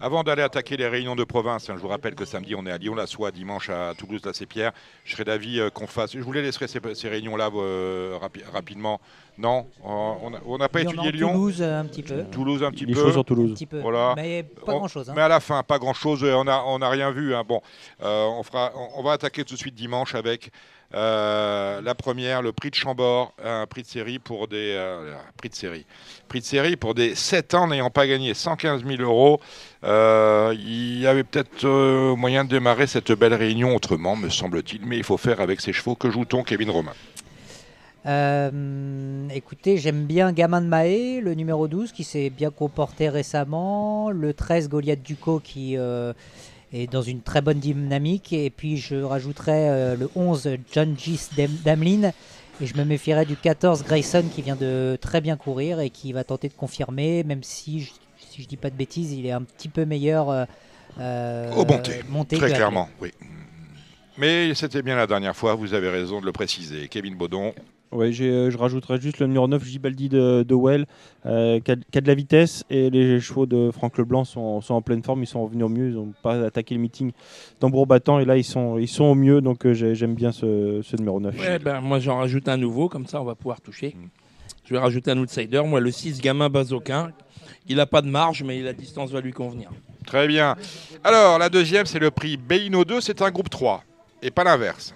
Avant 0.00 0.22
d'aller 0.22 0.42
attaquer 0.42 0.76
les 0.76 0.86
réunions 0.86 1.16
de 1.16 1.24
province, 1.24 1.68
hein, 1.68 1.74
je 1.76 1.80
vous 1.82 1.88
rappelle 1.88 2.14
que 2.14 2.24
samedi 2.24 2.54
on 2.54 2.64
est 2.66 2.70
à 2.70 2.78
Lyon-la-Soie, 2.78 3.32
dimanche 3.32 3.68
à 3.68 3.94
Toulouse-la-Pierre. 3.98 4.70
Je 5.04 5.12
serais 5.12 5.24
d'avis 5.24 5.58
euh, 5.58 5.70
qu'on 5.70 5.88
fasse. 5.88 6.12
Je 6.12 6.20
vous 6.20 6.32
les 6.32 6.40
laisserai 6.42 6.68
ces, 6.68 6.78
ces 6.94 7.08
réunions-là 7.08 7.50
euh, 7.54 8.16
rapi- 8.20 8.44
rapidement. 8.52 9.00
Non, 9.38 9.66
on 9.84 10.58
n'a 10.58 10.68
pas 10.68 10.82
étudié 10.82 11.10
Lyon. 11.12 11.32
Toulouse, 11.32 11.62
euh, 11.62 11.80
un 11.80 11.84
petit 11.84 12.02
peu. 12.02 12.24
Toulouse 12.30 12.62
un 12.62 12.70
petit 12.70 12.84
Il 12.84 12.90
est 12.90 12.94
peu. 12.94 13.00
chaud 13.02 13.10
sur 13.10 13.20
Un 13.20 13.24
Toulouse. 13.24 13.54
petit 13.54 13.66
peu. 13.66 13.80
Voilà. 13.80 14.14
Mais 14.16 14.44
pas 14.44 14.72
On- 14.74 14.78
grand 14.78 14.88
chose. 14.88 15.12
Mais 15.14 15.22
à 15.22 15.28
la 15.28 15.40
fin, 15.40 15.62
pas 15.64 15.78
grand-chose. 15.78 16.22
On 16.24 16.44
n'a 16.44 16.64
on 16.64 16.80
a 16.80 16.88
rien 16.88 17.10
vu. 17.10 17.34
hein. 17.34 17.42
Bon, 17.46 17.60
euh, 18.02 18.24
on, 18.26 18.42
fera, 18.44 18.72
on, 18.76 19.00
on 19.00 19.02
va 19.02 19.12
attaquer 19.12 19.44
tout 19.44 19.54
de 19.54 19.58
suite 19.58 19.74
dimanche 19.74 20.14
avec 20.14 20.50
euh, 20.94 21.82
la 21.82 21.94
première, 21.94 22.40
le 22.40 22.52
prix 22.52 22.70
de 22.70 22.74
Chambord, 22.74 23.34
un 23.44 23.66
prix 23.66 23.82
de 23.82 23.86
série 23.86 24.18
pour 24.18 24.48
des 24.48 24.72
euh, 24.74 25.14
prix 25.36 25.50
de 25.50 25.54
série, 25.54 25.84
prix 26.28 26.40
de 26.40 26.44
série 26.46 26.76
pour 26.76 26.94
des 26.94 27.14
7 27.14 27.52
ans 27.52 27.68
n'ayant 27.68 27.90
pas 27.90 28.06
gagné 28.06 28.32
115 28.32 28.84
000 28.86 29.02
euros. 29.02 29.38
Euh, 29.84 30.54
il 30.58 30.98
y 30.98 31.06
avait 31.06 31.24
peut-être 31.24 31.66
moyen 32.14 32.44
de 32.44 32.48
démarrer 32.50 32.86
cette 32.86 33.12
belle 33.12 33.34
réunion 33.34 33.76
autrement, 33.76 34.16
me 34.16 34.30
semble-t-il, 34.30 34.86
mais 34.86 34.96
il 34.96 35.04
faut 35.04 35.18
faire 35.18 35.40
avec 35.40 35.60
ses 35.60 35.74
chevaux. 35.74 35.94
Que 35.94 36.10
joue-t-on, 36.10 36.42
Kevin 36.42 36.70
Romain? 36.70 36.94
Écoutez, 39.34 39.76
j'aime 39.76 40.06
bien 40.06 40.32
Gamin 40.32 40.62
de 40.62 40.66
Mahé, 40.66 41.20
le 41.20 41.34
numéro 41.34 41.68
12 41.68 41.92
qui 41.92 42.04
s'est 42.04 42.30
bien 42.30 42.50
comporté 42.50 43.10
récemment, 43.10 44.10
le 44.10 44.32
13 44.32 44.70
Goliath 44.70 45.02
Ducot 45.02 45.40
qui 45.40 45.76
est 46.72 46.90
dans 46.90 47.02
une 47.02 47.22
très 47.22 47.40
bonne 47.40 47.58
dynamique, 47.60 48.32
et 48.32 48.50
puis 48.50 48.76
je 48.76 48.96
rajouterais 48.96 49.68
euh, 49.70 49.96
le 49.96 50.10
11 50.14 50.50
John 50.72 50.94
Gis 50.98 51.28
Dam- 51.36 51.56
Damlin, 51.64 52.12
et 52.60 52.66
je 52.66 52.76
me 52.76 52.84
méfierais 52.84 53.24
du 53.24 53.36
14 53.36 53.84
Grayson 53.84 54.24
qui 54.34 54.42
vient 54.42 54.56
de 54.56 54.98
très 55.00 55.20
bien 55.20 55.36
courir 55.36 55.80
et 55.80 55.90
qui 55.90 56.12
va 56.12 56.24
tenter 56.24 56.48
de 56.48 56.54
confirmer, 56.54 57.22
même 57.24 57.42
si, 57.42 57.80
je- 57.80 57.92
si 58.30 58.42
je 58.42 58.48
dis 58.48 58.56
pas 58.56 58.70
de 58.70 58.76
bêtises, 58.76 59.12
il 59.12 59.24
est 59.26 59.32
un 59.32 59.42
petit 59.42 59.68
peu 59.68 59.84
meilleur 59.84 60.28
euh, 60.30 60.44
euh, 61.00 61.52
Au 61.52 61.64
monté, 61.64 62.02
monté 62.08 62.36
Très 62.36 62.50
clairement, 62.52 62.88
oui. 63.00 63.12
Mais 64.16 64.52
c'était 64.54 64.82
bien 64.82 64.96
la 64.96 65.06
dernière 65.06 65.36
fois, 65.36 65.54
vous 65.54 65.74
avez 65.74 65.88
raison 65.88 66.20
de 66.20 66.26
le 66.26 66.32
préciser. 66.32 66.88
Kevin 66.88 67.14
Baudon, 67.14 67.54
Ouais, 67.90 68.12
j'ai, 68.12 68.28
euh, 68.30 68.50
je 68.50 68.58
rajouterais 68.58 69.00
juste 69.00 69.18
le 69.18 69.26
numéro 69.26 69.48
9, 69.48 69.64
Gibaldi 69.64 70.08
de, 70.10 70.44
de 70.46 70.54
Well, 70.54 70.84
euh, 71.24 71.58
qui, 71.60 71.70
a, 71.72 71.76
qui 71.76 71.98
a 71.98 72.00
de 72.02 72.06
la 72.06 72.14
vitesse. 72.14 72.64
Et 72.68 72.90
les 72.90 73.18
chevaux 73.20 73.46
de 73.46 73.70
Franck 73.70 73.96
Leblanc 73.98 74.24
sont, 74.24 74.60
sont 74.60 74.74
en 74.74 74.82
pleine 74.82 75.02
forme. 75.02 75.22
Ils 75.22 75.26
sont 75.26 75.42
revenus 75.42 75.64
au 75.64 75.68
mieux. 75.68 75.88
Ils 75.88 75.94
n'ont 75.94 76.12
pas 76.22 76.44
attaqué 76.44 76.74
le 76.74 76.80
meeting 76.82 77.12
tambour 77.58 77.86
battant. 77.86 78.18
Et 78.18 78.24
là, 78.26 78.36
ils 78.36 78.44
sont, 78.44 78.76
ils 78.78 78.88
sont 78.88 79.04
au 79.04 79.14
mieux. 79.14 79.40
Donc, 79.40 79.64
euh, 79.64 79.72
j'ai- 79.72 79.94
j'aime 79.94 80.14
bien 80.14 80.32
ce, 80.32 80.80
ce 80.82 80.96
numéro 80.96 81.18
9. 81.20 81.38
Ouais, 81.38 81.58
ben, 81.58 81.80
moi 81.80 81.98
j'en 81.98 82.18
rajoute 82.18 82.48
un 82.48 82.56
nouveau, 82.58 82.88
comme 82.88 83.06
ça 83.06 83.20
on 83.20 83.24
va 83.24 83.34
pouvoir 83.34 83.60
toucher. 83.60 83.96
Mm. 83.98 84.08
Je 84.64 84.74
vais 84.74 84.80
rajouter 84.80 85.10
un 85.12 85.18
outsider, 85.18 85.62
moi 85.64 85.80
le 85.80 85.90
6 85.90 86.20
gamin 86.20 86.50
Bazoquin. 86.50 87.10
Il 87.68 87.76
n'a 87.76 87.86
pas 87.86 88.02
de 88.02 88.08
marge, 88.08 88.42
mais 88.42 88.60
la 88.60 88.74
distance 88.74 89.10
va 89.10 89.20
lui 89.22 89.32
convenir. 89.32 89.70
Très 90.06 90.26
bien. 90.28 90.56
Alors, 91.04 91.38
la 91.38 91.48
deuxième, 91.48 91.86
c'est 91.86 91.98
le 91.98 92.10
prix 92.10 92.36
Bellino 92.36 92.84
2, 92.84 93.00
c'est 93.00 93.20
un 93.22 93.30
groupe 93.30 93.48
3, 93.50 93.82
et 94.22 94.30
pas 94.30 94.44
l'inverse. 94.44 94.94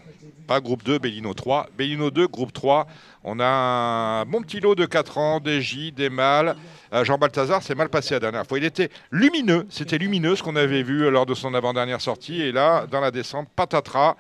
Pas 0.53 0.61
groupe 0.61 0.85
2, 0.85 0.99
Bellino 0.99 1.33
3. 1.33 1.69
Bellino 1.79 2.11
2, 2.11 2.27
groupe 2.27 2.53
3. 2.53 2.87
On 3.25 3.41
a 3.41 3.47
un 3.47 4.27
bon 4.27 4.43
petit 4.43 4.61
lot 4.61 4.75
de 4.75 4.85
4 4.85 5.17
ans, 5.17 5.41
des 5.41 5.63
J, 5.63 5.93
des 5.93 6.11
mâles. 6.11 6.57
Euh, 6.93 7.05
Jean 7.05 7.17
Balthazar 7.17 7.63
s'est 7.63 7.75
mal 7.75 7.89
passé 7.89 8.13
la 8.13 8.21
dernière 8.21 8.47
fois. 8.47 8.59
Il 8.59 8.65
était 8.65 8.91
lumineux, 9.11 9.67
c'était 9.71 9.97
lumineux 9.97 10.37
ce 10.37 10.43
qu'on 10.43 10.57
avait 10.57 10.83
vu 10.83 11.11
lors 11.11 11.25
de 11.25 11.33
son 11.33 11.55
avant-dernière 11.55 12.03
sortie. 12.03 12.43
Et 12.43 12.53
là, 12.53 12.87
dans 12.87 13.01
la 13.01 13.11
descente, 13.11 13.49
patatras, 13.57 14.17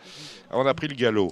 on 0.52 0.64
a 0.64 0.72
pris 0.72 0.88
le 0.88 0.94
galop. 0.94 1.30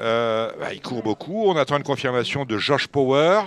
Euh, 0.00 0.50
bah, 0.58 0.72
il 0.72 0.80
court 0.80 1.02
beaucoup. 1.02 1.44
On 1.44 1.56
attend 1.58 1.76
une 1.76 1.82
confirmation 1.82 2.46
de 2.46 2.56
Josh 2.56 2.86
Power. 2.86 3.42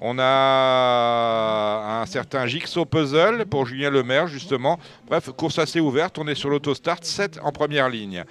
On 0.00 0.18
a 0.18 2.00
un 2.02 2.06
certain 2.06 2.46
Jigsaw 2.46 2.84
Puzzle 2.84 3.46
pour 3.46 3.66
Julien 3.66 3.90
Lemaire, 3.90 4.26
justement. 4.26 4.80
Bref, 5.06 5.30
course 5.30 5.60
assez 5.60 5.78
ouverte. 5.78 6.18
On 6.18 6.26
est 6.26 6.34
sur 6.34 6.50
l'autostart, 6.50 6.98
7 7.02 7.38
en 7.40 7.52
première 7.52 7.88
ligne. 7.88 8.24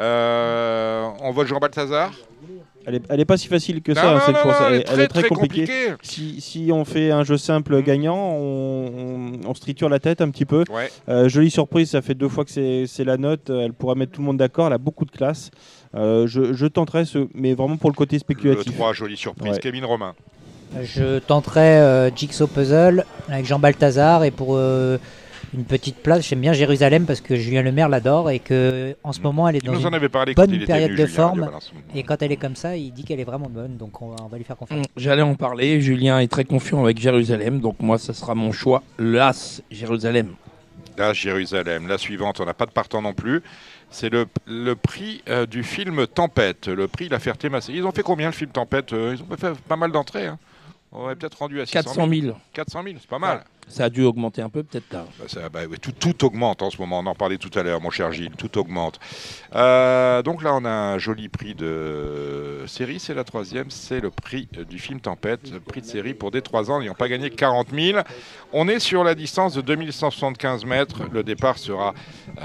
Euh, 0.00 1.08
on 1.22 1.30
vote 1.32 1.46
Jean 1.48 1.58
Balthazar 1.58 2.12
Elle 2.86 2.94
est, 2.96 3.02
elle 3.08 3.20
est 3.20 3.24
pas 3.24 3.36
si 3.36 3.48
facile 3.48 3.82
que 3.82 3.92
Non, 3.92 4.00
ça, 4.00 4.12
non, 4.14 4.20
cette 4.24 4.34
non, 4.36 4.42
course. 4.42 4.60
non, 4.60 4.66
elle, 4.68 4.74
elle 4.74 4.80
est- 4.80 4.82
est 4.90 4.92
elle 4.94 5.00
est 5.00 5.08
très, 5.08 5.22
compliquée. 5.24 5.60
compliquée. 5.66 5.94
Si, 6.02 6.40
si 6.40 6.70
on 6.72 6.84
fait 6.84 7.10
un 7.10 7.24
jeu 7.24 7.36
simple 7.36 7.74
Mhm. 7.76 7.82
gagnant, 7.82 8.16
on, 8.16 8.86
on, 9.44 9.48
on 9.50 9.54
se 9.54 9.60
triture 9.60 9.88
la 9.88 9.98
tête 9.98 10.20
un 10.20 10.30
petit 10.30 10.44
peu. 10.46 10.64
Ouais. 10.70 10.90
Euh, 11.08 11.28
jolie 11.28 11.50
surprise, 11.50 11.90
ça 11.90 12.00
fait 12.02 12.14
deux 12.14 12.28
fois 12.28 12.44
que 12.44 12.50
c'est 12.86 13.04
la 13.04 13.16
note. 13.16 13.50
Elle 13.50 13.72
pourra 13.74 13.94
mettre 13.94 14.12
tout 14.12 14.20
le 14.20 14.26
monde 14.26 14.38
d'accord. 14.38 14.68
Elle 14.68 14.72
a 14.72 14.78
beaucoup 14.78 15.04
de 15.04 15.10
classe. 15.10 15.50
Euh, 15.94 16.26
je, 16.26 16.52
je 16.54 16.66
tenterai 16.66 17.04
ce, 17.04 17.28
mais 17.34 17.54
vraiment 17.54 17.76
pour 17.76 17.90
le 17.90 17.94
côté 17.94 18.16
Le 18.16 18.20
spéculatif. 18.20 18.74
3, 18.74 18.92
jolie 18.92 19.16
surprise. 19.16 19.52
Ouais. 19.54 19.58
Kevin 19.58 19.84
Romain. 19.84 20.14
Je 20.82 21.18
tenterai 21.18 21.78
euh, 21.80 22.10
Jigsaw 22.14 22.46
Puzzle 22.46 23.04
avec 23.30 23.46
Jean 23.46 23.58
Balthazar 23.58 24.24
et 24.24 24.30
pour 24.30 24.50
euh, 24.56 24.98
une 25.54 25.64
petite 25.64 25.96
place, 25.96 26.26
j'aime 26.28 26.40
bien 26.40 26.52
Jérusalem 26.52 27.06
parce 27.06 27.20
que 27.20 27.36
Julien 27.36 27.62
Lemaire 27.62 27.88
l'adore 27.88 28.30
et 28.30 28.38
que 28.38 28.96
en 29.02 29.12
ce 29.12 29.20
moment 29.20 29.48
elle 29.48 29.56
est 29.56 29.64
dans 29.64 29.72
nous 29.72 29.86
une 29.86 29.94
avait 29.94 30.08
parlé 30.08 30.34
quand 30.34 30.46
bonne 30.46 30.64
période 30.66 30.90
venu, 30.90 31.00
de 31.02 31.06
Julien, 31.06 31.16
forme. 31.28 31.50
Et 31.94 32.02
quand 32.02 32.20
elle 32.22 32.32
est 32.32 32.36
comme 32.36 32.56
ça, 32.56 32.76
il 32.76 32.92
dit 32.92 33.04
qu'elle 33.04 33.20
est 33.20 33.24
vraiment 33.24 33.48
bonne 33.48 33.76
donc 33.76 34.00
on 34.02 34.10
va, 34.10 34.16
on 34.22 34.26
va 34.28 34.36
lui 34.38 34.44
faire 34.44 34.56
confiance. 34.56 34.80
Mm, 34.80 34.90
J'allais 34.96 35.22
en 35.22 35.34
parler. 35.34 35.80
Julien 35.80 36.18
est 36.20 36.28
très 36.28 36.44
confiant 36.44 36.82
avec 36.84 36.98
Jérusalem, 36.98 37.60
donc 37.60 37.76
moi, 37.80 37.98
ça 37.98 38.12
sera 38.14 38.34
mon 38.34 38.52
choix. 38.52 38.82
L'As 38.98 39.62
Jérusalem. 39.70 40.34
Là, 40.96 41.12
Jérusalem. 41.12 41.86
La 41.86 41.96
suivante, 41.96 42.40
on 42.40 42.44
n'a 42.44 42.54
pas 42.54 42.66
de 42.66 42.72
partant 42.72 43.00
non 43.00 43.12
plus. 43.14 43.42
C'est 43.90 44.10
le, 44.10 44.26
le 44.46 44.74
prix 44.74 45.22
euh, 45.28 45.46
du 45.46 45.62
film 45.62 46.06
Tempête, 46.08 46.66
le 46.68 46.88
prix 46.88 47.08
La 47.08 47.20
Ferté-Massé. 47.20 47.72
Ils 47.72 47.86
ont 47.86 47.92
fait 47.92 48.02
combien 48.02 48.26
le 48.26 48.32
film 48.32 48.50
Tempête 48.50 48.92
Euh, 48.92 49.14
Ils 49.16 49.22
ont 49.22 49.36
fait 49.36 49.56
pas 49.68 49.76
mal 49.76 49.92
d'entrées. 49.92 50.26
hein. 50.26 50.38
On 50.90 51.02
aurait 51.02 51.14
peut-être 51.16 51.38
rendu 51.38 51.60
à 51.60 51.66
600 51.66 51.82
400 51.94 52.08
000. 52.08 52.36
400 52.52 52.82
000, 52.82 52.96
c'est 53.00 53.08
pas 53.08 53.18
mal. 53.18 53.44
Ça 53.68 53.84
a 53.84 53.90
dû 53.90 54.02
augmenter 54.04 54.40
un 54.42 54.48
peu, 54.48 54.62
peut-être 54.62 54.92
là. 54.92 55.04
Bah, 55.18 55.24
ça- 55.28 55.48
bah, 55.48 55.60
tout, 55.80 55.92
tout 55.92 56.24
augmente 56.24 56.62
en 56.62 56.70
ce 56.70 56.78
moment, 56.78 57.00
on 57.00 57.06
en 57.06 57.14
parlait 57.14 57.36
tout 57.38 57.50
à 57.58 57.62
l'heure, 57.62 57.80
mon 57.80 57.90
cher 57.90 58.12
Gilles, 58.12 58.32
tout 58.36 58.56
augmente. 58.58 58.98
Euh, 59.54 60.22
donc 60.22 60.42
là, 60.42 60.54
on 60.54 60.64
a 60.64 60.70
un 60.70 60.98
joli 60.98 61.28
prix 61.28 61.54
de 61.54 62.64
série, 62.66 62.98
c'est 62.98 63.14
la 63.14 63.24
troisième, 63.24 63.70
c'est 63.70 64.00
le 64.00 64.10
prix 64.10 64.48
du 64.68 64.78
film 64.78 65.00
Tempête, 65.00 65.58
prix 65.64 65.80
de 65.82 65.86
série 65.86 66.14
pour 66.14 66.30
des 66.30 66.42
3 66.42 66.70
ans 66.70 66.80
n'ayant 66.80 66.94
pas 66.94 67.08
gagné 67.08 67.30
40 67.30 67.68
000. 67.74 68.00
On 68.52 68.68
est 68.68 68.78
sur 68.80 69.04
la 69.04 69.14
distance 69.14 69.54
de 69.54 69.60
2175 69.60 70.64
mètres, 70.64 71.02
le 71.12 71.22
départ 71.22 71.58
sera 71.58 71.94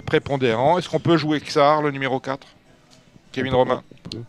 prépondérant. 0.05 0.77
Est-ce 0.77 0.89
qu'on 0.89 0.99
peut 0.99 1.17
jouer 1.17 1.39
Xar, 1.39 1.81
le 1.81 1.91
numéro 1.91 2.19
4 2.19 2.47
Kevin 3.31 3.53
Romain? 3.53 3.83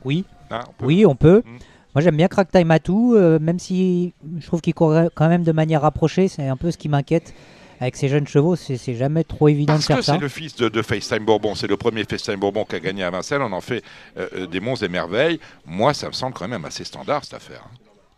Oui, 0.05 0.25
Hein, 0.51 0.61
on 0.69 0.73
peut 0.73 0.85
oui, 0.87 1.07
on 1.07 1.15
peut. 1.16 1.43
Mm. 1.45 1.57
Moi 1.95 2.03
j'aime 2.03 2.16
bien 2.16 2.29
Crack 2.29 2.51
Time 2.51 2.71
Atou, 2.71 3.15
euh, 3.15 3.39
même 3.39 3.59
si 3.59 4.12
je 4.41 4.47
trouve 4.47 4.61
qu'il 4.61 4.75
court 4.75 4.95
quand 5.15 5.29
même 5.29 5.45
de 5.45 5.53
manière 5.53 5.83
rapprochée, 5.83 6.29
c'est 6.29 6.49
un 6.49 6.57
peu 6.57 6.71
ce 6.71 6.79
qui 6.79 6.89
m'inquiète. 6.89 7.35
Avec 7.81 7.97
ces 7.97 8.09
jeunes 8.09 8.27
chevaux, 8.27 8.55
c'est 8.57 8.95
jamais 8.95 9.25
trop 9.25 9.49
évident 9.49 9.73
Parce 9.75 9.83
de 9.83 9.87
faire 9.87 9.97
que 9.99 10.03
ça. 10.03 10.12
c'est 10.15 10.21
le 10.21 10.29
fils 10.29 10.55
de, 10.55 10.69
de 10.69 10.81
FaceTime 10.81 11.25
Bourbon, 11.25 11.55
c'est 11.57 11.66
le 11.66 11.77
premier 11.77 12.05
FaceTime 12.05 12.37
Bourbon 12.39 12.65
qui 12.65 12.77
a 12.77 12.81
gagné 12.81 13.03
à 13.03 13.11
Vincennes, 13.11 13.43
on 13.43 13.53
en 13.53 13.61
fait 13.61 13.83
euh, 14.16 14.29
euh, 14.37 14.47
des 14.47 14.61
monts 14.61 14.77
et 14.77 14.89
merveilles. 14.89 15.41
Moi, 15.66 15.93
ça 15.93 16.07
me 16.07 16.12
semble 16.12 16.35
quand 16.35 16.47
même 16.49 16.65
assez 16.65 16.85
standard 16.85 17.25
cette 17.25 17.35
affaire. 17.35 17.62
hein. 17.66 17.77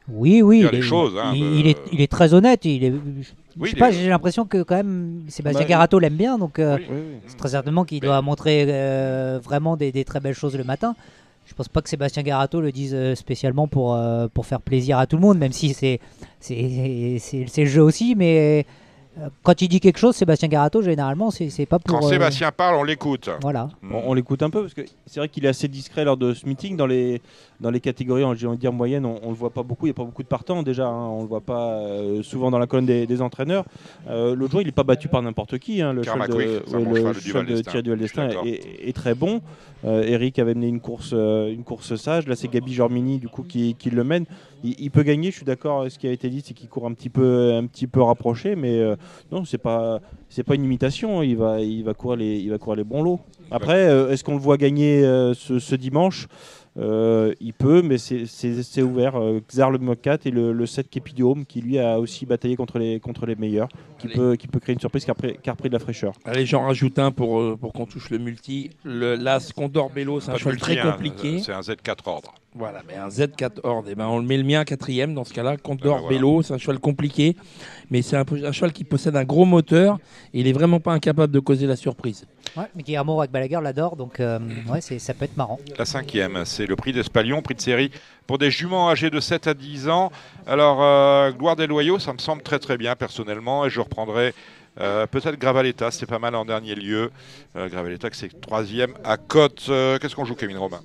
Oui, 0.09 0.41
oui, 0.43 0.61
il, 0.61 0.67
les 0.69 0.79
est, 0.79 0.83
choses, 0.83 1.15
hein, 1.21 1.33
il, 1.35 1.43
euh, 1.43 1.57
il 1.59 1.67
est, 1.69 1.79
il 1.91 2.01
est 2.03 2.07
très 2.13 2.33
honnête. 2.35 2.65
Il 2.67 2.85
est, 2.85 2.93
je 2.93 2.97
Oui, 3.59 3.71
sais 3.71 3.77
il 3.77 3.79
pas, 3.79 3.89
est- 3.89 3.93
j'ai 3.95 4.09
l'impression 4.09 4.45
que 4.45 4.63
quand 4.63 4.77
même 4.77 5.23
Sébastien 5.29 5.63
Bah, 5.63 5.69
Garato 5.69 5.99
l'aime 5.99 6.15
bien, 6.17 6.39
donc 6.39 6.59
euh, 6.59 6.77
Oui. 6.79 6.87
Oui, 6.91 6.97
oui. 7.15 7.19
c'est 7.27 7.37
très 7.37 7.49
certainement 7.49 7.85
qu'il 7.85 8.01
doit 8.01 8.21
montrer 8.23 8.67
euh, 8.69 9.41
vraiment 9.43 9.77
des, 9.77 9.91
des 9.91 10.05
très 10.05 10.21
belles 10.21 10.35
choses 10.35 10.57
le 10.57 10.65
matin. 10.65 10.95
Je 11.47 11.55
pense 11.55 11.69
pas 11.69 11.81
que 11.81 11.89
Sébastien 11.89 12.23
Garato 12.23 12.61
le 12.61 12.73
dise 12.73 12.93
euh, 12.95 13.15
spécialement 13.15 13.67
pour, 13.69 13.95
euh, 13.95 14.27
pour 14.33 14.45
faire 14.47 14.61
plaisir 14.61 14.99
à 14.99 15.07
tout 15.07 15.17
le 15.17 15.23
monde, 15.23 15.39
même 15.39 15.53
si 15.53 15.73
c'est 15.75 16.01
c'est 16.41 17.17
c'est- 17.21 17.47
c'est 17.49 17.63
le 17.63 17.69
jeu 17.71 17.83
aussi, 17.83 18.15
mais 18.17 18.67
euh, 19.19 19.29
quand 19.43 19.63
il 19.63 19.69
dit 19.69 19.81
quelque 19.81 19.99
chose, 19.99 20.15
Sébastien 20.17 20.49
Garato, 20.49 20.83
généralement, 20.83 21.31
c'est 21.31 21.49
c'est 21.49 21.65
pas 21.65 21.79
pour. 21.79 21.99
Quand 22.01 22.05
euh, 22.07 22.11
Sébastien 22.11 22.53
parle, 22.53 22.75
on 22.77 22.83
l'écoute. 22.85 23.31
Voilà. 23.41 23.69
On, 23.91 24.11
on 24.11 24.15
l'écoute 24.15 24.43
un 24.43 24.51
peu 24.51 24.61
parce 24.63 24.75
que 24.75 24.83
c'est 25.07 25.21
vrai 25.21 25.29
qu'il 25.29 25.45
est 25.47 25.49
assez 25.49 25.69
discret 25.69 26.05
lors 26.05 26.17
de 26.19 26.35
ce 26.35 26.47
meeting 26.47 26.77
dans 26.77 26.87
les 26.87 27.23
dans 27.61 27.71
les 27.71 27.81
catégories 27.81 28.23
j'ai 28.37 28.47
envie 28.47 28.57
de 28.57 28.61
dire 28.61 28.73
moyennes 28.73 29.07
on, 29.07 29.19
on 29.23 29.29
le 29.31 29.35
voit 29.35 29.51
pas 29.51 29.63
beaucoup. 29.63 29.87
Il 29.87 29.91
n'y 29.91 29.93
a 29.93 29.95
pas 29.95 30.05
beaucoup 30.05 30.23
de 30.23 30.29
partants 30.29 30.63
déjà 30.63 30.87
hein, 30.87 31.09
on 31.09 31.23
le 31.23 31.29
voit 31.29 31.41
pas 31.41 31.73
euh, 31.75 32.23
souvent 32.23 32.51
dans 32.51 32.59
la 32.59 32.67
colonne 32.67 32.87
des, 32.87 33.07
des 33.07 33.23
entraîneurs. 33.23 33.65
Euh, 34.09 34.35
l'autre 34.35 34.53
jour 34.53 34.63
il 34.63 34.69
est 34.69 34.73
pas 34.73 34.83
battu 34.85 35.09
par 35.09 35.23
n'importe 35.23 35.59
qui 35.59 35.81
hein, 35.83 35.93
le 35.93 36.03
cheval 36.03 36.29
de, 36.29 36.35
oui, 36.35 36.45
le 36.45 36.63
cheval 36.95 37.15
cheval 37.15 37.47
d'Estaing. 37.47 37.71
Thierry 37.71 37.83
Duval 37.83 37.99
Je 38.01 38.07
suis 38.07 38.17
d'Estaing 38.17 38.29
d'accord. 38.29 38.47
est, 38.47 38.89
est 38.89 38.93
très 38.93 39.15
bon. 39.15 39.41
Euh, 39.85 40.03
Eric 40.03 40.39
avait 40.39 40.55
mené 40.55 40.69
une 40.69 40.81
course 40.81 41.11
euh, 41.13 41.53
une 41.53 41.65
course 41.65 41.95
sage. 41.97 42.27
Là 42.27 42.37
c'est 42.37 42.49
Gabi 42.49 42.73
Jormini 42.73 43.19
du 43.19 43.29
coup 43.29 43.43
qui, 43.43 43.75
qui 43.75 43.91
le 43.91 44.05
mène. 44.05 44.25
Il, 44.65 44.75
il 44.79 44.91
peut 44.91 45.03
gagner 45.03 45.31
je 45.31 45.37
suis 45.37 45.45
d'accord 45.45 45.91
ce 45.91 45.99
qui 45.99 46.09
a 46.09 46.13
été 46.13 46.29
dit 46.29 46.43
c'est 46.45 46.55
qu'il 46.55 46.69
court 46.69 46.87
un 46.87 46.93
petit 46.93 47.11
peu 47.11 47.53
un 47.55 47.67
petit 47.67 47.87
peu 47.87 48.03
rapproché 48.03 48.57
mais 48.57 48.83
non 49.33 49.45
c'est 49.45 49.59
pas 49.59 50.01
c'est 50.29 50.43
pas 50.43 50.55
une 50.55 50.65
imitation. 50.65 51.23
Il 51.23 51.37
va 51.37 51.61
il 51.61 51.85
va 51.85 51.95
courir 51.95 52.17
les 52.19 52.39
il 52.39 52.51
va 52.51 52.59
courir 52.59 52.77
les 52.77 52.85
bons 52.85 53.03
lots. 53.03 53.21
Après 53.51 53.83
est-ce 54.13 54.25
qu'on 54.25 54.35
le 54.35 54.41
voit 54.41 54.57
gagner 54.57 55.03
ce, 55.35 55.59
ce 55.59 55.75
dimanche? 55.75 56.27
Euh, 56.79 57.33
il 57.41 57.55
peut, 57.55 57.83
mais 57.83 57.99
c'est- 57.99 58.83
ouvert. 58.83 59.17
Euh, 59.17 59.41
Xar 59.49 59.71
le 59.71 59.79
Mokat 59.79 60.19
et 60.27 60.31
le, 60.31 60.53
le 60.53 60.67
7 60.67 60.91
Kepidium 60.91 61.47
qui 61.47 61.61
lui 61.61 61.79
a 61.79 61.99
aussi 61.99 62.27
bataillé 62.27 62.57
contre 62.57 62.79
les, 62.79 63.01
contre 63.01 63.25
les 63.27 63.35
meilleurs, 63.35 63.69
qui 63.99 64.09
peut, 64.09 64.37
qui 64.37 64.47
peut 64.47 64.61
créer 64.61 64.75
une 64.75 64.81
surprise 64.81 65.05
qui 65.05 65.11
a, 65.11 65.53
repris 65.53 65.69
de 65.69 65.75
la 65.75 65.79
fraîcheur. 65.79 66.13
Allez, 66.25 66.45
j'en 66.45 66.65
rajoute 66.67 66.99
un 66.99 67.11
pour, 67.11 67.41
euh, 67.41 67.57
pour 67.59 67.73
qu'on 67.73 67.87
touche 67.87 68.11
le 68.11 68.19
multi. 68.19 68.71
Le 68.85 69.15
L'As 69.17 69.53
Condor 69.53 69.91
Bello, 69.91 70.21
c'est 70.21 70.31
un 70.31 70.37
cheval 70.37 70.59
très 70.59 70.79
hein, 70.79 70.93
compliqué. 70.93 71.41
C'est 71.41 71.53
un 71.53 71.61
Z4 71.61 71.97
ordre. 72.07 72.35
Voilà, 72.55 72.83
mais 72.89 72.95
un 72.95 73.09
Z4 73.09 73.61
Horde, 73.65 73.87
eh 73.91 73.95
ben 73.95 74.07
on 74.07 74.19
le 74.19 74.25
met 74.25 74.39
le 74.39 74.43
mien 74.43 74.65
quatrième 74.65 75.13
dans 75.13 75.25
ce 75.25 75.35
cas-là. 75.35 75.59
Condor 75.59 75.99
voilà. 75.99 76.17
Bello, 76.17 76.43
c'est 76.43 76.55
un 76.55 76.59
cheval 76.59 76.79
compliqué, 76.79 77.37
mais 77.91 78.01
c'est 78.01 78.17
un, 78.17 78.25
un 78.45 78.53
cheval 78.53 78.73
qui 78.73 78.85
possède 78.85 79.15
un 79.15 79.25
gros 79.25 79.45
moteur 79.45 79.99
et 80.33 80.41
il 80.41 80.49
est 80.49 80.53
vraiment 80.53 80.81
pas 80.81 80.93
incapable 80.93 81.33
de 81.33 81.41
causer 81.41 81.67
la 81.67 81.77
surprise. 81.77 82.27
Ouais, 82.57 82.65
mais 82.75 82.83
Guillermo 82.83 83.23
Balaguer 83.31 83.61
l'adore, 83.63 83.97
donc 83.97 84.19
euh, 84.21 84.39
ouais, 84.69 84.81
c'est- 84.81 84.99
ça 84.99 85.13
peut 85.15 85.25
être 85.27 85.37
marrant. 85.37 85.59
La 85.79 85.85
cinquième, 85.85 86.45
c'est 86.45 86.67
le 86.67 86.75
prix 86.77 86.93
d'Espalion, 86.93 87.43
prix 87.43 87.55
de 87.55 87.61
série 87.61 87.91
pour 88.27 88.39
des 88.39 88.51
juments 88.51 88.89
âgés 88.91 89.11
de 89.11 89.21
7 89.21 89.47
à 89.47 89.55
10 89.55 89.89
ans. 89.89 90.11
Alors, 90.47 90.83
euh, 90.83 91.31
Gloire 91.33 91.57
des 91.57 91.67
Loyaux, 91.67 91.99
ça 91.99 92.13
me 92.13 92.19
semble 92.19 92.43
très 92.43 92.59
très 92.59 92.77
bien 92.79 92.97
personnellement, 92.97 93.67
et 93.67 93.71
je 93.71 93.81
reprendrai 93.81 94.33
euh, 94.79 95.07
peut-être 95.07 95.39
Gravaletta, 95.39 95.91
c'est 95.91 96.05
pas 96.07 96.19
mal 96.19 96.35
en 96.35 96.45
dernier 96.45 96.75
lieu. 96.75 97.11
Euh, 97.57 97.69
Gravaletta, 97.69 98.11
que 98.11 98.17
c'est 98.17 98.41
troisième 98.41 98.93
à 99.05 99.17
cote. 99.17 99.65
Euh, 99.71 99.99
Qu'est-ce 99.99 100.15
qu'on 100.15 100.25
joue, 100.27 100.35
Kevin 100.35 100.59
Romain 100.59 100.81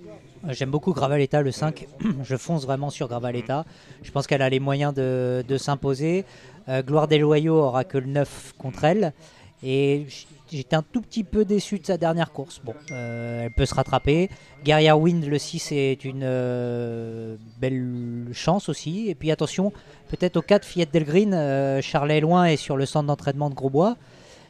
Euh, 0.48 0.54
J'aime 0.54 0.72
beaucoup 0.72 0.94
Gravaletta, 0.94 1.42
le 1.42 1.52
5. 1.52 1.88
Je 2.24 2.36
fonce 2.38 2.64
vraiment 2.66 2.90
sur 2.90 3.10
Gravaletta. 3.10 3.66
Je 4.02 4.12
pense 4.12 4.28
qu'elle 4.28 4.42
a 4.42 4.50
les 4.50 4.62
moyens 4.62 4.94
de, 4.94 5.44
de 5.46 5.58
s'imposer. 5.58 6.24
Euh, 6.70 6.82
Gloire 6.84 7.10
des 7.10 7.18
Loyaux 7.18 7.56
aura 7.58 7.84
que 7.84 7.98
le 7.98 8.08
9 8.08 8.54
contre 8.58 8.86
elle. 8.86 9.12
Et 9.62 10.06
j'étais 10.52 10.76
un 10.76 10.84
tout 10.84 11.02
petit 11.02 11.24
peu 11.24 11.46
déçu 11.46 11.80
de 11.80 11.86
sa 11.86 11.98
dernière 11.98 12.32
course. 12.32 12.62
Bon, 12.64 12.74
euh, 12.92 13.46
elle 13.46 13.52
peut 13.52 13.66
se 13.66 13.74
rattraper. 13.74 14.30
Guerrier 14.64 14.92
Wind, 14.92 15.26
le 15.26 15.38
6, 15.38 15.72
est 15.72 16.06
une 16.06 16.24
euh, 16.24 17.38
belle 17.60 18.28
chance 18.34 18.70
aussi. 18.70 19.10
Et 19.10 19.16
puis 19.16 19.32
attention, 19.32 19.72
peut-être 20.10 20.38
au 20.38 20.42
4, 20.42 20.66
Fillette 20.66 20.94
Delgreen. 20.94 21.34
Euh, 21.34 21.82
Charlet 21.82 22.18
est 22.18 22.22
loin 22.22 22.46
et 22.46 22.58
sur 22.58 22.78
le 22.78 22.86
centre 22.86 23.08
d'entraînement 23.08 23.50
de 23.50 23.56
Grosbois. 23.56 23.96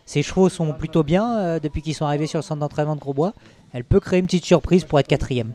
Ses 0.05 0.23
chevaux 0.23 0.49
sont 0.49 0.73
plutôt 0.73 1.03
bien 1.03 1.59
depuis 1.59 1.81
qu'ils 1.81 1.93
sont 1.93 2.05
arrivés 2.05 2.27
sur 2.27 2.39
le 2.39 2.43
centre 2.43 2.59
d'entraînement 2.59 2.95
de 2.95 2.99
Grosbois. 2.99 3.33
Elle 3.71 3.85
peut 3.85 3.99
créer 3.99 4.19
une 4.19 4.25
petite 4.25 4.43
surprise 4.43 4.83
pour 4.83 4.99
être 4.99 5.07
quatrième. 5.07 5.53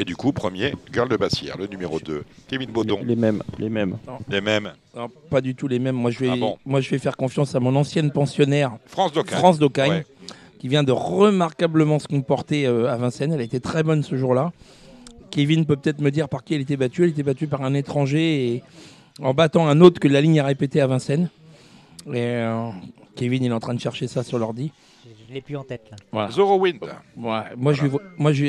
Et 0.00 0.04
du 0.04 0.14
coup, 0.14 0.30
premier, 0.32 0.74
Girl 0.92 1.08
de 1.08 1.16
Bassière, 1.16 1.58
le 1.58 1.66
numéro 1.66 1.98
2. 1.98 2.22
Kevin 2.46 2.70
Baudon, 2.70 3.00
Les, 3.04 3.16
mêmes, 3.16 3.42
les 3.58 3.68
mêmes. 3.68 3.96
les 4.28 4.40
mêmes. 4.40 4.72
Non, 4.96 5.08
pas 5.28 5.40
du 5.40 5.56
tout 5.56 5.66
les 5.66 5.80
mêmes. 5.80 5.96
Moi 5.96 6.12
je, 6.12 6.20
vais, 6.20 6.28
Ah 6.32 6.36
bon 6.36 6.56
moi, 6.64 6.80
je 6.80 6.88
vais 6.90 6.98
faire 6.98 7.16
confiance 7.16 7.56
à 7.56 7.60
mon 7.60 7.74
ancienne 7.74 8.12
pensionnaire, 8.12 8.76
France 8.86 9.12
Docagne. 9.12 9.38
France 9.38 9.58
Docagne, 9.58 9.90
Ouais. 9.90 10.06
qui 10.60 10.68
vient 10.68 10.84
de 10.84 10.92
remarquablement 10.92 11.98
se 11.98 12.06
comporter 12.06 12.64
euh, 12.66 12.88
à 12.92 12.96
Vincennes. 12.96 13.32
Elle 13.32 13.40
a 13.40 13.44
été 13.44 13.58
très 13.58 13.82
bonne 13.82 14.04
ce 14.04 14.16
jour-là. 14.16 14.52
Kevin 15.32 15.66
peut 15.66 15.74
peut-être 15.76 16.00
me 16.00 16.12
dire 16.12 16.28
par 16.28 16.44
qui 16.44 16.54
elle 16.54 16.60
était 16.60 16.76
battue. 16.76 17.02
Elle 17.02 17.10
était 17.10 17.24
battue 17.24 17.48
par 17.48 17.62
un 17.62 17.74
étranger 17.74 18.54
et 18.54 18.62
en 19.20 19.34
battant 19.34 19.66
un 19.66 19.80
autre 19.80 19.98
que 19.98 20.06
la 20.06 20.20
ligne 20.20 20.38
a 20.38 20.44
répété 20.44 20.80
à 20.80 20.86
Vincennes. 20.86 21.28
Et 22.06 22.18
euh, 22.18 22.68
Kevin, 23.16 23.42
il 23.42 23.50
est 23.50 23.54
en 23.54 23.58
train 23.58 23.74
de 23.74 23.80
chercher 23.80 24.06
ça 24.06 24.22
sur 24.22 24.38
l'ordi. 24.38 24.70
Je 25.28 25.34
l'ai 25.34 25.40
plus 25.40 25.56
en 25.56 25.62
tête 25.64 25.82
là. 25.90 25.96
Voilà. 26.12 26.30
Zoro 26.30 26.58
Wind. 26.58 26.78
Ouais, 27.16 27.40
moi, 27.56 27.72
je 27.72 27.82
vais, 27.82 27.88
vo- 27.88 28.00
moi, 28.16 28.32
je 28.32 28.44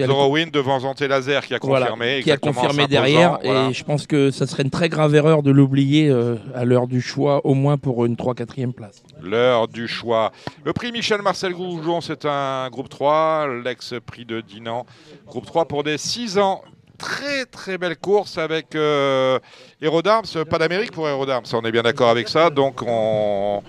devant 0.51 0.79
Zanté 0.79 1.07
Laser 1.07 1.45
qui 1.45 1.53
a 1.53 1.59
Voilà, 1.61 1.87
confirmé. 1.87 2.21
qui 2.23 2.31
a 2.31 2.37
confirmé 2.37 2.87
derrière. 2.87 3.39
voilà. 3.43 3.69
Et 3.69 3.73
je 3.73 3.83
pense 3.83 4.07
que 4.07 4.31
ça 4.31 4.47
serait 4.47 4.63
une 4.63 4.69
très 4.69 4.89
grave 4.89 5.13
erreur 5.15 5.43
de 5.43 5.51
l'oublier 5.51 6.09
euh, 6.09 6.35
à 6.55 6.65
l'heure 6.65 6.87
du 6.87 7.01
choix, 7.01 7.45
au 7.45 7.53
moins 7.53 7.77
pour 7.77 8.05
une 8.05 8.15
3-4e 8.15 8.71
place. 8.73 9.03
L'heure 9.21 9.67
du 9.67 9.87
choix. 9.87 10.31
Le 10.63 10.73
prix 10.73 10.91
Michel 10.91 11.21
Marcel 11.21 11.53
Goujon, 11.53 12.01
c'est 12.01 12.25
un 12.25 12.69
groupe 12.69 12.89
3, 12.89 13.47
l'ex-prix 13.63 14.25
de 14.25 14.41
Dinan. 14.41 14.85
Groupe 15.27 15.45
3 15.45 15.65
pour 15.65 15.83
des 15.83 15.97
6 15.97 16.37
ans. 16.37 16.61
Très 16.99 17.45
très 17.45 17.77
belle 17.77 17.95
course 17.95 18.37
avec 18.37 18.75
euh, 18.75 19.39
Aerodarms, 19.81 20.25
pas 20.49 20.57
d'Amérique 20.57 20.91
pour 20.91 21.07
Aerodarms, 21.07 21.45
on 21.53 21.61
est 21.61 21.71
bien 21.71 21.81
d'accord 21.81 22.09
avec 22.09 22.27
ça. 22.27 22.49
Donc 22.49 22.81
on, 22.85 23.61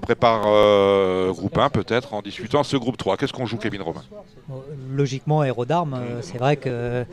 prépare 0.00 0.44
euh, 0.46 1.30
groupe 1.32 1.58
1 1.58 1.68
peut-être 1.68 2.14
en 2.14 2.22
discutant 2.22 2.62
ce 2.62 2.78
groupe 2.78 2.96
3. 2.96 3.18
Qu'est-ce 3.18 3.34
qu'on 3.34 3.44
joue 3.44 3.58
Kevin 3.58 3.82
Romain 3.82 4.02
Logiquement, 4.90 5.42
Aérodarme, 5.42 5.94
euh, 5.94 6.22
c'est 6.22 6.38
vrai 6.38 6.56
que 6.56 7.04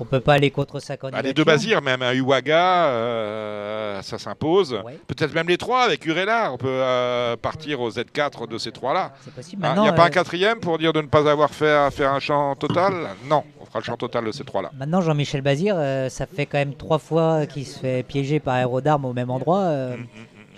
on 0.00 0.04
peut 0.04 0.20
pas 0.20 0.34
aller 0.34 0.50
contre 0.50 0.80
sa 0.80 0.96
candidature. 0.96 1.26
Les 1.26 1.34
deux 1.34 1.44
Basirs, 1.44 1.82
même 1.82 2.02
un 2.02 2.12
Uwaga, 2.12 2.86
euh, 2.86 4.02
ça 4.02 4.18
s'impose. 4.18 4.72
Ouais. 4.84 4.98
Peut-être 5.06 5.34
même 5.34 5.48
les 5.48 5.58
trois 5.58 5.82
avec 5.82 6.04
Urella. 6.06 6.50
On 6.52 6.56
peut 6.58 6.66
euh, 6.68 7.36
partir 7.36 7.80
au 7.80 7.90
Z4 7.90 8.48
de 8.48 8.58
ces 8.58 8.72
trois-là. 8.72 9.12
C'est 9.22 9.32
possible. 9.34 9.66
Il 9.76 9.82
n'y 9.82 9.88
a 9.88 9.92
pas 9.92 10.02
euh, 10.02 10.06
un 10.06 10.10
quatrième 10.10 10.58
pour 10.60 10.78
dire 10.78 10.92
de 10.92 11.00
ne 11.00 11.06
pas 11.06 11.30
avoir 11.30 11.50
fait 11.50 11.70
à 11.72 11.90
faire 11.90 12.12
un 12.12 12.20
champ 12.20 12.54
total? 12.56 12.92
Non, 13.28 13.44
on 13.60 13.64
fera 13.66 13.78
le 13.80 13.84
champ 13.84 13.96
total 13.96 14.24
de 14.24 14.32
ces 14.32 14.44
trois-là. 14.44 14.70
Maintenant, 14.78 15.00
Jean-Michel 15.00 15.42
Bazir, 15.42 15.74
euh, 15.78 16.08
ça 16.08 16.26
fait 16.26 16.46
quand 16.46 16.58
même 16.58 16.74
trois 16.74 16.98
fois 16.98 17.46
qu'il 17.46 17.66
se 17.66 17.78
fait 17.78 18.02
piéger 18.02 18.40
par 18.40 18.54
Aérodarme 18.54 19.04
au 19.04 19.12
même 19.12 19.30
endroit. 19.30 19.60
euh, 19.60 19.96
Mm, 19.96 20.06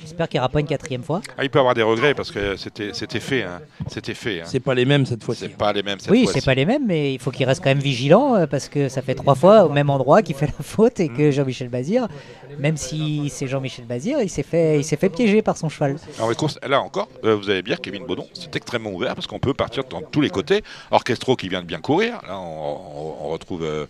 J'espère 0.02 0.28
qu'il 0.28 0.38
n'y 0.38 0.40
aura 0.40 0.48
pas 0.48 0.60
une 0.60 0.66
quatrième 0.66 1.02
fois. 1.02 1.20
Ah, 1.38 1.44
il 1.44 1.50
peut 1.50 1.58
avoir 1.58 1.74
des 1.74 1.82
regrets 1.82 2.12
parce 2.14 2.30
que 2.30 2.56
c'était 2.56 2.90
c'était 2.92 3.20
fait. 3.20 3.42
hein. 3.44 3.60
C'était 3.88 4.14
fait. 4.14 4.40
hein. 4.40 4.44
C'est 4.46 4.60
pas 4.60 4.74
les 4.74 4.84
mêmes 4.84 5.06
cette 5.06 5.22
fois-ci. 5.24 5.42
C'est 5.42 5.56
pas 5.56 5.72
les 5.72 5.82
mêmes 5.82 5.98
cette 5.98 6.10
oui, 6.10 6.26
c'est 6.32 6.44
pas 6.44 6.54
les 6.54 6.64
mêmes, 6.66 6.84
mais 6.86 7.14
il 7.14 7.18
faut 7.18 7.30
qu'il 7.30 7.46
reste 7.46 7.62
quand 7.62 7.70
même 7.70 7.78
vigilant 7.78 8.34
euh, 8.34 8.46
parce 8.46 8.68
que 8.68 8.88
ça 8.88 9.00
fait 9.02 9.14
trois 9.14 9.34
fois 9.34 9.64
au 9.64 9.68
même 9.70 9.90
endroit 9.90 10.22
qu'il 10.22 10.34
fait 10.36 10.46
la 10.46 10.52
faute 10.64 11.00
et 11.00 11.08
que 11.08 11.30
Jean-Michel 11.30 11.68
Bazir, 11.68 12.08
même 12.58 12.76
si 12.76 13.28
c'est 13.30 13.46
Jean-Michel 13.46 13.84
Bazir, 13.86 14.20
il 14.20 14.28
s'est 14.28 14.42
fait, 14.42 14.78
il 14.78 14.84
s'est 14.84 14.96
fait 14.96 15.08
piéger 15.08 15.42
par 15.42 15.56
son 15.56 15.68
cheval. 15.68 15.96
Alors, 16.18 16.30
les 16.30 16.36
courses, 16.36 16.58
là 16.66 16.80
encore, 16.80 17.08
euh, 17.24 17.34
vous 17.36 17.48
allez 17.50 17.62
bien, 17.62 17.76
Kevin 17.76 18.04
Baudon, 18.04 18.26
c'est 18.34 18.54
extrêmement 18.56 18.90
ouvert 18.90 19.14
parce 19.14 19.26
qu'on 19.26 19.38
peut 19.38 19.54
partir 19.54 19.84
dans 19.84 20.02
tous 20.02 20.20
les 20.20 20.30
côtés. 20.30 20.62
Orchestro 20.90 21.36
qui 21.36 21.48
vient 21.48 21.62
de 21.62 21.66
bien 21.66 21.80
courir, 21.80 22.20
là 22.26 22.38
on, 22.38 22.42
on- 22.42 23.26
on 23.26 23.28
retrouve 23.30 23.62
euh, 23.64 23.86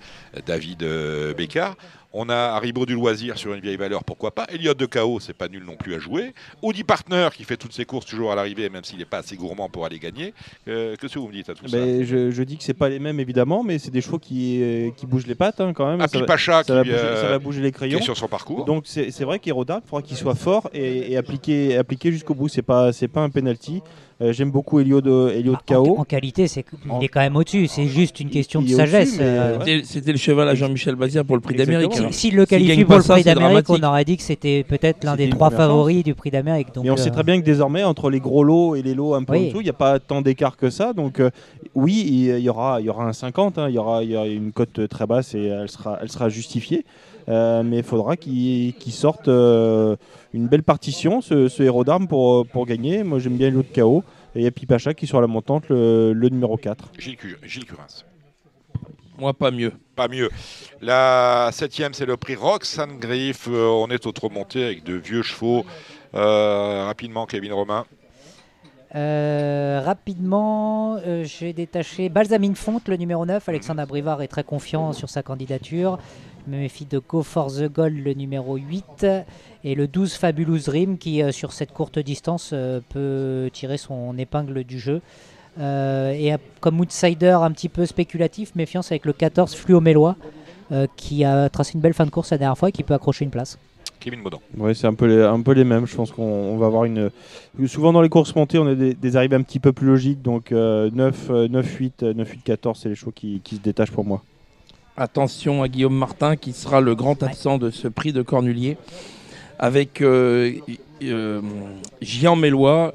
David 0.47 0.82
euh, 0.82 1.34
Bécard. 1.34 1.74
On 2.14 2.28
a 2.28 2.34
Haribo 2.36 2.84
du 2.84 2.94
loisir 2.94 3.39
sur 3.39 3.55
une 3.55 3.60
vieille 3.60 3.76
valeur, 3.76 4.05
pourquoi 4.05 4.34
pas. 4.34 4.47
Elliott 4.51 4.78
de 4.78 4.86
KO, 4.86 5.18
c'est 5.20 5.32
pas 5.32 5.48
nul 5.48 5.64
non 5.64 5.76
plus 5.76 5.94
à 5.94 5.98
jouer. 5.98 6.34
Audi 6.60 6.84
Partner 6.84 7.28
qui 7.34 7.44
fait 7.44 7.56
toutes 7.56 7.72
ses 7.72 7.84
courses 7.86 8.05
toujours 8.05 8.32
à 8.32 8.34
l'arrivée, 8.34 8.68
même 8.68 8.84
s'il 8.84 8.98
n'est 8.98 9.05
pas 9.06 9.18
assez 9.18 9.36
gourmand 9.36 9.68
pour 9.70 9.86
aller 9.86 9.98
gagner. 9.98 10.34
Euh, 10.68 10.94
Qu'est-ce 11.01 11.14
que 11.14 11.18
vous 11.18 11.28
me 11.28 11.32
dites 11.32 11.48
à 11.48 11.55
tout 11.55 11.66
ça? 11.66 11.76
Ben, 11.78 12.05
je, 12.05 12.30
je 12.30 12.43
dis 12.43 12.59
que 12.59 12.64
c'est 12.64 12.74
pas 12.74 12.89
les 12.90 12.98
mêmes 12.98 13.18
évidemment, 13.18 13.62
mais 13.62 13.78
c'est 13.78 13.90
des 13.90 14.01
chevaux 14.02 14.18
qui, 14.18 14.60
euh, 14.62 14.90
qui 14.97 15.06
bougent 15.06 15.26
les 15.26 15.34
pattes 15.34 15.60
hein, 15.60 15.72
quand 15.74 15.89
même. 15.90 16.01
Happy 16.02 16.12
ça, 16.12 16.18
va, 16.20 16.26
Pacha 16.26 16.62
ça 16.64 16.74
va 16.74 16.82
qui, 16.82 16.90
bouger, 16.90 17.02
euh, 17.02 17.20
ça 17.22 17.28
va 17.28 17.39
bouger 17.39 17.60
les 17.62 17.70
qui 17.72 17.76
crayons. 17.78 17.98
est 17.98 18.02
sur 18.02 18.16
son 18.16 18.28
parcours. 18.28 18.64
Donc 18.66 18.84
c'est 18.86 19.24
vrai 19.24 19.39
qu'Hérodarme, 19.39 19.80
il 19.84 19.89
faudra 19.89 20.02
qu'il 20.02 20.16
soit 20.16 20.34
fort 20.34 20.68
et, 20.74 21.12
et 21.12 21.16
appliqué, 21.16 21.76
appliqué 21.78 22.12
jusqu'au 22.12 22.34
bout. 22.34 22.48
C'est 22.48 22.62
pas, 22.62 22.90
pas 23.12 23.20
un 23.22 23.30
penalty. 23.30 23.82
Euh, 24.23 24.32
J'aime 24.32 24.51
beaucoup 24.51 24.78
Elio 24.78 25.01
de, 25.01 25.31
Elio 25.35 25.53
de 25.53 25.59
Ah, 25.69 25.78
en, 25.78 25.85
KO. 25.85 25.97
en 25.99 26.05
qualité, 26.05 26.47
c'est 26.47 26.65
En- 26.89 27.01
est 27.01 27.09
quand 27.09 27.20
même 27.20 27.35
au-dessus. 27.35 27.66
C'est 27.66 27.86
juste 27.86 28.20
une 28.20 28.31
question 28.31 28.61
il 28.61 28.70
de 28.70 28.77
sagesse. 28.77 29.16
euh, 29.20 29.59
ouais. 29.59 29.81
C'était- 29.85 30.12
le 30.12 30.19
cheval 30.19 30.49
à 30.49 30.55
Jean-Michel 30.55 30.94
Bazir 30.94 31.24
pour 31.24 31.35
le 31.36 31.43
prix 31.43 31.57
d'Amérique. 31.57 31.93
Si-. 31.94 32.12
S'il 32.12 32.36
le 32.36 32.47
qualifie 32.47 32.85
pour 32.85 32.97
le 32.99 33.03
prix 33.03 33.24
d'Amérique, 33.24 33.69
on 33.70 33.82
aurait 33.82 34.05
dit 34.05 34.16
que 34.16 34.23
c'était 34.23 34.62
peut-être 34.65 35.03
l'un 35.05 35.16
des 35.16 35.28
trois 35.31 35.51
favoris 35.51 36.05
du 36.05 36.15
prix 36.15 36.31
d'Amérique. 36.31 36.69
Mais 36.82 36.90
on 36.90 36.97
sait 36.97 37.09
euh, 37.09 37.12
très 37.12 37.23
bien 37.24 37.40
que 37.40 37.44
désormais, 37.44 37.82
entre 37.82 38.11
les 38.11 38.20
gros 38.20 38.44
lots 38.44 38.77
et 38.77 38.82
les 38.82 38.94
lots 38.94 39.15
un 39.15 39.24
peu 39.24 39.32
Oui. 39.32 39.44
en 39.44 39.47
dessous, 39.49 39.61
il 39.61 39.65
n'y 39.65 39.70
a 39.70 39.74
pas 39.74 39.99
tant 39.99 40.23
d'écart 40.23 40.57
que 40.57 40.70
ça. 40.70 40.93
Donc 40.93 41.19
euh, 41.19 41.31
oui, 41.74 42.05
il 42.07 42.12
il 42.23 42.39
y, 42.44 42.49
aura, 42.49 42.81
il 42.81 42.86
y 42.86 42.90
aura 42.90 43.05
un 43.05 43.12
50, 43.12 43.59
hein, 43.59 43.69
il, 43.69 43.74
y 43.74 43.78
aura, 43.78 44.05
il 44.05 44.11
y 44.11 44.16
aura 44.16 44.27
une 44.27 44.53
cote 44.53 44.89
très 44.89 45.07
basse 45.07 45.35
et 45.35 45.47
elle 45.47 45.69
sera, 45.69 45.99
elle 46.01 46.11
sera 46.11 46.28
justifiée. 46.28 46.85
Euh, 47.28 47.62
mais 47.65 47.78
il 47.78 47.82
faudra 47.85 48.16
qu'il 48.16 48.74
qu'il 48.74 48.93
sorte 48.93 49.28
euh, 49.28 49.94
une 50.34 50.48
belle 50.48 50.62
partition, 50.62 51.20
ce, 51.20 51.48
ce 51.48 51.62
héros 51.62 51.84
d'armes, 51.84 52.09
pour, 52.09 52.46
pour 52.46 52.66
gagner. 52.66 53.02
Moi 53.04 53.18
j'aime 53.18 53.36
bien 53.36 53.50
l'autre 53.50 53.72
KO. 53.74 54.02
Et 54.34 54.40
il 54.40 54.44
y 54.44 54.46
a 54.46 54.50
Pipacha 54.50 54.94
qui 54.94 55.04
est 55.04 55.09
sur 55.09 55.20
la 55.20 55.26
montante, 55.26 55.68
le, 55.68 56.12
le 56.14 56.28
numéro 56.30 56.56
4. 56.56 56.92
Gilles, 56.98 57.16
Cu- 57.18 57.36
Gilles 57.42 57.66
Curins. 57.66 58.04
Moi, 59.18 59.34
pas 59.34 59.50
mieux. 59.50 59.72
Pas 59.94 60.09
mieux. 60.09 60.30
La 60.80 61.50
septième, 61.52 61.92
c'est 61.92 62.06
le 62.06 62.16
prix 62.16 62.34
Roxane 62.34 62.98
Griff. 62.98 63.46
Euh, 63.48 63.66
on 63.68 63.88
est 63.88 64.06
au 64.06 64.12
trop 64.12 64.30
monté 64.30 64.64
avec 64.64 64.84
de 64.84 64.94
vieux 64.94 65.22
chevaux. 65.22 65.66
Euh, 66.14 66.84
rapidement, 66.86 67.26
Kevin 67.26 67.52
Romain. 67.52 67.84
Euh, 68.94 69.80
rapidement, 69.84 70.96
euh, 71.06 71.24
j'ai 71.24 71.52
détaché 71.54 72.09
Balsamine 72.10 72.54
Fonte, 72.56 72.88
le 72.88 72.96
numéro 72.96 73.24
9. 73.24 73.48
Alexandre 73.48 73.80
Abrivard 73.80 74.20
est 74.22 74.28
très 74.28 74.44
confiant 74.44 74.92
sur 74.92 75.09
sa 75.09 75.22
candidature. 75.22 75.98
Je 76.47 76.52
me 76.52 76.59
méfie 76.59 76.86
de 76.86 76.98
Go 76.98 77.23
for 77.23 77.52
the 77.52 77.73
Goal, 77.73 77.93
le 77.93 78.14
numéro 78.14 78.56
8. 78.56 79.06
Et 79.64 79.74
le 79.74 79.86
12 79.86 80.14
Fabulous 80.14 80.59
Dream, 80.59 80.98
qui, 80.98 81.23
euh, 81.23 81.31
sur 81.31 81.52
cette 81.52 81.73
courte 81.73 81.98
distance, 81.98 82.51
euh, 82.52 82.81
peut 82.89 83.48
tirer 83.52 83.77
son 83.77 84.19
épingle 84.19 84.64
du 84.64 84.78
jeu. 84.78 85.01
Euh, 85.60 86.12
et 86.12 86.32
comme 86.60 86.81
outsider 86.81 87.39
un 87.40 87.51
petit 87.52 87.69
peu 87.69 87.86
spéculatif, 87.86 88.55
méfiance 88.55 88.90
avec 88.90 89.05
le 89.05 89.12
14 89.12 89.55
Fluo 89.55 89.81
Mélois, 89.81 90.16
euh, 90.73 90.86
qui 90.97 91.24
a 91.24 91.48
tracé 91.48 91.73
une 91.74 91.81
belle 91.81 91.94
fin 91.94 92.06
de 92.06 92.10
course 92.10 92.31
la 92.31 92.39
dernière 92.39 92.56
fois 92.56 92.70
et 92.70 92.73
qui 92.73 92.82
peut 92.82 92.94
accrocher 92.94 93.24
une 93.24 93.31
place. 93.31 93.59
Kevin 94.01 94.23
Baudon. 94.23 94.40
Ouais, 94.56 94.74
c'est 94.74 94.89
un 94.89 94.94
peu, 94.94 95.06
les, 95.06 95.23
un 95.23 95.40
peu 95.40 95.52
les 95.52 95.62
mêmes. 95.62 95.86
Je 95.86 95.94
pense 95.94 96.10
qu'on 96.10 96.23
on 96.23 96.56
va 96.56 96.66
avoir 96.66 96.85
une. 96.85 97.10
Souvent 97.66 97.93
dans 97.93 98.02
les 98.02 98.09
courses 98.09 98.35
montées, 98.35 98.59
on 98.59 98.66
a 98.66 98.74
des, 98.74 98.94
des 98.94 99.16
arrivées 99.16 99.36
un 99.36 99.43
petit 99.43 99.60
peu 99.60 99.73
plus 99.73 99.86
logiques. 99.86 100.23
Donc 100.23 100.51
euh, 100.51 100.90
9, 100.93 101.31
euh, 101.31 101.48
9, 101.48 101.77
8, 101.77 102.02
euh, 102.02 102.14
9, 102.14 102.28
8, 102.28 102.43
14, 102.43 102.81
c'est 102.82 102.89
les 102.89 102.94
chevaux 102.97 103.12
qui, 103.12 103.40
qui 103.44 103.56
se 103.56 103.60
détachent 103.60 103.93
pour 103.93 104.05
moi. 104.05 104.23
Attention 104.97 105.62
à 105.62 105.69
Guillaume 105.69 105.97
Martin 105.97 106.36
qui 106.36 106.52
sera 106.52 106.81
le 106.81 106.94
grand 106.94 107.23
absent 107.23 107.56
de 107.59 107.70
ce 107.70 107.89
prix 107.89 108.12
de 108.12 108.20
Cornulier 108.20 108.77
avec 109.59 110.02
euh, 110.02 110.52
euh, 111.02 111.40
Gian 112.02 112.36
Mélois, 112.36 112.94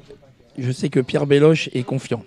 je 0.58 0.70
sais 0.70 0.90
que 0.90 1.00
Pierre 1.00 1.26
Belloche 1.26 1.70
est 1.72 1.82
confiant. 1.82 2.22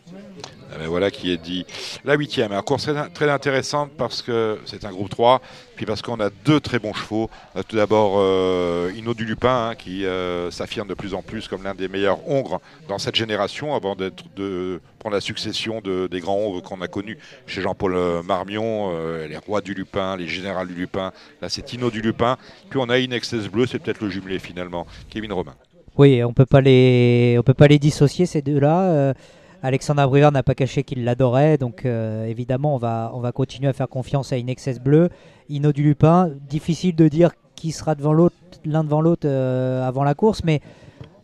Ah 0.74 0.78
ben 0.80 0.88
voilà 0.88 1.12
qui 1.12 1.32
est 1.32 1.38
dit. 1.38 1.66
La 2.06 2.16
huitième, 2.16 2.54
un 2.54 2.62
course 2.62 2.90
très, 3.14 3.30
intéressante 3.30 3.92
parce 3.98 4.22
que 4.22 4.60
c'est 4.66 4.86
un 4.86 4.92
groupe 4.92 5.10
3, 5.10 5.42
puis 5.76 5.86
parce 5.86 6.02
qu'on 6.02 6.20
a 6.20 6.30
deux 6.46 6.60
très 6.62 6.80
bons 6.80 6.94
chevaux. 6.94 7.30
Tout 7.68 7.76
d'abord 7.76 8.16
euh, 8.18 8.92
Inno 8.96 9.14
du 9.14 9.26
Lupin 9.26 9.70
hein, 9.70 9.76
qui 9.76 10.06
euh, 10.06 10.50
s'affirme 10.50 10.88
de 10.88 10.94
plus 10.94 11.14
en 11.14 11.22
plus 11.22 11.48
comme 11.48 11.64
l'un 11.64 11.76
des 11.76 11.90
meilleurs 11.90 12.28
hongres 12.30 12.62
dans 12.88 13.00
cette 13.00 13.16
génération 13.16 13.76
avant 13.76 13.96
d'être 13.96 14.24
de 14.36 14.80
prendre 15.00 15.16
la 15.16 15.22
succession 15.22 15.82
de, 15.82 16.08
des 16.08 16.20
grands 16.22 16.38
hongres 16.38 16.62
qu'on 16.62 16.80
a 16.82 16.88
connus 16.88 17.18
chez 17.48 17.62
Jean-Paul 17.62 17.96
euh, 17.96 18.24
Marmion, 18.24 18.92
euh, 18.94 19.28
les 19.28 19.38
rois 19.38 19.62
du 19.62 19.74
Lupin, 19.74 20.16
les 20.16 20.28
généraux 20.28 20.66
du 20.66 20.74
Lupin. 20.74 21.12
Là 21.42 21.50
c'est 21.50 21.74
Inno 21.74 21.92
du 21.92 22.02
Lupin. 22.02 22.38
Puis 22.70 22.80
on 22.82 22.90
a 22.90 22.98
Inexcess 22.98 23.50
Bleu, 23.50 23.66
c'est 23.66 23.80
peut-être 23.80 24.02
le 24.02 24.10
jumelé 24.10 24.40
finalement. 24.40 24.88
Kevin 25.10 25.34
Romain. 25.34 25.56
Oui, 25.98 26.24
on 26.24 26.32
peut 26.32 26.46
pas 26.46 26.62
les, 26.62 27.38
peut 27.46 27.54
pas 27.54 27.68
les 27.68 27.78
dissocier 27.78 28.26
ces 28.26 28.42
deux-là. 28.42 29.14
Alexandre 29.64 30.02
Abrivard 30.02 30.32
n'a 30.32 30.44
pas 30.44 30.56
caché 30.56 30.84
qu'il 30.84 31.04
l'adorait, 31.04 31.58
donc 31.58 31.86
euh, 31.86 32.26
évidemment 32.26 32.76
on 32.76 32.78
va, 32.78 33.12
on 33.14 33.20
va 33.20 33.32
continuer 33.32 33.68
à 33.70 33.74
faire 33.74 33.88
confiance 33.90 34.34
à 34.34 34.38
Inexcess 34.38 34.80
Bleu, 34.80 35.10
Ino 35.50 35.72
du 35.72 35.84
Lupin. 35.84 36.30
Difficile 36.50 36.96
de 36.96 37.08
dire 37.08 37.32
qui 37.56 37.72
sera 37.72 37.94
devant 37.96 38.14
l'autre, 38.14 38.36
l'un 38.66 38.84
devant 38.84 39.02
l'autre 39.02 39.28
euh, 39.28 39.88
avant 39.88 40.04
la 40.04 40.16
course, 40.16 40.44
mais 40.44 40.62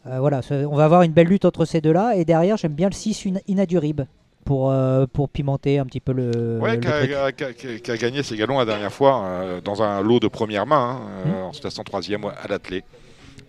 euh, 0.06 0.20
voilà, 0.20 0.42
ce- 0.44 0.66
on 0.66 0.76
va 0.76 0.86
avoir 0.86 1.02
une 1.02 1.14
belle 1.14 1.28
lutte 1.28 1.46
entre 1.46 1.66
ces 1.66 1.82
deux-là. 1.82 2.16
Et 2.16 2.26
derrière, 2.26 2.58
j'aime 2.58 2.74
bien 2.74 2.88
le 2.90 2.94
6 2.94 3.26
Ina- 3.26 3.42
Inadurib 3.48 4.02
pour, 4.46 4.74
pour 5.12 5.28
pimenter 5.30 5.80
un 5.80 5.86
petit 5.86 6.00
peu 6.00 6.14
le. 6.14 6.60
Ouais, 6.62 6.80
qui 7.82 7.92
a, 7.92 7.98
gagné 7.98 8.24
ses 8.24 8.38
galons 8.38 8.60
la 8.60 8.66
dernière 8.66 8.94
fois 8.94 9.26
dans 9.64 9.82
un 9.82 10.02
lot 10.02 10.20
de 10.22 10.28
première 10.30 10.66
main, 10.66 11.02
hein, 11.02 11.08
euh, 11.26 11.44
en 11.44 11.54
se 11.54 11.60
plaçant 11.60 11.84
troisième 11.84 12.24
à 12.24 12.48
l'attelé. 12.48 12.84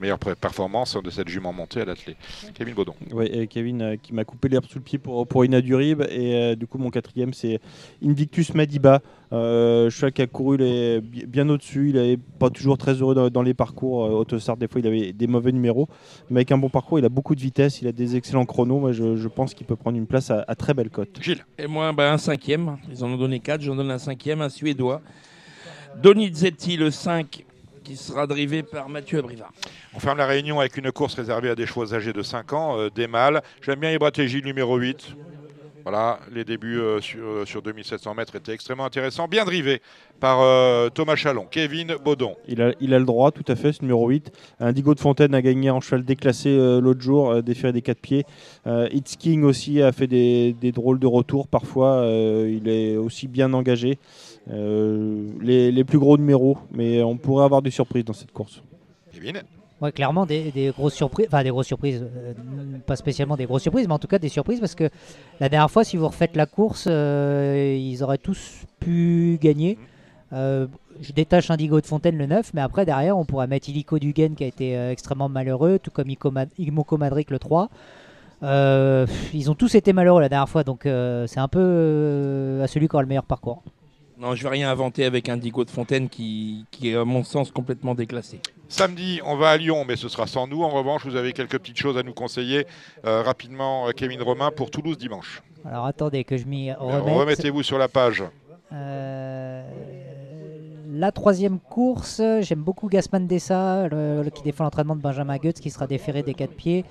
Meilleure 0.00 0.18
performance 0.18 0.96
de 1.02 1.10
cette 1.10 1.28
jument 1.28 1.52
montée 1.52 1.80
à 1.80 1.84
l'attelé. 1.84 2.16
Kevin 2.54 2.74
Baudon. 2.74 2.94
Et 3.22 3.46
Kevin 3.46 3.82
euh, 3.82 3.96
qui 4.00 4.14
m'a 4.14 4.24
coupé 4.24 4.48
l'herbe 4.48 4.64
sous 4.66 4.78
le 4.78 4.84
pied 4.84 4.98
pour, 4.98 5.26
pour 5.26 5.44
Inadurib. 5.44 6.02
Et 6.02 6.34
euh, 6.34 6.54
du 6.54 6.66
coup, 6.66 6.78
mon 6.78 6.90
quatrième, 6.90 7.32
c'est 7.32 7.60
Invictus 8.04 8.54
Madiba. 8.54 9.00
Euh, 9.30 9.90
cheval 9.90 10.12
qui 10.12 10.22
a 10.22 10.26
couru 10.26 10.56
les, 10.56 11.00
bien 11.00 11.48
au-dessus. 11.48 11.90
Il 11.90 11.96
n'avait 11.96 12.16
pas 12.16 12.48
toujours 12.50 12.78
très 12.78 12.94
heureux 12.94 13.14
dans, 13.14 13.28
dans 13.28 13.42
les 13.42 13.54
parcours. 13.54 14.04
Euh, 14.04 14.10
Autostart, 14.10 14.56
des 14.56 14.68
fois, 14.68 14.80
il 14.80 14.86
avait 14.86 15.12
des 15.12 15.26
mauvais 15.26 15.52
numéros. 15.52 15.88
Mais 16.30 16.38
avec 16.38 16.52
un 16.52 16.58
bon 16.58 16.68
parcours, 16.68 16.98
il 16.98 17.04
a 17.04 17.08
beaucoup 17.10 17.34
de 17.34 17.40
vitesse. 17.40 17.82
Il 17.82 17.88
a 17.88 17.92
des 17.92 18.16
excellents 18.16 18.46
chronos. 18.46 18.78
Moi, 18.78 18.92
je, 18.92 19.16
je 19.16 19.28
pense 19.28 19.54
qu'il 19.54 19.66
peut 19.66 19.76
prendre 19.76 19.98
une 19.98 20.06
place 20.06 20.30
à, 20.30 20.44
à 20.46 20.54
très 20.54 20.74
belle 20.74 20.90
cote. 20.90 21.18
Gilles. 21.20 21.44
Et 21.58 21.66
moi, 21.66 21.92
ben, 21.92 22.12
un 22.12 22.18
cinquième. 22.18 22.78
Ils 22.90 23.04
en 23.04 23.08
ont 23.08 23.18
donné 23.18 23.40
quatre. 23.40 23.60
J'en 23.60 23.76
donne 23.76 23.90
un 23.90 23.98
cinquième, 23.98 24.40
un 24.40 24.48
Suédois. 24.48 25.02
Donizetti, 26.02 26.76
le 26.76 26.90
5, 26.90 27.44
qui 27.88 27.96
sera 27.96 28.26
drivé 28.26 28.62
par 28.62 28.90
Mathieu 28.90 29.20
Abrivard. 29.20 29.50
On 29.94 29.98
ferme 29.98 30.18
la 30.18 30.26
réunion 30.26 30.60
avec 30.60 30.76
une 30.76 30.92
course 30.92 31.14
réservée 31.14 31.48
à 31.48 31.54
des 31.54 31.64
chevaux 31.64 31.94
âgés 31.94 32.12
de 32.12 32.22
5 32.22 32.52
ans, 32.52 32.78
euh, 32.78 32.90
des 32.94 33.06
mâles. 33.06 33.40
J'aime 33.62 33.80
bien 33.80 33.90
Ibratégie 33.90 34.42
numéro 34.42 34.76
8. 34.76 35.16
Voilà, 35.84 36.18
les 36.30 36.44
débuts 36.44 36.78
euh, 36.80 37.00
sur, 37.00 37.24
euh, 37.24 37.46
sur 37.46 37.62
2700 37.62 38.14
mètres 38.14 38.36
étaient 38.36 38.52
extrêmement 38.52 38.84
intéressants. 38.84 39.26
Bien 39.26 39.46
drivé 39.46 39.80
par 40.20 40.42
euh, 40.42 40.90
Thomas 40.90 41.16
Chalon. 41.16 41.46
Kevin 41.50 41.94
Baudon. 42.04 42.36
Il 42.46 42.60
a, 42.60 42.72
il 42.78 42.92
a 42.92 42.98
le 42.98 43.06
droit, 43.06 43.30
tout 43.30 43.44
à 43.48 43.56
fait, 43.56 43.72
ce 43.72 43.80
numéro 43.80 44.06
8. 44.06 44.30
Indigo 44.60 44.94
de 44.94 45.00
Fontaine 45.00 45.34
a 45.34 45.40
gagné 45.40 45.70
en 45.70 45.80
cheval 45.80 46.04
déclassé 46.04 46.50
euh, 46.50 46.82
l'autre 46.82 47.00
jour, 47.00 47.30
euh, 47.30 47.40
déféré 47.40 47.72
des 47.72 47.80
4 47.80 47.98
pieds. 48.00 48.26
Euh, 48.66 48.86
It's 48.92 49.16
King 49.16 49.44
aussi 49.44 49.80
a 49.80 49.92
fait 49.92 50.08
des, 50.08 50.52
des 50.52 50.72
drôles 50.72 50.98
de 50.98 51.06
retours 51.06 51.48
parfois. 51.48 51.92
euh, 52.02 52.54
il 52.54 52.68
est 52.68 52.98
aussi 52.98 53.26
bien 53.26 53.54
engagé. 53.54 53.98
Euh, 54.50 55.28
les, 55.40 55.70
les 55.70 55.84
plus 55.84 55.98
gros 55.98 56.16
numéros, 56.16 56.58
mais 56.72 57.02
on 57.02 57.16
pourrait 57.16 57.44
avoir 57.44 57.62
des 57.62 57.70
surprises 57.70 58.04
dans 58.04 58.12
cette 58.12 58.32
course. 58.32 58.62
Kevin. 59.12 59.42
Ouais, 59.80 59.92
clairement 59.92 60.26
des, 60.26 60.50
des 60.50 60.70
grosses 60.70 60.94
surprises, 60.94 61.26
enfin 61.28 61.44
des 61.44 61.50
grosses 61.50 61.68
surprises, 61.68 62.02
euh, 62.02 62.32
pas 62.84 62.96
spécialement 62.96 63.36
des 63.36 63.44
grosses 63.44 63.62
surprises, 63.62 63.86
mais 63.86 63.94
en 63.94 63.98
tout 63.98 64.08
cas 64.08 64.18
des 64.18 64.28
surprises 64.28 64.58
parce 64.58 64.74
que 64.74 64.90
la 65.38 65.48
dernière 65.48 65.70
fois, 65.70 65.84
si 65.84 65.96
vous 65.96 66.08
refaites 66.08 66.34
la 66.34 66.46
course, 66.46 66.86
euh, 66.90 67.76
ils 67.78 68.02
auraient 68.02 68.18
tous 68.18 68.64
pu 68.80 69.38
gagner. 69.40 69.78
Euh, 70.32 70.66
je 71.00 71.12
détache 71.12 71.50
Indigo 71.50 71.80
de 71.80 71.86
Fontaine 71.86 72.18
le 72.18 72.26
9, 72.26 72.54
mais 72.54 72.60
après 72.60 72.84
derrière, 72.84 73.16
on 73.16 73.24
pourrait 73.24 73.46
mettre 73.46 73.68
Illico 73.68 74.00
Dugan 74.00 74.34
qui 74.36 74.42
a 74.42 74.48
été 74.48 74.76
euh, 74.76 74.90
extrêmement 74.90 75.28
malheureux, 75.28 75.78
tout 75.80 75.92
comme 75.92 76.08
Imoko 76.58 76.96
Madric 76.96 77.30
le 77.30 77.38
3. 77.38 77.68
Euh, 78.42 79.06
pff, 79.06 79.34
ils 79.34 79.50
ont 79.50 79.54
tous 79.54 79.74
été 79.74 79.92
malheureux 79.92 80.20
la 80.20 80.28
dernière 80.28 80.48
fois, 80.48 80.64
donc 80.64 80.86
euh, 80.86 81.26
c'est 81.26 81.40
un 81.40 81.48
peu 81.48 81.60
euh, 81.60 82.62
à 82.62 82.66
celui 82.66 82.88
qui 82.88 82.94
aura 82.94 83.02
le 83.02 83.08
meilleur 83.08 83.24
parcours. 83.24 83.62
Non, 84.18 84.34
je 84.34 84.42
vais 84.42 84.48
rien 84.48 84.70
inventer 84.70 85.04
avec 85.04 85.28
Indigo 85.28 85.64
de 85.64 85.70
Fontaine 85.70 86.08
qui, 86.08 86.64
qui 86.72 86.90
est, 86.90 86.96
à 86.96 87.04
mon 87.04 87.22
sens, 87.22 87.52
complètement 87.52 87.94
déclassé. 87.94 88.40
Samedi, 88.68 89.20
on 89.24 89.36
va 89.36 89.50
à 89.50 89.56
Lyon, 89.56 89.84
mais 89.86 89.94
ce 89.96 90.08
sera 90.08 90.26
sans 90.26 90.46
nous. 90.48 90.62
En 90.64 90.70
revanche, 90.70 91.04
vous 91.06 91.14
avez 91.16 91.32
quelques 91.32 91.58
petites 91.58 91.78
choses 91.78 91.96
à 91.96 92.02
nous 92.02 92.12
conseiller 92.14 92.66
euh, 93.06 93.22
rapidement, 93.22 93.86
euh, 93.86 93.92
Kevin 93.92 94.20
Romain, 94.22 94.50
pour 94.50 94.70
Toulouse 94.70 94.98
dimanche. 94.98 95.42
Alors 95.64 95.86
attendez 95.86 96.24
que 96.24 96.36
je 96.36 96.46
m'y 96.46 96.70
Euh, 96.70 96.74
remette. 96.78 97.14
Remettez-vous 97.14 97.62
sur 97.62 97.78
la 97.78 97.86
page. 97.88 98.24
Euh, 98.72 99.62
la 100.90 101.12
troisième 101.12 101.60
course, 101.60 102.20
j'aime 102.40 102.60
beaucoup 102.62 102.88
Gasman 102.88 103.26
Dessa, 103.26 103.88
le- 103.88 104.22
le- 104.24 104.30
qui 104.30 104.42
défend 104.42 104.64
l'entraînement 104.64 104.96
de 104.96 105.00
Benjamin 105.00 105.36
Goetz, 105.36 105.60
qui 105.60 105.70
sera 105.70 105.86
déféré 105.86 106.22
des 106.22 106.34
quatre 106.34 106.54
pieds. 106.54 106.84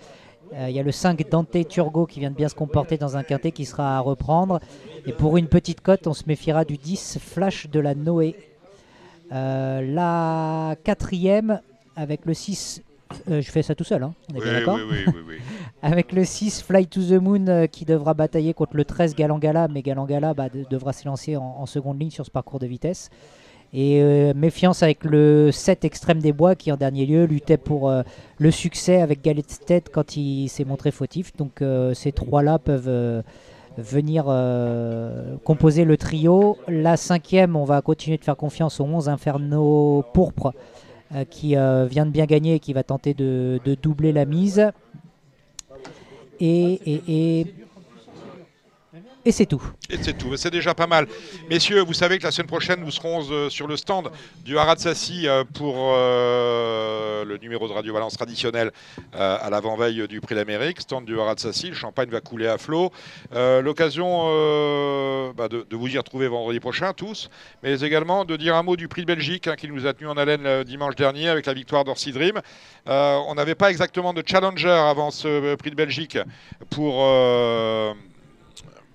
Euh, 0.53 0.69
Il 0.69 0.75
y 0.75 0.79
a 0.79 0.83
le 0.83 0.91
5 0.91 1.29
Dante 1.29 1.67
Turgo 1.67 2.05
qui 2.05 2.19
vient 2.19 2.31
de 2.31 2.35
bien 2.35 2.47
se 2.49 2.55
comporter 2.55 2.97
dans 2.97 3.17
un 3.17 3.23
quintet 3.23 3.51
qui 3.51 3.65
sera 3.65 3.97
à 3.97 3.99
reprendre. 3.99 4.59
Et 5.05 5.13
pour 5.13 5.37
une 5.37 5.47
petite 5.47 5.81
cote, 5.81 6.07
on 6.07 6.13
se 6.13 6.23
méfiera 6.27 6.65
du 6.65 6.77
10 6.77 7.19
Flash 7.21 7.69
de 7.69 7.79
la 7.79 7.95
Noé. 7.95 8.35
Euh, 9.31 9.81
la 9.81 10.75
quatrième, 10.83 11.59
avec 11.95 12.25
le 12.25 12.33
6, 12.33 12.81
euh, 13.29 13.41
je 13.41 13.51
fais 13.51 13.61
ça 13.61 13.75
tout 13.75 13.83
seul, 13.83 14.03
hein, 14.03 14.13
on 14.31 14.35
est 14.35 14.39
Oui, 14.39 14.43
bien 14.45 14.53
d'accord 14.53 14.75
oui, 14.77 14.83
oui, 15.07 15.13
oui, 15.13 15.21
oui. 15.27 15.35
avec 15.81 16.13
le 16.13 16.23
6 16.23 16.61
Fly 16.63 16.87
to 16.87 17.01
the 17.01 17.21
Moon 17.21 17.45
euh, 17.47 17.67
qui 17.67 17.83
devra 17.83 18.13
batailler 18.13 18.53
contre 18.53 18.77
le 18.77 18.85
13 18.85 19.15
Galangala, 19.15 19.67
mais 19.67 19.81
Galangala 19.81 20.33
bah, 20.33 20.47
de- 20.49 20.65
devra 20.69 20.93
s'élancer 20.93 21.35
en, 21.35 21.43
en 21.59 21.65
seconde 21.65 21.99
ligne 21.99 22.09
sur 22.11 22.25
ce 22.25 22.31
parcours 22.31 22.59
de 22.59 22.67
vitesse. 22.67 23.09
Et 23.73 24.01
euh, 24.01 24.33
méfiance 24.33 24.81
avec 24.81 25.03
le 25.03 25.51
7 25.51 25.83
Extrême 25.83 26.19
des 26.19 26.31
Bois 26.31 26.55
qui 26.55 26.71
en 26.71 26.77
dernier 26.77 27.05
lieu 27.05 27.25
luttait 27.25 27.57
pour 27.57 27.89
euh, 27.89 28.01
le 28.37 28.49
succès 28.49 29.01
avec 29.01 29.21
Galetstedt 29.21 29.89
quand 29.91 30.15
il 30.15 30.47
s'est 30.47 30.63
montré 30.63 30.91
fautif. 30.91 31.35
Donc 31.35 31.61
euh, 31.61 31.93
ces 31.93 32.11
trois-là 32.11 32.59
peuvent 32.59 33.23
venir 33.77 34.25
composer 35.43 35.85
le 35.85 35.97
trio. 35.97 36.57
La 36.67 36.97
cinquième, 36.97 37.55
on 37.55 37.65
va 37.65 37.81
continuer 37.81 38.17
de 38.17 38.23
faire 38.23 38.37
confiance 38.37 38.79
aux 38.79 38.85
11 38.85 39.09
Inferno 39.09 40.03
Pourpre 40.13 40.53
qui 41.29 41.49
vient 41.49 42.05
de 42.05 42.09
bien 42.09 42.25
gagner 42.25 42.55
et 42.55 42.59
qui 42.59 42.73
va 42.73 42.81
tenter 42.81 43.13
de, 43.13 43.59
doubler 43.83 44.13
la 44.13 44.25
mise. 44.25 44.71
Et, 46.39 47.45
et 49.27 49.31
c'est 49.33 49.45
tout. 49.45 49.61
Et 49.89 49.97
c'est 50.01 50.17
tout, 50.17 50.35
c'est 50.37 50.51
déjà 50.51 50.73
pas 50.73 50.87
mal. 50.87 51.05
Messieurs, 51.49 51.81
vous 51.81 51.93
savez 51.93 52.17
que 52.17 52.23
la 52.23 52.31
semaine 52.31 52.47
prochaine, 52.47 52.79
nous 52.79 52.91
serons 52.91 53.29
euh, 53.29 53.49
sur 53.49 53.67
le 53.67 53.75
stand 53.75 54.09
du 54.45 54.57
Harat 54.57 54.77
Sassi 54.77 55.27
euh, 55.27 55.43
pour 55.53 55.75
euh, 55.77 57.25
le 57.25 57.37
numéro 57.37 57.67
de 57.67 57.73
Radio 57.73 57.93
Valence 57.93 58.15
traditionnel 58.15 58.71
à 59.11 59.49
l'avant-veille 59.49 60.07
du 60.07 60.21
Prix 60.21 60.35
d'Amérique. 60.35 60.79
Stand 60.79 61.03
du 61.03 61.19
Harat 61.19 61.35
Sassi, 61.37 61.67
le 61.67 61.75
champagne 61.75 62.09
va 62.09 62.21
couler 62.21 62.47
à 62.47 62.57
flot. 62.57 62.91
L'occasion 63.33 64.27
bah, 65.33 65.49
de, 65.49 65.65
vous 65.71 65.87
y 65.87 65.97
retrouver 65.97 66.29
vendredi 66.29 66.61
prochain, 66.61 66.93
tous, 66.93 67.29
mais 67.63 67.81
également 67.81 68.23
de 68.23 68.37
dire 68.37 68.55
un 68.55 68.63
mot 68.63 68.77
du 68.77 68.87
Prix 68.87 69.01
de 69.01 69.07
Belgique 69.07 69.47
hein, 69.47 69.55
qui 69.57 69.67
nous 69.67 69.85
a 69.85 69.93
tenu 69.93 70.07
en 70.07 70.15
haleine 70.15 70.43
le 70.43 70.63
dimanche 70.63 70.95
dernier 70.95 71.27
avec 71.27 71.45
la 71.45 71.53
victoire 71.53 71.83
d'Orsi 71.83 72.13
Dream. 72.13 72.39
On 72.85 73.33
n'avait 73.35 73.55
pas 73.55 73.71
exactement 73.71 74.13
de 74.13 74.23
challenger 74.25 74.69
avant 74.69 75.11
ce 75.11 75.55
Prix 75.55 75.71
de 75.71 75.75
Belgique 75.75 76.17
pour. 76.69 77.03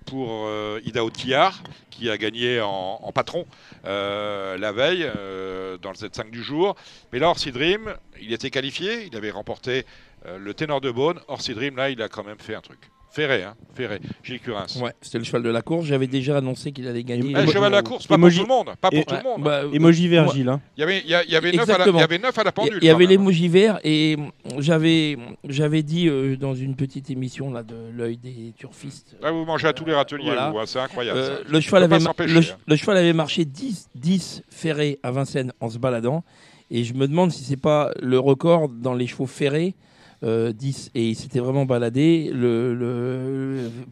Pour 0.03 0.47
euh, 0.47 0.81
Ida 0.85 1.05
Otillard, 1.05 1.63
qui 1.91 2.11
a 2.11 2.19
gagné 2.19 2.61
en, 2.61 3.13
patron 3.15 3.47
euh, 3.85 4.59
la 4.59 4.73
veille 4.73 5.11
euh, 5.17 5.79
dans 5.79 5.91
le 5.91 5.97
Z5 5.97 6.31
du 6.31 6.43
jour. 6.43 6.77
Mais 7.13 7.19
là, 7.19 7.29
Orsi 7.29 7.53
Dream, 7.53 7.95
il 8.21 8.33
était 8.33 8.51
qualifié, 8.51 9.07
il 9.07 9.17
avait 9.17 9.31
remporté 9.31 9.85
le 10.25 10.55
ténor 10.55 10.81
de 10.81 10.91
Beaune. 10.91 11.21
Orsi 11.29 11.55
Dream, 11.55 11.77
là, 11.77 11.91
il 11.91 12.01
a 12.01 12.09
quand 12.09 12.25
même 12.25 12.39
fait 12.39 12.55
un 12.55 12.61
truc. 12.61 12.79
Ferré, 13.13 13.43
hein, 13.43 13.55
Ferré. 13.75 14.01
Gilles 14.23 14.41
Curins. 14.41 14.65
Ouais, 14.81 14.93
c'était 15.03 15.19
le 15.19 15.25
cheval 15.25 15.43
de 15.43 15.51
la 15.51 15.61
course. 15.61 15.85
J'avais 15.85 16.07
déjà 16.07 16.39
annoncé 16.39 16.73
qu'il 16.73 16.89
allait 16.89 17.05
gagner. 17.05 17.35
Eh, 17.37 17.43
le 17.43 17.47
cheval 17.47 17.71
de 17.71 17.77
la 17.77 17.83
course, 17.83 18.07
pas 18.07 18.17
pour 18.17 18.31
tout 18.31 18.41
le 18.41 18.47
monde. 18.47 18.71
Pas 18.81 18.89
pour 18.89 18.99
et- 19.01 19.05
tout 19.05 19.15
le 19.15 19.23
monde. 19.23 19.43
Bah, 19.43 19.63
Emoji 19.71 20.09
moi- 20.09 20.23
Virgile. 20.25 20.49
hein. 20.49 20.61
Il 20.79 20.81
y 20.81 20.83
avait, 20.83 21.01
il 21.05 21.11
y 21.11 21.15
a- 21.15 21.23
il 21.25 21.31
y 21.31 21.37
avait, 21.37 21.53
neuf, 21.53 21.61
à 21.63 21.67
la, 21.67 21.73
Exactement. 21.75 21.99
il 21.99 22.01
y 22.01 22.05
avait 22.05 22.19
neuf 22.19 22.39
à 22.39 22.43
la 22.45 22.49
Il 22.51 22.53
pendule. 22.55 22.75
y- 22.77 22.79
il 22.79 22.87
y 22.87 22.91
avait 22.91 23.05
l'émoji 23.07 23.49
vert 23.49 23.79
et 23.85 24.17
j'avais 24.59 25.19
j'avais 25.47 25.83
dit 25.83 26.09
euh, 26.09 26.37
dans 26.37 26.55
une 26.55 26.75
petite 26.75 27.11
émission 27.11 27.53
là 27.53 27.63
de 27.63 27.75
l'œil 27.95 28.17
des 28.17 28.55
turfistes. 28.57 29.15
Vous 29.23 29.45
mangez 29.45 29.69
à 29.69 29.75
tous 29.75 29.85
les 29.85 29.95
râteliers, 29.95 30.25
Voilà. 30.25 30.51
vous, 30.51 30.59
hein, 30.59 30.65
c'est 30.65 30.81
incroyable. 30.81 31.19
Euh, 31.19 31.39
le, 31.47 31.61
cheval 31.61 31.83
avait 31.83 31.99
le, 31.99 32.07
hein. 32.07 32.43
le 32.67 32.77
cheval 32.77 32.97
avait 32.97 33.13
marché 33.13 33.45
10, 33.45 33.89
10 33.95 34.43
ferrés 34.49 34.99
à 35.03 35.11
Vincennes 35.11 35.53
en 35.61 35.69
se 35.69 35.77
baladant. 35.77 36.25
Et 36.71 36.85
je 36.85 36.95
me 36.95 37.07
demande 37.07 37.31
si 37.31 37.45
c'est 37.45 37.61
pas 37.61 37.91
le 38.01 38.19
record 38.19 38.71
dans 38.71 38.95
les 38.95 39.07
chevaux 39.07 39.27
ferrés. 39.27 39.75
Euh, 40.23 40.53
10 40.53 40.91
et 40.95 41.11
il 41.11 41.15
s'était 41.17 41.41
vraiment 41.41 41.65
baladé. 41.65 42.31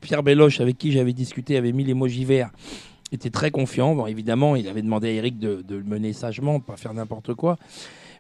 Pierre 0.01 0.23
Belloche, 0.23 0.61
avec 0.61 0.79
qui 0.79 0.93
j'avais 0.93 1.13
discuté, 1.13 1.57
avait 1.57 1.73
mis 1.73 1.85
l'émoji 1.85 2.25
vert, 2.25 2.51
était 3.13 3.31
très 3.31 3.51
confiant. 3.51 3.95
Bon, 3.95 4.07
évidemment, 4.07 4.57
il 4.57 4.69
avait 4.69 4.83
demandé 4.83 5.09
à 5.09 5.13
Eric 5.13 5.39
de, 5.39 5.63
de 5.67 5.77
le 5.77 5.85
mener 5.85 6.13
sagement, 6.13 6.61
pas 6.61 6.77
faire 6.77 6.95
n'importe 6.95 7.35
quoi. 7.35 7.59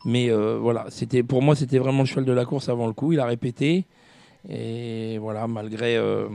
Mais 0.04 0.30
euh, 0.30 0.58
voilà, 0.58 0.86
c'était 0.88 1.22
pour 1.22 1.42
moi, 1.42 1.54
c'était 1.54 1.78
vraiment 1.78 2.00
le 2.00 2.06
cheval 2.06 2.24
de 2.24 2.32
la 2.32 2.44
course 2.44 2.68
avant 2.68 2.86
le 2.86 2.92
coup. 2.92 3.12
Il 3.12 3.20
a 3.20 3.26
répété. 3.26 3.84
Et 4.48 5.18
voilà, 5.18 5.46
malgré, 5.46 5.96
euh, 5.96 6.28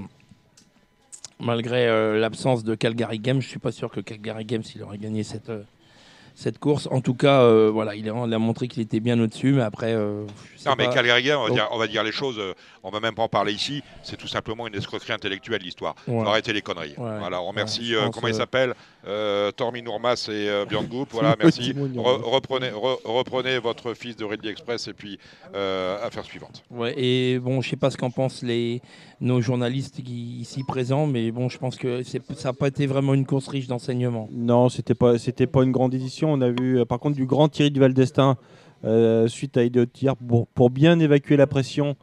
malgré 1.39 1.88
euh, 1.88 2.19
l'absence 2.19 2.64
de 2.64 2.76
Calgary 2.76 3.19
Games, 3.19 3.41
je 3.41 3.47
suis 3.47 3.60
pas 3.60 3.72
sûr 3.72 3.89
que 3.89 3.99
Calgary 3.99 4.45
Games 4.45 4.64
il 4.76 4.84
aurait 4.84 4.97
gagné 4.97 5.23
cette, 5.23 5.49
euh, 5.49 5.64
cette 6.36 6.60
course. 6.60 6.88
En 6.91 7.02
tout 7.02 7.14
cas, 7.16 7.41
euh, 7.41 7.70
voilà, 7.74 7.95
il 7.95 8.07
a, 8.10 8.14
il 8.28 8.34
a 8.34 8.40
montré 8.40 8.68
qu'il 8.68 8.82
était 8.84 8.99
bien 8.99 9.20
au-dessus, 9.20 9.53
mais 9.53 9.62
après. 9.64 9.94
euh, 9.94 10.26
je 10.56 10.62
sais 10.62 10.70
Non, 10.70 10.76
mais 10.78 10.86
pas. 10.86 10.94
Calgary 10.94 11.24
Games, 11.24 11.40
on 11.40 11.48
va, 11.48 11.53
dire, 11.53 11.68
on 11.72 11.78
va 11.78 11.88
dire 11.88 12.03
les 12.03 12.12
choses, 12.12 12.38
euh, 12.40 12.53
on 12.84 12.90
va 12.91 12.99
même 12.99 13.16
pas 13.16 13.24
en 13.24 13.28
parler 13.30 13.53
ici, 13.53 13.82
c'est 14.03 14.18
tout 14.18 14.28
simplement 14.28 14.68
une 14.68 14.76
escroquerie 14.76 15.14
intellectuelle, 15.14 15.62
l'histoire. 15.62 15.95
Ouais. 16.07 16.22
Faut 16.24 16.30
arrêter 16.30 16.53
les 16.53 16.62
conneries. 16.62 16.94
Ouais. 16.98 17.20
Voilà, 17.20 17.41
on 17.41 17.48
remercie, 17.48 17.95
Ouais, 17.95 18.03
euh, 18.03 18.10
comment 18.10 18.28
il 18.28 18.36
s'appelle 18.36 18.74
euh, 19.07 19.52
Tormi 19.52 19.82
Nourmas 19.82 20.28
et 20.30 20.49
euh, 20.49 20.66
Björn. 20.66 20.86
Voilà, 21.12 21.36
merci. 21.41 21.74
Re- 21.74 22.22
reprenez, 22.24 22.70
re- 22.70 22.99
reprenez 23.06 23.60
votre 23.60 23.94
fils 23.94 24.16
de 24.16 24.26
Ridley 24.26 24.52
Express 24.52 24.88
et 24.88 24.94
puis 24.94 25.18
euh, 25.56 25.98
affaire 26.06 26.26
suivante. 26.26 26.64
Ouais, 26.72 26.94
et 26.98 27.40
bon, 27.40 27.62
je 27.62 27.70
sais 27.70 27.76
pas 27.76 27.90
ce 27.90 27.98
qu'en 27.98 28.12
pensent 28.12 28.44
les, 28.44 28.82
nos 29.22 29.41
journalistes 29.41 30.02
qui, 30.03 30.40
ici 30.41 30.64
présents, 30.68 31.07
mais 31.07 31.32
bon, 31.32 31.49
je 31.49 31.57
pense 31.57 31.76
que 31.78 32.03
ça 32.03 32.20
n'a 32.49 32.53
pas 32.53 32.68
été 32.68 32.88
vraiment 32.88 33.14
une 33.14 33.26
course 33.26 33.48
riche 33.48 33.68
d'enseignements. 33.68 34.28
Non, 34.32 34.70
c'était 34.70 34.95
pas, 34.95 35.18
c'était 35.18 35.48
pas 35.48 35.64
une 35.64 35.72
grande 35.72 35.94
édition. 35.94 36.24
On 36.30 36.41
a 36.41 36.49
vu, 36.49 36.80
euh, 36.80 36.85
par 36.85 36.99
contre, 36.99 37.15
du 37.15 37.26
grand 37.26 37.49
Thierry 37.49 37.72
Duval 37.72 37.93
d'Estaing 37.93 38.38
euh, 38.84 39.27
suite 39.27 39.57
à 39.57 39.64
Idiot 39.64 39.85
pour, 40.27 40.47
pour 40.47 40.69
bien 40.69 40.99
évacuer 40.99 41.38
la 41.38 41.47
pression 41.47 41.95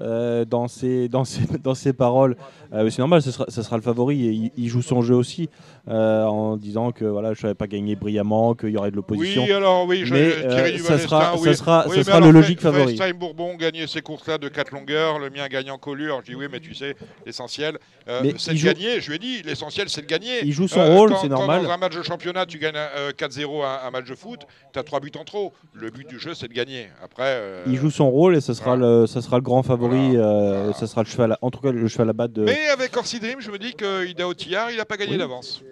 euh, 0.00 0.44
dans, 0.44 0.68
ses, 0.68 1.08
dans, 1.08 1.24
ses, 1.24 1.42
dans 1.62 1.74
ses 1.74 1.92
paroles. 1.92 2.36
Euh, 2.72 2.88
c'est 2.90 2.98
normal, 2.98 3.22
ce 3.22 3.30
sera, 3.30 3.46
ce 3.48 3.62
sera 3.62 3.76
le 3.76 3.82
favori 3.82 4.26
et 4.26 4.30
il, 4.30 4.50
il 4.58 4.68
joue 4.68 4.82
son 4.82 5.00
jeu 5.00 5.14
aussi 5.14 5.48
euh, 5.88 6.24
en 6.24 6.56
disant 6.58 6.92
que 6.92 7.06
voilà, 7.06 7.32
je 7.32 7.40
savais 7.40 7.54
pas 7.54 7.66
gagner 7.66 7.96
brillamment, 7.96 8.54
qu'il 8.54 8.68
y 8.70 8.76
aurait 8.76 8.90
de 8.90 8.96
l'opposition. 8.96 9.44
Oui, 9.44 9.52
alors 9.52 9.86
oui, 9.86 10.02
je, 10.04 10.12
Mais, 10.12 10.30
Thierry 10.48 10.74
euh, 10.74 10.78
ça 10.78 10.98
sera, 10.98 11.18
d'Estaing, 11.32 11.36
ça 11.44 11.50
oui. 11.50 11.56
sera, 11.56 11.84
Oui, 11.88 11.96
ça 11.96 12.04
sera 12.04 12.16
alors, 12.18 12.30
le 12.32 12.38
logique 12.40 12.60
favori. 12.60 12.96
FaceTime 12.96 13.18
Bourbon 13.18 13.54
gagnait 13.56 13.86
ces 13.86 14.02
courses-là 14.02 14.36
de 14.36 14.48
4 14.48 14.72
longueurs, 14.72 15.18
le 15.18 15.30
mien 15.30 15.48
gagne 15.48 15.70
en 15.70 15.78
collure. 15.78 16.20
Je 16.26 16.32
dis 16.32 16.36
oui, 16.36 16.44
mais 16.52 16.60
tu 16.60 16.74
sais, 16.74 16.94
l'essentiel, 17.24 17.78
euh, 18.08 18.20
c'est 18.36 18.52
de 18.52 18.56
joue- 18.58 18.66
gagner. 18.66 19.00
Je 19.00 19.08
lui 19.08 19.16
ai 19.16 19.18
dit, 19.18 19.42
l'essentiel, 19.44 19.88
c'est 19.88 20.02
de 20.02 20.06
gagner. 20.06 20.40
Il 20.44 20.52
joue 20.52 20.68
son 20.68 20.80
Euh, 20.80 20.94
rôle, 20.94 21.10
quand- 21.10 21.20
c'est 21.22 21.28
quand 21.28 21.38
normal. 21.38 21.62
Dans 21.64 21.70
un 21.70 21.76
match 21.78 21.96
de 21.96 22.02
championnat, 22.02 22.44
tu 22.44 22.58
gagnes 22.58 22.74
euh, 22.76 23.12
4-0 23.16 23.62
un, 23.64 23.86
un 23.86 23.90
match 23.90 24.06
de 24.08 24.14
foot, 24.14 24.40
tu 24.74 24.78
as 24.78 24.82
3 24.82 25.00
buts 25.00 25.10
en 25.18 25.24
trop. 25.24 25.54
Le 25.72 25.90
but 25.90 26.06
du 26.06 26.18
jeu, 26.18 26.34
c'est 26.34 26.48
de 26.48 26.54
gagner. 26.54 26.88
Après, 27.02 27.42
Il 27.66 27.76
joue 27.76 27.90
son 27.90 28.10
rôle 28.10 28.36
et 28.36 28.42
ce 28.42 28.52
sera, 28.52 28.76
voilà. 28.76 29.00
le, 29.00 29.06
ça 29.06 29.22
sera 29.22 29.36
le 29.36 29.42
grand 29.42 29.62
favori. 29.62 29.87
Voilà. 29.88 30.24
euh. 30.24 30.72
Ça 30.74 30.86
sera 30.86 31.02
le 31.02 31.08
cheval, 31.08 31.32
à- 31.32 31.38
en 31.42 31.50
tout 31.50 31.60
cas 31.60 31.70
le 31.72 31.86
cheval 31.88 32.10
à 32.10 32.12
battre 32.12 32.34
de. 32.34 32.42
Mais 32.44 32.68
avec 32.68 32.96
Orsi 32.96 33.18
Dream, 33.20 33.40
je 33.40 33.50
me 33.50 33.58
dis 33.58 33.74
que 33.74 34.06
Ida 34.06 34.26
Otillard, 34.28 34.70
il 34.70 34.76
n'a 34.76 34.84
pas 34.84 34.96
gagné 34.96 35.12
Oui. 35.12 35.18
d'avance. 35.18 35.62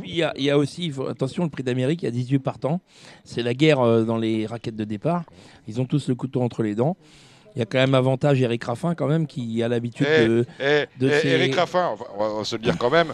Puis, 0.00 0.10
Il 0.10 0.16
y, 0.16 0.22
a, 0.22 0.32
il 0.36 0.44
y 0.44 0.50
a 0.50 0.56
aussi, 0.58 0.90
faut- 0.90 1.06
attention, 1.06 1.44
le 1.44 1.50
prix 1.50 1.62
d'Amérique, 1.62 2.02
il 2.02 2.06
y 2.06 2.08
a 2.08 2.10
18 2.12 2.38
partants. 2.38 2.80
C'est 3.24 3.42
la 3.42 3.52
guerre 3.54 3.80
euh, 3.80 4.04
dans 4.04 4.16
les 4.16 4.46
raquettes 4.46 4.76
de 4.76 4.84
départ. 4.84 5.24
Ils 5.68 5.80
ont 5.80 5.84
tous 5.84 6.08
le 6.08 6.14
couteau 6.14 6.40
entre 6.42 6.62
les 6.62 6.74
dents. 6.74 6.96
Il 7.54 7.58
y 7.58 7.62
a 7.62 7.66
quand 7.66 7.78
même 7.78 7.94
avantage 7.94 8.40
Eric 8.40 8.64
Raffin, 8.64 8.94
quand 8.94 9.06
même, 9.06 9.26
qui 9.26 9.62
a 9.62 9.68
l'habitude 9.68 10.06
Eh, 10.10 10.26
de. 10.26 10.46
Et, 10.60 10.86
de 10.98 11.10
ces- 11.10 11.28
Eric 11.28 11.54
Raffin, 11.54 11.90
on 11.92 11.96
va- 11.96 12.06
on 12.34 12.38
va 12.38 12.44
se 12.44 12.56
le 12.56 12.62
dire 12.62 12.78
quand 12.78 12.88
même, 12.90 13.12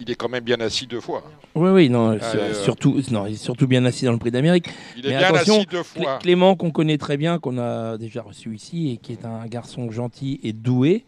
il 0.00 0.10
est 0.10 0.14
quand 0.14 0.28
même 0.28 0.44
bien 0.44 0.60
assis 0.60 0.86
deux 0.86 1.00
fois. 1.00 1.22
Oui, 1.54 1.70
oui, 1.70 1.88
non, 1.88 2.12
euh, 2.12 2.54
surtout, 2.54 3.00
non, 3.10 3.26
il 3.26 3.34
est 3.34 3.36
surtout 3.36 3.66
bien 3.66 3.84
assis 3.84 4.04
dans 4.04 4.12
le 4.12 4.18
prix 4.18 4.30
d'Amérique. 4.30 4.68
Il 4.96 5.06
est 5.06 5.10
Mais 5.10 5.18
bien 5.18 5.28
attention, 5.28 5.56
assis 5.56 5.66
deux 5.66 5.82
fois. 5.82 6.18
Clément, 6.20 6.54
qu'on 6.56 6.70
connaît 6.70 6.98
très 6.98 7.16
bien, 7.16 7.38
qu'on 7.38 7.58
a 7.58 7.98
déjà 7.98 8.22
reçu 8.22 8.54
ici, 8.54 8.92
et 8.92 8.96
qui 8.98 9.12
est 9.12 9.24
un 9.24 9.46
garçon 9.46 9.90
gentil 9.90 10.40
et 10.42 10.52
doué, 10.52 11.04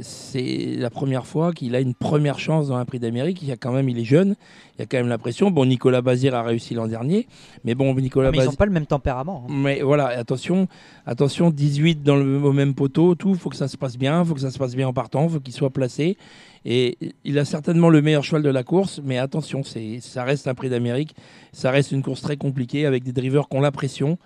c'est 0.00 0.76
la 0.78 0.88
première 0.88 1.26
fois 1.26 1.52
qu'il 1.52 1.74
a 1.74 1.80
une 1.80 1.94
première 1.94 2.38
chance 2.38 2.68
dans 2.68 2.76
un 2.76 2.84
prix 2.86 2.98
d'Amérique. 2.98 3.42
Il 3.42 3.48
y 3.48 3.52
a 3.52 3.56
quand 3.56 3.72
même, 3.72 3.88
il 3.90 3.98
est 3.98 4.04
jeune, 4.04 4.36
il 4.76 4.80
y 4.80 4.82
a 4.82 4.86
quand 4.86 4.96
même 4.96 5.08
la 5.08 5.18
pression. 5.18 5.50
Bon, 5.50 5.66
Nicolas 5.66 6.00
Bazir 6.00 6.34
a 6.34 6.42
réussi 6.42 6.72
l'an 6.72 6.86
dernier, 6.86 7.26
mais 7.64 7.74
bon, 7.74 7.94
Nicolas 7.94 8.30
Mais 8.30 8.38
ils 8.38 8.44
n'ont 8.44 8.52
pas 8.52 8.64
le 8.64 8.72
même 8.72 8.86
tempérament. 8.86 9.44
hein. 9.46 9.52
Mais 9.54 9.82
voilà, 9.82 10.06
attention, 10.06 10.66
attention, 11.04 11.50
18 11.50 12.02
dans 12.02 12.16
le, 12.16 12.38
au 12.42 12.52
même 12.52 12.74
poteau, 12.74 13.14
tout, 13.14 13.34
faut 13.34 13.50
que 13.50 13.56
ça 13.56 13.68
se 13.68 13.76
passe 13.76 13.98
bien, 13.98 14.24
faut 14.24 14.34
que 14.34 14.40
ça 14.40 14.50
se 14.50 14.58
passe 14.58 14.74
bien 14.74 14.88
en 14.88 14.94
partant, 14.94 15.28
faut 15.28 15.40
qu'il 15.40 15.52
soit 15.52 15.70
placé. 15.70 16.16
Et 16.64 16.96
il 17.24 17.38
a 17.38 17.44
certainement 17.44 17.88
le 17.88 18.02
meilleur 18.02 18.22
cheval 18.22 18.42
de 18.42 18.50
la 18.50 18.62
course, 18.62 19.00
mais 19.04 19.18
attention, 19.18 19.62
ça 19.64 20.24
reste 20.24 20.46
un 20.46 20.54
prix 20.54 20.68
d'Amérique, 20.68 21.14
ça 21.52 21.70
reste 21.70 21.92
une 21.92 22.02
course 22.02 22.22
très 22.22 22.36
compliquée 22.36 22.86
avec 22.86 23.02
des 23.02 23.12
drivers 23.12 23.48
qui 23.48 23.56
ont 23.56 23.60
la 23.60 23.72
pression. 23.72 24.18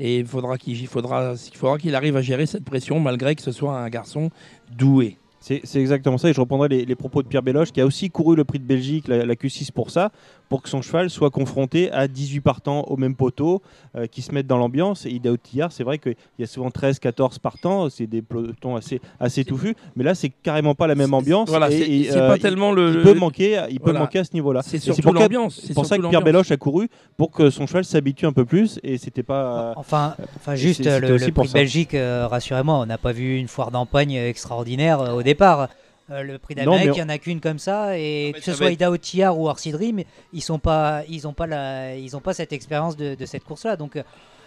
Et 0.00 0.18
il 0.18 0.26
faudra 0.26 0.58
qu'il, 0.58 1.94
arrive 1.94 2.16
à 2.16 2.22
gérer 2.22 2.46
cette 2.46 2.64
pression 2.64 2.98
malgré 2.98 3.36
que 3.36 3.42
ce 3.42 3.52
soit 3.52 3.78
un 3.78 3.88
garçon 3.88 4.30
doué. 4.76 5.18
C'est 5.38 5.76
exactement 5.76 6.16
ça, 6.16 6.30
et 6.30 6.32
je 6.32 6.40
reprendrai 6.40 6.68
les, 6.68 6.94
propos 6.94 7.22
de 7.22 7.28
Pierre 7.28 7.42
Belloche, 7.42 7.70
qui 7.70 7.82
a 7.82 7.84
aussi 7.84 8.08
couru 8.10 8.34
le 8.34 8.44
prix 8.44 8.58
de 8.58 8.64
Belgique, 8.64 9.08
la 9.08 9.26
Q6 9.26 9.72
pour 9.72 9.90
ça, 9.90 10.10
pour 10.48 10.62
que 10.62 10.68
son 10.68 10.82
cheval 10.82 11.10
soit 11.10 11.30
confronté 11.30 11.90
à 11.90 12.06
18 12.08 12.40
partants 12.40 12.82
au 12.88 12.96
même 12.96 13.14
poteau, 13.16 13.62
euh, 13.96 14.06
qui 14.06 14.22
se 14.22 14.32
mettent 14.32 14.46
dans 14.46 14.58
l'ambiance. 14.58 15.06
Et 15.06 15.10
Idaho 15.10 15.36
Tillard, 15.36 15.72
c'est 15.72 15.84
vrai 15.84 15.98
qu'il 15.98 16.14
y 16.38 16.42
a 16.42 16.46
souvent 16.46 16.70
13, 16.70 16.98
14 16.98 17.38
partants, 17.38 17.88
c'est 17.90 18.06
des 18.06 18.22
pelotons 18.22 18.76
assez, 18.76 19.00
assez 19.18 19.44
touffus, 19.44 19.74
mais 19.96 20.04
là, 20.04 20.14
c'est 20.14 20.28
carrément 20.30 20.74
pas 20.74 20.86
la 20.86 20.94
même 20.94 21.14
ambiance. 21.14 21.48
Voilà, 21.48 21.70
et- 21.70 22.02
et, 22.02 22.12
euh, 22.12 22.28
pas 22.28 22.36
il- 22.36 22.42
tellement 22.42 22.72
le. 22.72 22.96
il 22.96 23.02
peut 23.02 23.14
manquer, 23.14 23.62
il 23.70 23.80
peut 23.80 23.92
manquer 23.92 24.20
à 24.20 24.24
ce 24.24 24.32
niveau-là. 24.34 24.62
C'est 24.62 24.78
surtout 24.78 25.02
pour, 25.02 25.14
l'ambiance. 25.14 25.60
c'est 25.64 25.74
pour 25.74 25.86
ça 25.86 25.96
que 25.98 26.06
Pierre 26.08 26.22
Belloche 26.22 26.50
a 26.50 26.56
couru 26.56 26.88
pour 27.16 27.30
que 27.30 27.50
son 27.50 27.66
cheval 27.66 27.84
s'habitue 27.84 28.26
un 28.26 28.32
peu 28.32 28.44
plus 28.44 28.78
et 28.82 28.98
c'était 28.98 29.22
pas. 29.22 29.72
Enfin, 29.76 30.14
enfin 30.36 30.54
juste 30.54 30.86
euh, 30.86 31.00
le, 31.00 31.14
aussi 31.14 31.26
le 31.26 31.32
prix. 31.32 31.48
Belgique, 31.52 31.94
euh, 31.94 32.26
rassurez-moi, 32.28 32.74
on 32.78 32.86
n'a 32.86 32.98
pas 32.98 33.12
vu 33.12 33.36
une 33.38 33.48
foire 33.48 33.70
d'empoigne 33.70 34.12
extraordinaire 34.14 35.00
euh, 35.00 35.12
au 35.12 35.22
départ. 35.22 35.68
Euh, 36.10 36.22
le 36.22 36.38
prix 36.38 36.54
d'Amérique, 36.54 36.80
mais 36.84 36.92
il 36.92 36.96
n'y 36.96 37.02
en 37.02 37.08
a 37.08 37.16
qu'une 37.18 37.40
comme 37.40 37.58
ça, 37.58 37.98
et 37.98 38.32
mais 38.34 38.38
que 38.38 38.44
ce 38.44 38.52
soit 38.52 38.66
être- 38.66 38.74
Ida 38.74 38.98
Tillard 38.98 39.38
ou 39.38 39.48
Orsi 39.48 39.72
Dream, 39.72 40.02
ils 40.34 40.42
sont 40.42 40.58
pas, 40.58 41.02
ils 41.08 41.26
ont 41.26 41.32
pas 41.32 41.46
la, 41.46 41.96
ils 41.96 42.14
ont 42.14 42.20
pas 42.20 42.34
cette 42.34 42.52
expérience 42.52 42.94
de, 42.96 43.14
de 43.14 43.24
cette 43.26 43.44
course-là. 43.44 43.76
Donc 43.76 43.96
euh, 43.96 44.02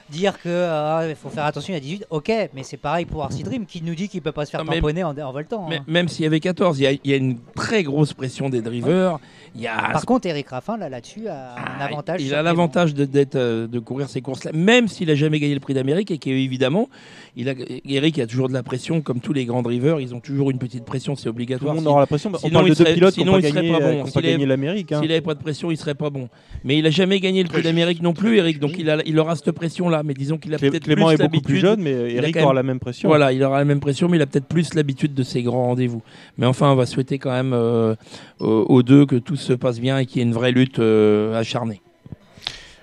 dire 0.10 0.40
que 0.40 1.10
il 1.10 1.16
faut 1.16 1.30
faire 1.30 1.46
attention 1.46 1.74
à 1.74 1.80
18, 1.80 2.06
ok, 2.12 2.32
mais 2.54 2.62
c'est 2.64 2.78
pareil 2.78 3.06
pour 3.06 3.22
Orsi 3.22 3.42
Dream 3.44 3.66
qui 3.66 3.82
nous 3.82 3.96
dit 3.96 4.08
qu'il 4.08 4.22
peut 4.22 4.32
pas 4.32 4.46
se 4.46 4.52
faire 4.52 4.64
Non, 4.64 4.70
mais- 4.70 4.76
tamponner 4.78 5.04
en, 5.04 5.18
en 5.18 5.32
voltant. 5.32 5.68
Mais- 5.68 5.78
hein. 5.78 5.84
même 5.88 6.08
s'il 6.08 6.24
y 6.24 6.28
avait 6.28 6.40
14, 6.40 6.80
il 6.80 6.84
y, 6.84 6.88
a, 6.88 6.92
il 6.92 7.00
y 7.04 7.14
a 7.14 7.18
une 7.18 7.40
très 7.56 7.82
grosse 7.84 8.14
pression 8.14 8.50
des 8.50 8.62
drivers. 8.62 9.20
Y 9.62 9.68
a 9.68 9.76
Par 9.92 10.06
contre, 10.06 10.28
Eric 10.28 10.50
Raffin 10.50 10.78
là 10.78 10.90
là-dessus 10.90 11.28
a 11.28 11.54
un 11.54 11.56
Ah, 11.80 11.86
avantage. 11.86 12.22
Il 12.24 12.34
a 12.34 12.42
l'avantage 12.42 12.94
de, 12.94 13.08
euh, 13.36 13.68
de 13.68 13.80
courir 13.80 14.10
ces 14.10 14.22
courses-là, 14.22 14.52
même 14.54 14.88
s'il 14.88 15.10
a 15.12 15.16
jamais 15.16 15.40
gagné 15.40 15.54
le 15.54 15.60
prix 15.60 15.74
d'Amérique 15.74 16.12
et 16.12 16.18
qu'évidemment, 16.18 16.90
il 17.36 17.50
a, 17.50 17.54
Eric 17.88 18.20
a 18.20 18.28
toujours 18.28 18.48
de 18.50 18.54
la 18.54 18.64
pression, 18.64 19.02
comme 19.02 19.20
tous 19.20 19.34
les 19.34 19.46
grands 19.46 19.62
drivers, 19.62 20.00
ils 20.00 20.14
ont 20.16 20.20
toujours 20.20 20.52
une 20.52 20.58
petite 20.60 20.86
pression, 20.86 21.16
c'est 21.16 21.24
Tout 21.24 21.30
obligatoire. 21.30 21.74
le 21.74 21.80
monde 21.82 21.88
aura 21.88 22.00
la 22.02 22.08
pression. 22.08 22.32
On 22.34 22.38
sinon, 22.38 22.54
parle 22.54 22.68
il 22.68 22.74
de 22.76 22.84
deux 22.84 22.94
pilotes 22.94 23.14
qui 23.14 23.20
sinon, 23.22 23.38
il 23.38 23.42
pas 23.44 23.48
serait 23.50 23.62
gagné, 23.62 23.72
pas 23.74 23.80
bon. 23.80 23.86
euh, 24.00 24.04
pas 24.04 24.22
S'il 24.22 24.48
l'Amérique. 24.48 24.92
hein. 24.92 25.02
N'avait 25.02 25.22
pas 25.22 25.34
de 25.34 25.40
pression, 25.40 25.72
il 25.72 25.78
serait 25.78 25.96
pas 25.96 26.10
bon. 26.10 26.30
Mais 26.64 26.78
il 26.78 26.86
a 26.86 26.90
jamais 26.90 27.20
gagné 27.20 27.44
le 27.44 27.50
prix 27.50 27.62
d'Amérique 27.62 28.02
non 28.02 28.14
plus, 28.14 28.38
Eric. 28.38 28.60
Donc 28.60 28.72
il, 28.78 28.90
a, 28.90 28.98
il 29.06 29.18
aura 29.20 29.36
cette 29.36 29.52
pression-là. 29.52 30.02
Mais 30.04 30.14
disons 30.14 30.38
qu'il 30.38 30.54
a 30.54 30.58
peut-être 30.58 30.84
Clément 30.84 31.08
plus 31.08 31.16
est 31.16 31.18
beaucoup 31.18 31.42
plus 31.42 31.62
l'habitude- 31.62 31.62
jeune, 31.62 31.82
mais 31.82 32.14
Eric 32.16 32.36
même- 32.36 32.44
aura 32.46 32.54
la 32.54 32.64
même 32.64 32.80
pression. 32.80 33.10
Voilà, 33.10 33.32
il 33.32 33.44
aura 33.44 33.58
la 33.60 33.66
même 33.66 33.80
pression, 33.80 34.08
mais 34.10 34.18
il 34.18 34.22
a 34.22 34.26
peut-être 34.26 34.46
plus 34.48 34.74
l'habitude 34.74 35.14
de 35.14 35.24
ces 35.24 35.42
grands 35.44 35.66
rendez-vous. 35.68 36.02
Mais 36.38 36.46
enfin, 36.46 36.72
on 36.72 36.76
va 36.76 36.86
souhaiter 36.86 37.18
quand 37.20 37.32
même 37.32 37.54
euh, 37.54 37.96
aux, 38.40 38.84
deux 38.84 39.06
que 39.06 39.16
tout 39.16 39.36
se 39.48 39.54
passe 39.54 39.80
bien 39.80 39.98
et 40.00 40.06
qu'il 40.06 40.18
y 40.18 40.20
ait 40.24 40.28
une 40.28 40.34
vraie 40.34 40.52
lutte 40.52 40.80
euh, 40.80 41.38
acharnée. 41.40 41.82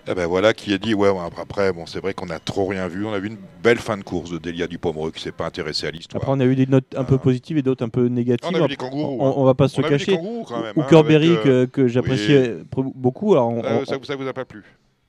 Eh 0.06 0.12
ben 0.14 0.26
voilà 0.26 0.52
qui 0.52 0.74
a 0.74 0.76
dit 0.78 0.92
ouais, 0.92 1.08
ouais, 1.08 1.18
après 1.40 1.72
bon 1.72 1.86
c'est 1.86 1.98
vrai 1.98 2.12
qu'on 2.12 2.28
a 2.28 2.38
trop 2.38 2.66
rien 2.66 2.88
vu 2.88 3.06
on 3.06 3.12
a 3.14 3.18
vu 3.18 3.28
une 3.28 3.38
belle 3.62 3.78
fin 3.78 3.96
de 3.96 4.02
course 4.02 4.30
de 4.30 4.36
Delia 4.36 4.66
Dupomereux 4.66 5.10
qui 5.10 5.22
s'est 5.22 5.32
pas 5.32 5.46
intéressé 5.46 5.86
à 5.86 5.90
l'histoire 5.90 6.22
Après, 6.22 6.30
on 6.36 6.40
a 6.40 6.44
eu 6.44 6.54
des 6.54 6.66
notes 6.66 6.94
un 6.94 7.04
peu 7.04 7.14
Ah. 7.14 7.22
positives 7.22 7.56
et 7.56 7.62
d'autres 7.62 7.82
un 7.82 7.88
peu 7.88 8.08
négatives. 8.08 8.50
on 8.52 8.54
a 8.54 8.60
vu 8.60 8.68
des 8.68 8.76
kangourous 8.76 9.16
on, 9.18 9.40
on 9.40 9.44
va 9.44 9.54
pas 9.54 9.66
se 9.68 9.80
On 9.80 9.84
cacher. 9.84 10.14
kangourous 10.16 10.44
quand 10.46 10.60
même 10.62 10.74
Ou 10.76 10.82
hein, 10.82 10.86
Corberry 10.90 11.28
avec, 11.36 11.46
euh, 11.46 11.64
que, 11.66 11.70
que 11.70 11.88
j'appréciais 11.88 12.48
pr- 12.70 12.92
beaucoup. 12.94 13.32
Alors, 13.32 13.48
on- 13.48 13.64
euh, 13.64 13.78
on- 13.80 13.84
ça, 13.86 13.96
ça 14.02 14.14
vous 14.16 14.28
a 14.28 14.32
pas 14.34 14.44
plu? 14.44 14.62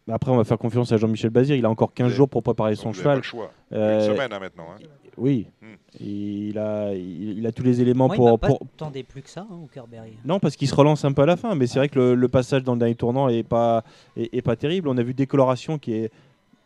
Après, 0.09 0.31
on 0.31 0.37
va 0.37 0.43
faire 0.45 0.59
confiance 0.59 0.91
à 0.93 0.97
Jean-Michel 0.97 1.31
Bazir. 1.31 1.55
Il 1.57 1.65
a 1.65 1.69
encore 1.69 1.91
15 1.93 2.05
Vous 2.05 2.11
avez- 2.11 2.15
jours 2.17 2.29
pour 2.29 2.43
préparer 2.43 2.75
son 2.75 2.91
Vous 2.91 2.95
avez 2.99 3.03
pas 3.03 3.09
cheval. 3.09 3.17
le 3.17 3.23
choix 3.23 3.51
Euh, 3.73 3.99
une 3.99 4.13
semaine 4.15 4.31
hein, 4.31 4.39
maintenant 4.39 4.67
hein. 4.71 4.81
Oui. 5.17 5.47
Hmm. 5.61 5.65
Il, 5.99 6.57
a, 6.59 6.93
il, 6.93 7.37
il 7.39 7.47
a 7.47 7.51
tous 7.51 7.63
les 7.63 7.81
éléments 7.81 8.07
Moi, 8.07 8.15
il 8.15 8.17
pour, 8.17 8.31
m'a 8.31 8.37
pas 8.37 8.47
pour- 8.47 8.59
tendé 8.75 9.03
plus 9.03 9.21
que 9.21 9.29
ça, 9.29 9.47
hein, 9.49 9.55
au 9.63 9.67
Kerberry. 9.67 10.13
Non, 10.25 10.39
parce 10.39 10.55
qu'il 10.55 10.67
se 10.67 10.75
relance 10.75 11.05
un 11.05 11.13
peu 11.13 11.21
à 11.21 11.25
la 11.25 11.37
fin. 11.37 11.55
Mais 11.55 11.67
c'est 11.67 11.79
vrai 11.79 11.89
que 11.89 11.97
le, 11.99 12.15
le 12.15 12.27
passage 12.27 12.63
dans 12.63 12.73
le 12.73 12.79
dernier 12.79 12.95
tournant 12.95 13.29
est 13.29 13.43
pas, 13.43 13.83
est, 14.17 14.33
est 14.35 14.41
pas 14.41 14.55
terrible. 14.55 14.87
On 14.89 14.97
a 14.97 15.03
vu 15.03 15.13
Décoloration 15.13 15.77
qui 15.77 15.93
est 15.93 16.11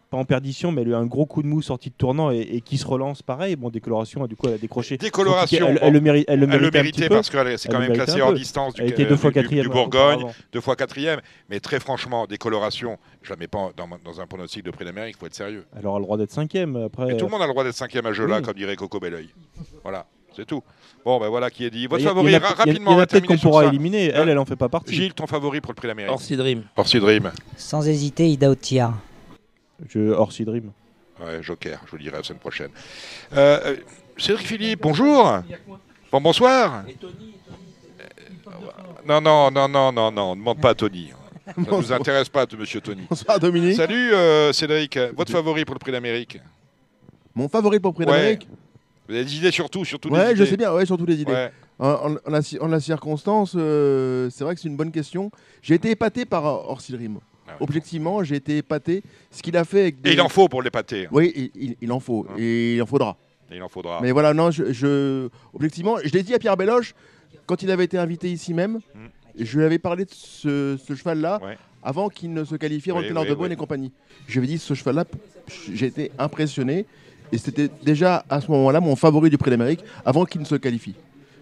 pas 0.10 0.18
en 0.18 0.26
perdition, 0.26 0.72
mais 0.72 0.82
elle 0.82 0.88
a 0.90 0.92
eu 0.92 0.96
un 0.96 1.06
gros 1.06 1.26
coup 1.26 1.44
de 1.44 1.48
mou 1.48 1.62
sorti 1.62 1.90
de 1.90 1.96
tournant 1.96 2.32
et, 2.32 2.40
et 2.40 2.62
qui 2.62 2.78
se 2.78 2.86
relance 2.88 3.22
pareil. 3.22 3.56
Bon, 3.56 3.70
Décoloration, 3.70 4.26
du 4.28 4.36
coup, 4.36 4.48
elle 4.48 4.56
a 4.56 4.58
décroché. 4.58 4.98
Décoloration, 4.98 5.68
Elle, 5.68 5.74
bon, 5.76 5.80
elle 5.84 5.94
le 5.94 6.02
mérite, 6.02 6.26
elle 6.28 6.40
le 6.40 6.48
elle 6.52 6.60
le 6.62 6.72
méritait 6.72 7.08
peu. 7.10 7.16
parce 7.16 7.30
que 7.30 7.58
c'est 7.58 7.70
quand 7.70 7.80
même 7.80 7.90
méritait 7.90 8.06
classé 8.06 8.22
un 8.22 8.26
en 8.26 8.30
peu. 8.30 8.36
distance 8.38 8.74
du, 8.74 8.82
Elle 8.82 8.90
était 8.90 9.06
euh, 9.06 9.10
deux 9.10 9.16
fois 9.18 9.32
du- 9.32 9.42
du 9.62 9.70
Bourgogne 9.70 10.26
deux 10.52 10.62
fois 10.62 10.76
quatrième 10.76 11.20
mais 11.50 11.60
très 11.60 11.80
franchement 11.80 12.26
décoloration 12.28 12.98
je 13.22 13.30
la 13.30 13.36
mets 13.36 13.48
pas 13.48 13.70
dans, 13.78 13.88
dans 14.04 14.20
un 14.22 14.26
pronostic 14.28 14.64
de 14.64 14.72
prix 14.72 14.86
d'Amérique 14.86 15.16
il 15.18 15.20
faut 15.20 15.26
être 15.28 15.36
sérieux 15.36 15.66
Elle 15.78 15.86
aura 15.86 16.00
le 16.00 16.06
droit 16.06 16.18
d'être 16.18 16.32
cinquième. 16.32 16.76
Après, 16.78 17.06
Mais 17.06 17.18
tout 17.18 17.26
le 17.26 17.32
monde 17.32 17.42
a 17.42 17.46
le 17.48 17.52
droit 17.52 17.64
d'être 17.64 17.76
cinquième 17.76 18.06
à 18.06 18.14
jeu 18.14 18.26
là 18.26 18.38
oui. 18.38 18.44
comme 18.44 18.56
dirait 18.56 18.76
Coco 18.76 19.00
Belleuil 19.00 19.30
voilà 19.84 20.06
c'est 20.36 20.46
tout 20.46 20.62
bon 21.06 21.20
ben 21.20 21.28
voilà 21.30 21.50
qui 21.50 21.66
est 21.66 21.70
dit 21.70 21.86
votre 21.88 22.04
a- 22.06 22.08
favori 22.10 22.32
il 22.32 22.34
y 22.34 22.38
en 22.38 22.42
a- 22.42 22.48
ra- 22.48 22.48
il 22.50 22.58
y 22.58 22.60
en 22.60 22.64
a- 22.64 22.68
rapidement 22.70 22.92
on 22.92 22.98
peut-être 23.06 23.26
qu'on 23.28 23.38
pourra 23.38 23.64
ça. 23.64 23.70
éliminer. 23.70 24.06
Elle, 24.08 24.16
Hein 24.22 24.26
elle 24.28 24.38
en 24.40 24.46
fait 24.46 24.56
pas 24.56 24.70
partie. 24.70 24.96
Gilles 24.96 25.14
ton 25.14 25.28
favori 25.28 25.62
pour 25.62 25.72
le 25.72 25.76
prix 25.76 25.88
d'Amérique 25.88 26.12
Orsi 26.12 26.36
Dream. 26.36 26.64
Orsi 26.76 27.00
Dream 27.00 27.32
Sans 27.58 27.88
hésiter, 27.88 28.28
Ida 28.28 28.56
Tillard. 28.56 28.98
Je, 29.88 30.12
Orsi 30.12 30.46
Dream. 30.46 30.72
Ouais, 31.22 31.42
Joker, 31.44 31.80
je 31.86 31.92
vous 31.92 31.98
le 31.98 32.04
dirai 32.04 32.18
la 32.18 32.24
semaine 32.24 32.40
prochaine. 32.40 32.70
Euh, 33.34 33.60
euh, 33.66 33.76
Cédric 34.18 34.48
Philippe, 34.48 34.82
bonjour. 34.82 35.40
Bon, 36.12 36.22
bonsoir. 36.22 36.84
Non, 39.06 39.22
non, 39.22 39.52
non, 39.52 39.68
non, 39.68 39.92
non, 39.92 40.12
non, 40.12 40.36
ne 40.36 40.40
demande 40.40 40.60
pas 40.62 40.70
à 40.72 40.76
Tony. 40.76 41.12
Ça 41.46 41.54
ne 41.58 41.66
nous 41.78 41.92
intéresse 41.94 42.30
pas, 42.30 42.46
monsieur 42.58 42.80
Tony. 42.82 43.02
Bonsoir 43.10 43.40
Dominique. 43.40 43.76
Salut 43.76 44.14
euh, 44.14 44.54
Cédric, 44.54 44.98
votre 45.16 45.32
favori 45.32 45.66
pour 45.66 45.76
le 45.76 45.80
prix 45.80 45.92
d'Amérique 45.92 46.40
Mon 47.34 47.50
favori 47.50 47.80
pour 47.80 47.92
le 47.92 47.96
prix 47.96 48.06
Ouais. 48.06 48.12
d'Amérique 48.12 48.48
Vous 49.08 49.16
avez 49.16 49.26
des 49.26 49.36
idées 49.38 49.52
surtout, 49.52 49.84
surtout 49.84 50.10
Ouais, 50.10 50.20
des 50.30 50.36
je 50.36 50.42
idées. 50.42 50.50
sais 50.52 50.58
bien, 50.58 50.72
ouais, 50.74 50.86
surtout 50.86 51.06
les 51.06 51.20
idées. 51.22 51.32
Ouais. 51.32 51.52
En, 51.80 51.88
en- 51.90 52.16
en 52.26 52.30
la, 52.30 52.40
en 52.62 52.68
la 52.68 52.80
circonstance, 52.80 53.54
euh, 53.56 54.30
c'est 54.30 54.44
vrai 54.44 54.54
que 54.54 54.62
c'est 54.62 54.68
une 54.68 54.76
bonne 54.78 54.92
question. 54.92 55.32
J'ai 55.62 55.76
été 55.76 55.90
épaté 55.90 56.26
par 56.26 56.44
Orsi 56.46 56.92
Dream. 56.92 57.20
Ah 57.50 57.52
ouais. 57.54 57.58
Objectivement, 57.62 58.24
j'ai 58.24 58.36
été 58.36 58.58
épaté. 58.58 59.04
Ce 59.32 59.42
qu'il 59.42 59.58
a 59.58 59.66
fait 59.66 59.82
avec 59.82 60.02
des... 60.02 60.12
Et 60.12 60.14
il 60.14 60.22
en 60.22 60.30
faut 60.30 60.48
pour 60.48 60.62
l'épater. 60.62 61.08
Oui, 61.12 61.32
il, 61.36 61.52
il- 61.56 61.76
il 61.82 61.92
en 61.92 62.00
faut. 62.00 62.26
Hein. 62.30 62.36
Et 62.38 62.76
il 62.76 62.82
en 62.82 62.86
faudra. 62.86 63.18
Et 63.52 63.56
il 63.56 63.64
en 63.64 63.70
faudra. 63.70 64.00
Mais 64.02 64.12
voilà, 64.12 64.34
non, 64.34 64.52
je, 64.52 64.72
je- 64.72 65.28
objectivement, 65.54 65.98
je 66.04 66.10
l'ai 66.14 66.24
dit 66.24 66.34
à 66.34 66.40
Pierre 66.40 66.56
Belloche 66.58 66.94
quand 67.46 67.62
il 67.64 67.72
avait 67.72 67.86
été 67.86 67.98
invité 67.98 68.32
ici 68.32 68.54
même. 68.54 68.80
Mm. 68.96 69.00
Je 69.40 69.58
lui 69.58 69.66
avais 69.66 69.80
parlé 69.80 70.06
de 70.06 70.12
ce, 70.12 70.78
ce 70.86 70.96
cheval-là 70.96 71.40
Ouais. 71.44 71.58
avant 71.82 72.10
qu'il 72.10 72.34
ne 72.34 72.44
se 72.44 72.56
qualifie 72.56 72.92
en 72.92 72.98
Oui, 72.98 73.06
oui, 73.10 73.28
de 73.30 73.34
bonne 73.34 73.48
oui. 73.48 73.54
et 73.54 73.56
compagnie. 73.56 73.92
Je 74.28 74.34
lui 74.34 74.40
avais 74.40 74.48
dit 74.48 74.58
ce 74.60 74.74
cheval-là, 74.74 75.06
j'ai 75.74 75.86
été 75.88 76.12
impressionné 76.20 76.86
et 77.32 77.38
c'était 77.38 77.70
déjà 77.84 78.26
à 78.30 78.42
ce 78.42 78.52
moment-là 78.52 78.82
mon 78.82 78.96
favori 78.96 79.30
du 79.30 79.38
Prix 79.38 79.52
d'Amérique 79.52 79.84
avant 80.06 80.26
qu'il 80.26 80.42
ne 80.42 80.46
se 80.46 80.56
qualifie. 80.56 80.96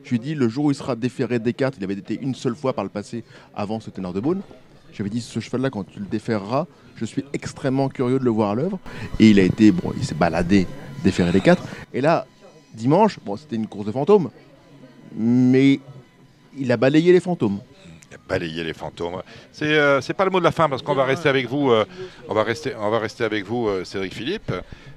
Je 0.03 0.09
lui 0.11 0.17
ai 0.17 0.19
dit 0.19 0.35
le 0.35 0.47
jour 0.47 0.65
où 0.65 0.71
il 0.71 0.75
sera 0.75 0.95
déféré 0.95 1.39
des 1.39 1.53
cartes, 1.53 1.75
il 1.77 1.83
avait 1.83 1.95
été 1.95 2.17
une 2.21 2.35
seule 2.35 2.55
fois 2.55 2.71
par 2.73 2.83
le 2.83 2.89
passé 2.89 3.23
avant 3.55 3.79
ce 3.79 3.89
teneur 3.89 4.13
de 4.13 4.19
bonne. 4.19 4.41
Je 4.97 5.03
lui 5.03 5.09
avais 5.11 5.15
dit 5.15 5.21
ce 5.21 5.39
cheval-là 5.39 5.69
quand 5.69 5.83
tu 5.83 5.99
le 5.99 6.07
déféreras, 6.07 6.65
je 6.95 7.05
suis 7.05 7.23
extrêmement 7.31 7.87
curieux 7.87 8.17
de 8.17 8.23
le 8.23 8.31
voir 8.31 8.49
à 8.49 8.55
l'œuvre 8.55 8.79
et 9.19 9.29
il 9.29 9.39
a 9.39 9.43
été 9.43 9.71
bon, 9.71 9.93
il 9.95 10.03
s'est 10.03 10.15
baladé 10.15 10.65
déféré 11.03 11.31
des 11.31 11.39
quatre 11.39 11.61
et 11.93 12.01
là 12.01 12.25
dimanche, 12.73 13.19
bon 13.23 13.37
c'était 13.37 13.57
une 13.57 13.67
course 13.67 13.85
de 13.85 13.91
fantômes, 13.91 14.31
mais 15.15 15.79
il 16.57 16.71
a 16.71 16.77
balayé 16.77 17.11
les 17.11 17.19
fantômes. 17.19 17.59
Balayer 18.27 18.63
les 18.63 18.73
fantômes. 18.73 19.21
C'est 19.51 19.77
euh, 19.77 20.01
pas 20.17 20.25
le 20.25 20.31
mot 20.31 20.39
de 20.39 20.43
la 20.43 20.51
fin 20.51 20.67
parce 20.67 20.81
qu'on 20.81 20.95
va 20.95 21.05
rester 21.05 21.29
avec 21.29 21.47
vous. 21.47 21.69
euh, 21.69 21.85
on 22.27 22.33
va 22.33 22.41
rester 22.41 22.73
on 22.75 22.89
va 22.89 22.97
rester 22.97 23.23
avec 23.23 23.45
vous, 23.45 23.67
euh, 23.67 23.83
Cédric 23.83 24.15
Philippe, 24.15 24.51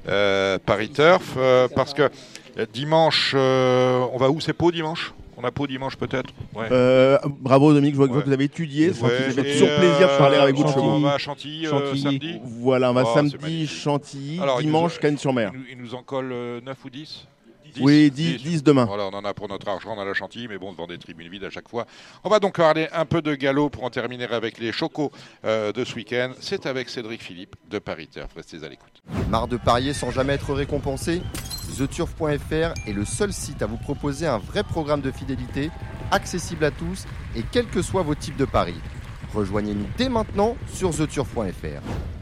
euh, 0.09 0.59
Paris 0.64 0.89
Turf, 0.89 1.36
parce 1.74 1.93
que 1.93 2.10
dimanche, 2.72 3.35
on 3.35 4.16
va 4.18 4.31
où? 4.31 4.40
C'est 4.40 4.55
Pau 4.55 4.72
dimanche? 4.72 5.12
On 5.43 5.45
a 5.47 5.51
Pau 5.51 5.67
dimanche 5.67 5.97
peut-être. 5.97 6.31
Ouais. 6.55 6.67
Euh, 6.71 7.19
bravo 7.41 7.73
Dominique, 7.73 7.95
je 7.95 7.99
vois 7.99 8.09
que 8.09 8.12
Ouais. 8.15 8.23
vous 8.27 8.33
avez 8.33 8.45
étudié, 8.45 8.93
ça 8.93 9.07
Ouais, 9.07 9.11
fait 9.31 9.53
toujours 9.53 9.69
plaisir 9.79 10.09
de 10.12 10.19
parler 10.19 10.37
euh, 10.37 10.43
avec 10.43 10.55
vous 10.57 10.65
de 10.65 10.69
on- 10.79 11.01
va 11.01 11.15
à 11.15 11.19
Chantilly, 11.19 11.67
euh, 11.67 11.71
Chantilly. 11.71 12.01
samedi. 12.03 12.41
Voilà, 12.45 12.91
on 12.91 12.95
va 12.95 13.05
Oh, 13.07 13.11
samedi. 13.15 13.67
Chantilly, 13.67 14.39
Alors, 14.41 14.59
dimanche 14.61 14.99
Cannes-sur-Mer. 14.99 15.53
Il 15.55 15.59
nous, 15.61 15.65
il 15.73 15.79
nous 15.79 15.95
en 15.95 16.03
colle 16.03 16.31
euh, 16.33 16.61
9 16.61 16.77
ou 16.85 16.91
10 16.91 17.27
Oui, 17.81 18.11
10, 18.11 18.43
10 18.43 18.63
demain. 18.63 18.85
Voilà, 18.85 19.05
on 19.07 19.15
en 19.15 19.25
a 19.25 19.35
pour 19.35 19.49
notre 19.49 19.69
argent 19.69 19.97
dans 19.97 20.05
la 20.05 20.15
chantilly, 20.15 20.49
mais 20.49 20.59
bon, 20.59 20.73
devant 20.73 20.87
des 20.87 20.99
tribunes 20.99 21.29
vides 21.29 21.45
à 21.45 21.51
chaque 21.51 21.69
fois. 21.69 21.87
On 22.25 22.29
va 22.29 22.41
donc 22.41 22.57
parler 22.57 22.89
un 22.93 23.05
peu 23.05 23.23
de 23.23 23.35
galop 23.35 23.71
pour 23.71 23.85
en 23.85 23.91
terminer 23.91 24.25
avec 24.25 24.59
les 24.59 24.73
chocos 24.73 25.11
euh, 25.45 25.73
de 25.73 25.85
ce 25.85 25.95
week-end. 25.95 26.33
C'est 26.41 26.67
avec 26.67 26.89
Cédric 26.89 27.23
Philippe 27.23 27.57
de 27.69 27.79
Paris 27.79 28.09
Turf. 28.09 28.31
Restez 28.35 28.65
à 28.65 28.69
l'écoute. 28.69 29.03
Marre 29.29 29.49
de 29.49 29.57
parier 29.57 29.93
sans 29.93 30.11
jamais 30.11 30.35
être 30.35 30.53
récompensé? 30.53 31.23
TheTurf.fr 31.77 32.89
est 32.89 32.93
le 32.93 33.05
seul 33.05 33.33
site 33.33 33.63
à 33.63 33.67
vous 33.67 33.77
proposer 33.77 34.27
un 34.27 34.39
vrai 34.39 34.65
programme 34.65 35.01
de 35.01 35.11
fidélité, 35.11 35.71
accessible 36.11 36.65
à 36.65 36.71
tous 36.71 37.07
et 37.37 37.43
quels 37.51 37.67
que 37.67 37.83
soient 37.83 38.03
vos 38.03 38.15
types 38.15 38.37
de 38.37 38.45
paris. 38.45 38.81
Rejoignez-nous 39.35 39.87
dès 39.97 40.09
maintenant 40.09 40.57
sur 40.73 40.91
TheTurf.fr. 40.91 42.20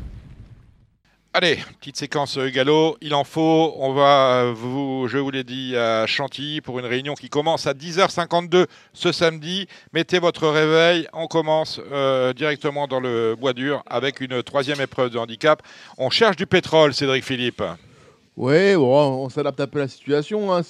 Allez, 1.40 1.60
petite 1.78 1.97
séquence 1.97 2.36
euh, 2.36 2.51
galop, 2.51 2.97
il 3.01 3.15
en 3.15 3.23
faut. 3.23 3.73
On 3.78 3.93
va, 3.93 4.40
euh, 4.43 4.52
vous, 4.52 5.06
je 5.06 5.19
vous 5.19 5.31
l'ai 5.31 5.44
dit, 5.44 5.77
à 5.77 6.05
Chantilly 6.05 6.60
pour 6.60 6.81
une 6.81 6.85
réunion 6.85 7.15
qui 7.15 7.28
commence 7.28 7.69
à 7.69 7.74
10h52 7.74 8.66
ce 8.93 9.12
samedi. 9.12 9.69
Mettez 9.93 10.19
votre 10.19 10.48
réveil. 10.48 11.06
On 11.12 11.28
commence 11.28 11.81
euh, 11.93 12.32
directement 12.32 12.89
dans 12.89 12.98
le 12.98 13.36
bois 13.36 13.52
dur 13.52 13.85
avec 13.86 14.20
une 14.20 14.43
troisième 14.43 14.81
épreuve 14.81 15.10
de 15.10 15.19
handicap. 15.19 15.62
On 15.97 16.10
cherche 16.10 16.35
du 16.35 16.48
pétrole, 16.48 16.93
Cédric 16.93 17.24
Philippe. 17.24 17.62
Bon, 18.39 19.24
on 19.24 19.28
s'adapte 19.28 19.60
un 19.60 19.66
peu 19.66 19.81
à 19.81 19.82
la 19.82 19.89
situation. 19.89 20.55
hein. 20.55 20.60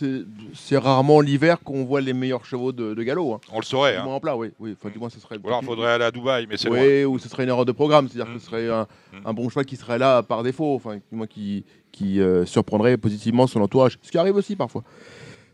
C'est 0.54 0.78
rarement 0.78 1.20
l'hiver 1.20 1.58
qu'on 1.62 1.84
voit 1.84 2.00
les 2.00 2.14
meilleurs 2.14 2.44
chevaux 2.46 2.72
de, 2.72 2.94
de 2.94 3.02
galop. 3.02 3.34
Hein. 3.34 3.40
On 3.52 3.58
le 3.58 3.64
saurait. 3.64 3.92
Du 3.92 3.98
Hein. 3.98 4.06
en 4.06 4.20
plat, 4.20 4.36
oui. 4.36 4.52
oui. 4.58 4.74
Enfin, 4.80 4.90
du 4.90 4.98
moins, 4.98 5.10
ce 5.10 5.20
serait. 5.20 5.36
Ou 5.42 5.46
alors, 5.46 5.60
il 5.62 5.66
faudrait 5.66 5.92
aller 5.92 6.04
à 6.04 6.10
Dubaï, 6.10 6.46
mais 6.48 6.56
c'est 6.56 6.68
loin. 6.68 6.78
Oui, 6.80 7.04
ou 7.04 7.18
ce 7.18 7.28
serait 7.28 7.42
une 7.44 7.50
erreur 7.50 7.66
de 7.66 7.72
programme, 7.72 8.08
c'est-à-dire 8.08 8.32
que 8.32 8.38
ce 8.38 8.46
serait 8.46 8.68
un, 8.70 8.86
Mm. 9.12 9.16
un 9.26 9.32
bon 9.34 9.48
choix 9.50 9.64
qui 9.64 9.76
serait 9.76 9.98
là 9.98 10.22
par 10.22 10.42
défaut, 10.42 10.74
enfin, 10.74 10.96
du 10.96 11.02
moins 11.16 11.26
qui, 11.26 11.64
qui 11.92 12.20
euh, 12.20 12.44
surprendrait 12.46 12.96
positivement 12.96 13.46
son 13.46 13.60
entourage, 13.60 13.98
ce 14.02 14.10
qui 14.10 14.18
arrive 14.18 14.36
aussi 14.36 14.56
parfois. 14.56 14.82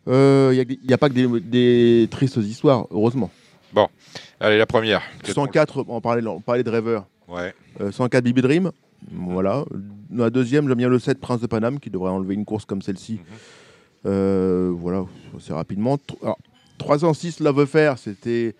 Euh, 0.08 0.52
Il 0.68 0.78
n'y 0.86 0.92
a, 0.94 0.98
pas 0.98 1.08
que 1.08 1.14
des, 1.14 1.26
des 1.40 2.08
tristes 2.10 2.36
histoires, 2.36 2.86
heureusement. 2.90 3.30
Allez, 4.40 4.58
la 4.58 4.66
première. 4.66 5.02
104, 5.24 5.84
on 5.88 6.00
parlait, 6.00 6.24
on 6.26 6.40
parlait 6.40 6.62
de 6.62 6.70
rêveur. 6.70 7.06
Ouais. 7.26 7.54
Euh, 7.80 7.90
104 7.90 8.22
Bibi 8.22 8.42
Dream, 8.42 8.70
voilà. 9.12 9.64
La 10.12 10.30
deuxième, 10.30 10.68
j'aime 10.68 10.78
bien 10.78 10.88
le 10.88 10.98
7 10.98 11.18
Prince 11.20 11.40
de 11.40 11.46
Paname, 11.46 11.80
qui 11.80 11.90
devrait 11.90 12.10
enlever 12.10 12.34
une 12.34 12.44
course 12.44 12.64
comme 12.64 12.82
celle-ci. 12.82 13.14
Mhm. 13.14 13.20
Euh, 14.06 14.70
voilà, 14.76 15.04
assez 15.36 15.52
rapidement. 15.52 15.98
Alors, 16.22 16.38
306 16.78 17.40
Love 17.40 17.60
Affair, 17.60 17.98
c'était 17.98 18.54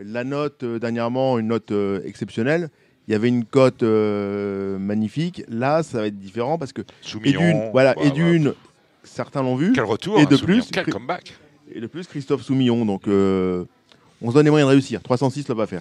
la 0.00 0.24
note 0.24 0.62
euh, 0.64 0.78
dernièrement, 0.78 1.38
une 1.38 1.48
note 1.48 1.70
euh, 1.70 2.00
exceptionnelle. 2.04 2.68
Il 3.06 3.12
y 3.12 3.14
avait 3.14 3.28
une 3.28 3.44
cote 3.44 3.82
magnifique. 3.82 5.42
Là, 5.48 5.82
ça 5.82 6.00
va 6.00 6.06
être 6.08 6.18
différent 6.18 6.58
parce 6.58 6.72
que 6.74 6.82
et 6.82 6.84
Soumillon. 7.00 7.40
d'une, 7.40 7.70
voilà, 7.72 7.94
Bah, 7.94 8.02
et 8.04 8.08
bah, 8.08 8.14
d'une, 8.14 8.54
certains 9.02 9.42
l'ont 9.42 9.56
vu, 9.56 9.72
Quel 9.72 9.84
retour. 9.84 10.18
Et 10.18 10.22
hein, 10.22 10.26
de 10.30 10.36
plus, 10.36 10.68
Quel 10.70 10.84
comeback. 10.86 11.32
et 11.72 11.80
de 11.80 11.86
plus 11.86 12.06
Christophe 12.06 12.42
Soumillon. 12.42 12.84
Donc, 12.84 13.04
on 13.06 14.28
se 14.28 14.34
donne 14.34 14.44
les 14.44 14.50
moyens 14.50 14.68
de 14.68 14.72
réussir. 14.74 15.02
306 15.02 15.48
Love 15.48 15.60
Affair. 15.62 15.80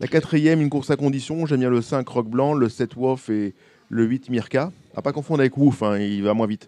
La 0.00 0.06
quatrième, 0.08 0.60
une 0.60 0.70
course 0.70 0.90
à 0.90 0.96
condition. 0.96 1.46
J'aime 1.46 1.60
bien 1.60 1.70
le 1.70 1.80
5 1.82 2.06
Rock 2.08 2.28
Blanc, 2.28 2.54
le 2.54 2.68
7 2.68 2.94
Wolf 2.96 3.30
et 3.30 3.54
le 3.88 4.04
8 4.04 4.30
Mirka. 4.30 4.72
À 4.94 5.02
pas 5.02 5.12
confondre 5.12 5.40
avec 5.40 5.56
Wolf, 5.56 5.82
hein, 5.82 5.98
il 5.98 6.22
va 6.22 6.34
moins 6.34 6.46
vite. 6.46 6.66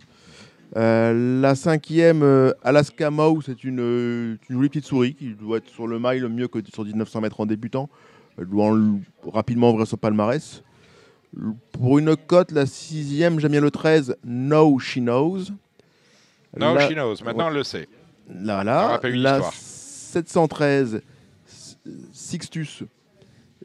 Euh, 0.77 1.41
la 1.41 1.55
cinquième, 1.55 2.23
euh, 2.23 2.53
Alaska 2.63 3.11
Mow, 3.11 3.41
c'est 3.41 3.65
une, 3.65 3.81
euh, 3.81 4.37
une 4.51 4.57
jolie 4.57 4.69
petite 4.69 4.85
souris 4.85 5.15
qui 5.15 5.31
doit 5.35 5.59
être 5.59 5.69
sur 5.69 5.87
le 5.87 5.99
mile 5.99 6.29
mieux 6.29 6.47
que 6.49 6.59
sur 6.73 6.85
1900 6.85 7.23
mètres 7.23 7.41
en 7.41 7.47
débutant. 7.47 7.89
Elle 8.39 8.47
doit 8.47 8.67
en- 8.67 9.01
rapidement 9.33 9.71
ouvrir 9.71 9.87
son 9.87 9.97
palmarès. 9.97 10.63
Pour 11.73 11.99
une 11.99 12.17
cote, 12.17 12.53
la 12.53 12.67
sixième, 12.67 13.41
j'aime 13.41 13.53
bien 13.53 13.61
le 13.61 13.71
13, 13.71 14.17
No 14.25 14.79
She 14.79 14.99
Knows. 14.99 15.39
No, 16.59 16.75
La- 16.75 16.89
she 16.89 16.93
knows. 16.93 17.15
Maintenant, 17.25 17.49
on 17.49 17.51
le 17.51 17.63
sait. 17.65 17.89
Là, 18.31 18.63
là, 18.65 19.01
la 19.03 19.37
histoire. 19.37 19.53
713 19.55 21.01
S- 21.47 21.79
Sixtus 22.13 22.83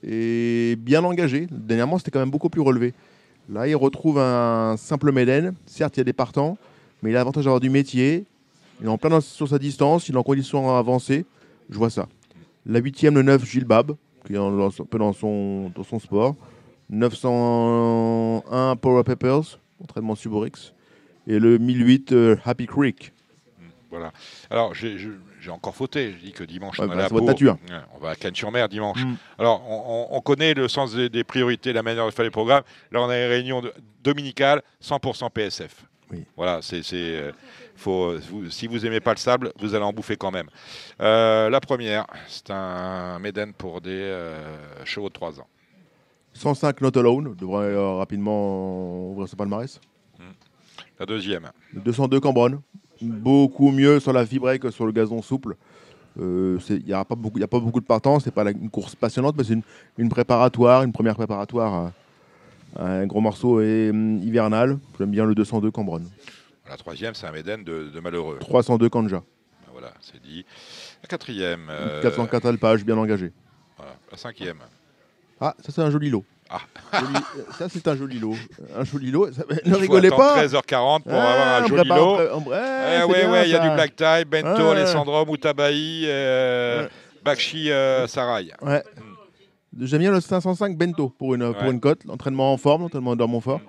est 0.05 0.75
bien 0.79 1.03
engagé. 1.03 1.47
Dernièrement, 1.51 1.97
c'était 1.97 2.11
quand 2.11 2.19
même 2.19 2.31
beaucoup 2.31 2.49
plus 2.49 2.61
relevé. 2.61 2.93
Là, 3.49 3.67
il 3.67 3.75
retrouve 3.75 4.19
un 4.19 4.75
simple 4.77 5.11
Méden. 5.11 5.53
Certes, 5.65 5.97
il 5.97 5.99
y 5.99 6.01
a 6.01 6.05
des 6.05 6.13
partants, 6.13 6.57
mais 7.01 7.09
il 7.09 7.15
a 7.15 7.19
l'avantage 7.19 7.43
d'avoir 7.45 7.59
du 7.59 7.69
métier. 7.69 8.25
Il 8.79 8.85
est 8.87 8.89
en 8.89 8.97
plein 8.97 9.21
sur 9.21 9.47
sa 9.47 9.59
distance, 9.59 10.07
il 10.09 10.15
est 10.15 10.17
en 10.17 10.23
condition 10.23 10.75
avancée. 10.75 11.25
Je 11.69 11.77
vois 11.77 11.89
ça. 11.89 12.07
La 12.65 12.79
huitième, 12.79 13.15
le 13.15 13.21
9, 13.23 13.43
Gilles 13.45 13.65
Bab, 13.65 13.93
qui 14.25 14.33
est 14.33 14.37
un 14.37 14.69
peu 14.89 14.97
dans 14.97 15.13
son, 15.13 15.69
dans 15.75 15.83
son 15.83 15.99
sport. 15.99 16.35
901, 16.89 18.75
Power 18.77 19.03
Peppers, 19.03 19.59
entraînement 19.81 20.15
Suborix. 20.15 20.73
Et 21.27 21.39
le 21.39 21.57
1008, 21.57 22.11
euh, 22.11 22.35
Happy 22.45 22.65
Creek. 22.65 23.13
Voilà. 23.89 24.11
Alors, 24.49 24.73
je- 24.73 24.97
j'ai 25.43 25.51
encore 25.51 25.75
fauté. 25.75 26.13
Je 26.13 26.25
dis 26.25 26.31
que 26.31 26.43
dimanche, 26.43 26.79
Ouais, 26.79 26.85
on 26.89 26.95
bah, 26.95 27.09
Pau. 27.09 27.21
nature. 27.21 27.57
Ouais, 27.69 27.75
On 27.95 27.99
va 27.99 28.11
à 28.11 28.15
Cannes-sur-Mer 28.15 28.69
dimanche. 28.69 29.03
Mm. 29.03 29.15
Alors, 29.37 29.61
on, 29.69 30.11
on- 30.13 30.17
on 30.17 30.21
connaît 30.21 30.53
le 30.53 30.67
sens 30.67 30.95
des, 30.95 31.09
des 31.09 31.23
priorités, 31.23 31.73
la 31.73 31.83
manière 31.83 32.05
de 32.05 32.11
faire 32.11 32.25
les 32.25 32.31
programmes. 32.31 32.63
Là, 32.91 33.01
on 33.01 33.09
a 33.09 33.17
une 33.19 33.27
réunion 33.29 33.61
de- 33.61 33.73
dominicale, 34.03 34.61
100% 34.81 35.29
PSF. 35.29 35.85
Oui. 36.11 36.25
Voilà, 36.37 36.59
c'est, 36.61 36.81
euh, 36.93 37.31
faut, 37.75 38.11
euh, 38.11 38.21
vous- 38.29 38.49
si 38.49 38.67
vous 38.67 38.85
aimez 38.85 38.99
pas 38.99 39.11
le 39.11 39.17
sable, 39.17 39.51
vous 39.59 39.73
allez 39.75 39.83
en 39.83 39.93
bouffer 39.93 40.15
quand 40.15 40.31
même. 40.31 40.47
Euh, 41.01 41.49
la 41.49 41.59
première, 41.59 42.05
c'est 42.27 42.51
un 42.51 43.17
Méden 43.19 43.51
pour 43.53 43.81
des 43.81 43.89
euh, 43.91 44.85
chevaux 44.85 45.09
de 45.09 45.13
3 45.13 45.39
ans. 45.39 45.47
105 46.33 46.81
Not 46.81 46.97
Alone, 46.97 47.35
devrait 47.35 47.75
rapidement 47.97 49.09
ouvrir 49.11 49.27
son 49.27 49.35
palmarès. 49.35 49.79
La 50.99 51.05
deuxième, 51.07 51.49
Le 51.73 51.81
202 51.81 52.19
Cambronne, 52.19 52.61
beaucoup 53.09 53.71
mieux 53.71 53.99
sur 53.99 54.13
la 54.13 54.25
fibrée 54.25 54.59
que 54.59 54.71
sur 54.71 54.85
le 54.85 54.91
gazon 54.91 55.21
souple. 55.21 55.55
Euh, 56.19 56.59
Il 56.69 56.85
n'y 56.85 56.93
a, 56.93 57.03
pas 57.03 57.15
beaucoup- 57.15 57.37
il 57.37 57.41
y 57.41 57.43
a 57.43 57.47
pas 57.47 57.59
beaucoup 57.59 57.79
de 57.79 57.85
partants, 57.85 58.19
c'est 58.19 58.31
pas 58.31 58.43
la- 58.43 58.51
une 58.51 58.69
course 58.69 58.95
passionnante, 58.95 59.35
mais 59.37 59.43
c'est 59.43 59.53
une, 59.53 59.63
une 59.97 60.09
préparatoire, 60.09 60.83
une 60.83 60.91
première 60.91 61.15
préparatoire 61.15 61.73
à, 61.73 62.83
à 62.83 62.85
un 62.99 63.05
gros 63.07 63.19
morceau 63.21 63.61
et, 63.61 63.89
hum, 63.89 64.19
hivernal. 64.19 64.77
J'aime 64.99 65.09
bien 65.11 65.25
le 65.25 65.33
202 65.33 65.71
Cambronne. 65.71 66.07
la 66.69 66.77
troisième, 66.77 67.13
c'est 67.15 67.25
un 67.27 67.31
Méden 67.31 67.63
de, 67.63 67.89
de 67.93 67.99
malheureux. 67.99 68.37
302 68.39 68.89
Kanja. 68.89 69.17
Ben 69.19 69.71
Voilà, 69.71 69.91
c'est 70.01 70.21
dit. 70.21 70.45
La 71.01 71.07
quatrième, 71.09 71.67
euh, 71.69 72.01
404 72.03 72.45
Alpage, 72.45 72.85
bien 72.85 72.97
engagé. 72.97 73.31
voilà. 73.77 73.93
la 74.11 74.17
cinquième. 74.17 74.57
Ah, 75.41 75.55
ça 75.65 75.71
c'est 75.71 75.81
un 75.81 75.89
joli 75.89 76.09
lot. 76.11 76.23
Ah. 76.49 76.59
Joli- 76.99 77.13
euh, 77.15 77.43
ça 77.57 77.67
c'est 77.69 77.87
un 77.87 77.95
joli 77.95 78.19
lot. 78.19 78.35
Un 78.75 78.83
joli 78.83 79.09
lot. 79.11 79.31
ça- 79.31 79.43
ne 79.65 79.75
rigolez 79.75 80.09
pas. 80.09 80.43
13h40 80.45 81.03
pour 81.03 81.13
Ah, 81.13 81.31
avoir 81.31 81.63
un 81.63 81.67
joli 81.67 81.81
prépare- 81.81 81.97
lot. 81.97 82.17
on 82.33 82.41
Eh 82.51 83.03
ouais, 83.05 83.27
ouais, 83.27 83.45
il 83.47 83.51
y 83.51 83.55
a 83.55 83.59
du 83.59 83.69
Black 83.73 83.95
Tie, 83.95 84.25
Bento. 84.25 84.69
Alessandro, 84.69 85.25
Moutabaï, 85.25 86.03
euh, 86.05 86.83
Ouais. 86.83 86.89
Bakshi, 87.23 87.71
euh, 87.71 88.05
Sarai. 88.07 88.51
Ouais. 88.61 88.83
J'aime 89.79 89.99
bien 90.01 90.11
le 90.11 90.21
505 90.21 90.77
Bento 90.77 91.09
pour 91.09 91.33
une, 91.33 91.51
pour 91.53 91.71
une 91.71 91.79
cote. 91.79 92.03
L'entraînement 92.05 92.53
en 92.53 92.57
forme, 92.57 92.83
l'entraînement 92.83 93.15
dans 93.15 93.27
Montfort. 93.27 93.61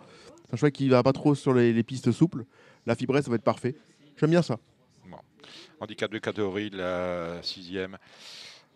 C'est 0.46 0.54
un 0.54 0.56
choix 0.58 0.70
qui 0.70 0.88
va 0.90 1.02
pas 1.02 1.12
trop 1.12 1.34
sur 1.34 1.54
les, 1.54 1.72
les 1.72 1.82
pistes 1.82 2.12
souples. 2.12 2.44
La 2.84 2.94
fibrée, 2.94 3.22
ça 3.22 3.30
va 3.30 3.36
être 3.36 3.42
parfait. 3.44 3.74
J'aime 4.20 4.30
bien 4.30 4.42
ça. 4.42 4.56
Handicap 5.80 6.10
de 6.10 6.18
catégorie, 6.18 6.70
la 6.70 7.42
sixième. 7.42 7.96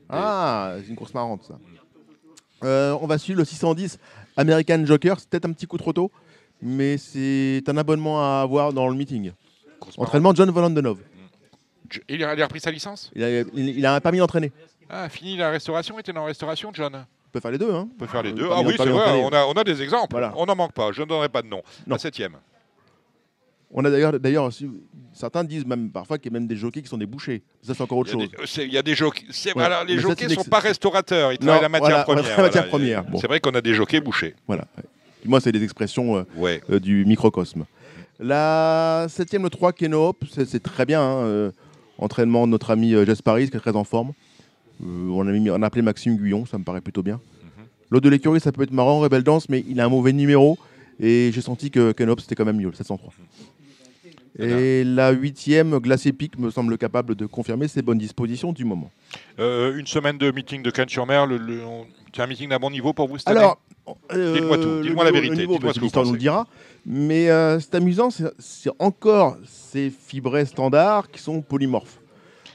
Ah, 0.09 0.75
c'est 0.81 0.89
une 0.89 0.97
course 0.97 1.13
marrante 1.15 1.43
ça. 1.45 1.59
Euh, 2.65 2.97
on 3.01 3.07
va 3.07 3.19
suivre 3.19 3.39
le 3.39 3.45
610 3.45 3.99
American 4.37 4.85
Joker. 4.85 5.19
C'est 5.19 5.29
peut-être 5.29 5.47
un 5.47 5.53
petit 5.53 5.67
coup 5.67 5.79
trop 5.79 5.93
tôt, 5.93 6.11
mais 6.61 6.99
c'est 6.99 7.63
un 7.69 7.77
abonnement 7.77 8.21
à 8.21 8.43
avoir 8.43 8.73
dans 8.73 8.89
le 8.89 8.95
meeting. 8.95 9.33
Entraînement 9.97 10.35
John 10.35 10.51
Volandenov. 10.51 10.99
Il 12.09 12.23
a, 12.25 12.35
il 12.35 12.43
a 12.43 12.45
repris 12.45 12.61
sa 12.61 12.71
licence? 12.71 13.11
Il 13.15 13.23
a, 13.23 13.41
il, 13.41 13.49
il 13.55 13.87
a 13.87 13.95
un 13.95 14.01
permis 14.01 14.19
d'entraîner. 14.19 14.53
Ah, 14.91 15.09
fini 15.09 15.37
la 15.37 15.51
restauration, 15.51 15.99
était 15.99 16.13
dans 16.13 16.21
la 16.23 16.27
restauration, 16.27 16.71
John 16.73 16.93
Il 16.95 17.31
peut 17.31 17.41
faire 17.41 17.51
les 17.51 17.59
deux. 17.59 17.73
Hein. 17.73 17.89
On 17.95 17.99
peut 17.99 18.07
faire 18.07 18.23
les 18.23 18.33
deux. 18.33 18.49
Ah 18.51 18.61
oui, 18.65 18.75
c'est 18.77 18.87
vrai, 18.87 19.23
on 19.23 19.29
a, 19.33 19.45
on 19.47 19.53
a 19.53 19.65
des 19.65 19.81
exemples. 19.83 20.13
Voilà. 20.13 20.33
On 20.37 20.47
n'en 20.47 20.57
manque 20.57 20.73
pas, 20.73 20.93
je 20.93 21.03
ne 21.03 21.07
donnerai 21.07 21.29
pas 21.29 21.43
de 21.43 21.49
nom. 21.49 21.63
Non. 21.87 21.95
La 21.95 21.99
septième. 21.99 22.37
On 23.71 23.85
a 23.85 23.91
d'ailleurs, 23.91 24.19
d'ailleurs 24.19 24.45
aussi, 24.45 24.67
certains 25.13 25.45
disent 25.45 25.67
même 25.67 25.91
parfois 25.91 26.17
qu'il 26.19 26.33
y 26.33 26.35
a 26.35 26.39
même 26.39 26.49
des 26.49 26.57
jockeys 26.57 26.83
qui 26.83 26.89
sont 26.89 26.97
des 26.97 27.07
bouchers. 27.07 27.43
Ça 27.63 27.75
c'est 27.75 27.83
encore 27.83 27.99
autre 27.99 28.11
chose. 28.11 28.29
Il 28.59 28.73
y 28.73 28.79
a 28.79 28.83
des 28.83 28.95
jockeys. 28.95 29.27
Ouais, 29.55 29.69
les 29.87 29.97
mais 29.97 30.01
jockeys 30.01 30.27
ne 30.27 30.35
sont 30.35 30.45
pas 30.45 30.61
restaurateurs, 30.61 31.33
ils 31.33 31.39
Non, 31.41 31.53
travaillent 31.53 31.63
la 31.63 31.69
matière 31.69 32.05
voilà, 32.07 32.23
première. 32.23 32.25
la 32.37 32.43
matière 32.45 32.63
voilà. 32.63 32.69
première, 32.69 33.05
bon. 33.05 33.19
C'est 33.19 33.27
vrai 33.27 33.41
qu'on 33.41 33.51
a 33.51 33.61
des 33.61 33.75
jockeys 33.75 34.01
bouchés. 34.01 34.35
Voilà. 34.47 34.67
Moi, 35.25 35.41
c'est 35.41 35.53
des 35.53 35.63
expressions 35.65 36.17
euh, 36.17 36.23
Ouais. 36.37 36.63
euh, 36.71 36.81
du 36.81 37.05
microcosme. 37.05 37.65
La 38.21 39.07
septième, 39.09 39.43
le 39.43 39.51
3, 39.51 39.73
Keno 39.73 40.13
c'est 40.33 40.63
très 40.63 40.87
bien. 40.87 41.01
hein, 41.03 41.19
euh, 41.25 41.51
entraînement 41.99 42.47
de 42.47 42.53
notre 42.53 42.71
ami 42.71 42.95
euh, 42.95 43.05
Jess 43.05 43.21
Paris, 43.23 43.51
qui 43.51 43.57
est 43.57 43.61
très 43.61 43.77
en 43.77 43.85
forme. 43.85 44.13
On, 44.83 45.27
a 45.27 45.33
mis, 45.33 45.51
on 45.51 45.61
a 45.63 45.67
appelé 45.67 45.83
Maxime 45.83 46.17
Guyon, 46.17 46.47
ça 46.47 46.57
me 46.59 46.65
paraît 46.65 46.81
plutôt 46.81 47.03
bien. 47.03 47.17
Mhm. 47.43 47.65
L'autre 47.91 48.05
de 48.05 48.11
l'écurie, 48.11 48.41
ça 48.41 48.53
peut 48.53 48.63
être 48.63 48.71
marrant, 48.73 49.01
Rebelle 49.01 49.25
Danse, 49.25 49.49
mais 49.49 49.65
il 49.69 49.81
a 49.81 49.85
un 49.85 49.89
mauvais 49.89 50.13
numéro. 50.13 50.57
Et 51.01 51.31
j'ai 51.33 51.41
senti 51.41 51.71
que 51.71 51.93
Ken 51.93 52.09
Hop, 52.11 52.21
c'était 52.21 52.35
quand 52.35 52.45
même 52.45 52.57
mieux, 52.59 52.69
le 52.71 52.75
703. 52.75 53.13
Et 54.41 54.85
la 54.85 55.11
huitième, 55.11 55.79
Glace 55.79 56.07
Epic, 56.07 56.39
me 56.39 56.51
semble 56.51 56.79
capable 56.79 57.17
de 57.17 57.27
confirmer 57.27 57.67
ses 57.67 57.83
bonnes 57.83 57.99
dispositions 57.99 58.53
du 58.53 58.65
moment. 58.65 58.91
Euh, 59.41 59.77
une 59.77 59.87
semaine 59.87 60.17
de 60.17 60.31
meeting 60.31 60.63
de 60.63 60.71
Cannes-sur-Mer. 60.71 61.27
Le, 61.27 61.39
le- 61.39 61.65
on- 61.65 61.87
C'est 62.15 62.23
un 62.23 62.27
meeting 62.29 62.49
d'un 62.49 62.59
bon 62.59 62.71
niveau 62.71 62.93
pour 62.93 63.09
vous 63.09 63.19
cette 63.19 63.29
Alors, 63.29 63.59
euh, 64.13 64.35
Dites-moi 64.35 64.59
tout, 64.59 64.81
dites-moi 64.83 65.05
la 65.05 65.11
vérité, 65.11 65.47
bah, 65.47 65.55
ce 65.55 65.75
que 65.75 65.79
vous 65.79 65.81
l'histoire 65.81 66.05
nous 66.07 66.13
le 66.13 66.19
dira. 66.19 66.47
Mais 66.87 67.29
euh, 67.31 67.59
c'est 67.59 67.75
amusant, 67.75 68.11
c'est 68.11 68.71
encore 68.79 69.37
ces 69.45 69.91
fibrés 69.91 70.47
standards 70.47 71.11
qui 71.11 71.21
sont 71.21 71.43
polymorphes. 71.43 71.99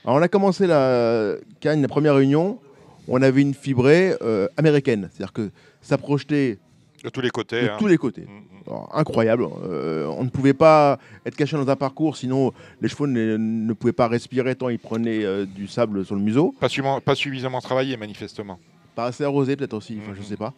Alors, 0.06 0.18
on 0.18 0.22
a 0.22 0.28
commencé 0.30 0.66
la 0.68 1.36
Cannes, 1.60 1.82
la 1.82 1.88
première 1.88 2.16
réunion, 2.16 2.60
on 3.08 3.22
avait 3.22 3.42
une 3.42 3.54
fibrée 3.54 4.16
euh, 4.22 4.48
américaine, 4.58 5.10
c'est-à-dire 5.14 5.34
que 5.34 5.50
ça 5.82 5.98
projetait 5.98 6.60
De 7.04 7.10
tous 7.10 7.22
les 7.22 7.30
côtés. 7.30 7.62
de 7.64 7.68
hein. 7.70 7.76
tous 7.78 7.88
les 7.88 7.98
côtés. 7.98 8.22
Mm, 8.22 8.26
mm. 8.26 8.64
Alors, 8.68 8.90
incroyable. 8.94 9.46
Euh, 9.66 10.06
on 10.08 10.24
ne 10.24 10.30
pouvait 10.30 10.54
pas 10.54 10.98
être 11.26 11.36
caché 11.36 11.58
dans 11.58 11.68
un 11.70 11.76
parcours, 11.76 12.16
sinon 12.16 12.54
les 12.82 12.88
chevaux 12.88 13.08
ne, 13.08 13.36
ne 13.38 13.74
pouvaient 13.74 13.92
pas 13.92 14.08
respirer 14.08 14.56
tant 14.56 14.70
ils 14.70 14.80
prenaient 14.80 15.24
euh, 15.26 15.46
du 15.46 15.68
sable 15.68 16.06
sur 16.06 16.16
le 16.16 16.22
museau. 16.22 16.56
Pas, 16.60 16.70
suffisamment- 16.70 17.02
pas 17.02 17.16
suffisamment 17.16 17.60
travaillé, 17.60 17.98
manifestement. 17.98 18.58
Pas 18.96 19.06
assez 19.06 19.24
arrosé 19.26 19.56
peut-être 19.58 19.74
aussi, 19.74 19.98
enfin, 20.02 20.14
je 20.16 20.20
Mhm. 20.22 20.26
sais 20.28 20.38
pas. 20.38 20.54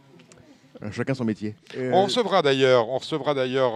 Euh, 0.83 0.91
Chacun 0.91 1.13
son 1.15 1.23
métier. 1.25 1.55
Euh, 1.77 1.89
On 1.93 2.03
recevra 2.03 2.41
d'ailleurs, 2.41 2.89
on 2.89 2.97
recevra 2.97 3.33
d'ailleurs 3.33 3.73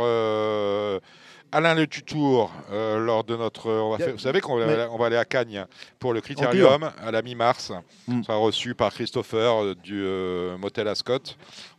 Alain 1.52 1.74
Le 1.74 1.88
Tutour 1.88 2.52
euh, 2.72 3.00
lors 3.04 3.24
de 3.24 3.36
notre. 3.36 3.70
on 3.72 3.92
va 3.92 3.98
Bien. 3.98 4.06
faire- 4.08 4.16
vous 4.16 4.22
savez 4.22 4.40
qu'on 4.42 4.58
va, 4.58 4.66
Mais- 4.68 4.88
on 4.92 4.98
va 4.98 5.08
aller 5.08 5.16
à 5.18 5.26
Cagnes 5.26 5.66
pour 5.98 6.14
le 6.14 6.22
Critérium 6.22 6.92
à 7.04 7.12
la 7.12 7.22
mi-mars. 7.22 7.72
Mm. 8.08 8.20
On 8.20 8.24
sera 8.24 8.38
reçu 8.38 8.76
par 8.76 8.94
Christopher 8.94 9.64
euh, 9.64 9.76
du 9.84 10.00
euh, 10.04 10.58
Motel 10.58 10.88
Ascot. 10.88 11.18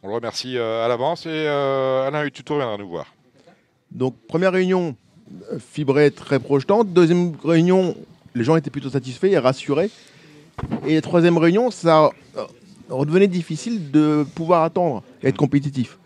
On 0.02 0.08
le 0.08 0.14
remercie 0.14 0.58
euh, 0.58 0.84
à 0.84 0.88
l'avance 0.88 1.26
et 1.26 1.46
Alain 1.46 2.22
Le 2.24 2.30
Tutour 2.30 2.56
viendra 2.56 2.76
nous 2.78 2.88
voir. 2.88 3.06
Donc, 3.92 4.14
première 4.28 4.52
réunion, 4.52 4.96
fibrée 5.58 6.10
très 6.10 6.38
projetante. 6.40 6.92
Deuxième 6.92 7.32
réunion, 7.44 7.96
les 8.34 8.44
gens 8.44 8.56
étaient 8.56 8.70
plutôt 8.70 8.90
satisfaits 8.90 9.26
et 9.26 9.38
rassurés. 9.38 9.90
Et 10.86 11.00
troisième 11.00 11.38
réunion, 11.38 11.70
ça 11.70 12.10
redevenait 12.88 13.28
difficile 13.28 13.90
de 13.90 14.24
pouvoir 14.34 14.62
attendre 14.64 15.02
et 15.22 15.28
être 15.28 15.36
compétitif. 15.36 15.96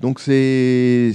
Donc, 0.00 0.18
c'est 0.18 1.12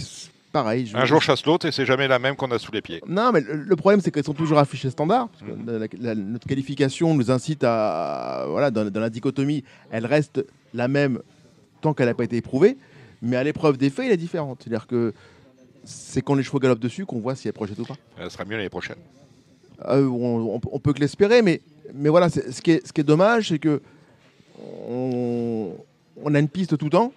pareil. 0.51 0.85
je- 0.87 0.97
Un 0.97 1.05
jour 1.05 1.21
chasse 1.21 1.45
l'autre 1.45 1.65
et 1.67 1.71
c'est 1.71 1.85
jamais 1.85 2.07
la 2.07 2.19
même 2.19 2.35
qu'on 2.35 2.49
a 2.51 2.59
sous 2.59 2.71
les 2.71 2.81
pieds. 2.81 3.01
Non, 3.07 3.31
mais 3.31 3.41
le 3.41 3.75
problème, 3.75 4.01
c'est 4.01 4.11
qu'elles 4.11 4.23
sont 4.25 4.33
toujours 4.33 4.57
affichées 4.59 4.89
standard. 4.89 5.29
parce 5.29 5.43
que 5.43 5.69
la- 5.71 6.13
la- 6.13 6.15
notre 6.15 6.47
qualification 6.47 7.13
nous 7.13 7.29
incite 7.31 7.63
à. 7.63 8.45
Voilà, 8.49 8.71
dans, 8.71 8.89
dans 8.89 8.99
la 9.01 9.09
dichotomie, 9.09 9.63
elle 9.91 10.05
reste 10.05 10.43
la 10.73 10.87
même 10.87 11.19
tant 11.81 11.93
qu'elle 11.93 12.07
n'a 12.07 12.13
pas 12.13 12.23
été 12.23 12.37
éprouvée. 12.37 12.77
Mais 13.21 13.35
à 13.35 13.43
l'épreuve 13.43 13.77
des 13.77 13.89
faits, 13.89 14.05
elle 14.07 14.11
est 14.13 14.17
différente. 14.17 14.59
C'est-à-dire 14.63 14.85
que 14.87 15.13
c'est 15.83 16.21
quand 16.21 16.35
les 16.35 16.43
chevaux 16.43 16.59
galopent 16.59 16.79
dessus 16.79 17.05
qu'on 17.05 17.19
voit 17.19 17.35
si 17.35 17.47
elle 17.47 17.53
projette 17.53 17.79
ou 17.79 17.85
pas. 17.85 17.95
Ça 18.19 18.29
sera 18.29 18.45
mieux 18.45 18.57
l'année 18.57 18.69
prochaine. 18.69 18.97
Euh, 19.87 20.05
on, 20.07 20.55
on- 20.55 20.61
on 20.71 20.79
peut 20.79 20.91
que 20.93 20.99
l'espérer, 20.99 21.41
mais, 21.41 21.61
mais 21.93 22.09
voilà, 22.09 22.29
ce 22.29 22.61
qui 22.61 22.71
est, 22.71 22.85
ce 22.85 22.91
qui 22.93 23.01
est 23.01 23.03
dommage, 23.03 23.49
c'est 23.49 23.59
que 23.59 23.81
on, 24.89 25.73
on 26.23 26.35
a 26.35 26.39
une 26.39 26.49
piste 26.49 26.77
tout 26.77 26.85
le 26.85 26.91
temps 26.91 27.13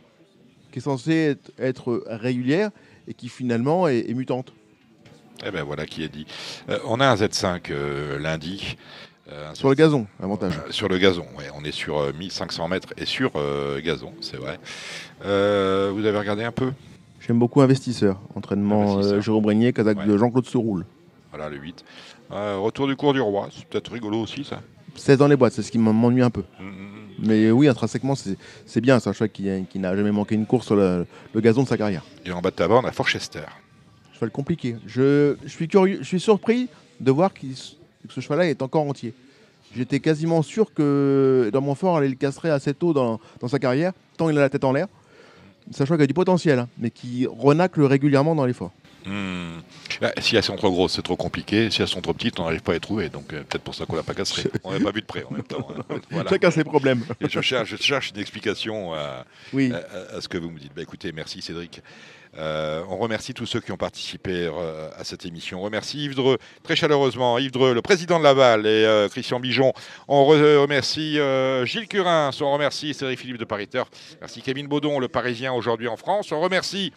qui 0.72 0.78
est 0.78 0.82
censée 0.82 1.12
être, 1.36 1.50
être 1.58 2.04
régulière 2.06 2.70
et 3.10 3.14
qui 3.14 3.28
finalement 3.28 3.88
est, 3.88 4.08
est 4.08 4.14
mutante. 4.14 4.52
Eh 5.44 5.50
ben 5.50 5.62
voilà 5.64 5.84
qui 5.86 6.02
est 6.04 6.08
dit. 6.08 6.26
Euh, 6.68 6.78
on 6.86 7.00
a 7.00 7.06
un 7.08 7.14
Z5 7.16 7.60
euh, 7.70 8.18
lundi. 8.18 8.76
euh, 9.32 9.50
Sur 9.54 9.68
le 9.68 9.74
gazon, 9.74 10.06
avantage. 10.22 10.54
Sur 10.70 10.88
le 10.88 10.98
gazon, 10.98 11.26
ouais, 11.36 11.44
on 11.58 11.64
est 11.64 11.72
sur 11.72 11.98
euh, 11.98 12.12
1500 12.12 12.68
mètres 12.68 12.88
et 12.96 13.04
sur 13.06 13.32
gazon, 13.82 14.12
c'est 14.20 14.36
vrai. 14.36 14.58
Vous 15.22 15.26
avez 16.06 16.18
regardé 16.18 16.44
un 16.44 16.52
peu? 16.52 16.72
J'aime 17.20 17.38
beaucoup 17.38 17.60
Investisseur, 17.60 18.18
entraînement 18.34 18.94
Investisseur. 18.94 19.20
Jérôme 19.22 19.42
Brégnier, 19.42 19.72
Kazakh 19.72 19.98
Ouais. 19.98 20.06
de 20.06 20.16
Jean-Claude 20.16 20.46
Seroule. 20.46 20.86
Voilà, 21.30 21.48
le 21.48 21.56
8. 21.58 21.84
Euh, 22.32 22.56
retour 22.58 22.86
du 22.86 22.96
cours 22.96 23.12
du 23.12 23.20
roi, 23.20 23.48
c'est 23.54 23.64
peut-être 23.66 23.92
rigolo 23.92 24.18
aussi 24.20 24.44
ça. 24.44 24.60
16 24.96 25.18
dans 25.18 25.28
les 25.28 25.36
boîtes, 25.36 25.52
c'est 25.52 25.62
ce 25.62 25.70
qui 25.70 25.78
m'ennuie 25.78 26.22
un 26.22 26.30
peu. 26.30 26.42
Mm, 26.60 26.64
mm, 26.64 26.68
mm. 26.68 26.99
Mais 27.20 27.50
oui, 27.50 27.68
intrinsèquement, 27.68 28.14
c'est 28.14 28.80
bien. 28.80 28.98
C'est 28.98 29.10
un 29.10 29.12
cheval 29.12 29.30
qui, 29.30 29.48
qui 29.68 29.78
n'a 29.78 29.94
jamais 29.94 30.12
manqué 30.12 30.34
une 30.34 30.46
course 30.46 30.66
sur 30.66 30.76
le, 30.76 31.06
le 31.34 31.40
gazon 31.40 31.62
de 31.62 31.68
sa 31.68 31.76
carrière. 31.76 32.02
Et 32.24 32.32
en 32.32 32.40
bas 32.40 32.50
de 32.50 32.56
tabac, 32.56 32.76
on 32.76 32.84
a 32.84 32.92
Forchester. 32.92 33.44
Cheval 34.14 34.30
compliqué. 34.30 34.76
Je, 34.86 35.36
je 35.42 35.48
suis 35.48 35.68
curieux, 35.68 35.98
je 36.00 36.06
suis 36.06 36.20
surpris 36.20 36.68
de 37.00 37.10
voir 37.10 37.32
qu'il 37.34 37.54
que 37.54 38.14
ce 38.14 38.20
cheval-là 38.20 38.46
est 38.46 38.62
encore 38.62 38.82
entier. 38.82 39.12
J'étais 39.76 40.00
quasiment 40.00 40.42
sûr 40.42 40.72
que 40.72 41.50
dans 41.52 41.60
mon 41.60 41.74
fort, 41.74 41.98
allait 41.98 42.08
le 42.08 42.14
casserait 42.14 42.50
assez 42.50 42.74
tôt 42.74 42.92
dans, 42.92 43.20
dans 43.40 43.48
sa 43.48 43.58
carrière, 43.58 43.92
tant 44.16 44.28
il 44.30 44.36
a 44.36 44.40
la 44.40 44.48
tête 44.48 44.64
en 44.64 44.72
l'air. 44.72 44.88
C'est 45.70 45.82
un 45.82 45.84
cheval 45.84 45.98
qui 45.98 46.04
a 46.04 46.06
du 46.06 46.14
potentiel, 46.14 46.58
hein, 46.58 46.68
mais 46.78 46.90
qui 46.90 47.26
renacle 47.26 47.82
régulièrement 47.82 48.34
dans 48.34 48.46
l'effort. 48.46 48.72
Bah, 50.00 50.12
si 50.20 50.36
elles 50.36 50.42
sont 50.42 50.56
trop 50.56 50.70
grosses, 50.70 50.94
c'est 50.94 51.02
trop 51.02 51.16
compliqué. 51.16 51.70
Si 51.70 51.82
elles 51.82 51.88
sont 51.88 52.00
trop 52.00 52.12
petites, 52.14 52.38
on 52.40 52.44
n'arrive 52.44 52.62
pas 52.62 52.72
à 52.72 52.74
les 52.74 52.80
trouver. 52.80 53.08
Donc 53.08 53.32
euh, 53.32 53.42
peut-être 53.42 53.62
pour 53.62 53.74
ça 53.74 53.86
qu'on 53.86 53.96
l'a 53.96 54.02
pas 54.02 54.14
cassé. 54.14 54.50
On 54.64 54.72
n'a 54.72 54.80
pas 54.80 54.90
vu 54.92 55.00
de 55.00 55.06
près 55.06 55.24
en 55.24 55.32
même 55.32 55.42
temps. 55.42 55.66
hein. 55.90 55.96
Voilà. 56.10 56.30
Chacun 56.30 56.50
ses 56.50 56.64
problèmes. 56.64 57.04
Et 57.20 57.28
je, 57.28 57.40
cherche, 57.40 57.70
je 57.70 57.76
cherche 57.76 58.10
une 58.14 58.20
explication 58.20 58.94
à, 58.94 59.24
Oui. 59.52 59.72
à- 59.72 60.16
à 60.16 60.20
ce 60.20 60.28
que 60.28 60.38
vous 60.38 60.50
me 60.50 60.58
dites. 60.58 60.72
Bah, 60.74 60.82
écoutez, 60.82 61.12
merci 61.12 61.42
Cédric. 61.42 61.80
Euh, 62.38 62.84
on 62.88 62.96
remercie 62.98 63.34
tous 63.34 63.44
ceux 63.46 63.58
qui 63.58 63.72
ont 63.72 63.76
participé 63.76 64.30
euh, 64.48 64.88
à 64.96 65.02
cette 65.02 65.26
émission. 65.26 65.58
On 65.58 65.62
remercie 65.62 66.04
Yves 66.04 66.14
Dreux, 66.14 66.38
très 66.62 66.76
chaleureusement, 66.76 67.38
Yves 67.38 67.50
Dreux, 67.50 67.74
le 67.74 67.82
président 67.82 68.20
de 68.20 68.24
Laval, 68.24 68.66
et 68.66 68.84
euh, 68.84 69.08
Christian 69.08 69.40
Bijon. 69.40 69.72
On 70.06 70.24
re- 70.32 70.58
remercie 70.58 71.18
Gilles 71.64 71.88
Curin, 71.88 72.30
on 72.40 72.52
remercie 72.52 72.94
Cédric 72.94 73.18
Philippe 73.18 73.38
de 73.38 73.44
Paris 73.44 73.66
Turf. 73.66 73.88
Merci 74.20 74.42
Kevin 74.42 74.68
Baudon, 74.68 75.00
le 75.00 75.08
Parisien 75.08 75.52
aujourd'hui 75.52 75.88
en 75.88 75.96
France. 75.96 76.30
On 76.30 76.40
remercie 76.40 76.92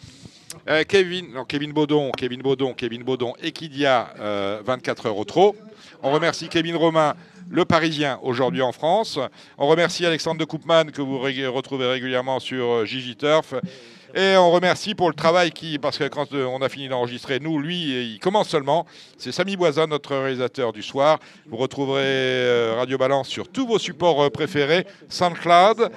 euh, 0.66 0.82
Kevin, 0.84 1.32
non, 1.34 1.44
Kevin 1.44 1.72
Baudon, 1.72 2.10
Kevin 2.10 2.40
Baudon, 2.40 2.72
Kevin 2.72 3.02
Baudon, 3.02 3.34
Equidia, 3.42 4.14
euh, 4.18 4.62
24 4.64 5.06
heures 5.06 5.18
au 5.18 5.24
trot. 5.24 5.54
On 6.02 6.10
remercie 6.10 6.48
Kevin 6.48 6.76
Romain, 6.76 7.14
le 7.50 7.66
Parisien 7.66 8.18
aujourd'hui 8.22 8.62
en 8.62 8.72
France. 8.72 9.18
On 9.58 9.66
remercie 9.66 10.06
Alexandre 10.06 10.40
de 10.40 10.44
Koopman 10.46 10.86
que 10.86 11.02
vous 11.02 11.18
retrouvez 11.18 11.86
régulièrement 11.86 12.40
sur 12.40 12.64
euh, 12.64 12.84
Gigi 12.86 13.14
Turf. 13.14 13.54
Et 14.16 14.36
on 14.36 14.52
remercie 14.52 14.94
pour 14.94 15.08
le 15.08 15.14
travail 15.14 15.50
qui, 15.50 15.76
parce 15.80 15.98
que 15.98 16.06
quand 16.06 16.32
euh, 16.34 16.44
on 16.44 16.62
a 16.62 16.68
fini 16.68 16.86
d'enregistrer, 16.86 17.40
nous, 17.40 17.58
lui, 17.58 18.12
il 18.12 18.20
commence 18.20 18.48
seulement. 18.48 18.86
C'est 19.18 19.32
Samy 19.32 19.56
Boisin, 19.56 19.88
notre 19.88 20.14
réalisateur 20.16 20.72
du 20.72 20.84
soir. 20.84 21.18
Vous 21.48 21.56
retrouverez 21.56 22.04
euh, 22.04 22.74
Radio 22.76 22.96
Balance 22.96 23.26
sur 23.26 23.48
tous 23.48 23.66
vos 23.66 23.80
supports 23.80 24.22
euh, 24.22 24.30
préférés, 24.30 24.86
SoundCloud, 25.08 25.90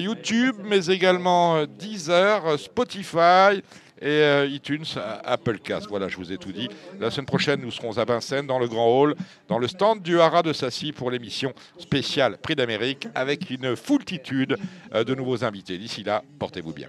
YouTube, 0.00 0.56
mais 0.64 0.86
également 0.86 1.64
Deezer, 1.66 2.58
Spotify 2.58 3.62
et 4.02 4.46
iTunes, 4.48 4.84
Applecast. 5.24 5.86
Voilà, 5.88 6.08
je 6.08 6.16
vous 6.16 6.32
ai 6.32 6.36
tout 6.36 6.50
dit. 6.50 6.68
La 6.98 7.12
semaine 7.12 7.26
prochaine, 7.26 7.60
nous 7.60 7.70
serons 7.70 7.96
à 7.98 8.04
Vincennes, 8.04 8.48
dans 8.48 8.58
le 8.58 8.66
Grand 8.66 8.88
Hall, 8.88 9.14
dans 9.46 9.58
le 9.58 9.68
stand 9.68 10.02
du 10.02 10.20
Haras 10.20 10.42
de 10.42 10.52
Sassy 10.52 10.90
pour 10.90 11.12
l'émission 11.12 11.52
spéciale 11.78 12.38
Prix 12.38 12.56
d'Amérique, 12.56 13.06
avec 13.14 13.50
une 13.50 13.76
foultitude 13.76 14.56
de 14.92 15.14
nouveaux 15.14 15.44
invités. 15.44 15.78
D'ici 15.78 16.02
là, 16.02 16.22
portez-vous 16.38 16.72
bien. 16.72 16.88